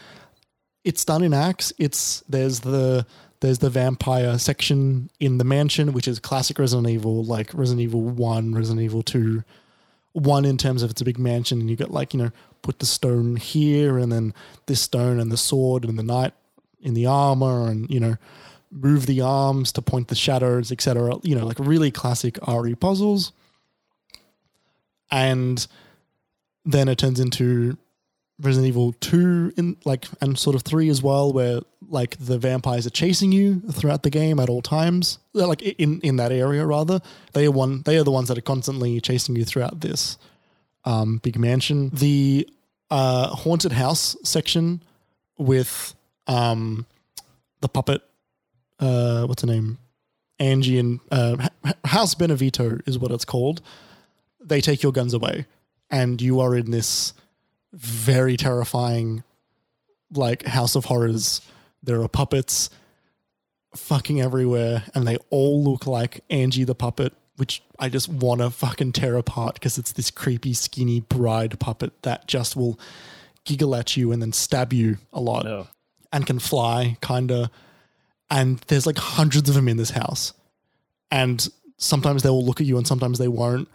It's 0.84 1.04
done 1.04 1.22
in 1.22 1.32
acts. 1.32 1.72
It's 1.78 2.22
there's 2.28 2.60
the 2.60 3.06
there's 3.42 3.58
the 3.58 3.70
vampire 3.70 4.38
section 4.38 5.10
in 5.18 5.38
the 5.38 5.44
mansion, 5.44 5.92
which 5.92 6.06
is 6.06 6.20
classic 6.20 6.60
Resident 6.60 6.88
Evil, 6.88 7.24
like 7.24 7.52
Resident 7.52 7.82
Evil 7.82 8.00
One, 8.00 8.54
Resident 8.54 8.80
Evil 8.80 9.02
Two. 9.02 9.42
One 10.12 10.44
in 10.44 10.56
terms 10.56 10.82
of 10.82 10.92
it's 10.92 11.00
a 11.00 11.04
big 11.04 11.18
mansion, 11.18 11.60
and 11.60 11.68
you 11.68 11.74
got 11.74 11.90
like 11.90 12.14
you 12.14 12.22
know 12.22 12.30
put 12.62 12.78
the 12.78 12.86
stone 12.86 13.34
here, 13.34 13.98
and 13.98 14.12
then 14.12 14.32
this 14.66 14.80
stone 14.80 15.18
and 15.18 15.32
the 15.32 15.36
sword 15.36 15.84
and 15.84 15.98
the 15.98 16.04
knight 16.04 16.32
in 16.80 16.94
the 16.94 17.06
armor, 17.06 17.68
and 17.68 17.90
you 17.90 17.98
know 17.98 18.16
move 18.70 19.06
the 19.06 19.20
arms 19.20 19.72
to 19.72 19.82
point 19.82 20.06
the 20.06 20.14
shadows, 20.14 20.70
etc. 20.70 21.16
You 21.24 21.34
know, 21.34 21.44
like 21.44 21.58
really 21.58 21.90
classic 21.90 22.38
RE 22.46 22.74
puzzles. 22.76 23.32
And 25.10 25.66
then 26.64 26.88
it 26.88 26.96
turns 26.96 27.18
into 27.18 27.76
Resident 28.40 28.68
Evil 28.68 28.92
2 29.00 29.54
in 29.56 29.76
like 29.84 30.06
and 30.20 30.38
sort 30.38 30.54
of 30.54 30.62
3 30.62 30.88
as 30.88 31.02
well 31.02 31.32
where 31.32 31.60
like 31.92 32.16
the 32.18 32.38
vampires 32.38 32.86
are 32.86 32.90
chasing 32.90 33.32
you 33.32 33.60
throughout 33.70 34.02
the 34.02 34.10
game 34.10 34.40
at 34.40 34.48
all 34.48 34.62
times. 34.62 35.18
Like 35.34 35.60
in 35.62 36.00
in 36.00 36.16
that 36.16 36.32
area 36.32 36.64
rather. 36.66 37.00
They 37.34 37.46
are 37.46 37.50
one 37.50 37.82
they 37.82 37.98
are 37.98 38.02
the 38.02 38.10
ones 38.10 38.28
that 38.28 38.38
are 38.38 38.42
constantly 38.42 39.00
chasing 39.00 39.36
you 39.36 39.44
throughout 39.44 39.80
this 39.82 40.18
um 40.84 41.18
big 41.18 41.38
mansion. 41.38 41.90
The 41.90 42.48
uh 42.90 43.28
haunted 43.28 43.72
house 43.72 44.16
section 44.24 44.82
with 45.38 45.94
um 46.26 46.86
the 47.60 47.68
puppet 47.68 48.02
uh 48.80 49.26
what's 49.26 49.42
her 49.42 49.48
name? 49.48 49.78
Angie 50.38 50.78
and 50.78 50.98
uh, 51.12 51.48
House 51.84 52.16
Beneviento 52.16 52.80
is 52.88 52.98
what 52.98 53.12
it's 53.12 53.24
called. 53.24 53.60
They 54.40 54.60
take 54.60 54.82
your 54.82 54.90
guns 54.90 55.14
away 55.14 55.46
and 55.88 56.20
you 56.20 56.40
are 56.40 56.56
in 56.56 56.72
this 56.72 57.12
very 57.72 58.36
terrifying 58.36 59.22
like 60.12 60.44
house 60.44 60.74
of 60.74 60.86
horrors 60.86 61.42
there 61.82 62.00
are 62.02 62.08
puppets 62.08 62.70
fucking 63.74 64.20
everywhere 64.20 64.84
and 64.94 65.06
they 65.06 65.16
all 65.30 65.62
look 65.64 65.86
like 65.86 66.22
angie 66.28 66.64
the 66.64 66.74
puppet 66.74 67.14
which 67.36 67.62
i 67.78 67.88
just 67.88 68.08
want 68.08 68.40
to 68.40 68.50
fucking 68.50 68.92
tear 68.92 69.16
apart 69.16 69.54
because 69.54 69.78
it's 69.78 69.92
this 69.92 70.10
creepy 70.10 70.52
skinny 70.52 71.00
bride 71.00 71.58
puppet 71.58 71.90
that 72.02 72.26
just 72.28 72.54
will 72.54 72.78
giggle 73.44 73.74
at 73.74 73.96
you 73.96 74.12
and 74.12 74.20
then 74.22 74.32
stab 74.32 74.72
you 74.72 74.98
a 75.12 75.20
lot 75.20 75.44
No. 75.44 75.66
and 76.12 76.24
can 76.26 76.38
fly 76.38 76.96
kinda. 77.00 77.50
And 78.30 78.58
there's 78.68 78.86
like 78.86 78.98
hundreds 78.98 79.48
of 79.48 79.54
them 79.56 79.68
in 79.68 79.76
this 79.76 79.90
house. 79.90 80.32
And 81.10 81.46
sometimes 81.76 82.22
they 82.22 82.30
will 82.30 82.46
look 82.46 82.60
at 82.60 82.66
you 82.66 82.78
and 82.78 82.86
sometimes 82.86 83.18
they 83.18 83.26
won't. 83.28 83.68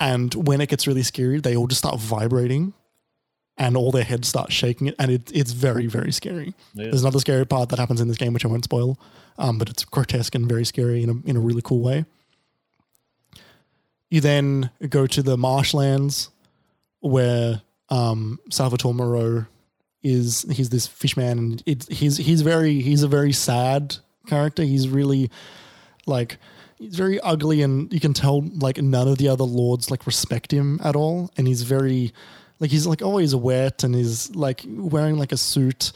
And 0.00 0.34
when 0.34 0.60
it 0.60 0.68
gets 0.70 0.86
really 0.86 1.02
scary 1.02 1.38
they 1.40 1.54
all 1.54 1.66
just 1.66 1.80
start 1.80 2.00
vibrating 2.00 2.72
and 3.56 3.76
all 3.76 3.90
their 3.92 4.04
heads 4.04 4.28
start 4.28 4.50
shaking 4.52 4.92
and 4.98 5.10
it, 5.10 5.30
it's 5.34 5.52
very 5.52 5.86
very 5.86 6.12
scary 6.12 6.54
Yeah. 6.74 6.84
there's 6.86 7.02
another 7.02 7.20
scary 7.20 7.46
part 7.46 7.68
that 7.70 7.78
happens 7.78 8.00
in 8.00 8.08
this 8.08 8.16
game 8.18 8.32
which 8.32 8.44
i 8.44 8.48
won't 8.48 8.64
spoil 8.64 8.98
um, 9.38 9.58
but 9.58 9.68
it's 9.70 9.84
grotesque 9.84 10.34
and 10.34 10.48
very 10.48 10.64
scary 10.64 11.02
in 11.02 11.10
a, 11.10 11.28
in 11.30 11.36
a 11.36 11.40
really 11.40 11.62
cool 11.62 11.80
way 11.80 12.04
you 14.10 14.20
then 14.20 14.70
go 14.88 15.06
to 15.06 15.22
the 15.22 15.36
marshlands 15.36 16.30
where 17.00 17.62
um, 17.90 18.38
salvatore 18.50 18.94
moreau 18.94 19.46
is 20.02 20.44
he's 20.50 20.68
this 20.70 20.86
fishman 20.86 21.38
and 21.38 21.62
it, 21.66 21.84
he's 21.90 22.16
he's 22.18 22.42
very 22.42 22.80
he's 22.80 23.02
a 23.02 23.08
very 23.08 23.32
sad 23.32 23.96
character. 24.26 24.62
He's 24.62 24.86
really 24.88 25.30
like 26.06 26.36
he's 26.78 26.94
very 26.96 27.18
ugly 27.20 27.62
and 27.62 27.90
you 27.92 28.00
can 28.00 28.12
tell 28.12 28.42
like 28.42 28.76
none 28.78 29.08
of 29.08 29.16
the 29.18 29.28
other 29.28 29.44
lords 29.44 29.90
like 29.90 30.06
respect 30.06 30.52
him 30.52 30.78
at 30.84 30.94
all 30.94 31.30
and 31.38 31.46
he's 31.48 31.62
very 31.62 32.12
like 32.60 32.70
he's 32.70 32.86
like 32.86 33.02
always 33.02 33.34
wet 33.34 33.84
and 33.84 33.94
is 33.94 34.34
like 34.34 34.64
wearing 34.66 35.18
like 35.18 35.32
a 35.32 35.36
suit 35.36 35.92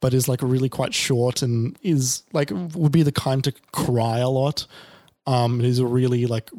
but 0.00 0.14
is 0.14 0.28
like 0.28 0.40
really 0.42 0.68
quite 0.68 0.94
short 0.94 1.42
and 1.42 1.78
is 1.82 2.22
like 2.32 2.50
would 2.74 2.92
be 2.92 3.02
the 3.02 3.12
kind 3.12 3.44
to 3.44 3.52
cry 3.72 4.18
a 4.18 4.28
lot 4.28 4.66
um 5.26 5.60
he's 5.60 5.82
really 5.82 6.26
like 6.26 6.50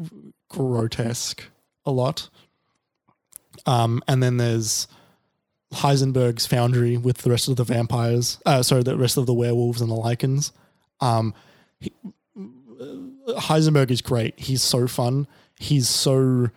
grotesque 0.50 1.44
a 1.86 1.92
lot 1.92 2.30
um 3.66 4.02
and 4.08 4.22
then 4.22 4.38
there's 4.38 4.88
heisenberg's 5.74 6.46
foundry 6.48 6.98
with 6.98 7.20
the 7.20 7.30
rest 7.30 7.48
of 7.48 7.56
the 7.56 7.64
vampires 7.64 8.40
uh 8.46 8.64
sorry 8.64 8.84
the 8.84 8.98
rest 8.98 9.18
of 9.18 9.26
the 9.26 9.34
werewolves 9.34 9.82
and 9.82 9.92
the 9.92 9.96
lycans 9.96 10.52
um 11.02 11.34
he, 11.80 11.92
Heisenberg 13.38 13.92
is 13.92 14.02
great. 14.02 14.40
He's 14.40 14.62
so 14.62 14.88
fun. 14.88 15.28
He's 15.58 15.88
so 15.90 16.50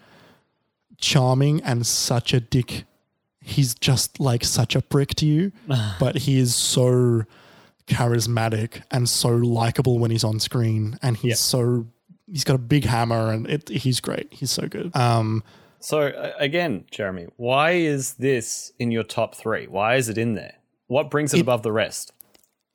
charming 1.03 1.61
and 1.63 1.87
such 1.87 2.33
a 2.33 2.41
dick. 2.41 2.85
He's 3.43 3.75
just 3.75 4.19
like 4.21 4.45
such 4.45 4.75
a 4.75 4.81
prick 4.81 5.15
to 5.17 5.27
you, 5.27 5.53
but 6.01 6.17
he 6.17 6.39
is 6.39 6.55
so 6.55 7.25
charismatic 7.87 8.83
and 8.91 9.09
so 9.09 9.29
likable 9.31 9.99
when 9.99 10.11
he's 10.11 10.25
on 10.25 10.41
screen. 10.41 10.99
And 11.03 11.17
he's 11.19 11.31
Yeah. 11.31 11.35
so 11.35 11.87
he's 12.31 12.45
got 12.45 12.55
a 12.55 12.59
big 12.59 12.85
hammer 12.85 13.31
and 13.33 13.47
it, 13.51 13.69
he's 13.69 14.01
great. 14.01 14.29
He's 14.33 14.51
so 14.51 14.67
good. 14.69 14.95
Um, 14.97 15.43
So 15.81 16.03
uh, 16.07 16.33
again, 16.39 16.85
Jeremy, 16.91 17.27
why 17.37 17.73
is 17.73 18.15
this 18.15 18.73
in 18.79 18.93
your 18.93 19.03
top 19.03 19.35
three? 19.35 19.67
Why 19.67 19.97
is 19.97 20.09
it 20.09 20.17
in 20.17 20.35
there? 20.35 20.55
What 20.87 21.11
brings 21.11 21.35
it, 21.35 21.41
above 21.41 21.63
the 21.63 21.73
rest? 21.73 22.13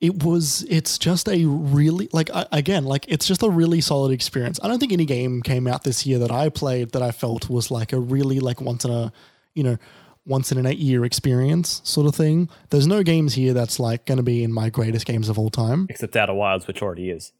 It 0.00 0.22
was 0.22 0.64
it's 0.68 0.96
just 0.98 1.28
a 1.28 1.44
really 1.44 2.08
like 2.12 2.30
I- 2.30 2.46
again 2.52 2.84
like 2.84 3.04
it's 3.08 3.26
just 3.26 3.42
a 3.42 3.48
really 3.50 3.80
solid 3.80 4.12
experience. 4.12 4.60
I 4.62 4.68
don't 4.68 4.78
think 4.78 4.92
any 4.92 5.04
game 5.04 5.42
came 5.42 5.66
out 5.66 5.82
this 5.84 6.06
year 6.06 6.18
that 6.20 6.30
i 6.30 6.48
played 6.50 6.92
that 6.92 7.02
i 7.02 7.10
felt 7.10 7.50
was 7.50 7.70
like 7.70 7.92
a 7.92 7.98
really 7.98 8.38
like 8.38 8.60
once 8.60 8.84
in 8.84 8.90
a 8.92 9.12
you 9.54 9.64
know 9.64 9.76
once 10.24 10.52
in 10.52 10.58
an 10.58 10.66
eight 10.66 10.78
year 10.78 11.04
experience 11.06 11.80
sort 11.84 12.06
of 12.06 12.14
thing. 12.14 12.48
There's 12.70 12.86
no 12.86 13.02
games 13.02 13.32
here 13.34 13.54
that's 13.54 13.80
like 13.80 14.04
going 14.04 14.18
to 14.18 14.22
be 14.22 14.44
in 14.44 14.52
my 14.52 14.68
greatest 14.68 15.06
games 15.06 15.28
of 15.30 15.38
all 15.38 15.48
time. 15.48 15.86
Except 15.88 16.14
Outer 16.16 16.34
Wilds, 16.34 16.66
which 16.66 16.82
already 16.82 17.08
is. 17.10 17.32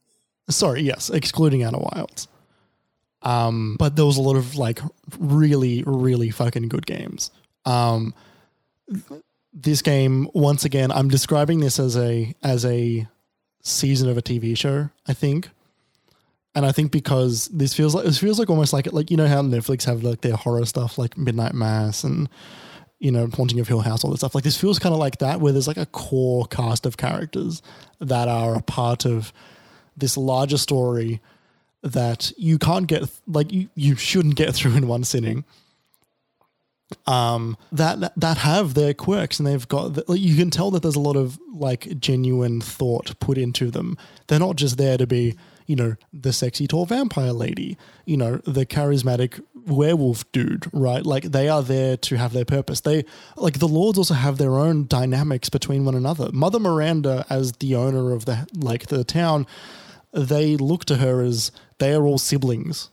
sorry 0.48 0.80
yes 0.82 1.10
excluding 1.10 1.62
outer 1.62 1.78
wilds. 1.78 2.26
Um 3.22 3.76
but 3.78 3.94
there 3.96 4.06
was 4.06 4.16
a 4.16 4.22
lot 4.22 4.36
of 4.36 4.56
like 4.56 4.80
really 5.18 5.84
really 5.86 6.30
fucking 6.30 6.68
good 6.68 6.86
games. 6.86 7.30
Um 7.66 8.14
this 9.60 9.82
game 9.82 10.28
once 10.34 10.64
again 10.64 10.90
i'm 10.92 11.08
describing 11.08 11.60
this 11.60 11.78
as 11.78 11.96
a 11.96 12.34
as 12.42 12.64
a 12.64 13.06
season 13.62 14.08
of 14.08 14.16
a 14.16 14.22
tv 14.22 14.56
show 14.56 14.88
i 15.06 15.12
think. 15.12 15.50
And 16.54 16.66
i 16.66 16.72
think 16.72 16.90
because 16.90 17.48
this 17.48 17.74
feels 17.74 17.94
like 17.94 18.04
this 18.04 18.18
feels 18.18 18.38
like 18.38 18.50
almost 18.50 18.72
like 18.72 18.92
like 18.92 19.10
you 19.10 19.16
know 19.16 19.28
how 19.28 19.42
netflix 19.42 19.84
have 19.84 20.02
like 20.02 20.22
their 20.22 20.34
horror 20.36 20.64
stuff 20.64 20.98
like 20.98 21.16
midnight 21.16 21.54
mass 21.54 22.02
and 22.02 22.28
you 22.98 23.12
know 23.12 23.28
haunting 23.28 23.60
of 23.60 23.68
hill 23.68 23.80
house 23.80 24.04
all 24.04 24.10
that 24.10 24.18
stuff. 24.18 24.34
Like 24.34 24.44
this 24.44 24.56
feels 24.56 24.78
kind 24.78 24.92
of 24.92 24.98
like 24.98 25.18
that 25.18 25.40
where 25.40 25.52
there's 25.52 25.68
like 25.68 25.76
a 25.76 25.86
core 25.86 26.46
cast 26.46 26.86
of 26.86 26.96
characters 26.96 27.62
that 28.00 28.28
are 28.28 28.56
a 28.56 28.62
part 28.62 29.04
of 29.04 29.32
this 29.96 30.16
larger 30.16 30.58
story 30.58 31.20
that 31.82 32.32
you 32.36 32.58
can't 32.58 32.86
get 32.86 33.08
like 33.26 33.52
you, 33.52 33.68
you 33.74 33.94
shouldn't 33.94 34.34
get 34.34 34.54
through 34.54 34.76
in 34.76 34.88
one 34.88 35.04
sitting 35.04 35.44
um 37.06 37.56
that 37.70 38.12
that 38.18 38.38
have 38.38 38.74
their 38.74 38.94
quirks 38.94 39.38
and 39.38 39.46
they've 39.46 39.68
got 39.68 40.08
like, 40.08 40.20
you 40.20 40.36
can 40.36 40.50
tell 40.50 40.70
that 40.70 40.82
there's 40.82 40.96
a 40.96 41.00
lot 41.00 41.16
of 41.16 41.38
like 41.52 41.98
genuine 41.98 42.60
thought 42.60 43.18
put 43.20 43.36
into 43.36 43.70
them. 43.70 43.96
They're 44.26 44.38
not 44.38 44.56
just 44.56 44.78
there 44.78 44.96
to 44.96 45.06
be 45.06 45.36
you 45.66 45.76
know 45.76 45.96
the 46.12 46.32
sexy 46.32 46.66
tall 46.66 46.86
vampire 46.86 47.32
lady 47.32 47.76
you 48.06 48.16
know 48.16 48.36
the 48.44 48.64
charismatic 48.64 49.42
werewolf 49.66 50.30
dude 50.32 50.64
right? 50.72 51.04
Like 51.04 51.24
they 51.24 51.48
are 51.48 51.62
there 51.62 51.98
to 51.98 52.16
have 52.16 52.32
their 52.32 52.46
purpose. 52.46 52.80
They 52.80 53.04
like 53.36 53.58
the 53.58 53.68
lords 53.68 53.98
also 53.98 54.14
have 54.14 54.38
their 54.38 54.56
own 54.56 54.86
dynamics 54.86 55.50
between 55.50 55.84
one 55.84 55.94
another. 55.94 56.30
Mother 56.32 56.58
miranda 56.58 57.26
as 57.28 57.52
the 57.52 57.74
owner 57.74 58.12
of 58.12 58.24
the 58.24 58.46
like 58.54 58.86
the 58.86 59.04
town 59.04 59.46
they 60.12 60.56
look 60.56 60.86
to 60.86 60.96
her 60.96 61.20
as 61.20 61.52
they 61.78 61.92
are 61.92 62.06
all 62.06 62.18
siblings 62.18 62.88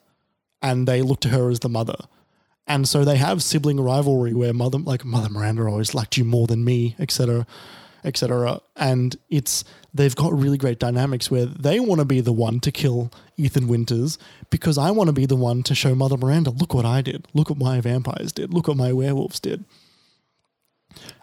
and 0.62 0.86
they 0.86 1.02
look 1.02 1.22
to 1.22 1.30
her 1.30 1.50
as 1.50 1.62
the 1.62 1.70
mother 1.70 1.96
and 2.68 2.88
so 2.88 3.06
they 3.06 3.18
have 3.18 3.44
sibling 3.44 3.80
rivalry 3.80 4.34
where 4.34 4.54
mother 4.54 4.80
like 4.80 5.06
mother 5.06 5.30
miranda 5.30 5.64
always 5.64 5.94
liked 5.94 6.18
you 6.18 6.24
more 6.24 6.48
than 6.48 6.64
me 6.64 6.96
etc 7.00 7.46
etc 8.04 8.60
and 8.76 9.16
it's 9.30 9.64
they've 9.94 10.16
got 10.16 10.32
really 10.38 10.58
great 10.58 10.80
dynamics 10.80 11.32
where 11.32 11.46
they 11.46 11.80
want 11.80 12.00
to 12.00 12.06
be 12.06 12.22
the 12.22 12.34
one 12.34 12.60
to 12.60 12.72
kill 12.72 13.12
ethan 13.38 13.68
winters 13.68 14.18
because 14.50 14.78
i 14.78 14.92
want 14.92 15.08
to 15.08 15.14
be 15.14 15.26
the 15.26 15.36
one 15.36 15.64
to 15.64 15.74
show 15.74 15.96
mother 15.96 16.18
miranda 16.18 16.50
look 16.52 16.74
what 16.74 16.86
i 16.86 17.02
did. 17.02 17.26
Look 17.34 17.50
what 17.50 17.60
my 17.60 17.80
vampires 17.80 18.32
did. 18.32 18.54
Look 18.54 18.68
what 18.68 18.78
my 18.78 18.92
werewolves 18.92 19.40
did. 19.40 19.64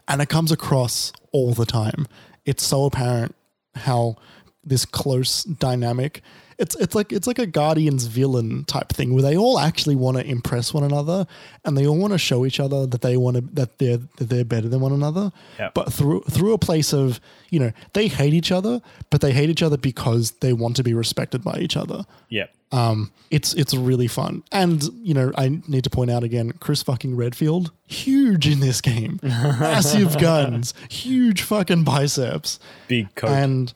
And 0.09 0.23
it 0.23 0.29
comes 0.29 0.53
across 0.53 1.13
all 1.33 1.53
the 1.53 1.67
time. 1.67 2.07
It's 2.45 2.65
so 2.65 2.85
apparent 2.85 3.35
how 3.75 4.17
this 4.65 4.85
close 4.85 5.43
dynamic 5.43 6.23
it's 6.59 6.75
it's 6.77 6.95
like 6.95 7.13
it's 7.13 7.27
like 7.27 7.39
a 7.39 7.47
guardians 7.47 8.07
villain 8.07 8.65
type 8.65 8.89
thing 8.91 9.13
where 9.15 9.23
they 9.23 9.37
all 9.37 9.59
actually 9.59 9.97
want 9.97 10.17
to 10.17 10.25
impress 10.27 10.73
one 10.75 10.85
another 10.85 11.27
and 11.65 11.77
they 11.77 11.87
all 11.87 11.97
want 11.99 12.13
to 12.13 12.19
show 12.19 12.45
each 12.47 12.61
other 12.61 12.87
that 12.87 13.01
they 13.01 13.17
want 13.17 13.37
to 13.37 13.43
that 13.53 13.79
they're 13.79 13.99
that 14.19 14.29
they're 14.29 14.45
better 14.45 14.69
than 14.69 14.81
one 14.81 14.93
another 14.93 15.33
Yeah. 15.59 15.71
but 15.75 15.93
through 15.93 16.23
through 16.31 16.53
a 16.53 16.59
place 16.59 16.93
of 16.93 17.21
you 17.51 17.59
know 17.61 17.73
they 17.93 18.09
hate 18.09 18.35
each 18.35 18.53
other 18.53 18.81
but 19.11 19.21
they 19.21 19.33
hate 19.33 19.51
each 19.51 19.63
other 19.63 19.77
because 19.77 20.33
they 20.41 20.53
want 20.53 20.77
to 20.77 20.83
be 20.83 20.95
respected 20.95 21.43
by 21.45 21.59
each 21.59 21.77
other 21.77 22.05
Yeah. 22.29 22.47
um, 22.71 23.13
it's 23.31 23.55
it's 23.55 23.73
really 23.75 24.09
fun, 24.09 24.43
and 24.53 24.83
you 25.03 25.15
know 25.15 25.33
I 25.39 25.61
need 25.67 25.85
to 25.85 25.91
point 25.91 26.11
out 26.11 26.23
again, 26.23 26.53
Chris 26.61 26.83
fucking 26.83 27.17
Redfield, 27.17 27.73
huge 27.87 28.47
in 28.47 28.61
this 28.61 28.83
game, 28.83 29.21
massive 29.23 30.19
guns, 30.19 30.75
huge 30.91 31.41
fucking 31.41 31.85
biceps, 31.85 32.59
Big 32.89 33.15
coat. 33.15 33.31
and 33.31 33.73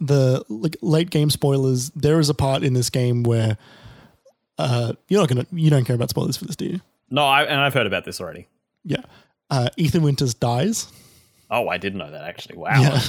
the 0.00 0.44
like 0.48 0.76
late 0.82 1.10
game 1.10 1.30
spoilers. 1.30 1.90
There 1.90 2.20
is 2.20 2.28
a 2.28 2.34
part 2.34 2.62
in 2.62 2.74
this 2.74 2.90
game 2.90 3.22
where 3.22 3.56
uh, 4.58 4.94
you're 5.08 5.20
not 5.20 5.28
gonna 5.28 5.46
you 5.52 5.70
don't 5.70 5.84
care 5.84 5.96
about 5.96 6.10
spoilers 6.10 6.36
for 6.36 6.44
this, 6.44 6.56
do 6.56 6.66
you? 6.66 6.80
no, 7.10 7.24
I, 7.24 7.44
and 7.44 7.60
I've 7.60 7.74
heard 7.74 7.86
about 7.86 8.04
this 8.04 8.20
already. 8.20 8.48
Yeah, 8.84 9.02
uh, 9.50 9.68
Ethan 9.76 10.02
Winters 10.02 10.34
dies. 10.34 10.90
Oh, 11.50 11.68
I 11.68 11.78
didn't 11.78 11.98
know 11.98 12.10
that 12.10 12.24
actually. 12.24 12.58
Wow. 12.58 12.80
Yeah. 12.80 13.00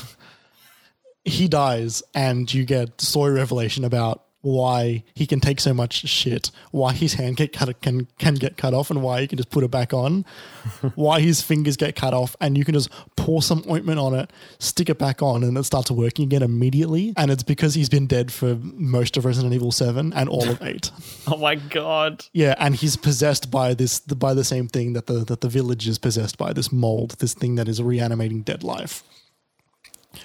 he 1.25 1.47
dies, 1.47 2.03
and 2.13 2.51
you 2.51 2.65
get 2.65 3.01
story 3.01 3.33
revelation 3.33 3.83
about 3.83 4.23
why 4.47 5.03
he 5.13 5.27
can 5.27 5.41
take 5.41 5.59
so 5.59 5.73
much 5.73 6.07
shit, 6.07 6.51
why 6.71 6.93
his 6.93 7.15
hand 7.15 7.35
get 7.35 7.51
cut 7.51 7.81
can 7.81 8.07
can 8.17 8.35
get 8.35 8.55
cut 8.55 8.73
off, 8.73 8.89
and 8.89 9.03
why 9.03 9.19
he 9.19 9.27
can 9.27 9.37
just 9.37 9.49
put 9.49 9.61
it 9.61 9.69
back 9.69 9.93
on, 9.93 10.23
why 10.95 11.19
his 11.19 11.41
fingers 11.41 11.75
get 11.75 11.97
cut 11.97 12.13
off, 12.13 12.35
and 12.39 12.57
you 12.57 12.63
can 12.63 12.73
just 12.73 12.89
pour 13.17 13.41
some 13.41 13.61
ointment 13.69 13.99
on 13.99 14.13
it, 14.13 14.31
stick 14.59 14.89
it 14.89 14.97
back 14.97 15.21
on, 15.21 15.43
and 15.43 15.57
it 15.57 15.63
starts 15.63 15.91
working 15.91 16.23
again 16.23 16.43
immediately. 16.43 17.13
And 17.17 17.29
it's 17.29 17.43
because 17.43 17.73
he's 17.73 17.89
been 17.89 18.07
dead 18.07 18.31
for 18.31 18.55
most 18.61 19.17
of 19.17 19.25
Resident 19.25 19.53
Evil 19.53 19.73
Seven 19.73 20.13
and 20.13 20.29
all 20.29 20.47
of 20.47 20.61
Eight. 20.61 20.91
Oh 21.29 21.35
my 21.35 21.55
god. 21.55 22.23
Yeah, 22.31 22.55
and 22.57 22.73
he's 22.73 22.95
possessed 22.95 23.51
by 23.51 23.73
this 23.73 23.99
by 23.99 24.33
the 24.33 24.45
same 24.45 24.69
thing 24.69 24.93
that 24.93 25.07
the 25.07 25.25
that 25.25 25.41
the 25.41 25.49
village 25.49 25.87
is 25.89 25.97
possessed 25.97 26.37
by 26.37 26.53
this 26.53 26.71
mold, 26.71 27.17
this 27.19 27.33
thing 27.33 27.55
that 27.55 27.67
is 27.67 27.81
reanimating 27.81 28.43
dead 28.43 28.63
life, 28.63 29.03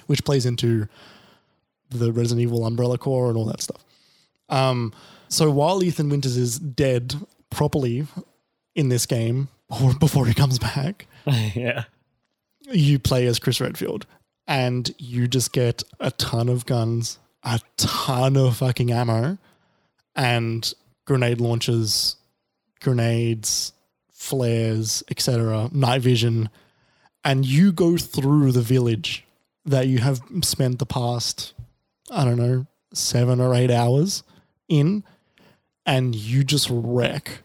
which 0.07 0.25
plays 0.25 0.47
into 0.47 0.87
the 1.91 2.13
Resident 2.13 2.41
Evil 2.41 2.65
Umbrella 2.65 2.99
Corps 2.99 3.29
and 3.29 3.37
all 3.37 3.47
that 3.47 3.61
stuff. 3.61 3.85
Um, 4.53 4.93
so 5.29 5.51
while 5.51 5.83
Ethan 5.83 6.11
Winters 6.11 6.37
is 6.37 6.59
dead 6.59 7.15
properly 7.51 8.07
in 8.75 8.91
this 8.91 9.07
game, 9.07 9.49
or 9.69 9.95
before 9.95 10.27
he 10.27 10.35
comes 10.35 10.59
back, 10.59 11.07
yeah. 11.27 11.85
you 12.71 12.99
play 12.99 13.27
as 13.27 13.39
Chris 13.39 13.61
Redfield, 13.61 14.07
and 14.47 14.95
you 14.99 15.27
just 15.27 15.53
get 15.53 15.83
a 15.99 16.11
ton 16.13 16.51
of 16.51 16.67
guns, 16.67 17.19
a 17.43 17.61
ton 17.79 18.37
of 18.37 18.59
fucking 18.59 18.93
ammo, 18.93 19.39
and 20.15 20.75
grenade 21.07 21.41
launchers, 21.41 22.17
grenades, 22.83 23.73
flares, 24.11 25.03
etc., 25.11 25.71
night 25.73 26.03
vision, 26.03 26.51
and 27.25 27.47
you 27.47 27.73
go 27.73 27.97
through 27.97 28.53
the 28.53 28.61
village 28.61 29.25
that 29.65 29.87
you 29.87 30.01
have 30.01 30.21
spent 30.43 30.79
the 30.79 30.87
past, 30.87 31.55
I 32.11 32.27
don't 32.27 32.37
know, 32.37 32.67
seven 32.93 33.41
or 33.41 33.55
eight 33.55 33.71
hours 33.71 34.23
in, 34.73 35.05
and 35.85 36.15
you 36.15 36.45
just 36.45 36.69
wreck. 36.71 37.43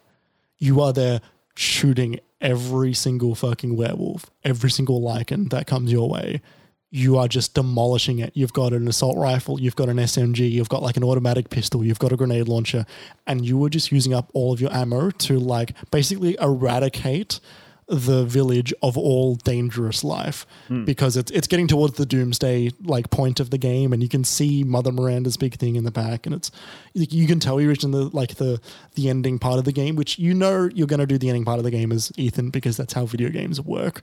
You 0.57 0.81
are 0.81 0.93
there 0.93 1.21
shooting 1.55 2.19
every 2.39 2.93
single 2.93 3.35
fucking 3.35 3.75
werewolf, 3.75 4.25
every 4.43 4.69
single 4.69 5.01
lycan 5.01 5.49
that 5.49 5.67
comes 5.67 5.91
your 5.91 6.09
way. 6.09 6.41
You 6.89 7.17
are 7.17 7.27
just 7.27 7.53
demolishing 7.53 8.19
it. 8.19 8.31
You've 8.33 8.53
got 8.53 8.71
an 8.73 8.87
assault 8.87 9.17
rifle, 9.17 9.59
you've 9.59 9.75
got 9.75 9.89
an 9.89 9.97
SMG, 9.97 10.49
you've 10.49 10.69
got 10.69 10.81
like 10.81 10.95
an 10.95 11.03
automatic 11.03 11.49
pistol, 11.49 11.83
you've 11.83 11.99
got 11.99 12.13
a 12.13 12.15
grenade 12.15 12.47
launcher, 12.47 12.85
and 13.25 13.45
you 13.45 13.63
are 13.65 13.69
just 13.69 13.91
using 13.91 14.13
up 14.13 14.29
all 14.33 14.53
of 14.53 14.61
your 14.61 14.73
ammo 14.73 15.09
to 15.09 15.37
like 15.37 15.73
basically 15.91 16.37
eradicate 16.39 17.39
the 17.87 18.25
village 18.25 18.73
of 18.83 18.97
all 18.97 19.35
dangerous 19.35 20.03
life 20.03 20.45
hmm. 20.67 20.83
because 20.83 21.15
it's 21.15 21.31
it's 21.31 21.47
getting 21.47 21.67
towards 21.67 21.95
the 21.95 22.05
doomsday 22.05 22.69
like 22.83 23.09
point 23.09 23.39
of 23.39 23.49
the 23.49 23.57
game 23.57 23.93
and 23.93 24.03
you 24.03 24.09
can 24.09 24.25
see 24.25 24.63
Mother 24.63 24.91
Miranda's 24.91 25.37
big 25.37 25.55
thing 25.55 25.77
in 25.77 25.85
the 25.85 25.91
back 25.91 26.25
and 26.25 26.35
it's 26.35 26.51
you 26.93 27.27
can 27.27 27.39
tell 27.39 27.61
you're 27.61 27.69
reaching 27.69 27.91
the 27.91 28.09
like 28.15 28.35
the 28.35 28.59
the 28.95 29.09
ending 29.09 29.39
part 29.39 29.57
of 29.57 29.63
the 29.63 29.71
game 29.71 29.95
which 29.95 30.19
you 30.19 30.33
know 30.33 30.69
you're 30.73 30.87
going 30.87 30.99
to 30.99 31.05
do 31.05 31.17
the 31.17 31.29
ending 31.29 31.45
part 31.45 31.59
of 31.59 31.63
the 31.63 31.71
game 31.71 31.93
as 31.93 32.11
Ethan 32.17 32.49
because 32.49 32.75
that's 32.75 32.93
how 32.93 33.05
video 33.05 33.29
games 33.29 33.61
work 33.61 34.01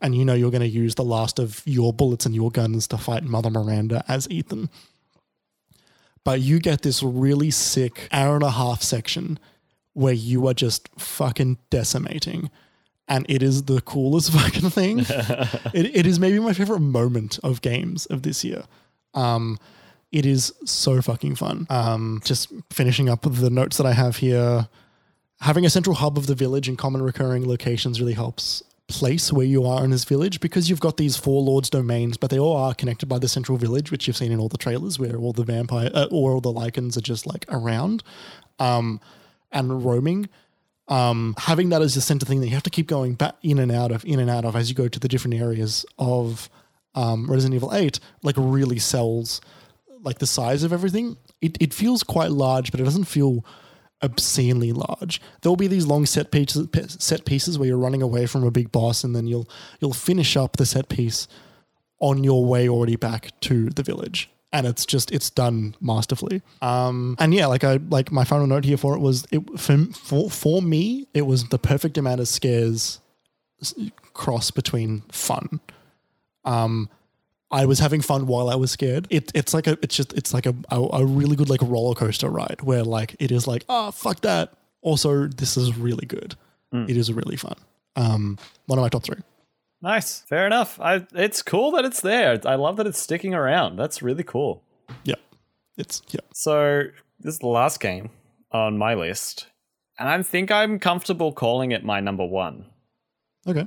and 0.00 0.16
you 0.16 0.24
know 0.24 0.34
you're 0.34 0.50
going 0.50 0.60
to 0.60 0.68
use 0.68 0.96
the 0.96 1.04
last 1.04 1.38
of 1.38 1.62
your 1.64 1.92
bullets 1.92 2.26
and 2.26 2.34
your 2.34 2.50
guns 2.50 2.88
to 2.88 2.98
fight 2.98 3.22
Mother 3.22 3.50
Miranda 3.50 4.04
as 4.08 4.28
Ethan 4.30 4.68
but 6.24 6.40
you 6.40 6.58
get 6.58 6.82
this 6.82 7.02
really 7.04 7.52
sick 7.52 8.08
hour 8.10 8.34
and 8.34 8.44
a 8.44 8.50
half 8.50 8.82
section 8.82 9.38
where 9.92 10.12
you 10.12 10.46
are 10.46 10.54
just 10.54 10.88
fucking 10.98 11.58
decimating. 11.70 12.50
And 13.08 13.26
it 13.28 13.42
is 13.42 13.64
the 13.64 13.80
coolest 13.80 14.32
fucking 14.32 14.70
thing. 14.70 14.98
it, 15.74 15.96
it 15.96 16.06
is 16.06 16.18
maybe 16.18 16.38
my 16.38 16.52
favorite 16.52 16.80
moment 16.80 17.38
of 17.42 17.60
games 17.60 18.06
of 18.06 18.22
this 18.22 18.44
year. 18.44 18.64
Um, 19.14 19.58
it 20.10 20.26
is 20.26 20.52
so 20.64 21.00
fucking 21.00 21.36
fun. 21.36 21.66
Um, 21.70 22.20
just 22.24 22.52
finishing 22.70 23.08
up 23.08 23.22
the 23.22 23.50
notes 23.50 23.78
that 23.78 23.86
I 23.86 23.92
have 23.92 24.16
here. 24.16 24.68
Having 25.40 25.66
a 25.66 25.70
central 25.70 25.96
hub 25.96 26.16
of 26.16 26.26
the 26.26 26.34
village 26.34 26.68
and 26.68 26.78
common 26.78 27.02
recurring 27.02 27.48
locations 27.48 28.00
really 28.00 28.12
helps 28.12 28.62
place 28.88 29.32
where 29.32 29.46
you 29.46 29.64
are 29.64 29.84
in 29.84 29.90
this 29.90 30.04
village 30.04 30.38
because 30.40 30.68
you've 30.68 30.80
got 30.80 30.98
these 30.98 31.16
four 31.16 31.40
lords 31.40 31.70
domains 31.70 32.18
but 32.18 32.30
they 32.30 32.38
all 32.38 32.56
are 32.56 32.74
connected 32.74 33.06
by 33.06 33.18
the 33.18 33.28
central 33.28 33.56
village 33.56 33.90
which 33.90 34.06
you've 34.06 34.16
seen 34.16 34.30
in 34.32 34.38
all 34.38 34.48
the 34.48 34.58
trailers 34.58 34.98
where 34.98 35.16
all 35.16 35.32
the 35.32 35.44
vampire 35.44 35.90
uh, 35.94 36.06
or 36.10 36.32
all 36.32 36.40
the 36.40 36.52
lycans 36.52 36.96
are 36.96 37.00
just 37.00 37.26
like 37.26 37.46
around 37.48 38.02
um, 38.58 39.00
and 39.50 39.84
roaming 39.84 40.28
um, 40.88 41.34
having 41.38 41.68
that 41.70 41.82
as 41.82 41.96
a 41.96 42.00
center 42.00 42.26
thing 42.26 42.40
that 42.40 42.46
you 42.46 42.54
have 42.54 42.62
to 42.64 42.70
keep 42.70 42.86
going 42.86 43.14
back 43.14 43.34
in 43.42 43.58
and 43.58 43.70
out 43.72 43.92
of 43.92 44.04
in 44.04 44.20
and 44.20 44.30
out 44.30 44.44
of 44.44 44.56
as 44.56 44.68
you 44.68 44.74
go 44.74 44.88
to 44.88 44.98
the 44.98 45.08
different 45.08 45.34
areas 45.34 45.86
of 45.98 46.50
um, 46.94 47.30
Resident 47.30 47.54
Evil 47.54 47.74
8 47.74 47.98
like 48.22 48.34
really 48.38 48.78
sells 48.78 49.40
like 50.02 50.18
the 50.18 50.26
size 50.26 50.62
of 50.62 50.72
everything 50.72 51.16
it, 51.40 51.56
it 51.60 51.72
feels 51.72 52.02
quite 52.02 52.30
large 52.30 52.70
but 52.70 52.80
it 52.80 52.84
doesn't 52.84 53.04
feel 53.04 53.44
obscenely 54.02 54.72
large. 54.72 55.20
There'll 55.40 55.56
be 55.56 55.68
these 55.68 55.86
long 55.86 56.06
set 56.06 56.30
pieces 56.30 56.68
set 56.98 57.24
pieces 57.24 57.58
where 57.58 57.68
you're 57.68 57.78
running 57.78 58.02
away 58.02 58.26
from 58.26 58.44
a 58.44 58.50
big 58.50 58.72
boss 58.72 59.04
and 59.04 59.14
then 59.14 59.26
you'll 59.26 59.48
you'll 59.80 59.92
finish 59.92 60.36
up 60.36 60.56
the 60.56 60.66
set 60.66 60.88
piece 60.88 61.28
on 62.00 62.24
your 62.24 62.44
way 62.44 62.68
already 62.68 62.96
back 62.96 63.38
to 63.40 63.70
the 63.70 63.82
village. 63.82 64.28
And 64.52 64.66
it's 64.66 64.84
just 64.84 65.10
it's 65.10 65.30
done 65.30 65.74
masterfully. 65.80 66.42
Um, 66.60 67.16
and 67.18 67.32
yeah, 67.32 67.46
like 67.46 67.64
I 67.64 67.78
like 67.88 68.12
my 68.12 68.24
final 68.24 68.46
note 68.46 68.64
here 68.64 68.76
for 68.76 68.94
it 68.94 69.00
was 69.00 69.26
it 69.30 69.40
for 69.58 69.78
for, 69.94 70.30
for 70.30 70.60
me 70.60 71.06
it 71.14 71.22
was 71.22 71.48
the 71.48 71.58
perfect 71.58 71.96
amount 71.96 72.20
of 72.20 72.28
scares 72.28 73.00
cross 74.12 74.50
between 74.50 75.02
fun. 75.10 75.60
Um, 76.44 76.88
I 77.50 77.66
was 77.66 77.78
having 77.78 78.00
fun 78.00 78.26
while 78.26 78.48
I 78.48 78.54
was 78.54 78.70
scared. 78.70 79.06
It, 79.10 79.30
it's 79.34 79.52
like 79.52 79.66
a, 79.66 79.78
it's 79.82 79.94
just, 79.94 80.14
it's 80.14 80.32
like 80.32 80.46
a, 80.46 80.54
a, 80.70 80.80
a 80.80 81.04
really 81.04 81.36
good 81.36 81.50
like 81.50 81.60
roller 81.62 81.94
coaster 81.94 82.30
ride 82.30 82.62
where 82.62 82.82
like 82.82 83.14
it 83.20 83.30
is 83.30 83.46
like, 83.46 83.64
ah, 83.68 83.90
fuck 83.90 84.22
that. 84.22 84.54
Also, 84.80 85.26
this 85.28 85.56
is 85.56 85.76
really 85.76 86.06
good. 86.06 86.34
It 86.88 86.96
is 86.96 87.12
really 87.12 87.36
fun. 87.36 87.54
Um, 87.94 88.38
one 88.66 88.78
of 88.78 88.82
my 88.82 88.88
top 88.88 89.02
three. 89.04 89.18
Nice. 89.82 90.20
Fair 90.20 90.46
enough. 90.46 90.80
I, 90.80 91.06
it's 91.12 91.42
cool 91.42 91.72
that 91.72 91.84
it's 91.84 92.00
there. 92.00 92.40
I 92.46 92.54
love 92.54 92.76
that 92.76 92.86
it's 92.86 93.00
sticking 93.00 93.34
around. 93.34 93.76
That's 93.76 94.00
really 94.00 94.22
cool. 94.22 94.62
Yeah, 95.04 95.16
it's 95.76 96.02
yeah. 96.10 96.20
So 96.32 96.84
this 97.18 97.34
is 97.34 97.40
the 97.40 97.48
last 97.48 97.80
game 97.80 98.10
on 98.52 98.78
my 98.78 98.94
list, 98.94 99.48
and 99.98 100.08
I 100.08 100.22
think 100.22 100.50
I'm 100.50 100.78
comfortable 100.78 101.32
calling 101.32 101.72
it 101.72 101.84
my 101.84 102.00
number 102.00 102.24
one, 102.24 102.66
Okay, 103.46 103.66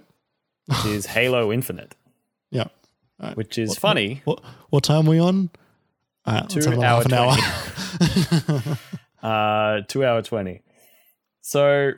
which 0.68 0.86
is 0.86 1.06
Halo 1.18 1.52
Infinite, 1.52 1.96
yeah. 2.50 2.68
Right. 3.20 3.36
which 3.36 3.58
is 3.58 3.78
funny. 3.78 4.22
What 4.26 4.42
what 4.70 4.84
time 4.84 5.08
are 5.08 5.12
we 5.12 5.20
on? 5.20 5.50
Uh, 6.26 6.42
let's 6.42 6.54
Two 6.54 6.82
hour 6.82 7.04
half 7.04 7.06
an 7.06 7.14
hour. 7.14 8.78
uh, 9.24 9.82
two 9.88 10.04
hour 10.04 10.22
20. 10.22 10.62
So, 11.42 11.92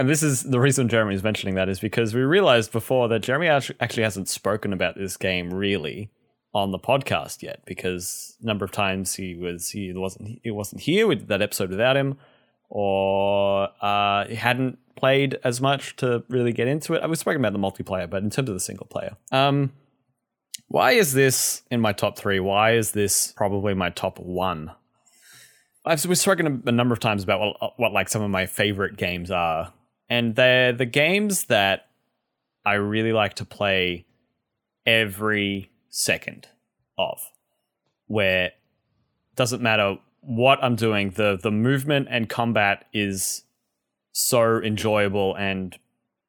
and 0.00 0.08
this 0.08 0.22
is 0.22 0.44
the 0.44 0.58
reason 0.58 0.88
Jeremy 0.88 1.14
is 1.14 1.22
mentioning 1.22 1.56
that 1.56 1.68
is 1.68 1.78
because 1.78 2.14
we 2.14 2.22
realized 2.22 2.72
before 2.72 3.06
that 3.08 3.18
Jeremy 3.20 3.48
actually 3.48 4.02
hasn't 4.02 4.30
spoken 4.30 4.72
about 4.72 4.96
this 4.96 5.18
game 5.18 5.52
really 5.52 6.10
on 6.54 6.70
the 6.70 6.78
podcast 6.78 7.42
yet 7.42 7.60
because 7.66 8.34
a 8.42 8.46
number 8.46 8.64
of 8.64 8.72
times 8.72 9.16
he 9.16 9.34
was 9.34 9.68
he 9.68 9.92
wasn't 9.92 10.40
he 10.42 10.50
wasn't 10.50 10.80
here 10.80 11.06
with 11.06 11.28
that 11.28 11.42
episode 11.42 11.68
without 11.68 11.98
him 11.98 12.16
or 12.70 13.68
uh, 13.82 14.24
he 14.24 14.36
hadn't 14.36 14.78
played 14.96 15.38
as 15.44 15.60
much 15.60 15.96
to 15.96 16.24
really 16.30 16.54
get 16.54 16.66
into 16.66 16.94
it. 16.94 17.02
I 17.02 17.06
was 17.06 17.20
speaking 17.20 17.44
about 17.44 17.52
the 17.52 17.58
multiplayer, 17.58 18.08
but 18.08 18.22
in 18.22 18.30
terms 18.30 18.48
of 18.48 18.54
the 18.54 18.60
single 18.60 18.86
player, 18.86 19.18
um, 19.32 19.70
why 20.68 20.92
is 20.92 21.12
this 21.12 21.60
in 21.70 21.82
my 21.82 21.92
top 21.92 22.16
three? 22.16 22.40
Why 22.40 22.72
is 22.72 22.92
this 22.92 23.34
probably 23.36 23.74
my 23.74 23.90
top 23.90 24.18
one? 24.18 24.70
I've 25.84 26.06
we've 26.06 26.16
spoken 26.16 26.62
a, 26.64 26.70
a 26.70 26.72
number 26.72 26.94
of 26.94 27.00
times 27.00 27.22
about 27.22 27.40
what, 27.40 27.74
what 27.76 27.92
like 27.92 28.08
some 28.08 28.22
of 28.22 28.30
my 28.30 28.46
favorite 28.46 28.96
games 28.96 29.30
are, 29.30 29.74
and 30.10 30.34
they're 30.34 30.72
the 30.72 30.84
games 30.84 31.44
that 31.46 31.86
I 32.66 32.74
really 32.74 33.12
like 33.12 33.34
to 33.34 33.44
play 33.44 34.04
every 34.84 35.70
second 35.88 36.48
of, 36.98 37.22
where 38.06 38.46
it 38.46 38.54
doesn't 39.36 39.62
matter 39.62 39.96
what 40.20 40.62
I'm 40.62 40.76
doing, 40.76 41.10
the 41.10 41.38
the 41.40 41.50
movement 41.50 42.08
and 42.10 42.28
combat 42.28 42.86
is 42.92 43.44
so 44.12 44.60
enjoyable 44.60 45.34
and 45.36 45.78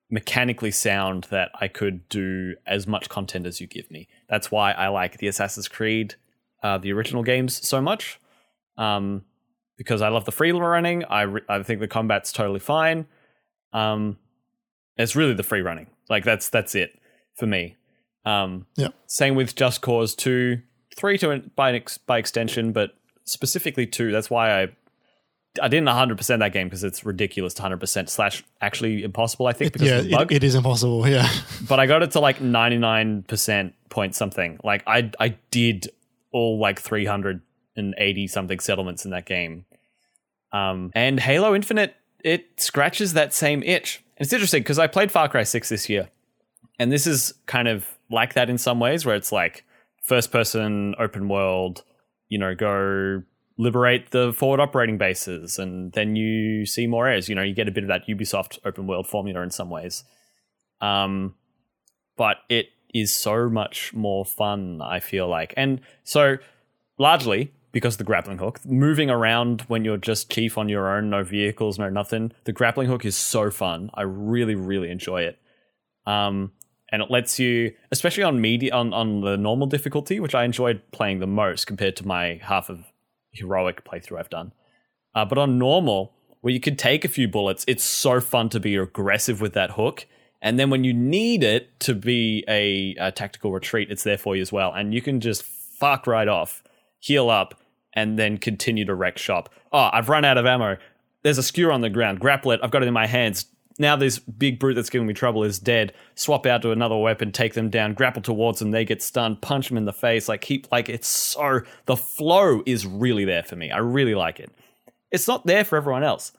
mechanically 0.10 0.72
sound 0.72 1.26
that 1.32 1.50
I 1.60 1.68
could 1.68 2.08
do 2.10 2.56
as 2.66 2.86
much 2.86 3.10
content 3.10 3.46
as 3.46 3.60
you 3.60 3.68
give 3.68 3.90
me. 3.90 4.08
That's 4.30 4.52
why 4.52 4.72
I 4.74 4.90
like 4.90 5.18
the 5.18 5.28
Assassin's 5.28 5.68
Creed, 5.68 6.16
uh, 6.62 6.78
the 6.78 6.92
original 6.94 7.24
games 7.24 7.66
so 7.68 7.82
much. 7.82 8.20
Um, 8.78 9.24
because 9.78 10.02
I 10.02 10.10
love 10.10 10.26
the 10.26 10.32
free 10.32 10.52
running. 10.52 11.04
I 11.06 11.24
re- 11.24 11.42
I 11.50 11.64
think 11.64 11.80
the 11.80 11.88
combat's 11.88 12.32
totally 12.32 12.60
fine. 12.60 13.08
Um, 13.74 14.18
it's 14.98 15.16
really 15.16 15.34
the 15.34 15.44
free 15.44 15.62
running. 15.62 15.88
Like 16.10 16.24
that's 16.24 16.50
that's 16.50 16.76
it 16.76 17.00
for 17.36 17.48
me. 17.48 17.78
Um, 18.26 18.66
Yeah. 18.76 18.90
Same 19.08 19.36
with 19.36 19.56
Just 19.56 19.82
Cause 19.82 20.14
two, 20.16 20.62
three 20.96 21.18
to 21.20 21.40
by 21.56 21.70
an 21.70 21.76
ex- 21.76 21.98
by 21.98 22.18
extension, 22.18 22.72
but 22.72 22.92
specifically 23.24 23.88
two. 23.88 24.12
That's 24.12 24.30
why 24.30 24.62
I 24.64 24.68
I 25.62 25.68
didn't 25.68 25.88
100 25.88 26.18
percent 26.18 26.40
that 26.40 26.54
game 26.54 26.68
because 26.68 26.84
it's 26.84 27.04
ridiculous 27.06 27.54
to 27.56 27.62
100 27.62 27.78
percent 27.80 28.10
slash 28.10 28.44
actually 28.62 29.04
impossible. 29.04 29.48
I 29.48 29.54
think 29.54 29.74
because 29.74 29.88
yeah, 29.88 29.98
of 29.98 30.06
the 30.06 30.12
bug 30.12 30.32
it, 30.32 30.38
it 30.38 30.44
is 30.44 30.56
impossible. 30.56 31.08
Yeah, 31.10 31.30
but 31.68 31.80
I 31.80 31.88
got 31.88 32.04
it 32.04 32.12
to 32.12 32.20
like 32.20 32.40
99% 32.40 33.74
point 33.90 34.16
something. 34.16 34.60
Like 34.64 34.84
I 34.88 35.12
I 35.20 35.36
did 35.50 35.90
all 36.32 36.60
like 36.60 36.80
380 36.80 38.28
something 38.28 38.60
settlements 38.60 39.06
in 39.06 39.12
that 39.12 39.26
game. 39.26 39.66
Um 40.54 40.92
and 40.94 41.20
Halo 41.20 41.56
Infinite 41.56 41.96
it 42.24 42.60
scratches 42.60 43.14
that 43.14 43.34
same 43.34 43.64
itch. 43.64 44.04
And 44.18 44.26
it's 44.26 44.34
interesting 44.34 44.62
because 44.64 44.80
I 44.80 44.88
played 44.88 45.12
Far 45.12 45.30
Cry 45.30 45.44
6 45.44 45.70
this 45.70 45.90
year. 45.90 46.10
And 46.80 46.92
this 46.92 47.06
is 47.06 47.34
kind 47.46 47.68
of 47.68 47.86
like 48.10 48.34
that 48.34 48.50
in 48.50 48.58
some 48.58 48.80
ways 48.80 49.06
where 49.06 49.16
it's 49.16 49.32
like 49.32 49.64
first 50.04 50.32
person 50.32 50.96
open 51.00 51.30
world, 51.30 51.84
you 52.28 52.38
know, 52.38 52.56
go 52.56 53.24
liberate 53.58 54.12
the 54.12 54.34
forward 54.34 54.60
operating 54.60 54.98
bases 54.98 55.60
and 55.60 55.92
then 55.94 56.16
you 56.16 56.66
see 56.66 56.88
more 56.88 57.08
areas, 57.08 57.30
you 57.30 57.36
know, 57.36 57.44
you 57.44 57.54
get 57.54 57.68
a 57.68 57.72
bit 57.72 57.84
of 57.84 57.90
that 57.90 58.08
Ubisoft 58.08 58.58
open 58.66 58.88
world 58.88 59.08
formula 59.08 59.42
in 59.42 59.52
some 59.52 59.70
ways. 59.70 60.04
Um 60.80 61.36
but 62.18 62.38
it 62.50 62.68
is 62.94 63.14
so 63.14 63.50
much 63.50 63.94
more 63.94 64.26
fun, 64.26 64.82
I 64.82 65.00
feel 65.00 65.28
like. 65.28 65.54
And 65.58 65.82
so, 66.04 66.38
largely 66.98 67.52
because 67.72 67.98
the 67.98 68.04
grappling 68.04 68.38
hook, 68.38 68.60
moving 68.66 69.10
around 69.10 69.62
when 69.62 69.86
you're 69.86 69.98
just 69.98 70.30
chief 70.30 70.58
on 70.58 70.70
your 70.70 70.96
own, 70.96 71.10
no 71.10 71.24
vehicles, 71.24 71.80
no 71.80 71.90
nothing, 71.90 72.32
the 72.44 72.52
grappling 72.52 72.88
hook 72.88 73.06
is 73.06 73.16
so 73.16 73.50
fun. 73.50 73.90
I 73.94 74.02
really, 74.02 74.56
really 74.56 74.90
enjoy 74.90 75.22
it. 75.24 75.40
Um, 76.06 76.52
and 76.92 77.02
it 77.02 77.10
lets 77.10 77.40
you, 77.40 77.74
especially 77.92 78.24
on 78.24 78.42
media, 78.42 78.74
on, 78.74 78.94
on 78.94 79.22
the 79.22 79.38
normal 79.38 79.68
difficulty, 79.68 80.20
which 80.20 80.36
I 80.36 80.44
enjoyed 80.44 80.82
playing 80.92 81.20
the 81.20 81.28
most 81.28 81.66
compared 81.66 81.96
to 81.98 82.08
my 82.08 82.42
half 82.44 82.70
of 82.70 82.92
heroic 83.32 83.86
playthrough 83.86 84.20
I've 84.20 84.30
done. 84.30 84.52
Uh, 85.16 85.24
but 85.24 85.38
on 85.38 85.58
normal, 85.58 86.14
where 86.42 86.54
you 86.54 86.60
could 86.60 86.78
take 86.78 87.06
a 87.06 87.08
few 87.08 87.28
bullets, 87.28 87.64
it's 87.68 87.84
so 87.84 88.20
fun 88.20 88.50
to 88.50 88.60
be 88.60 88.76
aggressive 88.76 89.40
with 89.40 89.54
that 89.54 89.72
hook. 89.72 90.06
And 90.42 90.60
then 90.60 90.70
when 90.70 90.84
you 90.84 90.94
need 90.94 91.44
it 91.44 91.80
to 91.82 91.94
be 91.94 92.44
a, 92.48 92.96
a 93.00 93.12
tactical 93.12 93.52
retreat, 93.52 93.90
it's 93.92 94.04
there 94.04 94.18
for 94.18 94.36
you 94.36 94.42
as 94.42 94.52
well. 94.52 94.74
And 94.74 94.94
you 94.94 95.02
can 95.02 95.22
just 95.22 95.44
fuck 95.44 96.08
right 96.08 96.28
off, 96.28 96.64
heal 97.00 97.30
up, 97.30 97.61
and 97.94 98.18
then 98.18 98.38
continue 98.38 98.86
to 98.86 98.96
wreck 98.96 99.18
shop. 99.18 99.50
Oh, 99.72 99.90
I've 99.92 100.10
run 100.10 100.26
out 100.26 100.38
of 100.38 100.46
ammo. 100.46 100.78
There's 101.24 101.38
a 101.38 101.44
skewer 101.44 101.72
on 101.72 101.82
the 101.82 101.90
ground. 101.90 102.20
Grapple 102.20 102.52
it. 102.52 102.60
I've 102.64 102.72
got 102.72 102.84
it 102.84 102.88
in 102.88 102.94
my 102.94 103.08
hands. 103.08 103.46
Now 103.80 103.96
this 103.96 104.20
big 104.20 104.60
brute 104.60 104.76
that's 104.76 104.90
giving 104.90 105.08
me 105.08 105.14
trouble 105.14 105.44
is 105.44 105.60
dead. 105.60 105.94
Swap 106.16 106.46
out 106.46 106.62
to 106.64 106.72
another 106.72 106.98
weapon, 106.98 107.32
take 107.32 107.54
them 107.54 107.70
down, 107.70 107.94
grapple 107.94 108.22
towards 108.22 108.60
them. 108.60 108.72
They 108.72 108.86
get 108.86 109.02
stunned. 109.02 109.42
Punch 109.42 109.70
them 109.70 109.78
in 109.78 109.86
the 109.86 109.94
face. 109.94 110.28
Like 110.28 110.42
keep 110.42 110.72
like 110.72 110.90
it's 110.90 111.08
so 111.08 111.62
the 111.86 111.96
flow 111.96 112.62
is 112.66 112.86
really 112.86 113.26
there 113.26 113.44
for 113.44 113.56
me. 113.56 113.72
I 113.72 113.78
really 113.78 114.16
like 114.16 114.40
it. 114.40 114.52
It's 115.12 115.28
not 115.28 115.46
there 115.46 115.64
for 115.64 115.78
everyone 115.78 116.04
else. 116.04 116.32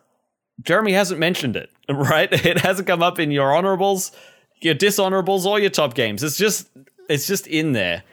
Jeremy 0.60 0.92
hasn't 0.92 1.20
mentioned 1.20 1.56
it, 1.56 1.70
right? 1.88 2.32
It 2.32 2.58
hasn't 2.58 2.86
come 2.86 3.02
up 3.02 3.18
in 3.18 3.30
your 3.30 3.54
honorables, 3.54 4.12
your 4.60 4.74
dishonorables, 4.74 5.44
or 5.44 5.58
your 5.58 5.70
top 5.70 5.94
games. 5.94 6.22
It's 6.22 6.36
just 6.36 6.68
it's 7.08 7.26
just 7.26 7.46
in 7.46 7.72
there. 7.72 8.04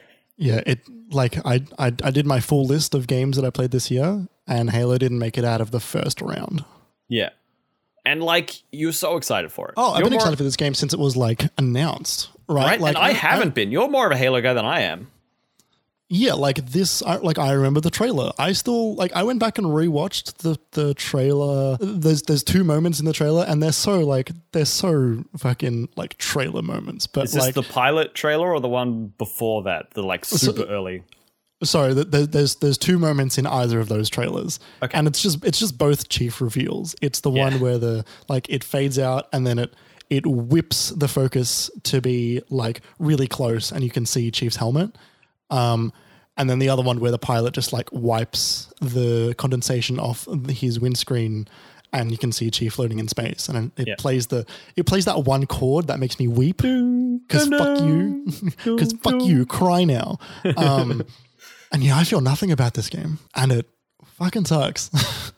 Yeah, 0.41 0.61
it 0.65 0.79
like 1.11 1.37
I, 1.45 1.65
I 1.77 1.87
I 2.03 2.11
did 2.11 2.25
my 2.25 2.39
full 2.39 2.65
list 2.65 2.95
of 2.95 3.07
games 3.07 3.35
that 3.35 3.43
I 3.45 3.49
played 3.49 3.71
this 3.71 3.91
year, 3.91 4.27
and 4.47 4.69
Halo 4.69 4.97
didn't 4.97 5.19
make 5.19 5.37
it 5.37 5.43
out 5.43 5.59
of 5.59 5.71
the 5.71 5.81
first 5.81 6.21
round. 6.21 6.63
Yeah. 7.09 7.29
And 8.05 8.23
like 8.23 8.63
you're 8.71 8.93
so 8.93 9.17
excited 9.17 9.51
for 9.51 9.67
it. 9.67 9.73
Oh, 9.75 9.91
I've 9.91 9.99
You're 9.99 10.05
been 10.05 10.13
more- 10.13 10.19
excited 10.21 10.37
for 10.37 10.43
this 10.43 10.55
game 10.55 10.73
since 10.73 10.93
it 10.93 10.99
was 10.99 11.17
like 11.17 11.43
announced, 11.57 12.29
right? 12.47 12.65
right? 12.65 12.79
Like 12.81 12.95
and 12.95 13.03
I 13.05 13.11
haven't 13.11 13.53
been. 13.53 13.69
You're 13.71 13.89
more 13.89 14.05
of 14.05 14.13
a 14.13 14.17
Halo 14.17 14.41
guy 14.41 14.53
than 14.53 14.65
I 14.65 14.81
am. 14.81 15.11
Yeah, 16.11 16.33
like 16.33 16.65
this. 16.65 17.03
I, 17.03 17.17
like 17.17 17.37
I 17.37 17.51
remember 17.51 17.79
the 17.81 17.91
trailer. 17.91 18.31
I 18.39 18.51
still 18.53 18.95
like. 18.95 19.13
I 19.13 19.21
went 19.23 19.39
back 19.39 19.57
and 19.59 19.67
rewatched 19.67 20.37
the 20.39 20.57
the 20.71 20.93
trailer. 20.95 21.77
There's 21.79 22.23
there's 22.23 22.43
two 22.43 22.63
moments 22.63 22.99
in 22.99 23.05
the 23.05 23.13
trailer, 23.13 23.45
and 23.47 23.61
they're 23.61 23.71
so 23.71 23.99
like 23.99 24.31
they're 24.51 24.65
so 24.65 25.23
fucking 25.37 25.89
like 25.95 26.17
trailer 26.17 26.61
moments. 26.63 27.05
But 27.07 27.25
Is 27.25 27.33
this 27.33 27.43
like, 27.45 27.53
the 27.55 27.61
pilot 27.63 28.15
trailer 28.15 28.51
or 28.51 28.59
the 28.59 28.67
one 28.67 29.13
before 29.19 29.63
that? 29.63 29.91
The 29.91 30.01
like 30.01 30.25
super 30.25 30.63
early. 30.63 31.03
sorry, 31.61 31.93
th- 31.93 32.09
th- 32.09 32.29
there's 32.31 32.55
there's 32.55 32.77
two 32.79 32.97
moments 32.97 33.37
in 33.37 33.45
either 33.45 33.79
of 33.79 33.87
those 33.87 34.09
trailers, 34.09 34.59
Okay. 34.81 34.97
and 34.97 35.07
it's 35.07 35.21
just 35.21 35.45
it's 35.45 35.59
just 35.59 35.77
both 35.77 36.09
chief 36.09 36.41
reveals. 36.41 36.95
It's 37.03 37.19
the 37.19 37.31
Yeah. 37.31 37.43
one 37.43 37.59
where 37.59 37.77
the 37.77 38.03
like 38.27 38.47
it 38.49 38.63
fades 38.63 38.97
out, 38.97 39.27
and 39.31 39.45
then 39.45 39.59
it 39.59 39.75
it 40.09 40.25
whips 40.25 40.89
the 40.89 41.07
focus 41.07 41.69
to 41.83 42.01
be 42.01 42.41
like 42.49 42.81
really 42.97 43.27
close, 43.27 43.71
and 43.71 43.83
you 43.83 43.91
can 43.91 44.07
see 44.07 44.31
Chief's 44.31 44.55
helmet. 44.55 44.95
Um, 45.49 45.91
and 46.37 46.49
then 46.49 46.59
the 46.59 46.69
other 46.69 46.81
one 46.83 46.99
where 46.99 47.11
the 47.11 47.17
pilot 47.19 47.53
just 47.53 47.73
like 47.73 47.89
wipes 47.91 48.71
the 48.81 49.33
condensation 49.37 49.99
off 49.99 50.27
his 50.49 50.79
windscreen, 50.79 51.47
and 51.91 52.11
you 52.11 52.17
can 52.17 52.31
see 52.31 52.49
Chief 52.51 52.73
floating 52.73 52.99
in 52.99 53.07
space, 53.07 53.49
and 53.49 53.71
it 53.77 53.87
Yeah. 53.87 53.95
plays 53.97 54.27
the 54.27 54.45
it 54.77 54.85
plays 54.85 55.05
that 55.05 55.23
one 55.25 55.45
chord 55.47 55.87
that 55.87 55.99
makes 55.99 56.17
me 56.19 56.27
weep 56.27 56.57
because 56.57 57.47
fuck 57.49 57.81
you, 57.81 58.23
because 58.63 58.93
fuck 59.03 59.21
you, 59.23 59.45
cry 59.45 59.83
now. 59.83 60.17
Um, 60.55 61.03
and 61.73 61.83
yeah, 61.83 61.97
I 61.97 62.03
feel 62.05 62.21
nothing 62.21 62.51
about 62.51 62.73
this 62.75 62.89
game, 62.89 63.19
and 63.35 63.51
it 63.51 63.67
fucking 64.17 64.45
sucks. 64.45 64.89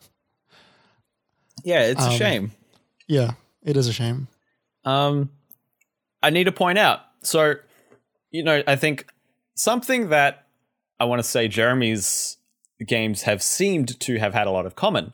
Yeah, 1.63 1.83
it's 1.83 2.01
a 2.03 2.09
Um, 2.09 2.17
shame. 2.17 2.51
yeah, 3.07 3.31
it 3.63 3.77
is 3.77 3.87
a 3.87 3.93
shame. 3.93 4.27
Um, 4.83 5.29
I 6.23 6.31
need 6.31 6.45
to 6.45 6.51
point 6.51 6.79
out. 6.79 7.01
So, 7.23 7.53
you 8.31 8.43
know, 8.43 8.63
I 8.65 8.75
think 8.75 9.05
something 9.61 10.09
that 10.09 10.47
I 10.99 11.05
want 11.05 11.19
to 11.19 11.27
say 11.27 11.47
Jeremy's 11.47 12.37
games 12.85 13.23
have 13.23 13.43
seemed 13.43 13.99
to 13.99 14.17
have 14.17 14.33
had 14.33 14.47
a 14.47 14.51
lot 14.51 14.65
of 14.65 14.75
common. 14.75 15.13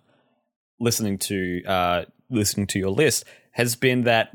Listening 0.79 1.17
to 1.17 1.63
uh, 1.65 2.05
listening 2.29 2.67
to 2.67 2.79
your 2.79 2.91
list 2.91 3.25
has 3.51 3.75
been 3.75 4.03
that 4.03 4.31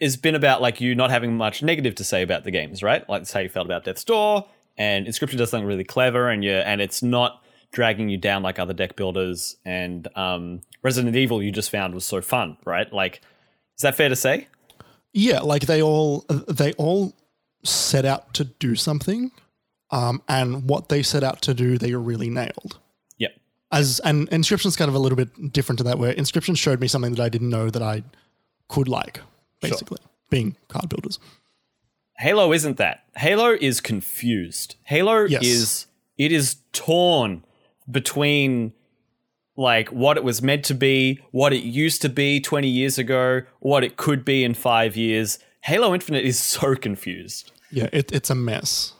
it's 0.00 0.16
been 0.16 0.34
about 0.34 0.62
like 0.62 0.80
you 0.80 0.94
not 0.94 1.10
having 1.10 1.36
much 1.36 1.62
negative 1.62 1.94
to 1.96 2.04
say 2.04 2.22
about 2.22 2.44
the 2.44 2.50
games, 2.50 2.82
right? 2.82 3.08
Like 3.08 3.20
that's 3.20 3.32
how 3.32 3.40
you 3.40 3.48
felt 3.48 3.66
about 3.66 3.84
Death's 3.84 4.04
Door, 4.04 4.46
and 4.76 5.06
Inscryption 5.06 5.36
does 5.36 5.50
something 5.50 5.66
really 5.66 5.84
clever, 5.84 6.30
and 6.30 6.42
you 6.42 6.52
and 6.52 6.80
it's 6.80 7.02
not 7.02 7.44
dragging 7.70 8.08
you 8.08 8.16
down 8.16 8.42
like 8.42 8.58
other 8.58 8.72
deck 8.72 8.96
builders. 8.96 9.56
And 9.66 10.08
um, 10.16 10.62
Resident 10.82 11.14
Evil 11.14 11.42
you 11.42 11.52
just 11.52 11.70
found 11.70 11.94
was 11.94 12.06
so 12.06 12.22
fun, 12.22 12.56
right? 12.64 12.90
Like, 12.90 13.20
is 13.76 13.82
that 13.82 13.94
fair 13.94 14.08
to 14.08 14.16
say? 14.16 14.48
Yeah, 15.12 15.40
like 15.40 15.66
they 15.66 15.82
all 15.82 16.24
they 16.48 16.72
all 16.74 17.12
set 17.64 18.04
out 18.04 18.34
to 18.34 18.44
do 18.44 18.74
something, 18.74 19.30
um, 19.90 20.22
and 20.28 20.68
what 20.68 20.88
they 20.88 21.02
set 21.02 21.22
out 21.24 21.42
to 21.42 21.54
do, 21.54 21.78
they 21.78 21.94
really 21.94 22.30
nailed. 22.30 22.78
Yep. 23.18 23.32
As 23.72 24.00
and 24.00 24.28
Inscryption's 24.30 24.76
kind 24.76 24.88
of 24.88 24.94
a 24.94 24.98
little 24.98 25.16
bit 25.16 25.52
different 25.52 25.78
to 25.78 25.84
that, 25.84 25.98
where 25.98 26.12
inscription 26.12 26.54
showed 26.54 26.80
me 26.80 26.88
something 26.88 27.14
that 27.14 27.22
I 27.22 27.28
didn't 27.28 27.50
know 27.50 27.70
that 27.70 27.82
I 27.82 28.02
could 28.68 28.88
like, 28.88 29.20
basically 29.60 29.98
being 30.30 30.56
card 30.68 30.88
builders. 30.88 31.18
Halo 32.18 32.52
isn't 32.52 32.76
that. 32.78 33.04
Halo 33.16 33.56
is 33.60 33.80
confused. 33.80 34.74
Halo 34.84 35.24
Yes. 35.24 35.42
is 35.42 35.86
it 36.16 36.32
is 36.32 36.56
torn 36.72 37.44
between 37.90 38.72
like 39.56 39.88
what 39.88 40.16
it 40.16 40.24
was 40.24 40.42
meant 40.42 40.64
to 40.66 40.74
be, 40.74 41.20
what 41.30 41.52
it 41.52 41.62
used 41.64 42.02
to 42.02 42.08
be 42.08 42.40
20 42.40 42.68
years 42.68 42.98
ago, 42.98 43.42
what 43.60 43.82
it 43.84 43.96
could 43.96 44.24
be 44.24 44.44
in 44.44 44.54
5 44.54 44.96
years. 44.96 45.38
Halo 45.62 45.94
Infinite 45.94 46.24
is 46.24 46.38
so 46.38 46.74
confused. 46.80 47.52
Yeah, 47.70 47.88
it, 47.92 48.12
it's 48.12 48.30
a 48.30 48.34
mess. 48.34 48.94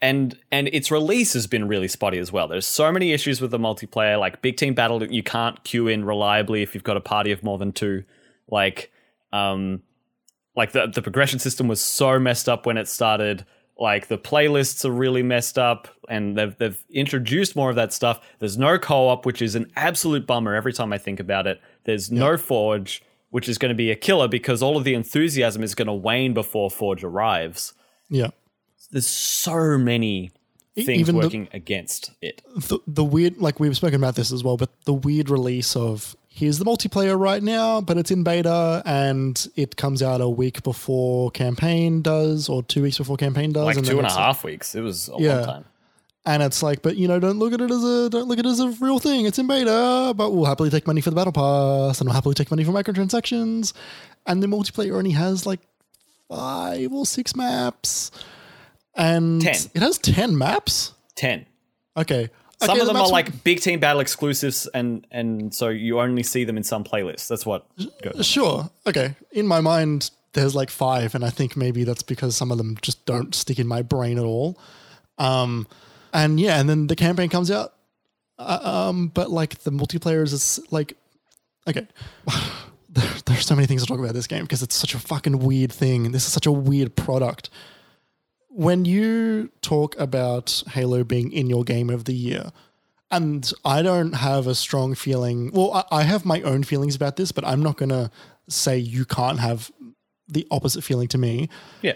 And 0.00 0.38
and 0.52 0.68
its 0.68 0.90
release 0.92 1.32
has 1.32 1.48
been 1.48 1.66
really 1.66 1.88
spotty 1.88 2.18
as 2.18 2.30
well. 2.30 2.46
There's 2.46 2.66
so 2.66 2.92
many 2.92 3.12
issues 3.12 3.40
with 3.40 3.50
the 3.50 3.58
multiplayer, 3.58 4.18
like 4.18 4.42
big 4.42 4.56
team 4.56 4.74
battle 4.74 5.04
you 5.04 5.24
can't 5.24 5.62
queue 5.64 5.88
in 5.88 6.04
reliably 6.04 6.62
if 6.62 6.74
you've 6.74 6.84
got 6.84 6.96
a 6.96 7.00
party 7.00 7.32
of 7.32 7.42
more 7.42 7.58
than 7.58 7.72
2. 7.72 8.04
Like 8.48 8.92
um 9.32 9.82
like 10.58 10.72
the 10.72 10.86
the 10.86 11.02
progression 11.02 11.38
system 11.38 11.68
was 11.68 11.80
so 11.80 12.18
messed 12.18 12.48
up 12.48 12.66
when 12.66 12.76
it 12.76 12.88
started 12.88 13.44
like 13.78 14.08
the 14.08 14.18
playlists 14.18 14.84
are 14.84 14.90
really 14.90 15.22
messed 15.22 15.58
up 15.58 15.88
and 16.08 16.36
they've 16.36 16.56
they've 16.58 16.84
introduced 16.90 17.54
more 17.54 17.70
of 17.70 17.76
that 17.76 17.92
stuff 17.92 18.20
there's 18.40 18.58
no 18.58 18.78
co-op 18.78 19.24
which 19.24 19.40
is 19.40 19.54
an 19.54 19.70
absolute 19.76 20.26
bummer 20.26 20.54
every 20.54 20.72
time 20.72 20.92
i 20.92 20.98
think 20.98 21.20
about 21.20 21.46
it 21.46 21.60
there's 21.84 22.10
no 22.10 22.36
forge 22.36 23.02
which 23.30 23.48
is 23.48 23.58
going 23.58 23.70
to 23.70 23.74
be 23.74 23.90
a 23.90 23.96
killer 23.96 24.28
because 24.28 24.62
all 24.62 24.76
of 24.76 24.84
the 24.84 24.94
enthusiasm 24.94 25.62
is 25.62 25.74
going 25.74 25.86
to 25.86 25.92
wane 25.92 26.34
before 26.34 26.70
forge 26.70 27.02
arrives 27.04 27.74
Yeah. 28.08 28.28
there's 28.90 29.06
so 29.06 29.76
many 29.78 30.30
things 30.74 30.90
even 31.00 31.16
the- 31.16 31.22
working 31.22 31.48
against 31.52 32.12
it 32.22 32.40
the, 32.68 32.78
the 32.86 33.04
weird 33.04 33.38
like 33.38 33.58
we've 33.58 33.76
spoken 33.76 33.96
about 33.96 34.14
this 34.14 34.32
as 34.32 34.44
well 34.44 34.56
but 34.56 34.70
the 34.84 34.94
weird 34.94 35.28
release 35.28 35.74
of 35.74 36.16
here's 36.28 36.58
the 36.60 36.64
multiplayer 36.64 37.18
right 37.18 37.42
now 37.42 37.80
but 37.80 37.98
it's 37.98 38.12
in 38.12 38.22
beta 38.22 38.80
and 38.86 39.48
it 39.56 39.74
comes 39.76 40.02
out 40.04 40.20
a 40.20 40.28
week 40.28 40.62
before 40.62 41.32
campaign 41.32 42.00
does 42.00 42.48
or 42.48 42.62
two 42.62 42.80
weeks 42.82 42.96
before 42.96 43.16
campaign 43.16 43.52
does 43.52 43.64
like 43.64 43.76
and 43.76 43.84
two 43.84 43.98
and 43.98 44.06
a 44.06 44.12
half 44.12 44.44
weeks 44.44 44.76
it 44.76 44.80
was 44.82 45.08
a 45.08 45.14
Yeah. 45.18 45.36
long 45.38 45.44
time 45.46 45.64
and 46.26 46.42
it's 46.42 46.62
like 46.62 46.82
but 46.82 46.96
you 46.96 47.08
know 47.08 47.18
don't 47.20 47.38
look 47.38 47.52
at 47.52 47.60
it 47.60 47.70
as 47.70 47.82
a 47.84 48.10
don't 48.10 48.28
look 48.28 48.38
at 48.38 48.44
it 48.46 48.48
as 48.48 48.60
a 48.60 48.68
real 48.80 48.98
thing 48.98 49.24
it's 49.26 49.38
in 49.38 49.46
beta 49.46 50.12
but 50.16 50.30
we'll 50.32 50.44
happily 50.44 50.68
take 50.70 50.86
money 50.86 51.00
for 51.00 51.10
the 51.10 51.16
battle 51.16 51.32
pass 51.32 52.00
and 52.00 52.08
we'll 52.08 52.14
happily 52.14 52.34
take 52.34 52.50
money 52.50 52.64
for 52.64 52.72
microtransactions 52.72 53.72
and 54.26 54.42
the 54.42 54.46
multiplayer 54.46 54.96
only 54.96 55.12
has 55.12 55.46
like 55.46 55.60
five 56.28 56.92
or 56.92 57.06
six 57.06 57.34
maps 57.34 58.10
and 58.94 59.40
10. 59.42 59.54
it 59.74 59.82
has 59.82 59.98
10 59.98 60.36
maps 60.36 60.92
10 61.14 61.46
okay 61.96 62.28
some 62.60 62.70
Okay, 62.70 62.80
of 62.80 62.86
the 62.88 62.92
them 62.92 62.96
are 62.96 63.02
maps- 63.04 63.12
like 63.12 63.44
big 63.44 63.60
team 63.60 63.78
battle 63.78 64.00
exclusives 64.00 64.66
and 64.74 65.06
and 65.12 65.54
so 65.54 65.68
you 65.68 66.00
only 66.00 66.24
see 66.24 66.42
them 66.44 66.56
in 66.56 66.64
some 66.64 66.82
playlists 66.82 67.28
that's 67.28 67.46
what 67.46 67.66
goes 68.02 68.26
Sure. 68.26 68.68
Okay. 68.86 69.14
In 69.30 69.46
my 69.46 69.60
mind, 69.60 70.10
there's 70.32 70.54
like 70.56 70.68
five, 70.68 71.14
and 71.14 71.24
I 71.24 71.30
think 71.30 71.56
maybe 71.56 71.84
that's 71.84 72.02
because 72.02 72.36
some 72.36 72.50
of 72.50 72.58
them 72.58 72.76
just 72.82 73.06
don't 73.06 73.32
stick 73.34 73.58
in 73.60 73.66
my 73.68 73.82
brain 73.82 74.18
at 74.18 74.24
all. 74.24 74.58
Um, 75.18 75.66
and 76.12 76.38
yeah, 76.40 76.60
and 76.60 76.68
then 76.68 76.86
the 76.86 76.96
campaign 76.96 77.28
comes 77.28 77.50
out. 77.50 77.74
Uh, 78.38 78.86
um, 78.88 79.08
but 79.08 79.30
like 79.30 79.60
the 79.60 79.70
multiplayer 79.72 80.22
is 80.22 80.60
like, 80.70 80.96
okay. 81.66 81.86
there, 82.88 83.10
there's 83.26 83.46
so 83.46 83.54
many 83.54 83.66
things 83.66 83.82
to 83.82 83.88
talk 83.88 83.98
about 83.98 84.14
this 84.14 84.26
game 84.26 84.42
because 84.42 84.62
it's 84.62 84.76
such 84.76 84.94
a 84.94 84.98
fucking 84.98 85.38
weird 85.38 85.72
thing. 85.72 86.12
This 86.12 86.26
is 86.26 86.32
such 86.32 86.46
a 86.46 86.52
weird 86.52 86.96
product. 86.96 87.50
When 88.48 88.84
you 88.84 89.50
talk 89.60 89.98
about 89.98 90.62
Halo 90.70 91.04
being 91.04 91.30
in 91.32 91.48
your 91.48 91.64
game 91.64 91.90
of 91.90 92.04
the 92.04 92.14
year, 92.14 92.50
and 93.10 93.50
I 93.64 93.82
don't 93.82 94.12
have 94.14 94.46
a 94.46 94.54
strong 94.54 94.94
feeling. 94.94 95.50
Well, 95.52 95.72
I, 95.72 96.00
I 96.00 96.02
have 96.02 96.24
my 96.24 96.42
own 96.42 96.62
feelings 96.62 96.94
about 96.94 97.16
this, 97.16 97.32
but 97.32 97.44
I'm 97.44 97.62
not 97.62 97.76
going 97.76 97.88
to 97.88 98.10
say 98.48 98.78
you 98.78 99.04
can't 99.04 99.40
have 99.40 99.70
the 100.28 100.46
opposite 100.50 100.84
feeling 100.84 101.08
to 101.08 101.18
me. 101.18 101.48
yeah 101.80 101.94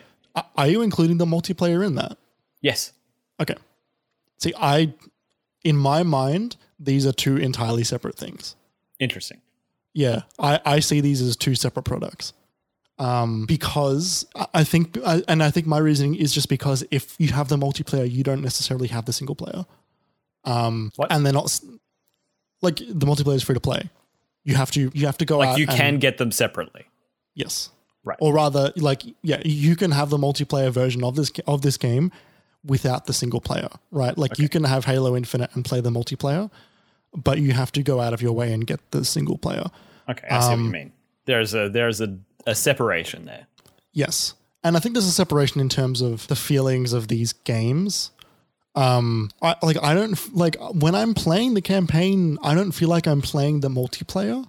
Are 0.57 0.67
you 0.67 0.83
including 0.83 1.19
the 1.19 1.27
multiplayer 1.27 1.87
in 1.87 1.95
that? 1.97 2.17
yes 2.61 2.93
Okay. 3.41 3.57
See, 4.43 4.53
I, 4.59 4.93
in 5.65 5.77
my 5.77 6.03
mind, 6.03 6.57
these 6.79 7.07
are 7.07 7.13
two 7.13 7.37
entirely 7.37 7.85
separate 7.85 8.17
things. 8.17 8.57
interesting 8.99 9.41
Yeah, 9.95 10.23
I, 10.39 10.61
I 10.65 10.81
see 10.81 11.01
these 11.01 11.21
as 11.23 11.37
two 11.37 11.55
separate 11.55 11.85
products. 11.85 12.33
Um, 12.99 13.47
because 13.47 14.27
I- 14.55 14.65
think, 14.65 14.99
and 15.29 15.43
I 15.43 15.51
think 15.51 15.67
my 15.67 15.79
reasoning 15.79 16.15
is 16.15 16.33
just 16.33 16.49
because 16.49 16.85
if 16.91 17.15
you 17.19 17.29
have 17.33 17.49
the 17.49 17.57
multiplayer, 17.57 18.11
you 18.11 18.23
don't 18.23 18.43
necessarily 18.43 18.89
have 18.89 19.05
the 19.07 19.13
single 19.13 19.35
player. 19.35 19.65
Um, 20.45 20.93
What? 20.97 21.11
and 21.13 21.25
they're 21.25 21.33
not 21.33 21.59
like 22.61 22.77
the 22.77 23.07
multiplayer 23.07 23.37
is 23.37 23.43
free 23.43 23.55
to 23.55 23.61
play. 23.61 23.91
You 24.45 24.57
have 24.57 24.71
to, 24.73 24.91
you 24.95 25.07
have 25.07 25.19
to 25.19 25.25
go 25.25 25.39
like 25.39 25.51
out 25.51 25.59
you 25.59 25.67
and- 25.69 25.77
can 25.77 25.99
get 25.99 26.19
them 26.19 26.33
separately 26.33 26.85
yes, 27.35 27.71
Right. 28.05 28.19
or 28.21 28.35
rather, 28.35 28.73
like 28.77 29.03
yeah, 29.23 29.41
you 29.45 29.77
can 29.77 29.93
have 29.93 30.11
the 30.11 30.19
multiplayer 30.19 30.71
version 30.71 31.05
of 31.05 31.15
this 31.17 31.31
of 31.47 31.63
this 31.63 31.77
game 31.77 32.11
without 32.65 33.07
the 33.07 33.13
single 33.13 33.41
player, 33.41 33.69
right? 33.91 34.17
Like 34.17 34.39
you 34.39 34.49
can 34.49 34.65
have 34.65 34.85
Halo 34.85 35.17
Infinite 35.17 35.51
and 35.55 35.65
play 35.65 35.81
the 35.81 35.91
multiplayer, 35.91 36.51
but 37.15 37.39
you 37.39 37.53
have 37.53 37.73
to 37.73 37.83
go 37.83 38.01
out 38.01 38.13
of 38.15 38.23
your 38.23 38.33
way 38.33 38.53
and 38.53 38.67
get 38.67 38.79
the 38.93 39.05
single 39.05 39.39
player. 39.39 39.65
Okay, 40.09 40.27
I 40.31 40.41
see 40.41 40.49
what 40.49 40.59
you 40.59 40.65
Um, 40.65 40.71
mean. 40.71 40.93
There's 41.25 41.55
a 41.55 41.69
there's 41.69 42.01
a, 42.01 42.19
a 42.47 42.55
separation 42.55 43.25
there. 43.27 43.47
Yes. 43.93 44.35
And 44.65 44.77
I 44.77 44.81
think 44.81 44.95
there's 44.95 45.07
a 45.07 45.13
separation 45.13 45.61
in 45.61 45.69
terms 45.69 46.01
of 46.01 46.27
the 46.29 46.37
feelings 46.37 46.93
of 46.93 47.09
these 47.09 47.33
games. 47.33 48.11
Um, 48.75 49.31
I 49.43 49.57
like 49.63 49.77
I 49.83 49.93
don't 49.95 50.19
like 50.35 50.57
when 50.73 50.95
I'm 50.95 51.15
playing 51.15 51.55
the 51.55 51.61
campaign, 51.61 52.39
I 52.43 52.55
don't 52.55 52.73
feel 52.73 52.89
like 52.89 53.07
I'm 53.07 53.21
playing 53.21 53.61
the 53.61 53.69
multiplayer. 53.69 54.49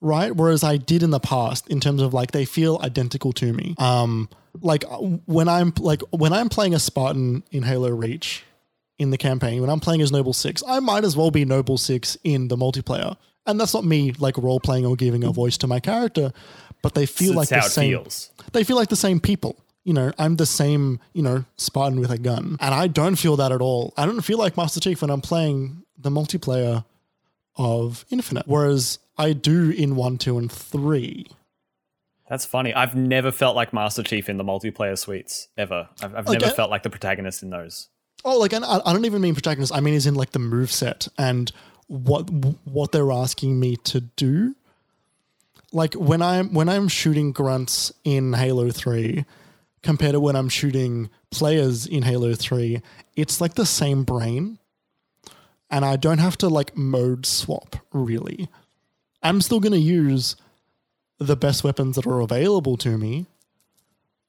Right? 0.00 0.34
Whereas 0.34 0.62
I 0.64 0.76
did 0.76 1.02
in 1.02 1.10
the 1.10 1.20
past 1.20 1.68
in 1.68 1.80
terms 1.80 2.02
of 2.02 2.14
like 2.14 2.32
they 2.32 2.44
feel 2.44 2.78
identical 2.82 3.32
to 3.34 3.52
me. 3.52 3.74
Um, 3.78 4.28
like 4.60 4.84
when 5.26 5.48
I'm 5.48 5.72
like 5.78 6.02
when 6.10 6.32
I'm 6.32 6.48
playing 6.48 6.74
a 6.74 6.78
Spartan 6.78 7.42
in 7.50 7.62
Halo 7.62 7.90
Reach 7.90 8.44
in 8.98 9.10
the 9.10 9.18
campaign, 9.18 9.60
when 9.60 9.70
I'm 9.70 9.80
playing 9.80 10.02
as 10.02 10.12
Noble 10.12 10.32
Six, 10.32 10.62
I 10.66 10.80
might 10.80 11.04
as 11.04 11.16
well 11.16 11.30
be 11.30 11.44
Noble 11.44 11.78
Six 11.78 12.16
in 12.24 12.48
the 12.48 12.56
multiplayer. 12.56 13.16
And 13.46 13.58
that's 13.58 13.72
not 13.72 13.84
me 13.84 14.12
like 14.18 14.36
role 14.36 14.60
playing 14.60 14.84
or 14.84 14.94
giving 14.94 15.24
a 15.24 15.30
voice 15.30 15.56
to 15.58 15.66
my 15.66 15.80
character, 15.80 16.32
but 16.82 16.94
they 16.94 17.06
feel 17.06 17.34
like 17.34 17.48
the 17.48 17.62
same. 17.62 17.90
feels. 17.92 18.30
They 18.52 18.64
feel 18.64 18.76
like 18.76 18.88
the 18.88 18.96
same 18.96 19.20
people. 19.20 19.56
You 19.84 19.94
know, 19.94 20.12
I'm 20.18 20.36
the 20.36 20.44
same, 20.44 21.00
you 21.14 21.22
know, 21.22 21.46
Spartan 21.56 21.98
with 21.98 22.10
a 22.10 22.18
gun. 22.18 22.58
And 22.60 22.74
I 22.74 22.88
don't 22.88 23.16
feel 23.16 23.36
that 23.36 23.52
at 23.52 23.62
all. 23.62 23.94
I 23.96 24.04
don't 24.04 24.20
feel 24.20 24.36
like 24.36 24.54
Master 24.54 24.80
Chief 24.80 25.00
when 25.00 25.10
I'm 25.10 25.22
playing 25.22 25.82
the 25.96 26.10
multiplayer 26.10 26.84
of 27.56 28.04
Infinite. 28.10 28.46
Whereas 28.46 28.98
I 29.18 29.32
do 29.32 29.70
in 29.70 29.96
one, 29.96 30.16
two, 30.18 30.38
and 30.38 30.50
three. 30.50 31.26
That's 32.28 32.44
funny. 32.44 32.74
I've 32.74 32.94
never 32.94 33.32
felt 33.32 33.56
like 33.56 33.72
Master 33.72 34.02
Chief 34.02 34.28
in 34.28 34.36
the 34.36 34.44
multiplayer 34.44 34.98
suites 34.98 35.48
ever. 35.56 35.88
I've, 36.02 36.14
I've 36.14 36.26
never 36.28 36.46
Okay. 36.46 36.54
felt 36.54 36.70
like 36.70 36.82
the 36.82 36.90
protagonist 36.90 37.42
in 37.42 37.50
those. 37.50 37.88
Oh, 38.24 38.38
like 38.38 38.52
and 38.52 38.64
I, 38.64 38.80
I 38.84 38.92
don't 38.92 39.04
even 39.06 39.22
mean 39.22 39.34
protagonist. 39.34 39.74
I 39.74 39.80
mean 39.80 39.94
is 39.94 40.06
in 40.06 40.14
like 40.14 40.30
the 40.32 40.38
move 40.38 40.70
set 40.70 41.08
and 41.16 41.50
what 41.86 42.28
what 42.64 42.92
they're 42.92 43.10
asking 43.12 43.58
me 43.58 43.76
to 43.84 44.00
do. 44.02 44.54
Like 45.72 45.94
when 45.94 46.20
I'm 46.22 46.52
when 46.52 46.68
I'm 46.68 46.88
shooting 46.88 47.32
grunts 47.32 47.92
in 48.04 48.32
Halo 48.34 48.70
Three, 48.70 49.24
compared 49.82 50.12
to 50.12 50.20
when 50.20 50.36
I'm 50.36 50.48
shooting 50.48 51.08
players 51.30 51.86
in 51.86 52.02
Halo 52.02 52.34
Three, 52.34 52.82
it's 53.16 53.40
like 53.40 53.54
the 53.54 53.66
same 53.66 54.02
brain, 54.04 54.58
and 55.70 55.84
I 55.84 55.96
don't 55.96 56.18
have 56.18 56.36
to 56.38 56.48
like 56.48 56.76
mode 56.76 57.24
swap 57.24 57.76
really. 57.92 58.48
I'm 59.22 59.40
still 59.40 59.60
gonna 59.60 59.76
use 59.76 60.36
the 61.18 61.36
best 61.36 61.64
weapons 61.64 61.96
that 61.96 62.06
are 62.06 62.20
available 62.20 62.76
to 62.78 62.96
me. 62.96 63.26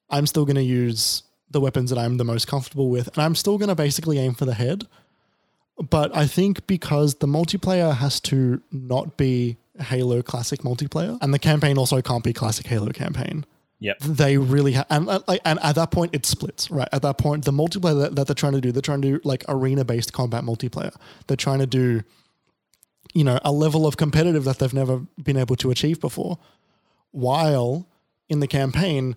I'm 0.09 0.25
still 0.25 0.45
going 0.45 0.55
to 0.55 0.63
use 0.63 1.23
the 1.51 1.61
weapons 1.61 1.89
that 1.89 1.99
I'm 1.99 2.17
the 2.17 2.25
most 2.25 2.47
comfortable 2.47 2.89
with, 2.89 3.07
and 3.09 3.23
I'm 3.23 3.35
still 3.35 3.57
going 3.57 3.69
to 3.69 3.75
basically 3.75 4.17
aim 4.17 4.33
for 4.33 4.45
the 4.45 4.53
head. 4.53 4.87
But 5.77 6.15
I 6.15 6.27
think 6.27 6.67
because 6.67 7.15
the 7.15 7.27
multiplayer 7.27 7.95
has 7.95 8.19
to 8.21 8.61
not 8.71 9.17
be 9.17 9.57
Halo 9.79 10.21
Classic 10.21 10.61
multiplayer, 10.61 11.17
and 11.21 11.33
the 11.33 11.39
campaign 11.39 11.77
also 11.77 12.01
can't 12.01 12.23
be 12.23 12.33
Classic 12.33 12.65
Halo 12.65 12.89
campaign. 12.89 13.45
Yep. 13.81 13.99
They 13.99 14.37
really 14.37 14.73
have, 14.73 14.87
and 14.89 15.07
and 15.45 15.59
at 15.63 15.75
that 15.75 15.91
point 15.91 16.13
it 16.13 16.25
splits, 16.25 16.69
right? 16.69 16.89
At 16.91 17.01
that 17.03 17.17
point, 17.17 17.45
the 17.45 17.51
multiplayer 17.51 18.01
that, 18.01 18.15
that 18.15 18.27
they're 18.27 18.33
trying 18.33 18.53
to 18.53 18.61
do, 18.61 18.73
they're 18.73 18.81
trying 18.81 19.01
to 19.03 19.11
do 19.11 19.21
like 19.23 19.45
arena-based 19.47 20.11
combat 20.11 20.43
multiplayer. 20.43 20.93
They're 21.27 21.37
trying 21.37 21.59
to 21.59 21.65
do, 21.67 22.01
you 23.13 23.23
know, 23.23 23.39
a 23.43 23.51
level 23.51 23.87
of 23.87 23.97
competitive 23.97 24.43
that 24.43 24.59
they've 24.59 24.73
never 24.73 24.99
been 25.21 25.37
able 25.37 25.55
to 25.57 25.71
achieve 25.71 25.99
before. 25.99 26.37
While 27.11 27.87
in 28.27 28.39
the 28.39 28.47
campaign, 28.47 29.15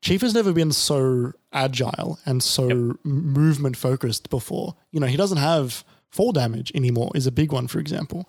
Chief 0.00 0.20
has 0.20 0.34
never 0.34 0.52
been 0.52 0.72
so 0.72 1.32
agile 1.52 2.18
and 2.24 2.42
so 2.42 2.96
movement 3.02 3.76
focused 3.76 4.30
before. 4.30 4.76
You 4.90 5.00
know, 5.00 5.06
he 5.06 5.16
doesn't 5.16 5.38
have 5.38 5.84
fall 6.10 6.32
damage 6.32 6.70
anymore. 6.74 7.10
Is 7.14 7.26
a 7.26 7.32
big 7.32 7.52
one, 7.52 7.66
for 7.66 7.78
example. 7.78 8.28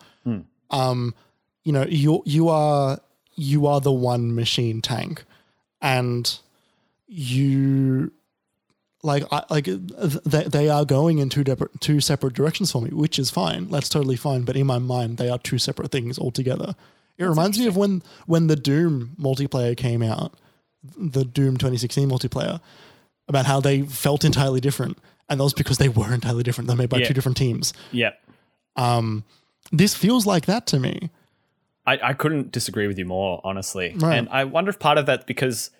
Um, 0.71 1.13
you 1.63 1.71
know, 1.71 1.85
you 1.87 2.23
you 2.25 2.49
are 2.49 2.99
you 3.35 3.67
are 3.67 3.79
the 3.79 3.91
one 3.91 4.33
machine 4.33 4.81
tank, 4.81 5.23
and 5.81 6.39
you 7.07 8.11
like 9.07 9.23
I, 9.31 9.43
like 9.49 9.65
they, 9.65 10.43
they 10.43 10.69
are 10.69 10.85
going 10.85 11.17
in 11.17 11.29
two 11.29 11.43
dep- 11.43 11.79
two 11.79 11.99
separate 11.99 12.33
directions 12.33 12.71
for 12.71 12.81
me, 12.81 12.91
which 12.91 13.17
is 13.17 13.31
fine. 13.31 13.69
That's 13.69 13.89
totally 13.89 14.15
fine. 14.17 14.43
But 14.43 14.55
in 14.55 14.67
my 14.67 14.77
mind, 14.77 15.17
they 15.17 15.29
are 15.29 15.39
two 15.39 15.57
separate 15.57 15.91
things 15.91 16.19
altogether. 16.19 16.75
It 17.17 17.25
reminds 17.25 17.57
me 17.57 17.65
of 17.65 17.75
when 17.75 18.03
when 18.27 18.45
the 18.47 18.55
Doom 18.55 19.15
multiplayer 19.19 19.75
came 19.75 20.03
out, 20.03 20.33
the 20.95 21.25
Doom 21.25 21.57
2016 21.57 22.07
multiplayer, 22.07 22.61
about 23.27 23.47
how 23.47 23.59
they 23.59 23.81
felt 23.81 24.23
entirely 24.23 24.59
different, 24.61 24.99
and 25.27 25.39
that 25.39 25.43
was 25.43 25.53
because 25.55 25.79
they 25.79 25.89
were 25.89 26.13
entirely 26.13 26.43
different. 26.43 26.67
They're 26.67 26.77
made 26.77 26.89
by 26.89 26.99
Yeah. 26.99 27.07
two 27.07 27.13
different 27.15 27.37
teams. 27.37 27.73
Yep. 27.91 28.19
Um, 28.75 29.23
this 29.71 29.95
feels 29.95 30.25
like 30.27 30.45
that 30.45 30.67
to 30.67 30.79
me. 30.79 31.09
I, 31.87 31.99
I 32.03 32.13
couldn't 32.13 32.51
disagree 32.51 32.85
with 32.87 32.99
you 32.99 33.05
more, 33.05 33.41
honestly. 33.43 33.93
Right. 33.95 34.17
And 34.17 34.29
I 34.29 34.43
wonder 34.43 34.69
if 34.69 34.77
part 34.77 34.97
of 34.97 35.05
that 35.07 35.25
because 35.25 35.71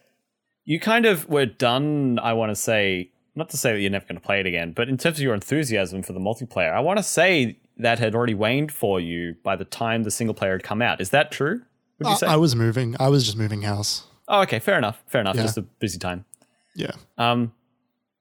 you 0.65 0.80
kind 0.80 1.06
of 1.06 1.27
were 1.30 1.45
done, 1.45 2.17
I 2.19 2.33
want 2.33 2.49
to 2.49 2.56
say, 2.56 3.11
not 3.38 3.49
to 3.49 3.57
say 3.57 3.74
that 3.74 3.80
you're 3.80 3.91
never 3.91 4.06
going 4.06 4.16
to 4.16 4.22
play 4.22 4.40
it 4.40 4.45
again, 4.45 4.72
but 4.72 4.90
in 4.90 4.98
terms 4.98 5.17
of 5.17 5.24
your 5.24 5.33
enthusiasm 5.33 6.03
for 6.03 6.14
the 6.14 6.19
multiplayer, 6.19 6.74
I 6.74 6.80
want 6.80 6.98
to 6.98 7.03
say 7.03 7.57
that 7.77 7.99
had 7.99 8.16
already 8.16 8.33
waned 8.33 8.72
for 8.72 8.99
you 8.99 9.35
by 9.43 9.56
the 9.56 9.66
time 9.66 10.03
the 10.03 10.11
single 10.11 10.33
player 10.33 10.53
had 10.53 10.64
come 10.64 10.82
out. 10.82 10.99
Is 10.99 11.11
that 11.11 11.32
true? 11.32 11.61
Would 11.99 12.07
you 12.07 12.14
I, 12.14 12.16
say? 12.16 12.27
I 12.27 12.35
was 12.35 12.56
moving. 12.56 12.95
I 12.99 13.09
was 13.09 13.24
just 13.24 13.38
moving 13.38 13.61
house. 13.61 14.06
oh, 14.27 14.41
okay, 14.41 14.59
fair 14.59 14.77
enough. 14.77 15.03
Fair 15.07 15.22
enough. 15.22 15.35
Yeah. 15.35 15.43
Just 15.43 15.57
a 15.57 15.61
busy 15.61 15.99
time. 15.99 16.25
Yeah. 16.75 16.91
Um, 17.17 17.53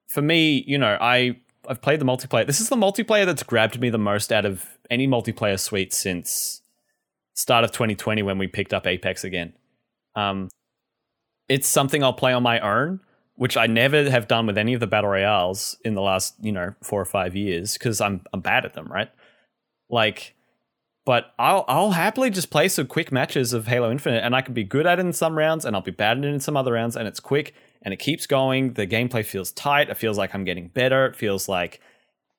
for 0.08 0.22
me, 0.22 0.64
you 0.66 0.78
know, 0.78 0.96
I 1.00 1.36
I've 1.68 1.82
played 1.82 2.00
the 2.00 2.04
multiplayer. 2.04 2.46
This 2.46 2.60
is 2.60 2.68
the 2.68 2.76
multiplayer 2.76 3.26
that's 3.26 3.42
grabbed 3.42 3.80
me 3.80 3.90
the 3.90 3.98
most 3.98 4.32
out 4.32 4.44
of 4.44 4.64
any 4.90 5.08
multiplayer 5.08 5.58
suite 5.58 5.92
since 5.92 6.62
start 7.34 7.64
of 7.64 7.72
2020 7.72 8.22
when 8.22 8.38
we 8.38 8.46
picked 8.46 8.72
up 8.72 8.86
Apex 8.86 9.24
again. 9.24 9.52
Um, 10.14 10.48
it's 11.48 11.68
something 11.68 12.02
I'll 12.02 12.12
play 12.12 12.32
on 12.32 12.42
my 12.42 12.60
own, 12.60 13.00
which 13.36 13.56
I 13.56 13.66
never 13.66 14.10
have 14.10 14.28
done 14.28 14.47
with 14.47 14.58
any 14.58 14.74
of 14.74 14.81
the 14.81 14.86
battle 14.86 15.10
royales 15.10 15.76
in 15.84 15.94
the 15.94 16.02
last 16.02 16.34
you 16.40 16.52
know 16.52 16.74
four 16.82 17.00
or 17.00 17.06
five 17.06 17.36
years 17.36 17.74
because 17.74 18.00
I'm 18.00 18.23
I'm 18.32 18.40
bad 18.40 18.65
at 18.65 18.74
them, 18.74 18.89
right? 18.90 19.10
Like, 19.89 20.34
but 21.05 21.32
I'll 21.39 21.65
I'll 21.68 21.92
happily 21.92 22.31
just 22.31 22.50
play 22.50 22.68
some 22.68 22.86
quick 22.86 23.12
matches 23.12 23.52
of 23.52 23.66
Halo 23.66 23.90
Infinite, 23.90 24.24
and 24.24 24.34
I 24.34 24.40
can 24.40 24.55
be 24.55 24.65
good 24.65 24.86
at 24.86 24.98
it 24.98 25.06
in 25.06 25.12
some 25.12 25.39
rounds, 25.39 25.65
and 25.65 25.76
I'll 25.76 25.82
be 25.82 25.90
bad 25.90 26.18
at 26.18 26.24
it 26.24 26.28
in 26.28 26.40
some 26.40 26.56
other 26.56 26.73
rounds, 26.73 26.97
and 26.97 27.06
it's 27.06 27.20
quick 27.20 27.55
and 27.82 27.94
it 27.94 27.98
keeps 27.98 28.26
going. 28.26 28.73
The 28.73 28.86
gameplay 28.86 29.24
feels 29.24 29.52
tight. 29.52 29.90
It 29.90 29.97
feels 29.97 30.18
like 30.18 30.34
I'm 30.34 30.44
getting 30.44 30.68
better. 30.68 31.06
It 31.06 31.15
feels 31.15 31.48
like 31.48 31.81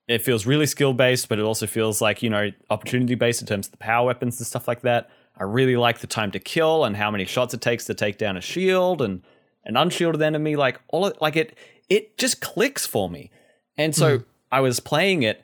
it 0.08 0.22
feels 0.22 0.46
really 0.46 0.66
skill 0.66 0.94
based, 0.94 1.30
but 1.30 1.40
it 1.40 1.44
also 1.44 1.68
feels 1.68 2.02
like 2.02 2.22
you 2.22 2.30
know 2.30 2.52
opportunity 2.70 3.16
based 3.16 3.42
in 3.42 3.48
terms 3.48 3.68
of 3.68 3.72
the 3.72 3.78
power 3.78 4.06
weapons 4.06 4.40
and 4.40 4.48
stuff 4.48 4.68
like 4.68 4.82
that. 4.82 5.10
I 5.38 5.44
really 5.44 5.78
like 5.78 6.00
the 6.00 6.08
time 6.08 6.32
to 6.32 6.40
kill 6.40 6.84
and 6.84 6.98
how 6.98 7.12
many 7.12 7.26
shots 7.26 7.54
it 7.54 7.62
takes 7.62 7.86
to 7.86 7.94
take 7.94 8.18
down 8.18 8.38
a 8.38 8.42
shield 8.42 9.02
and 9.02 9.22
an 9.68 9.78
unshielded 9.78 10.22
enemy. 10.22 10.56
Like 10.56 10.82
all 10.88 11.06
it, 11.06 11.22
like 11.22 11.36
it 11.36 11.56
it 11.90 12.18
just 12.18 12.42
clicks 12.42 12.88
for 12.88 13.10
me. 13.10 13.30
And 13.78 13.96
so 13.96 14.18
hmm. 14.18 14.24
I 14.52 14.62
was 14.62 14.80
playing 14.80 15.22
it 15.22 15.44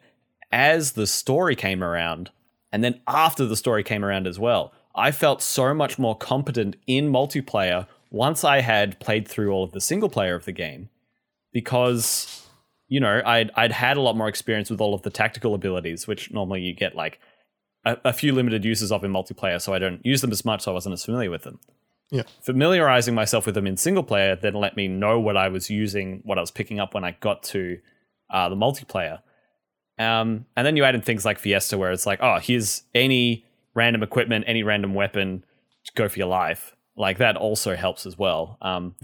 as 0.51 0.93
the 0.93 1.05
story 1.05 1.55
came 1.55 1.83
around, 1.83 2.31
and 2.71 2.83
then 2.83 2.99
after 3.07 3.45
the 3.45 3.55
story 3.55 3.83
came 3.83 4.03
around 4.03 4.25
as 4.25 4.39
well. 4.39 4.73
I 4.95 5.11
felt 5.11 5.41
so 5.41 5.73
much 5.73 5.97
more 5.97 6.15
competent 6.15 6.75
in 6.85 7.11
multiplayer 7.11 7.87
once 8.11 8.43
I 8.43 8.61
had 8.61 8.99
played 8.99 9.27
through 9.27 9.51
all 9.51 9.63
of 9.63 9.71
the 9.71 9.81
single 9.81 10.09
player 10.09 10.35
of 10.35 10.45
the 10.45 10.51
game 10.51 10.89
because 11.51 12.47
you 12.87 12.99
know 12.99 13.21
I'd 13.25 13.51
I'd 13.55 13.71
had 13.71 13.97
a 13.97 14.01
lot 14.01 14.15
more 14.15 14.27
experience 14.27 14.69
with 14.69 14.79
all 14.79 14.93
of 14.93 15.01
the 15.01 15.09
tactical 15.09 15.55
abilities, 15.55 16.07
which 16.07 16.31
normally 16.31 16.61
you 16.61 16.73
get 16.73 16.95
like 16.95 17.19
a, 17.85 17.97
a 18.05 18.13
few 18.13 18.33
limited 18.33 18.63
uses 18.63 18.91
of 18.91 19.03
in 19.03 19.11
multiplayer, 19.11 19.59
so 19.59 19.73
I 19.73 19.79
don't 19.79 20.05
use 20.05 20.21
them 20.21 20.31
as 20.31 20.45
much, 20.45 20.61
so 20.61 20.71
I 20.71 20.73
wasn't 20.73 20.93
as 20.93 21.05
familiar 21.05 21.31
with 21.31 21.43
them. 21.43 21.59
Yeah. 22.14 22.24
Familiarizing 22.43 23.16
myself 23.16 23.48
with 23.48 23.56
them 23.56 23.66
in 23.66 23.75
single 23.75 24.03
player 24.03 24.35
then 24.35 24.53
let 24.53 24.77
me 24.77 24.88
know 24.88 25.19
what 25.19 25.35
I 25.35 25.48
was 25.50 25.72
using, 25.72 26.22
what 26.24 26.38
I 26.38 26.42
was 26.42 26.51
picking 26.51 26.80
up 26.80 26.93
when 26.93 27.03
I 27.03 27.17
got 27.19 27.42
to 27.43 27.80
uh, 28.30 28.50
the 28.50 28.56
multiplayer. 28.56 29.19
Um, 29.98 30.45
and 30.56 30.66
then 30.66 30.77
you 30.77 30.83
add 30.83 30.93
in 30.93 31.01
things 31.01 31.25
like 31.25 31.40
Fiesta, 31.40 31.75
where 31.77 31.92
it's 31.92 32.06
like, 32.06 32.19
oh, 32.22 32.38
here's 32.40 32.83
any 32.93 33.45
random 33.74 34.03
equipment, 34.03 34.45
any 34.48 34.61
random 34.61 34.93
weapon, 34.93 35.43
go 35.95 36.08
for 36.08 36.19
your 36.19 36.27
life. 36.27 36.75
Like 36.95 37.17
that 37.17 37.35
also 37.35 37.75
helps 37.75 38.06
as 38.06 38.16
well. 38.16 38.58
Um, 38.61 38.95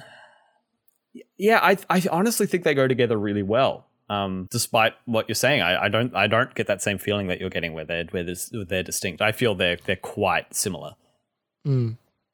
yeah, 1.38 1.60
I 1.62 1.78
I 1.90 2.04
honestly 2.12 2.46
think 2.46 2.64
they 2.64 2.76
go 2.76 2.88
together 2.88 3.18
really 3.18 3.44
well. 3.44 3.88
Um, 4.10 4.48
despite 4.52 4.94
what 5.06 5.28
you're 5.28 5.36
saying, 5.36 5.62
I, 5.62 5.86
I 5.86 5.90
don't 5.90 6.16
I 6.16 6.28
don't 6.28 6.54
get 6.54 6.68
that 6.68 6.82
same 6.84 6.98
feeling 7.00 7.28
that 7.28 7.40
you're 7.40 7.50
getting 7.50 7.74
where 7.74 7.86
they're 7.86 8.06
where 8.12 8.24
there's- 8.24 8.52
they're 8.68 8.84
distinct. 8.84 9.22
I 9.22 9.32
feel 9.32 9.56
they're 9.56 9.78
they're 9.86 9.96
quite 9.96 10.54
similar. 10.54 10.94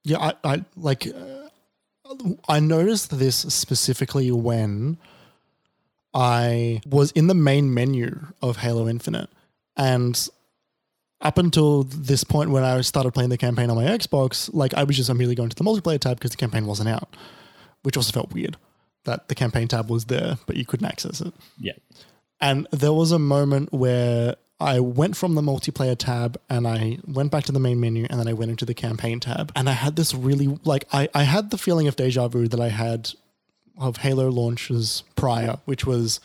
Yeah, 0.06 0.20
I, 0.20 0.34
I 0.44 0.66
like. 0.78 1.08
Uh, 1.08 1.50
I 2.48 2.60
noticed 2.60 3.18
this 3.18 3.36
specifically 3.36 4.32
when 4.32 4.98
I 6.14 6.82
was 6.86 7.12
in 7.12 7.28
the 7.28 7.34
main 7.34 7.74
menu 7.74 8.28
of 8.42 8.58
Halo 8.58 8.88
Infinite, 8.88 9.30
and 9.76 10.30
up 11.22 11.38
until 11.38 11.84
this 11.84 12.24
point 12.24 12.52
when 12.52 12.64
I 12.64 12.80
started 12.82 13.14
playing 13.14 13.32
the 13.32 13.38
campaign 13.38 13.70
on 13.70 13.76
my 13.76 13.86
Xbox, 13.86 14.50
like 14.54 14.74
I 14.76 14.84
was 14.84 14.96
just 14.96 15.10
immediately 15.10 15.36
going 15.36 15.50
to 15.50 15.56
the 15.56 15.64
multiplayer 15.64 16.00
tab 16.00 16.18
because 16.18 16.32
the 16.32 16.38
campaign 16.38 16.68
wasn't 16.68 16.90
out, 16.90 17.16
which 17.82 17.98
also 17.98 18.12
felt 18.12 18.32
weird 18.32 18.58
that 19.06 19.28
the 19.28 19.36
campaign 19.36 19.68
tab 19.68 19.90
was 19.90 20.06
there 20.06 20.38
but 20.46 20.56
you 20.56 20.66
couldn't 20.66 20.88
access 20.88 21.22
it. 21.22 21.34
Yeah, 21.60 21.74
And 22.42 22.68
there 22.72 22.94
was 22.94 23.12
a 23.12 23.20
moment 23.20 23.72
where 23.72 24.36
I 24.60 24.80
went 24.80 25.18
from 25.18 25.36
the 25.36 25.42
multiplayer 25.42 25.98
tab 25.98 26.40
and 26.50 26.68
I 26.68 27.00
went 27.06 27.32
back 27.32 27.44
to 27.46 27.52
the 27.52 27.60
main 27.60 27.80
menu 27.80 28.08
and 28.10 28.20
then 28.20 28.28
I 28.28 28.34
went 28.34 28.52
into 28.52 28.66
the 28.66 28.74
campaign 28.74 29.20
tab. 29.20 29.52
And 29.56 29.70
I 29.70 29.74
had 29.74 29.96
this 29.98 30.14
really, 30.14 30.58
like, 30.64 30.86
I, 30.94 31.10
I 31.14 31.24
had 31.24 31.52
the 31.52 31.58
feeling 31.58 31.88
of 31.88 31.96
deja 31.96 32.28
vu 32.30 32.48
that 32.48 32.60
I 32.60 32.70
had 32.70 33.12
of 33.78 33.98
Halo 33.98 34.30
launches 34.30 35.04
prior, 35.16 35.58
which 35.66 35.86
was 35.86 36.22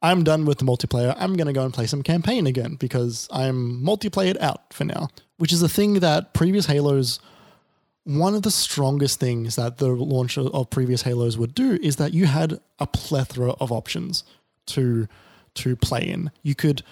I'm 0.00 0.24
done 0.24 0.46
with 0.46 0.58
the 0.58 0.64
multiplayer. 0.64 1.14
I'm 1.18 1.34
going 1.36 1.46
to 1.46 1.52
go 1.52 1.64
and 1.64 1.72
play 1.72 1.86
some 1.86 2.02
campaign 2.02 2.46
again 2.46 2.74
because 2.74 3.28
I'm 3.30 3.82
multiplayered 3.84 4.40
out 4.40 4.72
for 4.72 4.84
now, 4.84 5.08
which 5.36 5.52
is 5.52 5.62
a 5.62 5.68
thing 5.68 6.00
that 6.00 6.34
previous 6.34 6.66
Halos, 6.66 7.20
one 8.04 8.34
of 8.34 8.42
the 8.42 8.50
strongest 8.50 9.20
things 9.20 9.56
that 9.56 9.78
the 9.78 9.88
launch 9.88 10.36
of 10.38 10.70
previous 10.70 11.02
Halos 11.02 11.36
would 11.36 11.54
do 11.54 11.78
is 11.82 11.96
that 11.96 12.14
you 12.14 12.26
had 12.26 12.58
a 12.78 12.86
plethora 12.86 13.50
of 13.60 13.70
options 13.70 14.24
to 14.66 15.06
to 15.54 15.76
play 15.76 16.00
in. 16.00 16.30
You 16.42 16.54
could 16.54 16.82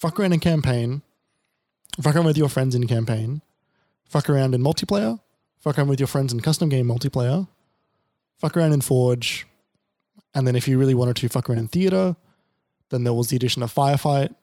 fuck 0.00 0.18
around 0.18 0.32
in 0.32 0.40
campaign, 0.40 1.02
fuck 2.02 2.16
around 2.16 2.24
with 2.24 2.38
your 2.38 2.48
friends 2.48 2.74
in 2.74 2.86
campaign, 2.86 3.42
fuck 4.04 4.30
around 4.30 4.54
in 4.54 4.62
multiplayer, 4.62 5.20
fuck 5.60 5.78
around 5.78 5.88
with 5.88 6.00
your 6.00 6.06
friends 6.06 6.32
in 6.32 6.40
custom 6.40 6.70
game 6.70 6.86
multiplayer, 6.86 7.46
fuck 8.38 8.56
around 8.56 8.72
in 8.72 8.80
Forge, 8.80 9.46
and 10.34 10.46
then 10.46 10.56
if 10.56 10.66
you 10.66 10.78
really 10.78 10.94
wanted 10.94 11.16
to 11.16 11.28
fuck 11.28 11.50
around 11.50 11.58
in 11.58 11.68
theater, 11.68 12.16
then 12.88 13.04
there 13.04 13.12
was 13.12 13.28
the 13.28 13.36
addition 13.36 13.62
of 13.62 13.72
Firefight, 13.72 14.34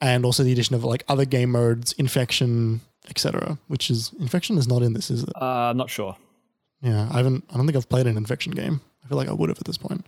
and 0.00 0.24
also 0.24 0.42
the 0.42 0.52
addition 0.52 0.76
of 0.76 0.84
like 0.84 1.02
other 1.08 1.24
game 1.24 1.50
modes, 1.50 1.92
Infection, 1.94 2.82
etc. 3.08 3.58
Which 3.68 3.90
is 3.90 4.12
Infection 4.20 4.58
is 4.58 4.68
not 4.68 4.82
in 4.82 4.92
this, 4.92 5.10
is 5.10 5.22
it? 5.22 5.30
Uh, 5.40 5.70
I'm 5.70 5.76
not 5.78 5.88
sure. 5.90 6.16
Yeah, 6.82 7.08
I 7.10 7.16
haven't. 7.16 7.44
I 7.50 7.56
don't 7.56 7.66
think 7.66 7.76
I've 7.76 7.88
played 7.88 8.06
an 8.06 8.16
Infection 8.16 8.52
game. 8.52 8.80
I 9.04 9.08
feel 9.08 9.16
like 9.16 9.28
I 9.28 9.32
would 9.32 9.48
have 9.48 9.58
at 9.58 9.64
this 9.64 9.78
point. 9.78 10.06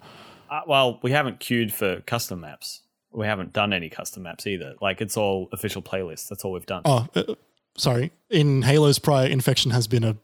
Uh, 0.51 0.61
well, 0.67 0.99
we 1.03 1.13
haven't 1.13 1.41
queued 1.41 1.73
for 1.73 2.01
custom 2.03 2.41
maps. 2.43 2.83
We 3.13 3.27
haven't 3.27 3.53
done 3.53 3.73
any 3.73 3.89
custom 3.89 4.23
maps 4.25 4.47
either. 4.47 4.75
Like 4.81 5.01
it's 5.01 5.17
all 5.17 5.49
official 5.53 5.83
playlists. 5.83 6.29
That's 6.29 6.45
all 6.45 6.53
we've 6.53 6.67
done. 6.67 6.83
Oh, 6.85 7.07
uh, 7.15 7.35
sorry. 7.77 8.13
In 8.31 8.63
Halo's 8.63 8.99
prior, 8.99 9.27
Infection 9.27 9.71
has 9.73 9.87
been 9.89 10.05
a 10.05 10.17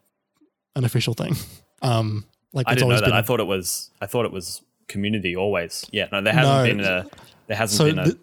an 0.75 0.85
official 0.85 1.15
thing. 1.15 1.37
Um, 1.83 2.25
like 2.55 2.67
I 2.67 2.73
it's 2.73 2.79
didn't 2.81 2.89
know 2.89 2.95
always 2.95 3.01
that. 3.03 3.07
been. 3.09 3.17
I 3.17 3.23
thought 3.23 3.39
it 3.39 3.47
was. 3.47 3.91
I 4.01 4.07
thought 4.07 4.25
it 4.25 4.33
was 4.33 4.63
community 4.89 5.37
always. 5.37 5.85
Yeah, 5.93 6.09
no, 6.11 6.23
there 6.23 6.33
hasn't 6.33 6.57
No. 6.57 6.65
been 6.65 6.81
a. 6.81 7.07
There 7.49 7.57
hasn't 7.57 7.77
so 7.77 7.85
been 7.85 7.99
a. 7.99 8.05
th- 8.05 8.17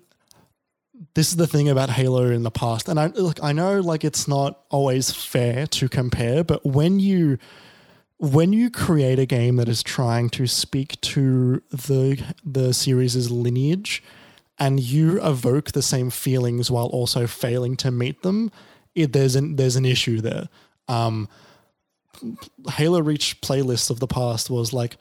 this 1.13 1.29
is 1.29 1.35
the 1.35 1.45
thing 1.45 1.69
about 1.69 1.91
Halo 1.91 2.25
in 2.31 2.41
the 2.41 2.49
past, 2.51 2.89
and 2.89 2.99
I 2.99 3.07
look, 3.07 3.41
I 3.43 3.53
know 3.53 3.79
like 3.79 4.03
it's 4.03 4.27
not 4.27 4.59
always 4.71 5.11
fair 5.11 5.67
to 5.67 5.87
compare, 5.87 6.43
but 6.43 6.65
when 6.65 6.99
you 6.99 7.37
when 8.17 8.53
you 8.53 8.71
create 8.71 9.19
a 9.19 9.27
game 9.27 9.57
that 9.57 9.69
is 9.69 9.83
trying 9.83 10.29
to 10.31 10.47
speak 10.47 10.99
to 11.01 11.61
the 11.71 12.21
the 12.43 12.73
series' 12.73 13.29
lineage, 13.29 14.01
and 14.59 14.79
you 14.79 15.21
evoke 15.23 15.71
the 15.71 15.81
same 15.81 16.09
feelings 16.09 16.69
while 16.69 16.87
also 16.87 17.27
failing 17.27 17.75
to 17.77 17.91
meet 17.91 18.21
them, 18.21 18.51
it, 18.95 19.13
there's 19.13 19.35
an 19.35 19.55
there's 19.55 19.75
an 19.75 19.85
issue 19.85 20.21
there. 20.21 20.47
Um, 20.87 21.27
Halo 22.69 23.01
Reach 23.01 23.41
playlists 23.41 23.89
of 23.89 23.99
the 23.99 24.07
past 24.07 24.49
was 24.49 24.71
like 24.71 24.97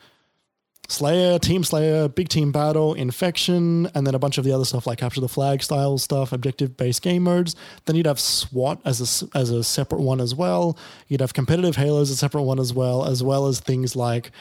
Slayer, 0.89 1.39
Team 1.39 1.63
Slayer, 1.63 2.09
Big 2.09 2.27
Team 2.27 2.51
Battle, 2.51 2.93
Infection, 2.93 3.89
and 3.95 4.05
then 4.05 4.15
a 4.15 4.19
bunch 4.19 4.37
of 4.37 4.43
the 4.43 4.51
other 4.51 4.65
stuff 4.65 4.85
like 4.85 4.99
Capture 4.99 5.21
the 5.21 5.29
Flag 5.29 5.63
style 5.63 5.97
stuff, 5.97 6.33
objective 6.33 6.75
based 6.75 7.01
game 7.01 7.23
modes. 7.23 7.55
Then 7.85 7.95
you'd 7.95 8.05
have 8.05 8.19
SWAT 8.19 8.81
as 8.83 9.23
a, 9.23 9.37
as 9.37 9.49
a 9.49 9.63
separate 9.63 10.01
one 10.01 10.19
as 10.19 10.35
well. 10.35 10.77
You'd 11.07 11.21
have 11.21 11.33
competitive 11.33 11.77
Halos 11.77 12.09
a 12.09 12.15
separate 12.15 12.43
one 12.43 12.59
as 12.59 12.73
well, 12.73 13.05
as 13.05 13.23
well 13.23 13.47
as 13.47 13.59
things 13.59 13.95
like 13.95 14.31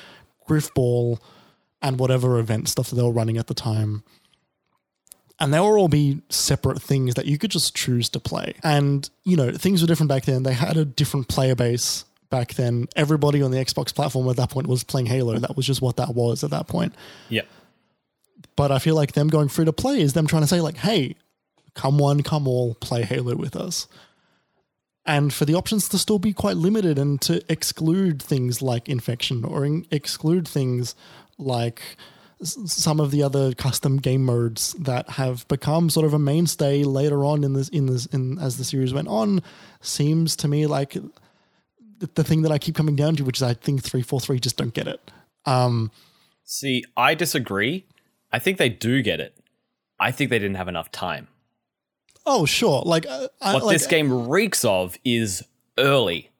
Grifball 0.49 1.19
and 1.81 1.99
whatever 1.99 2.39
event 2.39 2.69
stuff 2.69 2.91
that 2.91 2.97
they 2.97 3.03
were 3.03 3.13
running 3.13 3.39
at 3.39 3.47
the 3.47 3.55
time. 3.55 4.03
And 5.43 5.53
they 5.53 5.59
will 5.59 5.77
all 5.77 5.89
be 5.89 6.23
separate 6.29 6.81
things 6.81 7.15
that 7.15 7.27
you 7.27 7.37
could 7.37 7.51
just 7.51 7.75
choose 7.75 8.09
to 8.11 8.21
play. 8.21 8.55
And, 8.63 9.11
you 9.25 9.37
know, 9.37 9.51
things 9.51 9.81
were 9.83 9.89
different 9.89 10.09
back 10.09 10.25
then. 10.25 10.45
They 10.45 10.53
had 10.53 10.77
a 10.77 10.85
different 10.85 11.27
player 11.27 11.57
base 11.57 12.05
back 12.31 12.55
then. 12.55 12.87
Everybody 12.95 13.43
on 13.43 13.51
the 13.51 13.59
Xbox 13.59 13.93
platform 13.93 14.29
at 14.29 14.37
that 14.37 14.51
point 14.51 14.69
was 14.69 14.85
playing 14.85 15.07
Halo. 15.07 15.37
That 15.41 15.57
was 15.57 15.67
just 15.67 15.83
what 15.83 15.97
that 15.97 16.15
was 16.15 16.45
at 16.45 16.51
that 16.51 16.69
point. 16.69 16.95
yeah. 17.29 17.43
But 18.55 18.71
I 18.71 18.79
feel 18.79 18.95
like 18.95 19.15
them 19.15 19.27
going 19.27 19.49
free 19.49 19.65
to 19.65 19.73
play 19.73 20.01
is 20.01 20.13
them 20.13 20.29
trying 20.29 20.43
to 20.43 20.49
say, 20.49 20.61
like, 20.61 20.77
hey, 20.77 21.17
come 21.75 21.99
one, 21.99 22.23
come 22.23 22.47
all, 22.47 22.75
play 22.75 23.03
Halo 23.03 23.35
with 23.35 23.57
us. 23.57 23.89
And 25.05 25.35
for 25.35 25.45
the 25.45 25.55
options 25.55 25.89
to 25.89 25.99
still 25.99 26.21
be 26.21 26.33
quite 26.33 26.57
limited 26.57 27.01
and 27.01 27.21
to 27.23 27.43
exclude 27.51 28.23
things 28.23 28.63
like 28.63 28.89
infection 28.89 29.45
or 29.45 29.65
in- 29.65 29.87
exclude 29.91 30.47
things 30.47 30.95
like 31.37 31.97
some 32.43 33.01
of 33.01 33.11
the 33.11 33.23
other 33.23 33.55
custom 33.55 33.99
game 33.99 34.25
modes 34.25 34.73
that 34.75 35.09
have 35.11 35.47
become 35.49 35.89
sort 35.91 36.07
of 36.07 36.13
a 36.13 36.19
mainstay 36.19 36.85
later 36.85 37.25
on 37.25 37.45
in 37.45 37.53
this 37.53 37.69
in 37.69 37.87
this 37.87 38.07
in 38.07 38.39
as 38.39 38.59
the 38.59 38.65
series 38.65 38.93
went 38.93 39.09
on 39.09 39.43
seems 39.81 40.37
to 40.37 40.49
me 40.49 40.67
like 40.67 40.97
the, 42.15 42.25
thing 42.25 42.43
that 42.43 42.53
I 42.53 42.59
keep 42.59 42.75
coming 42.75 42.97
down 42.97 43.17
to, 43.17 43.25
which 43.25 43.39
is 43.39 43.43
I 43.43 43.55
think 43.55 43.83
three 43.83 44.03
four 44.03 44.21
three 44.21 44.41
just 44.41 44.57
don't 44.57 44.75
get 44.75 44.89
it. 44.89 45.01
Um, 45.47 45.91
See, 46.45 46.85
I 46.97 47.15
disagree. 47.15 47.87
I 48.33 48.39
think 48.39 48.59
they 48.59 48.69
do 48.69 49.03
get 49.03 49.21
it. 49.21 49.37
I 50.01 50.11
think 50.11 50.31
they 50.31 50.39
didn't 50.39 50.57
have 50.57 50.69
enough 50.69 50.91
time. 50.91 51.29
oh 52.27 52.45
sure, 52.45 52.83
like 52.85 53.07
uh, 53.07 53.29
I, 53.41 53.55
What 53.55 53.65
like, 53.65 53.75
this 53.75 53.87
game 53.87 54.29
reeks 54.29 54.65
of 54.65 54.99
is 55.05 55.45
early. 55.79 56.31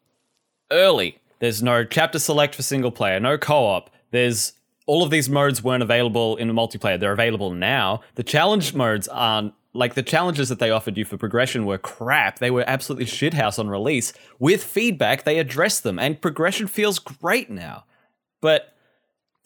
Early. 0.71 1.19
There's 1.39 1.63
no 1.63 1.85
chapter 1.85 2.19
select 2.19 2.55
for 2.55 2.63
single 2.63 2.91
player, 2.91 3.21
no 3.21 3.39
co 3.39 3.67
op. 3.67 3.91
There's 4.11 4.53
all 4.87 5.03
of 5.03 5.11
these 5.11 5.29
modes 5.29 5.63
weren't 5.63 5.83
available 5.83 6.37
in 6.37 6.51
multiplayer. 6.51 6.99
They're 6.99 7.13
available 7.13 7.53
now. 7.53 8.01
The 8.17 8.23
challenge 8.23 8.75
modes 8.75 9.09
aren't 9.09 9.55
like 9.75 9.95
the 9.95 10.03
challenges 10.03 10.49
that 10.51 10.59
they 10.59 10.71
offered 10.71 10.99
you 10.99 11.05
for 11.05 11.17
progression 11.17 11.65
were 11.65 11.79
crap. 11.79 12.39
They 12.39 12.51
were 12.51 12.65
absolutely 12.67 13.07
shithouse 13.07 13.59
on 13.59 13.69
release. 13.69 14.13
With 14.39 14.63
feedback, 14.63 15.25
they 15.25 15.39
addressed 15.39 15.83
them, 15.83 15.99
and 15.99 16.21
progression 16.21 16.67
feels 16.67 16.99
great 16.99 17.49
now. 17.49 17.85
But 18.43 18.75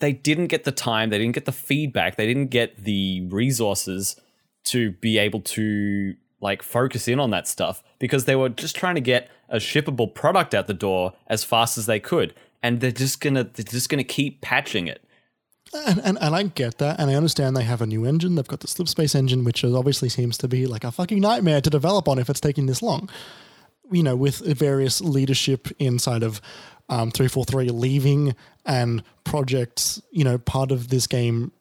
they 0.00 0.12
didn't 0.12 0.48
get 0.48 0.64
the 0.64 0.72
time, 0.72 1.10
they 1.10 1.18
didn't 1.18 1.34
get 1.34 1.44
the 1.44 1.52
feedback, 1.52 2.16
they 2.16 2.26
didn't 2.26 2.48
get 2.48 2.84
the 2.84 3.26
resources 3.30 4.16
to 4.64 4.92
be 4.92 5.18
able 5.18 5.40
to 5.40 6.14
like 6.40 6.62
focus 6.62 7.08
in 7.08 7.18
on 7.18 7.30
that 7.30 7.48
stuff 7.48 7.82
because 7.98 8.24
they 8.24 8.36
were 8.36 8.48
just 8.48 8.76
trying 8.76 8.94
to 8.94 9.00
get 9.00 9.30
a 9.48 9.56
shippable 9.56 10.12
product 10.12 10.54
out 10.54 10.66
the 10.66 10.74
door 10.74 11.12
as 11.28 11.44
fast 11.44 11.78
as 11.78 11.86
they 11.86 12.00
could 12.00 12.34
and 12.62 12.80
they're 12.80 12.90
just 12.90 13.20
gonna 13.20 13.44
they're 13.44 13.64
just 13.64 13.88
gonna 13.88 14.04
keep 14.04 14.40
patching 14.40 14.86
it 14.86 15.02
And, 15.74 16.00
and 16.04 16.18
and 16.20 16.34
I 16.34 16.44
get 16.44 16.78
that, 16.78 17.00
and 17.00 17.10
I 17.10 17.14
understand 17.14 17.56
they 17.56 17.64
have 17.64 17.82
a 17.82 17.86
new 17.86 18.04
engine. 18.04 18.34
They've 18.34 18.46
got 18.46 18.60
the 18.60 18.68
Slipspace 18.68 19.14
engine, 19.14 19.44
which 19.44 19.64
obviously 19.64 20.08
seems 20.08 20.38
to 20.38 20.48
be 20.48 20.66
like 20.66 20.84
a 20.84 20.92
fucking 20.92 21.20
nightmare 21.20 21.60
to 21.60 21.70
develop 21.70 22.08
on 22.08 22.18
if 22.18 22.30
it's 22.30 22.40
taking 22.40 22.66
this 22.66 22.82
long. 22.82 23.10
You 23.90 24.02
know, 24.02 24.16
with 24.16 24.38
various 24.38 25.00
leadership 25.00 25.68
inside 25.78 26.22
of 26.22 26.40
um, 26.88 27.10
three 27.10 27.28
four 27.28 27.44
three 27.44 27.68
leaving 27.68 28.34
and 28.64 29.02
projects, 29.24 30.00
you 30.10 30.24
know, 30.24 30.38
part 30.38 30.70
of 30.70 30.88
this 30.88 31.06
game 31.06 31.52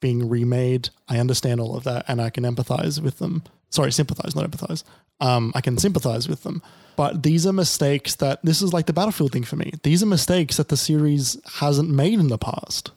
being 0.00 0.28
remade. 0.28 0.88
I 1.08 1.18
understand 1.18 1.60
all 1.60 1.76
of 1.76 1.84
that, 1.84 2.04
and 2.08 2.20
I 2.20 2.30
can 2.30 2.44
empathize 2.44 3.00
with 3.00 3.18
them. 3.18 3.42
Sorry, 3.70 3.92
sympathize, 3.92 4.34
not 4.34 4.50
empathize. 4.50 4.82
Um, 5.20 5.52
I 5.54 5.60
can 5.60 5.78
sympathize 5.78 6.28
with 6.28 6.42
them. 6.42 6.62
But 6.96 7.22
these 7.22 7.46
are 7.46 7.52
mistakes 7.52 8.16
that 8.16 8.44
this 8.44 8.60
is 8.60 8.72
like 8.72 8.86
the 8.86 8.92
Battlefield 8.92 9.32
thing 9.32 9.44
for 9.44 9.56
me. 9.56 9.72
These 9.82 10.02
are 10.02 10.06
mistakes 10.06 10.56
that 10.56 10.68
the 10.68 10.76
series 10.76 11.38
hasn't 11.54 11.88
made 11.88 12.18
in 12.18 12.28
the 12.28 12.38
past 12.38 12.90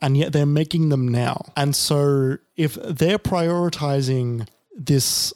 and 0.00 0.16
yet 0.16 0.32
they're 0.32 0.46
making 0.46 0.88
them 0.88 1.08
now. 1.08 1.52
And 1.56 1.74
so 1.74 2.38
if 2.56 2.74
they're 2.74 3.18
prioritizing 3.18 4.46
this 4.76 5.32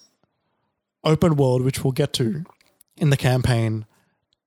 open 1.02 1.36
world, 1.36 1.62
which 1.62 1.82
we'll 1.82 1.92
get 1.92 2.12
to 2.14 2.44
in 2.96 3.10
the 3.10 3.16
campaign, 3.16 3.86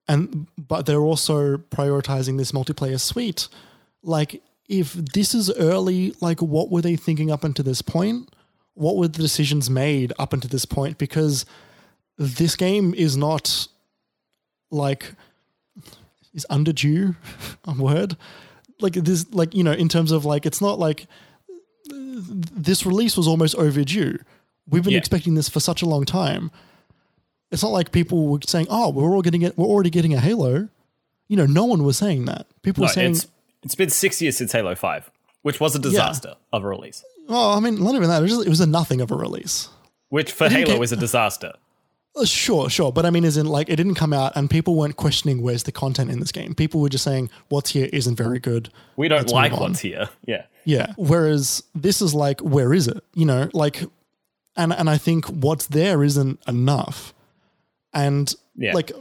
and 0.07 0.47
but 0.57 0.85
they're 0.85 0.99
also 0.99 1.57
prioritizing 1.57 2.37
this 2.37 2.51
multiplayer 2.51 2.99
suite, 2.99 3.47
like 4.03 4.41
if 4.67 4.93
this 4.93 5.33
is 5.33 5.51
early, 5.57 6.13
like 6.21 6.41
what 6.41 6.69
were 6.69 6.81
they 6.81 6.95
thinking 6.95 7.31
up 7.31 7.43
until 7.43 7.65
this 7.65 7.81
point? 7.81 8.33
What 8.75 8.97
were 8.97 9.07
the 9.07 9.21
decisions 9.21 9.69
made 9.69 10.13
up 10.19 10.33
until 10.33 10.49
this 10.49 10.65
point? 10.65 10.97
Because 10.97 11.45
this 12.17 12.55
game 12.55 12.93
is 12.93 13.17
not 13.17 13.67
like 14.69 15.13
is 16.33 16.45
underdue 16.49 17.15
a 17.65 17.73
word 17.73 18.17
like 18.81 18.93
this 18.93 19.25
like 19.33 19.53
you 19.55 19.63
know 19.63 19.71
in 19.71 19.89
terms 19.89 20.11
of 20.11 20.25
like 20.25 20.45
it's 20.45 20.61
not 20.61 20.79
like 20.79 21.07
this 21.85 22.85
release 22.85 23.17
was 23.17 23.27
almost 23.27 23.55
overdue. 23.55 24.17
We've 24.69 24.83
been 24.83 24.93
Yeah. 24.93 24.99
expecting 24.99 25.35
this 25.35 25.49
for 25.49 25.59
such 25.59 25.81
a 25.81 25.85
long 25.85 26.05
time. 26.05 26.51
It's 27.51 27.61
not 27.61 27.71
like 27.71 27.91
people 27.91 28.27
were 28.27 28.39
saying 28.45 28.67
oh 28.69 28.89
we're 28.89 29.09
all 29.13 29.21
getting 29.21 29.41
it 29.41 29.57
we're 29.57 29.65
already 29.67 29.89
getting 29.89 30.13
a 30.13 30.19
halo. 30.19 30.69
You 31.27 31.37
know 31.37 31.45
no 31.45 31.65
one 31.65 31.83
was 31.83 31.97
saying 31.97 32.25
that. 32.25 32.47
People 32.61 32.81
no, 32.81 32.87
were 32.87 32.93
saying 32.93 33.11
it's 33.11 33.27
it's 33.63 33.75
been 33.75 33.89
six 33.89 34.21
years 34.21 34.37
since 34.37 34.51
halo 34.51 34.75
5 34.75 35.09
which 35.41 35.59
was 35.59 35.75
a 35.75 35.79
disaster 35.79 36.35
of 36.53 36.63
a 36.63 36.67
release. 36.67 37.03
Oh 37.29 37.55
i 37.57 37.59
mean 37.59 37.83
not 37.83 37.95
even 37.95 38.09
that. 38.09 38.19
It 38.19 38.23
was, 38.23 38.31
just, 38.31 38.45
it 38.47 38.49
was 38.49 38.59
a 38.61 38.65
nothing 38.67 39.01
of 39.01 39.11
a 39.11 39.15
release. 39.15 39.69
Which 40.09 40.31
for 40.31 40.49
halo 40.49 40.65
get- 40.73 40.81
is 40.81 40.91
a 40.91 40.97
disaster 40.97 41.53
Uh, 42.15 42.25
sure, 42.25 42.69
sure. 42.69 42.91
But 42.91 43.05
I 43.05 43.09
mean, 43.09 43.25
as 43.25 43.37
in, 43.37 43.47
like, 43.47 43.69
it 43.69 43.75
didn't 43.77 43.95
come 43.95 44.13
out 44.13 44.33
and 44.35 44.49
people 44.49 44.75
weren't 44.75 44.97
questioning 44.97 45.41
where's 45.41 45.63
the 45.63 45.71
content 45.71 46.11
in 46.11 46.19
this 46.19 46.31
game. 46.31 46.53
People 46.53 46.79
were 46.79 46.89
just 46.89 47.03
saying, 47.03 47.29
what's 47.49 47.71
here 47.71 47.89
isn't 47.91 48.15
very 48.15 48.39
good. 48.39 48.69
we 48.97 49.07
don't 49.07 49.19
Let's 49.19 49.33
like 49.33 49.51
what's 49.53 49.79
here 49.79 50.09
yeah 50.25 50.45
Yeah. 50.65 50.93
Whereas 50.95 51.63
this 51.73 52.01
is 52.01 52.13
like, 52.13 52.39
where 52.41 52.71
is 52.73 52.87
it? 52.87 53.03
You 53.15 53.25
know, 53.25 53.49
like, 53.53 53.83
and 54.55 54.71
and 54.71 54.87
I 54.89 54.97
think 54.97 55.25
what's 55.25 55.65
there 55.67 56.03
isn't 56.03 56.39
enough. 56.47 57.13
And 57.93 58.31
Yeah. 58.55 58.73
like, 58.73 58.91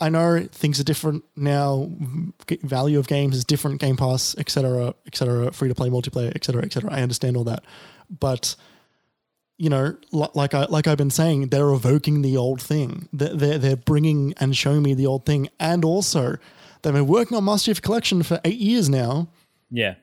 I 0.00 0.08
know 0.08 0.48
things 0.50 0.80
are 0.80 0.84
different 0.84 1.24
now. 1.36 1.90
Value 2.62 2.98
of 2.98 3.06
games 3.06 3.36
is 3.36 3.44
different. 3.44 3.80
Game 3.80 3.96
Pass, 3.96 4.34
etc., 4.38 4.94
etc., 5.06 5.52
free 5.52 5.68
to 5.68 5.74
play, 5.74 5.90
multiplayer, 5.90 6.34
etc., 6.34 6.62
etc. 6.62 6.90
I 6.90 7.02
understand 7.02 7.36
all 7.36 7.44
that, 7.44 7.62
but 8.18 8.56
you 9.62 9.70
know, 9.70 9.96
like 10.10 10.54
I 10.54 10.64
like 10.64 10.88
I've 10.88 10.98
been 10.98 11.10
saying, 11.10 11.48
they're 11.50 11.70
evoking 11.70 12.22
the 12.22 12.36
old 12.36 12.60
thing. 12.60 13.08
They're 13.12 13.34
they're, 13.34 13.58
they're 13.58 13.76
bringing 13.76 14.34
and 14.40 14.56
showing 14.56 14.82
me 14.82 14.92
the 14.94 15.06
old 15.06 15.24
thing, 15.24 15.48
and 15.60 15.84
also 15.84 16.36
they've 16.82 16.92
been 16.92 17.06
working 17.06 17.36
on 17.36 17.44
Master 17.44 17.70
Chief 17.72 17.80
Collection 17.80 18.24
for 18.24 18.40
eight 18.44 18.58
years 18.58 18.88
now. 18.90 19.28
Yeah. 19.70 19.94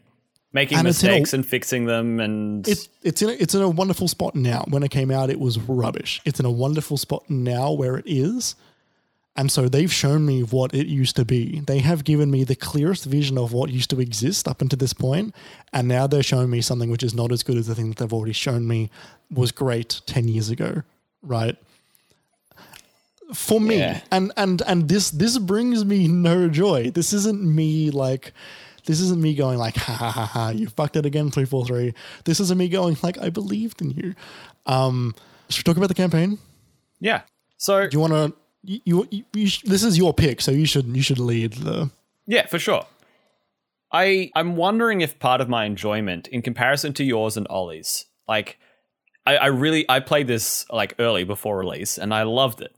Making 0.53 0.77
And 0.77 0.85
in 0.85 0.87
a- 0.87 0.95
mistakes 0.95 1.33
and 1.33 1.45
fixing 1.45 1.85
them 1.85 2.21
and 2.21 2.65
It's 2.67 2.87
it's 3.03 3.21
in 3.21 3.29
a, 3.29 3.33
it's 3.33 3.53
in 3.53 3.61
a 3.61 3.69
wonderful 3.69 4.07
spot 4.07 4.33
now. 4.33 4.63
When 4.69 4.81
it 4.81 4.91
came 4.91 5.11
out, 5.11 5.29
it 5.29 5.39
was 5.41 5.59
rubbish. 5.59 6.21
It's 6.23 6.39
in 6.39 6.45
a 6.45 6.51
wonderful 6.51 6.95
spot 6.97 7.29
now 7.29 7.71
where 7.73 7.97
it 7.97 8.05
is, 8.07 8.55
and 9.39 9.49
so 9.51 9.69
they've 9.69 9.91
shown 10.03 10.25
me 10.25 10.41
what 10.43 10.73
it 10.73 10.87
used 10.87 11.15
to 11.15 11.23
be. 11.25 11.61
They 11.61 11.79
have 11.79 12.03
given 12.03 12.29
me 12.29 12.43
the 12.43 12.55
clearest 12.55 13.05
vision 13.05 13.37
of 13.37 13.53
what 13.53 13.69
used 13.69 13.89
to 13.91 13.99
exist 14.01 14.47
up 14.47 14.61
until 14.61 14.77
this 14.77 14.93
point, 14.93 15.33
and 15.71 15.87
now 15.87 16.07
they're 16.07 16.23
showing 16.31 16.49
me 16.49 16.61
something 16.61 16.89
which 16.91 17.03
is 17.03 17.13
not 17.13 17.31
as 17.31 17.41
good 17.43 17.57
as 17.57 17.67
the 17.67 17.75
thing 17.75 17.89
that 17.89 17.97
they've 17.99 18.13
already 18.17 18.33
shown 18.33 18.67
me 18.67 18.89
was 19.31 19.51
great 19.51 20.01
ten 20.05 20.27
years 20.27 20.49
ago. 20.49 20.83
Right. 21.23 21.55
For 23.33 23.61
me, 23.61 23.77
Yeah. 23.77 24.01
and 24.11 24.31
and 24.37 24.61
and 24.63 24.89
this 24.89 25.11
this 25.11 25.37
brings 25.37 25.85
me 25.85 26.07
no 26.07 26.49
joy. 26.49 26.89
This 26.89 27.13
isn't 27.13 27.41
me 27.43 27.91
like 27.91 28.33
this 28.85 28.99
isn't 28.99 29.21
me 29.21 29.35
going 29.35 29.59
like 29.59 29.75
ha 29.77 29.93
ha 29.93 30.09
ha 30.11 30.25
ha 30.25 30.49
you 30.49 30.67
fucked 30.67 30.95
it 30.95 31.05
again 31.05 31.29
343 31.29 31.93
this 32.23 32.39
isn't 32.39 32.57
me 32.57 32.67
going 32.69 32.97
like 33.03 33.19
i 33.19 33.29
believed 33.29 33.81
in 33.83 33.91
you 33.91 34.15
um 34.65 35.13
should 35.49 35.59
we 35.67 35.69
talk 35.69 35.77
about 35.77 35.89
the 35.89 35.93
campaign 35.93 36.39
yeah. 36.99 37.21
So 37.57 37.87
do 37.87 37.95
you 37.95 37.99
want 38.01 38.13
to 38.13 38.33
you, 38.63 39.07
you, 39.09 39.23
you, 39.33 39.47
sh- 39.47 39.61
this 39.61 39.83
is 39.83 39.97
your 39.97 40.13
pick 40.13 40.41
so 40.41 40.51
you 40.51 40.65
should 40.65 40.85
you 40.95 41.01
should 41.01 41.19
lead 41.19 41.53
the 41.53 41.89
Yeah, 42.25 42.45
for 42.47 42.59
sure. 42.59 42.85
I 43.91 44.31
I'm 44.35 44.55
wondering 44.55 45.01
if 45.01 45.17
part 45.19 45.41
of 45.41 45.49
my 45.49 45.65
enjoyment, 45.65 46.27
in 46.27 46.41
comparison 46.41 46.93
to 46.93 47.03
yours 47.03 47.37
and 47.37 47.47
Ollie's, 47.49 48.05
like 48.27 48.59
I, 49.25 49.37
I 49.37 49.45
really 49.47 49.85
I 49.89 49.99
played 49.99 50.27
this 50.27 50.65
like 50.69 50.95
early 50.99 51.23
before 51.23 51.57
release 51.57 51.97
and 51.97 52.13
I 52.13 52.23
loved 52.23 52.61
it. 52.61 52.75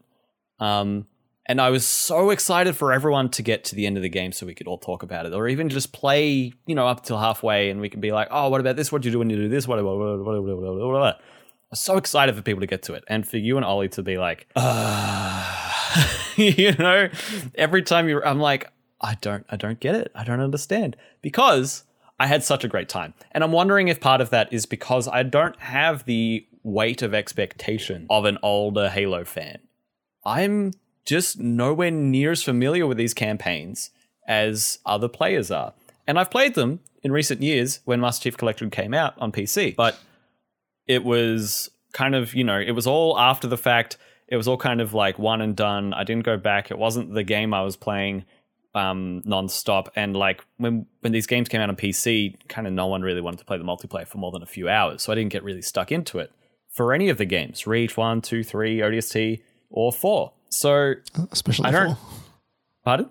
Um 0.58 1.06
and 1.46 1.60
I 1.60 1.70
was 1.70 1.84
so 1.84 2.30
excited 2.30 2.76
for 2.76 2.92
everyone 2.92 3.28
to 3.30 3.42
get 3.42 3.64
to 3.64 3.74
the 3.74 3.84
end 3.84 3.96
of 3.96 4.02
the 4.04 4.08
game 4.08 4.30
so 4.30 4.46
we 4.46 4.54
could 4.54 4.68
all 4.68 4.78
talk 4.78 5.02
about 5.02 5.26
it, 5.26 5.34
or 5.34 5.48
even 5.48 5.68
just 5.68 5.92
play, 5.92 6.52
you 6.66 6.74
know, 6.76 6.86
up 6.86 7.04
till 7.04 7.18
halfway, 7.18 7.68
and 7.70 7.80
we 7.80 7.88
can 7.88 8.00
be 8.00 8.12
like, 8.12 8.28
"Oh, 8.30 8.48
what 8.48 8.60
about 8.60 8.76
this? 8.76 8.92
What 8.92 9.02
do 9.02 9.08
you 9.08 9.12
do 9.12 9.18
when 9.18 9.28
you 9.28 9.36
do 9.36 9.48
this? 9.48 9.66
What?" 9.66 9.82
What? 9.82 9.98
What? 9.98 10.24
What? 10.24 10.44
What? 10.44 10.56
What? 10.56 10.76
what, 10.76 11.00
what. 11.00 11.20
So 11.74 11.96
excited 11.96 12.34
for 12.34 12.42
people 12.42 12.60
to 12.60 12.66
get 12.66 12.82
to 12.84 12.94
it, 12.94 13.04
and 13.08 13.26
for 13.26 13.38
you 13.38 13.56
and 13.56 13.64
Ollie 13.64 13.88
to 13.90 14.02
be 14.02 14.18
like, 14.18 14.46
uh, 14.56 16.06
you 16.36 16.72
know, 16.74 17.08
every 17.54 17.82
time 17.82 18.08
you, 18.08 18.22
I'm 18.22 18.40
like, 18.40 18.70
I 19.00 19.16
don't, 19.20 19.46
I 19.48 19.56
don't 19.56 19.80
get 19.80 19.94
it. 19.94 20.12
I 20.14 20.24
don't 20.24 20.40
understand 20.40 20.96
because 21.22 21.84
I 22.20 22.26
had 22.26 22.44
such 22.44 22.64
a 22.64 22.68
great 22.68 22.88
time, 22.88 23.14
and 23.32 23.42
I'm 23.42 23.52
wondering 23.52 23.88
if 23.88 24.00
part 24.00 24.20
of 24.20 24.30
that 24.30 24.52
is 24.52 24.66
because 24.66 25.08
I 25.08 25.22
don't 25.22 25.58
have 25.60 26.04
the 26.04 26.46
weight 26.62 27.02
of 27.02 27.14
expectation 27.14 28.06
of 28.10 28.24
an 28.24 28.38
older 28.42 28.88
Halo 28.88 29.24
fan. 29.24 29.58
I'm 30.24 30.72
just 31.04 31.38
nowhere 31.38 31.90
near 31.90 32.32
as 32.32 32.42
familiar 32.42 32.86
with 32.86 32.96
these 32.96 33.14
campaigns 33.14 33.90
as 34.26 34.78
other 34.86 35.08
players 35.08 35.50
are. 35.50 35.74
And 36.06 36.18
I've 36.18 36.30
played 36.30 36.54
them 36.54 36.80
in 37.02 37.12
recent 37.12 37.42
years 37.42 37.80
when 37.84 38.00
Master 38.00 38.24
Chief 38.24 38.36
Collection 38.36 38.70
came 38.70 38.94
out 38.94 39.14
on 39.18 39.32
PC, 39.32 39.74
but 39.74 39.98
it 40.92 41.04
was 41.04 41.70
kind 41.92 42.14
of, 42.14 42.34
you 42.34 42.44
know, 42.44 42.58
it 42.58 42.72
was 42.72 42.86
all 42.86 43.18
after 43.18 43.46
the 43.48 43.56
fact. 43.56 43.96
It 44.28 44.36
was 44.36 44.48
all 44.48 44.56
kind 44.56 44.80
of 44.80 44.94
like 44.94 45.18
one 45.18 45.40
and 45.40 45.54
done. 45.56 45.92
I 45.92 46.04
didn't 46.04 46.24
go 46.24 46.36
back. 46.36 46.70
It 46.70 46.78
wasn't 46.78 47.12
the 47.14 47.22
game 47.22 47.52
I 47.54 47.62
was 47.62 47.76
playing 47.76 48.24
um 48.74 49.20
nonstop 49.26 49.88
and 49.96 50.16
like 50.16 50.42
when 50.56 50.86
when 51.00 51.12
these 51.12 51.26
games 51.26 51.46
came 51.46 51.60
out 51.60 51.68
on 51.68 51.76
PC 51.76 52.34
kind 52.48 52.66
of 52.66 52.72
no 52.72 52.86
one 52.86 53.02
really 53.02 53.20
wanted 53.20 53.38
to 53.38 53.44
play 53.44 53.58
the 53.58 53.64
multiplayer 53.64 54.08
for 54.08 54.16
more 54.16 54.32
than 54.32 54.42
a 54.42 54.46
few 54.46 54.66
hours 54.66 55.02
so 55.02 55.12
I 55.12 55.14
didn't 55.14 55.30
get 55.30 55.44
really 55.44 55.60
stuck 55.60 55.92
into 55.92 56.18
it 56.18 56.32
for 56.70 56.94
any 56.94 57.10
of 57.10 57.18
the 57.18 57.26
games 57.26 57.66
Reach 57.66 57.98
1 57.98 58.22
2 58.22 58.42
3 58.42 58.78
ODST 58.78 59.42
or 59.68 59.92
4 59.92 60.32
so 60.48 60.94
especially 61.30 61.68
I 61.68 61.70
don't- 61.72 61.96
for 61.96 61.98
pardon 62.82 63.10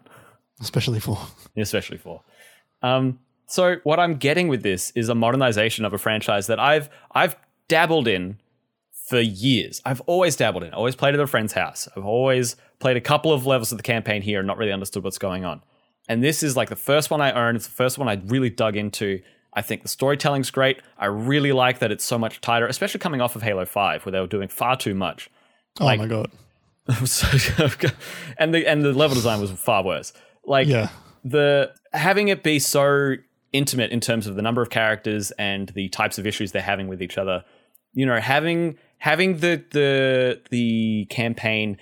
especially 0.62 1.00
for 1.00 1.20
especially 1.56 1.98
for. 2.00 2.22
Um, 2.82 3.20
so 3.46 3.76
what 3.84 4.00
I'm 4.00 4.16
getting 4.16 4.48
with 4.48 4.64
this 4.64 4.92
is 4.96 5.10
a 5.10 5.16
modernization 5.16 5.86
of 5.86 5.94
a 5.94 6.00
franchise 6.00 6.48
that 6.48 6.60
I've 6.60 6.90
I've 7.14 7.36
dabbled 7.72 8.08
in 8.08 8.38
for 9.10 9.20
years. 9.20 9.82
I've 9.86 10.02
always 10.02 10.36
dabbled 10.36 10.64
in. 10.64 10.74
Always 10.74 10.96
played 10.96 11.14
at 11.14 11.20
a 11.20 11.28
friend's 11.28 11.54
house. 11.54 11.88
I've 11.96 12.06
always 12.06 12.56
played 12.80 12.98
a 12.98 13.02
couple 13.02 13.32
of 13.34 13.46
levels 13.46 13.72
of 13.72 13.78
the 13.78 13.84
campaign 13.84 14.22
here 14.22 14.40
and 14.40 14.48
not 14.48 14.58
really 14.58 14.72
understood 14.74 15.04
what's 15.04 15.18
going 15.18 15.44
on. 15.46 15.62
And 16.10 16.24
this 16.24 16.44
is 16.44 16.56
like 16.58 16.70
the 16.70 16.76
first 16.76 17.10
one 17.12 17.22
I 17.22 17.32
owned. 17.32 17.56
It's 17.58 17.66
the 17.68 17.72
first 17.74 17.98
one 17.98 18.08
I 18.10 18.22
really 18.26 18.50
dug 18.50 18.76
into. 18.76 19.22
I 19.54 19.62
think 19.62 19.82
the 19.84 19.88
storytelling's 19.90 20.50
great. 20.52 20.82
I 20.98 21.06
really 21.08 21.52
like 21.52 21.80
that 21.80 21.92
it's 21.92 22.04
so 22.04 22.18
much 22.18 22.42
tighter, 22.42 22.68
especially 22.68 23.00
coming 23.00 23.22
off 23.22 23.36
of 23.36 23.42
Halo 23.44 23.66
5, 23.66 24.06
where 24.06 24.12
they 24.12 24.20
were 24.20 24.28
doing 24.28 24.48
far 24.50 24.76
too 24.78 24.94
much. 24.96 25.30
oh 25.80 25.86
Like- 25.86 26.00
my 26.00 26.08
god 26.08 26.30
and 28.38 28.54
the 28.54 28.66
and 28.68 28.84
the 28.84 28.94
level 28.94 29.16
design 29.16 29.40
was 29.40 29.52
far 29.52 29.84
worse. 29.84 30.14
Like 30.46 30.68
yeah 30.68 30.90
the 31.24 31.72
having 31.94 32.28
it 32.30 32.42
be 32.44 32.58
so 32.60 33.16
intimate 33.54 33.92
in 33.92 34.00
terms 34.00 34.26
of 34.28 34.36
the 34.36 34.42
number 34.42 34.62
of 34.62 34.70
characters 34.70 35.30
and 35.32 35.70
the 35.70 35.88
types 35.90 36.18
of 36.18 36.26
issues 36.26 36.52
they're 36.52 36.62
having 36.62 36.88
with 36.88 37.02
each 37.02 37.18
other 37.18 37.44
you 37.94 38.06
know 38.06 38.20
having 38.20 38.78
having 38.98 39.38
the 39.38 39.64
the 39.72 40.42
the 40.52 41.06
campaign 41.10 41.78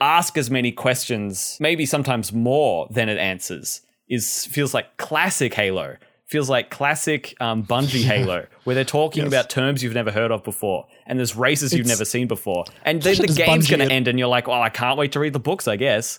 ask 0.00 0.36
as 0.36 0.50
many 0.50 0.72
questions 0.72 1.56
maybe 1.60 1.86
sometimes 1.86 2.32
more 2.32 2.86
than 2.90 3.08
it 3.08 3.18
answers 3.18 3.80
is 4.08 4.46
feels 4.46 4.74
like 4.74 4.96
classic 4.98 5.54
halo 5.54 5.96
feels 6.26 6.50
like 6.50 6.70
classic 6.70 7.34
um, 7.40 7.64
bungie 7.64 8.04
halo 8.12 8.46
where 8.64 8.74
they're 8.74 8.84
talking 8.84 9.22
Yes. 9.24 9.28
about 9.32 9.48
terms 9.50 9.82
you've 9.82 9.94
never 9.94 10.10
heard 10.12 10.30
of 10.30 10.44
before 10.44 10.86
and 11.06 11.18
there's 11.18 11.34
races 11.34 11.72
you've 11.72 11.86
never 11.86 12.04
seen 12.04 12.26
before 12.28 12.64
and 12.84 13.00
then 13.02 13.16
the 13.16 13.26
game's 13.28 13.68
going 13.70 13.80
to 13.86 13.92
end 13.92 14.06
and 14.08 14.18
you're 14.18 14.28
like 14.28 14.46
well 14.48 14.60
i 14.62 14.68
can't 14.68 14.98
wait 14.98 15.12
to 15.12 15.20
read 15.20 15.32
the 15.32 15.40
books 15.40 15.66
i 15.66 15.76
guess 15.76 16.18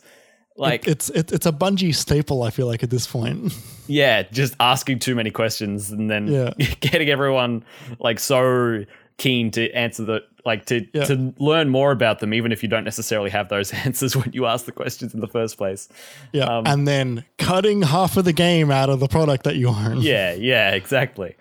like 0.56 0.88
it's 0.88 1.10
it, 1.12 1.32
it's 1.32 1.46
a 1.46 1.52
Bungie 1.52 1.94
staple 1.94 2.42
i 2.42 2.50
feel 2.50 2.66
like 2.66 2.82
at 2.82 2.90
this 2.90 3.06
point 3.06 3.54
yeah, 3.90 4.24
just 4.24 4.54
asking 4.60 5.00
too 5.00 5.14
many 5.16 5.30
questions 5.30 5.92
and 5.92 6.10
then 6.10 6.28
Yeah. 6.28 6.50
getting 6.82 7.10
everyone 7.10 7.64
like 8.00 8.20
so 8.20 8.84
keen 9.18 9.50
to 9.52 9.72
answer 9.74 10.04
the 10.06 10.22
like 10.46 10.66
to 10.66 10.86
Yeah. 10.94 11.06
to 11.06 11.34
learn 11.40 11.70
more 11.70 11.92
about 11.92 12.20
them, 12.20 12.34
even 12.34 12.52
if 12.52 12.62
you 12.64 12.70
don't 12.70 12.84
necessarily 12.84 13.30
have 13.32 13.50
those 13.50 13.74
answers 13.86 14.16
when 14.16 14.32
you 14.34 14.46
ask 14.46 14.66
the 14.66 14.72
questions 14.72 15.14
in 15.14 15.20
the 15.20 15.28
first 15.28 15.58
place. 15.58 15.90
yeah 16.34 16.46
Um, 16.46 16.66
and 16.68 16.88
then 16.88 17.26
cutting 17.38 17.82
half 17.82 18.16
of 18.18 18.26
the 18.26 18.34
game 18.34 18.72
out 18.72 18.90
of 18.90 19.00
the 19.00 19.08
product 19.08 19.44
that 19.44 19.56
you 19.56 19.70
own 19.70 20.02
Yeah, 20.02 20.34
yeah, 20.34 20.72
exactly. 20.72 21.36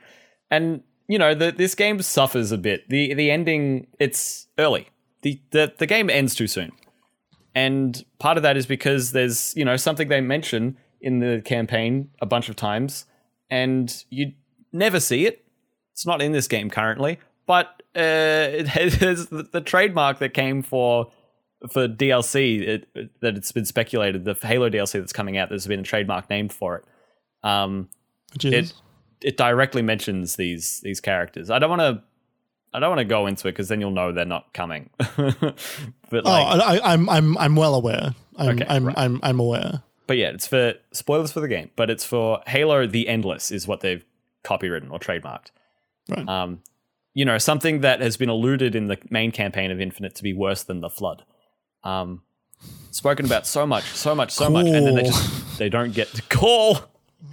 And 0.51 0.83
you 1.09 1.19
know, 1.19 1.35
the, 1.35 1.53
this 1.53 1.75
game 1.77 2.03
suffers 2.03 2.51
a 2.51 2.59
bit. 2.59 2.89
the 2.89 3.15
The 3.15 3.31
ending, 3.31 3.87
it's 4.01 4.49
early. 4.59 4.89
the 5.23 5.41
the 5.51 5.73
The 5.79 5.87
game 5.87 6.11
ends 6.11 6.35
too 6.35 6.47
soon, 6.49 6.73
and 7.55 8.05
part 8.19 8.37
of 8.37 8.43
that 8.43 8.57
is 8.57 8.67
because 8.67 9.13
there's 9.13 9.55
you 9.57 9.65
know 9.65 9.77
something 9.77 10.09
they 10.09 10.21
mention 10.21 10.77
in 11.01 11.21
the 11.21 11.43
campaign 11.45 12.11
a 12.21 12.27
bunch 12.27 12.49
of 12.49 12.57
times, 12.57 13.07
and 13.51 14.05
you 14.11 14.33
never 14.73 14.99
see 15.01 15.27
it. 15.27 15.45
It's 15.93 16.07
not 16.07 16.21
in 16.21 16.33
this 16.33 16.49
game 16.49 16.69
currently, 16.71 17.19
but 17.47 17.83
uh, 17.95 18.01
it 18.61 18.67
has 18.69 18.99
the, 19.29 19.63
trademark 19.65 20.19
that 20.19 20.35
came 20.35 20.63
for 20.63 21.11
for 21.71 21.89
DLC 21.89 22.61
it, 22.61 22.89
it- 22.95 23.21
that 23.21 23.37
it's 23.37 23.53
been 23.53 23.65
speculated 23.65 24.25
the 24.25 24.35
Halo 24.35 24.69
DLC 24.69 24.93
that's 24.95 25.13
coming 25.13 25.37
out. 25.37 25.49
There's 25.49 25.67
been 25.67 25.81
a 25.81 25.85
trademark 25.85 26.29
named 26.29 26.53
for 26.53 26.77
it. 26.77 26.85
Um, 27.43 27.89
which 28.33 28.45
is 28.45 28.53
it 28.53 28.75
it 29.21 29.37
directly 29.37 29.83
mentions 29.83 30.37
these 30.37 30.81
these 30.81 31.01
characters. 31.01 31.51
I 31.51 31.59
don't 31.59 31.71
want 31.71 31.81
to 31.81 32.03
I 32.75 32.81
don't 32.81 32.91
want 32.91 32.99
to 33.01 33.05
go 33.05 33.27
into 33.27 33.49
it 33.49 33.53
because 33.53 33.69
then 33.69 33.81
you'll 33.81 33.91
know 33.91 34.13
they're 34.13 34.25
not 34.27 34.53
coming. 34.53 34.91
but 34.99 35.55
oh 36.13 36.21
like, 36.23 36.83
I, 36.83 36.93
I'm 36.93 37.09
i'm 37.09 37.39
i'm 37.39 37.57
well 37.57 37.75
aware 37.75 38.15
i'm 38.37 38.49
Okay, 38.51 38.67
I'm, 38.69 38.87
right. 38.87 38.99
I'm 38.99 39.21
i'm 39.23 39.41
aware 39.41 39.83
but 40.07 40.17
yeah, 40.19 40.29
it's 40.29 40.47
for 40.47 40.75
spoilers 40.93 41.33
for 41.33 41.41
the 41.41 41.49
game, 41.49 41.71
but 41.75 41.91
it's 41.91 42.05
for 42.05 42.41
Halo: 42.47 42.87
The 42.87 43.09
Endless 43.09 43.51
is 43.51 43.67
what 43.67 43.81
they've 43.81 44.05
copywritten 44.45 44.91
or 44.93 45.01
trademarked. 45.01 45.51
Right. 46.09 46.29
Um, 46.29 46.61
you 47.17 47.25
know, 47.25 47.39
something 47.39 47.81
that 47.81 48.03
has 48.03 48.19
been 48.19 48.29
alluded 48.29 48.75
in 48.75 48.89
the 48.89 48.99
main 49.09 49.33
campaign 49.33 49.71
of 49.71 49.81
Infinite 49.81 50.15
to 50.17 50.23
be 50.23 50.35
worse 50.35 50.65
than 50.65 50.83
the 50.83 50.91
Flood. 50.91 51.25
Um, 51.83 52.21
spoken 52.91 53.25
about 53.25 53.47
so 53.47 53.67
much, 53.67 53.85
so 53.85 54.15
much, 54.15 54.33
so 54.33 54.51
much, 54.51 54.67
and 54.67 54.87
then 54.87 54.95
they 54.97 55.05
just 55.05 55.59
they 55.59 55.71
don't 55.71 55.95
get 55.95 56.09
to 56.09 56.23
call. 56.23 56.79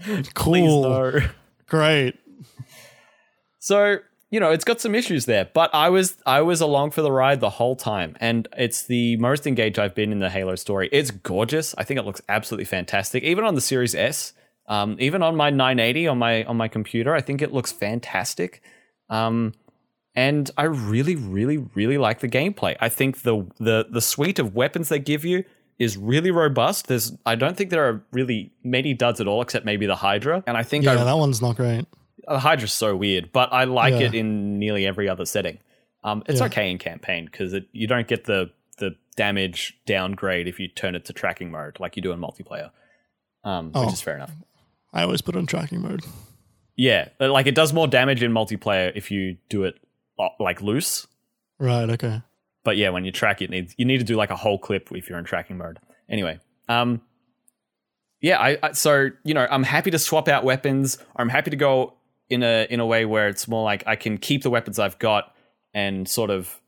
Please 0.01 0.31
cool 0.33 0.83
no. 0.83 1.19
great 1.67 2.17
So 3.59 3.97
you 4.29 4.39
know, 4.39 4.51
it's 4.51 4.63
got 4.63 4.81
some 4.81 4.95
issues 4.95 5.25
there, 5.25 5.49
but 5.53 5.69
I 5.75 5.89
was 5.89 6.17
I 6.25 6.41
was 6.41 6.61
along 6.61 6.91
for 6.91 7.01
the 7.01 7.11
ride 7.11 7.41
the 7.41 7.49
whole 7.49 7.75
time, 7.75 8.15
and 8.21 8.47
it's 8.57 8.83
the 8.83 9.17
most 9.17 9.45
engaged 9.45 9.77
I've 9.77 9.93
been 9.93 10.13
in 10.13 10.19
the 10.19 10.29
Halo 10.29 10.55
story. 10.55 10.87
It's 10.93 11.11
gorgeous. 11.11 11.75
I 11.77 11.83
think 11.83 11.99
it 11.99 12.05
looks 12.05 12.21
absolutely 12.29 12.65
fantastic, 12.65 13.23
even 13.23 13.43
on 13.43 13.55
the 13.55 13.61
Series 13.61 13.93
S, 13.93 14.31
um, 14.67 14.95
even 14.99 15.21
on 15.21 15.35
my 15.35 15.49
980 15.49 16.07
on 16.07 16.17
my 16.17 16.45
on 16.45 16.55
my 16.55 16.67
computer. 16.67 17.13
I 17.13 17.21
think 17.21 17.41
it 17.41 17.53
looks 17.53 17.71
fantastic, 17.71 18.63
um, 19.09 19.53
and 20.15 20.49
I 20.57 20.63
really, 20.63 21.15
really, 21.15 21.57
really 21.57 21.97
like 21.97 22.19
the 22.19 22.27
gameplay. 22.29 22.75
I 22.79 22.89
think 22.89 23.21
the 23.23 23.45
the 23.59 23.87
the 23.89 24.01
suite 24.01 24.39
of 24.39 24.55
weapons 24.55 24.89
they 24.89 24.99
give 24.99 25.25
you 25.25 25.43
is 25.79 25.97
really 25.97 26.31
robust. 26.31 26.87
There's 26.87 27.13
I 27.25 27.35
don't 27.35 27.57
think 27.57 27.69
there 27.71 27.87
are 27.87 28.03
really 28.11 28.51
many 28.63 28.93
duds 28.93 29.19
at 29.19 29.27
all, 29.27 29.41
except 29.41 29.65
maybe 29.65 29.85
the 29.85 29.95
Hydra. 29.95 30.43
And 30.45 30.55
I 30.57 30.63
think 30.63 30.85
Yeah, 30.85 30.93
I, 30.93 31.03
that 31.03 31.17
one's 31.17 31.41
not 31.41 31.55
great. 31.55 31.85
the 32.27 32.39
Hydra's 32.39 32.73
so 32.73 32.95
weird, 32.95 33.31
but 33.31 33.51
I 33.51 33.63
like 33.65 33.93
Yeah. 33.93 34.07
it 34.07 34.13
in 34.15 34.59
nearly 34.59 34.85
every 34.85 35.09
other 35.09 35.25
setting. 35.25 35.57
Um, 36.03 36.23
it's 36.27 36.39
Yeah. 36.41 36.45
okay 36.47 36.69
in 36.69 36.77
campaign 36.77 37.25
because 37.25 37.55
you 37.71 37.87
don't 37.87 38.07
get 38.07 38.25
the 38.25 38.51
the 38.77 38.95
damage 39.15 39.77
downgrade 39.85 40.47
if 40.47 40.59
you 40.59 40.67
turn 40.67 40.95
it 40.95 41.05
to 41.05 41.13
tracking 41.13 41.51
mode 41.51 41.79
like 41.79 41.95
you 41.95 42.01
do 42.01 42.11
in 42.11 42.19
multiplayer, 42.19 42.71
um, 43.43 43.71
Oh. 43.75 43.85
which 43.85 43.93
is 43.93 44.01
fair 44.01 44.15
enough. 44.15 44.31
I 44.91 45.03
always 45.03 45.21
put 45.21 45.35
it 45.35 45.39
on 45.39 45.45
tracking 45.47 45.81
mode. 45.81 46.01
Yeah, 46.75 47.09
like 47.19 47.45
it 47.47 47.53
does 47.55 47.71
more 47.73 47.87
damage 47.87 48.23
in 48.23 48.31
multiplayer 48.31 48.91
if 48.95 49.11
you 49.11 49.37
do 49.49 49.63
it 49.63 49.75
uh, 49.75 49.82
like 50.39 50.61
loose. 50.61 51.07
Right. 51.59 51.89
Okay. 51.89 52.21
But 52.63 52.77
yeah, 52.77 52.89
when 52.89 53.03
you 53.05 53.11
track 53.11 53.41
it, 53.41 53.49
needs 53.49 53.75
you 53.77 53.85
need 53.85 53.97
to 53.97 54.03
do 54.03 54.15
like 54.15 54.29
a 54.29 54.35
whole 54.35 54.57
clip 54.57 54.89
if 54.91 55.09
you're 55.09 55.19
in 55.19 55.25
tracking 55.25 55.57
mode. 55.57 55.79
Anyway, 56.09 56.39
um, 56.69 57.01
yeah, 58.21 58.39
I, 58.39 58.57
I 58.63 58.71
so 58.71 59.09
you 59.23 59.33
know 59.33 59.47
I'm 59.49 59.63
happy 59.63 59.91
to 59.91 59.99
swap 59.99 60.27
out 60.27 60.43
weapons. 60.43 60.97
I'm 61.15 61.29
happy 61.29 61.51
to 61.51 61.57
go 61.57 61.93
in 62.29 62.41
a 62.41 62.65
in 62.69 62.79
a 62.79 62.85
way 62.85 63.05
where 63.05 63.27
it's 63.27 63.47
more 63.47 63.63
like 63.63 63.83
I 63.85 63.95
can 63.95 64.17
keep 64.17 64.43
the 64.43 64.49
weapons 64.49 64.79
I've 64.79 64.97
got 64.97 65.35
and 65.73 66.07
sort 66.07 66.29
of 66.29 66.59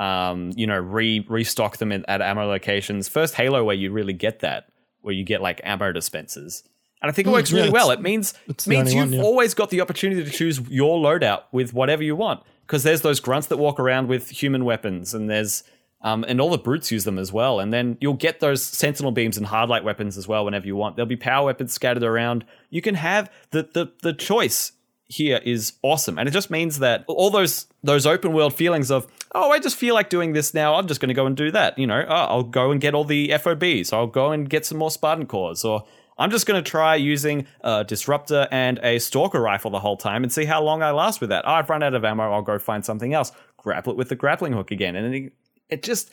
um, 0.00 0.50
you 0.56 0.66
know 0.66 0.78
re 0.78 1.24
restock 1.28 1.76
them 1.76 1.92
in, 1.92 2.04
at 2.08 2.20
ammo 2.20 2.46
locations. 2.46 3.08
First 3.08 3.34
Halo 3.34 3.64
where 3.64 3.76
you 3.76 3.92
really 3.92 4.12
get 4.12 4.40
that, 4.40 4.68
where 5.02 5.14
you 5.14 5.24
get 5.24 5.40
like 5.40 5.60
ammo 5.62 5.92
dispensers. 5.92 6.64
And 7.00 7.10
I 7.10 7.12
think 7.12 7.28
it 7.28 7.30
Mm, 7.30 7.34
works 7.34 7.52
yeah, 7.52 7.58
really 7.58 7.70
well. 7.70 7.90
It 7.90 8.00
means 8.00 8.34
means 8.66 8.92
you've 8.94 9.10
one, 9.10 9.12
yeah. 9.12 9.22
always 9.22 9.54
got 9.54 9.70
the 9.70 9.82
opportunity 9.82 10.24
to 10.24 10.30
choose 10.30 10.58
your 10.68 10.98
loadout 10.98 11.42
with 11.52 11.72
whatever 11.74 12.02
you 12.02 12.16
want. 12.16 12.42
Because 12.66 12.82
there's 12.82 13.02
those 13.02 13.20
grunts 13.20 13.48
that 13.48 13.58
walk 13.58 13.78
around 13.78 14.08
with 14.08 14.30
human 14.30 14.64
weapons, 14.64 15.14
and 15.14 15.28
there's 15.28 15.64
um, 16.04 16.22
and 16.28 16.38
all 16.38 16.50
the 16.50 16.58
brutes 16.58 16.92
use 16.92 17.04
them 17.04 17.18
as 17.18 17.32
well. 17.32 17.58
And 17.58 17.72
then 17.72 17.96
you'll 18.00 18.12
get 18.12 18.40
those 18.40 18.62
sentinel 18.62 19.10
beams 19.10 19.38
and 19.38 19.46
hardlight 19.46 19.84
weapons 19.84 20.18
as 20.18 20.28
well 20.28 20.44
whenever 20.44 20.66
you 20.66 20.76
want. 20.76 20.96
There'll 20.96 21.08
be 21.08 21.16
power 21.16 21.46
weapons 21.46 21.72
scattered 21.72 22.02
around. 22.02 22.44
You 22.70 22.82
can 22.82 22.94
have 22.94 23.32
the 23.50 23.62
the 23.72 23.92
the 24.02 24.12
choice 24.12 24.72
here 25.06 25.40
is 25.44 25.72
awesome, 25.82 26.18
and 26.18 26.28
it 26.28 26.32
just 26.32 26.50
means 26.50 26.78
that 26.80 27.04
all 27.08 27.30
those 27.30 27.66
those 27.82 28.06
open 28.06 28.34
world 28.34 28.54
feelings 28.54 28.90
of 28.90 29.06
oh 29.34 29.50
I 29.50 29.58
just 29.58 29.76
feel 29.76 29.94
like 29.94 30.10
doing 30.10 30.34
this 30.34 30.52
now. 30.52 30.74
I'm 30.74 30.86
just 30.86 31.00
going 31.00 31.08
to 31.08 31.14
go 31.14 31.26
and 31.26 31.36
do 31.36 31.50
that. 31.50 31.78
You 31.78 31.86
know, 31.86 32.04
oh, 32.06 32.14
I'll 32.14 32.42
go 32.42 32.70
and 32.70 32.82
get 32.82 32.94
all 32.94 33.04
the 33.04 33.30
FOBs. 33.30 33.92
I'll 33.92 34.06
go 34.06 34.30
and 34.30 34.48
get 34.48 34.66
some 34.66 34.78
more 34.78 34.90
Spartan 34.90 35.26
cores 35.26 35.64
or. 35.64 35.84
I'm 36.16 36.30
just 36.30 36.46
going 36.46 36.62
to 36.62 36.68
try 36.70 36.94
using 36.96 37.46
a 37.62 37.84
disruptor 37.84 38.46
and 38.50 38.78
a 38.82 38.98
stalker 38.98 39.40
rifle 39.40 39.70
the 39.70 39.80
whole 39.80 39.96
time 39.96 40.22
and 40.22 40.32
see 40.32 40.44
how 40.44 40.62
long 40.62 40.82
I 40.82 40.90
last 40.92 41.20
with 41.20 41.30
that. 41.30 41.44
Oh, 41.46 41.52
I've 41.52 41.68
run 41.68 41.82
out 41.82 41.94
of 41.94 42.04
ammo. 42.04 42.30
I'll 42.32 42.42
go 42.42 42.58
find 42.58 42.84
something 42.84 43.12
else. 43.14 43.32
Grapple 43.56 43.92
it 43.92 43.96
with 43.96 44.08
the 44.10 44.14
grappling 44.16 44.52
hook 44.52 44.70
again. 44.70 44.94
And 44.96 45.14
it, 45.14 45.32
it 45.68 45.82
just, 45.82 46.12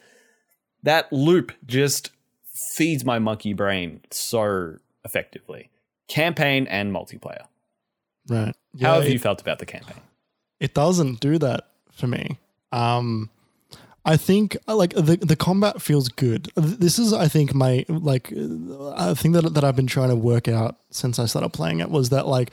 that 0.83 1.11
loop 1.13 1.51
just 1.65 2.09
feeds 2.75 3.05
my 3.05 3.19
monkey 3.19 3.53
brain 3.53 4.01
so 4.09 4.77
effectively. 5.05 5.69
Campaign 6.07 6.67
and 6.67 6.91
multiplayer. 6.93 7.45
Right. 8.27 8.55
How 8.81 8.95
have 8.95 9.03
it- 9.05 9.11
you 9.13 9.19
felt 9.19 9.41
about 9.41 9.59
the 9.59 9.65
campaign? 9.65 9.97
it 10.59 10.73
doesn't 10.75 11.19
do 11.19 11.39
that 11.39 11.67
for 11.91 12.05
me. 12.07 12.37
Um, 12.71 13.29
I 14.03 14.17
think 14.17 14.57
uh, 14.67 14.75
like 14.75 14.93
the 14.93 15.17
the 15.17 15.35
combat 15.35 15.81
feels 15.81 16.09
good. 16.09 16.51
This 16.55 16.97
is, 16.97 17.13
I 17.13 17.27
think, 17.27 17.53
my 17.53 17.85
like 17.87 18.31
uh, 18.31 18.95
a 18.95 19.15
thing 19.15 19.33
that 19.33 19.53
that 19.53 19.63
I've 19.63 19.75
been 19.75 19.87
trying 19.87 20.09
to 20.09 20.15
work 20.15 20.47
out 20.47 20.77
since 20.89 21.19
I 21.19 21.25
started 21.25 21.49
playing 21.49 21.79
it 21.81 21.91
was 21.91 22.09
that 22.09 22.27
like 22.27 22.51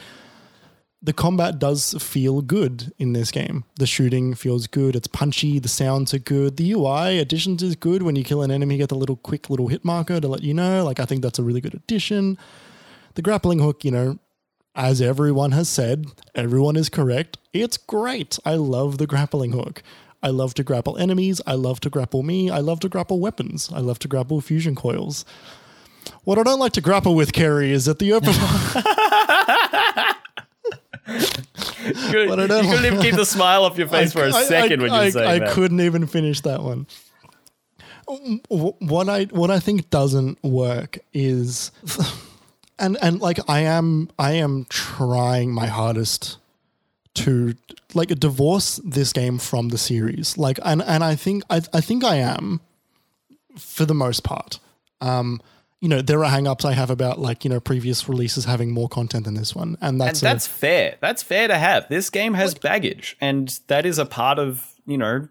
the 1.00 1.12
combat 1.12 1.58
does 1.58 1.94
feel 2.02 2.42
good 2.42 2.92
in 2.98 3.12
this 3.12 3.30
game. 3.30 3.64
The 3.76 3.86
shooting 3.86 4.34
feels 4.34 4.66
good. 4.66 4.96
It's 4.96 5.06
punchy. 5.06 5.58
The 5.58 5.68
sounds 5.68 6.12
are 6.12 6.18
good. 6.18 6.56
The 6.56 6.72
UI 6.72 7.18
additions 7.18 7.62
is 7.62 7.76
good. 7.76 8.02
When 8.02 8.16
you 8.16 8.24
kill 8.24 8.42
an 8.42 8.50
enemy, 8.50 8.74
you 8.74 8.78
get 8.80 8.88
the 8.88 8.96
little 8.96 9.16
quick 9.16 9.48
little 9.48 9.68
hit 9.68 9.84
marker 9.84 10.20
to 10.20 10.28
let 10.28 10.42
you 10.42 10.52
know. 10.52 10.84
Like 10.84 11.00
I 11.00 11.04
think 11.04 11.22
that's 11.22 11.38
a 11.38 11.42
really 11.42 11.60
good 11.60 11.74
addition. 11.74 12.36
The 13.14 13.22
grappling 13.22 13.60
hook, 13.60 13.84
you 13.84 13.90
know, 13.90 14.18
as 14.74 15.00
everyone 15.00 15.52
has 15.52 15.68
said, 15.68 16.06
everyone 16.34 16.76
is 16.76 16.88
correct. 16.88 17.38
It's 17.52 17.76
great. 17.76 18.38
I 18.44 18.54
love 18.54 18.98
the 18.98 19.06
grappling 19.06 19.52
hook. 19.52 19.82
I 20.22 20.28
love 20.30 20.54
to 20.54 20.64
grapple 20.64 20.96
enemies. 20.98 21.40
I 21.46 21.54
love 21.54 21.80
to 21.80 21.90
grapple 21.90 22.22
me. 22.22 22.50
I 22.50 22.58
love 22.58 22.80
to 22.80 22.88
grapple 22.88 23.20
weapons. 23.20 23.70
I 23.72 23.78
love 23.80 23.98
to 24.00 24.08
grapple 24.08 24.40
fusion 24.40 24.74
coils. 24.74 25.24
What 26.24 26.38
I 26.38 26.42
don't 26.42 26.58
like 26.58 26.72
to 26.72 26.80
grapple 26.80 27.14
with, 27.14 27.32
Kerry, 27.32 27.70
is 27.72 27.86
at 27.88 27.98
the 27.98 28.12
open. 28.12 28.32
You 31.08 31.94
couldn't, 31.94 32.28
But 32.28 32.40
I 32.40 32.46
don't- 32.46 32.64
you 32.64 32.70
couldn't 32.70 32.84
even 32.86 33.00
keep 33.00 33.14
the 33.14 33.24
smile 33.24 33.64
off 33.64 33.78
your 33.78 33.88
face 33.88 34.12
for 34.12 34.24
a 34.24 34.32
I- 34.32 34.44
second 34.44 34.80
I, 34.80 34.82
when 34.82 34.92
you 34.92 34.98
I, 34.98 35.10
saying 35.10 35.42
I 35.42 35.52
couldn't 35.52 35.80
even 35.80 36.06
finish 36.06 36.40
that 36.42 36.62
one. 36.62 36.86
What 38.48 39.08
I 39.08 39.24
what 39.24 39.50
I 39.50 39.58
think 39.60 39.88
doesn't 39.90 40.42
work 40.42 40.98
is, 41.14 41.70
and 42.78 42.96
and 43.02 43.20
like 43.20 43.38
I 43.48 43.60
am 43.60 44.10
I 44.18 44.32
am 44.32 44.66
trying 44.68 45.52
my 45.52 45.66
hardest 45.66 46.36
to 47.14 47.54
like 47.94 48.08
divorce 48.08 48.80
this 48.84 49.12
game 49.12 49.38
from 49.38 49.68
the 49.70 49.78
series. 49.78 50.38
Like 50.38 50.58
and 50.64 50.82
and 50.82 51.02
I 51.04 51.14
think 51.16 51.42
I 51.50 51.60
I 51.72 51.80
think 51.80 52.04
I 52.04 52.16
am 52.16 52.60
for 53.56 53.84
the 53.84 53.94
most 53.94 54.24
part. 54.24 54.60
Um, 55.00 55.40
you 55.80 55.88
know, 55.88 56.02
there 56.02 56.24
are 56.24 56.30
hang-ups 56.30 56.64
I 56.64 56.72
have 56.72 56.90
about 56.90 57.20
like, 57.20 57.44
you 57.44 57.50
know, 57.50 57.60
previous 57.60 58.08
releases 58.08 58.44
having 58.46 58.72
more 58.72 58.88
content 58.88 59.24
than 59.26 59.34
this 59.34 59.54
one. 59.54 59.76
And 59.80 59.90
And 59.94 60.00
that's, 60.00 60.20
a- 60.22 60.24
that's 60.24 60.46
fair. 60.46 60.96
That's 61.00 61.22
fair 61.22 61.46
to 61.46 61.56
have. 61.56 61.88
This 61.88 62.10
game 62.10 62.34
has 62.34 62.54
baggage, 62.54 63.16
and 63.20 63.58
that 63.68 63.86
is 63.86 63.98
a 63.98 64.04
part 64.04 64.40
of, 64.40 64.74
you 64.86 64.98
know, 64.98 65.28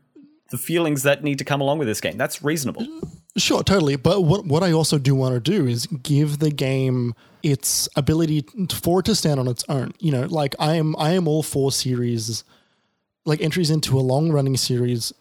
the 0.50 0.58
feelings 0.58 1.03
that 1.03 1.24
need 1.24 1.38
to 1.40 1.45
come 1.45 1.61
along 1.61 1.80
with 1.80 1.88
this 1.88 2.01
game. 2.01 2.17
That's 2.17 2.43
reasonable. 2.43 2.85
Sure, 3.38 3.64
totally. 3.64 3.95
But 3.95 4.22
what 4.22 4.45
what 4.45 4.64
I 4.64 4.72
also 4.72 4.98
do 4.98 5.14
want 5.14 5.35
to 5.35 5.40
do 5.40 5.67
is 5.67 5.85
give 5.88 6.40
the 6.40 6.50
game 6.50 7.14
its 7.43 7.88
ability 7.95 8.45
for 8.72 9.00
it 9.00 9.06
to 9.06 9.16
stand 9.16 9.40
on 9.40 9.48
its 9.48 9.64
own. 9.69 9.93
You 10.00 10.11
know, 10.11 10.26
like 10.26 10.56
I 10.59 10.76
am 10.76 10.95
I 10.98 11.11
am 11.11 11.27
all 11.27 11.43
for 11.43 11.72
series 11.72 12.43
like 13.26 13.42
entries 13.42 13.69
into 13.69 13.98
a 13.98 14.01
long 14.01 14.32
running 14.32 14.58
series 14.58 15.14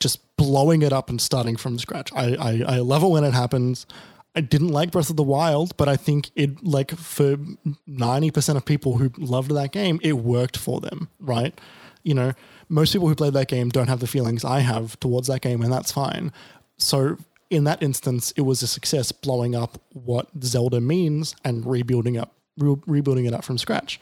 just 0.00 0.18
blowing 0.36 0.82
it 0.82 0.92
up 0.92 1.08
and 1.08 1.20
starting 1.20 1.56
from 1.56 1.78
scratch. 1.78 2.12
I, 2.12 2.34
I 2.34 2.62
I 2.66 2.78
love 2.78 3.02
it 3.04 3.08
when 3.08 3.24
it 3.24 3.34
happens. 3.34 3.86
I 4.34 4.40
didn't 4.40 4.68
like 4.68 4.90
Breath 4.90 5.10
of 5.10 5.16
the 5.16 5.22
Wild, 5.22 5.76
but 5.76 5.88
I 5.88 5.96
think 5.96 6.30
it 6.34 6.64
like 6.64 6.90
for 6.90 7.36
90% 7.36 8.56
of 8.56 8.64
people 8.64 8.96
who 8.96 9.12
loved 9.18 9.54
that 9.54 9.72
game, 9.72 10.00
it 10.02 10.14
worked 10.14 10.56
for 10.56 10.80
them, 10.80 11.08
right? 11.20 11.58
You 12.02 12.14
know, 12.14 12.32
most 12.72 12.92
people 12.92 13.06
who 13.06 13.14
played 13.14 13.34
that 13.34 13.48
game 13.48 13.68
don't 13.68 13.88
have 13.88 14.00
the 14.00 14.06
feelings 14.06 14.44
I 14.44 14.60
have 14.60 14.98
towards 14.98 15.28
that 15.28 15.42
game, 15.42 15.62
and 15.62 15.72
that's 15.72 15.92
fine. 15.92 16.32
So 16.78 17.18
in 17.50 17.64
that 17.64 17.82
instance, 17.82 18.32
it 18.34 18.42
was 18.42 18.62
a 18.62 18.66
success 18.66 19.12
blowing 19.12 19.54
up 19.54 19.78
what 19.92 20.28
Zelda 20.42 20.80
means 20.80 21.36
and 21.44 21.66
rebuilding 21.66 22.16
up 22.16 22.32
re- 22.56 22.80
rebuilding 22.86 23.26
it 23.26 23.34
up 23.34 23.44
from 23.44 23.58
scratch. 23.58 24.00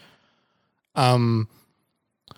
Um 0.94 1.48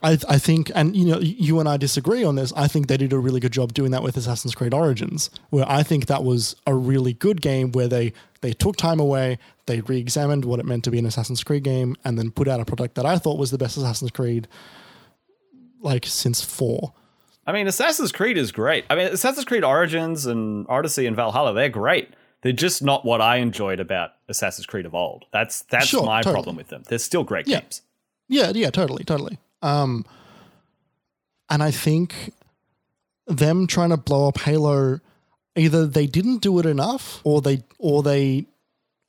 I, 0.02 0.18
I 0.28 0.38
think, 0.38 0.72
and 0.74 0.96
you 0.96 1.04
know, 1.04 1.20
you 1.20 1.60
and 1.60 1.68
I 1.68 1.76
disagree 1.76 2.24
on 2.24 2.34
this. 2.34 2.52
I 2.56 2.66
think 2.66 2.88
they 2.88 2.96
did 2.96 3.12
a 3.12 3.18
really 3.18 3.38
good 3.38 3.52
job 3.52 3.72
doing 3.72 3.92
that 3.92 4.02
with 4.02 4.16
Assassin's 4.16 4.54
Creed 4.54 4.74
Origins, 4.74 5.30
where 5.50 5.64
I 5.68 5.84
think 5.84 6.06
that 6.06 6.24
was 6.24 6.56
a 6.66 6.74
really 6.74 7.12
good 7.12 7.40
game 7.40 7.70
where 7.70 7.86
they 7.86 8.12
they 8.40 8.52
took 8.52 8.76
time 8.76 8.98
away, 8.98 9.38
they 9.66 9.80
re-examined 9.82 10.44
what 10.44 10.58
it 10.58 10.66
meant 10.66 10.82
to 10.84 10.90
be 10.90 10.98
an 10.98 11.06
Assassin's 11.06 11.44
Creed 11.44 11.62
game, 11.62 11.94
and 12.04 12.18
then 12.18 12.32
put 12.32 12.48
out 12.48 12.58
a 12.58 12.64
product 12.64 12.96
that 12.96 13.06
I 13.06 13.16
thought 13.18 13.38
was 13.38 13.52
the 13.52 13.58
best 13.58 13.76
Assassin's 13.76 14.10
Creed, 14.10 14.48
like 15.82 16.06
since 16.06 16.42
four. 16.42 16.92
I 17.46 17.52
mean, 17.52 17.66
Assassin's 17.66 18.12
Creed 18.12 18.38
is 18.38 18.52
great. 18.52 18.84
I 18.88 18.94
mean, 18.94 19.06
Assassin's 19.08 19.44
Creed 19.44 19.64
Origins 19.64 20.26
and 20.26 20.64
Odyssey 20.68 21.06
and 21.06 21.16
Valhalla, 21.16 21.52
they're 21.52 21.68
great. 21.68 22.08
They're 22.42 22.52
just 22.52 22.82
not 22.82 23.04
what 23.04 23.20
I 23.20 23.36
enjoyed 23.36 23.80
about 23.80 24.10
Assassin's 24.28 24.66
Creed 24.66 24.86
of 24.86 24.94
old. 24.94 25.24
That's 25.32 25.62
that's 25.62 25.86
Sure, 25.86 26.04
my 26.04 26.22
totally. 26.22 26.34
problem 26.34 26.56
with 26.56 26.68
them. 26.68 26.82
They're 26.88 26.98
still 26.98 27.24
great 27.24 27.46
Yeah. 27.48 27.60
games. 27.60 27.82
Yeah, 28.28 28.52
yeah, 28.54 28.70
totally, 28.70 29.04
totally. 29.04 29.38
Um, 29.60 30.04
and 31.50 31.62
I 31.62 31.70
think 31.70 32.32
them 33.26 33.66
trying 33.66 33.90
to 33.90 33.96
blow 33.96 34.28
up 34.28 34.38
Halo, 34.38 35.00
either 35.56 35.86
they 35.86 36.06
didn't 36.06 36.38
do 36.42 36.58
it 36.58 36.66
enough, 36.66 37.20
or 37.24 37.40
they, 37.40 37.62
or 37.78 38.02
they, 38.02 38.46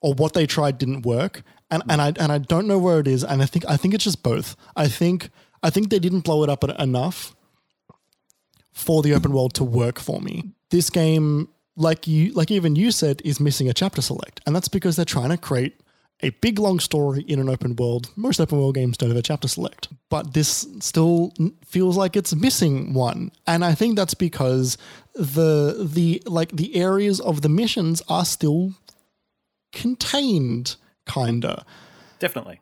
or 0.02 0.14
what 0.14 0.34
they 0.34 0.45
tried 0.45 0.77
didn't 0.77 1.06
work. 1.06 1.43
And 1.72 1.82
and 1.90 2.02
I 2.02 2.14
and 2.19 2.32
I 2.32 2.38
don't 2.38 2.68
know 2.68 2.77
where 2.77 3.00
it 3.00 3.08
is. 3.08 3.24
And 3.24 3.42
I 3.42 3.45
think 3.45 3.66
I 3.68 3.77
think 3.77 3.93
it's 3.93 4.03
just 4.03 4.22
both. 4.22 4.56
I 4.76 4.88
think 4.88 5.30
I 5.64 5.69
think 5.69 5.90
they 5.90 6.00
didn't 6.00 6.22
blow 6.22 6.43
it 6.43 6.50
up 6.50 6.64
enough 6.64 7.35
for 8.74 9.01
the 9.01 9.14
open 9.14 9.32
world 9.32 9.53
to 9.56 9.64
work 9.64 10.00
for 10.00 10.19
me. 10.19 10.51
This 10.69 10.90
game, 10.90 11.48
like 11.75 12.06
you, 12.06 12.33
like 12.33 12.51
even 12.51 12.75
you 12.75 12.92
said, 12.92 13.22
is 13.24 13.40
missing 13.40 13.69
a 13.69 13.74
chapter 13.74 14.01
select, 14.01 14.42
and 14.45 14.56
that's 14.56 14.67
because 14.67 14.95
they're 14.95 15.06
trying 15.06 15.30
to 15.30 15.38
create 15.38 15.80
a 16.22 16.30
big 16.30 16.58
long 16.58 16.80
story 16.80 17.22
in 17.27 17.40
an 17.40 17.50
open 17.50 17.75
world. 17.75 18.09
Most 18.16 18.40
open 18.40 18.58
world 18.58 18.75
games 18.75 18.98
don't 18.98 19.09
have 19.09 19.17
a 19.17 19.22
chapter 19.22 19.48
select, 19.48 19.90
but 20.09 20.33
this 20.33 20.67
still 20.80 21.33
feels 21.66 21.98
like 21.98 22.16
it's 22.16 22.33
missing 22.33 22.93
one. 22.93 23.32
And 23.45 23.64
I 23.64 23.75
think 23.75 23.95
that's 23.95 24.14
because 24.14 24.77
the 25.14 25.88
the 25.93 26.24
like 26.25 26.51
the 26.51 26.75
areas 26.75 27.19
of 27.19 27.42
the 27.42 27.50
missions 27.50 28.01
are 28.08 28.25
still 28.25 28.74
contained 29.72 30.75
kinda. 31.06 31.66
Definitely. 32.19 32.61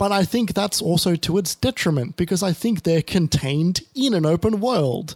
But 0.00 0.12
I 0.12 0.24
think 0.24 0.54
that's 0.54 0.80
also 0.80 1.14
to 1.14 1.36
its 1.36 1.54
detriment 1.54 2.16
because 2.16 2.42
I 2.42 2.54
think 2.54 2.84
they're 2.84 3.02
contained 3.02 3.82
in 3.94 4.14
an 4.14 4.24
open 4.24 4.58
world. 4.58 5.14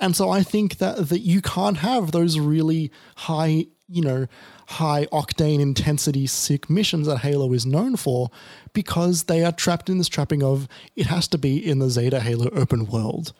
And 0.00 0.16
so 0.16 0.28
I 0.28 0.42
think 0.42 0.78
that 0.78 1.08
that 1.10 1.20
you 1.20 1.40
can't 1.40 1.76
have 1.76 2.10
those 2.10 2.36
really 2.40 2.90
high, 3.14 3.66
you 3.88 4.02
know, 4.02 4.26
high 4.66 5.06
octane 5.12 5.60
intensity 5.60 6.26
sick 6.26 6.68
missions 6.68 7.06
that 7.06 7.18
Halo 7.18 7.52
is 7.52 7.64
known 7.64 7.94
for 7.94 8.28
because 8.72 9.22
they 9.24 9.44
are 9.44 9.52
trapped 9.52 9.88
in 9.88 9.98
this 9.98 10.08
trapping 10.08 10.42
of 10.42 10.66
it 10.96 11.06
has 11.06 11.28
to 11.28 11.38
be 11.38 11.64
in 11.64 11.78
the 11.78 11.88
Zeta 11.88 12.18
Halo 12.18 12.50
open 12.50 12.86
world. 12.86 13.32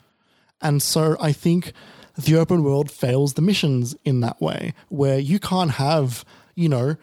And 0.62 0.80
so 0.80 1.16
I 1.20 1.32
think 1.32 1.72
the 2.16 2.36
open 2.36 2.62
world 2.62 2.88
fails 2.88 3.34
the 3.34 3.42
missions 3.42 3.96
in 4.04 4.20
that 4.20 4.40
way, 4.40 4.74
where 4.90 5.18
you 5.18 5.40
can't 5.40 5.72
have, 5.72 6.24
you 6.54 6.68
know, 6.68 6.94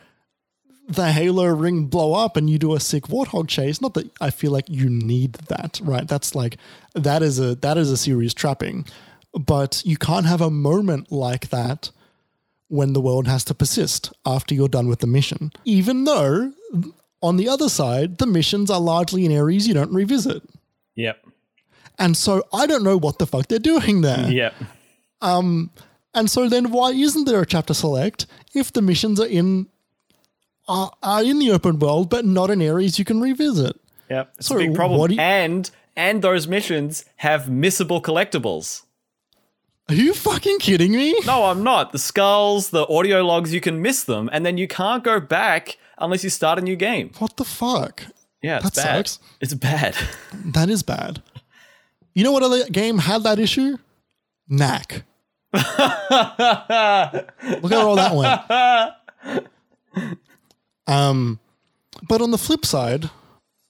the 0.96 1.12
Halo 1.12 1.46
ring 1.46 1.86
blow 1.86 2.14
up 2.14 2.38
and 2.38 2.50
you 2.50 2.58
do 2.58 2.74
a 2.76 2.80
sick 2.80 3.06
warthog 3.06 3.48
chase. 3.48 3.82
Not 3.82 3.94
that 3.94 4.10
I 4.20 4.30
feel 4.30 4.52
like 4.52 4.70
you 4.70 4.90
need 4.90 5.34
that, 5.48 5.80
right? 5.84 6.08
That's 6.08 6.36
like 6.36 6.58
that 6.94 7.22
is 7.22 7.40
a 7.40 7.56
that 7.56 7.78
is 7.78 7.92
a 7.92 7.98
serious 7.98 8.34
trapping. 8.34 8.86
But 9.34 9.82
you 9.86 9.98
can't 9.98 10.26
have 10.26 10.42
a 10.42 10.50
moment 10.50 11.12
like 11.12 11.50
that 11.50 11.92
when 12.68 12.94
the 12.94 13.02
world 13.02 13.28
has 13.28 13.44
to 13.46 13.54
persist 13.54 14.12
after 14.26 14.54
you're 14.54 14.68
done 14.68 14.88
with 14.88 15.00
the 15.00 15.08
mission. 15.08 15.52
Even 15.66 16.04
though 16.04 16.54
on 17.22 17.38
the 17.38 17.48
other 17.48 17.70
side, 17.70 18.18
the 18.18 18.26
missions 18.26 18.70
are 18.70 18.80
largely 18.80 19.26
in 19.26 19.32
areas 19.32 19.68
you 19.68 19.74
don't 19.74 19.94
revisit. 19.94 20.44
Yep. 20.96 21.26
And 22.00 22.18
so 22.18 22.44
I 22.54 22.66
don't 22.66 22.84
know 22.84 22.98
what 22.98 23.20
the 23.20 23.28
fuck 23.28 23.48
they're 23.48 23.60
doing 23.60 24.02
there. 24.02 24.30
Yep. 24.30 24.54
Um 25.22 25.72
and 26.14 26.30
so 26.30 26.50
then 26.50 26.72
why 26.72 26.92
isn't 26.92 27.26
there 27.26 27.42
a 27.42 27.46
chapter 27.46 27.74
select 27.74 28.26
if 28.54 28.74
the 28.74 28.82
missions 28.82 29.20
are 29.20 29.28
in 29.28 29.68
are, 30.72 30.92
are 31.04 31.24
in 31.24 31.40
the 31.40 31.52
open 31.52 31.78
world 31.80 32.10
but 32.10 32.24
not 32.26 32.50
in 32.50 32.62
areas 32.62 32.98
you 32.98 33.06
can 33.06 33.20
revisit? 33.22 33.76
Yep. 34.10 34.34
It's 34.38 34.48
So 34.48 34.56
a 34.56 34.58
big 34.60 34.74
problem. 34.76 35.12
you- 35.12 35.20
and 35.20 35.70
and 35.96 36.22
those 36.22 36.48
missions 36.48 37.04
have 37.18 37.44
missable 37.46 38.02
collectibles. 38.02 38.84
Are 39.90 39.96
you 39.96 40.14
fucking 40.14 40.60
kidding 40.60 40.94
me? 40.94 41.16
No, 41.26 41.46
I'm 41.46 41.64
not. 41.64 41.92
The 41.92 42.00
skulls, 42.00 42.70
the 42.70 42.88
audio 42.88 43.26
logs, 43.26 43.54
you 43.54 43.60
can 43.60 43.82
miss 43.82 44.04
them, 44.06 44.30
and 44.32 44.46
then 44.46 44.58
you 44.58 44.68
can't 44.68 45.04
go 45.04 45.20
back 45.20 45.78
unless 45.98 46.24
you 46.24 46.30
start 46.30 46.58
a 46.60 46.62
new 46.62 46.78
game. 46.78 47.12
What 47.20 47.36
the 47.36 47.44
fuck? 47.44 48.04
Yeah, 48.42 48.58
it's 48.64 48.70
That 48.72 48.76
bad. 48.86 49.08
sucks. 49.08 49.20
It's 49.42 49.54
bad. 49.54 49.96
That 50.54 50.70
is 50.70 50.82
bad. 50.84 51.22
You 52.16 52.24
know 52.24 52.32
what 52.32 52.44
other 52.44 52.64
game 52.70 53.00
had 53.00 53.24
that 53.24 53.38
issue? 53.40 53.78
Knack. 54.48 55.04
Look 55.54 55.64
at 55.66 57.28
how 57.72 57.88
all 57.90 57.96
that 57.98 58.16
went. 58.16 59.42
Um, 60.88 61.40
but 62.08 62.22
on 62.22 62.32
the 62.32 62.38
flip 62.38 62.66
side, 62.66 63.10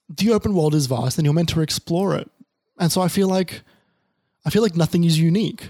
the 0.09 0.31
open 0.31 0.53
world 0.53 0.75
is 0.75 0.87
vast 0.87 1.17
and 1.17 1.25
you're 1.25 1.33
meant 1.33 1.49
to 1.49 1.61
explore 1.61 2.15
it. 2.15 2.29
And 2.79 2.91
so 2.91 3.01
I 3.01 3.07
feel 3.07 3.27
like 3.27 3.61
I 4.45 4.49
feel 4.49 4.61
like 4.61 4.75
nothing 4.75 5.03
is 5.03 5.19
unique. 5.19 5.69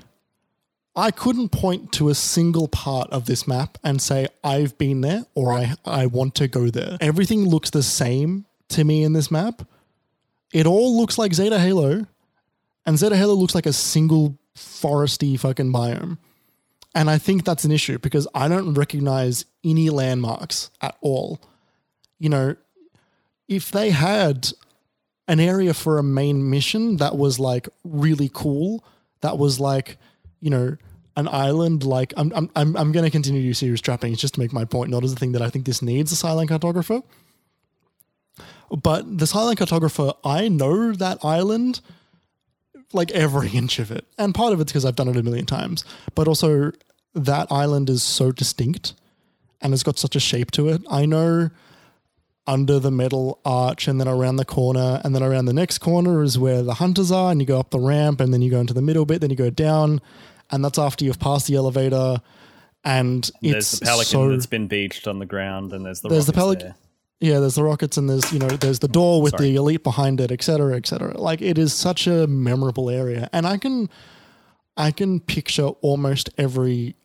I 0.95 1.11
couldn't 1.11 1.49
point 1.49 1.93
to 1.93 2.09
a 2.09 2.15
single 2.15 2.67
part 2.67 3.09
of 3.11 3.25
this 3.25 3.47
map 3.47 3.77
and 3.83 4.01
say 4.01 4.27
I've 4.43 4.77
been 4.77 5.01
there 5.01 5.25
or 5.35 5.53
I, 5.53 5.75
I 5.85 6.05
want 6.05 6.35
to 6.35 6.47
go 6.47 6.69
there. 6.69 6.97
Everything 6.99 7.47
looks 7.47 7.69
the 7.69 7.83
same 7.83 8.45
to 8.69 8.83
me 8.83 9.03
in 9.03 9.13
this 9.13 9.31
map. 9.31 9.61
It 10.53 10.65
all 10.65 10.97
looks 10.97 11.17
like 11.17 11.33
Zeta 11.33 11.59
Halo, 11.59 12.07
and 12.85 12.97
Zeta 12.97 13.15
Halo 13.15 13.35
looks 13.35 13.55
like 13.55 13.65
a 13.65 13.73
single 13.73 14.37
foresty 14.55 15.39
fucking 15.39 15.71
biome. 15.71 16.17
And 16.93 17.09
I 17.09 17.17
think 17.17 17.45
that's 17.45 17.63
an 17.63 17.71
issue 17.71 17.99
because 17.99 18.27
I 18.35 18.47
don't 18.47 18.73
recognize 18.73 19.45
any 19.63 19.89
landmarks 19.89 20.71
at 20.81 20.97
all. 21.01 21.39
You 22.19 22.29
know, 22.29 22.55
if 23.47 23.71
they 23.71 23.91
had 23.91 24.51
an 25.27 25.39
area 25.39 25.73
for 25.73 25.97
a 25.97 26.03
main 26.03 26.49
mission 26.49 26.97
that 26.97 27.17
was 27.17 27.39
like 27.39 27.69
really 27.83 28.29
cool, 28.33 28.83
that 29.21 29.37
was 29.37 29.59
like, 29.59 29.97
you 30.41 30.49
know, 30.49 30.75
an 31.15 31.27
island 31.27 31.83
like 31.83 32.13
I'm 32.17 32.31
I'm 32.33 32.49
I'm, 32.55 32.75
I'm 32.75 32.91
going 32.91 33.05
to 33.05 33.11
continue 33.11 33.41
to 33.41 33.47
use 33.47 33.59
serious 33.59 33.81
trappings 33.81 34.19
just 34.19 34.35
to 34.35 34.39
make 34.39 34.53
my 34.53 34.65
point, 34.65 34.91
not 34.91 35.03
as 35.03 35.13
a 35.13 35.15
thing 35.15 35.33
that 35.33 35.41
I 35.41 35.49
think 35.49 35.65
this 35.65 35.81
needs 35.81 36.11
a 36.11 36.15
silent 36.15 36.49
cartographer. 36.49 37.03
But 38.69 39.17
the 39.17 39.27
silent 39.27 39.59
cartographer, 39.59 40.15
I 40.23 40.47
know 40.47 40.93
that 40.93 41.23
island 41.23 41.81
like 42.93 43.11
every 43.11 43.49
inch 43.53 43.79
of 43.79 43.91
it. 43.91 44.05
And 44.17 44.33
part 44.33 44.53
of 44.53 44.61
it's 44.61 44.71
because 44.71 44.85
I've 44.85 44.95
done 44.95 45.07
it 45.07 45.17
a 45.17 45.23
million 45.23 45.45
times. 45.45 45.83
But 46.15 46.27
also 46.27 46.71
that 47.13 47.51
island 47.51 47.89
is 47.89 48.03
so 48.03 48.31
distinct 48.31 48.93
and 49.61 49.73
it's 49.73 49.83
got 49.83 49.99
such 49.99 50.15
a 50.15 50.19
shape 50.19 50.51
to 50.51 50.69
it. 50.69 50.81
I 50.89 51.05
know 51.05 51.49
under 52.47 52.79
the 52.79 52.91
metal 52.91 53.39
arch 53.45 53.87
and 53.87 53.99
then 53.99 54.07
around 54.07 54.37
the 54.37 54.45
corner 54.45 54.99
and 55.03 55.13
then 55.13 55.21
around 55.21 55.45
the 55.45 55.53
next 55.53 55.77
corner 55.77 56.23
is 56.23 56.39
where 56.39 56.63
the 56.63 56.75
hunters 56.75 57.11
are 57.11 57.31
and 57.31 57.39
you 57.39 57.45
go 57.45 57.59
up 57.59 57.69
the 57.69 57.79
ramp 57.79 58.19
and 58.19 58.33
then 58.33 58.41
you 58.41 58.49
go 58.49 58.59
into 58.59 58.73
the 58.73 58.81
middle 58.81 59.05
bit 59.05 59.21
then 59.21 59.29
you 59.29 59.35
go 59.35 59.51
down 59.51 60.01
and 60.49 60.65
that's 60.65 60.79
after 60.79 61.05
you've 61.05 61.19
passed 61.19 61.47
the 61.47 61.55
elevator 61.55 62.19
and 62.83 63.29
There's 63.41 63.71
the 63.71 63.85
pelican 63.85 64.05
so 64.05 64.29
that's 64.29 64.45
been 64.45 64.67
beached 64.67 65.07
on 65.07 65.19
the 65.19 65.25
ground, 65.25 65.71
and 65.73 65.85
there's 65.85 66.01
the 66.01 66.09
There's 66.09 66.25
the 66.25 66.33
rockets 66.33 66.63
pelic- 66.63 66.67
there. 66.67 66.75
Yeah, 67.21 67.39
there's 67.39 67.55
the 67.55 67.63
rockets 67.63 67.97
and 67.97 68.09
there's 68.09 68.33
you 68.33 68.39
know 68.39 68.47
there's 68.47 68.79
the 68.79 68.87
door 68.87 69.21
with 69.21 69.31
sorry. 69.31 69.51
the 69.51 69.55
elite 69.55 69.83
behind 69.83 70.19
it, 70.19 70.31
et 70.31 70.41
cetera, 70.41 70.75
et 70.75 70.87
cetera. 70.87 71.15
Like 71.19 71.41
it 71.41 71.57
is 71.57 71.71
such 71.71 72.07
a 72.07 72.25
memorable 72.25 72.89
area, 72.89 73.29
and 73.31 73.45
I 73.45 73.57
can 73.57 73.89
I 74.75 74.91
can 74.91 75.19
picture 75.19 75.67
almost 75.81 76.31
every 76.37 76.95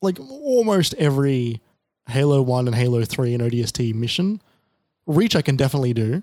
like 0.00 0.18
almost 0.20 0.94
every 0.94 1.60
Halo 2.08 2.40
One 2.40 2.68
and 2.68 2.76
Halo 2.76 3.04
Three 3.04 3.34
and 3.34 3.42
ODST 3.42 3.94
mission. 3.94 4.40
Reach 5.06 5.34
I 5.34 5.42
can 5.42 5.56
definitely 5.56 5.92
do, 5.92 6.22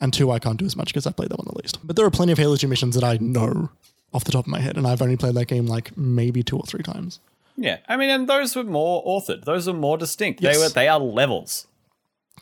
and 0.00 0.12
two 0.12 0.30
I 0.30 0.38
can't 0.38 0.56
do 0.56 0.66
as 0.66 0.76
much 0.76 0.88
because 0.88 1.06
I 1.06 1.10
played 1.10 1.30
that 1.30 1.38
one 1.38 1.48
the 1.52 1.60
least. 1.60 1.84
But 1.84 1.96
there 1.96 2.06
are 2.06 2.10
plenty 2.10 2.30
of 2.30 2.38
Halo 2.38 2.54
Two 2.54 2.68
missions 2.68 2.94
that 2.94 3.04
I 3.04 3.18
know 3.20 3.70
off 4.12 4.22
the 4.22 4.30
top 4.30 4.46
of 4.46 4.50
my 4.50 4.60
head, 4.60 4.76
and 4.76 4.86
I've 4.86 5.02
only 5.02 5.16
played 5.16 5.34
that 5.34 5.46
game 5.46 5.66
like 5.66 5.96
maybe 5.96 6.44
two 6.44 6.56
or 6.56 6.64
three 6.64 6.84
times. 6.84 7.18
Yeah, 7.56 7.78
I 7.88 7.96
mean, 7.96 8.10
and 8.10 8.28
those 8.28 8.54
were 8.54 8.62
more 8.62 9.04
authored. 9.04 9.44
Those 9.44 9.66
are 9.66 9.72
more 9.72 9.98
distinct. 9.98 10.42
Yes. 10.42 10.56
They 10.56 10.62
were. 10.62 10.68
They 10.68 10.86
are 10.86 11.00
levels. 11.00 11.66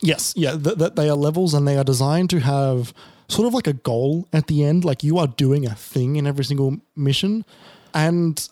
Yes, 0.01 0.33
yeah, 0.35 0.57
th- 0.57 0.77
th- 0.77 0.95
they 0.95 1.09
are 1.09 1.15
levels 1.15 1.53
and 1.53 1.67
they 1.67 1.77
are 1.77 1.83
designed 1.83 2.29
to 2.31 2.39
have 2.39 2.93
sort 3.27 3.47
of 3.47 3.53
like 3.53 3.67
a 3.67 3.73
goal 3.73 4.27
at 4.33 4.47
the 4.47 4.63
end. 4.63 4.85
Like 4.85 5.03
you 5.03 5.17
are 5.17 5.27
doing 5.27 5.65
a 5.65 5.75
thing 5.75 6.15
in 6.15 6.27
every 6.27 6.45
single 6.45 6.77
mission. 6.95 7.45
And 7.93 8.47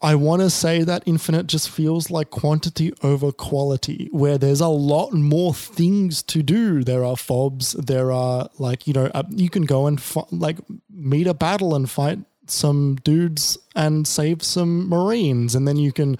I 0.00 0.14
want 0.14 0.42
to 0.42 0.50
say 0.50 0.82
that 0.82 1.02
Infinite 1.06 1.46
just 1.46 1.70
feels 1.70 2.10
like 2.10 2.30
quantity 2.30 2.92
over 3.02 3.32
quality, 3.32 4.08
where 4.12 4.38
there's 4.38 4.60
a 4.60 4.68
lot 4.68 5.12
more 5.12 5.54
things 5.54 6.22
to 6.24 6.42
do. 6.42 6.84
There 6.84 7.04
are 7.04 7.16
fobs, 7.16 7.72
there 7.72 8.12
are 8.12 8.48
like, 8.58 8.86
you 8.86 8.92
know, 8.92 9.10
uh, 9.14 9.22
you 9.30 9.48
can 9.50 9.62
go 9.62 9.86
and 9.86 10.00
like 10.30 10.58
meet 10.90 11.26
a 11.26 11.34
battle 11.34 11.74
and 11.74 11.88
fight 11.90 12.18
some 12.46 12.96
dudes 12.96 13.56
and 13.74 14.06
save 14.06 14.42
some 14.42 14.88
Marines. 14.88 15.54
And 15.54 15.66
then 15.66 15.76
you 15.76 15.92
can 15.92 16.18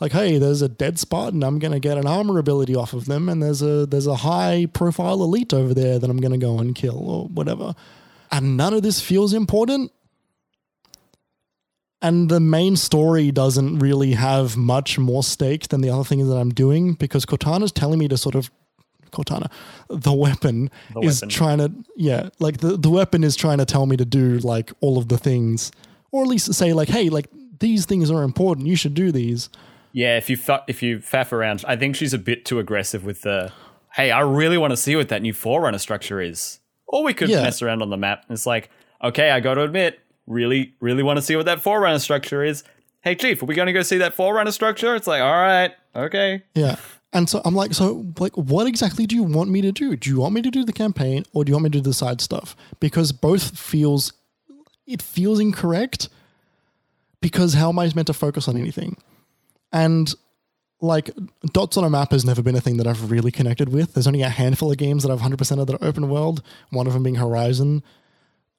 like 0.00 0.12
hey 0.12 0.38
there's 0.38 0.62
a 0.62 0.68
dead 0.68 0.98
spot 0.98 1.32
and 1.32 1.42
i'm 1.44 1.58
going 1.58 1.72
to 1.72 1.80
get 1.80 1.98
an 1.98 2.06
armor 2.06 2.38
ability 2.38 2.74
off 2.74 2.92
of 2.92 3.06
them 3.06 3.28
and 3.28 3.42
there's 3.42 3.62
a 3.62 3.84
there's 3.86 4.06
a 4.06 4.16
high 4.16 4.66
profile 4.72 5.22
elite 5.22 5.52
over 5.52 5.74
there 5.74 5.98
that 5.98 6.08
i'm 6.08 6.18
going 6.18 6.32
to 6.32 6.38
go 6.38 6.58
and 6.58 6.74
kill 6.74 6.98
or 7.10 7.26
whatever. 7.28 7.74
And 8.30 8.56
none 8.58 8.74
of 8.74 8.82
this 8.82 9.00
feels 9.00 9.32
important. 9.32 9.90
And 12.00 12.28
the 12.28 12.38
main 12.40 12.76
story 12.76 13.32
doesn't 13.32 13.80
really 13.80 14.12
have 14.12 14.56
much 14.56 14.98
more 14.98 15.22
stake 15.22 15.68
than 15.68 15.80
the 15.80 15.90
other 15.90 16.04
things 16.04 16.28
that 16.28 16.36
i'm 16.36 16.50
doing 16.50 16.94
because 16.94 17.26
cortana's 17.26 17.72
telling 17.72 17.98
me 17.98 18.06
to 18.08 18.16
sort 18.16 18.34
of 18.36 18.50
cortana 19.10 19.50
the 19.88 20.12
weapon 20.12 20.70
The 20.92 21.00
is 21.00 21.16
weapon. 21.22 21.28
trying 21.30 21.58
to 21.58 21.72
yeah 21.96 22.28
like 22.38 22.58
the, 22.58 22.76
the 22.76 22.90
weapon 22.90 23.24
is 23.24 23.34
trying 23.34 23.58
to 23.58 23.64
tell 23.64 23.86
me 23.86 23.96
to 23.96 24.04
do 24.04 24.38
like 24.38 24.72
all 24.80 24.98
of 24.98 25.08
the 25.08 25.18
things. 25.18 25.72
Or 26.12 26.22
at 26.22 26.28
least 26.28 26.52
say 26.54 26.72
like 26.72 26.88
hey 26.88 27.08
like 27.08 27.26
these 27.58 27.84
things 27.86 28.10
are 28.10 28.22
important. 28.22 28.66
You 28.68 28.76
should 28.76 28.94
do 28.94 29.10
these 29.10 29.48
Yeah, 29.92 30.16
if 30.18 30.28
you 30.30 30.36
fu- 30.36 30.58
if 30.68 30.82
you 30.82 30.98
faff 30.98 31.32
around, 31.32 31.64
I 31.66 31.76
think 31.76 31.96
she's 31.96 32.14
a 32.14 32.18
bit 32.18 32.44
too 32.44 32.58
aggressive 32.58 33.04
with 33.04 33.22
the. 33.22 33.52
Hey, 33.94 34.10
I 34.10 34.20
really 34.20 34.58
want 34.58 34.70
to 34.72 34.76
see 34.76 34.94
what 34.96 35.08
that 35.08 35.22
new 35.22 35.32
forerunner 35.32 35.78
structure 35.78 36.20
is. 36.20 36.60
Or 36.86 37.02
we 37.02 37.14
could 37.14 37.28
Yeah. 37.30 37.42
mess 37.42 37.62
around 37.62 37.82
on 37.82 37.90
the 37.90 37.96
map. 37.96 38.24
It's 38.30 38.46
like, 38.46 38.70
okay, 39.02 39.30
I 39.30 39.40
got 39.40 39.54
to 39.54 39.62
admit, 39.62 39.98
really, 40.26 40.74
really 40.80 41.02
want 41.02 41.16
to 41.16 41.22
see 41.22 41.36
what 41.36 41.46
that 41.46 41.60
forerunner 41.60 41.98
structure 41.98 42.44
is. 42.44 42.64
Hey, 43.02 43.14
chief, 43.14 43.42
are 43.42 43.46
we 43.46 43.54
going 43.54 43.66
to 43.66 43.72
go 43.72 43.82
see 43.82 43.98
that 43.98 44.14
forerunner 44.14 44.52
structure? 44.52 44.94
It's 44.94 45.06
like, 45.06 45.22
all 45.22 45.32
right, 45.32 45.72
okay. 45.96 46.42
Yeah. 46.54 46.76
And 47.12 47.28
so 47.28 47.40
I'm 47.44 47.54
like, 47.54 47.72
so 47.74 48.04
like, 48.18 48.34
what 48.36 48.66
exactly 48.66 49.06
do 49.06 49.16
you 49.16 49.22
want 49.22 49.48
me 49.50 49.62
to 49.62 49.72
do? 49.72 49.96
Do 49.96 50.10
you 50.10 50.20
want 50.20 50.34
me 50.34 50.42
to 50.42 50.50
do 50.50 50.64
the 50.64 50.72
campaign 50.74 51.24
or 51.32 51.44
do 51.44 51.50
you 51.50 51.54
want 51.54 51.64
me 51.64 51.70
to 51.70 51.78
do 51.78 51.82
the 51.82 51.94
side 51.94 52.20
stuff? 52.20 52.54
Because 52.80 53.12
both 53.12 53.56
feels, 53.58 54.12
it 54.86 55.00
feels 55.00 55.40
incorrect. 55.40 56.08
Because 57.20 57.54
how 57.54 57.70
am 57.70 57.78
I 57.78 57.90
meant 57.94 58.06
to 58.08 58.12
focus 58.14 58.46
on 58.48 58.56
anything? 58.56 58.96
And 59.72 60.12
like, 60.80 61.10
dots 61.52 61.76
on 61.76 61.84
a 61.84 61.90
map 61.90 62.12
has 62.12 62.24
never 62.24 62.42
been 62.42 62.54
a 62.54 62.60
thing 62.60 62.76
that 62.76 62.86
I've 62.86 63.10
really 63.10 63.30
connected 63.30 63.70
with. 63.70 63.94
There's 63.94 64.06
only 64.06 64.22
a 64.22 64.28
handful 64.28 64.70
of 64.70 64.78
games 64.78 65.02
that 65.02 65.10
I've 65.10 65.20
100% 65.20 65.60
of 65.60 65.66
that 65.66 65.74
are 65.82 65.84
open 65.84 66.08
world. 66.08 66.42
One 66.70 66.86
of 66.86 66.92
them 66.92 67.02
being 67.02 67.16
Horizon 67.16 67.82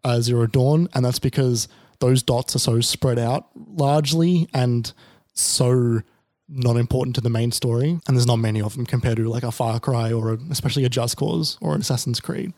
uh, 0.03 0.21
Zero 0.21 0.45
Dawn, 0.45 0.87
and 0.93 1.03
that's 1.03 1.19
because 1.19 1.67
those 1.99 2.23
dots 2.23 2.55
are 2.55 2.59
so 2.59 2.79
spread 2.81 3.19
out 3.19 3.47
largely 3.55 4.47
and 4.53 4.91
so 5.33 6.01
not 6.47 6.77
important 6.77 7.15
to 7.15 7.21
the 7.21 7.29
main 7.29 7.51
story. 7.51 7.99
And 8.07 8.17
there's 8.17 8.25
not 8.25 8.37
many 8.37 8.61
of 8.61 8.75
them 8.75 8.85
compared 8.85 9.17
to 9.17 9.29
like 9.29 9.43
a 9.43 9.51
Far 9.51 9.79
Cry 9.79 10.11
or 10.11 10.33
a, 10.33 10.37
especially 10.49 10.85
a 10.85 10.89
Just 10.89 11.17
Cause 11.17 11.57
or 11.61 11.75
an 11.75 11.81
Assassin's 11.81 12.19
Creed. 12.19 12.53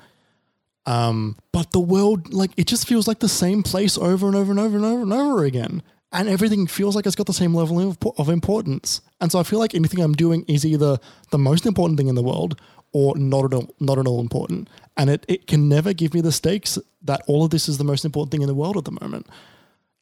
Um, 0.86 1.38
but 1.52 1.72
the 1.72 1.80
world, 1.80 2.34
like, 2.34 2.52
it 2.58 2.66
just 2.68 2.88
feels 2.88 3.08
like 3.08 3.20
the 3.20 3.30
same 3.30 3.62
place 3.62 3.98
over 3.98 4.28
and 4.28 4.36
over 4.36 4.52
and 4.52 4.60
over 4.60 4.78
and 4.78 4.86
over 4.86 5.02
and 5.02 5.14
over 5.14 5.44
again. 5.44 5.84
And 6.11 6.27
everything 6.30 6.67
feels 6.67 6.95
like 6.95 7.06
it's 7.06 7.15
got 7.15 7.27
the 7.27 7.33
same 7.33 7.53
level 7.53 7.80
of, 7.80 7.98
of 8.17 8.30
importance. 8.30 9.01
And 9.19 9.31
so 9.31 9.40
I 9.40 9.43
feel 9.43 9.59
like 9.59 9.73
anything 9.75 10.01
I'm 10.01 10.14
doing 10.14 10.43
is 10.48 10.65
either 10.65 10.98
the 11.31 11.38
most 11.38 11.65
important 11.65 11.98
thing 11.98 12.07
in 12.07 12.15
the 12.15 12.23
world 12.23 12.59
or 12.91 13.15
not 13.17 13.45
at 13.45 13.53
all, 13.53 13.73
not 13.80 13.98
at 13.98 14.07
all 14.07 14.19
important. 14.19 14.69
And 14.98 15.09
it, 15.09 15.25
it 15.30 15.48
can 15.48 15.69
never 15.69 15.93
give 15.93 16.14
me 16.14 16.22
the 16.22 16.31
stakes 16.31 16.77
that 17.03 17.22
all 17.27 17.45
of 17.45 17.51
this 17.51 17.69
is 17.69 17.77
the 17.77 17.83
most 17.85 18.03
important 18.03 18.31
thing 18.31 18.41
in 18.41 18.48
the 18.48 18.53
world 18.53 18.75
at 18.77 18.85
the 18.85 18.98
moment. 19.01 19.27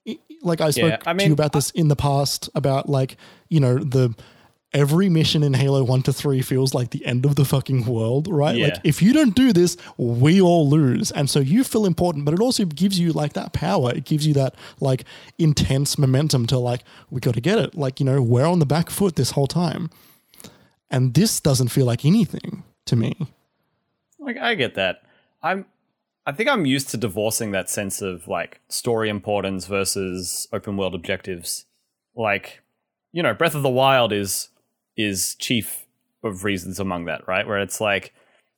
It- 0.05 0.19
like 0.41 0.61
I 0.61 0.71
spoke 0.71 0.91
Yeah, 0.91 0.97
I 1.05 1.13
to 1.13 1.25
you 1.27 1.33
about 1.33 1.51
this 1.51 1.69
in 1.71 1.89
the 1.89 1.95
past 1.97 2.49
about 2.55 2.87
like, 2.89 3.17
you 3.49 3.59
know, 3.59 3.77
the 3.77 4.15
every 4.73 5.09
mission 5.09 5.43
in 5.43 5.53
Halo 5.53 5.83
1 5.83 6.03
to 6.03 6.13
3 6.13 6.41
feels 6.41 6.73
like 6.73 6.91
the 6.91 7.05
end 7.05 7.25
of 7.25 7.35
the 7.35 7.45
fucking 7.45 7.85
world, 7.85 8.27
right? 8.27 8.55
Yeah. 8.55 8.67
Like 8.67 8.81
if 8.83 9.01
you 9.01 9.13
don't 9.13 9.35
do 9.35 9.51
this, 9.51 9.77
we 9.97 10.41
all 10.41 10.69
lose. 10.69 11.11
And 11.11 11.29
so 11.29 11.39
you 11.39 11.63
feel 11.63 11.85
important, 11.85 12.25
but 12.25 12.33
it 12.33 12.39
also 12.39 12.65
gives 12.65 12.99
you 12.99 13.11
like 13.11 13.33
that 13.33 13.53
power. 13.53 13.91
It 13.93 14.05
gives 14.05 14.27
you 14.27 14.33
that 14.35 14.55
like 14.79 15.05
intense 15.37 15.97
momentum 15.97 16.45
to 16.47 16.57
like, 16.57 16.83
we 17.09 17.19
got 17.19 17.33
to 17.33 17.41
get 17.41 17.57
it. 17.57 17.75
Like, 17.75 17.99
you 17.99 18.05
know, 18.05 18.21
we're 18.21 18.45
on 18.45 18.59
the 18.59 18.65
back 18.65 18.89
foot 18.89 19.15
this 19.15 19.31
whole 19.31 19.47
time. 19.47 19.89
And 20.91 21.13
this 21.13 21.39
doesn't 21.39 21.69
feel 21.69 21.85
like 21.85 22.05
anything 22.05 22.63
to 22.85 22.95
me. 22.95 23.15
Like 24.19 24.37
I 24.37 24.55
get 24.55 24.75
that. 24.75 25.03
I'm 25.41 25.65
I 26.25 26.31
think 26.31 26.47
I'm 26.47 26.67
used 26.67 26.89
to 26.89 26.97
divorcing 26.97 27.51
that 27.51 27.71
sense 27.71 28.03
of 28.03 28.27
like 28.27 28.61
story 28.69 29.09
importance 29.09 29.65
versus 29.65 30.47
open 30.53 30.77
world 30.77 30.93
objectives. 30.93 31.65
Like, 32.15 32.61
you 33.11 33.23
know, 33.23 33.33
Breath 33.33 33.55
of 33.55 33.63
the 33.63 33.69
Wild 33.69 34.13
is 34.13 34.49
is 34.99 35.35
chief 35.35 35.85
of 36.23 36.43
reasons 36.43 36.79
among 36.79 37.05
that, 37.05 37.27
right? 37.27 37.47
Where 37.47 37.59
it's 37.59 37.79
like 37.79 38.13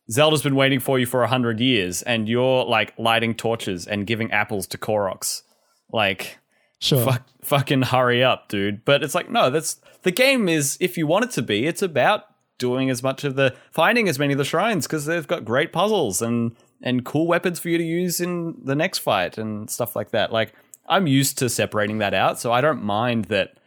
Zelda's 0.10 0.42
been 0.42 0.56
waiting 0.56 0.80
for 0.80 0.98
you 0.98 1.06
for 1.06 1.24
a 1.24 1.28
hundred 1.28 1.60
years 1.60 2.02
and 2.02 2.28
you're 2.28 2.66
like 2.66 2.94
lighting 2.98 3.36
torches 3.36 3.86
and 3.86 4.08
giving 4.08 4.32
apples 4.32 4.68
to 4.68 4.78
Koroks. 4.78 5.44
Like 5.92 6.40
Sure. 6.80 7.06
fuck, 7.06 7.28
fucking 7.44 7.84
hurry 7.84 8.24
up, 8.24 8.50
dude. 8.50 8.84
But 8.84 9.03
it's 9.03 9.14
like, 9.14 9.30
no, 9.30 9.52
that's 9.52 9.80
the 10.02 10.11
game 10.11 10.50
is, 10.50 10.78
if 10.82 10.98
you 10.98 11.06
want 11.06 11.26
it 11.26 11.32
to 11.32 11.44
be, 11.44 11.68
it's 11.68 11.84
about 11.84 12.26
doing 12.58 12.90
as 12.90 13.03
much 13.03 13.24
of 13.24 13.36
the 13.36 13.56
finding 13.72 14.10
as 14.10 14.18
many 14.18 14.34
of 14.34 14.40
the 14.40 14.45
shrines 14.45 14.88
because 14.88 15.06
they've 15.06 15.28
got 15.28 15.45
great 15.45 15.72
puzzles 15.72 16.22
and 16.22 16.56
and 16.82 17.06
cool 17.06 17.28
weapons 17.28 17.60
for 17.60 17.70
you 17.70 17.78
to 17.78 17.84
use 17.84 18.20
in 18.20 18.56
the 18.64 18.74
next 18.74 18.98
fight 18.98 19.38
and 19.38 19.70
stuff 19.70 19.95
like 19.95 20.10
that. 20.10 20.34
Like, 20.34 20.53
I'm 20.88 21.06
used 21.06 21.38
to 21.38 21.50
separating 21.50 22.00
that 22.00 22.16
out, 22.16 22.40
so 22.40 22.52
I 22.52 22.61
don't 22.61 22.82
mind 22.84 23.26
that 23.26 23.58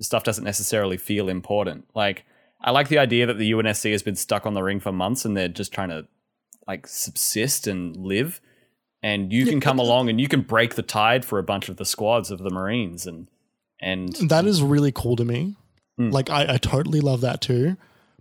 stuff 0.00 0.24
doesn't 0.24 0.44
necessarily 0.44 0.96
feel 0.96 1.28
important. 1.28 1.86
Like, 1.94 2.24
I 2.60 2.70
like 2.70 2.88
the 2.88 2.98
idea 2.98 3.26
that 3.26 3.38
the 3.38 3.52
UNSC 3.52 3.90
has 3.92 4.02
been 4.02 4.16
stuck 4.16 4.46
on 4.46 4.54
the 4.54 4.62
ring 4.62 4.80
for 4.80 4.92
months 4.92 5.24
and 5.24 5.36
they're 5.36 5.48
just 5.48 5.72
trying 5.72 5.88
to 5.88 6.06
like 6.66 6.86
subsist 6.86 7.66
and 7.66 7.96
live 7.96 8.40
and 9.02 9.32
you 9.32 9.44
can 9.44 9.60
come 9.60 9.78
along 9.78 10.08
and 10.08 10.20
you 10.20 10.28
can 10.28 10.42
break 10.42 10.76
the 10.76 10.82
tide 10.82 11.24
for 11.24 11.38
a 11.38 11.42
bunch 11.42 11.68
of 11.68 11.76
the 11.76 11.84
squads 11.84 12.30
of 12.30 12.38
the 12.38 12.50
marines 12.50 13.06
and 13.06 13.28
and 13.80 14.12
that 14.28 14.44
is 14.44 14.62
really 14.62 14.92
cool 14.92 15.16
to 15.16 15.24
me. 15.24 15.56
Hmm. 15.98 16.10
Like 16.10 16.30
I, 16.30 16.54
I 16.54 16.58
totally 16.58 17.00
love 17.00 17.20
that 17.22 17.40
too. 17.40 17.76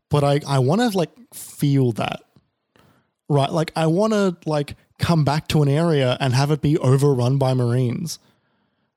But 0.10 0.24
I, 0.24 0.42
I 0.48 0.58
want 0.58 0.82
to 0.82 0.98
like 0.98 1.12
feel 1.34 1.92
that. 1.94 2.22
Right? 3.30 3.52
Like 3.52 3.72
I 3.76 3.86
want 3.86 4.14
to 4.14 4.36
like 4.48 4.76
come 4.98 5.24
back 5.24 5.48
to 5.50 5.62
an 5.62 5.70
area 5.70 6.18
and 6.20 6.34
have 6.34 6.50
it 6.50 6.62
be 6.62 6.80
overrun 6.80 7.38
by 7.38 7.54
Marines. 7.54 8.18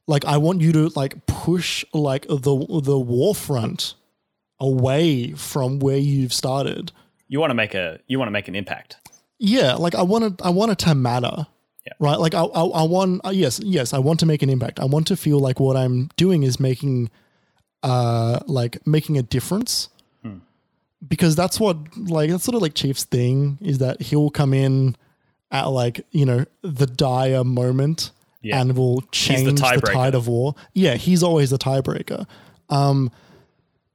Like 0.07 0.25
I 0.25 0.37
want 0.37 0.61
you 0.61 0.73
to 0.73 0.89
like 0.95 1.27
push 1.27 1.85
like 1.95 2.27
the 2.29 2.81
the 2.83 2.99
war 2.99 3.35
front 3.35 3.95
away 4.61 5.33
from 5.33 5.79
where 5.79 5.97
you've 5.97 6.33
started. 6.33 6.93
you 7.29 7.41
want 7.41 7.51
to 7.51 7.55
make 7.55 7.75
a 7.75 7.99
you 8.07 8.19
want 8.19 8.29
to 8.29 8.33
make 8.33 8.49
an 8.49 8.55
impact 8.55 8.97
Yeah, 9.39 9.75
like 9.75 9.95
I 9.95 10.03
want 10.03 10.39
to 10.39 10.45
I 10.45 10.51
want 10.51 10.73
it 10.73 10.79
to 10.81 10.95
matter. 10.95 11.47
Yeah. 11.87 11.93
Right? 11.99 12.19
Like 12.19 12.35
I 12.35 12.43
I, 12.45 12.63
I 12.65 12.83
want 12.85 13.21
uh, 13.27 13.31
yes, 13.31 13.61
yes, 13.61 13.93
I 13.93 13.99
want 13.99 14.21
to 14.21 14.27
make 14.27 14.43
an 14.43 14.51
impact. 14.51 14.79
I 14.81 14.85
want 14.85 15.07
to 15.09 15.17
feel 15.17 15.39
like 15.39 15.59
what 15.61 15.77
I'm 15.77 16.09
doing 16.17 16.43
is 16.43 16.61
making 16.61 17.11
uh 17.83 18.41
like 18.47 18.87
making 18.87 19.19
a 19.19 19.23
difference. 19.23 19.89
Hmm. 20.23 20.39
Because 21.07 21.35
that's 21.37 21.59
what 21.59 21.77
like 21.97 22.31
that's 22.31 22.45
sort 22.45 22.55
of 22.55 22.63
like 22.63 22.75
Chief's 22.75 23.05
thing 23.05 23.59
is 23.61 23.79
that 23.79 24.01
he'll 24.03 24.31
come 24.31 24.55
in 24.55 24.97
at 25.51 25.67
like, 25.67 26.07
you 26.11 26.25
know, 26.27 26.45
the 26.63 26.87
dire 26.87 27.45
moment 27.45 28.11
Yeah. 28.45 28.61
and 28.61 28.77
will 28.77 29.01
change 29.11 29.45
the, 29.47 29.53
tiebreaker. 29.53 29.93
tide 29.93 30.15
of 30.15 30.29
war. 30.29 30.55
Yeah, 30.75 30.95
he's 30.95 31.23
always 31.23 31.51
the 31.51 31.59
tiebreaker. 31.59 32.27
Um 32.69 33.11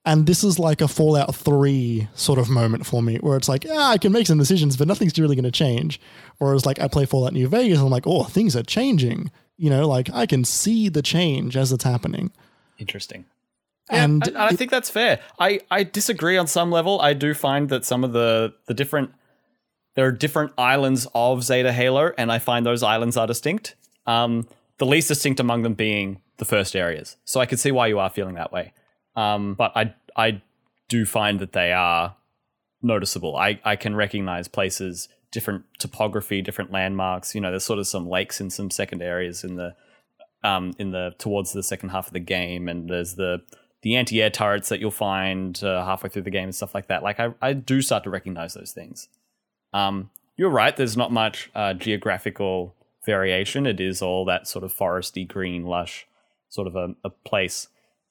and 0.06 0.26
this 0.26 0.44
is 0.44 0.58
like 0.58 0.82
a 0.82 0.88
Fallout 0.88 1.36
3 1.36 2.08
sort 2.16 2.40
of 2.40 2.50
moment 2.50 2.86
for 2.86 3.04
me 3.04 3.18
where 3.18 3.38
it's 3.38 3.50
like, 3.50 3.66
ah, 3.70 3.92
I 3.92 3.98
can 3.98 4.12
make 4.12 4.26
some 4.28 4.40
decisions, 4.40 4.76
but 4.76 4.88
nothing's 4.88 5.18
really 5.20 5.36
going 5.36 5.44
to 5.44 5.52
change. 5.52 6.00
Whereas 6.40 6.66
like 6.66 6.80
I 6.80 6.88
play 6.88 7.06
Fallout 7.06 7.34
New 7.34 7.48
Vegas 7.48 7.78
and 7.78 7.86
I'm 7.86 7.92
like, 7.92 8.08
oh, 8.08 8.24
things 8.24 8.56
are 8.56 8.64
changing. 8.64 9.30
You 9.58 9.70
know, 9.70 9.88
like 9.88 10.10
I 10.12 10.26
can 10.26 10.46
see 10.46 10.90
the 10.90 11.02
change 11.02 11.56
as 11.58 11.72
it's 11.72 11.84
happening. 11.84 12.32
interesting 12.78 13.26
And 13.90 14.26
and, 14.26 14.38
I 14.38 14.52
think 14.52 14.72
that's 14.72 14.90
fair 14.90 15.20
i 15.40 15.60
i 15.70 15.84
disagree 15.84 16.38
on 16.38 16.48
some 16.48 16.72
level 16.72 17.02
i 17.02 17.14
do 17.14 17.34
find 17.34 17.70
that 17.70 17.86
some 17.86 18.04
of 18.04 18.14
the 18.14 18.54
the 18.68 18.74
different 18.74 19.12
there 19.96 20.06
are 20.06 20.12
different 20.12 20.54
islands 20.58 21.08
of 21.14 21.44
zeta 21.44 21.74
halo 21.74 22.14
and 22.18 22.32
i 22.32 22.40
find 22.40 22.66
those 22.66 22.84
islands 22.84 23.18
are 23.18 23.28
distinct 23.28 23.76
um 24.06 24.48
the 24.78 24.86
least 24.86 25.08
distinct 25.08 25.40
among 25.40 25.64
them 25.64 25.74
being 25.74 26.22
the 26.38 26.46
first 26.46 26.76
areas 26.76 27.18
so 27.26 27.40
i 27.40 27.46
can 27.46 27.58
see 27.58 27.72
why 27.72 27.88
you 27.88 28.00
are 28.00 28.10
feeling 28.10 28.36
that 28.36 28.52
way 28.52 28.74
um 29.16 29.54
but 29.54 29.72
i 29.76 29.94
i 30.16 30.42
do 30.88 31.06
find 31.06 31.40
that 31.40 31.54
they 31.54 31.72
are 31.72 32.16
noticeable. 32.82 33.36
I, 33.38 33.60
I 33.64 33.76
can 33.76 33.96
recognize 33.96 34.48
places, 34.48 35.10
different 35.32 35.64
topography, 35.78 36.42
different 36.42 36.72
landmarks. 36.72 37.36
You 37.36 37.42
know, 37.42 37.52
there's 37.52 37.64
sort 37.64 37.80
of 37.80 37.88
some 37.88 38.08
lakes 38.08 38.42
in 38.42 38.50
some 38.50 38.70
second 38.70 39.02
areas 39.02 39.44
in 39.44 39.56
the 39.56 39.76
um 40.44 40.74
in 40.80 40.92
the 40.92 41.14
towards 41.18 41.52
the 41.52 41.64
second 41.64 41.90
half 41.90 42.08
of 42.08 42.14
the 42.14 42.20
game, 42.20 42.70
and 42.70 42.90
there's 42.90 43.16
the 43.16 43.42
the 43.82 43.96
anti-air 43.96 44.30
turrets 44.30 44.70
that 44.70 44.80
you'll 44.80 44.92
find 44.92 45.64
uh, 45.64 45.86
halfway 45.86 46.10
through 46.10 46.22
the 46.22 46.30
game 46.30 46.46
and 46.46 46.56
stuff 46.56 46.76
like 46.76 46.88
that. 46.88 47.04
Like 47.04 47.20
I 47.20 47.34
I 47.42 47.54
do 47.54 47.82
start 47.82 48.04
to 48.06 48.10
recognize 48.10 48.54
those 48.54 48.72
things. 48.72 49.10
Um, 49.74 50.10
you're 50.38 50.50
right. 50.50 50.76
There's 50.76 50.98
not 50.98 51.12
much 51.12 51.52
uh, 51.54 51.74
geographical 51.74 52.74
variation. 53.06 53.66
It 53.66 53.80
is 53.80 54.02
all 54.02 54.26
that 54.26 54.48
sort 54.48 54.64
of 54.64 54.74
foresty, 54.74 55.28
green, 55.28 55.64
lush 55.64 56.08
sort 56.50 56.68
of 56.68 56.76
a, 56.76 56.96
a 57.04 57.10
place. 57.10 57.68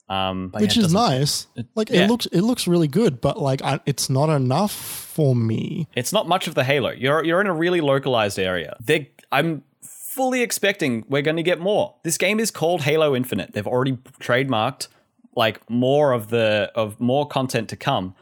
Um, 0.09 0.49
but 0.49 0.63
which 0.63 0.77
yeah, 0.77 0.83
it 0.83 0.87
is 0.87 0.93
doesn't- 0.93 1.19
nice. 1.19 1.47
Like 1.75 1.91
yeah. 1.91 2.05
it 2.05 2.09
looks 2.09 2.27
it 2.27 2.41
looks 2.41 2.67
really 2.67 2.89
good, 2.89 3.21
but 3.21 3.39
like 3.39 3.61
I, 3.63 3.81
it's 3.85 4.09
not 4.09 4.31
enough 4.31 4.73
for 4.73 5.37
me. 5.37 5.87
It's 5.95 6.13
not 6.13 6.27
much 6.27 6.47
of 6.47 6.55
the 6.55 6.65
Halo. 6.65 6.91
You're 6.91 7.23
you're 7.25 7.41
in 7.41 7.47
a 7.47 7.53
really 7.53 7.81
localized 7.83 8.39
area. 8.39 8.77
They 8.81 9.11
I'm 9.31 9.65
fully 9.83 10.41
expecting 10.41 11.05
we're 11.09 11.23
going 11.23 11.37
to 11.37 11.43
get 11.43 11.61
more. 11.61 11.95
This 12.05 12.17
game 12.17 12.41
is 12.41 12.51
called 12.51 12.83
Halo 12.83 13.15
Infinite. 13.15 13.53
They've 13.53 13.67
already 13.67 13.93
trademarked 14.19 14.89
like 15.37 15.69
more 15.69 16.13
of 16.13 16.31
the 16.31 16.73
of 16.75 16.99
more 17.01 17.27
content 17.29 17.69
to 17.69 17.77
come. 17.77 18.15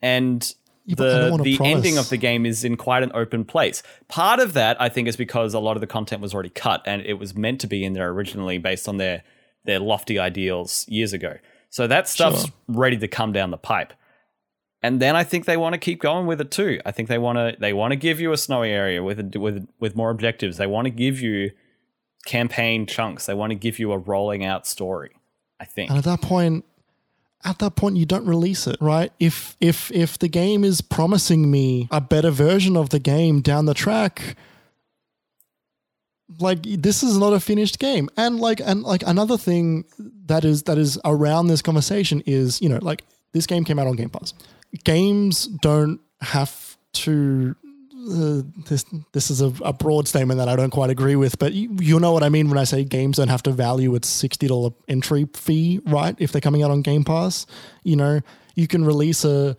And 0.00 0.54
but 0.94 1.30
the 1.36 1.42
the 1.42 1.56
promise. 1.56 1.74
ending 1.74 1.98
of 1.98 2.08
the 2.08 2.16
game 2.16 2.46
is 2.46 2.64
in 2.64 2.76
quite 2.76 3.02
an 3.02 3.10
open 3.14 3.44
place. 3.44 3.82
Part 4.08 4.40
of 4.40 4.52
that 4.52 4.80
I 4.80 4.88
think 4.88 5.08
is 5.08 5.16
because 5.16 5.54
a 5.54 5.58
lot 5.60 5.76
of 5.76 5.80
the 5.80 5.86
content 5.86 6.22
was 6.22 6.32
already 6.34 6.50
cut 6.50 6.82
and 6.86 7.02
it 7.02 7.14
was 7.14 7.34
meant 7.34 7.60
to 7.62 7.66
be 7.66 7.84
in 7.84 7.92
there 7.94 8.08
originally 8.10 8.58
based 8.58 8.88
on 8.88 8.96
their 8.98 9.22
their 9.64 9.80
lofty 9.80 10.18
ideals 10.18 10.84
years 10.88 11.12
ago. 11.12 11.34
So 11.70 11.86
that 11.88 12.08
stuff's 12.08 12.42
Sure. 12.42 12.50
ready 12.68 12.96
to 12.98 13.08
come 13.08 13.32
down 13.32 13.50
the 13.50 13.56
pipe. 13.58 13.92
And 14.82 15.00
then 15.02 15.16
I 15.16 15.24
think 15.24 15.46
they 15.46 15.56
want 15.56 15.72
to 15.72 15.78
keep 15.78 16.00
going 16.00 16.26
with 16.26 16.40
it 16.40 16.50
too. 16.52 16.80
I 16.86 16.92
think 16.92 17.08
they 17.08 17.18
want 17.18 17.38
to 17.38 17.56
they 17.58 17.72
want 17.72 17.90
to 17.92 17.96
give 17.96 18.20
you 18.20 18.32
a 18.32 18.36
snowy 18.36 18.70
area 18.70 19.02
with 19.02 19.34
with 19.34 19.66
with 19.80 19.96
more 19.96 20.10
objectives. 20.10 20.58
They 20.58 20.66
want 20.68 20.84
to 20.86 20.90
give 20.90 21.20
you 21.20 21.50
campaign 22.26 22.86
chunks. 22.86 23.26
They 23.26 23.34
want 23.34 23.50
to 23.50 23.54
give 23.56 23.78
you 23.78 23.92
a 23.92 23.98
rolling 23.98 24.44
out 24.44 24.66
story. 24.66 25.10
I 25.58 25.64
think. 25.64 25.90
And 25.90 25.98
at 25.98 26.04
that 26.04 26.20
point, 26.20 26.64
at 27.44 27.58
that 27.58 27.76
point, 27.76 27.96
you 27.96 28.06
don't 28.06 28.26
release 28.26 28.66
it, 28.66 28.76
right? 28.80 29.12
If 29.20 29.56
if 29.60 29.90
if 29.92 30.18
the 30.18 30.28
game 30.28 30.64
is 30.64 30.80
promising 30.80 31.50
me 31.50 31.88
a 31.90 32.00
better 32.00 32.30
version 32.30 32.76
of 32.76 32.90
the 32.90 32.98
game 32.98 33.40
down 33.40 33.66
the 33.66 33.74
track, 33.74 34.36
like 36.40 36.62
this 36.62 37.02
is 37.02 37.18
not 37.18 37.32
a 37.32 37.40
finished 37.40 37.78
game. 37.78 38.08
And 38.16 38.40
like 38.40 38.60
and 38.60 38.82
like 38.82 39.02
another 39.06 39.38
thing 39.38 39.84
that 40.26 40.44
is 40.44 40.64
that 40.64 40.78
is 40.78 40.98
around 41.04 41.46
this 41.46 41.62
conversation 41.62 42.22
is 42.26 42.60
you 42.60 42.68
know 42.68 42.78
like 42.82 43.04
this 43.32 43.46
game 43.46 43.64
came 43.64 43.78
out 43.78 43.86
on 43.86 43.96
Game 43.96 44.10
Pass. 44.10 44.34
Games 44.84 45.46
don't 45.46 46.00
have 46.20 46.76
to. 46.94 47.54
Uh, 48.08 48.42
this 48.68 48.84
this 49.12 49.30
is 49.30 49.40
a, 49.40 49.52
a 49.64 49.72
broad 49.72 50.06
statement 50.06 50.38
that 50.38 50.48
I 50.48 50.54
don't 50.54 50.70
quite 50.70 50.90
agree 50.90 51.16
with, 51.16 51.38
but 51.38 51.52
you, 51.52 51.76
you 51.80 51.98
know 51.98 52.12
what 52.12 52.22
I 52.22 52.28
mean 52.28 52.48
when 52.48 52.58
I 52.58 52.64
say 52.64 52.84
games 52.84 53.16
don't 53.16 53.28
have 53.28 53.42
to 53.44 53.50
value 53.50 53.94
its 53.94 54.08
sixty 54.08 54.46
dollar 54.46 54.70
entry 54.86 55.28
fee, 55.34 55.80
right? 55.86 56.14
If 56.18 56.30
they're 56.30 56.40
coming 56.40 56.62
out 56.62 56.70
on 56.70 56.82
Game 56.82 57.04
Pass, 57.04 57.46
you 57.82 57.96
know 57.96 58.20
you 58.54 58.68
can 58.68 58.84
release 58.84 59.24
a 59.24 59.56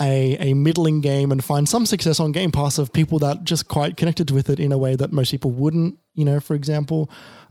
a 0.00 0.36
a 0.38 0.54
middling 0.54 1.00
game 1.00 1.32
and 1.32 1.44
find 1.44 1.68
some 1.68 1.84
success 1.84 2.18
on 2.18 2.32
Game 2.32 2.50
Pass 2.50 2.78
of 2.78 2.92
people 2.92 3.18
that 3.18 3.44
just 3.44 3.68
quite 3.68 3.96
connected 3.96 4.30
with 4.30 4.48
it 4.48 4.58
in 4.58 4.72
a 4.72 4.78
way 4.78 4.96
that 4.96 5.12
most 5.12 5.30
people 5.30 5.50
wouldn't. 5.50 5.98
You 6.14 6.24
know, 6.24 6.40
for 6.40 6.54
example, 6.54 7.10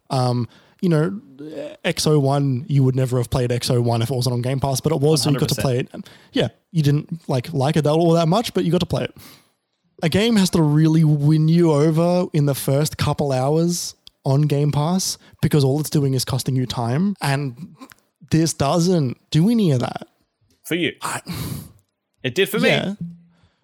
um, 0.09 0.47
you 0.81 0.89
know, 0.89 1.21
Exo 1.85 2.19
One, 2.19 2.65
you 2.67 2.83
would 2.83 2.95
never 2.95 3.17
have 3.17 3.29
played 3.29 3.51
Exo 3.51 3.81
One 3.81 4.01
if 4.01 4.09
it 4.09 4.15
wasn't 4.15 4.33
on 4.33 4.41
Game 4.41 4.59
Pass, 4.59 4.81
but 4.81 4.91
it 4.91 4.99
was, 4.99 5.21
so 5.21 5.29
you 5.29 5.37
got 5.37 5.49
to 5.49 5.61
play 5.61 5.79
it. 5.79 5.89
Yeah, 6.33 6.49
you 6.71 6.81
didn't 6.81 7.29
like 7.29 7.53
like 7.53 7.77
it 7.77 7.85
all 7.85 8.11
that 8.13 8.27
much, 8.27 8.53
but 8.53 8.65
you 8.65 8.71
got 8.71 8.79
to 8.79 8.87
play 8.87 9.03
it. 9.03 9.15
A 10.03 10.09
game 10.09 10.35
has 10.35 10.49
to 10.51 10.61
really 10.61 11.03
win 11.03 11.47
you 11.47 11.71
over 11.71 12.27
in 12.33 12.45
the 12.45 12.55
first 12.55 12.97
couple 12.97 13.31
hours 13.31 13.95
on 14.25 14.43
Game 14.43 14.71
Pass 14.71 15.17
because 15.41 15.63
all 15.63 15.79
it's 15.79 15.89
doing 15.89 16.13
is 16.13 16.25
costing 16.25 16.55
you 16.55 16.65
time. 16.65 17.15
And 17.21 17.75
this 18.31 18.53
doesn't 18.53 19.17
do 19.29 19.49
any 19.49 19.71
of 19.71 19.79
that. 19.81 20.07
For 20.63 20.75
you. 20.75 20.93
it 22.23 22.35
did 22.35 22.49
for 22.49 22.59
me. 22.59 22.69
Yeah. 22.69 22.93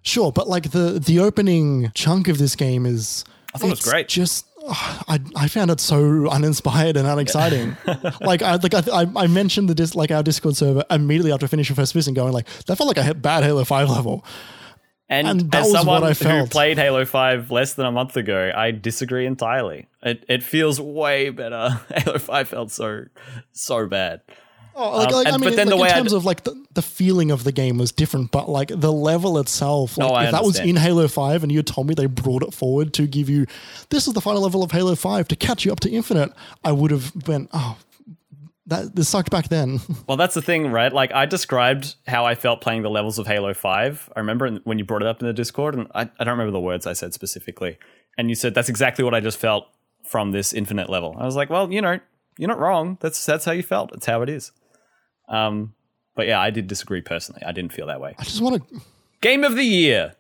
Sure, 0.02 0.32
but 0.32 0.48
like 0.48 0.72
the 0.72 1.00
the 1.06 1.20
opening 1.20 1.92
chunk 1.94 2.30
of 2.30 2.38
this 2.38 2.56
game 2.56 2.86
is 2.86 3.26
I 3.54 3.58
thought 3.58 3.68
it 3.68 3.72
was 3.72 3.82
great. 3.82 4.08
Just 4.08 4.46
oh, 4.62 5.04
I, 5.08 5.20
I 5.36 5.48
found 5.50 5.70
it 5.70 5.82
so 5.82 6.30
uninspired 6.30 6.96
and 6.96 7.06
unexciting. 7.06 7.76
like 8.22 8.42
I 8.42 8.56
like 8.56 8.74
I, 8.74 8.84
I, 8.94 9.06
I 9.18 9.28
mentioned 9.28 9.68
the 9.68 9.76
dis, 9.76 9.96
like 9.96 10.12
our 10.12 10.24
Discord 10.24 10.56
server 10.56 10.86
immediately 10.90 11.34
after 11.34 11.46
finishing 11.48 11.76
first 11.76 11.94
vision, 11.94 12.14
going 12.14 12.32
like 12.32 12.48
that 12.68 12.78
felt 12.78 12.96
like 12.96 13.06
a 13.06 13.14
bad 13.14 13.44
Halo 13.44 13.66
Five 13.66 13.90
level. 13.90 14.24
And, 15.10 15.28
And 15.28 15.56
as 15.56 15.72
someone 15.72 16.04
who 16.04 16.48
played 16.48 16.78
Halo 16.78 17.06
5 17.06 17.50
less 17.50 17.76
than 17.76 17.86
a 17.86 17.92
month 17.92 18.18
ago, 18.18 18.52
I 18.54 18.72
disagree 18.72 19.26
entirely. 19.26 19.88
It 20.04 20.26
it 20.28 20.44
feels 20.44 20.82
way 20.82 21.30
better. 21.30 21.80
Halo 21.96 22.20
5 22.20 22.48
felt 22.50 22.72
so 22.72 23.06
so 23.54 23.88
bad. 23.88 24.22
Oh, 24.80 24.96
like, 24.98 25.08
Um, 25.08 25.16
like, 25.16 25.28
I 25.28 25.32
mean, 25.32 25.40
but 25.42 25.56
then 25.56 25.68
like, 25.68 25.76
the 25.76 25.82
way 25.82 25.90
in 25.90 25.96
terms 25.96 26.14
of 26.14 26.24
like 26.24 26.44
the, 26.44 26.54
the 26.74 26.84
feeling 26.84 27.32
of 27.32 27.44
the 27.44 27.52
game 27.52 27.80
was 27.80 27.92
different, 27.92 28.30
but 28.32 28.48
like 28.48 28.68
the 28.68 28.92
level 28.94 29.40
itself, 29.40 29.98
like 29.98 30.10
No, 30.10 30.20
if 30.20 30.32
that 30.32 30.44
was 30.44 30.60
in 30.60 30.76
Halo 30.76 31.08
Five 31.08 31.42
and 31.42 31.52
you 31.52 31.64
told 31.64 31.88
me 31.88 31.96
they 31.96 32.06
brought 32.06 32.44
it 32.44 32.54
forward 32.54 32.94
to 32.94 33.08
give 33.08 33.28
you 33.28 33.48
this 33.90 34.08
is 34.08 34.14
the 34.14 34.22
final 34.22 34.42
level 34.42 34.62
of 34.62 34.72
Halo 34.72 34.94
Five 34.96 35.28
to 35.30 35.36
catch 35.36 35.66
you 35.66 35.72
up 35.72 35.80
to 35.80 35.90
Infinite, 35.90 36.32
I 36.64 36.74
would 36.74 36.92
have 36.92 37.12
went, 37.28 37.50
oh, 37.54 37.78
that 38.68 38.96
this 38.96 39.10
sucked 39.10 39.32
back 39.32 39.50
then. 39.50 39.80
Well, 40.08 40.18
that's 40.18 40.34
the 40.36 40.42
thing, 40.42 40.72
right? 40.72 40.92
Like 40.94 41.12
I 41.14 41.26
described 41.26 41.96
how 42.08 42.26
I 42.26 42.36
felt 42.36 42.62
playing 42.62 42.84
the 42.84 42.90
levels 42.90 43.18
of 43.20 43.28
Halo 43.28 43.54
5. 43.54 44.10
I 44.16 44.20
remember 44.20 44.60
when 44.64 44.80
you 44.80 44.86
brought 44.86 45.02
it 45.02 45.08
up 45.08 45.20
in 45.22 45.28
the 45.28 45.34
Discord 45.34 45.76
and 45.76 45.88
I, 45.96 46.04
I 46.20 46.24
don't 46.24 46.38
remember 46.38 46.52
the 46.52 46.60
words 46.62 46.86
I 46.88 46.94
said 46.94 47.14
specifically. 47.14 47.78
And 48.18 48.30
you 48.30 48.36
said 48.36 48.54
that's 48.54 48.70
exactly 48.70 49.04
what 49.04 49.14
I 49.14 49.20
just 49.20 49.38
felt 49.38 49.68
from 50.06 50.32
this 50.32 50.54
infinite 50.54 50.90
level. 50.90 51.16
I 51.20 51.26
was 51.26 51.36
like, 51.36 51.50
well, 51.50 51.72
you 51.72 51.82
know, 51.82 52.00
you're 52.38 52.48
not 52.48 52.60
wrong. 52.60 52.98
That's 53.02 53.26
that's 53.26 53.44
how 53.46 53.52
you 53.52 53.64
felt. 53.64 53.92
It's 53.94 54.06
how 54.06 54.22
it 54.22 54.30
is. 54.30 54.52
Um 55.28 55.74
but 56.16 56.28
yeah, 56.28 56.40
I 56.40 56.50
did 56.50 56.68
disagree 56.68 57.02
personally. 57.02 57.44
I 57.46 57.52
didn't 57.52 57.74
feel 57.74 57.88
that 57.88 58.00
way. 58.02 58.16
I 58.18 58.24
just 58.24 58.42
want 58.42 58.68
to, 58.70 58.82
Game 59.22 59.44
of 59.44 59.56
the 59.56 59.64
year. 59.66 60.14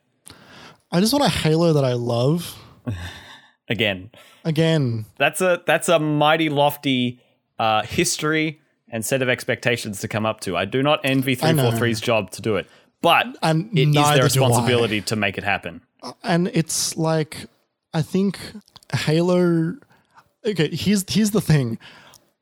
I 0.91 0.99
just 0.99 1.11
want 1.13 1.25
a 1.25 1.29
Halo 1.29 1.73
that 1.73 1.83
I 1.85 1.93
love 1.93 2.57
Again, 3.69 4.11
again. 4.45 5.05
that's 5.17 5.41
a 5.41 5.61
that's 5.65 5.89
a 5.89 5.99
mighty 5.99 6.47
lofty 6.47 7.19
uh, 7.59 7.83
history 7.83 8.59
and 8.89 9.05
set 9.05 9.21
of 9.21 9.29
expectations 9.29 9.99
to 10.01 10.07
come 10.07 10.25
up 10.25 10.39
to. 10.41 10.55
I 10.55 10.65
do 10.65 10.81
not 10.81 11.01
envy 11.03 11.37
I 11.41 11.51
know. 11.51 11.71
343's 11.71 12.01
job 12.01 12.31
to 12.31 12.41
do 12.41 12.55
it, 12.55 12.67
but 13.01 13.25
And 13.41 13.69
it 13.77 13.89
is 13.89 13.93
their 13.95 14.23
responsibility 14.23 15.01
to 15.01 15.15
make 15.15 15.37
it 15.37 15.43
happen. 15.43 15.81
and 16.23 16.47
it's 16.49 16.95
like 16.97 17.45
I 17.93 18.01
think 18.01 18.39
Halo. 18.93 19.75
Okay, 20.45 20.69
here's 20.69 21.03
here's 21.09 21.31
the 21.31 21.41
thing. 21.41 21.77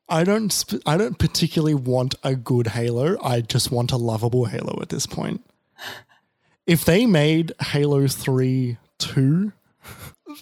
I 0.08 0.22
don't 0.22 0.50
sp- 0.54 0.84
I 0.86 0.96
don't 0.96 1.18
particularly 1.18 1.74
want 1.74 2.14
a 2.22 2.36
good 2.36 2.68
Halo. 2.68 3.16
I 3.22 3.40
just 3.40 3.72
want 3.72 3.90
a 3.90 3.96
lovable 3.96 4.44
Halo 4.44 4.78
at 4.80 4.88
this 4.90 5.06
point. 5.06 5.42
If 6.66 6.84
they 6.84 7.06
made 7.06 7.52
Halo 7.60 8.06
three 8.06 8.76
two, 8.98 9.52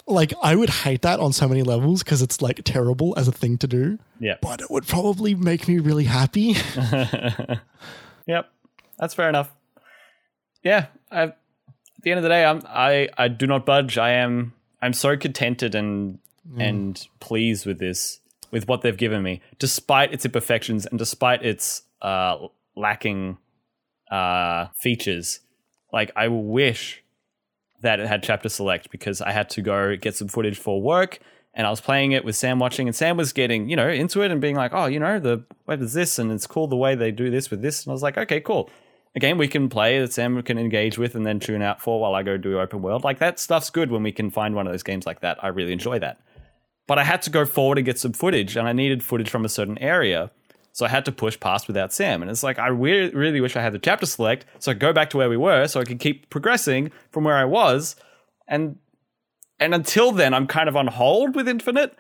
like 0.07 0.33
I 0.43 0.55
would 0.55 0.71
hate 0.71 1.03
that 1.03 1.21
on 1.21 1.33
so 1.33 1.49
many 1.49 1.63
levels 1.63 2.03
because 2.03 2.23
it's 2.23 2.43
like 2.43 2.63
terrible 2.65 3.15
as 3.17 3.29
a 3.29 3.33
thing 3.33 3.59
to 3.59 3.67
do. 3.67 3.99
Yeah. 4.21 4.37
But 4.41 4.61
it 4.61 4.71
would 4.71 4.87
probably 4.87 5.35
make 5.35 5.69
me 5.69 5.79
really 5.79 6.05
happy. 6.05 6.57
Yep, 8.27 8.51
that's 8.99 9.15
fair 9.15 9.29
enough. 9.29 9.53
Yeah, 10.63 10.87
I, 11.11 11.23
at 11.25 11.37
the 12.03 12.11
end 12.11 12.19
of 12.19 12.23
the 12.23 12.31
day, 12.31 12.45
I'm 12.45 12.63
I 12.67 13.09
I 13.19 13.29
do 13.29 13.47
not 13.47 13.67
budge. 13.67 13.99
I 13.99 14.13
am 14.13 14.55
I'm 14.81 14.93
so 14.93 15.17
contented 15.17 15.75
and 15.75 16.19
and 16.59 17.07
pleased 17.21 17.67
with 17.67 17.79
this 17.79 18.21
with 18.51 18.69
what 18.69 18.83
they've 18.83 18.97
given 18.97 19.23
me, 19.23 19.41
despite 19.59 20.13
its 20.13 20.25
imperfections 20.25 20.87
and 20.87 20.99
despite 20.99 21.45
its 21.45 21.83
uh 22.01 22.39
lacking 22.77 23.39
uh 24.11 24.69
features. 24.75 25.41
Like 25.93 26.11
I 26.17 26.29
wish 26.29 27.04
that 27.85 28.01
it 28.01 28.09
had 28.09 28.23
chapter 28.23 28.49
select 28.49 28.91
because 28.91 29.21
I 29.21 29.31
had 29.31 29.49
to 29.51 29.63
go 29.63 29.95
get 29.97 30.17
some 30.17 30.29
footage 30.29 30.59
for 30.59 30.83
work 30.83 31.21
and 31.55 31.67
I 31.67 31.71
was 31.71 31.81
playing 31.81 32.13
it 32.13 32.25
with 32.25 32.35
Sam 32.35 32.59
watching 32.59 32.89
and 32.89 32.97
Sam 32.97 33.17
was 33.17 33.33
getting, 33.33 33.69
you 33.69 33.77
know, 33.77 33.89
into 33.89 34.23
it 34.23 34.31
and 34.31 34.41
being 34.41 34.57
like, 34.57 34.73
oh, 34.75 34.87
you 34.87 34.99
know, 34.99 35.21
the 35.21 35.45
web 35.67 35.81
is 35.81 35.93
this 35.93 36.19
and 36.19 36.33
it's 36.33 36.47
cool 36.47 36.67
the 36.67 36.77
way 36.77 36.95
they 36.95 37.13
do 37.13 37.31
this 37.31 37.51
with 37.51 37.63
this. 37.63 37.85
And 37.85 37.91
I 37.91 37.93
was 37.93 38.03
like, 38.03 38.19
okay, 38.19 38.41
cool. 38.41 38.71
A 39.15 39.21
game 39.21 39.39
we 39.39 39.47
can 39.47 39.69
play 39.69 40.01
that 40.01 40.13
Sam 40.13 40.43
can 40.43 40.59
engage 40.59 40.99
with 40.99 41.15
and 41.15 41.25
then 41.25 41.39
tune 41.39 41.63
out 41.63 41.81
for 41.81 42.01
while 42.01 42.15
I 42.17 42.25
go 42.25 42.37
do 42.37 42.59
open 42.59 42.83
world. 42.83 43.05
Like 43.05 43.21
that 43.21 43.39
stuff's 43.39 43.71
good 43.71 43.93
when 43.93 44.03
we 44.03 44.11
can 44.11 44.31
find 44.31 44.57
one 44.57 44.67
of 44.67 44.73
those 44.73 44.83
games 44.83 45.07
like 45.07 45.21
that. 45.21 45.43
I 45.45 45.49
really 45.49 45.73
enjoy 45.73 46.01
that. 46.01 46.21
But 46.89 46.99
I 46.99 47.05
had 47.05 47.23
to 47.23 47.31
go 47.31 47.45
forward 47.45 47.79
and 47.79 47.85
get 47.85 47.99
some 47.99 48.13
footage 48.13 48.57
and 48.57 48.67
I 48.67 48.73
needed 48.73 49.05
footage 49.05 49.31
from 49.31 49.45
a 49.45 49.49
certain 49.49 49.79
area. 49.79 50.33
So 50.75 50.85
I 50.85 50.89
had 50.89 51.05
to 51.05 51.13
push 51.13 51.39
past 51.39 51.69
without 51.69 51.93
Sam. 51.93 52.21
And 52.21 52.29
it's 52.29 52.43
like, 52.43 52.59
I 52.59 52.67
re- 52.67 53.11
really 53.11 53.41
wish 53.41 53.55
I 53.55 53.63
had 53.63 53.73
the 53.73 53.79
chapter 53.79 54.07
select 54.07 54.45
so 54.59 54.73
I 54.73 54.75
go 54.75 54.93
back 54.93 55.09
to 55.11 55.17
where 55.17 55.31
we 55.31 55.37
were 55.37 55.69
so 55.69 55.81
I 55.81 55.85
could 55.85 56.01
keep 56.01 56.29
progressing 56.31 56.91
from 57.13 57.23
where 57.23 57.37
I 57.37 57.45
was. 57.45 57.97
And 58.49 58.77
and 59.61 59.73
until 59.73 60.11
then, 60.11 60.35
I'm 60.35 60.49
kind 60.49 60.69
of 60.69 60.77
on 60.77 60.89
hold 60.89 61.37
with 61.37 61.49
Infinite. 61.49 61.97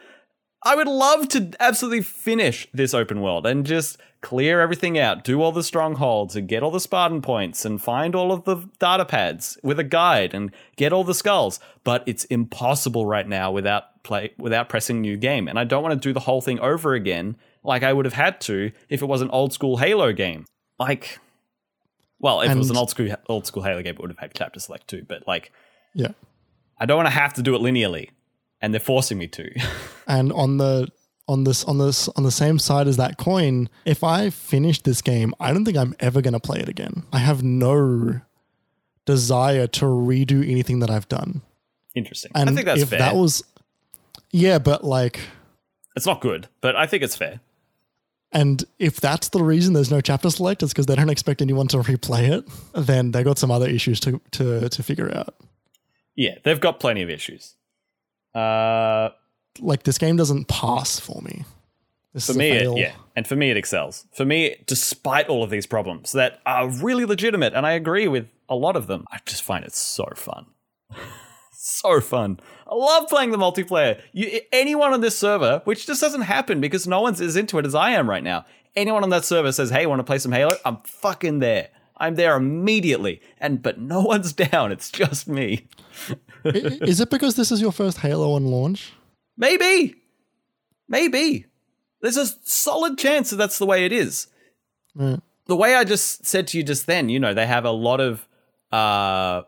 I 0.64 0.74
would 0.74 0.88
love 0.88 1.28
to 1.28 1.52
absolutely 1.60 2.02
finish 2.02 2.66
this 2.74 2.94
open 2.94 3.20
world 3.20 3.46
and 3.46 3.64
just 3.64 3.96
clear 4.22 4.60
everything 4.60 4.98
out, 4.98 5.22
do 5.22 5.40
all 5.40 5.52
the 5.52 5.62
strongholds 5.62 6.34
and 6.34 6.48
get 6.48 6.64
all 6.64 6.72
the 6.72 6.80
Spartan 6.80 7.22
points 7.22 7.64
and 7.64 7.80
find 7.80 8.16
all 8.16 8.32
of 8.32 8.44
the 8.44 8.56
data 8.80 9.04
pads 9.04 9.56
with 9.62 9.78
a 9.78 9.84
guide 9.84 10.34
and 10.34 10.50
get 10.76 10.92
all 10.92 11.04
the 11.04 11.14
skulls. 11.14 11.60
But 11.84 12.02
it's 12.06 12.24
impossible 12.24 13.06
right 13.06 13.28
now 13.28 13.52
without 13.52 14.02
play 14.02 14.32
without 14.36 14.68
pressing 14.68 15.00
new 15.00 15.16
game. 15.16 15.46
And 15.46 15.60
I 15.60 15.64
don't 15.64 15.82
want 15.82 15.92
to 15.92 16.08
do 16.08 16.12
the 16.12 16.20
whole 16.20 16.40
thing 16.40 16.58
over 16.58 16.94
again 16.94 17.36
like 17.64 17.82
I 17.82 17.92
would 17.92 18.04
have 18.04 18.14
had 18.14 18.40
to 18.42 18.70
if 18.88 19.02
it 19.02 19.06
was 19.06 19.22
an 19.22 19.30
old 19.30 19.52
school 19.52 19.78
Halo 19.78 20.12
game. 20.12 20.46
Like 20.78 21.18
well, 22.20 22.40
if 22.40 22.50
it 22.50 22.56
was 22.56 22.70
an 22.70 22.76
old 22.76 22.90
school 22.90 23.14
old 23.28 23.46
school 23.46 23.62
Halo 23.62 23.82
game, 23.82 23.94
it 23.94 24.00
would 24.00 24.10
have 24.10 24.18
had 24.18 24.32
chapter 24.34 24.60
select 24.60 24.88
too. 24.88 25.04
But 25.06 25.26
like 25.26 25.50
yeah. 25.94 26.08
I 26.78 26.86
don't 26.86 26.96
want 26.96 27.06
to 27.06 27.14
have 27.14 27.34
to 27.34 27.42
do 27.42 27.54
it 27.54 27.60
linearly, 27.60 28.10
and 28.60 28.74
they're 28.74 28.80
forcing 28.80 29.18
me 29.18 29.26
to. 29.28 29.50
And 30.06 30.34
on 30.34 30.58
the 30.58 30.88
on 31.26 31.44
this 31.44 31.64
on 31.64 31.78
this 31.78 32.08
on 32.08 32.24
the 32.24 32.30
same 32.30 32.58
side 32.58 32.86
as 32.88 32.98
that 32.98 33.16
coin, 33.16 33.70
if 33.86 34.04
I 34.04 34.28
finish 34.28 34.82
this 34.82 35.00
game, 35.00 35.32
I 35.40 35.50
don't 35.50 35.64
think 35.64 35.78
I'm 35.78 35.94
ever 35.98 36.20
going 36.20 36.34
to 36.34 36.40
play 36.40 36.60
it 36.60 36.68
again. 36.68 37.04
I 37.10 37.20
have 37.20 37.42
no 37.42 38.20
desire 39.06 39.66
to 39.66 39.86
redo 39.86 40.46
anything 40.46 40.80
that 40.80 40.90
I've 40.90 41.08
done. 41.08 41.40
Interesting. 41.94 42.32
And 42.34 42.50
I 42.50 42.52
think 42.52 42.66
that's 42.66 42.82
if 42.82 42.90
fair. 42.90 42.98
that 42.98 43.16
was 43.16 43.44
Yeah, 44.30 44.58
but 44.58 44.84
like 44.84 45.20
it's 45.96 46.04
not 46.04 46.20
good, 46.20 46.48
but 46.60 46.76
I 46.76 46.86
think 46.86 47.02
it's 47.02 47.16
fair. 47.16 47.40
And 48.34 48.64
if 48.78 49.00
that's 49.00 49.28
the 49.30 49.42
reason 49.42 49.72
there's 49.72 49.90
no 49.90 50.00
chapter 50.00 50.28
select, 50.28 50.62
it's 50.62 50.72
because 50.72 50.86
they 50.86 50.96
don't 50.96 51.08
expect 51.08 51.40
anyone 51.40 51.68
to 51.68 51.78
replay 51.78 52.28
it, 52.28 52.44
then 52.74 53.12
they 53.12 53.22
got 53.22 53.38
some 53.38 53.50
other 53.50 53.68
issues 53.68 54.00
to 54.00 54.20
to 54.32 54.68
to 54.68 54.82
figure 54.82 55.10
out. 55.16 55.34
Yeah, 56.16 56.34
they've 56.42 56.60
got 56.60 56.80
plenty 56.80 57.02
of 57.02 57.10
issues. 57.10 57.54
Uh, 58.34 59.10
Like 59.60 59.84
this 59.84 59.98
game 59.98 60.16
doesn't 60.16 60.48
pass 60.48 60.98
for 61.00 61.22
me. 61.22 61.44
This 62.12 62.26
for 62.26 62.34
me, 62.34 62.50
it, 62.50 62.76
yeah, 62.76 62.92
and 63.16 63.26
for 63.26 63.34
me, 63.34 63.50
it 63.50 63.56
excels. 63.56 64.06
For 64.12 64.24
me, 64.24 64.56
despite 64.66 65.28
all 65.28 65.42
of 65.42 65.50
these 65.50 65.66
problems 65.66 66.12
that 66.12 66.40
are 66.46 66.68
really 66.68 67.04
legitimate, 67.04 67.54
and 67.54 67.66
I 67.66 67.72
agree 67.72 68.06
with 68.06 68.28
a 68.48 68.54
lot 68.54 68.76
of 68.76 68.86
them, 68.86 69.04
I 69.10 69.18
just 69.26 69.42
find 69.42 69.64
it 69.64 69.74
so 69.74 70.06
fun. 70.14 70.46
so 71.64 72.00
fun. 72.00 72.40
I 72.66 72.74
love 72.74 73.08
playing 73.08 73.30
the 73.30 73.38
multiplayer. 73.38 74.00
You, 74.12 74.40
anyone 74.52 74.92
on 74.92 75.00
this 75.00 75.18
server, 75.18 75.62
which 75.64 75.86
just 75.86 76.00
doesn't 76.00 76.22
happen 76.22 76.60
because 76.60 76.86
no 76.86 77.00
one's 77.00 77.20
as 77.20 77.36
into 77.36 77.58
it 77.58 77.66
as 77.66 77.74
I 77.74 77.90
am 77.90 78.08
right 78.08 78.22
now. 78.22 78.44
Anyone 78.76 79.02
on 79.02 79.10
that 79.10 79.24
server 79.24 79.52
says, 79.52 79.70
"Hey, 79.70 79.86
want 79.86 80.00
to 80.00 80.04
play 80.04 80.18
some 80.18 80.32
Halo?" 80.32 80.56
I'm 80.64 80.78
fucking 80.84 81.38
there. 81.38 81.68
I'm 81.96 82.16
there 82.16 82.36
immediately, 82.36 83.20
and 83.38 83.62
but 83.62 83.78
no 83.78 84.00
one's 84.02 84.32
down. 84.32 84.72
It's 84.72 84.90
just 84.90 85.28
me. 85.28 85.68
Is 86.44 87.00
it 87.00 87.10
because 87.10 87.36
this 87.36 87.50
is 87.50 87.60
your 87.60 87.72
first 87.72 87.98
Halo 87.98 88.32
on 88.32 88.44
launch? 88.46 88.92
Maybe. 89.36 89.94
Maybe. 90.88 91.46
There's 92.00 92.16
a 92.16 92.26
solid 92.42 92.98
chance 92.98 93.30
that 93.30 93.36
that's 93.36 93.58
the 93.58 93.66
way 93.66 93.86
it 93.86 93.92
is. 93.92 94.26
Right. 94.94 95.20
The 95.46 95.56
way 95.56 95.74
I 95.74 95.84
just 95.84 96.26
said 96.26 96.46
to 96.48 96.58
you 96.58 96.64
just 96.64 96.86
then, 96.86 97.08
you 97.08 97.18
know, 97.18 97.32
they 97.32 97.46
have 97.46 97.64
a 97.64 97.70
lot 97.70 98.00
of 98.00 98.28
uh 98.70 99.42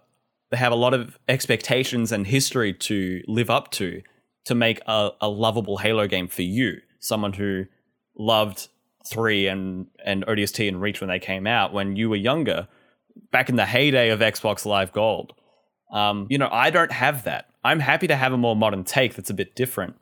have 0.57 0.73
a 0.73 0.77
lot 0.77 0.95
of 0.95 1.19
expectations 1.29 2.13
and 2.13 2.27
history 2.27 2.73
to 2.73 3.23
live 3.27 3.51
up 3.51 3.71
to 3.73 4.03
to 4.47 4.55
make 4.55 4.81
a, 4.87 5.11
a 5.21 5.29
lovable 5.29 5.79
Halo 5.79 6.07
game 6.07 6.29
for 6.29 6.43
you. 6.43 6.81
Someone 7.01 7.33
who 7.33 7.67
loved 8.17 8.69
three 9.07 9.47
and, 9.47 9.87
and 10.05 10.25
ODST 10.27 10.67
and 10.67 10.81
Reach 10.81 11.01
when 11.01 11.09
they 11.09 11.19
came 11.19 11.47
out 11.47 11.73
when 11.73 11.97
you 11.97 12.09
were 12.09 12.17
younger, 12.17 12.69
back 13.31 13.49
in 13.49 13.57
the 13.57 13.67
heyday 13.67 14.11
of 14.11 14.21
Xbox 14.21 14.65
Live 14.65 14.93
Gold. 14.93 15.33
Um, 15.93 16.27
you 16.31 16.39
know, 16.39 16.49
I 16.51 16.71
don't 16.71 16.93
have 16.93 17.25
that. 17.25 17.47
I'm 17.65 17.81
happy 17.81 18.07
to 18.07 18.17
have 18.17 18.33
a 18.33 18.37
more 18.37 18.57
modern 18.57 18.85
take 18.85 19.15
that's 19.15 19.31
a 19.31 19.35
bit 19.35 19.55
different 19.55 19.97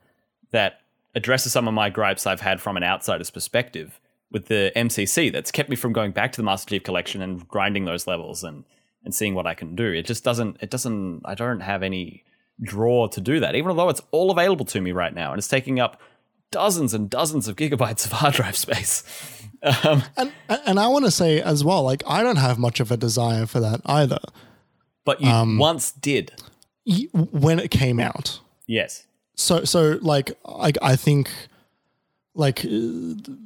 that 0.50 0.80
addresses 1.14 1.52
some 1.52 1.68
of 1.68 1.74
my 1.74 1.90
gripes 1.90 2.26
I've 2.26 2.40
had 2.40 2.60
from 2.60 2.76
an 2.76 2.82
outsider's 2.82 3.30
perspective 3.30 4.00
with 4.30 4.46
the 4.46 4.72
MCC 4.74 5.32
that's 5.32 5.50
kept 5.50 5.68
me 5.68 5.76
from 5.76 5.92
going 5.92 6.12
back 6.12 6.32
to 6.32 6.36
the 6.36 6.44
Master 6.44 6.70
Chief 6.70 6.82
collection 6.82 7.22
and 7.22 7.46
grinding 7.48 7.84
those 7.84 8.06
levels 8.06 8.42
and 8.42 8.64
and 9.04 9.14
seeing 9.14 9.34
what 9.34 9.46
I 9.46 9.54
can 9.54 9.74
do. 9.76 9.92
It 9.92 10.06
just 10.06 10.24
doesn't 10.24 10.56
it 10.60 10.70
doesn't 10.70 11.22
I 11.24 11.34
don't 11.34 11.60
have 11.60 11.82
any 11.82 12.24
draw 12.62 13.08
to 13.08 13.20
do 13.20 13.40
that, 13.40 13.54
even 13.54 13.76
though 13.76 13.88
it's 13.88 14.02
all 14.12 14.30
available 14.30 14.64
to 14.66 14.80
me 14.80 14.92
right 14.92 15.14
now 15.14 15.30
and 15.32 15.38
it's 15.38 15.48
taking 15.48 15.80
up 15.80 16.00
dozens 16.50 16.94
and 16.94 17.10
dozens 17.10 17.48
of 17.48 17.56
gigabytes 17.56 18.06
of 18.06 18.12
hard 18.12 18.34
drive 18.34 18.56
space. 18.56 19.02
Um, 19.82 20.02
And 20.18 20.30
and 20.66 20.78
I 20.78 20.88
want 20.88 21.06
to 21.06 21.10
say 21.10 21.40
as 21.40 21.64
well, 21.64 21.82
like 21.82 22.02
I 22.06 22.22
don't 22.22 22.36
have 22.36 22.58
much 22.58 22.80
of 22.80 22.90
a 22.90 22.98
desire 22.98 23.46
for 23.46 23.60
that 23.60 23.80
either. 23.86 24.18
but 25.06 25.22
you 25.22 25.58
once 25.58 25.90
did. 25.90 26.32
When 27.14 27.58
it 27.58 27.70
came 27.70 27.98
out, 27.98 28.40
Yes. 28.66 29.06
so 29.36 29.64
so 29.64 29.98
like 30.02 30.32
I 30.46 30.72
I 30.82 30.96
think 30.96 31.30
like 32.34 32.64
uh, 32.64 32.68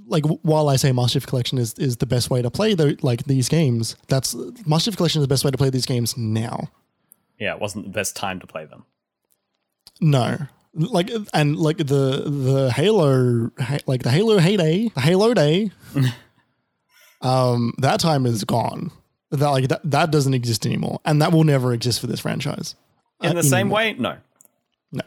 like 0.07 0.25
while 0.43 0.69
I 0.69 0.77
say 0.77 0.93
Master 0.93 1.21
Chief 1.21 1.27
Collection 1.27 1.59
is 1.59 1.75
is 1.75 1.99
the 1.99 2.07
best 2.07 2.31
way 2.31 2.43
to 2.43 2.51
play 2.51 2.75
the 2.75 2.99
like 3.03 3.25
these 3.25 3.49
games, 3.49 3.97
that's 4.09 4.35
Master 4.67 4.91
Chief 4.91 4.97
Collection 4.97 5.21
is 5.21 5.25
the 5.25 5.33
best 5.33 5.45
way 5.45 5.51
to 5.51 5.59
play 5.59 5.71
these 5.71 5.87
games 5.87 6.17
now. 6.17 6.71
Yeah, 7.39 7.55
it 7.55 7.61
wasn't 7.61 7.85
the 7.85 7.91
best 7.91 8.17
time 8.17 8.41
to 8.41 8.47
play 8.47 8.65
them. 8.65 8.85
No. 10.01 10.39
Like 10.75 11.11
and 11.35 11.57
like 11.57 11.79
the 11.79 12.23
the 12.27 12.73
Halo 12.75 13.51
like 13.87 14.03
the 14.03 14.11
Halo 14.11 14.39
heyday, 14.39 14.89
the 14.89 15.01
Halo 15.01 15.35
day, 15.35 15.71
um, 17.23 17.75
that 17.79 18.01
time 18.01 18.27
is 18.27 18.45
gone. 18.45 18.91
That 19.31 19.49
like 19.49 19.69
that 19.69 19.81
that 19.85 20.11
doesn't 20.11 20.35
exist 20.35 20.67
anymore, 20.67 21.01
and 21.05 21.21
that 21.21 21.33
will 21.33 21.45
never 21.45 21.73
exist 21.73 22.01
for 22.01 22.07
this 22.07 22.21
franchise. 22.21 22.77
In 23.23 23.35
the 23.35 23.43
same 23.43 23.71
way, 23.71 23.95
no. 23.95 24.19
No, 24.93 25.03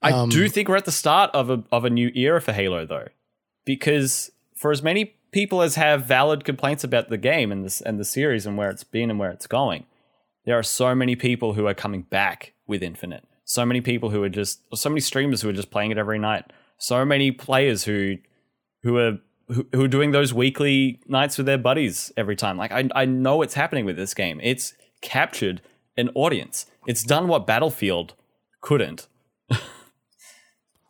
I 0.00 0.26
do 0.26 0.48
think 0.48 0.68
we're 0.68 0.76
at 0.76 0.86
the 0.86 0.92
start 0.92 1.30
of 1.34 1.50
a 1.50 1.62
of 1.70 1.84
a 1.84 1.90
new 1.90 2.10
era 2.14 2.40
for 2.40 2.52
Halo, 2.52 2.86
though, 2.86 3.08
because 3.70 4.32
for 4.56 4.72
as 4.72 4.82
many 4.82 5.14
people 5.30 5.62
as 5.62 5.76
have 5.76 6.04
valid 6.04 6.44
complaints 6.44 6.82
about 6.82 7.08
the 7.08 7.16
game 7.16 7.52
and 7.52 7.64
this 7.64 7.80
and 7.80 8.00
the 8.00 8.04
series 8.04 8.44
and 8.44 8.58
where 8.58 8.68
it's 8.68 8.82
been 8.82 9.10
and 9.10 9.18
where 9.20 9.30
it's 9.30 9.46
going, 9.46 9.86
there 10.44 10.58
are 10.58 10.62
so 10.64 10.92
many 10.92 11.14
people 11.14 11.52
who 11.52 11.68
are 11.68 11.74
coming 11.74 12.02
back 12.02 12.52
with 12.66 12.82
Infinite. 12.82 13.22
So 13.44 13.64
many 13.64 13.80
people 13.80 14.10
who 14.10 14.24
are 14.24 14.28
just, 14.28 14.62
so 14.74 14.88
many 14.88 15.00
streamers 15.00 15.40
who 15.40 15.48
are 15.48 15.52
just 15.52 15.70
playing 15.70 15.92
it 15.92 15.98
every 15.98 16.18
night. 16.18 16.46
So 16.78 17.04
many 17.04 17.30
players 17.30 17.84
who 17.84 18.16
who 18.82 18.96
are 18.96 19.18
who, 19.46 19.84
are 19.84 19.88
doing 19.88 20.10
those 20.10 20.34
weekly 20.34 21.00
nights 21.06 21.36
with 21.36 21.46
their 21.46 21.58
buddies 21.58 22.12
every 22.16 22.34
time. 22.34 22.56
Like 22.56 22.72
I 22.72 22.88
I 22.96 23.04
know 23.04 23.40
it's 23.42 23.54
happening 23.54 23.84
with 23.84 23.96
this 23.96 24.14
game. 24.14 24.40
It's 24.42 24.74
captured 25.00 25.62
an 25.96 26.10
audience. 26.16 26.66
It's 26.88 27.04
done 27.04 27.28
what 27.28 27.46
Battlefield 27.46 28.14
couldn't. 28.62 29.06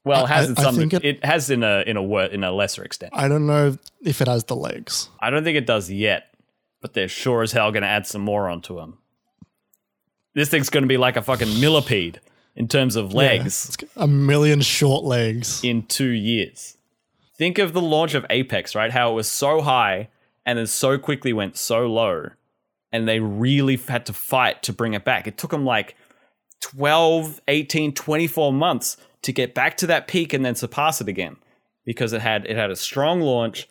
Well, 0.05 0.25
it 0.25 0.29
has 0.29 0.47
I- 0.47 0.49
in 0.51 0.57
some 0.57 0.81
it, 0.83 1.05
it- 1.05 1.25
has 1.25 1.51
in 1.51 1.63
a 1.63 1.83
in 1.87 1.97
a 1.97 2.03
wor- 2.03 2.25
in 2.25 2.43
a 2.45 2.53
lesser 2.53 2.83
extent. 2.85 3.13
I 3.15 3.29
don't 3.29 3.47
know 3.47 3.77
if 4.03 4.21
it 4.21 4.29
has 4.29 4.45
the 4.45 4.57
legs. 4.57 5.09
I 5.21 5.31
don't 5.31 5.45
think 5.45 5.57
it 5.57 5.67
does 5.67 5.91
yet, 5.91 6.35
but 6.81 6.95
they're 6.95 7.09
sure 7.09 7.43
as 7.43 7.53
hell 7.53 7.71
going 7.73 7.83
to 7.83 7.89
add 7.89 8.07
some 8.07 8.23
more 8.23 8.49
onto 8.49 8.77
them. 8.77 8.99
This 10.35 10.49
thing's 10.49 10.71
going 10.71 10.85
to 10.85 10.89
be 10.89 10.97
like 10.97 11.17
a 11.17 11.23
fucking 11.23 11.61
millipede 11.61 12.21
in 12.57 12.69
terms 12.69 12.97
of 12.97 13.13
legs 13.15 13.77
got 13.77 13.89
a 13.97 14.07
million 14.07 14.61
short 14.61 15.05
legs. 15.05 15.63
in 15.65 15.83
two 15.87 16.11
years. 16.11 16.77
Think 17.37 17.59
of 17.59 17.73
the 17.73 17.81
launch 17.81 18.15
of 18.15 18.25
Apex, 18.31 18.75
right? 18.75 18.91
How 18.91 19.13
it 19.13 19.15
was 19.15 19.29
so 19.29 19.61
high 19.63 20.09
and 20.47 20.59
then 20.59 20.67
so 20.67 20.99
quickly 20.99 21.33
went 21.33 21.57
so 21.57 21.87
low, 21.87 22.31
and 22.93 23.09
they 23.09 23.19
really 23.21 23.77
had 23.77 24.07
to 24.07 24.13
fight 24.13 24.63
to 24.65 24.73
bring 24.73 24.95
it 24.95 25.05
back. 25.05 25.27
It 25.27 25.37
took 25.39 25.51
them 25.51 25.65
like 25.65 25.97
12, 26.61 27.41
18, 27.49 27.93
24 27.95 28.53
months 28.53 28.97
to 29.23 29.33
get 29.33 29.55
back 29.55 29.77
to 29.79 29.87
that 29.87 30.07
peak 30.07 30.33
and 30.33 30.45
then 30.45 30.55
surpass 30.55 31.01
it 31.01 31.09
again 31.09 31.37
because 31.85 32.13
it 32.13 32.21
had 32.21 32.47
it 32.47 32.57
had 32.57 32.71
a 32.71 32.77
strong 32.77 33.21
launch, 33.21 33.69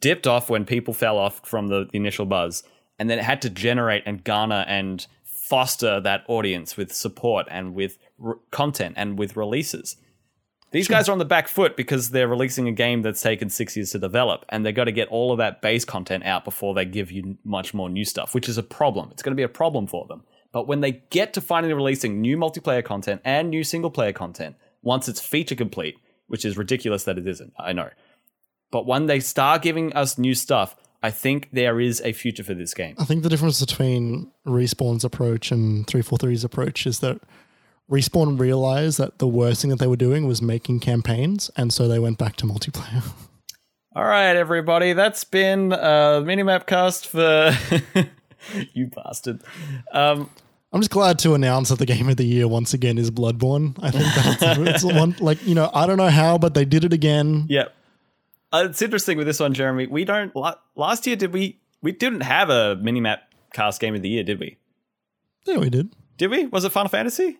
dipped 0.00 0.26
off 0.26 0.50
when 0.50 0.64
people 0.64 0.94
fell 0.94 1.18
off 1.18 1.46
from 1.46 1.68
the, 1.68 1.86
the 1.90 1.96
initial 1.96 2.26
buzz, 2.26 2.62
and 2.98 3.10
then 3.10 3.18
it 3.18 3.24
had 3.24 3.42
to 3.42 3.50
generate 3.50 4.02
and 4.06 4.24
garner 4.24 4.64
and 4.68 5.06
foster 5.24 6.00
that 6.00 6.24
audience 6.28 6.76
with 6.76 6.92
support 6.92 7.46
and 7.50 7.74
with 7.74 7.98
r- 8.24 8.38
content 8.50 8.94
and 8.96 9.18
with 9.18 9.36
releases. 9.36 9.96
These 10.72 10.88
guys 10.88 11.08
are 11.08 11.12
on 11.12 11.18
the 11.18 11.24
back 11.24 11.46
foot 11.46 11.76
because 11.76 12.10
they're 12.10 12.28
releasing 12.28 12.66
a 12.66 12.72
game 12.72 13.02
that's 13.02 13.22
taken 13.22 13.48
six 13.48 13.76
years 13.76 13.92
to 13.92 13.98
develop, 13.98 14.44
and 14.48 14.66
they've 14.66 14.74
got 14.74 14.84
to 14.84 14.92
get 14.92 15.08
all 15.08 15.32
of 15.32 15.38
that 15.38 15.62
base 15.62 15.84
content 15.84 16.24
out 16.24 16.44
before 16.44 16.74
they 16.74 16.84
give 16.84 17.12
you 17.12 17.38
much 17.44 17.72
more 17.72 17.88
new 17.88 18.04
stuff, 18.04 18.34
which 18.34 18.48
is 18.48 18.58
a 18.58 18.62
problem. 18.62 19.08
It's 19.12 19.22
going 19.22 19.32
to 19.32 19.36
be 19.36 19.44
a 19.44 19.48
problem 19.48 19.86
for 19.86 20.06
them. 20.06 20.24
But 20.52 20.66
when 20.66 20.80
they 20.80 21.02
get 21.10 21.32
to 21.34 21.40
finally 21.40 21.72
releasing 21.72 22.20
new 22.20 22.36
multiplayer 22.36 22.84
content 22.84 23.20
and 23.24 23.48
new 23.48 23.62
single 23.62 23.90
player 23.90 24.12
content, 24.12 24.56
once 24.86 25.08
it's 25.08 25.20
feature 25.20 25.56
complete, 25.56 25.98
which 26.28 26.44
is 26.44 26.56
ridiculous 26.56 27.02
that 27.04 27.18
it 27.18 27.26
isn't, 27.26 27.52
I 27.58 27.72
know. 27.72 27.90
But 28.70 28.86
when 28.86 29.06
they 29.06 29.18
start 29.18 29.62
giving 29.62 29.92
us 29.94 30.16
new 30.16 30.32
stuff, 30.32 30.76
I 31.02 31.10
think 31.10 31.48
there 31.52 31.80
is 31.80 32.00
a 32.02 32.12
future 32.12 32.44
for 32.44 32.54
this 32.54 32.72
game. 32.72 32.94
I 32.96 33.04
think 33.04 33.24
the 33.24 33.28
difference 33.28 33.58
between 33.60 34.30
Respawn's 34.46 35.04
approach 35.04 35.50
and 35.50 35.86
343's 35.88 36.44
approach 36.44 36.86
is 36.86 37.00
that 37.00 37.20
Respawn 37.90 38.38
realized 38.38 38.98
that 38.98 39.18
the 39.18 39.26
worst 39.26 39.60
thing 39.60 39.70
that 39.70 39.80
they 39.80 39.88
were 39.88 39.96
doing 39.96 40.26
was 40.26 40.40
making 40.40 40.80
campaigns, 40.80 41.50
and 41.56 41.72
so 41.72 41.88
they 41.88 41.98
went 41.98 42.16
back 42.18 42.36
to 42.36 42.46
multiplayer. 42.46 43.02
All 43.96 44.04
right, 44.04 44.36
everybody, 44.36 44.92
that's 44.92 45.24
been 45.24 45.72
uh, 45.72 46.20
Minimap 46.22 46.66
Cast 46.66 47.08
for 47.08 47.56
you 48.72 48.86
bastard. 48.88 49.42
Um, 49.92 50.30
I'm 50.76 50.82
just 50.82 50.90
glad 50.90 51.18
to 51.20 51.32
announce 51.32 51.70
that 51.70 51.78
the 51.78 51.86
game 51.86 52.06
of 52.10 52.18
the 52.18 52.26
year 52.26 52.46
once 52.46 52.74
again 52.74 52.98
is 52.98 53.10
Bloodborne. 53.10 53.74
I 53.82 53.90
think 53.90 54.04
that's 54.14 54.58
it's 54.60 54.82
the 54.82 54.92
one 54.92 55.16
like 55.20 55.42
you 55.46 55.54
know 55.54 55.70
I 55.72 55.86
don't 55.86 55.96
know 55.96 56.10
how, 56.10 56.36
but 56.36 56.52
they 56.52 56.66
did 56.66 56.84
it 56.84 56.92
again. 56.92 57.46
yeah, 57.48 57.68
uh, 58.52 58.66
it's 58.68 58.82
interesting 58.82 59.16
with 59.16 59.26
this 59.26 59.40
one, 59.40 59.54
Jeremy. 59.54 59.86
We 59.86 60.04
don't. 60.04 60.34
Last 60.74 61.06
year, 61.06 61.16
did 61.16 61.32
we? 61.32 61.58
We 61.80 61.92
didn't 61.92 62.20
have 62.20 62.50
a 62.50 62.76
Minimap 62.76 63.20
Cast 63.54 63.80
Game 63.80 63.94
of 63.94 64.02
the 64.02 64.10
Year, 64.10 64.22
did 64.22 64.38
we? 64.38 64.58
Yeah, 65.46 65.56
we 65.56 65.70
did. 65.70 65.94
Did 66.18 66.30
we? 66.30 66.44
Was 66.44 66.66
it 66.66 66.72
Final 66.72 66.90
Fantasy? 66.90 67.38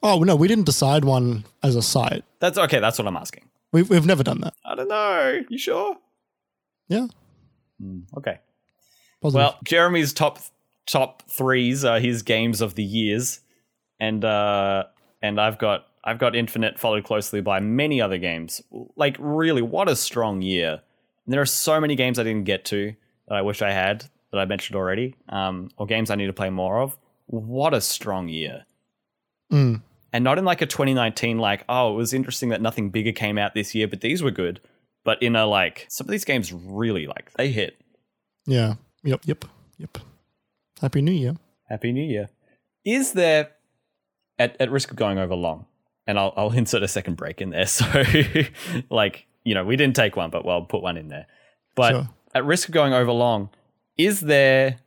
Oh 0.00 0.22
no, 0.22 0.36
we 0.36 0.46
didn't 0.46 0.66
decide 0.66 1.04
one 1.04 1.44
as 1.64 1.74
a 1.74 1.82
site. 1.82 2.22
That's 2.38 2.58
okay. 2.58 2.78
That's 2.78 2.96
what 2.96 3.08
I'm 3.08 3.16
asking. 3.16 3.48
We've 3.72 3.90
we've 3.90 4.06
never 4.06 4.22
done 4.22 4.40
that. 4.42 4.54
I 4.64 4.76
don't 4.76 4.86
know. 4.86 5.40
You 5.48 5.58
sure? 5.58 5.96
Yeah, 6.86 7.08
Okay. 8.16 8.38
positive. 9.20 9.34
Well, 9.34 9.58
Jeremy's 9.64 10.12
top 10.12 10.38
top 10.90 11.22
threes 11.28 11.84
are 11.84 12.00
his 12.00 12.22
games 12.22 12.60
of 12.60 12.74
the 12.74 12.82
years, 12.82 13.40
and 13.98 14.24
uh, 14.24 14.84
and 15.22 15.40
I've 15.40 15.58
got 15.58 15.86
I've 16.04 16.18
got 16.18 16.34
Infinite 16.34 16.78
followed 16.78 17.04
closely 17.04 17.40
by 17.40 17.60
many 17.60 18.00
other 18.00 18.18
games. 18.18 18.60
Like 18.96 19.16
really, 19.18 19.62
what 19.62 19.88
a 19.88 19.96
strong 19.96 20.42
year! 20.42 20.80
And 21.24 21.32
there 21.32 21.40
are 21.40 21.46
so 21.46 21.80
many 21.80 21.94
games 21.94 22.18
I 22.18 22.24
didn't 22.24 22.44
get 22.44 22.64
to 22.66 22.94
that 23.28 23.36
I 23.36 23.42
wish 23.42 23.62
I 23.62 23.70
had 23.70 24.06
that 24.32 24.38
I 24.38 24.44
mentioned 24.44 24.76
already, 24.76 25.14
um, 25.28 25.70
or 25.76 25.86
games 25.86 26.10
I 26.10 26.16
need 26.16 26.26
to 26.26 26.32
play 26.32 26.50
more 26.50 26.80
of. 26.80 26.96
What 27.26 27.72
a 27.72 27.80
strong 27.80 28.28
year! 28.28 28.64
Mm. 29.52 29.82
And 30.12 30.24
not 30.24 30.38
in 30.38 30.44
like 30.44 30.60
a 30.60 30.66
2019, 30.66 31.38
like 31.38 31.64
oh, 31.68 31.94
it 31.94 31.96
was 31.96 32.12
interesting 32.12 32.48
that 32.48 32.60
nothing 32.60 32.90
bigger 32.90 33.12
came 33.12 33.38
out 33.38 33.54
this 33.54 33.74
year, 33.74 33.86
but 33.86 34.00
these 34.00 34.22
were 34.22 34.32
good. 34.32 34.60
But 35.02 35.22
in 35.22 35.34
a 35.34 35.46
like, 35.46 35.86
some 35.88 36.06
of 36.06 36.10
these 36.10 36.26
games 36.26 36.52
really 36.52 37.06
like 37.06 37.32
they 37.34 37.48
hit. 37.50 37.80
yeah, 38.44 38.74
yep, 39.02 39.20
yep, 39.24 39.44
yep. 39.78 39.98
Happy 40.80 41.02
New 41.02 41.12
Year. 41.12 41.36
Happy 41.68 41.92
New 41.92 42.02
Year. 42.04 42.28
Is 42.84 43.12
there, 43.12 43.50
at, 44.38 44.56
at 44.60 44.70
risk 44.70 44.90
of 44.90 44.96
going 44.96 45.18
over 45.18 45.34
long, 45.34 45.66
and 46.06 46.18
I'll, 46.18 46.32
I'll 46.36 46.52
insert 46.52 46.82
a 46.82 46.88
second 46.88 47.16
break 47.16 47.40
in 47.40 47.50
there. 47.50 47.66
So, 47.66 47.84
like, 48.90 49.26
you 49.44 49.54
know, 49.54 49.64
we 49.64 49.76
didn't 49.76 49.96
take 49.96 50.16
one, 50.16 50.30
but 50.30 50.44
we'll 50.44 50.62
put 50.64 50.82
one 50.82 50.96
in 50.96 51.08
there. 51.08 51.26
But 51.76 51.92
Sure. 51.92 52.08
at 52.34 52.44
risk 52.44 52.68
of 52.68 52.74
going 52.74 52.92
over 52.92 53.12
long, 53.12 53.50
is 53.96 54.20
there 54.20 54.78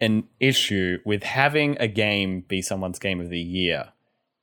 an 0.00 0.24
issue 0.40 0.98
with 1.04 1.22
having 1.22 1.76
a 1.80 1.88
game 1.88 2.40
be 2.46 2.62
someone's 2.62 2.98
game 2.98 3.20
of 3.20 3.30
the 3.30 3.40
year 3.40 3.88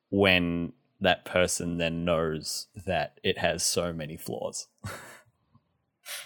when 0.09 0.73
that 0.99 1.25
person 1.25 1.77
then 1.77 2.03
knows 2.05 2.67
that 2.85 3.19
it 3.23 3.37
has 3.37 3.63
so 3.63 3.93
many 3.93 4.17
flaws? 4.17 4.67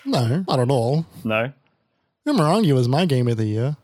No, 0.05 0.43
not 0.47 0.59
at 0.59 0.69
all. 0.71 1.05
No? 1.23 1.53
Boomerang 2.25 2.67
was 2.73 2.87
my 2.87 3.05
game 3.05 3.27
of 3.27 3.37
the 3.37 3.45
year. 3.45 3.77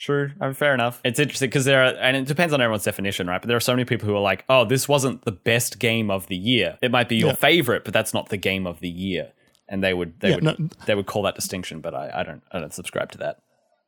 True. 0.00 0.32
I 0.40 0.46
mean, 0.46 0.54
fair 0.54 0.72
enough. 0.72 1.00
It's 1.04 1.18
interesting 1.20 1.50
because 1.50 1.66
there 1.66 1.82
are, 1.84 1.94
and 2.00 2.16
it 2.16 2.26
depends 2.26 2.54
on 2.54 2.60
everyone's 2.62 2.84
definition, 2.84 3.26
right? 3.26 3.40
But 3.40 3.48
there 3.48 3.56
are 3.56 3.60
so 3.60 3.72
many 3.74 3.84
people 3.84 4.08
who 4.08 4.16
are 4.16 4.20
like, 4.22 4.44
"Oh, 4.48 4.64
this 4.64 4.88
wasn't 4.88 5.24
the 5.26 5.30
best 5.32 5.78
game 5.78 6.10
of 6.10 6.26
the 6.28 6.36
year. 6.36 6.78
It 6.80 6.90
might 6.90 7.08
be 7.08 7.16
your 7.16 7.28
Yeah. 7.28 7.34
favorite, 7.34 7.84
but 7.84 7.92
that's 7.92 8.14
not 8.14 8.30
the 8.30 8.38
game 8.38 8.66
of 8.66 8.80
the 8.80 8.88
year." 8.88 9.32
And 9.68 9.84
they 9.84 9.92
would, 9.94 10.18
they 10.20 10.30
Yeah, 10.30 10.34
would, 10.36 10.44
no- 10.44 10.68
they 10.86 10.94
would 10.94 11.04
call 11.06 11.22
that 11.22 11.34
distinction. 11.34 11.80
But 11.80 11.94
I, 11.94 12.10
I 12.14 12.22
don't, 12.22 12.42
I 12.50 12.58
don't 12.60 12.72
subscribe 12.72 13.12
to 13.12 13.18
that. 13.18 13.38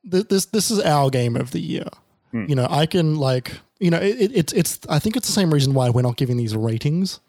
This 0.05 0.45
this 0.47 0.71
is 0.71 0.81
our 0.81 1.09
game 1.11 1.35
of 1.35 1.51
the 1.53 1.61
year. 1.61 1.87
Hmm. 2.31 2.45
You 2.47 2.57
know, 2.57 2.67
I 2.69 2.85
can 2.87 3.17
like 3.17 3.59
you 3.81 3.91
know 3.91 3.99
it, 3.99 4.21
it, 4.21 4.33
it's 4.35 4.53
it's 4.53 4.81
I 4.91 4.99
think 4.99 5.17
it's 5.17 5.27
the 5.27 5.33
same 5.33 5.53
reason 5.53 5.73
why 5.73 5.89
we're 5.91 6.03
not 6.03 6.17
giving 6.19 6.37
these 6.37 6.55
ratings. 6.55 7.21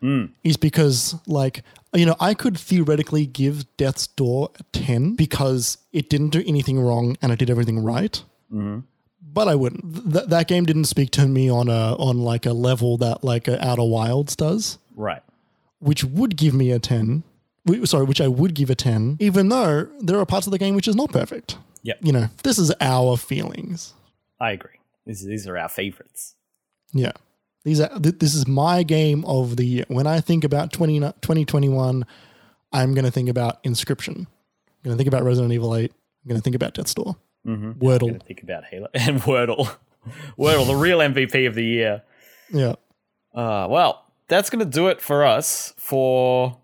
Hmm. 0.00 0.26
Is 0.44 0.56
because 0.56 1.14
like 1.26 1.62
you 1.92 2.06
know 2.06 2.16
I 2.20 2.32
could 2.32 2.56
theoretically 2.58 3.26
give 3.26 3.66
Death's 3.76 4.06
Door 4.06 4.50
a 4.58 4.62
ten 4.72 5.14
because 5.14 5.76
it 5.92 6.08
didn't 6.08 6.30
do 6.30 6.42
anything 6.46 6.80
wrong 6.80 7.18
and 7.20 7.30
it 7.32 7.38
did 7.38 7.50
everything 7.50 7.82
right. 7.84 8.22
Mm-hmm. 8.52 8.80
But 9.22 9.48
I 9.48 9.54
wouldn't. 9.54 10.12
Th- 10.12 10.26
that 10.26 10.48
game 10.48 10.64
didn't 10.64 10.84
speak 10.86 11.10
to 11.12 11.26
me 11.26 11.50
on 11.50 11.68
a 11.68 11.94
on 11.96 12.20
like 12.20 12.46
a 12.46 12.52
level 12.52 12.96
that 12.98 13.22
like 13.22 13.48
a 13.48 13.62
Outer 13.64 13.84
Wilds 13.84 14.34
does. 14.36 14.78
Right. 14.96 15.22
which 15.78 16.04
would 16.04 16.36
give 16.36 16.52
me 16.54 16.70
a 16.72 16.78
10. 16.78 17.22
Sorry, 17.84 18.04
which 18.04 18.20
I 18.20 18.28
would 18.28 18.54
give 18.54 18.68
a 18.70 18.74
10, 18.74 19.16
even 19.20 19.48
though 19.48 19.88
there 20.00 20.18
are 20.18 20.26
parts 20.26 20.46
of 20.46 20.50
the 20.50 20.58
game 20.58 20.74
which 20.74 20.88
is 20.88 20.96
not 20.96 21.10
perfect. 21.12 21.56
Yeah. 21.82 21.94
You 22.02 22.12
know, 22.12 22.28
this 22.42 22.58
is 22.58 22.72
our 22.80 23.16
feelings. 23.16 23.94
I 24.40 24.50
agree. 24.52 24.78
These, 25.06 25.24
these 25.24 25.46
are 25.46 25.56
our 25.56 25.68
favorites. 25.68 26.34
Yeah. 26.92 27.12
These 27.64 27.80
are 27.80 27.88
th- 27.98 28.18
this 28.18 28.34
is 28.34 28.46
my 28.46 28.82
game 28.82 29.24
of 29.24 29.56
the 29.56 29.64
year. 29.64 29.84
When 29.88 30.06
I 30.06 30.20
think 30.20 30.44
about 30.44 30.72
20, 30.72 30.98
2021, 31.00 32.04
I'm 32.72 32.94
going 32.94 33.04
to 33.04 33.10
think 33.10 33.28
about 33.28 33.62
Inscryption. 33.64 34.16
I'm 34.18 34.26
going 34.84 34.94
to 34.94 34.96
think 34.96 35.08
about 35.08 35.22
Resident 35.22 35.52
Evil 35.52 35.74
8. 35.76 35.90
I'm 35.90 36.28
going 36.28 36.38
to 36.40 36.42
think 36.42 36.56
about 36.56 36.74
Death's 36.74 36.94
Door. 36.94 37.16
I'm 37.46 37.74
Wordle. 37.74 38.22
think 38.22 38.42
about 38.42 38.64
Halo 38.64 38.88
and 38.94 39.20
Wordle. 39.22 39.76
Wordle, 40.38 40.66
the 40.66 40.76
real 40.76 40.98
MVP 40.98 41.46
of 41.46 41.54
the 41.54 41.64
year. 41.64 42.02
Yeah. 42.52 42.74
Uh, 43.34 43.66
well, 43.68 44.04
that's 44.28 44.50
going 44.50 44.64
to 44.64 44.70
do 44.70 44.88
it 44.88 45.00
for 45.00 45.24
us 45.24 45.72
for 45.76 46.58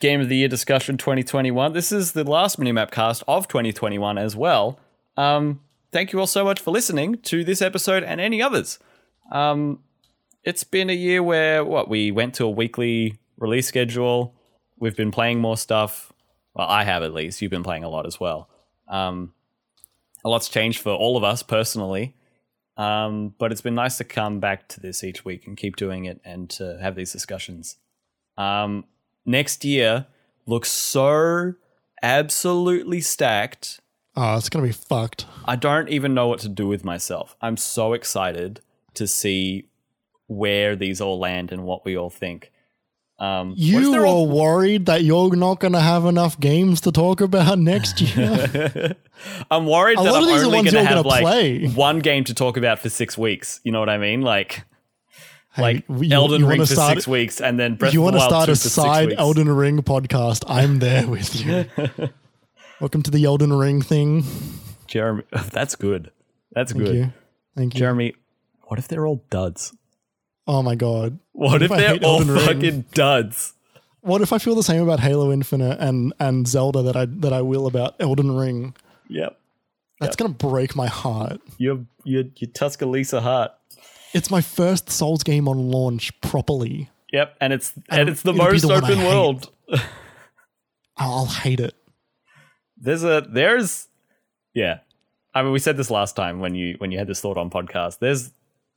Game 0.00 0.20
of 0.20 0.28
the 0.28 0.36
Year 0.36 0.48
discussion 0.48 0.96
2021. 0.96 1.72
This 1.72 1.92
is 1.92 2.12
the 2.12 2.24
last 2.24 2.58
Minimap 2.58 2.90
cast 2.90 3.22
of 3.28 3.48
2021 3.48 4.18
as 4.18 4.34
well. 4.36 4.78
Um, 5.16 5.60
thank 5.92 6.12
you 6.12 6.20
all 6.20 6.26
so 6.26 6.44
much 6.44 6.60
for 6.60 6.70
listening 6.70 7.18
to 7.22 7.44
this 7.44 7.62
episode 7.62 8.02
and 8.02 8.20
any 8.20 8.42
others. 8.42 8.78
Um, 9.30 9.80
it's 10.44 10.64
been 10.64 10.90
a 10.90 10.94
year 10.94 11.22
where 11.22 11.64
what 11.64 11.88
we 11.88 12.10
went 12.10 12.34
to 12.34 12.44
a 12.44 12.50
weekly 12.50 13.18
release 13.36 13.68
schedule. 13.68 14.34
We've 14.78 14.96
been 14.96 15.12
playing 15.12 15.40
more 15.40 15.56
stuff. 15.56 16.12
Well, 16.54 16.66
I 16.68 16.84
have 16.84 17.02
at 17.02 17.14
least. 17.14 17.40
You've 17.40 17.50
been 17.50 17.62
playing 17.62 17.84
a 17.84 17.88
lot 17.88 18.06
as 18.06 18.18
well. 18.18 18.48
Um, 18.88 19.32
a 20.24 20.28
lot's 20.28 20.48
changed 20.48 20.80
for 20.80 20.92
all 20.92 21.16
of 21.16 21.24
us 21.24 21.42
personally. 21.42 22.14
Um, 22.76 23.34
but 23.38 23.52
it's 23.52 23.60
been 23.60 23.74
nice 23.74 23.98
to 23.98 24.04
come 24.04 24.40
back 24.40 24.68
to 24.68 24.80
this 24.80 25.04
each 25.04 25.24
week 25.24 25.46
and 25.46 25.56
keep 25.56 25.76
doing 25.76 26.06
it 26.06 26.20
and 26.24 26.48
to 26.50 26.78
have 26.80 26.94
these 26.94 27.12
discussions. 27.12 27.76
Um, 28.38 28.84
next 29.26 29.64
year 29.64 30.06
looks 30.46 30.70
so 30.70 31.54
absolutely 32.02 33.00
stacked. 33.00 33.80
Oh, 34.16 34.36
it's 34.36 34.48
going 34.48 34.64
to 34.64 34.68
be 34.68 34.84
fucked. 34.88 35.26
I 35.44 35.56
don't 35.56 35.88
even 35.88 36.14
know 36.14 36.28
what 36.28 36.40
to 36.40 36.48
do 36.48 36.66
with 36.66 36.84
myself. 36.84 37.36
I'm 37.40 37.56
so 37.56 37.92
excited 37.92 38.60
to 38.94 39.06
see 39.06 39.68
where 40.26 40.76
these 40.76 41.00
all 41.00 41.18
land 41.18 41.52
and 41.52 41.64
what 41.64 41.84
we 41.84 41.96
all 41.96 42.10
think. 42.10 42.51
Um, 43.22 43.54
You 43.56 43.92
they're 43.92 44.04
all- 44.04 44.28
worried 44.28 44.86
that 44.86 45.04
you're 45.04 45.36
not 45.36 45.60
going 45.60 45.74
to 45.74 45.80
have 45.80 46.06
enough 46.06 46.40
games 46.40 46.80
to 46.82 46.90
talk 46.92 47.20
about 47.20 47.56
next 47.72 48.00
year. 48.00 48.96
I'm 49.50 49.66
worried 49.66 49.98
A 50.00 50.02
that 50.02 50.10
lot 50.12 50.16
I'm 50.18 50.22
of 50.24 50.28
these 50.28 50.42
are 50.42 50.46
only 50.46 50.62
going 50.70 50.72
to 50.74 50.84
have 50.84 51.06
like 51.06 51.22
play. 51.22 51.68
one 51.68 52.00
game 52.00 52.24
to 52.24 52.34
talk 52.34 52.56
about 52.56 52.80
for 52.80 52.88
six 52.88 53.16
weeks. 53.16 53.60
You 53.62 53.70
know 53.70 53.78
what 53.78 53.88
I 53.88 53.98
mean? 53.98 54.22
Like, 54.22 54.64
Hey, 55.54 55.62
like 55.62 55.84
you- 55.88 56.12
Elden 56.12 56.40
you 56.40 56.48
Ring 56.48 56.60
for 56.60 56.66
start- 56.66 56.94
six 56.96 57.06
weeks, 57.06 57.40
and 57.40 57.60
then 57.60 57.76
Breath 57.76 57.92
you 57.94 58.02
want 58.02 58.16
to 58.16 58.22
start 58.22 58.46
2 58.46 58.52
a 58.52 58.56
side. 58.56 59.12
Elden 59.12 59.48
Ring 59.54 59.82
podcast? 59.82 60.42
I'm 60.48 60.80
there 60.80 61.06
with 61.06 61.36
you. 61.44 61.66
Welcome 62.80 63.02
to 63.04 63.10
the 63.12 63.24
Elden 63.24 63.52
Ring 63.52 63.82
thing. 63.82 64.24
Jeremy, 64.88 65.22
that's 65.52 65.76
good. 65.76 66.10
That's 66.52 66.72
Thank 66.72 66.84
good. 66.86 66.94
you. 66.96 67.12
Thank 67.56 67.74
you. 67.74 67.78
Jeremy, 67.78 68.14
what 68.62 68.80
if 68.80 68.88
they're 68.88 69.06
all 69.06 69.22
duds? 69.30 69.72
Oh 70.46 70.62
my 70.62 70.74
god. 70.74 71.18
What, 71.32 71.62
if, 71.62 71.70
I 71.70 71.76
they're 71.76 71.94
all 72.02 72.20
Elden 72.20 72.34
Ring? 72.34 72.46
fucking 72.46 72.84
duds? 72.92 73.54
What 74.00 74.20
if 74.20 74.32
I 74.32 74.38
feel 74.38 74.54
the 74.54 74.62
same 74.62 74.82
about 74.82 75.00
Halo 75.00 75.32
Infinite 75.32 75.78
and 75.78 76.12
and 76.18 76.46
Zelda 76.48 76.82
that 76.82 76.96
I 76.96 77.04
that 77.06 77.32
I 77.32 77.42
will 77.42 77.66
about 77.66 77.94
Elden 78.00 78.34
Ring? 78.36 78.74
Yep. 79.08 79.38
That's 80.00 80.16
gonna 80.16 80.34
break 80.34 80.74
my 80.74 80.88
heart. 80.88 81.40
Your 81.58 81.84
your 82.02 82.24
your 82.36 82.50
Tuscaloosa 82.50 83.20
heart. 83.20 83.52
It's 84.12 84.30
my 84.30 84.40
first 84.40 84.90
Souls 84.90 85.22
game 85.22 85.48
on 85.48 85.70
launch 85.70 86.20
properly. 86.20 86.90
Yep, 87.12 87.36
and 87.40 87.52
it's 87.52 87.72
and, 87.88 88.08
it's 88.08 88.22
the 88.22 88.32
most 88.32 88.62
the 88.62 88.74
open 88.74 88.98
world. 88.98 89.50
I'll 90.96 91.26
hate 91.26 91.60
it. 91.60 91.74
There's 92.76 93.04
a 93.04 93.26
there's 93.28 93.86
yeah. 94.54 94.80
I 95.34 95.42
mean 95.42 95.52
we 95.52 95.60
said 95.60 95.76
this 95.76 95.90
last 95.90 96.16
time 96.16 96.40
when 96.40 96.54
you 96.56 96.74
when 96.78 96.90
you 96.90 96.98
had 96.98 97.06
this 97.06 97.20
thought 97.20 97.38
on 97.38 97.50
podcast. 97.50 98.00
There's 98.00 98.32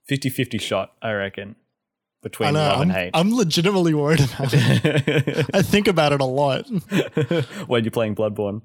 50-50 0.09 0.61
shot, 0.61 0.93
I 1.01 1.11
reckon, 1.14 1.56
I 1.59 2.24
between 2.24 2.53
know. 2.53 2.59
love 2.59 2.75
I'm, 2.75 2.82
and 2.84 2.92
hate. 2.92 3.11
I'm 3.14 3.35
legitimately 3.35 3.93
worried 3.93 4.22
about 4.22 4.53
it. 4.53 5.45
I 5.53 5.61
think 5.61 5.88
about 5.88 6.14
it 6.14 6.22
a 6.22 6.25
lot. 6.25 6.67
when 7.67 7.84
you're 7.84 7.92
playing 7.92 8.16
Bloodborne. 8.16 8.61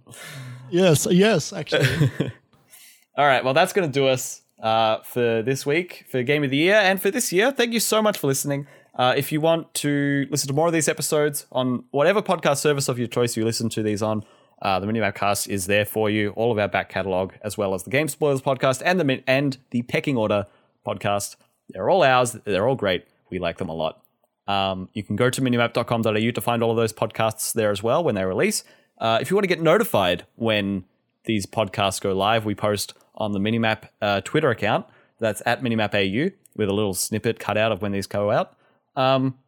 Yes, 0.70 1.06
yes, 1.10 1.52
actually. 1.52 2.10
All 3.16 3.26
right, 3.26 3.44
well, 3.44 3.54
that's 3.54 3.72
going 3.72 3.90
to 3.90 3.92
do 3.92 4.06
us 4.06 4.42
uh, 4.62 5.00
for 5.02 5.42
this 5.42 5.66
week, 5.66 6.06
for 6.08 6.22
Game 6.22 6.44
of 6.44 6.50
the 6.50 6.56
Year, 6.56 6.76
and 6.76 7.00
for 7.00 7.10
this 7.10 7.32
year. 7.32 7.50
Thank 7.50 7.72
you 7.72 7.80
so 7.80 8.00
much 8.00 8.18
for 8.18 8.26
listening. 8.26 8.66
Uh, 8.94 9.14
if 9.16 9.32
you 9.32 9.40
want 9.40 9.72
to 9.74 10.26
listen 10.30 10.48
to 10.48 10.54
more 10.54 10.66
of 10.66 10.72
these 10.72 10.88
episodes 10.88 11.46
on 11.52 11.84
whatever 11.90 12.20
podcast 12.22 12.58
service 12.58 12.88
of 12.88 12.98
your 12.98 13.08
choice 13.08 13.36
you 13.36 13.44
listen 13.44 13.68
to 13.70 13.82
these 13.82 14.02
on, 14.02 14.24
uh, 14.62 14.78
the 14.78 14.86
Minimap 14.86 15.14
Cast 15.14 15.48
is 15.48 15.66
there 15.66 15.84
for 15.84 16.10
you. 16.10 16.30
All 16.30 16.52
of 16.52 16.58
our 16.58 16.68
back 16.68 16.88
catalog, 16.88 17.32
as 17.42 17.56
well 17.56 17.72
as 17.72 17.84
the 17.84 17.90
Game 17.90 18.08
Spoilers 18.08 18.42
podcast 18.42 18.82
and 18.84 19.00
the 19.00 19.22
and 19.26 19.56
the 19.70 19.82
Pecking 19.82 20.16
Order 20.16 20.46
podcast. 20.86 21.36
They're 21.68 21.88
all 21.90 22.02
ours. 22.02 22.36
They're 22.44 22.66
all 22.68 22.74
great. 22.76 23.04
We 23.30 23.38
like 23.38 23.58
them 23.58 23.68
a 23.68 23.74
lot. 23.74 24.02
Um, 24.48 24.88
you 24.94 25.02
can 25.04 25.14
go 25.16 25.30
to 25.30 25.40
minimap.com.au 25.40 26.12
to 26.30 26.40
find 26.40 26.62
all 26.62 26.70
of 26.72 26.76
those 26.76 26.92
podcasts 26.92 27.52
there 27.52 27.70
as 27.70 27.82
well 27.82 28.02
when 28.02 28.14
they 28.16 28.24
release. 28.24 28.64
Uh, 28.98 29.18
if 29.20 29.30
you 29.30 29.36
want 29.36 29.44
to 29.44 29.48
get 29.48 29.60
notified 29.62 30.26
when 30.36 30.84
these 31.24 31.46
podcasts 31.46 32.00
go 32.00 32.12
live, 32.12 32.44
we 32.44 32.54
post 32.54 32.94
on 33.14 33.32
the 33.32 33.38
Minimap 33.38 33.84
uh, 34.02 34.20
Twitter 34.22 34.50
account. 34.50 34.86
That's 35.20 35.42
at 35.46 35.62
minimapau 35.62 36.32
with 36.56 36.68
a 36.68 36.72
little 36.72 36.94
snippet 36.94 37.38
cut 37.38 37.56
out 37.56 37.72
of 37.72 37.82
when 37.82 37.92
these 37.92 38.06
go 38.06 38.30
out. 38.30 38.56
Um, 38.96 39.38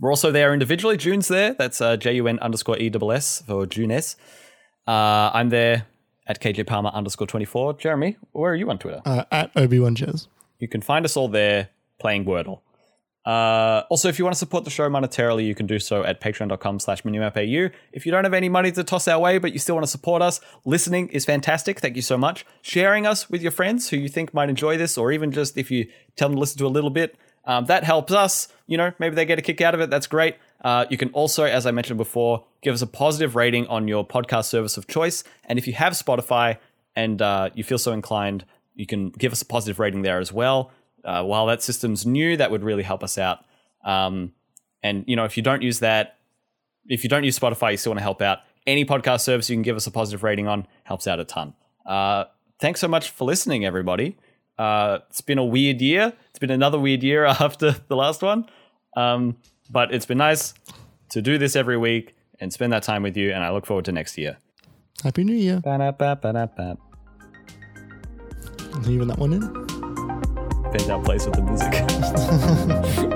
we're 0.00 0.10
also 0.10 0.30
there 0.30 0.52
individually. 0.52 0.96
June's 0.96 1.28
there. 1.28 1.54
That's 1.54 1.80
uh, 1.80 1.96
J 1.96 2.14
U 2.16 2.28
N 2.28 2.38
underscore 2.38 2.78
E 2.78 2.88
double 2.88 3.12
S 3.12 3.42
for 3.46 3.66
June 3.66 3.90
S. 3.90 4.16
Uh, 4.86 5.30
I'm 5.34 5.48
there 5.48 5.86
at 6.26 6.40
KJ 6.40 6.66
Palmer 6.66 6.90
underscore 6.90 7.26
24. 7.26 7.74
Jeremy, 7.74 8.16
where 8.32 8.52
are 8.52 8.56
you 8.56 8.70
on 8.70 8.78
Twitter? 8.78 9.02
uh, 9.04 9.24
at 9.32 9.50
Obi 9.56 9.78
Wan 9.80 9.96
Jez. 9.96 10.28
You 10.58 10.68
can 10.68 10.80
find 10.80 11.04
us 11.04 11.16
all 11.16 11.28
there 11.28 11.68
playing 11.98 12.24
Wordle. 12.24 12.60
Uh, 13.26 13.82
also, 13.90 14.08
if 14.08 14.20
you 14.20 14.24
want 14.24 14.34
to 14.34 14.38
support 14.38 14.62
the 14.62 14.70
show 14.70 14.88
monetarily, 14.88 15.44
you 15.44 15.54
can 15.54 15.66
do 15.66 15.80
so 15.80 16.04
at 16.04 16.20
patreon.com 16.20 16.78
slash 16.78 17.02
minimapau. 17.02 17.72
If 17.92 18.06
you 18.06 18.12
don't 18.12 18.22
have 18.22 18.32
any 18.32 18.48
money 18.48 18.70
to 18.70 18.84
toss 18.84 19.08
our 19.08 19.18
way, 19.18 19.38
but 19.38 19.52
you 19.52 19.58
still 19.58 19.74
want 19.74 19.84
to 19.84 19.90
support 19.90 20.22
us, 20.22 20.40
listening 20.64 21.08
is 21.08 21.24
fantastic. 21.24 21.80
Thank 21.80 21.96
you 21.96 22.02
so 22.02 22.16
much. 22.16 22.46
Sharing 22.62 23.04
us 23.04 23.28
with 23.28 23.42
your 23.42 23.50
friends 23.50 23.88
who 23.88 23.96
you 23.96 24.08
think 24.08 24.32
might 24.32 24.48
enjoy 24.48 24.76
this, 24.76 24.96
or 24.96 25.10
even 25.10 25.32
just 25.32 25.58
if 25.58 25.72
you 25.72 25.88
tell 26.14 26.28
them 26.28 26.36
to 26.36 26.40
listen 26.40 26.58
to 26.58 26.66
a 26.66 26.68
little 26.68 26.90
bit, 26.90 27.16
um, 27.46 27.64
that 27.64 27.82
helps 27.82 28.12
us. 28.12 28.46
You 28.68 28.76
know, 28.76 28.92
maybe 29.00 29.16
they 29.16 29.24
get 29.24 29.40
a 29.40 29.42
kick 29.42 29.60
out 29.60 29.74
of 29.74 29.80
it. 29.80 29.90
That's 29.90 30.06
great. 30.06 30.36
Uh, 30.62 30.86
you 30.88 30.96
can 30.96 31.08
also, 31.10 31.42
as 31.42 31.66
I 31.66 31.72
mentioned 31.72 31.98
before, 31.98 32.44
give 32.62 32.74
us 32.74 32.82
a 32.82 32.86
positive 32.86 33.34
rating 33.34 33.66
on 33.66 33.88
your 33.88 34.06
podcast 34.06 34.44
service 34.44 34.76
of 34.76 34.86
choice. 34.86 35.24
And 35.46 35.58
if 35.58 35.66
you 35.66 35.72
have 35.72 35.94
Spotify 35.94 36.58
and 36.94 37.20
uh, 37.20 37.50
you 37.54 37.64
feel 37.64 37.78
so 37.78 37.92
inclined, 37.92 38.44
you 38.76 38.86
can 38.86 39.10
give 39.10 39.32
us 39.32 39.42
a 39.42 39.46
positive 39.46 39.80
rating 39.80 40.02
there 40.02 40.20
as 40.20 40.32
well. 40.32 40.70
Uh, 41.04 41.24
while 41.24 41.46
that 41.46 41.62
system's 41.62 42.06
new, 42.06 42.36
that 42.36 42.50
would 42.50 42.62
really 42.62 42.82
help 42.82 43.02
us 43.02 43.18
out. 43.18 43.44
Um, 43.84 44.32
and 44.82 45.04
you 45.08 45.16
know, 45.16 45.24
if 45.24 45.36
you 45.36 45.42
don't 45.42 45.62
use 45.62 45.80
that, 45.80 46.18
if 46.86 47.02
you 47.02 47.10
don't 47.10 47.24
use 47.24 47.38
Spotify, 47.38 47.72
you 47.72 47.76
still 47.76 47.90
want 47.90 47.98
to 47.98 48.04
help 48.04 48.22
out. 48.22 48.38
Any 48.66 48.84
podcast 48.84 49.20
service 49.20 49.48
you 49.50 49.56
can 49.56 49.62
give 49.62 49.76
us 49.76 49.86
a 49.86 49.90
positive 49.90 50.22
rating 50.22 50.46
on 50.46 50.66
helps 50.84 51.06
out 51.06 51.18
a 51.18 51.24
ton. 51.24 51.54
Uh, 51.84 52.24
thanks 52.60 52.80
so 52.80 52.88
much 52.88 53.10
for 53.10 53.24
listening, 53.24 53.64
everybody. 53.64 54.16
Uh, 54.58 54.98
it's 55.08 55.20
been 55.20 55.38
a 55.38 55.44
weird 55.44 55.80
year. 55.80 56.12
It's 56.30 56.38
been 56.38 56.50
another 56.50 56.78
weird 56.78 57.02
year 57.02 57.24
after 57.40 57.72
the 57.72 57.96
last 57.96 58.22
one, 58.22 58.46
um, 58.96 59.36
but 59.70 59.92
it's 59.94 60.06
been 60.06 60.18
nice 60.18 60.54
to 61.10 61.22
do 61.22 61.38
this 61.38 61.56
every 61.56 61.76
week 61.76 62.14
and 62.40 62.52
spend 62.52 62.72
that 62.72 62.82
time 62.82 63.02
with 63.02 63.16
you. 63.16 63.32
And 63.32 63.42
I 63.42 63.50
look 63.50 63.66
forward 63.66 63.84
to 63.86 63.92
next 63.92 64.18
year. 64.18 64.38
Happy 65.02 65.24
New 65.24 65.34
Year. 65.34 65.60
Ba-da-ba-ba-da-ba. 65.60 66.78
Leaving 68.84 69.08
that 69.08 69.18
one 69.18 69.32
in. 69.32 69.42
It 70.74 71.04
plays 71.04 71.24
with 71.26 71.36
the 71.36 71.42
music. 71.42 73.12